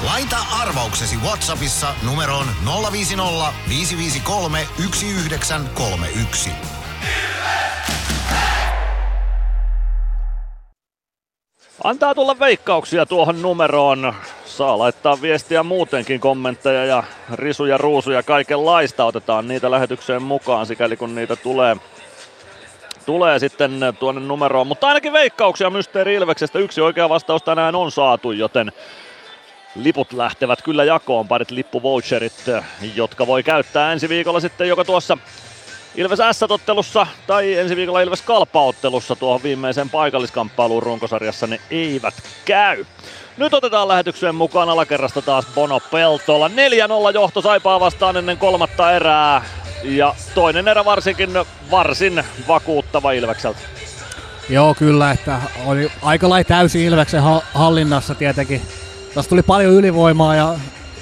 Laita 0.07 0.37
arvauksesi 0.63 1.17
Whatsappissa 1.17 1.95
numeroon 2.07 2.47
050 2.93 3.53
553 3.69 4.67
1931. 4.77 6.51
Antaa 11.85 12.15
tulla 12.15 12.39
veikkauksia 12.39 13.07
tuohon 13.07 13.43
numeroon. 13.43 14.15
Saa 14.45 14.79
laittaa 14.79 15.23
viestiä 15.23 15.63
muutenkin, 15.63 16.21
kommentteja 16.21 16.85
ja 16.85 17.05
risuja, 17.35 17.79
ruusuja, 17.79 18.23
kaikenlaista. 18.23 19.05
Otetaan 19.05 19.49
niitä 19.49 19.71
lähetykseen 19.71 20.23
mukaan, 20.23 20.67
sikäli 20.67 20.97
kun 20.97 21.15
niitä 21.15 21.37
tulee 21.37 21.77
tulee 23.07 23.39
sitten 23.39 23.81
tuonne 23.99 24.21
numeroon. 24.21 24.67
Mutta 24.67 24.89
ainakin 24.89 25.13
veikkauksia 25.13 25.71
Mysteeri 25.71 26.15
Ilveksestä. 26.15 26.59
Yksi 26.59 26.81
oikea 26.81 27.09
vastaus 27.09 27.43
tänään 27.43 27.75
on 27.75 27.93
saatu, 27.93 28.33
joten 28.33 28.73
liput 29.75 30.13
lähtevät 30.13 30.63
kyllä 30.63 30.85
jakoon. 30.85 31.29
Parit 31.29 31.51
lippuvoucherit, 31.51 32.45
jotka 32.95 33.27
voi 33.27 33.43
käyttää 33.43 33.93
ensi 33.93 34.09
viikolla 34.09 34.41
sitten 34.41 34.69
joko 34.69 34.85
tuossa 34.85 35.19
Ilves 35.95 36.19
S-ottelussa 36.33 37.07
tai 37.27 37.55
ensi 37.55 37.77
viikolla 37.77 38.01
Ilves 38.01 38.23
Kalpaottelussa 38.23 39.17
tuohon 39.17 39.43
viimeiseen 39.43 39.91
paikalliskamppailuun 39.91 40.83
runkosarjassa 40.83 41.47
ne 41.47 41.61
eivät 41.71 42.15
käy. 42.45 42.85
Nyt 43.37 43.55
otetaan 43.55 43.89
lähetykseen 43.89 44.35
mukaan 44.35 44.69
alakerrasta 44.69 45.23
taas 45.23 45.47
Bono 45.55 45.81
Peltola. 45.81 46.49
4-0 46.49 47.15
johto 47.15 47.41
Saipaa 47.43 47.81
vastaan 47.81 48.17
ennen 48.17 48.39
kolmatta 48.39 48.93
erää. 48.93 49.45
Ja 49.83 50.15
toinen 50.35 50.69
erä 50.69 50.85
varsinkin 50.85 51.31
varsin 51.71 52.25
vakuuttava 52.49 53.13
Ilvekseltä. 53.13 53.59
Joo, 54.49 54.75
kyllä, 54.75 55.11
että 55.11 55.41
oli 55.65 55.93
aika 56.03 56.29
lailla 56.29 56.49
täysin 56.49 56.83
Ilveksen 56.83 57.23
hallinnassa 57.55 58.15
tietenkin. 58.15 58.63
Tuossa 59.15 59.31
tuli 59.31 59.43
paljon 59.43 59.73
ylivoimaa 59.73 60.35
ja 60.37 60.55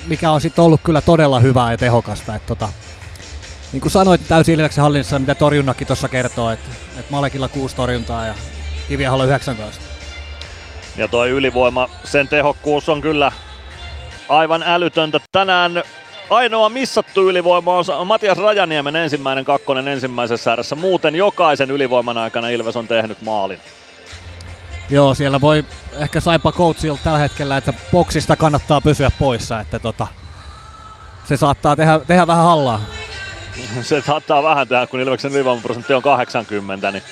mikä 0.06 0.30
on 0.30 0.40
sitten 0.40 0.64
ollut 0.64 0.80
kyllä 0.84 1.00
todella 1.00 1.40
hyvää 1.40 1.70
ja 1.70 1.78
tehokasta. 1.78 2.34
Että 2.34 2.46
tota, 2.46 2.68
niin 3.72 3.80
kuin 3.80 3.92
sanoit, 3.92 4.28
täysin 4.28 4.54
Ilveksen 4.54 4.82
hallinnassa, 4.82 5.18
mitä 5.18 5.34
torjunnakin 5.34 5.86
tuossa 5.86 6.08
kertoo, 6.08 6.50
että, 6.50 6.70
että 6.98 7.12
Malekilla 7.12 7.48
kuusi 7.48 7.76
torjuntaa 7.76 8.26
ja 8.26 8.34
Kiviahalla 8.88 9.24
19. 9.24 9.82
Ja 10.96 11.08
tuo 11.08 11.26
ylivoima, 11.26 11.88
sen 12.04 12.28
tehokkuus 12.28 12.88
on 12.88 13.00
kyllä 13.00 13.32
aivan 14.28 14.62
älytöntä. 14.62 15.20
Tänään 15.32 15.82
ainoa 16.30 16.68
missattu 16.68 17.28
ylivoima 17.28 17.72
on 17.96 18.06
Matias 18.06 18.38
Rajaniemen 18.38 18.96
ensimmäinen 18.96 19.44
kakkonen 19.44 19.88
ensimmäisessä 19.88 20.50
ääressä. 20.50 20.74
Muuten 20.74 21.14
jokaisen 21.14 21.70
ylivoiman 21.70 22.18
aikana 22.18 22.48
Ilves 22.48 22.76
on 22.76 22.88
tehnyt 22.88 23.22
maalin. 23.22 23.58
Joo, 24.90 25.14
siellä 25.14 25.40
voi 25.40 25.64
ehkä 25.92 26.20
saipa 26.20 26.52
coachilta 26.52 27.00
tällä 27.04 27.18
hetkellä, 27.18 27.56
että 27.56 27.72
boksista 27.92 28.36
kannattaa 28.36 28.80
pysyä 28.80 29.10
poissa, 29.18 29.60
että 29.60 29.78
tota, 29.78 30.06
se 31.24 31.36
saattaa 31.36 31.76
tehdä, 31.76 32.00
tehdä 32.06 32.26
vähän 32.26 32.44
hallaa. 32.44 32.80
se 33.82 34.00
saattaa 34.00 34.42
vähän 34.42 34.68
tehdä, 34.68 34.86
kun 34.86 35.00
Ilveksen 35.00 35.32
ylivoimaprosentti 35.32 35.94
on 35.94 36.02
80, 36.02 36.90
niin 36.90 37.02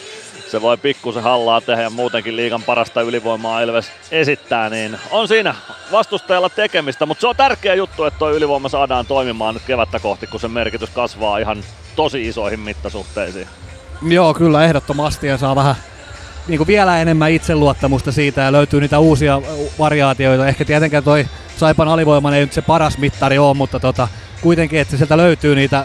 se 0.52 0.62
voi 0.62 0.76
pikkusen 0.76 1.22
hallaa 1.22 1.60
tehdä 1.60 1.82
ja 1.82 1.90
muutenkin 1.90 2.36
liigan 2.36 2.62
parasta 2.62 3.00
ylivoimaa 3.00 3.60
Ilves 3.60 3.92
esittää, 4.10 4.70
niin 4.70 4.98
on 5.10 5.28
siinä 5.28 5.54
vastustajalla 5.92 6.48
tekemistä, 6.48 7.06
mutta 7.06 7.20
se 7.20 7.26
on 7.26 7.36
tärkeä 7.36 7.74
juttu, 7.74 8.04
että 8.04 8.18
tuo 8.18 8.30
ylivoima 8.30 8.68
saadaan 8.68 9.06
toimimaan 9.06 9.54
nyt 9.54 9.62
kevättä 9.66 9.98
kohti, 9.98 10.26
kun 10.26 10.40
sen 10.40 10.50
merkitys 10.50 10.90
kasvaa 10.90 11.38
ihan 11.38 11.64
tosi 11.96 12.28
isoihin 12.28 12.60
mittasuhteisiin. 12.60 13.46
Joo, 14.02 14.34
kyllä 14.34 14.64
ehdottomasti 14.64 15.26
ja 15.26 15.38
saa 15.38 15.56
vähän 15.56 15.74
niin 16.48 16.58
kuin 16.58 16.66
vielä 16.66 16.98
enemmän 16.98 17.32
itseluottamusta 17.32 18.12
siitä 18.12 18.40
ja 18.40 18.52
löytyy 18.52 18.80
niitä 18.80 18.98
uusia 18.98 19.42
variaatioita. 19.78 20.46
Ehkä 20.46 20.64
tietenkään 20.64 21.04
toi 21.04 21.26
Saipan 21.56 21.88
alivoiman 21.88 22.34
ei 22.34 22.40
nyt 22.40 22.52
se 22.52 22.62
paras 22.62 22.98
mittari 22.98 23.38
ole, 23.38 23.54
mutta 23.54 23.80
tota, 23.80 24.08
kuitenkin, 24.40 24.80
että 24.80 24.96
sieltä 24.96 25.16
löytyy 25.16 25.54
niitä 25.54 25.84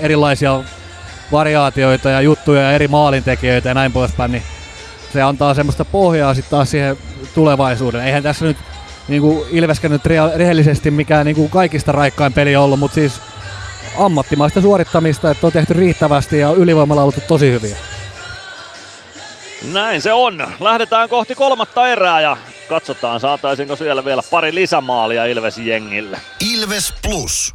erilaisia 0.00 0.60
variaatioita 1.32 2.10
ja 2.10 2.20
juttuja 2.20 2.62
ja 2.62 2.72
eri 2.72 2.88
maalintekijöitä 2.88 3.68
ja 3.68 3.74
näin 3.74 3.92
poispäin, 3.92 4.32
niin 4.32 4.42
se 5.12 5.22
antaa 5.22 5.54
semmoista 5.54 5.84
pohjaa 5.84 6.34
sitten 6.34 6.50
taas 6.50 6.70
siihen 6.70 6.96
tulevaisuuden. 7.34 8.04
Eihän 8.04 8.22
tässä 8.22 8.44
nyt 8.44 8.56
niin 9.08 9.22
kuin 9.22 9.48
Ilveskä 9.50 9.88
nyt 9.88 10.02
rehellisesti 10.36 10.90
mikään 10.90 11.26
niin 11.26 11.36
kuin 11.36 11.50
kaikista 11.50 11.92
raikkain 11.92 12.32
peli 12.32 12.56
ollut, 12.56 12.78
mutta 12.78 12.94
siis 12.94 13.20
ammattimaista 13.98 14.60
suorittamista, 14.60 15.30
että 15.30 15.46
on 15.46 15.52
tehty 15.52 15.74
riittävästi 15.74 16.38
ja 16.38 16.50
ylivoimalla 16.50 17.02
on 17.02 17.04
ollut 17.04 17.26
tosi 17.28 17.50
hyviä. 17.50 17.76
Näin 19.72 20.02
se 20.02 20.12
on. 20.12 20.46
Lähdetään 20.60 21.08
kohti 21.08 21.34
kolmatta 21.34 21.88
erää 21.88 22.20
ja 22.20 22.36
katsotaan 22.68 23.20
saataisinko 23.20 23.76
siellä 23.76 24.04
vielä 24.04 24.22
pari 24.30 24.54
lisämaalia 24.54 25.24
Ilves-jengille. 25.24 26.18
Ilves 26.54 26.94
Plus. 27.02 27.54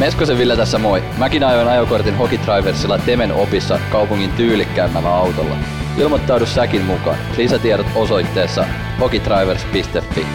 Meskosen 0.00 0.38
Ville 0.38 0.56
tässä 0.56 0.78
moi. 0.78 1.02
Mäkin 1.18 1.44
ajoin 1.44 1.68
ajokortin 1.68 2.16
Hokitriversilla 2.16 2.98
Temen 2.98 3.32
opissa 3.32 3.80
kaupungin 3.90 4.32
tyylikkäämmällä 4.32 5.14
autolla. 5.14 5.56
Ilmoittaudu 5.98 6.46
säkin 6.46 6.84
mukaan. 6.84 7.18
Lisätiedot 7.36 7.86
osoitteessa 7.94 8.64
hokitrivers.fi. 9.00 10.26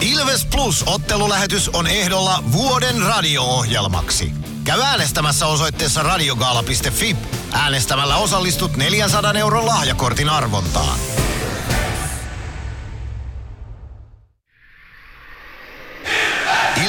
Ilves 0.00 0.46
Plus 0.46 0.84
ottelulähetys 0.86 1.68
on 1.68 1.86
ehdolla 1.86 2.44
vuoden 2.52 3.02
radio-ohjelmaksi. 3.02 4.32
Käy 4.64 4.80
äänestämässä 4.80 5.46
osoitteessa 5.46 6.02
radiogaala.fi. 6.02 7.16
Äänestämällä 7.52 8.16
osallistut 8.16 8.76
400 8.76 9.32
euron 9.32 9.66
lahjakortin 9.66 10.28
arvontaan. 10.28 10.98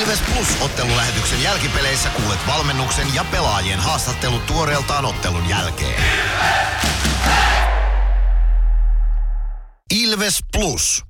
Ilves 0.07 0.23
Plus 0.33 0.61
ottelulähetyksen 0.61 1.43
jälkipeleissä 1.43 2.09
kuulet 2.09 2.39
valmennuksen 2.47 3.15
ja 3.15 3.25
pelaajien 3.31 3.79
haastattelut 3.79 4.45
tuoreeltaan 4.45 5.05
ottelun 5.05 5.49
jälkeen. 5.49 6.03
Ilves 10.01 10.39
Plus. 10.51 11.03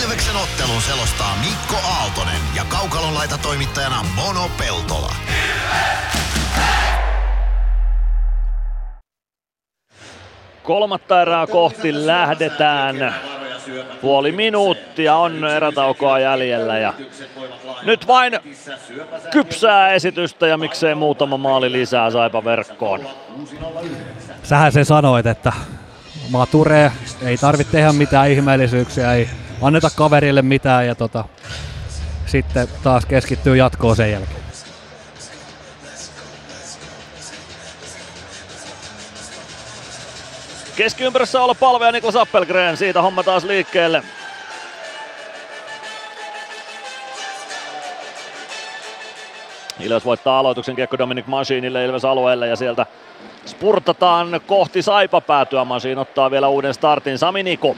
Ilveksen 0.00 0.36
ottelun 0.36 0.82
selostaa 0.82 1.36
Mikko 1.36 1.76
Aaltonen 1.76 2.40
ja 2.54 2.64
Kaukalon 2.64 3.14
laita 3.14 3.38
toimittajana 3.38 4.04
Mono 4.14 4.50
Peltola. 4.58 5.14
Kolmatta 10.62 11.22
erää 11.22 11.46
kohti 11.46 12.06
lähdetään. 12.06 13.14
Puoli 14.00 14.32
minuuttia 14.92 15.16
on 15.16 15.44
erätaukoa 15.44 16.18
jäljellä 16.18 16.78
ja 16.78 16.94
nyt 17.82 18.06
vain 18.06 18.38
kypsää 19.30 19.88
esitystä 19.92 20.46
ja 20.46 20.58
miksei 20.58 20.94
muutama 20.94 21.36
maali 21.36 21.72
lisää 21.72 22.10
saipa 22.10 22.44
verkkoon. 22.44 23.08
Sähän 24.42 24.72
se 24.72 24.84
sanoit, 24.84 25.26
että 25.26 25.52
mature, 26.30 26.92
ei 27.22 27.36
tarvitse 27.36 27.72
tehdä 27.72 27.92
mitään 27.92 28.30
ihmeellisyyksiä, 28.30 29.12
ei 29.12 29.28
anneta 29.62 29.90
kaverille 29.96 30.42
mitään 30.42 30.86
ja 30.86 30.94
tota, 30.94 31.24
sitten 32.26 32.68
taas 32.82 33.06
keskittyy 33.06 33.56
jatkoon 33.56 33.96
sen 33.96 34.12
jälkeen. 34.12 34.42
Keskiympyrässä 40.76 41.40
olla 41.40 41.54
palve 41.54 41.86
ja 41.86 41.92
Niklas 41.92 42.16
Appelgren, 42.16 42.76
siitä 42.76 43.02
homma 43.02 43.22
taas 43.22 43.44
liikkeelle. 43.44 44.02
Ilves 49.82 50.04
voittaa 50.04 50.38
aloituksen 50.38 50.76
kiekko 50.76 50.98
Dominic 50.98 51.26
Machinille 51.26 51.84
Ilves 51.84 52.04
alueelle 52.04 52.48
ja 52.48 52.56
sieltä 52.56 52.86
spurtataan 53.46 54.40
kohti 54.46 54.82
Saipa 54.82 55.20
päätyä. 55.20 55.64
Machin 55.64 55.98
ottaa 55.98 56.30
vielä 56.30 56.48
uuden 56.48 56.74
startin 56.74 57.18
Sami 57.18 57.42
Niku. 57.42 57.76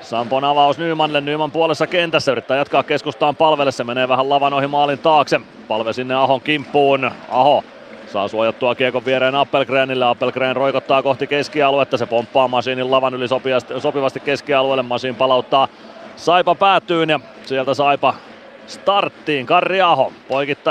Sampon 0.00 0.44
avaus 0.44 0.78
Nymanille, 0.78 1.20
Nyman 1.20 1.50
puolessa 1.50 1.86
kentässä, 1.86 2.32
yrittää 2.32 2.56
jatkaa 2.56 2.82
keskustaan 2.82 3.36
palvelle, 3.36 3.72
se 3.72 3.84
menee 3.84 4.08
vähän 4.08 4.28
lavan 4.28 4.52
ohi 4.52 4.66
maalin 4.66 4.98
taakse. 4.98 5.40
Palve 5.68 5.92
sinne 5.92 6.14
Ahon 6.14 6.40
kimppuun, 6.40 7.10
Aho 7.28 7.64
Saa 8.12 8.28
suojattua 8.28 8.74
kiekon 8.74 9.04
viereen 9.04 9.34
Appelgrenille. 9.34 10.04
Appelgren 10.04 10.56
roikottaa 10.56 11.02
kohti 11.02 11.26
keskialuetta. 11.26 11.98
Se 11.98 12.06
pomppaa 12.06 12.48
Masinin 12.48 12.90
lavan 12.90 13.14
yli 13.14 13.26
sopivasti 13.78 14.20
keskialueelle. 14.20 14.82
Masin 14.82 15.14
palauttaa 15.14 15.68
Saipa 16.16 16.54
päätyyn 16.54 17.10
ja 17.10 17.20
sieltä 17.44 17.74
Saipa 17.74 18.14
starttiin. 18.68 19.46
Karri 19.46 19.80
Aho 19.82 20.12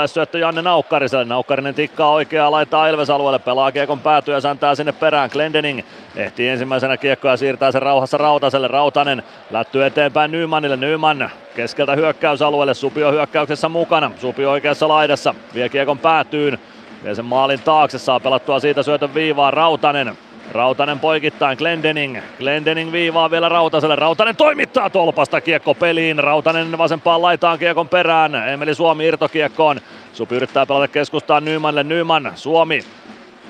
syöttö 0.06 0.38
Janne 0.38 0.62
Naukkariselle. 0.62 1.24
Naukkarinen 1.24 1.74
tikkaa 1.74 2.10
oikeaa 2.10 2.50
laittaa 2.50 2.88
Ilves 2.88 3.10
alueelle. 3.10 3.38
Pelaa 3.38 3.72
kiekon 3.72 4.00
päätyä 4.00 4.34
ja 4.34 4.40
säntää 4.40 4.74
sinne 4.74 4.92
perään. 4.92 5.30
Glendening 5.32 5.80
ehtii 6.16 6.48
ensimmäisenä 6.48 6.96
kiekkoa 6.96 7.30
ja 7.30 7.36
siirtää 7.36 7.72
sen 7.72 7.82
rauhassa 7.82 8.18
Rautaselle. 8.18 8.68
Rautanen 8.68 9.22
lättyy 9.50 9.84
eteenpäin 9.84 10.30
Nymanille. 10.30 10.76
Nyman 10.76 11.30
keskeltä 11.56 11.94
hyökkäysalueelle. 11.94 12.74
Supio 12.74 13.12
hyökkäyksessä 13.12 13.68
mukana. 13.68 14.10
Supio 14.16 14.50
oikeassa 14.50 14.88
laidassa. 14.88 15.34
Vie 15.54 15.68
kiekon 15.68 15.98
päätyyn. 15.98 16.58
Vie 17.04 17.14
sen 17.14 17.24
maalin 17.24 17.60
taakse, 17.60 17.98
saa 17.98 18.20
pelattua 18.20 18.60
siitä 18.60 18.82
syötön 18.82 19.14
viivaan 19.14 19.52
Rautanen. 19.52 20.18
Rautanen 20.52 21.00
poikittain 21.00 21.58
Glendening. 21.58 22.18
Glendening 22.38 22.92
viivaa 22.92 23.30
vielä 23.30 23.48
Rautaselle. 23.48 23.96
Rautanen 23.96 24.36
toimittaa 24.36 24.90
tolpasta 24.90 25.40
kiekko 25.40 25.74
peliin. 25.74 26.18
Rautanen 26.18 26.78
vasempaan 26.78 27.22
laitaan 27.22 27.58
kiekon 27.58 27.88
perään. 27.88 28.34
Emeli 28.34 28.74
Suomi 28.74 29.06
irtokiekkoon. 29.06 29.80
Supi 30.12 30.36
yrittää 30.36 30.66
pelata 30.66 30.88
keskustaan 30.88 31.44
Nymanille. 31.44 31.84
Nyman, 31.84 32.32
Suomi 32.34 32.84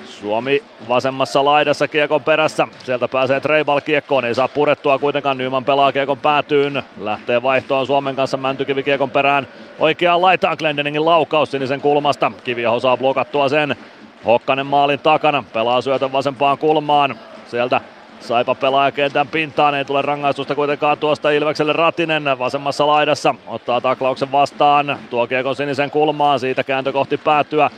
Suomi 0.05 0.63
vasemmassa 0.89 1.45
laidassa 1.45 1.87
kiekon 1.87 2.23
perässä. 2.23 2.67
Sieltä 2.83 3.07
pääsee 3.07 3.39
Treibal 3.39 3.81
kiekkoon. 3.81 4.25
Ei 4.25 4.35
saa 4.35 4.47
purettua 4.47 4.99
kuitenkaan. 4.99 5.37
Nyman 5.37 5.65
pelaa 5.65 5.91
kiekon 5.91 6.17
päätyyn. 6.17 6.83
Lähtee 6.99 7.43
vaihtoon 7.43 7.87
Suomen 7.87 8.15
kanssa 8.15 8.37
Mäntykivi 8.37 8.83
kiekon 8.83 9.09
perään. 9.09 9.47
Oikeaan 9.79 10.21
laitaan 10.21 10.55
Glendeningin 10.59 11.05
laukaus 11.05 11.51
sinisen 11.51 11.81
kulmasta. 11.81 12.31
Kiviaho 12.43 12.79
saa 12.79 12.97
blokattua 12.97 13.49
sen. 13.49 13.75
Hokkanen 14.25 14.65
maalin 14.65 14.99
takana. 14.99 15.43
Pelaa 15.53 15.81
syötön 15.81 16.11
vasempaan 16.11 16.57
kulmaan. 16.57 17.15
Sieltä 17.47 17.81
Saipa 18.19 18.55
pelaa 18.55 18.91
kentän 18.91 19.27
pintaan, 19.27 19.75
ei 19.75 19.85
tule 19.85 20.01
rangaistusta 20.01 20.55
kuitenkaan 20.55 20.97
tuosta 20.97 21.31
Ilvekselle 21.31 21.73
Ratinen 21.73 22.23
vasemmassa 22.39 22.87
laidassa. 22.87 23.35
Ottaa 23.47 23.81
taklauksen 23.81 24.31
vastaan, 24.31 24.97
tuo 25.09 25.27
kiekon 25.27 25.55
sinisen 25.55 25.91
kulmaan, 25.91 26.39
siitä 26.39 26.63
kääntö 26.63 26.91
kohti 26.91 27.17
päätyä. 27.17 27.69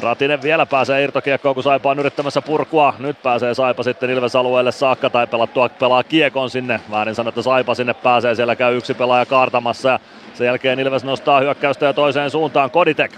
Ratinen 0.00 0.42
vielä 0.42 0.66
pääsee 0.66 1.02
irtokiekkoon, 1.02 1.54
kun 1.54 1.64
Saipa 1.64 1.90
on 1.90 1.98
yrittämässä 1.98 2.42
purkua. 2.42 2.94
Nyt 2.98 3.22
pääsee 3.22 3.54
Saipa 3.54 3.82
sitten 3.82 4.10
Ilves 4.10 4.36
alueelle 4.36 4.72
saakka 4.72 5.10
tai 5.10 5.26
pelattua 5.26 5.68
pelaa 5.68 6.04
kiekon 6.04 6.50
sinne. 6.50 6.80
Väärin 6.90 7.14
sanoa, 7.14 7.28
että 7.28 7.42
Saipa 7.42 7.74
sinne 7.74 7.94
pääsee. 7.94 8.34
Siellä 8.34 8.56
käy 8.56 8.76
yksi 8.76 8.94
pelaaja 8.94 9.26
kaartamassa 9.26 9.88
ja 9.88 9.98
sen 10.34 10.44
jälkeen 10.44 10.80
Ilves 10.80 11.04
nostaa 11.04 11.40
hyökkäystä 11.40 11.86
ja 11.86 11.92
toiseen 11.92 12.30
suuntaan 12.30 12.70
Koditek. 12.70 13.12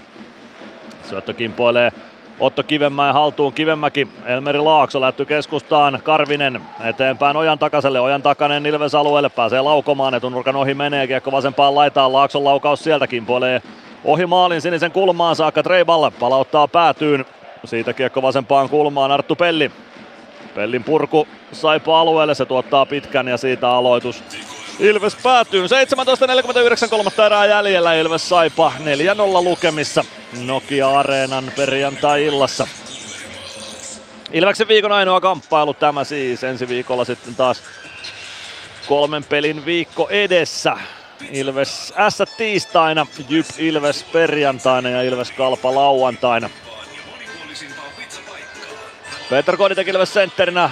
Syöttö 1.09 1.33
kimpoilee 1.33 1.91
Otto 2.39 2.63
Kivenmäen 2.63 3.13
haltuun. 3.13 3.53
Kivenmäki, 3.53 4.07
Elmeri 4.25 4.59
Laakso 4.59 5.01
lähty 5.01 5.25
keskustaan. 5.25 5.99
Karvinen 6.03 6.61
eteenpäin 6.83 7.37
Ojan 7.37 7.59
takaselle. 7.59 7.99
Ojan 7.99 8.21
takainen 8.21 8.65
Ilves 8.65 8.95
alueelle. 8.95 9.29
Pääsee 9.29 9.61
laukomaan. 9.61 10.13
Etunurkan 10.13 10.55
ohi 10.55 10.73
menee. 10.73 11.07
Kiekko 11.07 11.31
vasempaan 11.31 11.75
laitaan. 11.75 12.13
Laakson 12.13 12.43
laukaus 12.43 12.83
sieltä 12.83 13.07
kimpoilee 13.07 13.61
ohi 14.03 14.25
maalin 14.25 14.61
sinisen 14.61 14.91
kulmaan 14.91 15.35
saakka 15.35 15.63
Treiball 15.63 16.09
palauttaa 16.19 16.67
päätyyn. 16.67 17.25
Siitä 17.65 17.93
kiekko 17.93 18.21
vasempaan 18.21 18.69
kulmaan 18.69 19.11
Arttu 19.11 19.35
Pelli. 19.35 19.71
Pellin 20.55 20.83
purku 20.83 21.27
Saipa 21.51 21.99
alueelle, 21.99 22.35
se 22.35 22.45
tuottaa 22.45 22.85
pitkän 22.85 23.27
ja 23.27 23.37
siitä 23.37 23.69
aloitus. 23.69 24.23
Ilves 24.79 25.15
päätyy 25.23 25.65
17.49 25.65 26.89
kolmatta 26.89 27.25
erää 27.25 27.45
jäljellä 27.45 27.93
Ilves 27.93 28.29
Saipa 28.29 28.73
4-0 28.79 28.83
lukemissa 29.43 30.05
Nokia 30.45 30.99
Areenan 30.99 31.51
perjantai-illassa. 31.55 32.67
Ilveksen 34.31 34.67
viikon 34.67 34.91
ainoa 34.91 35.21
kamppailu 35.21 35.73
tämä 35.73 36.03
siis. 36.03 36.43
Ensi 36.43 36.67
viikolla 36.67 37.05
sitten 37.05 37.35
taas 37.35 37.63
kolmen 38.87 39.23
pelin 39.23 39.65
viikko 39.65 40.09
edessä. 40.09 40.77
Ilves 41.31 41.93
S 42.09 42.23
tiistaina, 42.37 43.07
Jyp 43.29 43.45
Ilves 43.57 44.03
perjantaina 44.03 44.89
ja 44.89 45.01
Ilves 45.01 45.31
Kalpa 45.31 45.75
lauantaina. 45.75 46.49
Peter 49.29 49.57
Koditek 49.57 49.87
Ilves 49.87 50.13
sentterinä. 50.13 50.69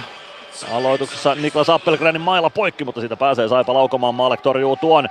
Aloituksessa 0.72 1.34
Niklas 1.34 1.70
Appelgrenin 1.70 2.22
mailla 2.22 2.50
poikki, 2.50 2.84
mutta 2.84 3.00
siitä 3.00 3.16
pääsee 3.16 3.48
Saipa 3.48 3.74
laukomaan. 3.74 4.14
Maalek 4.14 4.40
torjuu 4.40 4.76
tuon. 4.76 5.08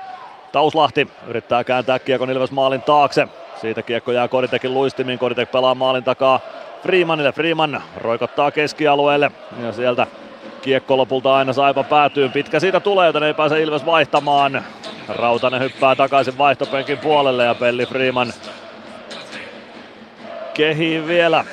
Tauslahti 0.51 1.07
yrittää 1.27 1.63
kääntää 1.63 1.99
kiekon 1.99 2.29
Ilves 2.31 2.51
maalin 2.51 2.81
taakse. 2.81 3.27
Siitä 3.61 3.81
kiekko 3.81 4.11
jää 4.11 4.27
Koditekin 4.27 4.73
luistimiin. 4.73 5.19
Koditek 5.19 5.51
pelaa 5.51 5.75
maalin 5.75 6.03
takaa 6.03 6.39
Freemanille. 6.83 7.31
Freeman 7.31 7.83
roikottaa 7.97 8.51
keskialueelle 8.51 9.31
ja 9.63 9.71
sieltä 9.71 10.07
kiekko 10.61 10.97
lopulta 10.97 11.35
aina 11.35 11.53
Saipa 11.53 11.83
päätyy. 11.83 12.29
Pitkä 12.29 12.59
siitä 12.59 12.79
tulee, 12.79 13.07
joten 13.07 13.23
ei 13.23 13.33
pääse 13.33 13.61
Ilves 13.61 13.85
vaihtamaan. 13.85 14.63
Rautanen 15.07 15.61
hyppää 15.61 15.95
takaisin 15.95 16.37
vaihtopenkin 16.37 16.97
puolelle 16.97 17.43
ja 17.43 17.55
Pelli 17.55 17.85
Freeman 17.85 18.33
kehii 20.53 21.07
vielä. 21.07 21.45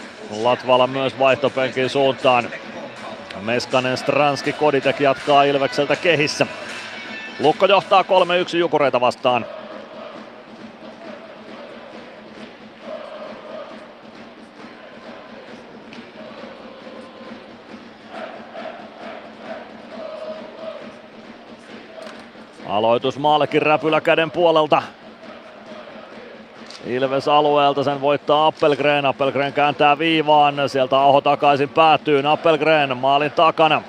Latvala 0.42 0.86
myös 0.86 1.18
vaihtopenkin 1.18 1.88
suuntaan. 1.90 2.48
Meskanen, 3.40 3.96
Stranski, 3.96 4.52
Koditek 4.52 5.00
jatkaa 5.00 5.42
Ilvekseltä 5.42 5.96
kehissä. 5.96 6.46
Lukko 7.40 7.66
johtaa 7.66 8.02
3-1 8.02 8.56
Jukureita 8.56 9.00
vastaan. 9.00 9.46
Aloitus 22.66 23.18
Maalekin 23.18 23.62
räpylä 23.62 24.00
käden 24.00 24.30
puolelta. 24.30 24.82
Ilves 26.86 27.28
alueelta 27.28 27.84
sen 27.84 28.00
voittaa 28.00 28.46
Appelgren. 28.46 29.06
Appelgren 29.06 29.52
kääntää 29.52 29.98
viivaan. 29.98 30.54
Sieltä 30.66 31.00
Aho 31.00 31.20
takaisin 31.20 31.68
päätyy. 31.68 32.22
Appelgren 32.32 32.96
maalin 32.96 33.30
takana. 33.30 33.82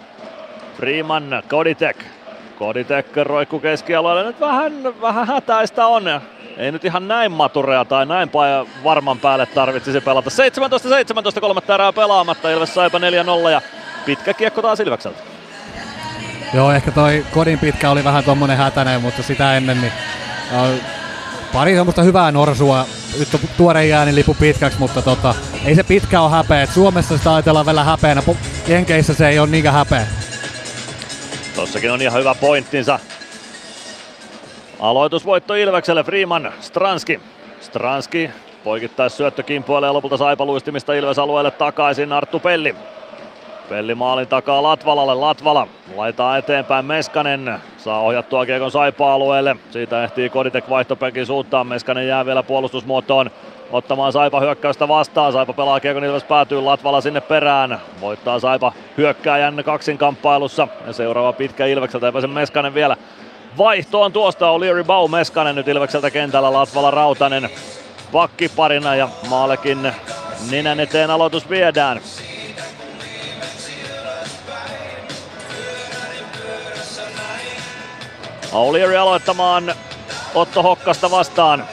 Freeman, 0.77 1.43
Koditek. 1.49 2.05
Koditek 2.59 3.17
roikku 3.23 3.59
keskialueelle. 3.59 4.23
Nyt 4.23 4.39
vähän, 4.39 4.73
vähän 5.01 5.27
hätäistä 5.27 5.87
on. 5.87 6.21
Ei 6.57 6.71
nyt 6.71 6.85
ihan 6.85 7.07
näin 7.07 7.31
maturea 7.31 7.85
tai 7.85 8.05
näin 8.05 8.29
varman 8.83 9.19
päälle 9.19 9.45
tarvitsisi 9.45 10.01
pelata. 10.01 10.29
17-17 11.37 11.41
kolmatta 11.41 11.73
erää 11.73 11.93
pelaamatta. 11.93 12.49
Ilves 12.49 12.73
Saipa 12.73 12.97
4-0 12.97 13.01
ja 13.51 13.61
pitkä 14.05 14.33
kiekko 14.33 14.61
taas 14.61 14.79
Ilvekseltä. 14.79 15.19
Joo, 16.53 16.71
ehkä 16.71 16.91
toi 16.91 17.25
kodin 17.33 17.59
pitkä 17.59 17.89
oli 17.91 18.03
vähän 18.03 18.23
tommonen 18.23 18.57
hätäinen, 18.57 19.01
mutta 19.01 19.23
sitä 19.23 19.57
ennen 19.57 19.81
niin 19.81 19.93
äh, 20.53 21.00
pari 21.53 21.75
semmoista 21.75 22.03
hyvää 22.03 22.31
norsua. 22.31 22.85
Nyt 23.19 23.33
on 23.33 23.39
tuore 23.57 23.85
jääni 23.85 24.15
lipu 24.15 24.33
pitkäksi, 24.33 24.79
mutta 24.79 25.01
tota, 25.01 25.35
ei 25.65 25.75
se 25.75 25.83
pitkä 25.83 26.21
ole 26.21 26.31
häpeä. 26.31 26.63
Et 26.63 26.69
Suomessa 26.69 27.17
sitä 27.17 27.33
ajatellaan 27.33 27.65
vielä 27.65 27.83
häpeänä, 27.83 28.23
Jenkeissä 28.67 29.13
se 29.13 29.29
ei 29.29 29.39
ole 29.39 29.49
niinkään 29.49 29.75
häpeä. 29.75 30.07
Tossakin 31.55 31.91
on 31.91 32.01
ihan 32.01 32.19
hyvä 32.19 32.35
pointtinsa. 32.35 32.99
Aloitusvoitto 34.79 35.55
Ilvekselle, 35.55 36.03
Freeman, 36.03 36.53
Stranski. 36.61 37.19
Stranski 37.61 38.29
poikittais 38.63 39.17
syöttö 39.17 39.43
kimpoilee 39.43 39.87
ja 39.87 39.93
lopulta 39.93 40.17
Saipa 40.17 40.45
luistimista 40.45 40.93
Ilves 40.93 41.19
alueelle 41.19 41.51
takaisin 41.51 42.13
Arttu 42.13 42.39
Pelli. 42.39 42.75
Pelli 43.71 43.95
maalin 43.95 44.27
takaa 44.27 44.63
Latvalalle. 44.63 45.15
Latvala 45.15 45.67
laitaa 45.95 46.37
eteenpäin 46.37 46.85
Meskanen. 46.85 47.59
Saa 47.77 47.99
ohjattua 47.99 48.45
Kiekon 48.45 48.71
Saipa-alueelle. 48.71 49.55
Siitä 49.69 50.03
ehtii 50.03 50.29
Koditek 50.29 50.69
vaihtopenkin 50.69 51.25
suuntaan. 51.25 51.67
Meskanen 51.67 52.07
jää 52.07 52.25
vielä 52.25 52.43
puolustusmuotoon 52.43 53.31
ottamaan 53.71 54.11
Saipa 54.11 54.39
hyökkäystä 54.39 54.87
vastaan. 54.87 55.33
Saipa 55.33 55.53
pelaa 55.53 55.79
Kiekon 55.79 56.03
Ilves 56.03 56.23
päätyy 56.23 56.61
Latvala 56.61 57.01
sinne 57.01 57.21
perään. 57.21 57.81
Voittaa 58.01 58.39
Saipa 58.39 58.73
hyökkääjän 58.97 59.63
kaksinkamppailussa. 59.65 60.67
Ja 60.87 60.93
seuraava 60.93 61.33
pitkä 61.33 61.65
Ilvekseltä 61.65 62.05
ei 62.05 62.11
pääse 62.11 62.27
Meskanen 62.27 62.73
vielä 62.73 62.97
vaihtoon 63.57 64.13
tuosta. 64.13 64.45
O'Leary 64.45 64.83
Bau 64.83 65.07
Meskanen 65.07 65.55
nyt 65.55 65.67
Ilvekseltä 65.67 66.11
kentällä. 66.11 66.53
Latvala 66.53 66.91
Rautanen 66.91 67.49
pakkiparina 68.11 68.95
ja 68.95 69.09
Maalekin 69.29 69.93
nenän 70.51 70.79
eteen 70.79 71.11
aloitus 71.11 71.49
viedään. 71.49 72.01
Aulieri 78.53 78.97
aloittamaan 78.97 79.75
Otto 80.35 80.63
Hokkasta 80.63 81.11
vastaan. 81.11 81.67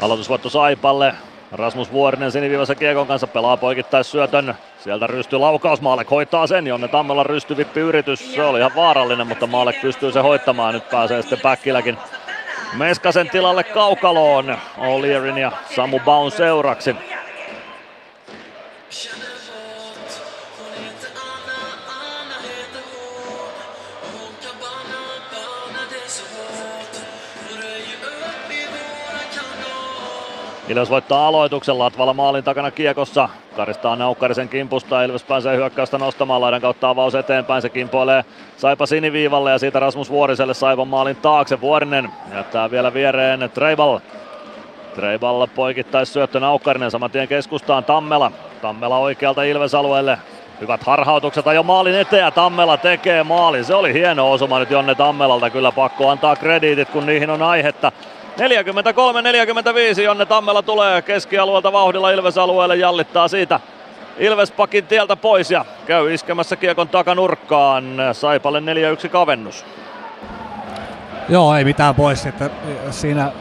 Aloitusvoitto 0.00 0.50
Saipalle. 0.50 1.14
Rasmus 1.52 1.92
Vuorinen 1.92 2.32
siniviivassa 2.32 2.74
kiekon 2.74 3.06
kanssa 3.06 3.26
pelaa 3.26 3.56
poikittais 3.56 4.10
syötön. 4.10 4.54
Sieltä 4.84 5.06
rysty 5.06 5.38
laukaus, 5.38 5.80
Maalek 5.80 6.10
hoitaa 6.10 6.46
sen, 6.46 6.66
Jonne 6.66 6.88
Tammella 6.88 7.22
rystyvippi 7.22 7.80
yritys. 7.80 8.34
Se 8.34 8.42
oli 8.42 8.58
ihan 8.58 8.74
vaarallinen, 8.76 9.26
mutta 9.26 9.46
Maalek 9.46 9.80
pystyy 9.80 10.12
se 10.12 10.20
hoittamaan. 10.20 10.74
Nyt 10.74 10.90
pääsee 10.90 11.22
sitten 11.22 11.40
Päkkiläkin 11.40 11.98
Meskasen 12.76 13.30
tilalle 13.30 13.64
kaukaloon 13.64 14.58
O'Learyn 14.78 15.38
ja 15.38 15.52
Samu 15.74 16.00
Baun 16.00 16.30
seuraksi. 16.30 16.96
Ilves 30.68 30.90
voittaa 30.90 31.28
aloituksen 31.28 31.78
Latvala 31.78 32.14
maalin 32.14 32.44
takana 32.44 32.70
kiekossa. 32.70 33.28
Karistaa 33.56 33.96
Naukkarisen 33.96 34.48
kimpusta. 34.48 35.02
Ilves 35.02 35.24
pääsee 35.24 35.56
hyökkäystä 35.56 35.98
nostamaan 35.98 36.40
laidan 36.40 36.60
kautta 36.60 36.88
avaus 36.88 37.14
eteenpäin. 37.14 37.62
Se 37.62 37.68
kimpoilee 37.68 38.24
Saipa 38.56 38.86
siniviivalle 38.86 39.50
ja 39.50 39.58
siitä 39.58 39.80
Rasmus 39.80 40.10
Vuoriselle 40.10 40.54
Saipan 40.54 40.88
maalin 40.88 41.16
taakse. 41.16 41.60
Vuorinen 41.60 42.10
jättää 42.34 42.70
vielä 42.70 42.94
viereen 42.94 43.50
Treibal. 43.54 43.98
Treibal 44.94 45.46
poikittais 45.46 46.12
syöttö 46.12 46.40
Naukkarinen 46.40 46.90
saman 46.90 47.10
tien 47.10 47.28
keskustaan 47.28 47.84
Tammela. 47.84 48.32
Tammela 48.62 48.98
oikealta 48.98 49.42
Ilves 49.42 49.74
alueelle. 49.74 50.18
Hyvät 50.60 50.82
harhautukset 50.82 51.46
jo 51.54 51.62
maalin 51.62 51.94
eteen 51.94 52.24
ja 52.24 52.30
Tammela 52.30 52.76
tekee 52.76 53.22
maalin. 53.22 53.64
Se 53.64 53.74
oli 53.74 53.92
hieno 53.92 54.32
osuma 54.32 54.58
nyt 54.58 54.70
Jonne 54.70 54.94
Tammelalta. 54.94 55.50
Kyllä 55.50 55.72
pakko 55.72 56.08
antaa 56.08 56.36
krediitit 56.36 56.90
kun 56.90 57.06
niihin 57.06 57.30
on 57.30 57.42
aihetta. 57.42 57.92
43-45 58.36 60.00
Jonne 60.00 60.26
Tammela 60.26 60.62
tulee 60.62 61.02
keskialueelta 61.02 61.72
vauhdilla 61.72 62.10
Ilves-alueelle, 62.10 62.76
jallittaa 62.76 63.28
siitä 63.28 63.60
Ilves-pakin 64.18 64.86
tieltä 64.86 65.16
pois 65.16 65.50
ja 65.50 65.64
käy 65.86 66.14
iskemässä 66.14 66.56
kiekon 66.56 66.88
takanurkkaan. 66.88 67.84
Saipalle 68.12 68.60
4-1 69.06 69.08
kavennus. 69.08 69.64
Joo, 71.28 71.54
ei 71.54 71.64
mitään 71.64 71.94
pois. 71.94 72.26
Että 72.26 72.50
siinä 72.90 73.32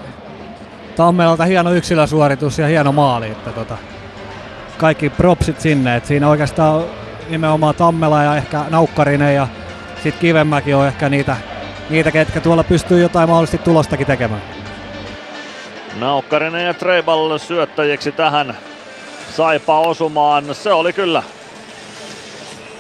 Tammelalta 0.95 1.45
hieno 1.45 1.74
yksilösuoritus 1.74 2.59
ja 2.59 2.67
hieno 2.67 2.91
maali. 2.91 3.27
Että 3.27 3.51
tota, 3.51 3.77
kaikki 4.77 5.09
propsit 5.09 5.61
sinne. 5.61 5.95
Et 5.95 6.06
siinä 6.06 6.30
oikeastaan 6.30 6.83
nimenomaan 7.30 7.75
Tammela 7.75 8.24
ja 8.24 8.35
ehkä 8.35 8.61
Naukkarinen 8.69 9.35
ja 9.35 9.48
sitten 10.03 10.22
Kivemäki 10.22 10.74
on 10.74 10.88
ehkä 10.88 11.09
niitä, 11.09 11.38
niitä, 11.90 12.11
ketkä 12.11 12.41
tuolla 12.41 12.64
pystyy 12.64 13.01
jotain 13.01 13.30
mahdollisesti 13.30 13.57
tulostakin 13.57 14.07
tekemään. 14.07 14.55
Naukkarinen 15.95 16.65
ja 16.65 16.74
Treibal 16.74 17.38
syöttäjiksi 17.38 18.11
tähän 18.11 18.57
Saipa 19.35 19.80
osumaan. 19.80 20.56
Se 20.56 20.74
oli 20.74 20.93
kyllä 20.93 21.24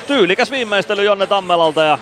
tyylikäs 0.07 0.51
viimeistely 0.51 1.03
Jonne 1.03 1.27
Tammelalta 1.27 1.83
ja 1.83 1.97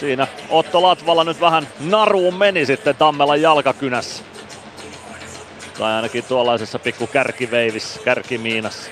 siinä 0.00 0.26
Otto 0.48 0.82
Latvala 0.82 1.24
nyt 1.24 1.40
vähän 1.40 1.68
naruun 1.80 2.34
meni 2.34 2.66
sitten 2.66 2.96
Tammelan 2.96 3.42
jalkakynässä. 3.42 4.24
Tai 5.78 5.92
ainakin 5.92 6.24
tuollaisessa 6.24 6.78
pikku 6.78 7.06
kärkiveivissä, 7.06 8.00
kärkimiinassa. 8.04 8.90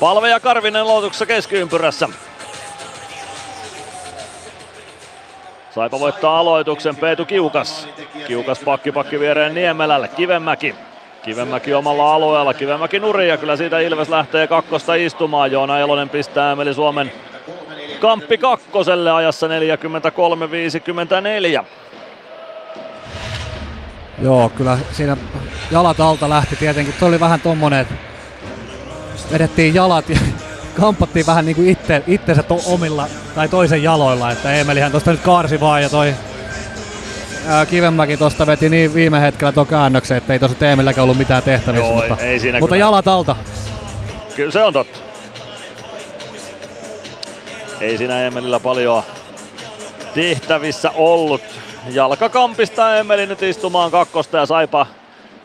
Palve 0.00 0.28
ja 0.28 0.40
Karvinen 0.40 0.88
loutuksessa 0.88 1.26
keskiympyrässä. 1.26 2.08
Saipa 5.74 6.00
voittaa 6.00 6.38
aloituksen 6.38 6.96
Peetu 6.96 7.24
Kiukas. 7.24 7.88
Kiukas 8.26 8.60
pakki 8.60 8.92
pakki 8.92 9.20
viereen 9.20 9.54
Niemelälle. 9.54 10.08
Kivemäki. 10.08 10.74
Kivemäki 11.22 11.74
omalla 11.74 12.14
alueella. 12.14 12.54
Kivemäki 12.54 12.98
nuri 12.98 13.28
ja 13.28 13.36
kyllä 13.36 13.56
siitä 13.56 13.80
Ilves 13.80 14.08
lähtee 14.08 14.46
kakkosta 14.46 14.94
istumaan. 14.94 15.52
Joona 15.52 15.78
Elonen 15.78 16.08
pistää 16.08 16.52
Emeli 16.52 16.74
Suomen 16.74 17.12
kamppi 18.00 18.38
kakkoselle 18.38 19.12
ajassa 19.12 19.48
43-54. 19.48 19.50
Joo, 24.22 24.48
kyllä 24.48 24.78
siinä 24.92 25.16
jalat 25.70 26.00
alta 26.00 26.28
lähti 26.28 26.56
tietenkin. 26.56 26.94
Tuo 26.98 27.08
oli 27.08 27.20
vähän 27.20 27.40
tommonen, 27.40 27.80
että 27.80 27.94
vedettiin 29.32 29.74
jalat 29.74 30.08
ja 30.08 30.18
kampattiin 30.74 31.26
vähän 31.26 31.44
niin 31.44 31.56
kuin 31.56 31.68
itse, 31.68 32.02
itsensä 32.06 32.42
to, 32.42 32.60
omilla 32.66 33.06
tai 33.34 33.48
toisen 33.48 33.82
jaloilla, 33.82 34.30
että 34.30 34.52
Emelihän 34.52 34.90
tuosta 34.90 35.10
nyt 35.10 35.20
kaarsi 35.20 35.60
vaan 35.60 35.82
ja 35.82 35.88
toi 35.88 36.14
ää, 37.46 37.66
Kivenmäki 37.66 38.16
tuosta 38.16 38.46
veti 38.46 38.68
niin 38.68 38.94
viime 38.94 39.20
hetkellä 39.20 39.52
tuon 39.52 39.66
käännöksen, 39.66 40.16
että 40.16 40.32
ei 40.32 40.38
tuossa 40.38 40.58
Teemilläkään 40.58 41.02
ollut 41.02 41.18
mitään 41.18 41.42
tehtävissä, 41.42 41.86
Joo, 41.86 41.94
mutta, 41.94 42.16
ei 42.16 42.40
siinä 42.40 42.60
mutta 42.60 42.74
kyllä. 42.74 42.86
jalat 42.86 43.08
alta. 43.08 43.36
Kyllä 44.36 44.50
se 44.50 44.62
on 44.62 44.72
totta. 44.72 44.98
Ei 47.80 47.98
siinä 47.98 48.26
Emelillä 48.26 48.60
paljon 48.60 49.02
tehtävissä 50.14 50.90
ollut. 50.94 51.42
Jalkakampista 51.90 52.96
Emeli 52.96 53.26
nyt 53.26 53.42
istumaan 53.42 53.90
kakkosta 53.90 54.36
ja 54.36 54.46
saipa 54.46 54.86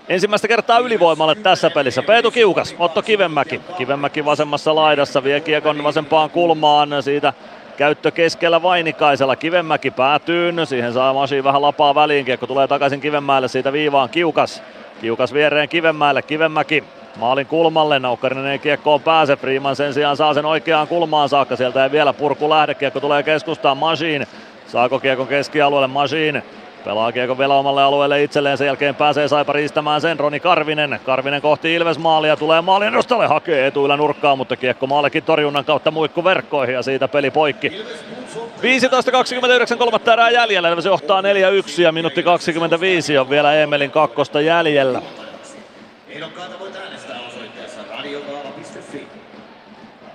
ensimmäistä 0.09 0.47
kertaa 0.47 0.79
ylivoimalle 0.79 1.35
tässä 1.35 1.69
pelissä. 1.69 2.01
Peetu 2.01 2.31
Kiukas, 2.31 2.75
Otto 2.79 3.01
Kivenmäki. 3.01 3.61
Kivenmäki 3.77 4.25
vasemmassa 4.25 4.75
laidassa 4.75 5.23
vie 5.23 5.39
kiekon 5.39 5.83
vasempaan 5.83 6.29
kulmaan. 6.29 6.89
Siitä 7.03 7.33
käyttö 7.77 8.11
keskellä 8.11 8.61
Vainikaisella. 8.61 9.35
Kivenmäki 9.35 9.91
päätyyn. 9.91 10.67
Siihen 10.67 10.93
saa 10.93 11.13
Masi 11.13 11.43
vähän 11.43 11.61
lapaa 11.61 11.95
väliin. 11.95 12.25
Kiekko 12.25 12.47
tulee 12.47 12.67
takaisin 12.67 13.01
Kivenmäelle 13.01 13.47
siitä 13.47 13.73
viivaan. 13.73 14.09
Kiukas. 14.09 14.63
Kiukas 15.01 15.33
viereen 15.33 15.69
Kivenmäelle. 15.69 16.21
Kivenmäki 16.21 16.83
maalin 17.15 17.47
kulmalle. 17.47 17.99
Naukkarinen 17.99 18.45
ei 18.45 18.59
kiekkoon 18.59 19.01
pääse. 19.01 19.35
Freeman 19.35 19.75
sen 19.75 19.93
sijaan 19.93 20.17
saa 20.17 20.33
sen 20.33 20.45
oikeaan 20.45 20.87
kulmaan 20.87 21.29
saakka. 21.29 21.55
Sieltä 21.55 21.83
ei 21.83 21.91
vielä 21.91 22.13
purku 22.13 22.49
lähde. 22.49 22.73
Kiekko 22.73 22.99
tulee 22.99 23.23
keskustaan. 23.23 23.77
Masiin. 23.77 24.27
Saako 24.67 24.99
kiekon 24.99 25.27
keskialueelle? 25.27 25.87
Masiin. 25.87 26.43
Pelaa 26.89 27.11
kiekko 27.11 27.37
vielä 27.37 27.55
omalle 27.55 27.83
alueelle 27.83 28.23
itselleen, 28.23 28.57
sen 28.57 28.67
jälkeen 28.67 28.95
pääsee 28.95 29.27
Saipa 29.27 29.53
riistämään 29.53 30.01
sen 30.01 30.19
Roni 30.19 30.39
Karvinen. 30.39 30.99
Karvinen 31.05 31.41
kohti 31.41 31.73
Ilves 31.73 31.97
maalia, 31.97 32.37
tulee 32.37 32.61
maalin 32.61 32.87
edustalle, 32.87 33.27
hakee 33.27 33.67
etuilla 33.67 33.97
nurkkaa, 33.97 34.35
mutta 34.35 34.55
kiekko 34.55 34.87
maallekin 34.87 35.23
torjunnan 35.23 35.65
kautta 35.65 35.91
muikku 35.91 36.23
verkkoihin 36.23 36.75
ja 36.75 36.83
siitä 36.83 37.07
peli 37.07 37.31
poikki. 37.31 37.69
15.29 39.71 39.77
kolmatta 39.77 40.13
erää 40.13 40.29
jäljellä, 40.29 40.69
Ilves 40.69 40.85
johtaa 40.85 41.21
4-1 41.21 41.25
ja 41.81 41.91
minuutti 41.91 42.23
25 42.23 43.17
on 43.17 43.29
vielä 43.29 43.53
Emelin 43.53 43.91
kakkosta 43.91 44.41
jäljellä. 44.41 45.01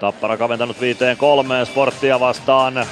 Tappara 0.00 0.36
kaventanut 0.36 0.80
viiteen 0.80 1.16
kolmeen 1.16 1.66
sporttia 1.66 2.20
vastaan 2.20 2.86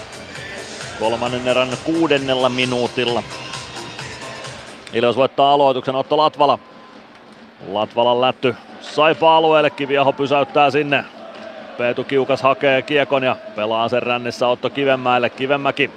kolmannen 0.99 1.49
erän 1.49 1.69
kuudennella 1.85 2.49
minuutilla. 2.49 3.23
Ilves 4.93 5.17
voittaa 5.17 5.53
aloituksen 5.53 5.95
Otto 5.95 6.17
Latvala. 6.17 6.59
Latvalan 7.69 8.21
lätty 8.21 8.57
Saipa 8.81 9.37
alueelle, 9.37 9.71
Kiviaho 9.71 10.12
pysäyttää 10.12 10.71
sinne. 10.71 11.05
Peetu 11.79 12.05
Kiukas 12.05 12.43
hakee 12.43 12.83
kiekon 12.83 13.23
ja 13.23 13.37
pelaa 13.57 13.89
sen 13.89 14.03
rännissä 14.03 14.49
Otto 14.49 14.71
Kivenmäelle. 14.71 15.31
Kivenmäki 15.31 15.91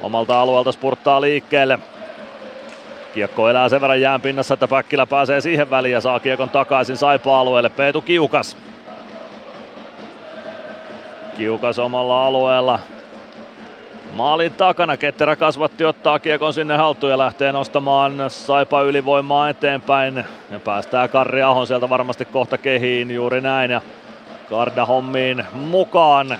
omalta 0.00 0.40
alueelta 0.40 0.72
spurttaa 0.72 1.20
liikkeelle. 1.20 1.78
Kiekko 3.14 3.48
elää 3.48 3.68
sen 3.68 3.80
verran 3.80 4.00
jään 4.00 4.20
pinnassa, 4.20 4.54
että 4.54 4.68
Päkkilä 4.68 5.06
pääsee 5.06 5.40
siihen 5.40 5.70
väliin 5.70 5.92
ja 5.92 6.00
saa 6.00 6.20
kiekon 6.20 6.50
takaisin 6.50 6.96
Saipa-alueelle. 6.96 7.68
Peetu 7.68 8.00
Kiukas. 8.00 8.56
Kiukas 11.36 11.78
omalla 11.78 12.26
alueella. 12.26 12.78
Maalin 14.12 14.52
takana 14.52 14.96
Ketterä 14.96 15.36
kasvatti 15.36 15.84
ottaa 15.84 16.18
kiekon 16.18 16.54
sinne 16.54 16.76
haltuun 16.76 17.10
ja 17.10 17.18
lähtee 17.18 17.52
nostamaan 17.52 18.14
Saipa 18.28 18.82
ylivoimaa 18.82 19.48
eteenpäin. 19.48 20.24
Ja 20.50 20.60
päästää 20.60 21.08
Karri 21.08 21.42
Ahon 21.42 21.66
sieltä 21.66 21.88
varmasti 21.88 22.24
kohta 22.24 22.58
kehiin 22.58 23.10
juuri 23.10 23.40
näin. 23.40 23.70
Ja 23.70 23.80
Karda 24.50 24.86
hommiin 24.86 25.44
mukaan. 25.52 26.38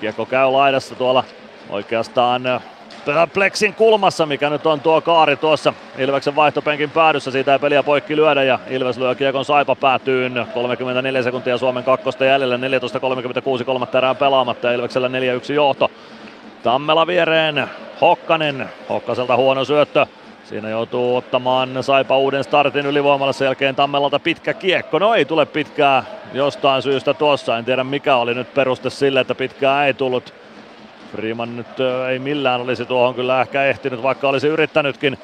Kiekko 0.00 0.26
käy 0.26 0.50
laidassa 0.50 0.94
tuolla 0.94 1.24
oikeastaan 1.70 2.42
Plexin 3.34 3.74
kulmassa, 3.74 4.26
mikä 4.26 4.50
nyt 4.50 4.66
on 4.66 4.80
tuo 4.80 5.00
kaari 5.00 5.36
tuossa 5.36 5.74
Ilveksen 5.98 6.36
vaihtopenkin 6.36 6.90
päädyssä. 6.90 7.30
Siitä 7.30 7.52
ei 7.52 7.58
peliä 7.58 7.82
poikki 7.82 8.16
lyödä 8.16 8.42
ja 8.42 8.58
Ilves 8.70 8.98
lyö 8.98 9.14
kiekon 9.14 9.44
Saipa 9.44 9.76
päätyyn. 9.76 10.46
34 10.54 11.22
sekuntia 11.22 11.58
Suomen 11.58 11.84
kakkosta 11.84 12.24
jäljellä, 12.24 12.56
14.36 13.58 13.64
kolmatta 13.64 13.98
erää 13.98 14.14
pelaamatta 14.14 14.66
ja 14.66 14.74
Ilveksellä 14.74 15.08
4-1 15.08 15.52
johto. 15.52 15.90
Tammela 16.64 17.06
viereen, 17.06 17.68
Hokkanen, 18.00 18.68
Hokkaselta 18.88 19.36
huono 19.36 19.64
syöttö. 19.64 20.06
Siinä 20.44 20.68
joutuu 20.68 21.16
ottamaan 21.16 21.84
Saipa 21.84 22.18
uuden 22.18 22.44
startin 22.44 22.86
ylivoimalla 22.86 23.32
sen 23.32 23.44
jälkeen 23.44 23.74
Tammelalta 23.74 24.18
pitkä 24.18 24.54
kiekko. 24.54 24.98
No 24.98 25.14
ei 25.14 25.24
tule 25.24 25.46
pitkää 25.46 26.04
jostain 26.32 26.82
syystä 26.82 27.14
tuossa. 27.14 27.58
En 27.58 27.64
tiedä 27.64 27.84
mikä 27.84 28.16
oli 28.16 28.34
nyt 28.34 28.54
peruste 28.54 28.90
sille, 28.90 29.20
että 29.20 29.34
pitkää 29.34 29.86
ei 29.86 29.94
tullut. 29.94 30.34
Freeman 31.12 31.56
nyt 31.56 31.66
ei 32.10 32.18
millään 32.18 32.60
olisi 32.60 32.84
tuohon 32.84 33.14
kyllä 33.14 33.40
ehkä 33.40 33.64
ehtinyt, 33.64 34.02
vaikka 34.02 34.28
olisi 34.28 34.48
yrittänytkin. 34.48 35.18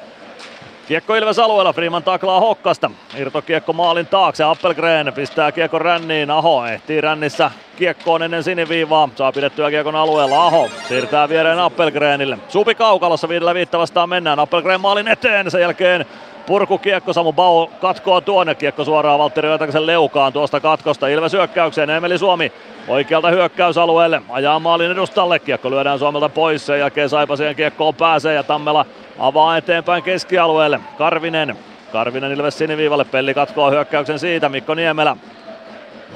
Kiekko 0.87 1.15
Ilves 1.15 1.39
alueella, 1.39 1.73
Freeman 1.73 2.03
taklaa 2.03 2.39
Hokkasta. 2.39 2.91
Irtokiekko 3.17 3.73
maalin 3.73 4.07
taakse, 4.07 4.43
Appelgren 4.43 5.13
pistää 5.13 5.51
kiekko 5.51 5.79
ränniin, 5.79 6.31
Aho 6.31 6.65
ehtii 6.65 7.01
rännissä 7.01 7.51
kiekkoon 7.75 8.23
ennen 8.23 8.43
siniviivaa. 8.43 9.09
Saa 9.15 9.31
pidettyä 9.31 9.69
kiekon 9.69 9.95
alueella, 9.95 10.45
Aho 10.47 10.69
siirtää 10.87 11.29
viereen 11.29 11.59
Appelgrenille. 11.59 12.37
Supi 12.47 12.75
kaukalossa 12.75 13.29
viidellä 13.29 13.53
viittä 13.53 13.77
vastaan 13.77 14.09
mennään, 14.09 14.39
Appelgren 14.39 14.81
maalin 14.81 15.07
eteen, 15.07 15.51
sen 15.51 15.61
jälkeen 15.61 16.05
purkukiekko, 16.51 17.13
Samu 17.13 17.33
Bau 17.33 17.67
katkoo 17.67 18.21
tuonne, 18.21 18.55
kiekko 18.55 18.85
suoraan 18.85 19.19
Valtteri 19.19 19.49
Oetakasen 19.49 19.85
leukaan 19.85 20.33
tuosta 20.33 20.59
katkosta. 20.59 21.07
Ilves 21.07 21.33
hyökkäykseen, 21.33 21.89
Emeli 21.89 22.17
Suomi 22.17 22.51
oikealta 22.87 23.29
hyökkäysalueelle, 23.29 24.21
ajaa 24.29 24.59
maalin 24.59 24.91
edustalle, 24.91 25.39
kiekko 25.39 25.71
lyödään 25.71 25.99
Suomelta 25.99 26.29
pois, 26.29 26.65
sen 26.65 26.79
jälkeen 26.79 27.09
Saipa 27.09 27.35
siihen 27.35 27.55
kiekkoon 27.55 27.95
pääsee 27.95 28.33
ja 28.33 28.43
Tammela 28.43 28.85
avaa 29.19 29.57
eteenpäin 29.57 30.03
keskialueelle. 30.03 30.79
Karvinen, 30.97 31.57
Karvinen 31.91 32.31
Ilves 32.31 32.57
siniviivalle, 32.57 33.05
Pelli 33.05 33.33
katkoo 33.33 33.71
hyökkäyksen 33.71 34.19
siitä, 34.19 34.49
Mikko 34.49 34.73
Niemelä 34.73 35.17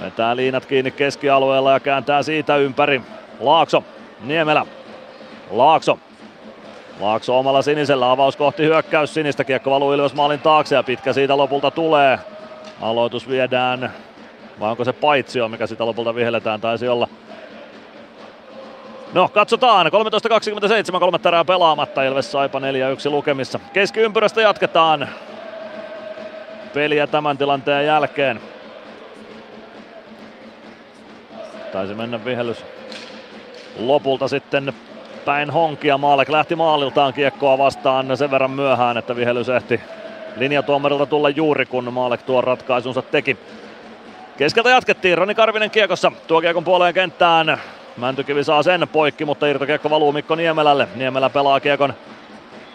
vetää 0.01 0.35
liinat 0.35 0.65
kiinni 0.65 0.91
keskialueella 0.91 1.72
ja 1.72 1.80
kääntää 1.80 2.23
siitä 2.23 2.57
ympäri. 2.57 3.01
Laakso, 3.39 3.83
Niemelä, 4.23 4.65
Laakso, 5.51 5.99
Laakso 6.99 7.40
omalla 7.40 7.61
sinisellä, 7.61 8.11
avaus 8.11 8.35
kohti 8.35 8.64
hyökkäys 8.64 9.14
sinistä, 9.14 9.43
kiekko 9.43 9.72
valuu 9.72 9.93
Ilves 9.93 10.14
maalin 10.14 10.40
taakse 10.40 10.75
ja 10.75 10.83
pitkä 10.83 11.14
siitä 11.14 11.38
lopulta 11.38 11.72
tulee. 11.72 12.19
Aloitus 12.82 13.30
viedään, 13.30 13.93
vai 14.59 14.72
onko 14.72 14.83
se 14.83 14.93
paitsio, 14.93 15.48
mikä 15.48 15.67
sitä 15.67 15.85
lopulta 15.85 16.15
vihelletään, 16.15 16.61
taisi 16.61 16.88
olla. 16.88 17.07
No, 19.14 19.30
katsotaan. 19.30 19.88
13.27, 20.93 20.99
kolmatta 20.99 21.30
erää 21.30 21.45
pelaamatta. 21.45 22.03
Ilves 22.03 22.32
Saipa 22.32 22.59
4-1 22.59 22.64
lukemissa. 23.09 23.59
Keskiympyrästä 23.74 24.41
jatketaan 24.41 25.09
peliä 26.74 27.07
tämän 27.07 27.38
tilanteen 27.38 27.85
jälkeen. 27.85 28.41
Taisi 31.72 31.93
mennä 31.93 32.25
vihellys 32.25 32.65
lopulta 33.80 34.27
sitten 34.27 34.74
päin 35.25 35.49
honkia. 35.49 35.97
Maalek 35.97 36.29
lähti 36.29 36.55
maaliltaan 36.55 37.13
kiekkoa 37.13 37.57
vastaan 37.57 38.17
sen 38.17 38.31
verran 38.31 38.51
myöhään, 38.51 38.97
että 38.97 39.15
vihellys 39.15 39.49
ehti 39.49 39.81
linjatuomarilta 40.37 41.05
tulla 41.05 41.29
juuri, 41.29 41.65
kun 41.65 41.93
Maalek 41.93 42.23
tuon 42.23 42.43
ratkaisunsa 42.43 43.01
teki. 43.01 43.37
Keskeltä 44.37 44.69
jatkettiin, 44.69 45.17
Roni 45.17 45.35
Karvinen 45.35 45.71
kiekossa, 45.71 46.11
tuo 46.27 46.41
kiekon 46.41 46.63
puoleen 46.63 46.93
kenttään. 46.93 47.57
Mäntykivi 47.97 48.43
saa 48.43 48.63
sen 48.63 48.87
poikki, 48.91 49.25
mutta 49.25 49.47
irtokiekko 49.47 49.89
valuu 49.89 50.11
Mikko 50.11 50.35
Niemelälle. 50.35 50.87
Niemelä 50.95 51.29
pelaa 51.29 51.59
kiekon 51.59 51.93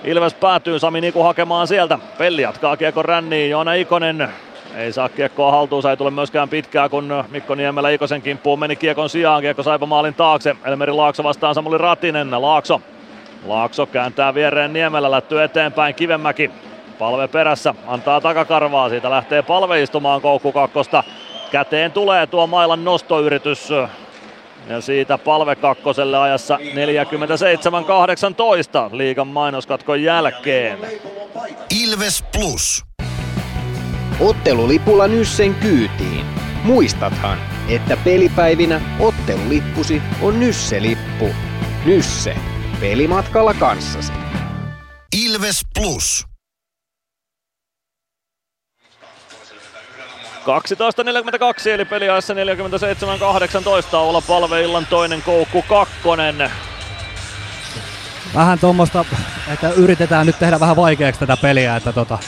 Ilves 0.04 0.34
päätyy 0.34 0.78
Sami 0.78 1.00
Niku 1.00 1.22
hakemaan 1.22 1.66
sieltä. 1.66 1.98
Pelli 2.18 2.42
jatkaa 2.42 2.76
kiekon 2.76 3.04
ränniin. 3.04 3.50
Joona 3.50 3.74
Ikonen 3.74 4.28
ei 4.76 4.92
saa 4.92 5.08
kiekkoa 5.08 5.50
haltuunsa, 5.50 5.90
ei 5.90 5.96
tule 5.96 6.10
myöskään 6.10 6.48
pitkää, 6.48 6.88
kun 6.88 7.24
Mikko 7.30 7.54
Niemelä 7.54 7.90
Ikosen 7.90 8.22
kimppuun 8.22 8.58
meni 8.58 8.76
kiekon 8.76 9.10
sijaan. 9.10 9.42
Kiekko 9.42 9.62
saipa 9.62 9.86
maalin 9.86 10.14
taakse. 10.14 10.56
Elmeri 10.64 10.92
Laakso 10.92 11.24
vastaan 11.24 11.54
Samuli 11.54 11.78
Ratinen. 11.78 12.42
Laakso. 12.42 12.80
Laakso 13.44 13.86
kääntää 13.86 14.34
viereen 14.34 14.72
Niemelä, 14.72 15.10
lätty 15.10 15.42
eteenpäin 15.42 15.94
Kivemäki. 15.94 16.50
Palve 16.98 17.28
perässä, 17.28 17.74
antaa 17.86 18.20
takakarvaa, 18.20 18.88
siitä 18.88 19.10
lähtee 19.10 19.42
palve 19.42 19.82
istumaan 19.82 20.20
koukku 20.20 20.52
kakkosta. 20.52 21.04
Käteen 21.50 21.92
tulee 21.92 22.26
tuo 22.26 22.46
mailan 22.46 22.84
nostoyritys. 22.84 23.70
Ja 24.68 24.80
siitä 24.80 25.18
palve 25.18 25.56
kakkoselle 25.56 26.18
ajassa 26.18 26.56
47-18 26.56 26.60
liigan 28.92 29.26
mainoskatkon 29.26 30.02
jälkeen. 30.02 30.78
Ilves 31.82 32.24
Plus. 32.32 32.89
Ottelulipulla 34.20 35.08
Nyssen 35.08 35.54
kyytiin. 35.54 36.26
Muistathan, 36.64 37.38
että 37.68 37.96
pelipäivinä 37.96 38.80
ottelulippusi 38.98 40.02
on 40.22 40.40
Nysse-lippu. 40.40 41.34
Nysse. 41.84 42.36
Pelimatkalla 42.80 43.54
kanssasi. 43.54 44.12
Ilves 45.24 45.60
Plus. 45.74 46.26
12.42 50.40 51.68
eli 51.68 51.84
peliajassa 51.84 52.34
47-18 52.34 52.36
olla 53.96 54.20
palveillan 54.20 54.86
toinen 54.86 55.22
koukku 55.22 55.62
kakkonen. 55.62 56.50
Vähän 58.34 58.58
tuommoista, 58.58 59.04
että 59.52 59.70
yritetään 59.70 60.26
nyt 60.26 60.38
tehdä 60.38 60.60
vähän 60.60 60.76
vaikeaksi 60.76 61.20
tätä 61.20 61.36
peliä, 61.36 61.76
että 61.76 61.92
tota, 61.92 62.18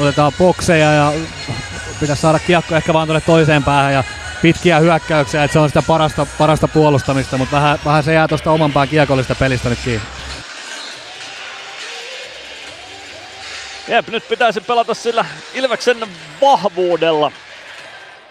otetaan 0.00 0.32
bokseja 0.38 0.92
ja 0.92 1.12
pitäisi 2.00 2.22
saada 2.22 2.38
kiekko 2.38 2.76
ehkä 2.76 2.92
vaan 2.92 3.08
tuonne 3.08 3.20
toiseen 3.26 3.64
päähän 3.64 3.92
ja 3.92 4.04
pitkiä 4.42 4.78
hyökkäyksiä, 4.78 5.44
että 5.44 5.52
se 5.52 5.58
on 5.58 5.68
sitä 5.68 5.82
parasta, 5.82 6.26
parasta 6.38 6.68
puolustamista, 6.68 7.38
mutta 7.38 7.56
vähän, 7.56 7.78
vähän 7.84 8.02
se 8.02 8.12
jää 8.12 8.28
tuosta 8.28 8.50
oman 8.50 8.72
pään 8.72 8.88
kiekollista 8.88 9.34
pelistä 9.34 9.68
nyt 9.68 9.78
kiinni. 9.84 10.06
Jep, 13.88 14.08
nyt 14.08 14.28
pitäisi 14.28 14.60
pelata 14.60 14.94
sillä 14.94 15.24
Ilveksen 15.54 15.96
vahvuudella. 16.40 17.32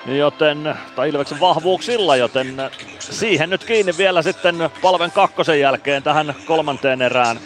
Joten, 0.05 0.75
tai 0.95 1.09
Ilveksen 1.09 1.39
vahvuuksilla, 1.39 2.15
joten 2.15 2.55
siihen 2.99 3.49
nyt 3.49 3.63
kiinni 3.63 3.97
vielä 3.97 4.21
sitten 4.21 4.55
palven 4.81 5.11
kakkosen 5.11 5.59
jälkeen 5.59 6.03
tähän 6.03 6.35
kolmanteen 6.45 7.01
erään. 7.01 7.39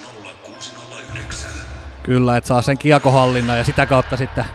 Kyllä, 2.04 2.38
että 2.38 2.48
saa 2.48 2.62
sen 2.62 2.78
kiekohallinnan 2.78 3.58
ja 3.58 3.64
sitä 3.64 3.86
kautta 3.86 4.18
sitten 4.18 4.46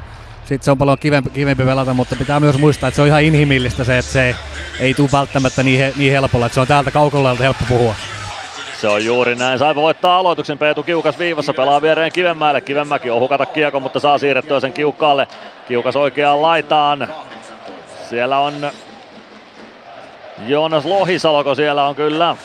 sitten 0.47 0.65
se 0.65 0.71
on 0.71 0.79
paljon 0.79 0.99
kivempi, 0.99 1.31
kivempi 1.31 1.65
pelata, 1.65 1.95
mutta 1.95 2.17
pitää 2.17 2.41
myös 2.41 2.59
muistaa, 2.59 2.89
että 2.89 2.97
se 2.97 3.03
on 3.03 3.09
ihan 3.09 3.23
inhimillistä 3.23 3.85
se, 3.85 3.99
että 3.99 4.13
se 4.13 4.27
ei, 4.27 4.35
ei 4.81 4.95
tule 4.95 5.09
välttämättä 5.13 5.63
niin, 5.63 5.79
he, 5.79 5.93
niin 5.97 6.13
helpolla, 6.13 6.47
että 6.47 6.55
se 6.55 6.61
on 6.61 6.67
täältä 6.67 6.91
kaukolla 6.91 7.35
helppo 7.35 7.65
puhua. 7.69 7.95
Se 8.81 8.89
on 8.89 9.05
juuri 9.05 9.35
näin. 9.35 9.59
Saipa 9.59 9.83
voittaa 9.83 10.19
aloituksen. 10.19 10.59
Peetu 10.59 10.83
Kiukas 10.83 11.19
viivassa 11.19 11.55
pelaa 11.55 11.83
viereen 11.83 12.13
Kivenmäelle. 12.13 12.61
Kivenmäki 12.61 13.11
on 13.11 13.21
hukata 13.21 13.47
kiekon, 13.47 13.83
mutta 13.83 14.01
saa 14.01 14.19
siirrettyä 14.19 14.61
sen 14.61 14.73
Kiukkaalle. 14.73 15.29
Kiukas 15.69 15.97
oikeaan 15.97 16.43
laitaan. 16.43 17.09
Siellä 18.09 18.39
on 18.39 18.71
Joonas 20.47 20.85
Lohisaloko 20.85 21.55
siellä 21.55 21.85
on 21.85 21.95
kyllä. 21.95 22.37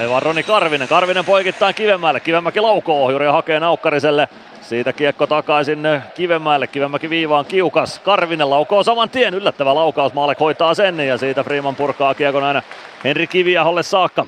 Ei 0.00 0.08
vaan 0.08 0.22
Roni 0.22 0.42
Karvinen. 0.42 0.88
Karvinen 0.88 1.24
poikittaa 1.24 1.72
Kivenmäelle. 1.72 2.20
Kivenmäki 2.20 2.60
laukoo 2.60 3.04
ohjuri 3.04 3.24
ja 3.24 3.32
hakee 3.32 3.60
Naukkariselle. 3.60 4.28
Siitä 4.62 4.92
kiekko 4.92 5.26
takaisin 5.26 5.88
Kivenmäelle. 6.14 6.66
Kivenmäki 6.66 7.10
viivaan 7.10 7.44
Kiukas. 7.44 7.98
Karvinen 7.98 8.50
laukoo 8.50 8.82
saman 8.82 9.10
tien. 9.10 9.34
Yllättävä 9.34 9.74
laukaus. 9.74 10.14
Maalek 10.14 10.40
hoitaa 10.40 10.74
sen 10.74 11.00
ja 11.00 11.18
siitä 11.18 11.44
Freeman 11.44 11.76
purkaa 11.76 12.14
kiekon 12.14 12.44
aina 12.44 12.62
Henri 13.04 13.26
Kiviaholle 13.26 13.82
saakka. 13.82 14.26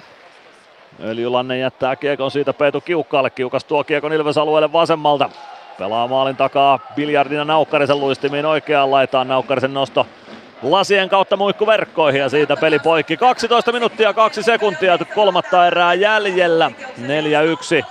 Öljylanne 1.05 1.59
jättää 1.59 1.97
kiekon 1.97 2.31
siitä 2.31 2.53
Peetu 2.53 2.81
Kiukkaalle. 2.81 3.31
Kiukas 3.31 3.65
tuo 3.65 3.85
kiekon 3.85 4.13
Ilves 4.13 4.39
alueelle 4.39 4.73
vasemmalta. 4.73 5.31
Pelaa 5.79 6.09
maalin 6.09 6.37
takaa 6.37 6.79
Biljardina 6.95 7.45
Naukkarisen 7.45 8.01
luistimiin 8.01 8.47
oikeaan 8.47 8.91
laitaan. 8.91 9.29
Naukkarisen 9.29 9.75
nosto 9.75 10.07
lasien 10.63 11.09
kautta 11.09 11.37
muikku 11.37 11.67
verkkoihin 11.67 12.21
ja 12.21 12.29
siitä 12.29 12.57
peli 12.57 12.79
poikki. 12.79 13.17
12 13.17 13.73
minuuttia 13.73 14.13
2 14.15 14.43
sekuntia 14.43 14.99
kolmatta 15.15 15.67
erää 15.67 15.95
jäljellä. 15.95 16.71
4-1 17.83 17.85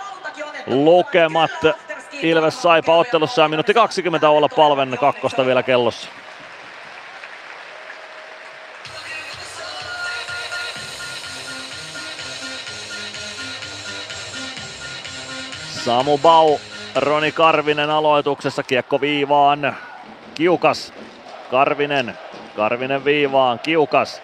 lukemat 0.67 1.51
Ilves 2.21 2.61
Saipa 2.61 2.95
ottelussa 2.95 3.41
ja 3.41 3.47
minuutti 3.47 3.73
20 3.73 4.29
olla 4.29 4.49
palven 4.49 4.97
kakkosta 4.99 5.45
vielä 5.45 5.63
kellossa. 5.63 6.07
Samu 15.85 16.17
Bau, 16.17 16.57
Roni 16.95 17.31
Karvinen 17.31 17.89
aloituksessa, 17.89 18.63
kiekko 18.63 19.01
viivaan, 19.01 19.75
Kiukas, 20.35 20.93
Karvinen, 21.51 22.17
Karvinen 22.57 23.05
viivaan, 23.05 23.59
Kiukas, 23.59 24.21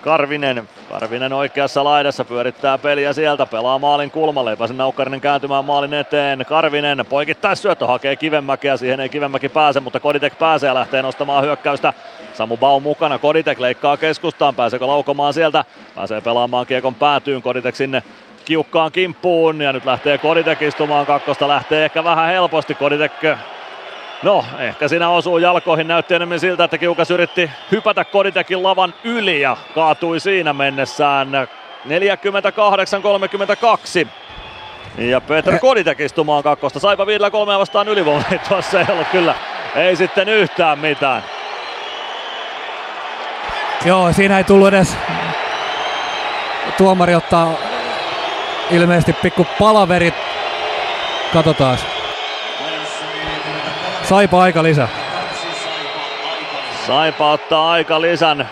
Karvinen, 0.00 0.68
Karvinen 0.90 1.32
oikeassa 1.32 1.84
laidassa 1.84 2.24
pyörittää 2.24 2.78
peliä 2.78 3.12
sieltä, 3.12 3.46
pelaa 3.46 3.78
maalin 3.78 4.10
kulmalle, 4.10 4.50
ei 4.50 4.56
pääse 4.56 4.74
Naukkarinen 4.74 5.20
kääntymään 5.20 5.64
maalin 5.64 5.94
eteen, 5.94 6.46
Karvinen 6.48 7.06
poikittais 7.08 7.62
syöttö, 7.62 7.86
hakee 7.86 8.16
Kivenmäkeä, 8.16 8.76
siihen 8.76 9.00
ei 9.00 9.08
Kivenmäki 9.08 9.48
pääse, 9.48 9.80
mutta 9.80 10.00
Koditek 10.00 10.38
pääsee 10.38 10.68
ja 10.68 10.74
lähtee 10.74 11.02
nostamaan 11.02 11.44
hyökkäystä. 11.44 11.92
Samu 12.34 12.56
Bau 12.56 12.80
mukana, 12.80 13.18
Koditek 13.18 13.60
leikkaa 13.60 13.96
keskustaan, 13.96 14.54
pääseekö 14.54 14.86
laukomaan 14.86 15.34
sieltä, 15.34 15.64
pääsee 15.94 16.20
pelaamaan 16.20 16.66
kiekon 16.66 16.94
päätyyn, 16.94 17.42
Koditek 17.42 17.76
sinne 17.76 18.02
kiukkaan 18.44 18.92
kimppuun 18.92 19.60
ja 19.60 19.72
nyt 19.72 19.84
lähtee 19.84 20.18
Koditek 20.18 20.62
istumaan 20.62 21.06
kakkosta, 21.06 21.48
lähtee 21.48 21.84
ehkä 21.84 22.04
vähän 22.04 22.28
helposti. 22.28 22.74
Koditek 22.74 23.12
No, 24.22 24.44
ehkä 24.58 24.88
siinä 24.88 25.08
osuu 25.08 25.38
jalkoihin. 25.38 25.88
Näytti 25.88 26.14
enemmän 26.14 26.40
siltä, 26.40 26.64
että 26.64 26.78
Kiukas 26.78 27.10
yritti 27.10 27.50
hypätä 27.72 28.04
Koditekin 28.04 28.62
lavan 28.62 28.94
yli 29.04 29.40
ja 29.40 29.56
kaatui 29.74 30.20
siinä 30.20 30.52
mennessään 30.52 31.28
48-32. 34.04 34.08
Ja 34.98 35.20
Peter 35.20 35.58
Koditek 35.58 36.00
istumaan 36.00 36.42
kakkosta. 36.42 36.80
Saipa 36.80 37.06
viidellä 37.06 37.30
kolmea 37.30 37.58
vastaan 37.58 37.88
ylivoimaa. 37.88 38.30
Tuossa 38.48 38.80
ei 38.80 38.86
ollut 38.88 39.08
kyllä, 39.08 39.34
ei 39.74 39.96
sitten 39.96 40.28
yhtään 40.28 40.78
mitään. 40.78 41.24
Joo, 43.84 44.12
siinä 44.12 44.38
ei 44.38 44.44
tullut 44.44 44.68
edes 44.68 44.96
tuomari 46.76 47.14
ottaa 47.14 47.52
ilmeisesti 48.70 49.12
pikku 49.12 49.46
palaverit. 49.58 50.14
Katsotaan. 51.32 51.78
Saipa 54.02 54.42
aika 54.42 54.62
lisä. 54.62 54.88
Saipa 56.86 57.30
ottaa 57.30 57.70
aika 57.70 58.00
lisän. 58.00 58.48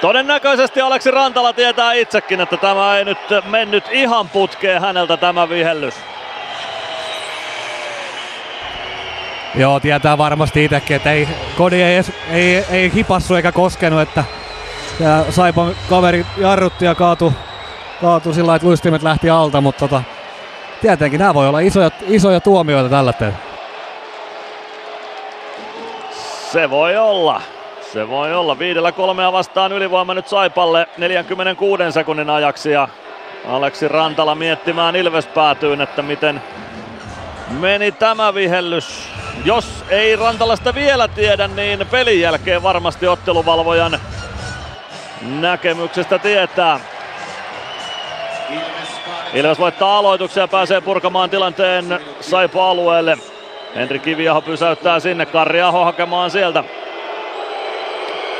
Todennäköisesti 0.00 0.80
Aleksi 0.80 1.10
Rantala 1.10 1.52
tietää 1.52 1.92
itsekin, 1.92 2.40
että 2.40 2.56
tämä 2.56 2.98
ei 2.98 3.04
nyt 3.04 3.18
mennyt 3.50 3.84
ihan 3.90 4.28
putkeen 4.28 4.80
häneltä 4.80 5.16
tämä 5.16 5.48
vihellys. 5.48 5.94
Joo, 9.54 9.80
tietää 9.80 10.18
varmasti 10.18 10.64
itsekin, 10.64 10.96
että 10.96 11.12
ei, 11.12 11.28
Kodi 11.56 11.82
ei, 11.82 12.02
ei, 12.30 12.64
ei 12.70 12.92
hipassu 12.94 13.34
eikä 13.34 13.52
koskenut, 13.52 14.00
että 14.00 14.24
Saipan 15.30 15.74
kaveri 15.88 16.26
jarrutti 16.36 16.84
ja 16.84 16.94
kaatu, 16.94 17.32
kaatu 18.00 18.32
sillä 18.34 18.54
että 18.54 18.66
luistimet 18.66 19.02
lähti 19.02 19.30
alta, 19.30 19.60
mutta 19.60 19.88
tota, 19.88 20.02
tietenkin 20.80 21.18
nämä 21.18 21.34
voi 21.34 21.48
olla 21.48 21.60
isoja, 21.60 21.90
isoja 22.08 22.40
tuomioita 22.40 22.88
tällä 22.88 23.12
teillä. 23.12 23.36
Se 26.52 26.70
voi 26.70 26.96
olla. 26.96 27.42
Se 27.92 28.08
voi 28.08 28.34
olla. 28.34 28.58
Viidellä 28.58 28.92
kolmea 28.92 29.32
vastaan 29.32 29.72
ylivoima 29.72 30.14
nyt 30.14 30.28
Saipalle 30.28 30.88
46 30.98 31.82
sekunnin 31.92 32.30
ajaksi 32.30 32.70
ja 32.70 32.88
Aleksi 33.48 33.88
Rantala 33.88 34.34
miettimään 34.34 34.96
Ilves 34.96 35.26
päätyyn, 35.26 35.80
että 35.80 36.02
miten 36.02 36.42
meni 37.50 37.92
tämä 37.92 38.34
vihellys. 38.34 39.08
Jos 39.44 39.84
ei 39.88 40.16
Rantalasta 40.16 40.74
vielä 40.74 41.08
tiedä, 41.08 41.48
niin 41.48 41.86
pelin 41.90 42.20
jälkeen 42.20 42.62
varmasti 42.62 43.08
otteluvalvojan 43.08 44.00
näkemyksestä 45.22 46.18
tietää. 46.18 46.80
Ilves 48.50 48.97
voittaa 49.58 49.98
aloituksen 49.98 50.40
ja 50.40 50.48
pääsee 50.48 50.80
purkamaan 50.80 51.30
tilanteen 51.30 52.00
Saipa-alueelle. 52.20 53.18
Henri 53.74 53.98
Kiviaho 53.98 54.40
pysäyttää 54.40 55.00
sinne, 55.00 55.26
Karri 55.26 55.62
Aho 55.62 55.84
hakemaan 55.84 56.30
sieltä. 56.30 56.64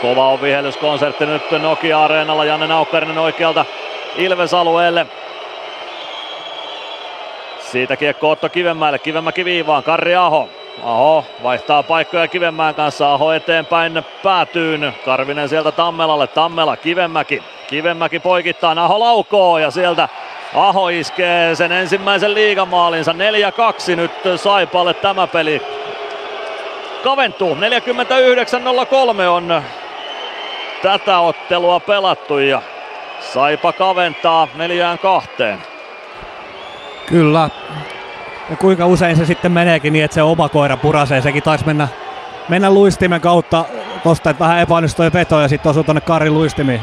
Kova 0.02 0.28
on 0.28 0.42
vihellyskonsertti 0.42 1.26
nyt 1.26 1.50
Nokia-areenalla, 1.50 2.44
Janne 2.44 2.66
Naukkarinen 2.66 3.18
oikealta 3.18 3.64
Ilves-alueelle. 4.16 5.06
Siitä 7.60 7.96
kiekko 7.96 8.30
Otto 8.30 8.48
Kivenmäelle, 8.48 8.98
Kivenmäki 8.98 9.44
viivaan, 9.44 9.82
Karri 9.82 10.16
Aho. 10.16 10.48
Aho 10.84 11.24
vaihtaa 11.42 11.82
paikkoja 11.82 12.28
Kivenmäen 12.28 12.74
kanssa, 12.74 13.14
Aho 13.14 13.32
eteenpäin 13.32 14.02
päätyyn. 14.22 14.94
Karvinen 15.04 15.48
sieltä 15.48 15.72
Tammelalle, 15.72 16.26
Tammela, 16.26 16.76
Kivenmäki. 16.76 17.42
Kivenmäki 17.66 18.20
poikittaa, 18.20 18.84
Aho 18.84 19.00
laukoo 19.00 19.58
ja 19.58 19.70
sieltä 19.70 20.08
Aho 20.54 20.88
iskee 20.88 21.54
sen 21.54 21.72
ensimmäisen 21.72 22.34
liigamaalinsa. 22.34 23.12
4-2 23.12 23.96
nyt 23.96 24.10
Saipalle 24.36 24.94
tämä 24.94 25.26
peli. 25.26 25.62
Kaventuu, 27.04 27.54
49-03 27.54 27.58
on 29.28 29.62
tätä 30.82 31.18
ottelua 31.18 31.80
pelattu 31.80 32.38
ja 32.38 32.62
Saipa 33.20 33.72
kaventaa 33.72 34.48
neljään 34.54 34.98
kahteen. 34.98 35.58
Kyllä. 37.06 37.50
Ja 38.50 38.56
kuinka 38.56 38.86
usein 38.86 39.16
se 39.16 39.26
sitten 39.26 39.52
meneekin 39.52 39.92
niin, 39.92 40.04
että 40.04 40.14
se 40.14 40.22
oma 40.22 40.48
koira 40.48 40.76
purasee. 40.76 41.20
Sekin 41.20 41.42
taisi 41.42 41.66
mennä, 41.66 41.88
mennä 42.48 42.70
luistimen 42.70 43.20
kautta 43.20 43.64
tosta, 44.04 44.30
että 44.30 44.44
vähän 44.44 44.60
epäonnistui 44.60 45.10
veto 45.12 45.40
ja 45.40 45.48
sitten 45.48 45.70
osui 45.70 45.84
tuonne 45.84 46.00
Karin 46.00 46.34
luistimiin. 46.34 46.80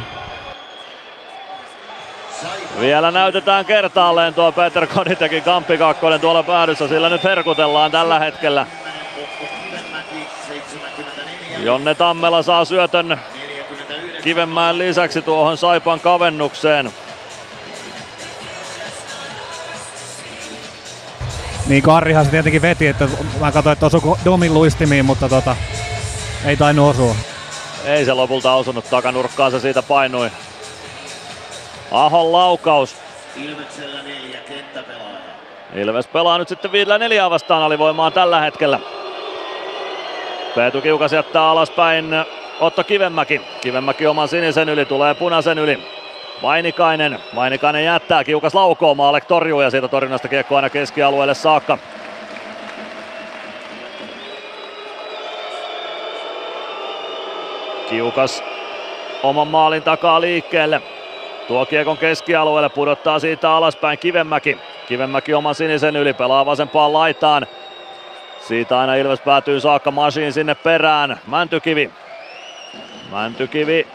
Vielä 2.80 3.12
näytetään 3.12 3.66
kertaalleen 3.66 4.34
tuo 4.34 4.52
Peter 4.52 4.88
Koditekin 4.88 5.44
kamppi 5.44 5.78
kakkonen 5.78 6.22
tuolla 6.22 6.44
päädyssä, 6.44 6.88
sillä 6.88 7.10
nyt 7.10 7.24
herkutellaan 7.24 7.92
tällä 7.92 8.20
hetkellä. 8.20 8.68
Jonne 11.64 11.96
Tammela 11.96 12.44
saa 12.44 12.66
syötön 12.66 13.20
Kivenmäen 14.24 14.78
lisäksi 14.78 15.22
tuohon 15.22 15.58
Saipan 15.58 16.00
kavennukseen. 16.00 16.94
Niin 21.68 21.84
Karrihan 21.84 22.26
se 22.26 22.32
tietenkin 22.32 22.62
veti, 22.62 22.88
että 22.88 23.08
mä 23.40 23.52
katsoin, 23.52 23.74
että 23.74 23.86
osuiko 23.86 24.18
Domin 24.26 24.54
luistimiin, 24.54 25.06
mutta 25.06 25.30
tota, 25.30 25.56
ei 26.46 26.58
tainnut 26.58 26.90
osua. 26.90 27.16
Ei 27.86 28.06
se 28.06 28.14
lopulta 28.14 28.54
osunut 28.54 28.90
takanurkkaan, 28.90 29.52
se 29.52 29.60
siitä 29.60 29.82
painui. 29.82 30.32
Ahon 31.92 32.32
laukaus. 32.32 32.96
Ilveksellä 33.44 34.04
neljä 34.04 34.40
kenttäpelaajaa. 34.48 35.36
Ilves 35.76 36.08
pelaa 36.08 36.38
nyt 36.38 36.48
sitten 36.48 36.72
viidellä 36.72 36.98
neljää 36.98 37.30
vastaan 37.30 37.64
alivoimaan 37.64 38.14
tällä 38.14 38.40
hetkellä. 38.40 38.80
Peetu 40.56 40.82
Kiukas 40.82 41.14
jättää 41.14 41.50
alaspäin 41.50 42.06
Otto 42.60 42.84
Kivenmäki. 42.84 43.42
Kivenmäki 43.62 44.08
oman 44.08 44.28
sinisen 44.28 44.70
yli, 44.70 44.86
tulee 44.86 45.14
punaisen 45.14 45.60
yli. 45.60 45.80
Vainikainen, 46.42 47.20
Vainikainen 47.36 47.86
jättää, 47.86 48.24
Kiukas 48.24 48.54
laukoo, 48.54 48.96
Maalek 48.96 49.26
torjuu 49.26 49.62
ja 49.62 49.70
siitä 49.70 49.88
torjunnasta 49.88 50.28
kiekko 50.28 50.56
aina 50.56 50.70
keskialueelle 50.70 51.34
saakka. 51.34 51.78
Kiukas 57.90 58.44
oman 59.24 59.48
maalin 59.48 59.84
takaa 59.84 60.22
liikkeelle. 60.22 60.82
Tuo 61.48 61.66
kiekon 61.66 61.98
keskialueelle 61.98 62.70
pudottaa 62.70 63.20
siitä 63.20 63.52
alaspäin 63.52 64.00
Kivenmäki. 64.00 64.58
Kivenmäki 64.88 65.34
oman 65.34 65.56
sinisen 65.56 65.96
yli, 65.96 66.14
pelaa 66.14 66.46
vasempaan 66.46 66.94
laitaan. 66.94 67.48
Siitä 68.48 68.80
aina 68.80 68.96
Ilves 68.96 69.20
päätyy 69.22 69.60
saakka 69.60 69.92
Masiin 69.92 70.34
sinne 70.34 70.56
perään. 70.56 71.20
Mäntykivi. 71.28 71.92
Mäntykivi. 73.12 73.88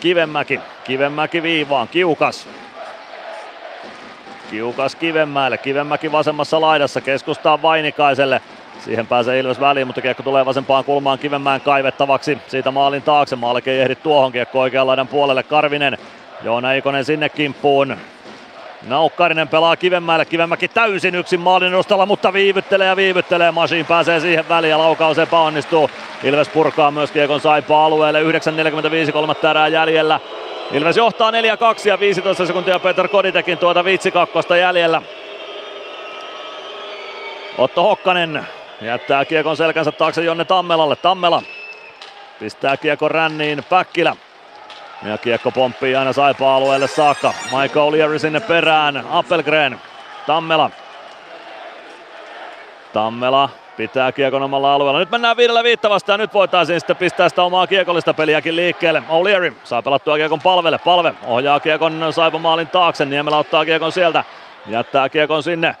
Kivenmäki. 0.00 0.60
Kivenmäki 0.84 1.42
viivaan. 1.42 1.88
Kiukas. 1.88 2.48
Kiukas 4.50 4.94
Kivenmäelle. 4.94 5.58
Kivenmäki 5.58 6.12
vasemmassa 6.12 6.60
laidassa. 6.60 7.00
Keskustaa 7.00 7.62
Vainikaiselle. 7.62 8.40
Siihen 8.88 9.06
pääsee 9.06 9.38
Ilves 9.38 9.60
väliin, 9.60 9.86
mutta 9.86 10.02
kiekko 10.02 10.22
tulee 10.22 10.46
vasempaan 10.46 10.84
kulmaan 10.84 11.18
Kivenmäen 11.18 11.60
kaivettavaksi. 11.60 12.38
Siitä 12.46 12.70
maalin 12.70 13.02
taakse. 13.02 13.36
Maalike 13.36 13.70
ei 13.70 13.80
ehdi 13.80 13.94
tuohon 13.94 14.32
kiekko 14.32 14.60
oikean 14.60 14.86
laidan 14.86 15.08
puolelle. 15.08 15.42
Karvinen. 15.42 15.98
Joona 16.42 16.72
Ikonen 16.72 17.04
sinne 17.04 17.28
kimppuun. 17.28 17.96
Naukkarinen 18.86 19.48
pelaa 19.48 19.76
Kivenmäelle, 19.76 20.24
Kivenmäki 20.24 20.68
täysin 20.68 21.14
yksin 21.14 21.40
maalin 21.40 21.68
edustalla, 21.68 22.06
mutta 22.06 22.32
viivyttelee 22.32 22.86
ja 22.86 22.96
viivyttelee. 22.96 23.50
Masiin 23.50 23.86
pääsee 23.86 24.20
siihen 24.20 24.48
väliin 24.48 24.70
ja 24.70 24.78
laukaus 24.78 25.18
epäonnistuu. 25.18 25.90
Ilves 26.22 26.48
purkaa 26.48 26.90
myös 26.90 27.10
Kiekon 27.10 27.40
Saipa 27.40 27.84
alueelle, 27.84 28.22
9.45 28.22 29.12
kolmatta 29.12 29.50
erää 29.50 29.68
jäljellä. 29.68 30.20
Ilves 30.72 30.96
johtaa 30.96 31.30
4-2 31.30 31.34
ja 31.84 32.00
15 32.00 32.46
sekuntia 32.46 32.78
Peter 32.78 33.08
Koditekin 33.08 33.58
tuota 33.58 33.84
vitsikakkosta 33.84 34.56
jäljellä. 34.56 35.02
Otto 37.58 37.82
Hokkanen 37.82 38.46
jättää 38.80 39.24
Kiekon 39.24 39.56
selkänsä 39.56 39.92
taakse 39.92 40.24
Jonne 40.24 40.44
Tammelalle. 40.44 40.96
Tammela 40.96 41.42
pistää 42.40 42.76
Kiekon 42.76 43.10
ränniin 43.10 43.64
Päkkilä. 43.68 44.16
Ja 45.02 45.18
kiekko 45.18 45.50
pomppii 45.50 45.96
aina 45.96 46.12
Saipa-alueelle 46.12 46.86
saakka. 46.86 47.34
Michael 47.44 47.90
O'Leary 47.90 48.18
sinne 48.18 48.40
perään. 48.40 49.04
Appelgren. 49.10 49.80
Tammela. 50.26 50.70
Tammela 52.92 53.50
pitää 53.76 54.12
kiekon 54.12 54.42
omalla 54.42 54.74
alueella. 54.74 54.98
Nyt 54.98 55.10
mennään 55.10 55.36
viidellä 55.36 55.62
viittä 55.62 55.90
vastaan. 55.90 56.20
Nyt 56.20 56.34
voitaisiin 56.34 56.80
sitten 56.80 56.96
pistää 56.96 57.28
sitä 57.28 57.42
omaa 57.42 57.66
kiekollista 57.66 58.14
peliäkin 58.14 58.56
liikkeelle. 58.56 59.02
O'Leary 59.08 59.52
saa 59.64 59.82
pelattua 59.82 60.16
kiekon 60.16 60.40
palvelle. 60.40 60.78
Palve 60.78 61.14
ohjaa 61.26 61.60
kiekon 61.60 62.12
Saipa 62.12 62.38
maalin 62.38 62.68
taakse. 62.68 63.04
Niemelä 63.04 63.36
ottaa 63.36 63.64
kiekon 63.64 63.92
sieltä. 63.92 64.24
Jättää 64.66 65.08
kiekon 65.08 65.42
sinne. 65.42 65.76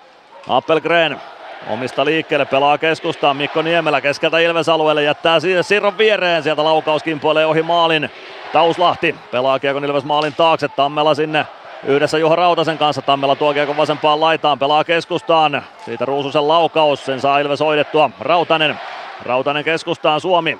Appelgren 0.48 1.20
Omista 1.66 2.04
liikkeelle, 2.04 2.44
pelaa 2.44 2.78
keskustaan 2.78 3.36
Mikko 3.36 3.62
Niemelä 3.62 4.00
keskeltä 4.00 4.38
Ilves-alueelle, 4.38 5.02
jättää 5.02 5.40
siitä 5.40 5.62
Sirron 5.62 5.98
viereen, 5.98 6.42
sieltä 6.42 6.64
laukaus 6.64 7.02
kimpoilee 7.02 7.46
ohi 7.46 7.62
maalin. 7.62 8.10
Tauslahti 8.52 9.14
pelaa 9.30 9.58
kiekon 9.58 9.84
Ilves 9.84 10.04
maalin 10.04 10.34
taakse, 10.34 10.68
Tammela 10.68 11.14
sinne 11.14 11.46
yhdessä 11.84 12.18
Juha 12.18 12.36
Rautasen 12.36 12.78
kanssa. 12.78 13.02
Tammela 13.02 13.36
tuo 13.36 13.54
kiekon 13.54 13.76
vasempaan 13.76 14.20
laitaan, 14.20 14.58
pelaa 14.58 14.84
keskustaan. 14.84 15.62
Siitä 15.84 16.04
Ruususen 16.04 16.48
laukaus, 16.48 17.04
sen 17.04 17.20
saa 17.20 17.38
Ilves 17.38 17.60
hoidettua. 17.60 18.10
Rautanen, 18.20 18.80
Rautanen 19.22 19.64
keskustaan 19.64 20.20
Suomi. 20.20 20.58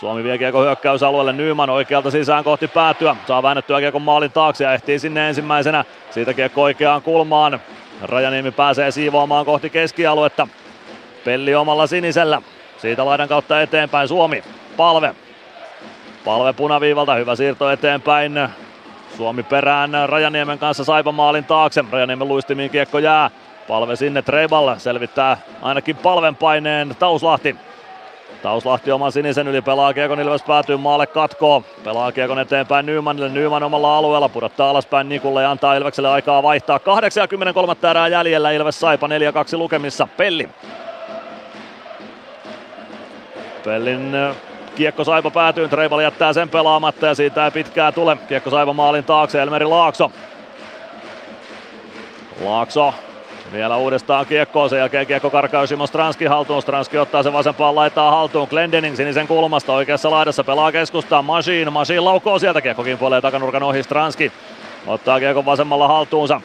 Suomi 0.00 0.24
vie 0.24 0.38
kiekon 0.38 0.64
hyökkäysalueelle 0.64 1.32
Nyman 1.32 1.70
oikealta 1.70 2.10
sisään 2.10 2.44
kohti 2.44 2.68
päätyä. 2.68 3.16
Saa 3.26 3.42
väännettyä 3.42 3.80
kiekon 3.80 4.02
maalin 4.02 4.32
taakse 4.32 4.64
ja 4.64 4.72
ehtii 4.72 4.98
sinne 4.98 5.28
ensimmäisenä. 5.28 5.84
Siitä 6.10 6.34
kiekko 6.34 6.62
oikeaan 6.62 7.02
kulmaan. 7.02 7.60
Rajaniemi 8.02 8.50
pääsee 8.50 8.90
siivoamaan 8.90 9.44
kohti 9.44 9.70
keskialuetta. 9.70 10.48
Pelli 11.24 11.54
omalla 11.54 11.86
sinisellä. 11.86 12.42
Siitä 12.78 13.04
laidan 13.04 13.28
kautta 13.28 13.62
eteenpäin 13.62 14.08
Suomi. 14.08 14.42
Palve. 14.76 15.14
Palve 16.24 16.52
punaviivalta. 16.52 17.14
Hyvä 17.14 17.36
siirto 17.36 17.70
eteenpäin. 17.70 18.48
Suomi 19.16 19.42
perään 19.42 19.90
Rajaniemen 20.06 20.58
kanssa 20.58 20.84
Saipa 20.84 21.12
maalin 21.12 21.44
taakse. 21.44 21.84
Rajaniemen 21.90 22.28
luistimiin 22.28 22.70
kiekko 22.70 22.98
jää. 22.98 23.30
Palve 23.68 23.96
sinne 23.96 24.22
Treibal 24.22 24.78
selvittää 24.78 25.36
ainakin 25.62 25.96
palven 25.96 26.36
paineen 26.36 26.96
Tauslahti. 26.98 27.56
Tauslahti 28.42 28.92
oman 28.92 29.12
sinisen 29.12 29.48
yli 29.48 29.62
pelaa 29.62 29.94
Kiekon 29.94 30.20
Ilves 30.20 30.42
päätyy 30.42 30.76
maalle 30.76 31.06
katkoon. 31.06 31.64
Pelaa 31.84 32.12
Kiekon 32.12 32.38
eteenpäin 32.38 32.86
Nymanille. 32.86 33.28
Nyman 33.28 33.62
omalla 33.62 33.98
alueella 33.98 34.28
pudottaa 34.28 34.70
alaspäin 34.70 35.08
Nikulle 35.08 35.42
ja 35.42 35.50
antaa 35.50 35.74
Ilvekselle 35.74 36.08
aikaa 36.08 36.42
vaihtaa. 36.42 36.78
83 36.78 37.76
erää 37.90 38.08
jäljellä 38.08 38.50
Ilves 38.50 38.80
Saipa 38.80 39.06
4-2 39.06 39.10
lukemissa. 39.56 40.08
Pelli. 40.16 40.48
Pellin 43.64 44.12
kiekko 44.76 45.04
Saipa 45.04 45.30
päätyy. 45.30 45.68
Treibal 45.68 46.00
jättää 46.00 46.32
sen 46.32 46.48
pelaamatta 46.48 47.06
ja 47.06 47.14
siitä 47.14 47.44
ei 47.44 47.50
pitkää 47.50 47.92
tule. 47.92 48.16
Kiekko 48.28 48.50
Saipa 48.50 48.72
maalin 48.72 49.04
taakse. 49.04 49.42
Elmeri 49.42 49.64
Laakso. 49.64 50.10
Laakso 52.44 52.94
vielä 53.52 53.76
uudestaan 53.76 54.26
kiekkoon, 54.26 54.70
sen 54.70 54.78
jälkeen 54.78 55.06
kiekko 55.06 55.30
karkaa 55.30 55.66
Simo 55.66 55.86
Stranski 55.86 56.24
haltuun. 56.24 56.62
Stranski 56.62 56.98
ottaa 56.98 57.22
sen 57.22 57.32
vasempaan 57.32 57.74
laitaa 57.74 58.10
haltuun. 58.10 58.48
Glendening 58.50 58.96
sinisen 58.96 59.26
kulmasta 59.26 59.72
oikeassa 59.72 60.10
laidassa 60.10 60.44
pelaa 60.44 60.72
keskustaan. 60.72 61.24
Machine, 61.24 61.70
Machine 61.70 62.00
laukoo 62.00 62.38
sieltä 62.38 62.60
kiekko 62.60 62.84
kimpoilee 62.84 63.20
takanurkan 63.20 63.62
ohi 63.62 63.82
Stranski. 63.82 64.32
Ottaa 64.86 65.20
kiekon 65.20 65.44
vasemmalla 65.44 65.88
haltuunsa. 65.88 66.40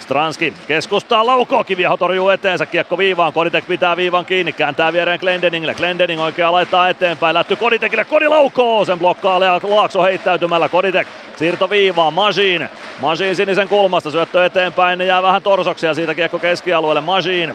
Stranski 0.00 0.54
keskustaa 0.68 1.26
laukoo, 1.26 1.64
Kivieho 1.64 1.96
torjuu 1.96 2.28
eteensä, 2.28 2.66
kiekko 2.66 2.98
viivaan, 2.98 3.32
Koditek 3.32 3.66
pitää 3.66 3.96
viivan 3.96 4.24
kiinni, 4.24 4.52
kääntää 4.52 4.92
viereen 4.92 5.20
Glendeningille, 5.20 5.74
Glendening 5.74 6.20
oikea 6.20 6.52
laittaa 6.52 6.88
eteenpäin, 6.88 7.34
lätty 7.34 7.56
Koditekille, 7.56 8.04
Kodi 8.04 8.28
laukoo, 8.28 8.84
sen 8.84 8.98
blokkaa 8.98 9.40
Laakso 9.40 10.02
heittäytymällä, 10.02 10.68
Koditek 10.68 11.08
siirto 11.36 11.70
viivaan, 11.70 12.14
Majin, 12.14 12.68
Majin 13.00 13.36
sinisen 13.36 13.68
kulmasta, 13.68 14.10
syöttö 14.10 14.46
eteenpäin, 14.46 14.98
ne 14.98 15.04
jää 15.04 15.22
vähän 15.22 15.42
torsoksi 15.42 15.86
ja 15.86 15.94
siitä 15.94 16.14
kiekko 16.14 16.38
keskialueelle, 16.38 17.00
Majin. 17.00 17.54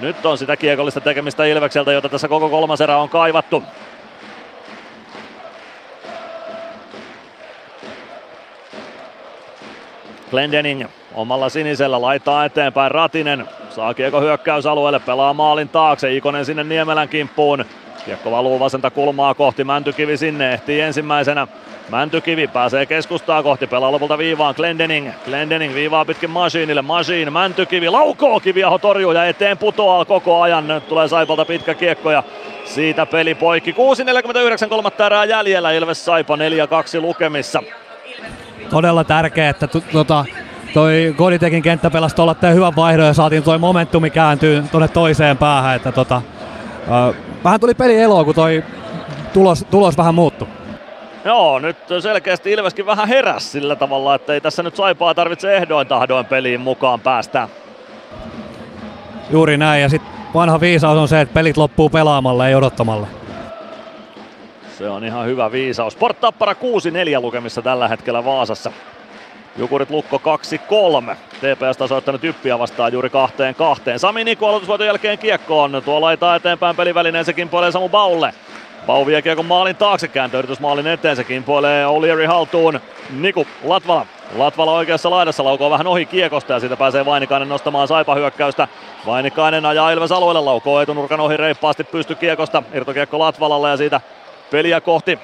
Nyt 0.00 0.26
on 0.26 0.38
sitä 0.38 0.56
kiekollista 0.56 1.00
tekemistä 1.00 1.44
Ilvekseltä, 1.44 1.92
jota 1.92 2.08
tässä 2.08 2.28
koko 2.28 2.48
kolmas 2.48 2.80
erä 2.80 2.96
on 2.96 3.08
kaivattu. 3.08 3.62
Glendening 10.30 10.84
omalla 11.14 11.48
sinisellä 11.48 12.00
laittaa 12.02 12.44
eteenpäin 12.44 12.90
Ratinen. 12.90 13.48
Saa 13.70 13.94
kiekko 13.94 14.20
hyökkäysalueelle, 14.20 14.98
pelaa 14.98 15.34
maalin 15.34 15.68
taakse. 15.68 16.14
Ikonen 16.14 16.44
sinne 16.44 16.64
Niemelän 16.64 17.08
kimppuun. 17.08 17.64
Kiekko 18.04 18.30
valuu 18.30 18.60
vasenta 18.60 18.90
kulmaa 18.90 19.34
kohti, 19.34 19.64
Mäntykivi 19.64 20.16
sinne 20.16 20.52
ehtii 20.52 20.80
ensimmäisenä. 20.80 21.46
Mäntykivi 21.88 22.46
pääsee 22.46 22.86
keskustaa 22.86 23.42
kohti, 23.42 23.66
pelaa 23.66 23.92
lopulta 23.92 24.18
viivaan 24.18 24.54
Glendening. 24.56 25.10
Glendening 25.24 25.74
viivaa 25.74 26.04
pitkin 26.04 26.30
Masiinille, 26.30 26.82
Masiin, 26.82 27.32
Mäntykivi, 27.32 27.88
laukoo 27.88 28.40
Kiviaho 28.40 28.78
torjuu 28.78 29.12
ja 29.12 29.24
eteen 29.26 29.58
putoaa 29.58 30.04
koko 30.04 30.42
ajan. 30.42 30.68
Nyt 30.68 30.88
tulee 30.88 31.08
Saipalta 31.08 31.44
pitkä 31.44 31.74
kiekko 31.74 32.10
ja 32.10 32.22
siitä 32.64 33.06
peli 33.06 33.34
poikki. 33.34 33.72
6.49 34.62 34.68
kolmatta 34.68 35.06
erää 35.06 35.24
jäljellä, 35.24 35.72
Ilves 35.72 36.04
Saipa 36.04 36.36
4-2 36.36 37.00
lukemissa. 37.00 37.62
Todella 38.70 39.04
tärkeää, 39.04 39.50
että 39.50 39.66
tu- 39.66 39.84
tota, 39.92 40.24
toi 40.74 41.14
Goditekin 41.18 41.62
kenttä 41.62 41.90
pelasi 41.90 42.16
tuolla 42.16 42.36
hyvän 42.54 42.76
vaihdon 42.76 43.06
ja 43.06 43.14
saatiin 43.14 43.42
toi 43.42 43.58
momentumi 43.58 44.10
kääntyy 44.10 44.64
tuonne 44.70 44.88
toiseen 44.88 45.38
päähän. 45.38 45.76
Että 45.76 45.92
tota, 45.92 46.22
ö, 47.08 47.14
vähän 47.44 47.60
tuli 47.60 47.74
peli 47.74 48.00
eloa, 48.00 48.24
kun 48.24 48.34
toi 48.34 48.64
tulos, 49.32 49.66
tulos 49.70 49.96
vähän 49.96 50.14
muuttui. 50.14 50.48
Joo, 51.24 51.58
nyt 51.58 51.76
selkeästi 52.00 52.52
Ilveskin 52.52 52.86
vähän 52.86 53.08
heräs 53.08 53.52
sillä 53.52 53.76
tavalla, 53.76 54.14
että 54.14 54.34
ei 54.34 54.40
tässä 54.40 54.62
nyt 54.62 54.76
Saipaa 54.76 55.14
tarvitse 55.14 55.56
ehdoin 55.56 55.86
tahdoin 55.86 56.26
peliin 56.26 56.60
mukaan 56.60 57.00
päästä. 57.00 57.48
Juuri 59.30 59.56
näin, 59.56 59.82
ja 59.82 59.88
sitten 59.88 60.12
vanha 60.34 60.60
viisaus 60.60 60.98
on 60.98 61.08
se, 61.08 61.20
että 61.20 61.34
pelit 61.34 61.56
loppuu 61.56 61.88
pelaamalla, 61.88 62.48
ei 62.48 62.54
odottamalla. 62.54 63.06
Se 64.78 64.88
on 64.90 65.04
ihan 65.04 65.26
hyvä 65.26 65.52
viisaus. 65.52 65.92
Sport 65.92 66.20
Tappara 66.20 66.52
6-4 66.52 66.56
lukemissa 67.20 67.62
tällä 67.62 67.88
hetkellä 67.88 68.24
Vaasassa. 68.24 68.72
Jukurit 69.56 69.90
Lukko 69.90 70.20
2-3. 71.12 71.16
TPS 71.40 71.76
tasoittanut 71.78 72.24
yppiä 72.24 72.58
vastaan 72.58 72.92
juuri 72.92 73.10
kahteen 73.10 73.54
kahteen. 73.54 73.98
Sami 73.98 74.24
Niku 74.24 74.46
aloitusvoiton 74.46 74.86
jälkeen 74.86 75.18
kiekkoon. 75.18 75.82
Tuo 75.84 76.00
laitaa 76.00 76.36
eteenpäin 76.36 76.76
pelivälineen, 76.76 77.24
se 77.24 77.32
kimpoilee 77.32 77.72
Samu 77.72 77.88
Baulle. 77.88 78.34
Bau 78.86 79.06
vie 79.06 79.22
kiekon 79.22 79.46
maalin 79.46 79.76
taakse, 79.76 80.08
kääntöyritys 80.08 80.60
maalin 80.60 80.86
eteen, 80.86 81.16
se 81.16 81.24
kimpoilee 81.24 81.86
O'Leary 81.86 82.26
haltuun. 82.26 82.80
Niku, 83.10 83.46
Latvala. 83.64 84.06
Latvala 84.36 84.72
oikeassa 84.72 85.10
laidassa 85.10 85.44
laukoo 85.44 85.70
vähän 85.70 85.86
ohi 85.86 86.06
kiekosta 86.06 86.52
ja 86.52 86.60
siitä 86.60 86.76
pääsee 86.76 87.04
Vainikainen 87.04 87.48
nostamaan 87.48 87.88
Saipa 87.88 88.14
hyökkäystä. 88.14 88.68
Vainikainen 89.06 89.66
ajaa 89.66 89.90
Ilves 89.90 90.12
alueelle, 90.12 90.40
laukoo 90.40 90.80
etunurkan 90.80 91.20
ohi 91.20 91.36
reippaasti 91.36 91.84
pysty 91.84 92.14
kiekosta. 92.14 92.62
Irtokiekko 92.74 93.18
Latvalalle 93.18 93.70
ja 93.70 93.76
siitä 93.76 94.00
peliä 94.50 94.80
kohti 94.80 95.18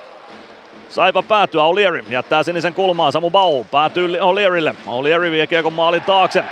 Saipa 0.88 1.22
päätyä, 1.22 1.62
O'Leary 1.62 2.04
jättää 2.08 2.42
sinisen 2.42 2.74
kulmaan, 2.74 3.12
Samu 3.12 3.30
Bau 3.30 3.64
päätyy 3.64 4.08
O'Learylle. 4.08 4.74
O'Leary 4.86 5.30
vie 5.30 5.46
kiekon 5.46 5.72
maalin 5.72 6.02
taakse. 6.02 6.44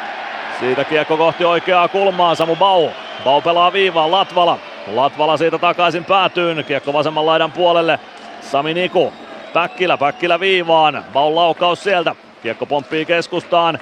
Siitä 0.60 0.84
kiekko 0.84 1.16
kohti 1.16 1.44
oikeaa 1.44 1.88
kulmaa, 1.88 2.34
Samu 2.34 2.56
Bau. 2.56 2.88
Bau 3.24 3.40
pelaa 3.40 3.72
viivaan, 3.72 4.10
Latvala. 4.10 4.58
Latvala 4.94 5.36
siitä 5.36 5.58
takaisin 5.58 6.04
päätyyn, 6.04 6.64
kiekko 6.64 6.92
vasemman 6.92 7.26
laidan 7.26 7.52
puolelle. 7.52 7.98
Sami 8.40 8.74
Niku, 8.74 9.12
Päkkilä, 9.52 9.96
Päkkilä 9.96 10.40
viivaan. 10.40 11.04
Bau 11.12 11.34
laukaus 11.34 11.82
sieltä, 11.82 12.14
kiekko 12.42 12.66
pomppii 12.66 13.04
keskustaan. 13.04 13.78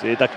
Siitä 0.00 0.28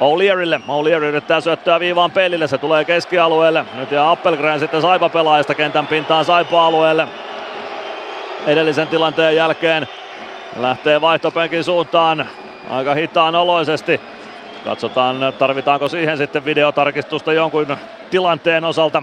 O'Learylle. 0.00 0.60
O'Leary 0.68 1.04
yrittää 1.04 1.40
syöttää 1.40 1.80
viivaan 1.80 2.10
pelille, 2.10 2.46
se 2.46 2.58
tulee 2.58 2.84
keskialueelle. 2.84 3.64
Nyt 3.74 3.90
ja 3.90 4.10
Appelgren 4.10 4.60
sitten 4.60 4.82
Saipa 4.82 5.08
pelaajista 5.08 5.54
kentän 5.54 5.86
pintaan 5.86 6.24
Saipa-alueelle 6.24 7.08
edellisen 8.46 8.88
tilanteen 8.88 9.36
jälkeen. 9.36 9.88
Lähtee 10.56 11.00
vaihtopenkin 11.00 11.64
suuntaan. 11.64 12.28
Aika 12.70 12.94
hitaan 12.94 13.34
oloisesti. 13.34 14.00
Katsotaan, 14.64 15.16
tarvitaanko 15.38 15.88
siihen 15.88 16.18
sitten 16.18 16.44
videotarkistusta 16.44 17.32
jonkun 17.32 17.76
tilanteen 18.10 18.64
osalta. 18.64 19.02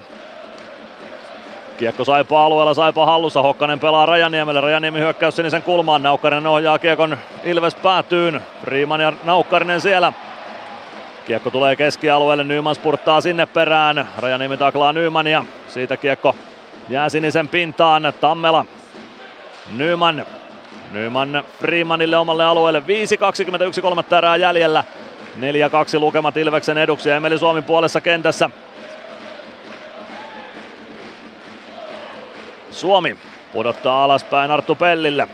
Kiekko 1.77 2.05
Saipa 2.05 2.45
alueella, 2.45 2.73
Saipa 2.73 3.05
hallussa, 3.05 3.41
Hokkanen 3.41 3.80
pelaa 3.80 4.05
Rajaniemelle, 4.05 4.61
Rajaniemi 4.61 4.99
hyökkäys 4.99 5.35
sinisen 5.35 5.61
kulmaan, 5.61 6.03
Naukkarinen 6.03 6.47
ohjaa 6.47 6.80
Kiekon 6.80 7.17
Ilves 7.43 7.75
päätyyn, 7.75 8.41
Riiman 8.64 9.01
ja 9.01 9.14
Naukkarinen 9.23 9.81
siellä. 9.81 10.14
Kiekko 11.25 11.51
tulee 11.51 11.75
keskialueelle, 11.75 12.43
Nyman 12.43 12.75
spurttaa 12.75 13.22
sinne 13.22 13.45
perään, 13.45 14.07
Rajaniemi 14.17 14.57
taklaa 14.57 14.93
Nymania, 14.93 15.45
siitä 15.67 15.97
kiekko 15.97 16.35
jää 16.89 17.09
sinisen 17.09 17.47
pintaan, 17.47 18.14
Tammela 18.22 18.65
Nyman. 19.72 20.26
Nyman 20.92 21.44
Freemanille 21.60 22.18
omalle 22.18 22.45
alueelle. 22.45 22.80
5.21 22.80 23.82
kolmatta 23.82 24.18
erää 24.18 24.35
jäljellä. 24.35 24.84
4-2 25.38 26.00
lukemat 26.00 26.38
Ilveksen 26.38 26.77
eduksi 26.77 27.11
Emeli 27.11 27.38
Suomin 27.38 27.64
puolessa 27.64 28.02
kentässä. 28.02 28.50
Suomi 32.72 33.18
pudottaa 33.53 34.03
alaspäin 34.03 34.52
Arttu 34.52 34.76
Pellille. 34.76 35.27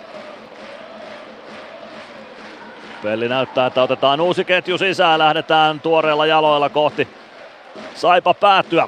Pelli 3.03 3.29
näyttää, 3.29 3.65
että 3.65 3.83
otetaan 3.83 4.21
uusi 4.21 4.45
ketju 4.45 4.77
sisään. 4.77 5.19
Lähdetään 5.19 5.79
tuoreilla 5.79 6.25
jaloilla 6.25 6.69
kohti 6.69 7.07
Saipa 7.95 8.33
päätyä. 8.33 8.87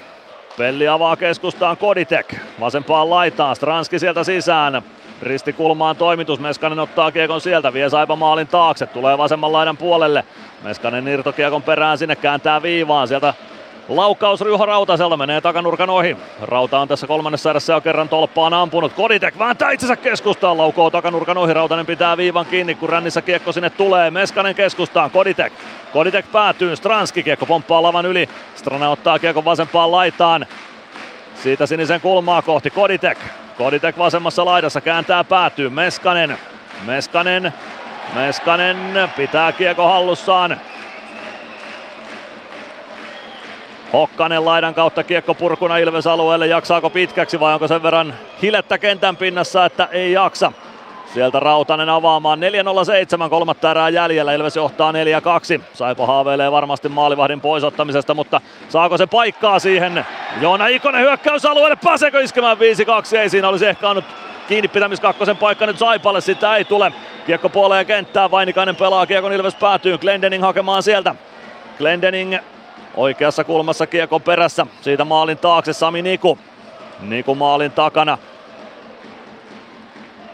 Pelli 0.58 0.88
avaa 0.88 1.16
keskustaan 1.16 1.78
Koditek. 1.78 2.36
Vasempaan 2.60 3.10
laitaan. 3.10 3.56
Stranski 3.56 4.00
sieltä 4.00 4.24
sisään. 4.24 4.84
Ristikulmaan 5.22 5.96
toimitus, 5.96 6.40
Meskanen 6.40 6.80
ottaa 6.80 7.12
kiekon 7.12 7.42
sieltä, 7.42 7.74
vie 7.74 7.90
Saipa 7.90 8.16
maalin 8.16 8.48
taakse, 8.48 8.86
tulee 8.86 9.18
vasemman 9.18 9.54
laidan 9.54 9.78
puolelle. 9.78 10.24
Meskanen 10.64 11.08
irtokiekon 11.08 11.64
perään 11.64 11.98
sinne, 11.98 12.16
kääntää 12.16 12.62
viivaan, 12.62 13.08
sieltä 13.08 13.34
laukaus 13.90 14.42
Ryho 14.42 14.66
Rautaselta 14.66 15.18
menee 15.18 15.42
takanurkan 15.42 15.90
ohi. 15.90 16.18
Rauta 16.42 16.80
on 16.80 16.88
tässä 16.88 17.08
kolmannessa 17.08 17.50
erässä 17.50 17.74
jo 17.74 17.82
kerran 17.82 18.10
tolppaan 18.10 18.54
ampunut. 18.54 18.94
Koditek 18.94 19.40
vääntää 19.40 19.72
itsensä 19.72 19.96
keskustaan, 19.96 20.58
laukoo 20.58 20.90
takanurkan 20.90 21.38
ohi. 21.38 21.54
Rautanen 21.54 21.86
pitää 21.86 22.18
viivan 22.18 22.46
kiinni, 22.46 22.76
kun 22.76 22.90
rännissä 22.90 23.22
kiekko 23.22 23.52
sinne 23.52 23.70
tulee. 23.70 24.12
Meskanen 24.12 24.56
keskustaan, 24.56 25.12
Koditek. 25.12 25.54
Koditek 25.94 26.32
päätyy, 26.32 26.76
Stranski 26.76 27.24
kiekko 27.24 27.46
pomppaa 27.46 27.84
lavan 27.84 28.06
yli. 28.06 28.30
Strana 28.56 28.90
ottaa 28.90 29.20
kiekon 29.20 29.46
vasempaan 29.46 29.92
laitaan. 29.92 30.46
Siitä 31.36 31.66
sinisen 31.66 32.02
kulmaa 32.02 32.42
kohti 32.42 32.70
Koditek. 32.70 33.18
Koditek 33.58 33.98
vasemmassa 33.98 34.46
laidassa 34.46 34.82
kääntää 34.82 35.24
päätyy. 35.24 35.70
Meskanen. 35.70 36.38
Meskanen. 36.86 37.54
Meskanen 38.14 39.10
pitää 39.16 39.52
kiekko 39.52 39.88
hallussaan. 39.88 40.60
Hokkanen 43.94 44.46
laidan 44.46 44.74
kautta 44.74 45.04
kiekko 45.04 45.34
purkuna 45.34 45.78
Ilves 45.78 46.08
alueelle. 46.08 46.48
Jaksaako 46.48 46.90
pitkäksi 46.90 47.40
vai 47.40 47.54
onko 47.54 47.68
sen 47.68 47.84
verran 47.84 48.14
hilettä 48.42 48.78
kentän 48.78 49.18
pinnassa, 49.18 49.66
että 49.66 49.88
ei 49.92 50.12
jaksa. 50.12 50.52
Sieltä 51.14 51.40
Rautanen 51.40 51.90
avaamaan 51.90 52.40
4.07 53.24 53.30
kolmatta 53.30 53.72
erää 53.72 53.90
jäljellä. 53.90 54.34
Ilves 54.34 54.56
johtaa 54.56 54.92
4-2. 54.92 54.96
Saipa 55.74 56.08
haaveilee 56.08 56.52
varmasti 56.52 56.90
maalivahdin 56.90 57.42
poisottamisesta, 57.42 58.14
mutta 58.14 58.42
saako 58.70 58.98
se 58.98 59.08
paikkaa 59.08 59.60
siihen? 59.60 60.06
Joona 60.42 60.68
Ikonen 60.68 61.02
hyökkäysalueelle. 61.02 61.78
Pääseekö 61.84 62.22
iskemään 62.22 62.58
5-2? 62.58 63.18
Ei 63.18 63.30
siinä 63.30 63.50
olisi 63.50 63.66
ehkä 63.66 63.90
annut 63.90 64.06
kiinni 64.48 64.68
pitämis 64.68 65.00
kakkosen 65.00 65.38
paikka 65.38 65.66
nyt 65.66 65.80
Saipalle. 65.80 66.22
Sitä 66.22 66.56
ei 66.56 66.66
tule. 66.66 66.94
Kiekko 67.26 67.50
puoleen 67.50 67.86
kenttää. 67.86 68.32
Vainikainen 68.32 68.76
pelaa. 68.76 69.06
Kiekon 69.06 69.34
Ilves 69.34 69.56
päätyy. 69.56 69.98
Glendening 69.98 70.44
hakemaan 70.44 70.84
sieltä. 70.84 71.16
Glendening 71.78 72.38
oikeassa 72.96 73.44
kulmassa 73.44 73.88
kiekon 73.88 74.22
perässä. 74.22 74.68
Siitä 74.82 75.06
maalin 75.06 75.38
taakse 75.38 75.74
Sami 75.74 76.02
Niku. 76.02 76.38
Niku 77.02 77.36
maalin 77.36 77.72
takana. 77.72 78.18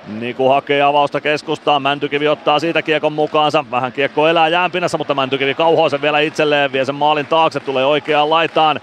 Niku 0.09 0.49
hakee 0.49 0.81
avausta 0.81 1.21
keskustaan, 1.21 1.81
Mäntykivi 1.81 2.27
ottaa 2.27 2.59
siitä 2.59 2.81
kiekon 2.81 3.13
mukaansa. 3.13 3.65
Vähän 3.71 3.91
kiekko 3.91 4.27
elää 4.27 4.47
jäänpinnassa, 4.47 4.97
mutta 4.97 5.15
Mäntykivi 5.15 5.53
kauhoo 5.53 5.89
sen 5.89 6.01
vielä 6.01 6.19
itselleen, 6.19 6.71
vie 6.71 6.85
sen 6.85 6.95
maalin 6.95 7.25
taakse, 7.25 7.59
tulee 7.59 7.85
oikeaan 7.85 8.29
laitaan. 8.29 8.79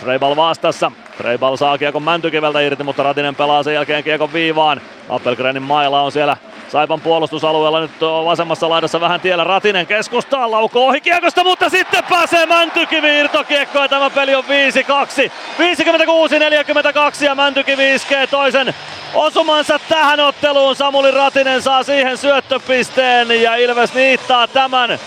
Treibal 0.00 0.36
vastassa. 0.36 0.92
Treibal 1.16 1.56
saa 1.56 1.78
kiekon 1.78 2.02
Mäntykiveltä 2.02 2.60
irti, 2.60 2.84
mutta 2.84 3.02
Ratinen 3.02 3.34
pelaa 3.34 3.62
sen 3.62 3.74
jälkeen 3.74 4.04
kiekon 4.04 4.32
viivaan. 4.32 4.80
Appelgrenin 5.08 5.62
maila 5.62 6.02
on 6.02 6.12
siellä 6.12 6.36
Saipan 6.74 7.00
puolustusalueella 7.00 7.80
nyt 7.80 8.00
vasemmassa 8.24 8.68
laidassa 8.68 9.00
vähän 9.00 9.20
tiellä 9.20 9.44
Ratinen 9.44 9.86
keskustaan, 9.86 10.50
laukoo 10.50 10.88
ohi 10.88 11.00
kiekosta, 11.00 11.44
mutta 11.44 11.68
sitten 11.68 12.04
pääsee 12.04 12.46
Mäntykivi 12.46 13.18
irtokiekko 13.18 13.78
ja 13.78 13.88
tämä 13.88 14.10
peli 14.10 14.34
on 14.34 14.44
5-2. 14.44 14.46
56-42 17.20 17.24
ja 17.24 17.34
Mäntykivi 17.34 17.94
iskee 17.94 18.26
toisen 18.26 18.74
osumansa 19.14 19.80
tähän 19.88 20.20
otteluun. 20.20 20.76
Samuli 20.76 21.10
Ratinen 21.10 21.62
saa 21.62 21.82
siihen 21.82 22.18
syöttöpisteen 22.18 23.42
ja 23.42 23.56
Ilves 23.56 23.94
niittaa 23.94 24.48
tämän. 24.48 24.98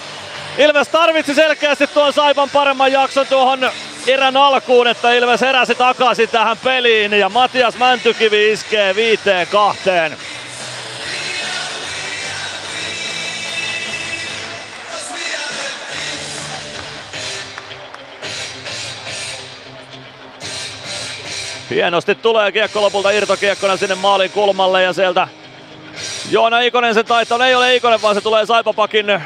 Ilves 0.57 0.87
tarvitsi 0.87 1.33
selkeästi 1.33 1.87
tuon 1.87 2.13
Saipan 2.13 2.49
paremman 2.49 2.91
jakson 2.91 3.27
tuohon 3.27 3.69
erän 4.07 4.37
alkuun, 4.37 4.87
että 4.87 5.13
Ilves 5.13 5.41
heräsi 5.41 5.75
takaisin 5.75 6.29
tähän 6.29 6.57
peliin 6.63 7.13
ja 7.13 7.29
Matias 7.29 7.77
Mäntykivi 7.77 8.51
iskee 8.51 8.95
viiteen 8.95 9.47
kahteen. 9.47 10.17
Hienosti 21.69 22.15
tulee 22.15 22.51
kiekko 22.51 22.81
lopulta 22.81 23.11
irtokiekkona 23.11 23.77
sinne 23.77 23.95
maalin 23.95 24.31
kulmalle 24.31 24.83
ja 24.83 24.93
sieltä 24.93 25.27
Joona 26.29 26.59
Ikonen 26.59 26.93
se 26.93 27.03
taitaa, 27.03 27.47
ei 27.47 27.55
ole 27.55 27.75
Ikonen 27.75 28.01
vaan 28.01 28.15
se 28.15 28.21
tulee 28.21 28.45
Saipapakin 28.45 29.21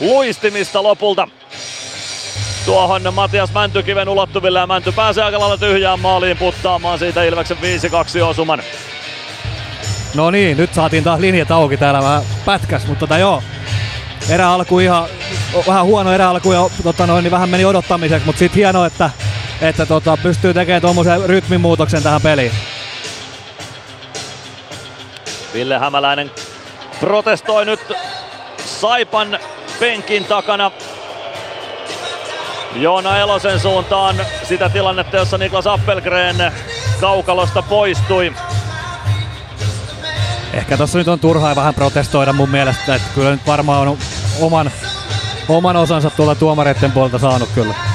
luistimista 0.00 0.82
lopulta 0.82 1.28
tuohon 2.64 3.14
Matias 3.14 3.52
Mäntykiven 3.52 4.08
ulottuville 4.08 4.58
ja 4.58 4.66
Mänty 4.66 4.92
pääsee 4.92 5.24
aika 5.24 5.40
lailla 5.40 5.58
tyhjään 5.58 6.00
maaliin 6.00 6.36
puttaamaan 6.36 6.98
siitä 6.98 7.24
Ilveksen 7.24 7.56
5-2 8.20 8.22
osuman. 8.22 8.62
No 10.14 10.30
niin, 10.30 10.56
nyt 10.56 10.74
saatiin 10.74 11.04
taas 11.04 11.20
linjat 11.20 11.50
auki 11.50 11.76
täällä 11.76 12.02
vähän 12.02 12.22
pätkäs, 12.44 12.86
mutta 12.86 13.00
tota 13.00 13.18
joo. 13.18 13.42
Erä 14.28 14.50
alku 14.50 14.78
ihan, 14.78 15.08
vähän 15.66 15.84
huono 15.84 16.12
erä 16.12 16.28
alku 16.28 16.52
ja 16.52 16.70
tota 16.82 17.06
noin, 17.06 17.22
niin 17.22 17.30
vähän 17.30 17.48
meni 17.48 17.64
odottamiseksi, 17.64 18.26
mutta 18.26 18.38
sitten 18.38 18.56
hienoa, 18.56 18.86
että, 18.86 19.10
että 19.62 19.86
tota, 19.86 20.18
pystyy 20.22 20.54
tekemään 20.54 20.82
tuommoisen 20.82 21.24
rytmimuutoksen 21.24 22.02
tähän 22.02 22.22
peliin. 22.22 22.52
Ville 25.54 25.78
Hämäläinen 25.78 26.30
protestoi 27.00 27.66
nyt 27.66 27.80
Saipan 28.66 29.38
penkin 29.80 30.24
takana 30.24 30.70
Joona 32.76 33.18
Elosen 33.18 33.60
suuntaan 33.60 34.16
sitä 34.48 34.68
tilannetta, 34.68 35.16
jossa 35.16 35.38
Niklas 35.38 35.66
Appelgren 35.66 36.52
kaukalosta 37.00 37.62
poistui. 37.62 38.32
Ehkä 40.52 40.76
tossa 40.76 40.98
nyt 40.98 41.08
on 41.08 41.20
turhaa 41.20 41.56
vähän 41.56 41.74
protestoida 41.74 42.32
mun 42.32 42.50
mielestä, 42.50 42.94
että 42.94 43.08
kyllä 43.14 43.30
nyt 43.30 43.46
varmaan 43.46 43.88
on 43.88 43.98
oman, 44.40 44.70
oman 45.48 45.76
osansa 45.76 46.10
tuolla 46.10 46.34
tuomareiden 46.34 46.92
puolelta 46.92 47.18
saanut 47.18 47.48
kyllä. 47.54 47.91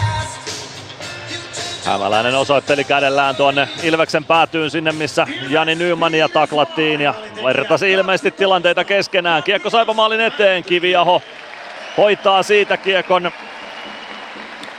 Hämäläinen 1.88 2.36
osoitteli 2.36 2.84
kädellään 2.84 3.36
tuonne 3.36 3.70
Ilveksen 3.84 4.26
päätyyn 4.26 4.70
sinne, 4.70 4.92
missä 4.92 5.28
Jani 5.50 5.76
Nymania 5.76 6.30
taklattiin 6.30 7.02
ja 7.02 7.14
vertasi 7.44 7.92
ilmeisesti 7.92 8.32
tilanteita 8.32 8.84
keskenään. 8.84 9.44
Kiekko 9.44 9.70
Saipamaalin 9.70 10.22
eteen, 10.22 10.64
Kiviaho 10.64 11.22
hoitaa 11.98 12.44
siitä 12.44 12.78
kiekon 12.78 13.32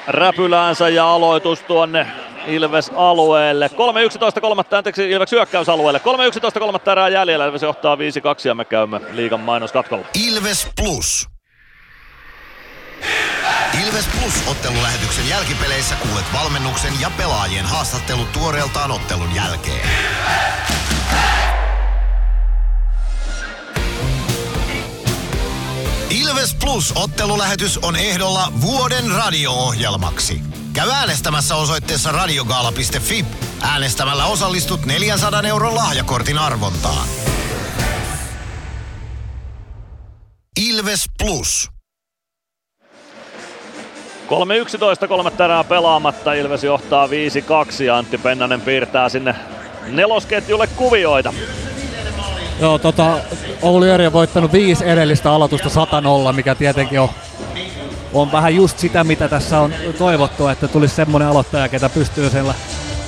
räpyläänsä 0.07 0.89
ja 0.89 1.11
aloitus 1.11 1.63
tuonne 1.63 2.07
Ilves 2.47 2.91
alueelle. 2.97 3.71
3-11 4.37 4.41
kolmatta, 4.41 4.79
anteeksi 4.79 5.11
Ilves 5.11 5.33
hyökkäysalueelle. 5.33 6.01
3-11 6.57 6.59
kolmatta 6.59 6.93
erää 6.93 7.09
jäljellä. 7.09 7.47
Ilves 7.47 7.63
johtaa 7.63 7.97
5-2 7.97 7.99
ja 8.45 8.55
me 8.55 8.65
käymme 8.65 9.01
liigan 9.13 9.41
mainoskatkolla. 9.41 10.05
Ilves 10.29 10.69
Plus. 10.77 11.38
Ilves 13.87 14.07
Plus 14.07 14.35
ottelulähetyksen 14.47 15.29
jälkipeleissä 15.29 15.95
kuulet 15.95 16.33
valmennuksen 16.33 17.01
ja 17.01 17.11
pelaajien 17.11 17.67
haastattelut 17.67 18.33
tuoreeltaan 18.33 18.91
ottelun 18.91 19.35
jälkeen. 19.35 19.89
Ilves 26.11 26.55
Plus 26.55 26.93
ottelulähetys 26.95 27.79
on 27.79 27.97
ehdolla 27.97 28.53
vuoden 28.61 29.11
radio-ohjelmaksi. 29.11 30.41
Käy 30.73 30.91
äänestämässä 30.91 31.57
osoitteessa 31.57 32.13
radiogaala.fi. 32.13 33.25
Äänestämällä 33.61 34.27
osallistut 34.27 34.87
400 34.87 35.43
euron 35.43 35.75
lahjakortin 35.75 36.39
arvontaan. 36.39 37.09
Ilves 40.57 41.05
Plus. 41.19 41.78
3-11 44.29 45.09
kolmatta 45.09 45.45
erää 45.45 45.65
pelaamatta. 45.65 46.33
Ilves 46.33 46.65
johtaa 46.65 47.07
5-2 47.07 47.11
ja 47.85 47.97
Antti 47.99 48.19
Pennanen 48.19 48.61
piirtää 48.61 49.09
sinne 49.09 49.35
nelosketjulle 49.87 50.67
kuvioita. 50.67 51.33
Joo, 52.61 52.79
tota, 52.79 53.19
Ouli 53.63 53.91
Öri 53.91 54.07
on 54.07 54.13
voittanut 54.13 54.53
viisi 54.53 54.89
edellistä 54.89 55.33
aloitusta 55.33 55.69
100 55.69 56.03
mikä 56.33 56.55
tietenkin 56.55 57.01
on, 57.01 57.09
on 58.13 58.33
vähän 58.33 58.55
just 58.55 58.79
sitä, 58.79 59.05
mitä 59.05 59.29
tässä 59.29 59.61
on 59.61 59.75
toivottu, 59.99 60.49
että 60.49 60.69
tulisi 60.69 60.95
semmonen 60.95 61.29
aloittaja, 61.29 61.69
ketä 61.69 61.89
pystyy 61.89 62.31
sillä 62.31 62.55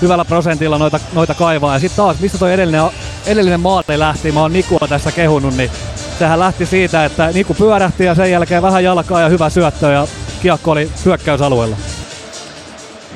hyvällä 0.02 0.24
prosentilla 0.24 0.78
noita, 0.78 1.00
noita 1.12 1.34
kaivaa. 1.34 1.74
Ja 1.74 1.78
sitten 1.78 1.96
taas, 1.96 2.20
mistä 2.20 2.38
toi 2.38 2.52
edellinen, 2.52 2.82
edellinen 3.26 3.60
maali 3.60 3.98
lähti, 3.98 4.32
mä 4.32 4.40
oon 4.40 4.52
Nikua 4.52 4.88
tässä 4.88 5.12
kehunut, 5.12 5.56
niin 5.56 5.70
sehän 6.18 6.38
lähti 6.38 6.66
siitä, 6.66 7.04
että 7.04 7.30
Niku 7.34 7.54
pyörähti 7.54 8.04
ja 8.04 8.14
sen 8.14 8.30
jälkeen 8.30 8.62
vähän 8.62 8.84
jalkaa 8.84 9.20
ja 9.20 9.28
hyvä 9.28 9.50
syöttö 9.50 9.92
ja 9.92 10.06
kiekko 10.42 10.70
oli 10.70 10.88
hyökkäysalueella. 11.04 11.76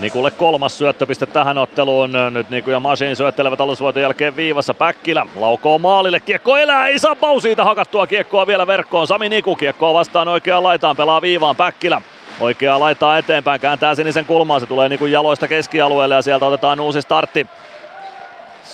Nikulle 0.00 0.30
kolmas 0.30 0.78
syöttöpiste 0.78 1.26
tähän 1.26 1.58
otteluun. 1.58 2.12
Nyt 2.30 2.50
Niku 2.50 2.70
ja 2.70 2.80
Masin 2.80 3.16
syöttelevät 3.16 3.60
alusvoiton 3.60 4.02
jälkeen 4.02 4.36
viivassa. 4.36 4.74
Päkkilä 4.74 5.26
laukoo 5.36 5.78
maalille. 5.78 6.20
Kiekko 6.20 6.56
elää. 6.56 6.88
Ei 6.88 6.98
saa 6.98 7.16
siitä 7.42 7.64
hakattua 7.64 8.06
kiekkoa 8.06 8.46
vielä 8.46 8.66
verkkoon. 8.66 9.06
Sami 9.06 9.28
Niku 9.28 9.56
kiekkoa 9.56 9.94
vastaan 9.94 10.28
oikeaan 10.28 10.62
laitaan. 10.62 10.96
Pelaa 10.96 11.22
viivaan 11.22 11.56
Päkkilä. 11.56 12.02
Oikeaa 12.40 12.80
laitaa 12.80 13.18
eteenpäin. 13.18 13.60
Kääntää 13.60 13.94
sinisen 13.94 14.24
kulmaa. 14.24 14.60
Se 14.60 14.66
tulee 14.66 14.88
Nikun 14.88 15.12
jaloista 15.12 15.48
keskialueelle 15.48 16.14
ja 16.14 16.22
sieltä 16.22 16.46
otetaan 16.46 16.80
uusi 16.80 17.02
startti. 17.02 17.46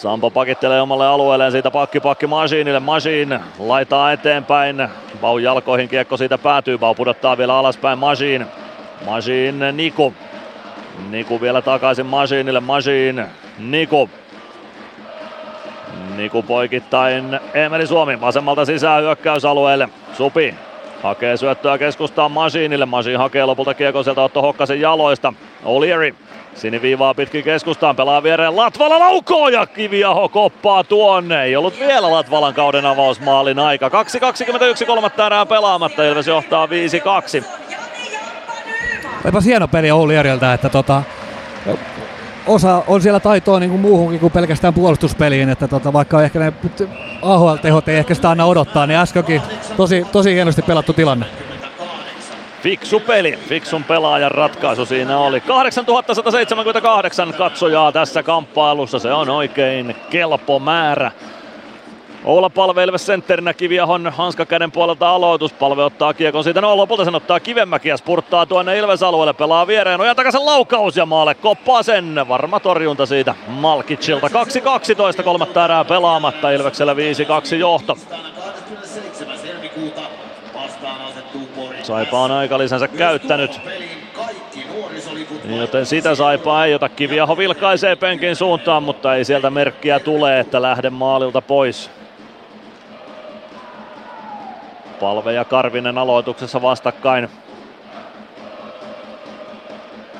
Sampo 0.00 0.30
pakittelee 0.30 0.80
omalle 0.80 1.06
alueelleen 1.06 1.52
siitä 1.52 1.70
pakki 1.70 2.00
pakki 2.00 2.26
Masiinille. 2.26 2.80
Masiin 2.80 3.40
laitaa 3.58 4.12
eteenpäin. 4.12 4.88
Bau 5.20 5.38
jalkoihin 5.38 5.88
kiekko 5.88 6.16
siitä 6.16 6.38
päätyy. 6.38 6.78
Bau 6.78 6.94
pudottaa 6.94 7.38
vielä 7.38 7.56
alaspäin 7.56 7.98
Masiin. 7.98 8.46
Masiin 9.06 9.58
Niku. 9.72 10.14
Niku 11.10 11.40
vielä 11.40 11.62
takaisin 11.62 12.06
Masiinille. 12.06 12.60
Masiin 12.60 13.24
Niku. 13.58 14.10
Niku 16.16 16.42
poikittain 16.42 17.40
Emeli 17.54 17.86
Suomi 17.86 18.20
vasemmalta 18.20 18.64
sisään 18.64 19.02
hyökkäysalueelle. 19.02 19.88
Supi 20.12 20.54
hakee 21.02 21.36
syöttöä 21.36 21.78
keskustaan 21.78 22.32
Masiinille. 22.32 22.86
Masiin 22.86 23.18
hakee 23.18 23.44
lopulta 23.44 23.74
kiekon 23.74 24.04
sieltä 24.04 24.22
Otto 24.22 24.42
Hokkasen 24.42 24.80
jaloista. 24.80 25.32
Olieri 25.64 26.14
Siniviivaa 26.54 27.14
pitkin 27.14 27.44
keskustaan, 27.44 27.96
pelaa 27.96 28.22
viereen 28.22 28.56
Latvala 28.56 28.98
laukoo 28.98 29.48
ja 29.48 29.66
Kiviaho 29.66 30.28
koppaa 30.28 30.84
tuonne. 30.84 31.42
Ei 31.42 31.56
ollut 31.56 31.80
vielä 31.80 32.10
Latvalan 32.10 32.54
kauden 32.54 32.86
avausmaalin 32.86 33.58
aika. 33.58 33.88
2.21 33.88 34.86
kolmatta 34.86 35.26
erää 35.26 35.46
pelaamatta, 35.46 36.04
Ilves 36.04 36.26
johtaa 36.26 36.66
5-2. 36.66 36.70
Olipas 39.24 39.44
hieno 39.44 39.68
peli 39.68 39.90
Ouli 39.90 40.16
Eriltä, 40.16 40.54
että 40.54 40.68
tota, 40.68 41.02
osa 42.46 42.82
on 42.86 43.02
siellä 43.02 43.20
taitoa 43.20 43.60
niin 43.60 43.70
kuin 43.70 43.80
muuhunkin 43.80 44.20
kuin 44.20 44.32
pelkästään 44.32 44.74
puolustuspeliin, 44.74 45.48
että 45.48 45.68
tota, 45.68 45.92
vaikka 45.92 46.22
ehkä 46.22 46.38
ne 46.38 46.52
AHL-tehot 47.22 47.88
ei 47.88 47.96
ehkä 47.96 48.14
sitä 48.14 48.30
anna 48.30 48.44
odottaa, 48.44 48.86
niin 48.86 48.98
äskenkin 48.98 49.42
tosi, 49.76 50.06
tosi 50.12 50.34
hienosti 50.34 50.62
pelattu 50.62 50.92
tilanne. 50.92 51.26
Fiksu 52.62 53.00
peli, 53.00 53.38
fiksun 53.48 53.84
pelaajan 53.84 54.30
ratkaisu 54.30 54.86
siinä 54.86 55.18
oli. 55.18 55.40
8178 55.40 57.34
katsojaa 57.34 57.92
tässä 57.92 58.22
kamppailussa, 58.22 58.98
se 58.98 59.12
on 59.12 59.30
oikein 59.30 59.96
kelpo 60.10 60.58
määrä. 60.58 61.10
Oula 62.24 62.50
Palve 62.50 62.84
Ilves 62.84 63.06
sentterinä 63.06 63.54
Kiviahon 63.54 64.12
hanskakäden 64.16 64.72
puolelta 64.72 65.10
aloitus. 65.10 65.52
Palve 65.52 65.84
ottaa 65.84 66.14
kiekon 66.14 66.44
siitä, 66.44 66.60
no 66.60 66.76
lopulta 66.76 67.04
sen 67.04 67.14
ottaa 67.14 67.40
Kivemäki 67.40 67.88
ja 67.88 67.96
spurttaa 67.96 68.46
tuonne 68.46 68.78
Ilves 68.78 69.02
alueelle. 69.02 69.32
Pelaa 69.32 69.66
viereen, 69.66 70.00
ojan 70.00 70.16
takaisin 70.16 70.46
laukaus 70.46 70.96
ja 70.96 71.06
maalle 71.06 71.34
koppaa 71.34 71.82
sen. 71.82 72.24
Varma 72.28 72.60
torjunta 72.60 73.06
siitä 73.06 73.34
Malkicilta. 73.46 74.26
2-12 75.20 75.22
kolmatta 75.22 75.64
erää 75.64 75.84
pelaamatta, 75.84 76.50
Ilveksellä 76.50 76.94
5-2 76.94 76.96
johto. 77.54 77.96
Saipa 81.82 82.20
on 82.20 82.30
aikalisänsä 82.30 82.88
käyttänyt. 82.88 83.60
Joten 85.44 85.86
sitä 85.86 86.14
Saipa 86.14 86.64
ei 86.64 86.74
ota. 86.74 86.88
Kiviaho 86.88 87.36
vilkaisee 87.36 87.96
penkin 87.96 88.36
suuntaan, 88.36 88.82
mutta 88.82 89.14
ei 89.14 89.24
sieltä 89.24 89.50
merkkiä 89.50 90.00
tule, 90.00 90.40
että 90.40 90.62
lähde 90.62 90.90
maalilta 90.90 91.42
pois. 91.42 91.90
Palve 95.00 95.32
ja 95.32 95.44
Karvinen 95.44 95.98
aloituksessa 95.98 96.62
vastakkain. 96.62 97.28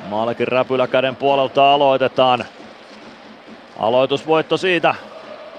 Maalekin 0.09 0.47
räpylä 0.47 0.87
käden 0.87 1.15
puolelta 1.15 1.73
aloitetaan. 1.73 2.45
Aloitusvoitto 3.79 4.57
siitä 4.57 4.95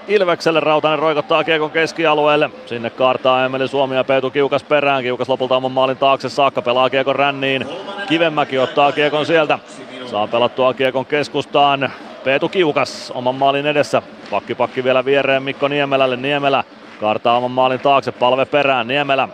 Ilvekselle. 0.07 0.59
Rautanen 0.59 0.99
roikottaa 0.99 1.43
kiekon 1.43 1.71
keskialueelle. 1.71 2.49
Sinne 2.65 2.89
kaartaa 2.89 3.45
Emeli 3.45 3.67
Suomi 3.67 3.95
ja 3.95 4.03
Peetu 4.03 4.29
Kiukas 4.31 4.63
perään. 4.63 5.03
Kiukas 5.03 5.29
lopulta 5.29 5.55
oman 5.57 5.71
maalin 5.71 5.97
taakse 5.97 6.29
saakka. 6.29 6.61
Pelaa 6.61 6.89
kiekon 6.89 7.15
ränniin. 7.15 7.65
Kivenmäki 8.07 8.57
ottaa 8.57 8.91
kiekon 8.91 9.25
sieltä. 9.25 9.59
Saa 10.05 10.27
pelattua 10.27 10.73
kiekon 10.73 11.05
keskustaan. 11.05 11.91
Peetu 12.23 12.49
Kiukas 12.49 13.11
oman 13.15 13.35
maalin 13.35 13.65
edessä. 13.65 14.01
Pakki 14.31 14.55
pakki 14.55 14.83
vielä 14.83 15.05
viereen 15.05 15.43
Mikko 15.43 15.67
Niemelälle. 15.67 16.15
Niemelä 16.17 16.63
kaartaa 16.99 17.37
oman 17.37 17.51
maalin 17.51 17.79
taakse. 17.79 18.11
Palve 18.11 18.45
perään. 18.45 18.87
Niemelä 18.87 19.29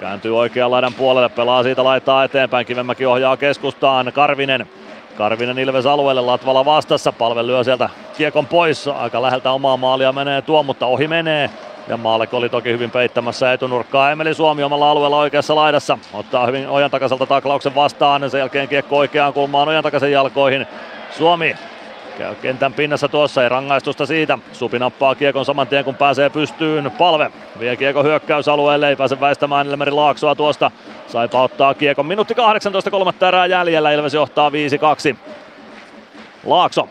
kääntyy 0.00 0.38
oikean 0.38 0.70
laidan 0.70 0.94
puolelle. 0.94 1.28
Pelaa 1.28 1.62
siitä 1.62 1.84
laittaa 1.84 2.24
eteenpäin. 2.24 2.66
Kivenmäki 2.66 3.06
ohjaa 3.06 3.36
keskustaan. 3.36 4.12
Karvinen 4.12 4.66
Karvinen 5.16 5.58
Ilves 5.58 5.86
alueelle, 5.86 6.20
Latvala 6.20 6.64
vastassa, 6.64 7.12
palve 7.12 7.46
lyö 7.46 7.64
sieltä 7.64 7.88
kiekon 8.16 8.46
pois, 8.46 8.88
aika 8.88 9.22
läheltä 9.22 9.50
omaa 9.50 9.76
maalia 9.76 10.12
menee 10.12 10.42
tuo, 10.42 10.62
mutta 10.62 10.86
ohi 10.86 11.08
menee. 11.08 11.50
Ja 11.88 11.96
Maalek 11.96 12.34
oli 12.34 12.48
toki 12.48 12.72
hyvin 12.72 12.90
peittämässä 12.90 13.52
etunurkkaa. 13.52 14.10
Emeli 14.10 14.34
Suomi 14.34 14.62
omalla 14.62 14.90
alueella 14.90 15.18
oikeassa 15.18 15.54
laidassa. 15.54 15.98
Ottaa 16.12 16.46
hyvin 16.46 16.68
ojan 16.68 16.90
takaiselta 16.90 17.26
taklauksen 17.26 17.74
vastaan. 17.74 18.30
Sen 18.30 18.38
jälkeen 18.38 18.68
kiekko 18.68 18.96
oikeaan 18.96 19.32
kulmaan 19.32 19.68
ojan 19.68 19.82
takaisen 19.82 20.12
jalkoihin. 20.12 20.66
Suomi 21.10 21.56
käy 22.18 22.34
kentän 22.34 22.72
pinnassa 22.72 23.08
tuossa, 23.08 23.42
ei 23.42 23.48
rangaistusta 23.48 24.06
siitä. 24.06 24.38
Supi 24.52 24.78
nappaa 24.78 25.14
kiekon 25.14 25.44
saman 25.44 25.66
tien 25.66 25.84
kun 25.84 25.94
pääsee 25.94 26.30
pystyyn. 26.30 26.90
Palve 26.98 27.30
vie 27.58 27.76
kiekko 27.76 28.02
hyökkäysalueelle, 28.02 28.88
ei 28.88 28.96
pääse 28.96 29.20
väistämään 29.20 29.66
Elmeri 29.66 29.90
Laaksoa 29.90 30.34
tuosta. 30.34 30.70
Saipa 31.06 31.42
ottaa 31.42 31.74
kiekon. 31.74 32.06
Minuutti 32.06 32.34
18, 32.34 32.90
kolmatta 32.90 33.28
erää 33.28 33.46
jäljellä. 33.46 33.92
Ilves 33.92 34.14
johtaa 34.14 34.50
5-2. 34.50 35.16
Laakso. 36.44 36.88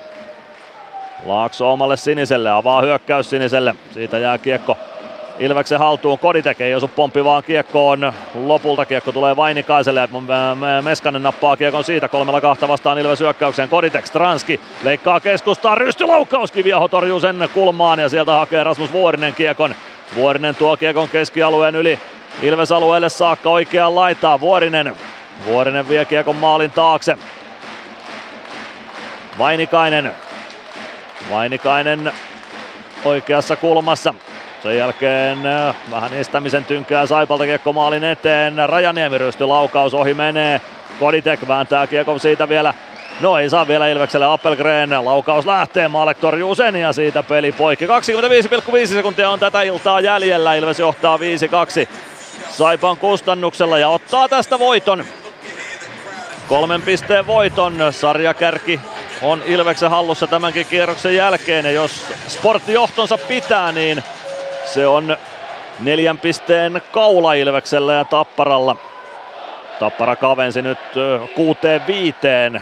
Laakso 1.25 1.71
omalle 1.71 1.97
siniselle, 1.97 2.51
avaa 2.51 2.81
hyökkäys 2.81 3.29
siniselle. 3.29 3.75
Siitä 3.93 4.17
jää 4.17 4.37
kiekko 4.37 4.77
Ilveksen 5.39 5.79
haltuun. 5.79 6.19
Koditek 6.19 6.61
ei 6.61 6.75
osu 6.75 6.87
pomppivaan 6.87 7.43
kiekkoon. 7.43 8.13
Lopulta 8.35 8.85
kiekko 8.85 9.11
tulee 9.11 9.35
Vainikaiselle. 9.35 10.09
Meskanen 10.81 11.23
nappaa 11.23 11.57
kiekon 11.57 11.83
siitä. 11.83 12.07
Kolmella 12.07 12.41
kahta 12.41 12.67
vastaan 12.67 12.99
Ilves 12.99 13.19
hyökkäykseen. 13.19 13.69
Koditek, 13.69 14.05
Stranski 14.05 14.61
leikkaa 14.83 15.19
keskustaan. 15.19 15.77
Rystyloukkaus. 15.77 16.51
Kiviaho 16.51 16.87
torjuu 16.87 17.19
sen 17.19 17.49
kulmaan 17.53 17.99
ja 17.99 18.09
sieltä 18.09 18.31
hakee 18.31 18.63
Rasmus 18.63 18.93
Vuorinen 18.93 19.33
kiekon. 19.33 19.75
Vuorinen 20.15 20.55
tuo 20.55 20.77
kiekon 20.77 21.09
keskialueen 21.09 21.75
yli. 21.75 21.99
Ilves 22.41 22.71
alueelle 22.71 23.09
saakka 23.09 23.49
oikeaan 23.49 23.95
laitaa. 23.95 24.39
Vuorinen. 24.39 24.95
Vuorinen 25.45 25.89
vie 25.89 26.05
kiekon 26.05 26.35
maalin 26.35 26.71
taakse. 26.71 27.17
Vainikainen. 29.37 30.11
Vainikainen 31.31 32.13
oikeassa 33.05 33.55
kulmassa. 33.55 34.13
Sen 34.65 34.77
jälkeen 34.77 35.45
äh, 35.45 35.75
vähän 35.91 36.13
estämisen 36.13 36.65
tynkää 36.65 37.05
Saipalta 37.05 37.43
kiekko 37.43 37.73
maalin 37.73 38.03
eteen. 38.03 38.69
Rajaniemi 38.69 39.17
rysty 39.17 39.45
laukaus 39.45 39.93
ohi 39.93 40.13
menee. 40.13 40.61
Koditek 40.99 41.47
vääntää 41.47 41.87
kiekon 41.87 42.19
siitä 42.19 42.49
vielä. 42.49 42.73
No 43.21 43.37
ei 43.37 43.49
saa 43.49 43.67
vielä 43.67 43.87
Ilvekselle 43.87 44.25
Appelgren. 44.25 45.05
Laukaus 45.05 45.45
lähtee, 45.45 45.87
Maalek 45.87 46.17
torjuu 46.17 46.55
sen 46.55 46.75
ja 46.75 46.93
siitä 46.93 47.23
peli 47.23 47.51
poikki. 47.51 47.85
25,5 47.85 48.87
sekuntia 48.87 49.29
on 49.29 49.39
tätä 49.39 49.61
iltaa 49.61 50.01
jäljellä. 50.01 50.55
Ilves 50.55 50.79
johtaa 50.79 51.17
5-2 51.17 51.21
Saipan 52.49 52.97
kustannuksella 52.97 53.77
ja 53.77 53.89
ottaa 53.89 54.29
tästä 54.29 54.59
voiton. 54.59 55.05
Kolmen 56.47 56.81
pisteen 56.81 57.27
voiton. 57.27 57.75
Sarjakärki 57.91 58.79
on 59.21 59.43
Ilveksen 59.45 59.89
hallussa 59.89 60.27
tämänkin 60.27 60.65
kierroksen 60.65 61.15
jälkeen 61.15 61.65
ja 61.65 61.71
jos 61.71 62.05
sportti 62.27 62.73
johtonsa 62.73 63.17
pitää, 63.17 63.71
niin 63.71 64.03
se 64.75 64.87
on 64.87 65.17
neljän 65.79 66.17
pisteen 66.17 66.81
kaula 66.91 67.33
Ilveksellä 67.33 67.93
ja 67.93 68.05
Tapparalla. 68.05 68.75
Tappara 69.79 70.15
kavensi 70.15 70.61
nyt 70.61 70.77
kuuteen 71.35 71.87
viiteen 71.87 72.61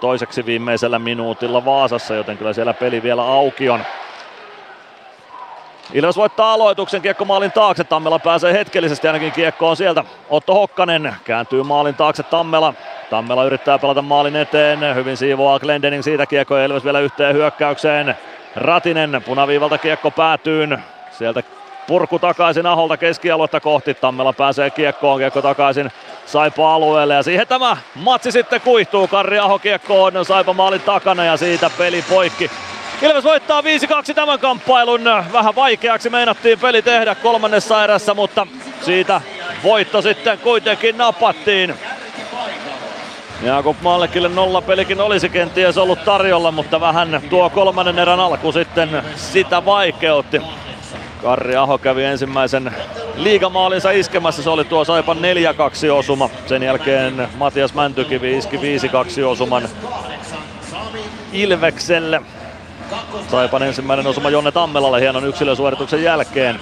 toiseksi 0.00 0.46
viimeisellä 0.46 0.98
minuutilla 0.98 1.64
Vaasassa, 1.64 2.14
joten 2.14 2.38
kyllä 2.38 2.52
siellä 2.52 2.74
peli 2.74 3.02
vielä 3.02 3.22
auki 3.22 3.68
on. 3.68 3.80
Ilves 5.92 6.16
voittaa 6.16 6.52
aloituksen 6.52 7.02
kiekko 7.02 7.24
maalin 7.24 7.52
taakse. 7.52 7.84
Tammela 7.84 8.18
pääsee 8.18 8.52
hetkellisesti 8.52 9.06
ainakin 9.06 9.32
kiekkoon 9.32 9.76
sieltä. 9.76 10.04
Otto 10.30 10.54
Hokkanen 10.54 11.14
kääntyy 11.24 11.62
maalin 11.62 11.94
taakse 11.94 12.22
Tammela. 12.22 12.74
Tammela 13.10 13.44
yrittää 13.44 13.78
pelata 13.78 14.02
maalin 14.02 14.36
eteen. 14.36 14.94
Hyvin 14.94 15.16
siivoaa 15.16 15.58
Glendening 15.58 16.02
siitä 16.02 16.26
kiekko 16.26 16.56
Ilves 16.56 16.84
vielä 16.84 17.00
yhteen 17.00 17.34
hyökkäykseen. 17.34 18.16
Ratinen 18.56 19.22
punaviivalta 19.26 19.78
kiekko 19.78 20.10
päätyyn. 20.10 20.82
Sieltä 21.18 21.42
purku 21.86 22.18
takaisin 22.18 22.66
Aholta 22.66 22.96
keskialuetta 22.96 23.60
kohti. 23.60 23.94
Tammela 23.94 24.32
pääsee 24.32 24.70
kiekkoon, 24.70 25.18
kiekko 25.18 25.42
takaisin 25.42 25.92
Saipa 26.26 26.74
alueelle 26.74 27.14
ja 27.14 27.22
siihen 27.22 27.48
tämä 27.48 27.76
matsi 27.94 28.32
sitten 28.32 28.60
kuihtuu. 28.60 29.08
Karri 29.08 29.38
Aho 29.38 29.58
kiekkoon 29.58 30.24
Saipa 30.24 30.52
maalin 30.52 30.80
takana 30.80 31.24
ja 31.24 31.36
siitä 31.36 31.70
peli 31.78 32.04
poikki. 32.10 32.50
Ilves 33.02 33.24
voittaa 33.24 33.60
5-2 33.60 33.64
tämän 34.14 34.38
kamppailun. 34.38 35.04
Vähän 35.32 35.54
vaikeaksi 35.54 36.10
meinattiin 36.10 36.58
peli 36.58 36.82
tehdä 36.82 37.14
kolmannessa 37.14 37.84
erässä, 37.84 38.14
mutta 38.14 38.46
siitä 38.80 39.20
voitto 39.62 40.02
sitten 40.02 40.38
kuitenkin 40.38 40.98
napattiin. 40.98 41.74
Jakub 43.42 43.76
Mallekille 43.80 44.28
nollapelikin 44.28 45.00
olisi 45.00 45.28
kenties 45.28 45.78
ollut 45.78 46.04
tarjolla, 46.04 46.50
mutta 46.50 46.80
vähän 46.80 47.22
tuo 47.30 47.50
kolmannen 47.50 47.98
erän 47.98 48.20
alku 48.20 48.52
sitten 48.52 49.02
sitä 49.16 49.64
vaikeutti. 49.64 50.42
Karri 51.22 51.56
Aho 51.56 51.78
kävi 51.78 52.04
ensimmäisen 52.04 52.74
liigamaalinsa 53.16 53.90
iskemässä, 53.90 54.42
se 54.42 54.50
oli 54.50 54.64
tuo 54.64 54.84
Saipan 54.84 55.16
4-2 55.16 55.20
osuma. 55.92 56.30
Sen 56.46 56.62
jälkeen 56.62 57.28
Matias 57.36 57.74
Mäntykivi 57.74 58.38
iski 58.38 58.56
5-2 58.56 58.60
osuman 59.24 59.68
Ilvekselle. 61.32 62.22
Saipan 63.30 63.62
ensimmäinen 63.62 64.06
osuma 64.06 64.30
Jonne 64.30 64.52
Tammelalle 64.52 65.00
hienon 65.00 65.24
yksilösuorituksen 65.24 66.02
jälkeen. 66.02 66.60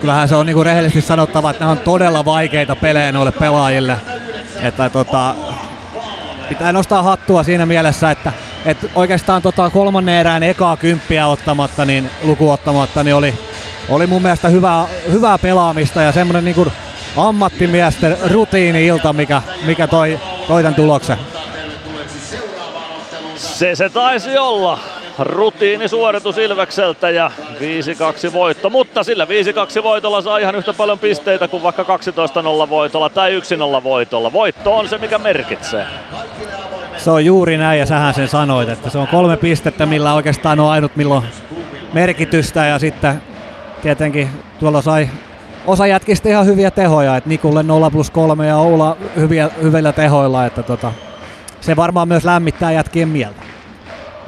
Kyllähän 0.00 0.28
se 0.28 0.36
on 0.36 0.46
niinku 0.46 0.64
rehellisesti 0.64 1.08
sanottava, 1.08 1.50
että 1.50 1.60
nämä 1.60 1.72
on 1.72 1.78
todella 1.78 2.24
vaikeita 2.24 2.76
pelejä 2.76 3.12
noille 3.12 3.32
pelaajille. 3.32 3.96
Että 4.60 4.90
tota, 4.90 5.34
pitää 6.48 6.72
nostaa 6.72 7.02
hattua 7.02 7.42
siinä 7.42 7.66
mielessä, 7.66 8.10
että, 8.10 8.32
että 8.64 8.86
oikeastaan 8.94 9.42
tota 9.42 9.70
kolmannen 9.70 10.14
erään 10.14 10.42
ekaa 10.42 10.76
kymppiä 10.76 11.26
ottamatta, 11.26 11.84
niin 11.84 12.10
luku 12.22 12.50
ottamatta, 12.50 13.04
niin 13.04 13.14
oli, 13.14 13.34
oli 13.88 14.06
mun 14.06 14.22
mielestä 14.22 14.48
hyvää, 14.48 14.86
hyvää 15.12 15.38
pelaamista 15.38 16.02
ja 16.02 16.12
semmoinen 16.12 16.44
niin 16.44 16.72
ammattimiesten 17.16 18.16
rutiini-ilta, 18.30 19.12
mikä, 19.12 19.42
mikä 19.64 19.86
toi, 19.86 20.20
toi 20.48 20.62
tämän 20.62 20.74
tuloksen. 20.74 21.18
Se 23.36 23.74
se 23.74 23.88
taisi 23.88 24.38
olla. 24.38 24.78
Rutiinisuoritus 25.18 26.38
Ilvekseltä 26.38 27.10
ja 27.10 27.30
5-2 28.28 28.32
voitto, 28.32 28.70
mutta 28.70 29.04
sillä 29.04 29.24
5-2 29.80 29.82
voitolla 29.82 30.22
saa 30.22 30.38
ihan 30.38 30.54
yhtä 30.54 30.72
paljon 30.72 30.98
pisteitä 30.98 31.48
kuin 31.48 31.62
vaikka 31.62 31.82
12-0 31.82 32.68
voitolla 32.68 33.08
tai 33.08 33.40
1-0 33.80 33.82
voitolla. 33.82 34.32
Voitto 34.32 34.76
on 34.76 34.88
se, 34.88 34.98
mikä 34.98 35.18
merkitsee. 35.18 35.86
Se 36.96 37.10
on 37.10 37.24
juuri 37.24 37.58
näin 37.58 37.80
ja 37.80 37.86
sähän 37.86 38.14
sen 38.14 38.28
sanoit, 38.28 38.68
että 38.68 38.90
se 38.90 38.98
on 38.98 39.06
kolme 39.06 39.36
pistettä, 39.36 39.86
millä 39.86 40.14
oikeastaan 40.14 40.60
on 40.60 40.70
ainut 40.70 40.96
milloin 40.96 41.24
merkitystä 41.92 42.66
ja 42.66 42.78
sitten 42.78 43.22
tietenkin 43.82 44.28
tuolla 44.60 44.82
sai 44.82 45.08
osa 45.66 45.86
jätkistä 45.86 46.28
ihan 46.28 46.46
hyviä 46.46 46.70
tehoja, 46.70 47.16
että 47.16 47.28
Nikulle 47.28 47.62
0 47.62 47.90
plus 47.90 48.10
3 48.10 48.46
ja 48.46 48.56
Oula 48.56 48.96
hyviä, 49.16 49.50
hyvillä 49.62 49.92
tehoilla, 49.92 50.46
että 50.46 50.62
tota, 50.62 50.92
se 51.60 51.76
varmaan 51.76 52.08
myös 52.08 52.24
lämmittää 52.24 52.72
jätkien 52.72 53.08
mieltä. 53.08 53.42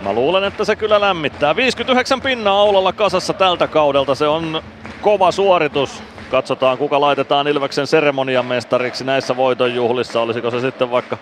Mä 0.03 0.13
luulen, 0.13 0.45
että 0.45 0.65
se 0.65 0.77
kyllä 0.77 1.01
lämmittää. 1.01 1.57
59 1.57 2.21
pinnaa 2.21 2.63
Oulalla 2.63 2.93
kasassa 2.93 3.33
tältä 3.33 3.67
kaudelta. 3.69 4.15
Se 4.15 4.29
on 4.29 4.63
kova 5.01 5.33
suoritus. 5.33 6.03
Katsotaan, 6.31 6.79
kuka 6.79 7.01
laitetaan 7.01 7.49
Ilveksen 7.49 7.87
seremonian 7.87 8.47
mestariksi 8.47 9.05
näissä 9.05 9.37
voitonjuhlissa. 9.37 10.21
Olisiko 10.21 10.51
se 10.51 10.61
sitten 10.61 10.91
vaikka 10.91 11.19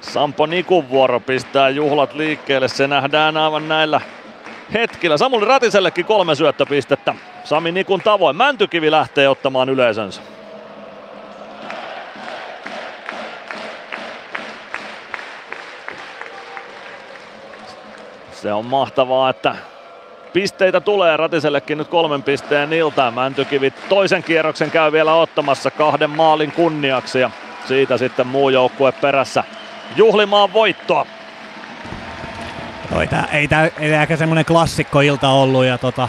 Sampo 0.00 0.46
Nikun 0.46 0.88
vuoro 0.88 1.20
pistää 1.20 1.68
juhlat 1.68 2.14
liikkeelle. 2.14 2.68
Se 2.68 2.86
nähdään 2.86 3.36
aivan 3.36 3.68
näillä 3.68 4.00
hetkillä. 4.72 5.16
Samuli 5.16 5.44
Ratisellekin 5.44 6.04
kolme 6.04 6.34
syöttöpistettä. 6.34 7.14
Sami 7.44 7.72
Nikun 7.72 8.00
tavoin. 8.00 8.36
Mäntykivi 8.36 8.90
lähtee 8.90 9.28
ottamaan 9.28 9.68
yleisönsä. 9.68 10.22
Se 18.32 18.52
on 18.52 18.66
mahtavaa, 18.66 19.30
että 19.30 19.56
Pisteitä 20.32 20.80
tulee 20.80 21.16
Ratisellekin 21.16 21.78
nyt 21.78 21.88
kolmen 21.88 22.22
pisteen 22.22 22.72
iltaan. 22.72 23.14
Mäntykivi 23.14 23.70
toisen 23.88 24.22
kierroksen 24.22 24.70
käy 24.70 24.92
vielä 24.92 25.14
ottamassa 25.14 25.70
kahden 25.70 26.10
maalin 26.10 26.52
kunniaksi 26.52 27.20
ja 27.20 27.30
siitä 27.64 27.98
sitten 27.98 28.26
muu 28.26 28.50
joukkue 28.50 28.92
perässä 28.92 29.44
juhlimaan 29.96 30.52
voittoa. 30.52 31.06
No, 32.90 33.00
ei 33.00 33.06
tää, 33.06 33.28
ei 33.32 33.48
tää, 33.48 33.70
ei 33.78 33.90
tää 33.90 34.02
ehkä 34.02 34.16
semmonen 34.16 34.44
klassikkoilta 34.44 35.28
ollut 35.28 35.64
ja 35.64 35.78
tota, 35.78 36.08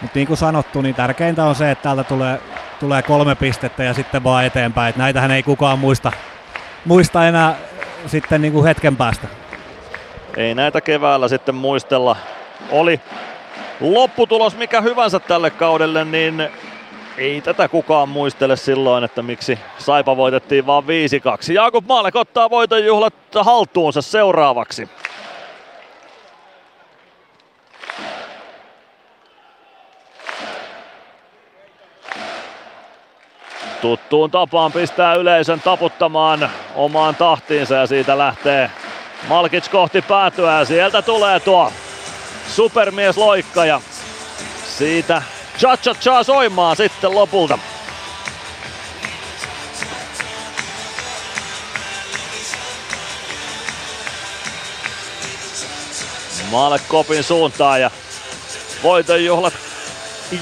mutta 0.00 0.18
niin 0.18 0.26
kuin 0.26 0.36
sanottu, 0.36 0.80
niin 0.80 0.94
tärkeintä 0.94 1.44
on 1.44 1.54
se, 1.54 1.70
että 1.70 1.82
täältä 1.82 2.04
tulee, 2.04 2.40
tulee 2.80 3.02
kolme 3.02 3.34
pistettä 3.34 3.84
ja 3.84 3.94
sitten 3.94 4.24
vaan 4.24 4.44
eteenpäin. 4.44 4.90
Et 4.90 4.96
näitähän 4.96 5.30
ei 5.30 5.42
kukaan 5.42 5.78
muista, 5.78 6.12
muista 6.84 7.28
enää 7.28 7.54
sitten 8.06 8.42
niin 8.42 8.52
kuin 8.52 8.64
hetken 8.64 8.96
päästä. 8.96 9.26
Ei 10.36 10.54
näitä 10.54 10.80
keväällä 10.80 11.28
sitten 11.28 11.54
muistella. 11.54 12.16
Oli 12.70 13.00
lopputulos 13.80 14.56
mikä 14.56 14.80
hyvänsä 14.80 15.20
tälle 15.20 15.50
kaudelle, 15.50 16.04
niin 16.04 16.48
ei 17.16 17.40
tätä 17.40 17.68
kukaan 17.68 18.08
muistele 18.08 18.56
silloin, 18.56 19.04
että 19.04 19.22
miksi 19.22 19.58
Saipa 19.78 20.16
voitettiin 20.16 20.66
vaan 20.66 20.84
5-2. 20.84 20.86
Jakub 21.52 21.86
Maalek 21.86 22.16
ottaa 22.16 22.50
voitonjuhlat 22.50 23.14
haltuunsa 23.40 24.02
seuraavaksi. 24.02 24.88
tuttuun 33.80 34.30
tapaan 34.30 34.72
pistää 34.72 35.14
yleisön 35.14 35.60
taputtamaan 35.60 36.50
omaan 36.74 37.16
tahtiinsa 37.16 37.74
ja 37.74 37.86
siitä 37.86 38.18
lähtee 38.18 38.70
Malkic 39.28 39.70
kohti 39.70 40.02
päätyä 40.02 40.58
ja 40.58 40.64
sieltä 40.64 41.02
tulee 41.02 41.40
tuo 41.40 41.72
supermies 42.48 43.16
loikka 43.16 43.64
ja 43.64 43.80
siitä 44.66 45.22
cha 45.58 45.76
cha 45.76 45.94
cha 45.94 46.22
soimaan 46.22 46.76
sitten 46.76 47.14
lopulta. 47.14 47.58
Maalle 56.50 56.80
kopin 56.88 57.24
suuntaan 57.24 57.80
ja 57.80 57.90
voitonjuhlat 58.82 59.54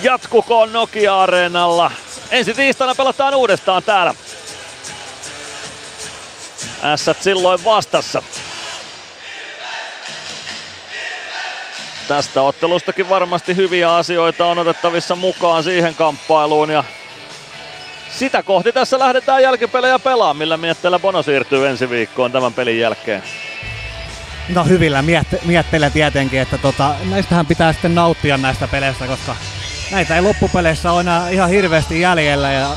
jatkukoon 0.03 0.73
Nokia-areenalla. 0.73 1.91
Ensi 2.31 2.55
tiistaina 2.55 2.95
pelataan 2.95 3.35
uudestaan 3.35 3.83
täällä. 3.83 4.15
Ässät 6.83 7.23
silloin 7.23 7.65
vastassa. 7.65 8.23
Tästä 12.11 12.43
ottelustakin 12.43 13.09
varmasti 13.09 13.57
hyviä 13.57 13.95
asioita 13.95 14.47
on 14.47 14.59
otettavissa 14.59 15.17
mukaan 15.17 15.65
siihen 15.65 15.95
kamppailuun 15.95 16.71
ja 16.71 16.85
sitä 18.19 18.43
kohti 18.43 18.73
tässä 18.73 18.99
lähdetään 18.99 19.43
jälkipelejä 19.43 19.99
pelaamaan, 19.99 20.37
millä 20.37 20.57
mietteellä 20.57 20.99
Bono 20.99 21.23
siirtyy 21.23 21.69
ensi 21.69 21.91
viikkoon 21.91 22.33
tämän 22.33 22.53
pelin 22.53 22.79
jälkeen. 22.79 23.23
No 24.49 24.65
hyvillä 24.65 25.03
miette- 25.03 25.41
mietteillä 25.45 25.91
tietenkin, 25.91 26.41
että 26.41 26.59
tota, 26.59 26.95
näistähän 27.11 27.47
pitää 27.47 27.73
sitten 27.73 27.95
nauttia 27.95 28.37
näistä 28.37 28.69
peleistä, 28.69 29.07
koska 29.07 29.37
näitä 29.91 30.17
ei 30.17 30.23
loppupeleissä 30.23 30.93
ole 30.93 31.01
enää 31.01 31.29
ihan 31.29 31.51
hirveästi 31.51 32.01
jäljellä 32.01 32.53
ja 32.53 32.71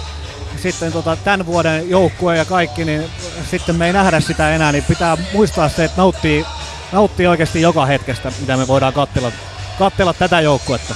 sitten 0.57 0.91
tota, 0.91 1.15
tämän 1.15 1.45
vuoden 1.45 1.89
joukkue 1.89 2.37
ja 2.37 2.45
kaikki, 2.45 2.85
niin 2.85 3.03
sitten 3.51 3.75
me 3.75 3.87
ei 3.87 3.93
nähdä 3.93 4.19
sitä 4.19 4.55
enää, 4.55 4.71
niin 4.71 4.83
pitää 4.83 5.17
muistaa 5.33 5.69
se, 5.69 5.83
että 5.83 5.97
nauttii, 5.97 6.45
nauttii 6.93 7.27
oikeasti 7.27 7.61
joka 7.61 7.85
hetkestä, 7.85 8.31
mitä 8.39 8.57
me 8.57 8.67
voidaan 8.67 8.93
katsella, 8.93 9.31
katsella 9.79 10.13
tätä 10.13 10.41
joukkuetta. 10.41 10.95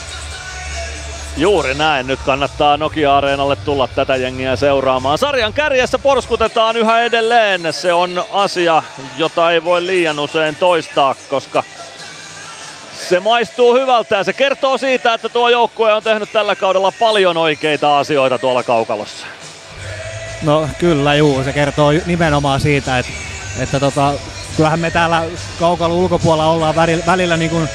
Juuri 1.38 1.74
näin, 1.74 2.08
nyt 2.08 2.20
kannattaa 2.26 2.78
Nokia-areenalle 2.78 3.56
tulla 3.56 3.88
tätä 3.88 4.16
jengiä 4.16 4.56
seuraamaan. 4.56 5.18
Sarjan 5.18 5.54
kärjessä 5.54 6.00
porskutetaan 6.00 6.78
yhä 6.78 7.02
edelleen. 7.02 7.74
Se 7.74 7.94
on 7.94 8.26
asia, 8.32 8.84
jota 9.18 9.52
ei 9.52 9.64
voi 9.64 9.86
liian 9.86 10.20
usein 10.20 10.56
toistaa, 10.56 11.16
koska 11.30 11.64
se 13.10 13.20
maistuu 13.20 13.74
hyvältä 13.74 14.16
ja 14.16 14.24
se 14.24 14.34
kertoo 14.34 14.78
siitä, 14.78 15.14
että 15.14 15.30
tuo 15.30 15.50
joukkue 15.50 15.94
on 15.94 16.04
tehnyt 16.04 16.32
tällä 16.32 16.56
kaudella 16.56 16.94
paljon 17.00 17.38
oikeita 17.38 18.00
asioita 18.00 18.40
tuolla 18.40 18.64
kaukalossa. 18.64 19.26
No 20.42 20.70
kyllä 20.80 21.16
juu, 21.16 21.44
se 21.44 21.54
kertoo 21.54 21.92
nimenomaan 22.06 22.62
siitä, 22.62 23.00
että, 23.00 23.12
että 23.60 23.80
tota, 23.80 24.14
kyllähän 24.58 24.80
me 24.80 24.92
täällä 24.92 25.24
kaukalon 25.60 25.98
ulkopuolella 25.98 26.52
ollaan 26.52 26.76
välillä, 26.76 27.04
välillä 27.06 27.38
niin 27.38 27.52
kuin 27.52 27.70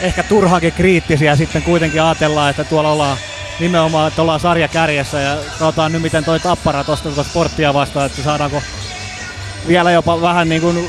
ehkä 0.00 0.22
turhankin 0.22 0.72
kriittisiä 0.72 1.36
sitten 1.36 1.62
kuitenkin 1.62 2.02
ajatellaan, 2.02 2.50
että 2.50 2.64
tuolla 2.64 2.92
ollaan 2.92 3.18
nimenomaan, 3.60 4.08
että 4.08 4.22
ollaan 4.22 4.40
sarja 4.40 4.68
kärjessä 4.68 5.20
ja 5.20 5.36
katsotaan 5.58 5.92
nyt 5.92 6.02
miten 6.02 6.24
toi 6.24 6.40
tappara 6.40 6.84
tuosta 6.84 7.08
tuota 7.08 7.30
sporttia 7.30 7.74
vastaan, 7.74 8.06
että 8.06 8.22
saadaanko 8.22 8.62
vielä 9.68 9.90
jopa 9.90 10.20
vähän 10.20 10.48
niin 10.48 10.62
kuin 10.62 10.88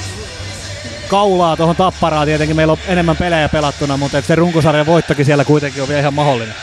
kaulaa 1.08 1.58
tuohon 1.58 1.76
tapparaan. 1.76 2.28
Tietenkin 2.28 2.56
meillä 2.56 2.74
on 2.74 2.80
enemmän 2.88 3.18
pelejä 3.18 3.50
pelattuna, 3.50 3.98
mutta 3.98 4.22
se 4.22 4.36
runkosarjan 4.36 4.86
voittokin 4.86 5.26
siellä 5.26 5.46
kuitenkin 5.46 5.82
on 5.82 5.88
vielä 5.88 6.00
ihan 6.00 6.14
mahdollinen. 6.14 6.56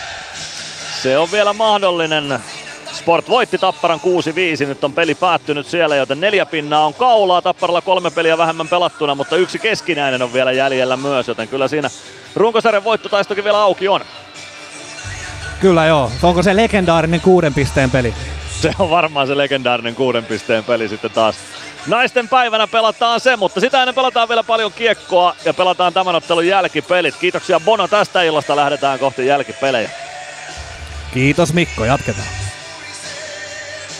Se 1.02 1.18
on 1.18 1.32
vielä 1.32 1.52
mahdollinen. 1.52 2.40
Sport 2.96 3.28
voitti 3.28 3.58
Tapparan 3.58 4.00
6-5, 4.64 4.66
nyt 4.66 4.84
on 4.84 4.92
peli 4.92 5.14
päättynyt 5.14 5.66
siellä, 5.66 5.96
joten 5.96 6.20
neljä 6.20 6.46
pinnaa 6.46 6.86
on 6.86 6.94
kaulaa. 6.94 7.42
Tapparalla 7.42 7.80
kolme 7.80 8.10
peliä 8.10 8.38
vähemmän 8.38 8.68
pelattuna, 8.68 9.14
mutta 9.14 9.36
yksi 9.36 9.58
keskinäinen 9.58 10.22
on 10.22 10.32
vielä 10.32 10.52
jäljellä 10.52 10.96
myös, 10.96 11.28
joten 11.28 11.48
kyllä 11.48 11.68
siinä 11.68 11.90
runkosarjan 12.36 12.84
voittotaistokin 12.84 13.44
vielä 13.44 13.58
auki 13.58 13.88
on. 13.88 14.00
Kyllä 15.60 15.86
joo. 15.86 16.12
Onko 16.22 16.42
se 16.42 16.56
legendaarinen 16.56 17.20
kuuden 17.20 17.54
pisteen 17.54 17.90
peli? 17.90 18.14
Se 18.60 18.70
on 18.78 18.90
varmaan 18.90 19.26
se 19.26 19.36
legendaarinen 19.36 19.94
kuuden 19.94 20.24
pisteen 20.24 20.64
peli 20.64 20.88
sitten 20.88 21.10
taas. 21.10 21.36
Naisten 21.86 22.28
päivänä 22.28 22.66
pelataan 22.66 23.20
se, 23.20 23.36
mutta 23.36 23.60
sitä 23.60 23.82
ennen 23.82 23.94
pelataan 23.94 24.28
vielä 24.28 24.42
paljon 24.42 24.72
kiekkoa 24.72 25.36
ja 25.44 25.54
pelataan 25.54 25.92
tämän 25.92 26.14
ottelun 26.14 26.46
jälkipelit. 26.46 27.16
Kiitoksia 27.16 27.60
Bono 27.60 27.88
tästä 27.88 28.22
illasta, 28.22 28.56
lähdetään 28.56 28.98
kohti 28.98 29.26
jälkipelejä. 29.26 29.90
Kiitos 31.14 31.52
Mikko, 31.52 31.84
jatketaan. 31.84 32.45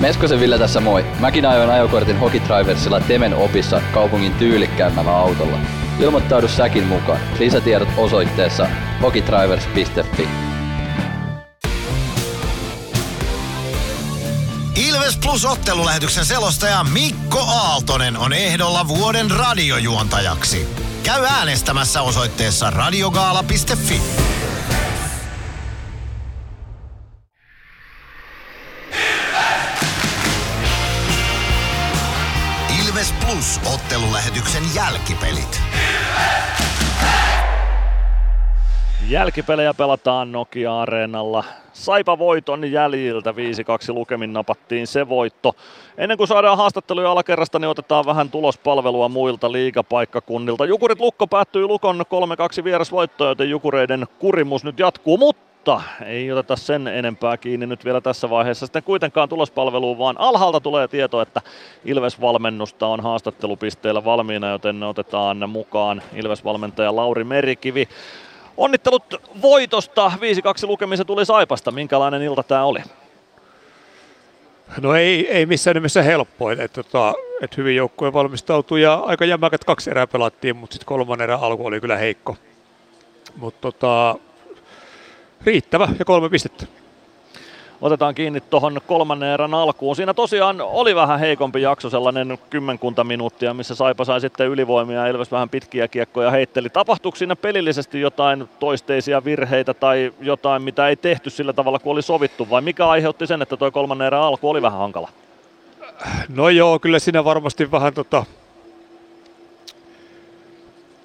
Meskosen 0.00 0.40
Ville 0.40 0.58
tässä 0.58 0.80
moi. 0.80 1.04
Mäkin 1.18 1.46
ajoin 1.46 1.70
ajokortin 1.70 2.18
Hokitriversilla 2.18 3.00
Temen 3.00 3.34
opissa 3.34 3.80
kaupungin 3.92 4.34
tyylikkäämmällä 4.34 5.16
autolla. 5.16 5.58
Ilmoittaudu 5.98 6.48
säkin 6.48 6.86
mukaan. 6.86 7.20
Lisätiedot 7.38 7.88
osoitteessa 7.96 8.66
hokitrivers.fi. 9.02 10.28
Ilves 14.88 15.16
Plus 15.16 15.44
ottelulähetyksen 15.44 16.24
selostaja 16.24 16.84
Mikko 16.84 17.38
Aaltonen 17.38 18.16
on 18.16 18.32
ehdolla 18.32 18.88
vuoden 18.88 19.30
radiojuontajaksi. 19.30 20.68
Käy 21.02 21.24
äänestämässä 21.24 22.02
osoitteessa 22.02 22.70
radiogaala.fi. 22.70 24.02
jälkipelit. 35.00 35.60
Jälkipelejä 39.08 39.74
pelataan 39.74 40.32
Nokia-areenalla. 40.32 41.44
Saipa 41.72 42.18
voiton 42.18 42.72
jäljiltä 42.72 43.30
5-2 43.30 43.34
lukemin 43.88 44.32
napattiin 44.32 44.86
se 44.86 45.08
voitto. 45.08 45.56
Ennen 45.98 46.18
kuin 46.18 46.28
saadaan 46.28 46.56
haastatteluja 46.56 47.12
alakerrasta, 47.12 47.58
niin 47.58 47.68
otetaan 47.68 48.06
vähän 48.06 48.30
tulospalvelua 48.30 49.08
muilta 49.08 49.52
liigapaikkakunnilta. 49.52 50.66
Jukurit 50.66 51.00
Lukko 51.00 51.26
päättyi 51.26 51.66
Lukon 51.66 52.04
3-2 52.60 52.64
vierasvoittoon, 52.64 53.28
joten 53.28 53.50
Jukureiden 53.50 54.06
kurimus 54.18 54.64
nyt 54.64 54.78
jatkuu, 54.78 55.16
mutta 55.16 55.49
mutta 55.60 55.82
ei 56.06 56.32
oteta 56.32 56.56
sen 56.56 56.88
enempää 56.88 57.36
kiinni 57.36 57.66
nyt 57.66 57.84
vielä 57.84 58.00
tässä 58.00 58.30
vaiheessa 58.30 58.66
sitten 58.66 58.82
kuitenkaan 58.82 59.28
tulospalveluun, 59.28 59.98
vaan 59.98 60.16
alhaalta 60.18 60.60
tulee 60.60 60.88
tieto, 60.88 61.20
että 61.20 61.40
Ilves-valmennusta 61.84 62.86
on 62.86 63.00
haastattelupisteellä 63.00 64.04
valmiina, 64.04 64.50
joten 64.50 64.82
otetaan 64.82 65.50
mukaan 65.50 66.02
Ilves-valmentaja 66.12 66.96
Lauri 66.96 67.24
Merikivi. 67.24 67.88
Onnittelut 68.56 69.22
voitosta, 69.42 70.12
5-2 70.64 70.66
lukemisen 70.66 71.06
tuli 71.06 71.26
Saipasta, 71.26 71.70
minkälainen 71.70 72.22
ilta 72.22 72.42
tämä 72.42 72.64
oli? 72.64 72.80
No 74.80 74.94
ei, 74.94 75.32
ei 75.32 75.46
missään 75.46 75.74
nimessä 75.74 76.02
helppoin, 76.02 76.60
että 76.60 76.82
tota, 76.82 77.14
et 77.42 77.56
hyvin 77.56 77.76
joukkue 77.76 78.12
valmistautui 78.12 78.82
ja 78.82 78.94
aika 78.94 79.24
jämäkät 79.24 79.64
kaksi 79.64 79.90
erää 79.90 80.06
pelattiin, 80.06 80.56
mutta 80.56 80.74
sitten 80.74 80.86
kolmannen 80.86 81.24
erän 81.24 81.40
alku 81.40 81.66
oli 81.66 81.80
kyllä 81.80 81.96
heikko. 81.96 82.36
Mutta 83.36 83.60
tota, 83.60 84.18
riittävä 85.44 85.88
ja 85.98 86.04
kolme 86.04 86.28
pistettä. 86.28 86.66
Otetaan 87.80 88.14
kiinni 88.14 88.40
tuohon 88.40 88.80
kolmannen 88.86 89.28
erän 89.28 89.54
alkuun. 89.54 89.96
Siinä 89.96 90.14
tosiaan 90.14 90.60
oli 90.60 90.94
vähän 90.94 91.18
heikompi 91.18 91.62
jakso, 91.62 91.90
sellainen 91.90 92.38
kymmenkunta 92.50 93.04
minuuttia, 93.04 93.54
missä 93.54 93.74
Saipa 93.74 94.04
sai 94.04 94.20
sitten 94.20 94.48
ylivoimia 94.48 95.00
ja 95.00 95.06
Ilves 95.06 95.32
vähän 95.32 95.48
pitkiä 95.48 95.88
kiekkoja 95.88 96.30
heitteli. 96.30 96.68
Tapahtuiko 96.70 97.16
siinä 97.16 97.36
pelillisesti 97.36 98.00
jotain 98.00 98.48
toisteisia 98.58 99.24
virheitä 99.24 99.74
tai 99.74 100.12
jotain, 100.20 100.62
mitä 100.62 100.88
ei 100.88 100.96
tehty 100.96 101.30
sillä 101.30 101.52
tavalla 101.52 101.78
kuin 101.78 101.92
oli 101.92 102.02
sovittu, 102.02 102.50
vai 102.50 102.62
mikä 102.62 102.88
aiheutti 102.88 103.26
sen, 103.26 103.42
että 103.42 103.56
tuo 103.56 103.70
kolmannen 103.70 104.06
erän 104.06 104.22
alku 104.22 104.50
oli 104.50 104.62
vähän 104.62 104.78
hankala? 104.78 105.08
No 106.28 106.48
joo, 106.48 106.78
kyllä 106.78 106.98
siinä 106.98 107.24
varmasti 107.24 107.70
vähän 107.70 107.94
tota, 107.94 108.24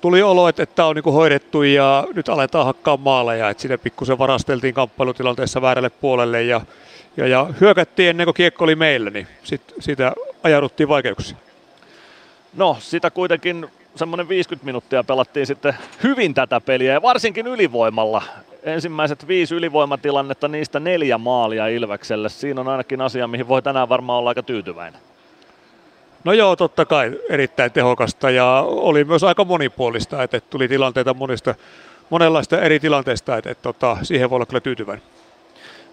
tuli 0.01 0.21
olo, 0.21 0.47
että 0.47 0.65
tämä 0.65 0.87
on 0.87 0.95
niinku 0.95 1.11
hoidettu 1.11 1.63
ja 1.63 2.07
nyt 2.13 2.29
aletaan 2.29 2.65
hakkaa 2.65 2.97
maaleja. 2.97 3.49
Et 3.49 3.59
siinä 3.59 3.77
pikkusen 3.77 4.17
varasteltiin 4.17 4.73
kamppailutilanteessa 4.73 5.61
väärälle 5.61 5.89
puolelle 5.89 6.43
ja, 6.43 6.61
ja, 7.17 7.27
ja 7.27 7.47
hyökättiin 7.61 8.09
ennen 8.09 8.25
kuin 8.25 8.35
kiekko 8.35 8.63
oli 8.63 8.75
meillä, 8.75 9.09
niin 9.09 9.27
sit, 9.43 9.61
siitä 9.79 10.13
ajauduttiin 10.43 10.89
vaikeuksiin. 10.89 11.37
No, 12.53 12.77
sitä 12.79 13.11
kuitenkin 13.11 13.67
semmoinen 13.95 14.29
50 14.29 14.65
minuuttia 14.65 15.03
pelattiin 15.03 15.47
sitten 15.47 15.73
hyvin 16.03 16.33
tätä 16.33 16.61
peliä 16.61 16.93
ja 16.93 17.01
varsinkin 17.01 17.47
ylivoimalla. 17.47 18.23
Ensimmäiset 18.63 19.27
viisi 19.27 19.55
ylivoimatilannetta, 19.55 20.47
niistä 20.47 20.79
neljä 20.79 21.17
maalia 21.17 21.67
Ilvekselle. 21.67 22.29
Siinä 22.29 22.61
on 22.61 22.67
ainakin 22.67 23.01
asia, 23.01 23.27
mihin 23.27 23.47
voi 23.47 23.61
tänään 23.61 23.89
varmaan 23.89 24.19
olla 24.19 24.29
aika 24.29 24.43
tyytyväinen. 24.43 25.01
No 26.25 26.33
joo, 26.33 26.55
totta 26.55 26.85
kai 26.85 27.19
erittäin 27.29 27.71
tehokasta 27.71 28.29
ja 28.29 28.63
oli 28.67 29.03
myös 29.03 29.23
aika 29.23 29.45
monipuolista, 29.45 30.23
että 30.23 30.39
tuli 30.39 30.67
tilanteita 30.67 31.13
monista, 31.13 31.55
monenlaista 32.09 32.61
eri 32.61 32.79
tilanteista, 32.79 33.37
että, 33.37 33.51
että 33.51 33.63
tota, 33.63 33.97
siihen 34.03 34.29
voi 34.29 34.35
olla 34.35 34.45
kyllä 34.45 34.59
tyytyväinen. 34.59 35.05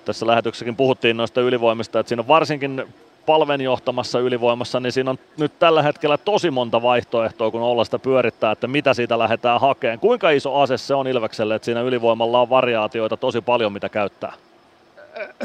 Tässä 0.05 0.27
lähetyksessäkin 0.27 0.77
puhuttiin 0.77 1.17
noista 1.17 1.41
ylivoimista, 1.41 2.01
että 2.01 2.09
siinä 2.09 2.21
on 2.21 2.29
varsinkin 2.29 2.85
palven 3.27 3.61
johtamassa 3.61 4.19
ylivoimassa, 4.19 4.81
niin 4.81 4.93
siinä 4.93 5.11
on 5.11 5.19
nyt 5.39 5.59
tällä 5.59 5.83
hetkellä 5.83 6.19
tosi 6.19 6.51
monta 6.51 6.83
vaihtoehtoa, 6.83 7.51
kun 7.51 7.63
olla 7.63 7.85
sitä 7.85 7.99
pyörittää, 7.99 8.53
että 8.53 8.67
mitä 8.67 8.95
siitä 8.95 9.19
lähdetään 9.19 9.61
hakemaan. 9.61 9.99
Kuinka 9.99 10.31
iso 10.31 10.61
ase 10.61 10.79
se 10.79 10.95
on 10.95 11.07
Ilvekselle, 11.07 11.55
että 11.55 11.67
siinä 11.67 11.81
ylivoimalla 11.81 12.41
on 12.41 12.51
variaatioita 12.51 13.17
tosi 13.17 13.41
paljon, 13.41 13.73
mitä 13.73 13.89
käyttää? 13.89 14.33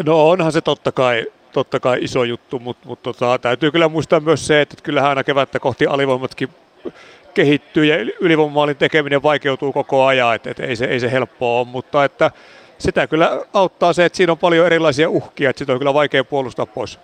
No 0.06 0.30
onhan 0.30 0.52
se 0.52 0.62
totta 0.62 0.92
kai 0.92 1.26
totta 1.52 1.80
kai 1.80 1.98
iso 2.02 2.24
juttu, 2.24 2.60
mutta, 2.60 2.88
mutta 2.88 3.14
tota, 3.14 3.40
täytyy 3.40 3.72
kyllä 3.72 3.88
muistaa 3.88 4.20
myös 4.20 4.48
se, 4.48 4.62
että 4.62 4.76
kyllähän 4.84 5.10
aina 5.10 5.24
kevättä 5.24 5.60
kohti 5.60 5.88
alivoimatkin 5.88 6.50
kehittyy 7.34 7.86
ja 7.86 7.96
ylivoimamaalin 8.20 8.76
tekeminen 8.76 9.24
vaikeutuu 9.24 9.74
koko 9.74 10.06
ajan, 10.06 10.36
että, 10.36 10.52
että 10.52 10.64
ei, 10.64 10.76
se, 10.76 10.86
ei 10.86 11.00
se 11.00 11.12
helppoa 11.12 11.60
ole, 11.60 11.68
mutta 11.68 12.04
että 12.06 12.32
sitä 12.78 13.08
kyllä 13.08 13.46
auttaa 13.54 13.94
se, 13.94 14.06
että 14.06 14.18
siinä 14.18 14.32
on 14.32 14.38
paljon 14.38 14.66
erilaisia 14.66 15.10
uhkia, 15.10 15.50
että 15.50 15.58
sitä 15.60 15.74
on 15.74 15.80
kyllä 15.80 15.94
vaikea 15.94 16.24
puolustaa 16.24 16.66
pois. 16.66 17.00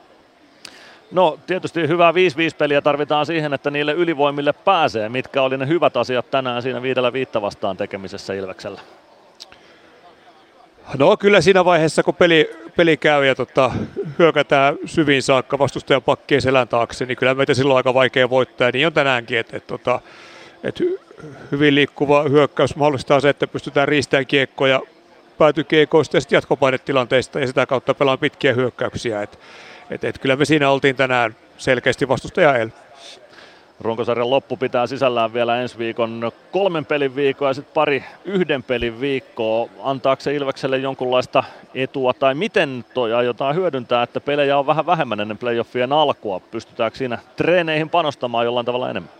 No 1.11 1.39
tietysti 1.47 1.88
hyvää 1.88 2.11
5-5 2.11 2.15
peliä 2.57 2.81
tarvitaan 2.81 3.25
siihen, 3.25 3.53
että 3.53 3.72
niille 3.72 3.93
ylivoimille 3.93 4.53
pääsee. 4.53 5.09
Mitkä 5.09 5.41
oli 5.41 5.57
ne 5.57 5.67
hyvät 5.67 5.97
asiat 5.97 6.31
tänään 6.31 6.61
siinä 6.61 6.81
viidellä 6.81 7.13
viitta 7.13 7.41
vastaan 7.41 7.77
tekemisessä 7.77 8.33
Ilveksellä? 8.33 8.81
No 10.97 11.17
kyllä 11.17 11.41
siinä 11.41 11.65
vaiheessa, 11.65 12.03
kun 12.03 12.15
peli, 12.15 12.51
peli 12.75 12.97
käy 12.97 13.25
ja 13.25 13.35
tota, 13.35 13.71
hyökätään 14.19 14.75
syviin 14.85 15.23
saakka 15.23 15.59
vastustajan 15.59 16.03
pakkien 16.03 16.41
selän 16.41 16.67
taakse, 16.67 17.05
niin 17.05 17.17
kyllä 17.17 17.33
meitä 17.33 17.53
silloin 17.53 17.77
aika 17.77 17.93
vaikea 17.93 18.29
voittaa. 18.29 18.69
Niin 18.73 18.87
on 18.87 18.93
tänäänkin, 18.93 19.37
että 19.37 19.57
et, 19.57 19.67
tota, 19.67 19.99
et 20.63 20.79
hyvin 21.51 21.75
liikkuva 21.75 22.23
hyökkäys 22.23 22.75
mahdollistaa 22.75 23.19
se, 23.19 23.29
että 23.29 23.47
pystytään 23.47 23.87
riistämään 23.87 24.25
kiekkoja 24.25 24.81
päätykiekoista 25.37 26.17
ja 26.17 26.21
sitten 26.21 26.37
jatkopainetilanteista 26.37 27.39
ja 27.39 27.47
sitä 27.47 27.65
kautta 27.65 27.93
pelaan 27.93 28.19
pitkiä 28.19 28.53
hyökkäyksiä. 28.53 29.21
Et, 29.21 29.39
et, 29.89 30.03
et 30.03 30.19
kyllä 30.19 30.35
me 30.35 30.45
siinä 30.45 30.69
oltiin 30.69 30.95
tänään 30.95 31.35
selkeästi 31.57 32.07
vastustaja 32.07 32.57
el. 32.57 32.69
Runkosarjan 33.83 34.29
loppu 34.29 34.57
pitää 34.57 34.87
sisällään 34.87 35.33
vielä 35.33 35.61
ensi 35.61 35.77
viikon 35.77 36.31
kolmen 36.51 36.85
pelin 36.85 37.15
viikkoa 37.15 37.47
ja 37.47 37.53
sitten 37.53 37.73
pari 37.73 38.03
yhden 38.25 38.63
pelin 38.63 39.01
viikkoa. 39.01 39.69
Antaako 39.83 40.21
se 40.21 40.35
Ilvekselle 40.35 40.77
jonkunlaista 40.77 41.43
etua 41.75 42.13
tai 42.13 42.35
miten 42.35 42.85
toi 42.93 43.13
aiotaan 43.13 43.55
hyödyntää, 43.55 44.03
että 44.03 44.19
pelejä 44.19 44.57
on 44.57 44.67
vähän 44.67 44.85
vähemmän 44.85 45.19
ennen 45.19 45.37
playoffien 45.37 45.93
alkua? 45.93 46.39
Pystytäänkö 46.39 46.97
siinä 46.97 47.17
treeneihin 47.35 47.89
panostamaan 47.89 48.45
jollain 48.45 48.65
tavalla 48.65 48.89
enemmän? 48.89 49.11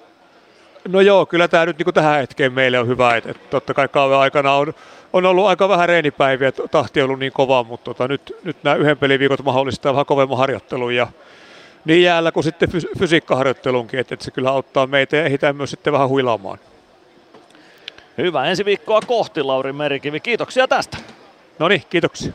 No 0.88 1.02
joo, 1.02 1.26
kyllä 1.26 1.48
tämä 1.48 1.66
nyt 1.66 1.78
niin 1.78 1.94
tähän 1.94 2.20
hetkeen 2.20 2.54
meille 2.54 2.80
on 2.80 2.88
hyvä. 2.88 3.16
Että, 3.16 3.32
että 3.32 3.48
totta 3.50 3.74
kai 3.74 3.88
kauden 3.88 4.18
aikana 4.18 4.54
on, 4.54 4.74
on 5.14 5.26
ollut 5.26 5.48
aika 5.48 5.70
vähän 5.70 5.90
reenipäiviä, 5.90 6.52
tahti 6.52 7.02
on 7.02 7.06
ollut 7.06 7.20
niin 7.20 7.34
kova, 7.34 7.64
mutta 7.64 7.84
tota, 7.84 8.08
nyt, 8.08 8.36
nyt 8.44 8.58
nämä 8.64 8.76
yhden 8.76 8.98
pelin 8.98 9.20
viikot 9.20 9.44
mahdollistaa 9.44 9.94
vähän 9.94 10.06
kovemman 10.06 10.38
harjoittelun 10.38 10.96
ja 10.96 11.08
niin 11.86 12.04
jäällä 12.04 12.32
kuin 12.32 12.44
sitten 12.44 12.70
fys- 12.70 13.00
fysiikkaharjoittelunkin, 13.00 14.00
että, 14.00 14.14
että 14.14 14.26
se 14.26 14.32
kyllä 14.32 14.50
auttaa 14.50 14.88
meitä 14.88 15.16
ja 15.16 15.26
ehditään 15.26 15.56
myös 15.56 15.72
sitten 15.72 15.94
vähän 15.94 16.10
huilaamaan. 16.10 16.60
Hyvä 18.18 18.46
ensi 18.46 18.66
viikkoa 18.66 19.02
kohti, 19.02 19.44
Lauri 19.44 19.74
Merikivi. 19.74 20.20
Kiitoksia 20.20 20.68
tästä. 20.68 20.98
No 21.60 21.68
niin, 21.68 21.84
kiitoksia. 21.90 22.34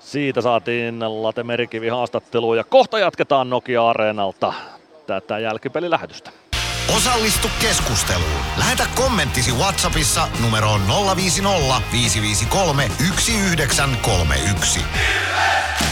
Siitä 0.00 0.40
saatiin 0.40 1.22
Late 1.22 1.42
Merikivi 1.42 1.88
haastatteluun 1.88 2.56
ja 2.56 2.64
kohta 2.64 2.98
jatketaan 2.98 3.50
Nokia-areenalta 3.50 4.52
tätä 5.06 5.38
jälkipelilähetystä. 5.38 6.30
Osallistu 6.96 7.48
keskusteluun. 7.60 8.40
Lähetä 8.58 8.86
kommenttisi 8.94 9.52
Whatsappissa 9.52 10.28
numeroon 10.42 10.80
050 11.16 11.82
553 11.92 12.88
1931. 12.98 14.80
Ilves 14.80 15.91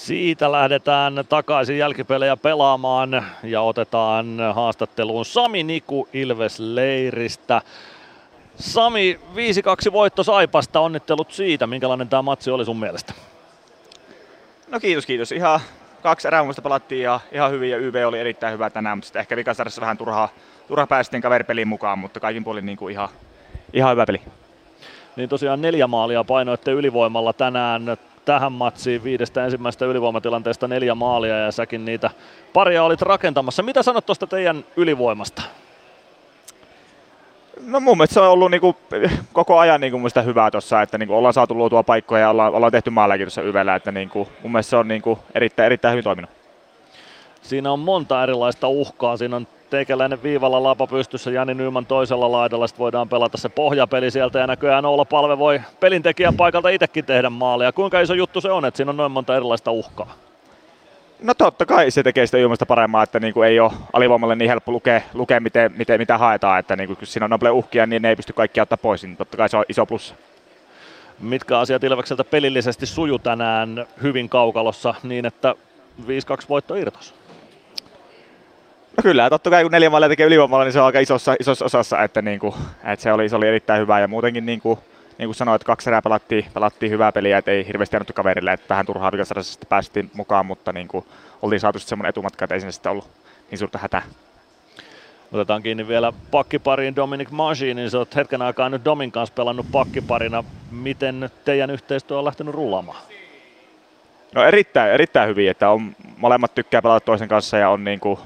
Siitä 0.00 0.52
lähdetään 0.52 1.24
takaisin 1.28 1.78
jälkipelejä 1.78 2.36
pelaamaan 2.36 3.24
ja 3.42 3.62
otetaan 3.62 4.38
haastatteluun 4.54 5.24
Sami 5.24 5.62
Niku 5.62 6.08
Ilves-leiristä. 6.12 7.60
Sami, 8.54 9.20
5-2 9.88 9.92
voitto 9.92 10.22
Saipasta, 10.22 10.80
onnittelut 10.80 11.32
siitä. 11.32 11.66
Minkälainen 11.66 12.08
tämä 12.08 12.22
matsi 12.22 12.50
oli 12.50 12.64
sun 12.64 12.80
mielestä? 12.80 13.12
No 14.68 14.80
kiitos, 14.80 15.06
kiitos. 15.06 15.32
Ihan 15.32 15.60
kaksi 16.02 16.28
erää 16.28 16.44
pelattiin 16.62 17.02
ja 17.02 17.20
ihan 17.32 17.50
hyvin 17.50 17.70
ja 17.70 17.76
YV 17.76 18.04
oli 18.06 18.18
erittäin 18.18 18.52
hyvä 18.52 18.70
tänään, 18.70 18.98
mutta 18.98 19.06
sitten 19.06 19.20
ehkä 19.20 19.36
vikasarjassa 19.36 19.80
vähän 19.80 19.98
turhaa, 19.98 20.28
turha 20.68 20.86
päästiin 20.86 21.22
kaveripeliin 21.22 21.68
mukaan, 21.68 21.98
mutta 21.98 22.20
kaikin 22.20 22.44
puolin 22.44 22.66
niin 22.66 22.78
kuin 22.78 22.92
ihan, 22.92 23.08
ihan 23.72 23.92
hyvä 23.92 24.06
peli. 24.06 24.20
Niin 25.16 25.28
tosiaan 25.28 25.62
neljä 25.62 25.86
maalia 25.86 26.24
painoitte 26.24 26.72
ylivoimalla 26.72 27.32
tänään. 27.32 27.96
Tähän 28.24 28.52
matsiin 28.52 29.04
viidestä 29.04 29.44
ensimmäisestä 29.44 29.86
ylivoimatilanteesta 29.86 30.68
neljä 30.68 30.94
maalia 30.94 31.38
ja 31.38 31.52
säkin 31.52 31.84
niitä 31.84 32.10
paria 32.52 32.84
olit 32.84 33.02
rakentamassa. 33.02 33.62
Mitä 33.62 33.82
sanot 33.82 34.06
tuosta 34.06 34.26
teidän 34.26 34.64
ylivoimasta? 34.76 35.42
No 37.66 37.80
mun 37.80 37.96
mielestä 37.96 38.14
se 38.14 38.20
on 38.20 38.28
ollut 38.28 38.50
niinku 38.50 38.76
koko 39.32 39.58
ajan 39.58 39.80
niinku 39.80 39.98
mun 39.98 40.10
hyvää 40.24 40.50
tuossa, 40.50 40.82
että 40.82 40.98
niinku 40.98 41.14
ollaan 41.14 41.34
saatu 41.34 41.54
luotua 41.54 41.82
paikkoja 41.82 42.22
ja 42.22 42.30
ollaan, 42.30 42.54
ollaan 42.54 42.72
tehty 42.72 42.90
maalejakin 42.90 43.26
tuossa 43.26 43.42
Yvellä, 43.42 43.74
että 43.74 43.92
niinku 43.92 44.28
mun 44.42 44.52
mielestä 44.52 44.70
se 44.70 44.76
on 44.76 44.88
niinku 44.88 45.18
erittäin, 45.34 45.66
erittäin 45.66 45.92
hyvin 45.92 46.04
toiminut. 46.04 46.30
Siinä 47.42 47.72
on 47.72 47.78
monta 47.78 48.22
erilaista 48.22 48.68
uhkaa. 48.68 49.16
Siinä 49.16 49.36
on 49.36 49.46
teikäläinen 49.70 50.22
viivalla 50.22 50.62
lapa 50.62 50.86
pystyssä, 50.86 51.30
Jani 51.30 51.54
Nyman 51.54 51.86
toisella 51.86 52.32
laidalla, 52.32 52.66
sitten 52.66 52.82
voidaan 52.82 53.08
pelata 53.08 53.38
se 53.38 53.48
pohjapeli 53.48 54.10
sieltä 54.10 54.38
ja 54.38 54.46
näköjään 54.46 54.84
olla 54.84 55.04
Palve 55.04 55.38
voi 55.38 55.60
pelintekijän 55.80 56.36
paikalta 56.36 56.68
itsekin 56.68 57.04
tehdä 57.04 57.30
maaleja. 57.30 57.72
Kuinka 57.72 58.00
iso 58.00 58.14
juttu 58.14 58.40
se 58.40 58.50
on, 58.50 58.64
että 58.64 58.76
siinä 58.76 58.90
on 58.90 58.96
noin 58.96 59.12
monta 59.12 59.36
erilaista 59.36 59.70
uhkaa? 59.70 60.14
No 61.22 61.34
totta 61.34 61.66
kai 61.66 61.90
se 61.90 62.02
tekee 62.02 62.26
sitä 62.26 62.38
ilmasta 62.38 62.66
paremmaa, 62.66 63.02
että 63.02 63.20
niin 63.20 63.34
kuin 63.34 63.48
ei 63.48 63.60
ole 63.60 63.72
alivoimalle 63.92 64.36
niin 64.36 64.48
helppo 64.48 64.72
lukea, 64.72 65.00
lukea 65.14 65.40
miten, 65.40 65.72
miten, 65.76 66.00
mitä 66.00 66.18
haetaan, 66.18 66.58
että 66.58 66.76
niin 66.76 66.86
kuin, 66.86 66.96
kun 66.96 67.06
siinä 67.06 67.24
on 67.24 67.30
noble 67.30 67.50
uhkia, 67.50 67.86
niin 67.86 68.02
ne 68.02 68.08
ei 68.08 68.16
pysty 68.16 68.32
kaikki 68.32 68.60
ottaa 68.60 68.78
pois, 68.78 69.02
niin 69.02 69.16
totta 69.16 69.36
kai 69.36 69.48
se 69.48 69.56
on 69.56 69.64
iso 69.68 69.86
plussa. 69.86 70.14
Mitkä 71.20 71.58
asiat 71.58 71.84
Ilvekseltä 71.84 72.24
pelillisesti 72.24 72.86
suju 72.86 73.18
tänään 73.18 73.86
hyvin 74.02 74.28
kaukalossa 74.28 74.94
niin, 75.02 75.26
että 75.26 75.54
5-2 76.00 76.04
voitto 76.48 76.74
irtos? 76.74 77.19
Kyllä, 79.02 79.30
totta 79.30 79.50
kai 79.50 79.62
kun 79.62 79.72
neljä 79.72 79.90
maalia 79.90 80.08
tekee 80.08 80.26
ylivoimalla, 80.26 80.64
niin 80.64 80.72
se 80.72 80.80
on 80.80 80.86
aika 80.86 81.00
isossa, 81.00 81.34
isossa 81.40 81.64
osassa, 81.64 82.02
että, 82.02 82.22
niin 82.22 82.40
kuin, 82.40 82.54
että 82.84 83.02
se, 83.02 83.12
oli, 83.12 83.28
se 83.28 83.36
oli 83.36 83.48
erittäin 83.48 83.80
hyvä 83.80 84.00
ja 84.00 84.08
muutenkin 84.08 84.46
niin 84.46 84.60
kuin, 84.60 84.78
niin 85.18 85.28
kuin 85.28 85.34
sanoit, 85.34 85.64
kaksi 85.64 85.90
erää 85.90 86.02
pelattiin, 86.02 86.46
pelattiin 86.54 86.92
hyvää 86.92 87.12
peliä, 87.12 87.38
että 87.38 87.50
ei 87.50 87.66
hirveästi 87.66 87.96
annettu 87.96 88.12
kaverille, 88.12 88.52
että 88.52 88.68
vähän 88.68 88.86
turhaa 88.86 89.12
vikasarjassa 89.12 89.60
päästiin 89.68 90.10
mukaan, 90.14 90.46
mutta 90.46 90.72
niin 90.72 90.88
kuin, 90.88 91.04
oltiin 91.42 91.60
saatu 91.60 91.78
semmoinen 91.78 92.08
etumatka, 92.08 92.44
että 92.44 92.54
ei 92.54 92.60
sinne 92.60 92.72
sitten 92.72 92.92
ollut 92.92 93.08
niin 93.50 93.58
suurta 93.58 93.78
hätää. 93.78 94.02
Otetaan 95.32 95.62
kiinni 95.62 95.88
vielä 95.88 96.12
pakkipariin 96.30 96.96
Dominic 96.96 97.30
Magi, 97.30 97.74
niin 97.74 97.90
sä 97.90 97.98
oot 97.98 98.16
hetken 98.16 98.42
aikaa 98.42 98.68
nyt 98.68 98.84
Domin 98.84 99.12
kanssa 99.12 99.34
pelannut 99.34 99.66
pakkiparina. 99.72 100.44
Miten 100.70 101.30
teidän 101.44 101.70
yhteistyö 101.70 102.18
on 102.18 102.24
lähtenyt 102.24 102.54
rullaamaan? 102.54 103.02
No 104.34 104.44
erittäin, 104.44 104.92
erittäin 104.92 105.28
hyvin, 105.28 105.50
että 105.50 105.70
on, 105.70 105.96
molemmat 106.16 106.54
tykkää 106.54 106.82
pelata 106.82 107.04
toisen 107.04 107.28
kanssa 107.28 107.56
ja 107.56 107.70
on 107.70 107.84
niin 107.84 108.00
kuin, 108.00 108.18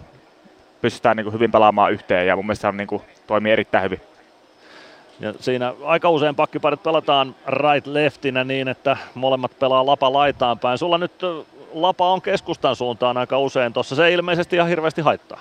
pystytään 0.84 1.16
niin 1.16 1.24
kuin 1.24 1.32
hyvin 1.32 1.52
pelaamaan 1.52 1.92
yhteen 1.92 2.26
ja 2.26 2.36
mun 2.36 2.46
mielestä 2.46 2.68
on 2.68 2.76
niin 2.76 2.86
kuin, 2.86 3.02
toimii 3.26 3.52
erittäin 3.52 3.84
hyvin. 3.84 4.00
Ja 5.20 5.34
siinä 5.40 5.74
aika 5.84 6.10
usein 6.10 6.34
pakkiparit 6.34 6.82
pelataan 6.82 7.34
right 7.48 7.86
leftinä 7.86 8.44
niin, 8.44 8.68
että 8.68 8.96
molemmat 9.14 9.58
pelaa 9.58 9.86
lapa 9.86 10.12
laitaan 10.12 10.58
päin. 10.58 10.78
Sulla 10.78 10.98
nyt 10.98 11.12
lapa 11.72 12.12
on 12.12 12.22
keskustan 12.22 12.76
suuntaan 12.76 13.16
aika 13.16 13.38
usein 13.38 13.72
tuossa. 13.72 13.96
Se 13.96 14.06
ei 14.06 14.14
ilmeisesti 14.14 14.56
ihan 14.56 14.68
hirveästi 14.68 15.00
haittaa. 15.00 15.40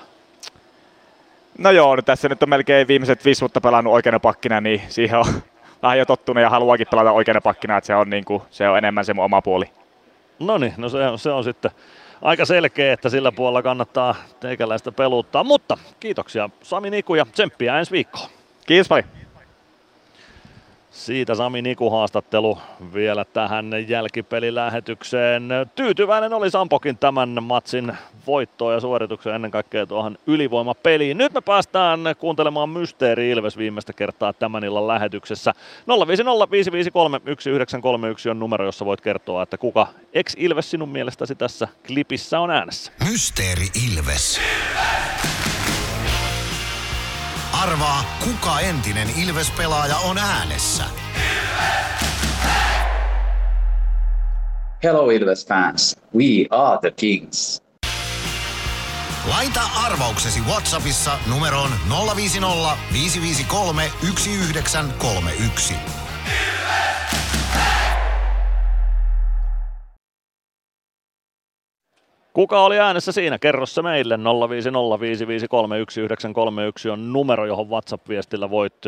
No 1.57 1.71
joo, 1.71 1.95
no 1.95 2.01
tässä 2.01 2.29
nyt 2.29 2.43
on 2.43 2.49
melkein 2.49 2.87
viimeiset 2.87 3.25
viisi 3.25 3.41
vuotta 3.41 3.61
pelannut 3.61 3.93
oikeana 3.93 4.19
pakkina, 4.19 4.61
niin 4.61 4.81
siihen 4.89 5.19
on 5.19 5.25
vähän 5.83 5.97
jo 5.97 6.05
tottunut 6.05 6.41
ja 6.41 6.49
haluakin 6.49 6.87
pelata 6.91 7.11
oikeana 7.11 7.41
pakkina, 7.41 7.77
että 7.77 7.87
se 7.87 7.95
on, 7.95 8.09
niin 8.09 8.25
kuin, 8.25 8.41
se 8.49 8.69
on 8.69 8.77
enemmän 8.77 9.05
se 9.05 9.13
mun 9.13 9.25
oma 9.25 9.41
puoli. 9.41 9.65
No 10.39 10.57
niin, 10.57 10.73
no 10.77 10.89
se 10.89 11.07
on, 11.07 11.19
se 11.19 11.31
on 11.31 11.43
sitten 11.43 11.71
aika 12.21 12.45
selkeä, 12.45 12.93
että 12.93 13.09
sillä 13.09 13.31
puolella 13.31 13.61
kannattaa 13.61 14.15
teikäläistä 14.39 14.91
peluttaa. 14.91 15.43
Mutta 15.43 15.77
kiitoksia 15.99 16.49
Sami 16.61 16.89
Niku 16.89 17.15
ja 17.15 17.25
tsemppiä 17.25 17.79
ensi 17.79 17.91
viikkoon. 17.91 18.29
Kiitos 18.67 18.87
paljon. 18.87 19.22
Siitä 20.93 21.35
Sami 21.35 21.61
Niku 21.61 21.89
haastattelu 21.89 22.57
vielä 22.93 23.25
tähän 23.25 23.71
jälkipelilähetykseen. 23.87 25.49
Tyytyväinen 25.75 26.33
oli 26.33 26.49
Sampokin 26.49 26.97
tämän 26.97 27.43
matsin 27.43 27.97
voittoon 28.27 28.73
ja 28.73 28.79
suoritukseen 28.79 29.35
ennen 29.35 29.51
kaikkea 29.51 29.85
tuohon 29.85 30.17
ylivoimapeliin. 30.27 31.17
Nyt 31.17 31.33
me 31.33 31.41
päästään 31.41 31.99
kuuntelemaan 32.19 32.69
Mysteeri 32.69 33.29
Ilves 33.29 33.57
viimeistä 33.57 33.93
kertaa 33.93 34.33
tämän 34.33 34.63
illan 34.63 34.87
lähetyksessä. 34.87 35.53
0505531 35.87 38.29
on 38.29 38.39
numero, 38.39 38.65
jossa 38.65 38.85
voit 38.85 39.01
kertoa, 39.01 39.43
että 39.43 39.57
kuka 39.57 39.87
ex-Ilves 40.13 40.71
sinun 40.71 40.89
mielestäsi 40.89 41.35
tässä 41.35 41.67
klipissä 41.87 42.39
on 42.39 42.51
äänessä. 42.51 42.91
Mysteeri 43.11 43.67
Ilves. 43.87 44.41
Arvaa, 47.63 48.05
kuka 48.23 48.59
entinen 48.59 49.09
Ilves-pelaaja 49.09 49.97
on 49.97 50.17
äänessä. 50.17 50.83
Hello 54.83 55.09
Ilves 55.09 55.47
fans, 55.47 55.97
we 56.15 56.25
are 56.49 56.79
the 56.81 56.91
Kings. 56.91 57.61
Laita 59.25 59.61
arvauksesi 59.83 60.41
Whatsappissa 60.41 61.19
numeroon 61.27 61.71
050 62.15 62.77
553 62.93 63.91
1931. 64.01 65.75
Kuka 72.33 72.61
oli 72.61 72.79
äänessä 72.79 73.11
siinä? 73.11 73.39
Kerro 73.39 73.65
se 73.65 73.81
meille. 73.81 74.17
0505531 74.17 76.89
on 76.89 77.13
numero, 77.13 77.45
johon 77.45 77.69
WhatsApp-viestillä 77.69 78.49
voit 78.49 78.85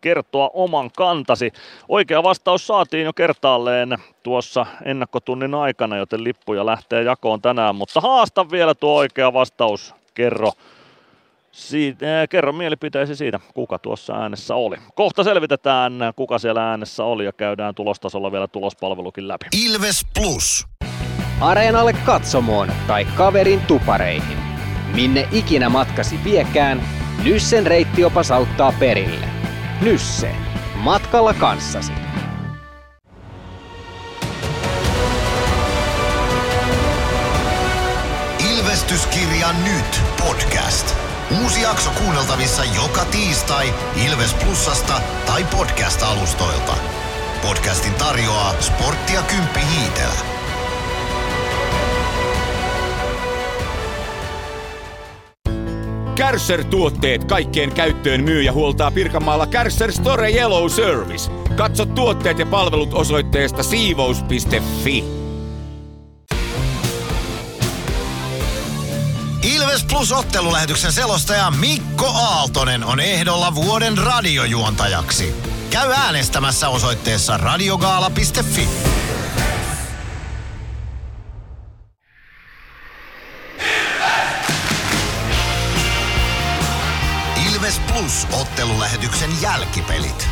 kertoa 0.00 0.50
oman 0.52 0.90
kantasi. 0.96 1.52
Oikea 1.88 2.22
vastaus 2.22 2.66
saatiin 2.66 3.04
jo 3.04 3.12
kertaalleen 3.12 3.96
tuossa 4.22 4.66
ennakkotunnin 4.84 5.54
aikana, 5.54 5.96
joten 5.96 6.24
lippuja 6.24 6.66
lähtee 6.66 7.02
jakoon 7.02 7.42
tänään, 7.42 7.74
mutta 7.74 8.00
haasta 8.00 8.50
vielä 8.50 8.74
tuo 8.74 8.94
oikea 8.94 9.32
vastaus. 9.32 9.94
Kerro, 10.14 10.52
siitä, 11.52 12.22
äh, 12.22 12.28
kerro 12.28 12.52
mielipiteesi 12.52 13.16
siitä, 13.16 13.40
kuka 13.54 13.78
tuossa 13.78 14.14
äänessä 14.14 14.54
oli. 14.54 14.76
Kohta 14.94 15.24
selvitetään, 15.24 15.92
kuka 16.16 16.38
siellä 16.38 16.70
äänessä 16.70 17.04
oli 17.04 17.24
ja 17.24 17.32
käydään 17.32 17.74
tulostasolla 17.74 18.32
vielä 18.32 18.48
tulospalvelukin 18.48 19.28
läpi. 19.28 19.46
Ilves 19.66 20.06
Plus. 20.14 20.77
Areenalle 21.40 21.92
katsomoon 21.92 22.72
tai 22.86 23.04
kaverin 23.04 23.60
tupareihin. 23.60 24.38
Minne 24.94 25.28
ikinä 25.32 25.68
matkasi 25.68 26.24
viekään, 26.24 26.82
Nyssen 27.24 27.66
reittiopas 27.66 28.30
auttaa 28.30 28.72
perille. 28.72 29.26
Nysse. 29.80 30.30
Matkalla 30.74 31.34
kanssasi. 31.34 31.92
Ilvestyskirja 38.50 39.48
nyt 39.64 40.00
podcast. 40.26 40.94
Uusi 41.42 41.62
jakso 41.62 41.90
kuunneltavissa 41.90 42.62
joka 42.64 43.04
tiistai 43.04 43.74
Ilves 44.06 44.34
Plusasta 44.34 45.00
tai 45.26 45.44
podcast-alustoilta. 45.44 46.74
Podcastin 47.42 47.94
tarjoaa 47.94 48.54
Sporttia 48.60 49.22
Kymppi 49.22 49.60
Hiitelä. 49.60 50.38
Kärsser-tuotteet 56.18 57.24
kaikkeen 57.24 57.74
käyttöön 57.74 58.24
myy 58.24 58.42
ja 58.42 58.52
huoltaa 58.52 58.90
Pirkanmaalla 58.90 59.46
Kärsser 59.46 59.92
Store 59.92 60.30
Yellow 60.30 60.68
Service. 60.68 61.30
Katso 61.56 61.86
tuotteet 61.86 62.38
ja 62.38 62.46
palvelut 62.46 62.94
osoitteesta 62.94 63.62
siivous.fi. 63.62 65.04
Ilves 69.42 69.84
Plus 69.84 70.12
ottelulähetyksen 70.12 70.92
selostaja 70.92 71.50
Mikko 71.50 72.06
Aaltonen 72.06 72.84
on 72.84 73.00
ehdolla 73.00 73.54
vuoden 73.54 73.98
radiojuontajaksi. 73.98 75.34
Käy 75.70 75.92
äänestämässä 75.92 76.68
osoitteessa 76.68 77.36
radiogaala.fi. 77.36 78.68
Plus 88.08 88.40
ottelulähetyksen 88.40 89.30
jälkipelit. 89.42 90.28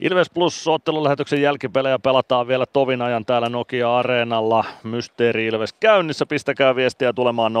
Ilves 0.00 0.30
Plus 0.30 0.68
ottelulähetyksen 0.68 1.42
jälkipelejä 1.42 1.98
pelataan 1.98 2.48
vielä 2.48 2.66
tovin 2.66 3.02
ajan 3.02 3.24
täällä 3.24 3.48
Nokia 3.48 3.98
Areenalla. 3.98 4.64
Mysteeri 4.82 5.46
Ilves 5.46 5.72
käynnissä. 5.72 6.26
Pistäkää 6.26 6.76
viestiä 6.76 7.12
tulemaan 7.12 7.52
0505531 7.52 7.56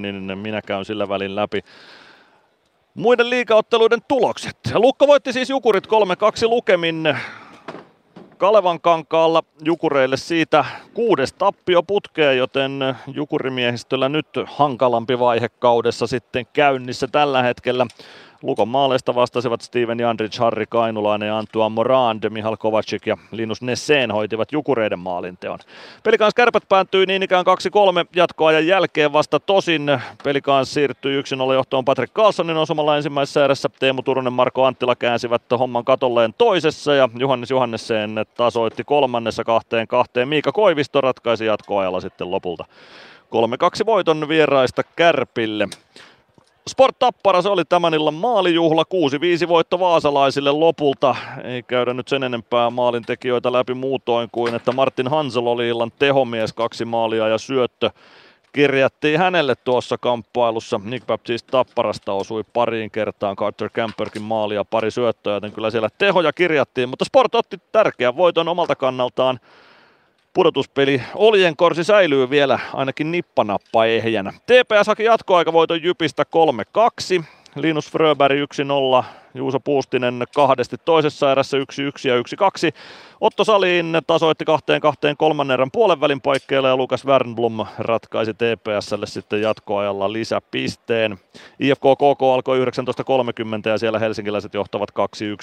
niin 0.00 0.38
minä 0.38 0.62
käyn 0.62 0.84
sillä 0.84 1.08
välin 1.08 1.36
läpi 1.36 1.60
muiden 2.94 3.30
liikaotteluiden 3.30 4.00
tulokset. 4.08 4.58
Lukko 4.74 5.06
voitti 5.06 5.32
siis 5.32 5.50
Jukurit 5.50 5.86
3-2 5.86 5.90
lukemin 6.48 7.18
Kalevan 8.42 8.80
kankaalla 8.80 9.42
Jukureille 9.64 10.16
siitä 10.16 10.64
kuudes 10.94 11.32
tappio 11.32 11.82
putkeen, 11.82 12.38
joten 12.38 12.80
Jukurimiehistöllä 13.06 14.08
nyt 14.08 14.26
hankalampi 14.46 15.18
vaihe 15.18 15.48
kaudessa 15.48 16.06
sitten 16.06 16.46
käynnissä 16.52 17.08
tällä 17.12 17.42
hetkellä. 17.42 17.86
Lukon 18.42 18.68
maaleista 18.68 19.14
vastasivat 19.14 19.60
Steven 19.60 20.00
Jandrich, 20.00 20.38
Harri 20.38 20.64
Kainulainen 20.68 21.26
ja 21.26 21.38
Antuan 21.38 21.72
Morand, 21.72 22.30
Mihal 22.30 22.56
Kovacik 22.56 23.06
ja 23.06 23.16
Linus 23.30 23.62
Nesseen 23.62 24.10
hoitivat 24.10 24.52
Jukureiden 24.52 24.98
maalinteon. 24.98 25.58
Pelikans 26.02 26.34
kärpät 26.34 26.62
päättyi 26.68 27.06
niin 27.06 27.22
ikään 27.22 27.44
2-3 28.04 28.08
jatkoajan 28.16 28.66
jälkeen 28.66 29.12
vasta 29.12 29.40
tosin. 29.40 30.00
Pelikans 30.24 30.74
siirtyi 30.74 31.22
1-0 31.50 31.52
johtoon 31.54 31.84
Patrick 31.84 32.14
Carlsonin 32.14 32.56
osumalla 32.56 32.96
ensimmäisessä 32.96 33.44
erässä. 33.44 33.68
Teemu 33.78 34.02
Turunen, 34.02 34.32
Marko 34.32 34.64
Anttila 34.64 34.96
käänsivät 34.96 35.42
homman 35.58 35.84
katolleen 35.84 36.34
toisessa 36.38 36.94
ja 36.94 37.08
Johannes 37.16 37.50
Johannesseen 37.50 38.14
tasoitti 38.36 38.84
kolmannessa 38.84 39.44
kahteen 39.44 39.88
kahteen. 39.88 40.28
Miika 40.28 40.52
Koivisto 40.52 41.00
ratkaisi 41.00 41.46
jatkoajalla 41.46 42.00
sitten 42.00 42.30
lopulta 42.30 42.64
3-2 43.82 43.86
voiton 43.86 44.28
vieraista 44.28 44.82
Kärpille. 44.96 45.68
Sport 46.68 46.98
Tappara, 46.98 47.42
se 47.42 47.48
oli 47.48 47.64
tämän 47.64 47.94
illan 47.94 48.14
maalijuhla, 48.14 48.84
6-5 49.44 49.48
voitto 49.48 49.78
vaasalaisille 49.80 50.50
lopulta. 50.52 51.14
Ei 51.44 51.62
käydä 51.62 51.94
nyt 51.94 52.08
sen 52.08 52.22
enempää 52.22 52.70
maalintekijöitä 52.70 53.52
läpi 53.52 53.74
muutoin 53.74 54.28
kuin, 54.32 54.54
että 54.54 54.72
Martin 54.72 55.08
Hansel 55.08 55.46
oli 55.46 55.68
illan 55.68 55.92
tehomies, 55.98 56.52
kaksi 56.52 56.84
maalia 56.84 57.28
ja 57.28 57.38
syöttö 57.38 57.90
kirjattiin 58.52 59.18
hänelle 59.18 59.54
tuossa 59.54 59.98
kamppailussa. 59.98 60.80
Nick 60.84 61.06
Baptiste 61.06 61.50
Tapparasta 61.50 62.12
osui 62.12 62.44
pariin 62.52 62.90
kertaan 62.90 63.36
Carter 63.36 63.70
Camperkin 63.70 64.22
maali 64.22 64.54
ja 64.54 64.64
pari 64.64 64.90
syöttöä, 64.90 65.34
joten 65.34 65.52
kyllä 65.52 65.70
siellä 65.70 65.88
tehoja 65.98 66.32
kirjattiin, 66.32 66.88
mutta 66.88 67.04
Sport 67.04 67.34
otti 67.34 67.60
tärkeän 67.72 68.16
voiton 68.16 68.48
omalta 68.48 68.76
kannaltaan 68.76 69.40
pudotuspeli 70.34 71.02
Oljenkorsi 71.14 71.84
säilyy 71.84 72.30
vielä 72.30 72.58
ainakin 72.74 73.10
nippanappa 73.10 73.86
ehjänä. 73.86 74.32
TPS 74.32 74.86
haki 74.86 75.04
jatkoaikavoiton 75.04 75.82
Jypistä 75.82 76.26
3-2. 77.20 77.24
Linus 77.56 77.90
Fröberg 77.90 78.38
1-0, 79.00 79.04
Juuso 79.34 79.60
Puustinen 79.60 80.24
kahdesti 80.34 80.76
toisessa 80.84 81.32
erässä 81.32 81.56
1-1 81.56 81.60
ja 82.08 82.16
1-2. 82.16 82.20
Otto 83.20 83.44
Salin 83.44 83.98
tasoitti 84.06 84.44
kahteen 84.44 84.80
kahteen 84.80 85.16
kolmannen 85.16 85.54
erän 85.54 85.70
puolen 85.70 86.00
välin 86.00 86.20
paikkeilla 86.20 86.68
ja 86.68 86.76
Lukas 86.76 87.06
Wernblom 87.06 87.66
ratkaisi 87.78 88.34
TPSlle 88.34 89.06
sitten 89.06 89.42
jatkoajalla 89.42 90.12
lisäpisteen. 90.12 91.18
IFK 91.60 91.80
KK 91.80 92.22
alkoi 92.34 92.64
19.30 92.64 92.64
ja 93.64 93.78
siellä 93.78 93.98
helsinkiläiset 93.98 94.54
johtavat 94.54 94.90
2-1 94.90 94.94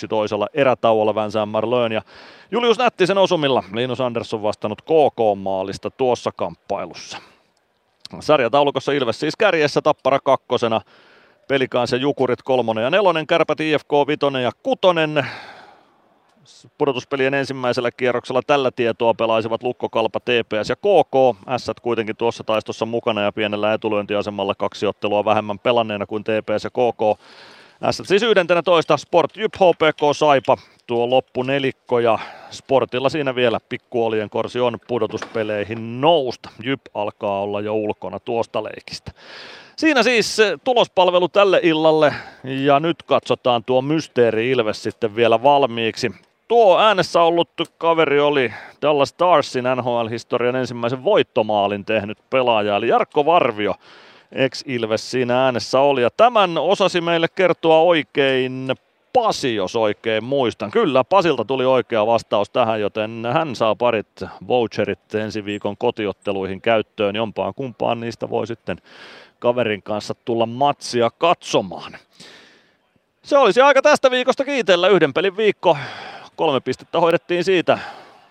toisella 0.10 0.48
erätauolla 0.54 1.16
Vänsään 1.16 1.50
Marlön 1.50 1.92
ja 1.92 2.02
Julius 2.52 2.78
Nättisen 2.78 3.18
osumilla 3.18 3.64
Linus 3.74 4.02
Andersson 4.02 4.44
vastannut 4.44 4.82
KK-maalista 4.82 5.90
tuossa 5.92 6.32
kamppailussa. 6.36 7.18
Sarjataulukossa 8.20 8.92
Ilves 8.92 9.20
siis 9.20 9.36
kärjessä 9.36 9.82
Tappara 9.82 10.20
kakkosena, 10.20 10.82
Pelikans 11.50 11.92
ja 11.92 11.98
Jukurit 11.98 12.44
kolmonen 12.44 12.84
ja 12.84 12.90
nelonen, 12.90 13.28
Kärpät 13.28 13.60
IFK 13.60 13.92
vitonen 14.08 14.44
ja 14.44 14.52
kutonen. 14.64 15.28
Pudotuspelien 16.78 17.34
ensimmäisellä 17.34 17.92
kierroksella 17.92 18.42
tällä 18.48 18.72
tietoa 18.72 19.14
pelaisivat 19.14 19.64
Lukko, 19.64 19.90
Kalpa, 19.90 20.20
TPS 20.20 20.70
ja 20.70 20.76
KK. 20.76 21.40
S 21.58 21.72
kuitenkin 21.82 22.16
tuossa 22.16 22.44
taistossa 22.44 22.86
mukana 22.86 23.22
ja 23.22 23.32
pienellä 23.32 23.74
etulyöntiasemalla 23.74 24.56
kaksi 24.56 24.86
ottelua 24.86 25.26
vähemmän 25.26 25.60
pelanneena 25.60 26.06
kuin 26.06 26.24
TPS 26.24 26.64
ja 26.64 26.70
KK. 26.70 27.22
S 27.92 28.02
siis 28.04 28.24
11, 28.24 28.98
Sport 28.98 29.38
Jyp, 29.38 29.56
HPK, 29.56 30.02
Saipa, 30.16 30.58
tuo 30.88 31.10
loppu 31.10 31.44
nelikko 31.44 32.00
ja 32.00 32.20
Sportilla 32.52 33.10
siinä 33.10 33.36
vielä 33.36 33.60
pikkuolien 33.70 34.30
korsi 34.30 34.60
on 34.60 34.78
pudotuspeleihin 34.88 36.02
nousta. 36.02 36.50
Jyp 36.64 36.82
alkaa 36.94 37.42
olla 37.42 37.62
jo 37.62 37.74
ulkona 37.76 38.20
tuosta 38.20 38.64
leikistä. 38.64 39.12
Siinä 39.80 40.04
siis 40.04 40.38
tulospalvelu 40.64 41.28
tälle 41.28 41.60
illalle 41.64 42.14
ja 42.44 42.80
nyt 42.80 43.04
katsotaan 43.04 43.64
tuo 43.64 43.82
Mysteeri 43.82 44.52
Ilves 44.52 44.84
sitten 44.84 45.16
vielä 45.16 45.44
valmiiksi. 45.44 46.12
Tuo 46.48 46.80
äänessä 46.80 47.22
ollut 47.22 47.50
kaveri 47.78 48.20
oli 48.20 48.54
Dallas 48.82 49.10
Starsin 49.10 49.64
NHL-historian 49.76 50.56
ensimmäisen 50.56 51.04
voittomaalin 51.04 51.86
tehnyt 51.86 52.18
pelaaja, 52.30 52.76
eli 52.76 52.88
Jarkko 52.88 53.26
Varvio 53.26 53.76
ex-Ilves 54.32 55.12
siinä 55.12 55.46
äänessä 55.46 55.80
oli. 55.80 56.02
Ja 56.02 56.10
tämän 56.18 56.58
osasi 56.58 57.02
meille 57.02 57.28
kertoa 57.36 57.80
oikein 57.80 58.76
Pasi, 59.14 59.56
jos 59.56 59.76
oikein 59.76 60.24
muistan. 60.24 60.72
Kyllä, 60.72 61.04
Pasilta 61.04 61.46
tuli 61.46 61.66
oikea 61.66 62.08
vastaus 62.08 62.50
tähän, 62.50 62.82
joten 62.82 63.28
hän 63.34 63.56
saa 63.56 63.76
parit 63.76 64.24
voucherit 64.48 65.16
ensi 65.16 65.46
viikon 65.46 65.78
kotiotteluihin 65.78 66.62
käyttöön. 66.62 67.16
Jompaan 67.16 67.54
kumpaan 67.54 68.00
niistä 68.00 68.30
voi 68.30 68.48
sitten 68.48 68.78
kaverin 69.40 69.84
kanssa 69.84 70.16
tulla 70.26 70.46
matsia 70.46 71.10
katsomaan. 71.18 71.98
Se 73.24 73.38
olisi 73.38 73.62
aika 73.62 73.82
tästä 73.82 74.12
viikosta 74.12 74.46
kiitellä. 74.46 74.88
Yhden 74.88 75.14
pelin 75.14 75.38
viikko. 75.38 75.78
Kolme 76.36 76.60
pistettä 76.60 77.00
hoidettiin 77.00 77.44
siitä 77.44 77.80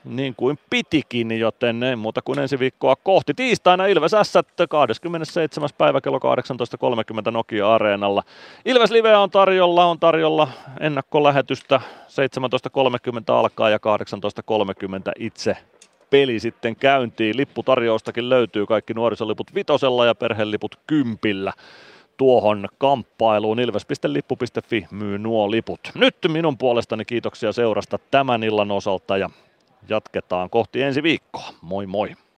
niin 0.05 0.35
kuin 0.35 0.59
pitikin, 0.71 1.39
joten 1.39 1.83
ei 1.83 1.97
muuta 1.97 2.23
kuin 2.23 2.39
ensi 2.39 2.59
viikkoa 2.59 2.97
kohti. 2.97 3.35
Tiistaina 3.35 3.87
Ilves 3.87 4.13
S 4.23 4.33
27. 4.69 5.69
päivä 5.79 6.01
kello 6.01 6.19
18.30 6.19 7.31
Nokia-areenalla. 7.31 8.23
Ilves 8.65 8.91
Live 8.91 9.17
on 9.17 9.31
tarjolla, 9.31 9.85
on 9.85 10.01
tarjolla 10.01 10.49
ennakkolähetystä 10.81 11.81
17.30 11.87 13.23
alkaa 13.29 13.71
ja 13.71 13.79
18.30 13.79 15.13
itse 15.19 15.57
peli 16.11 16.41
sitten 16.41 16.77
käyntiin. 16.77 17.37
Lipputarjoustakin 17.37 18.29
löytyy 18.29 18.67
kaikki 18.67 18.95
nuorisoliput 18.95 19.55
vitosella 19.55 20.07
ja 20.07 20.15
perheliput 20.15 20.79
kympillä 20.87 21.53
tuohon 22.17 22.69
kamppailuun. 22.79 23.61
Ilves.lippu.fi 23.61 24.87
myy 24.91 25.19
nuo 25.19 25.51
liput. 25.51 25.81
Nyt 25.95 26.17
minun 26.29 26.59
puolestani 26.59 27.05
kiitoksia 27.05 27.53
seurasta 27.53 27.99
tämän 28.11 28.43
illan 28.43 28.71
osalta 28.71 29.17
ja 29.17 29.31
jatketaan 29.89 30.51
kohti 30.51 30.83
ensi 30.83 31.03
viikkoa. 31.03 31.49
Moi 31.63 31.87
moi! 31.87 32.15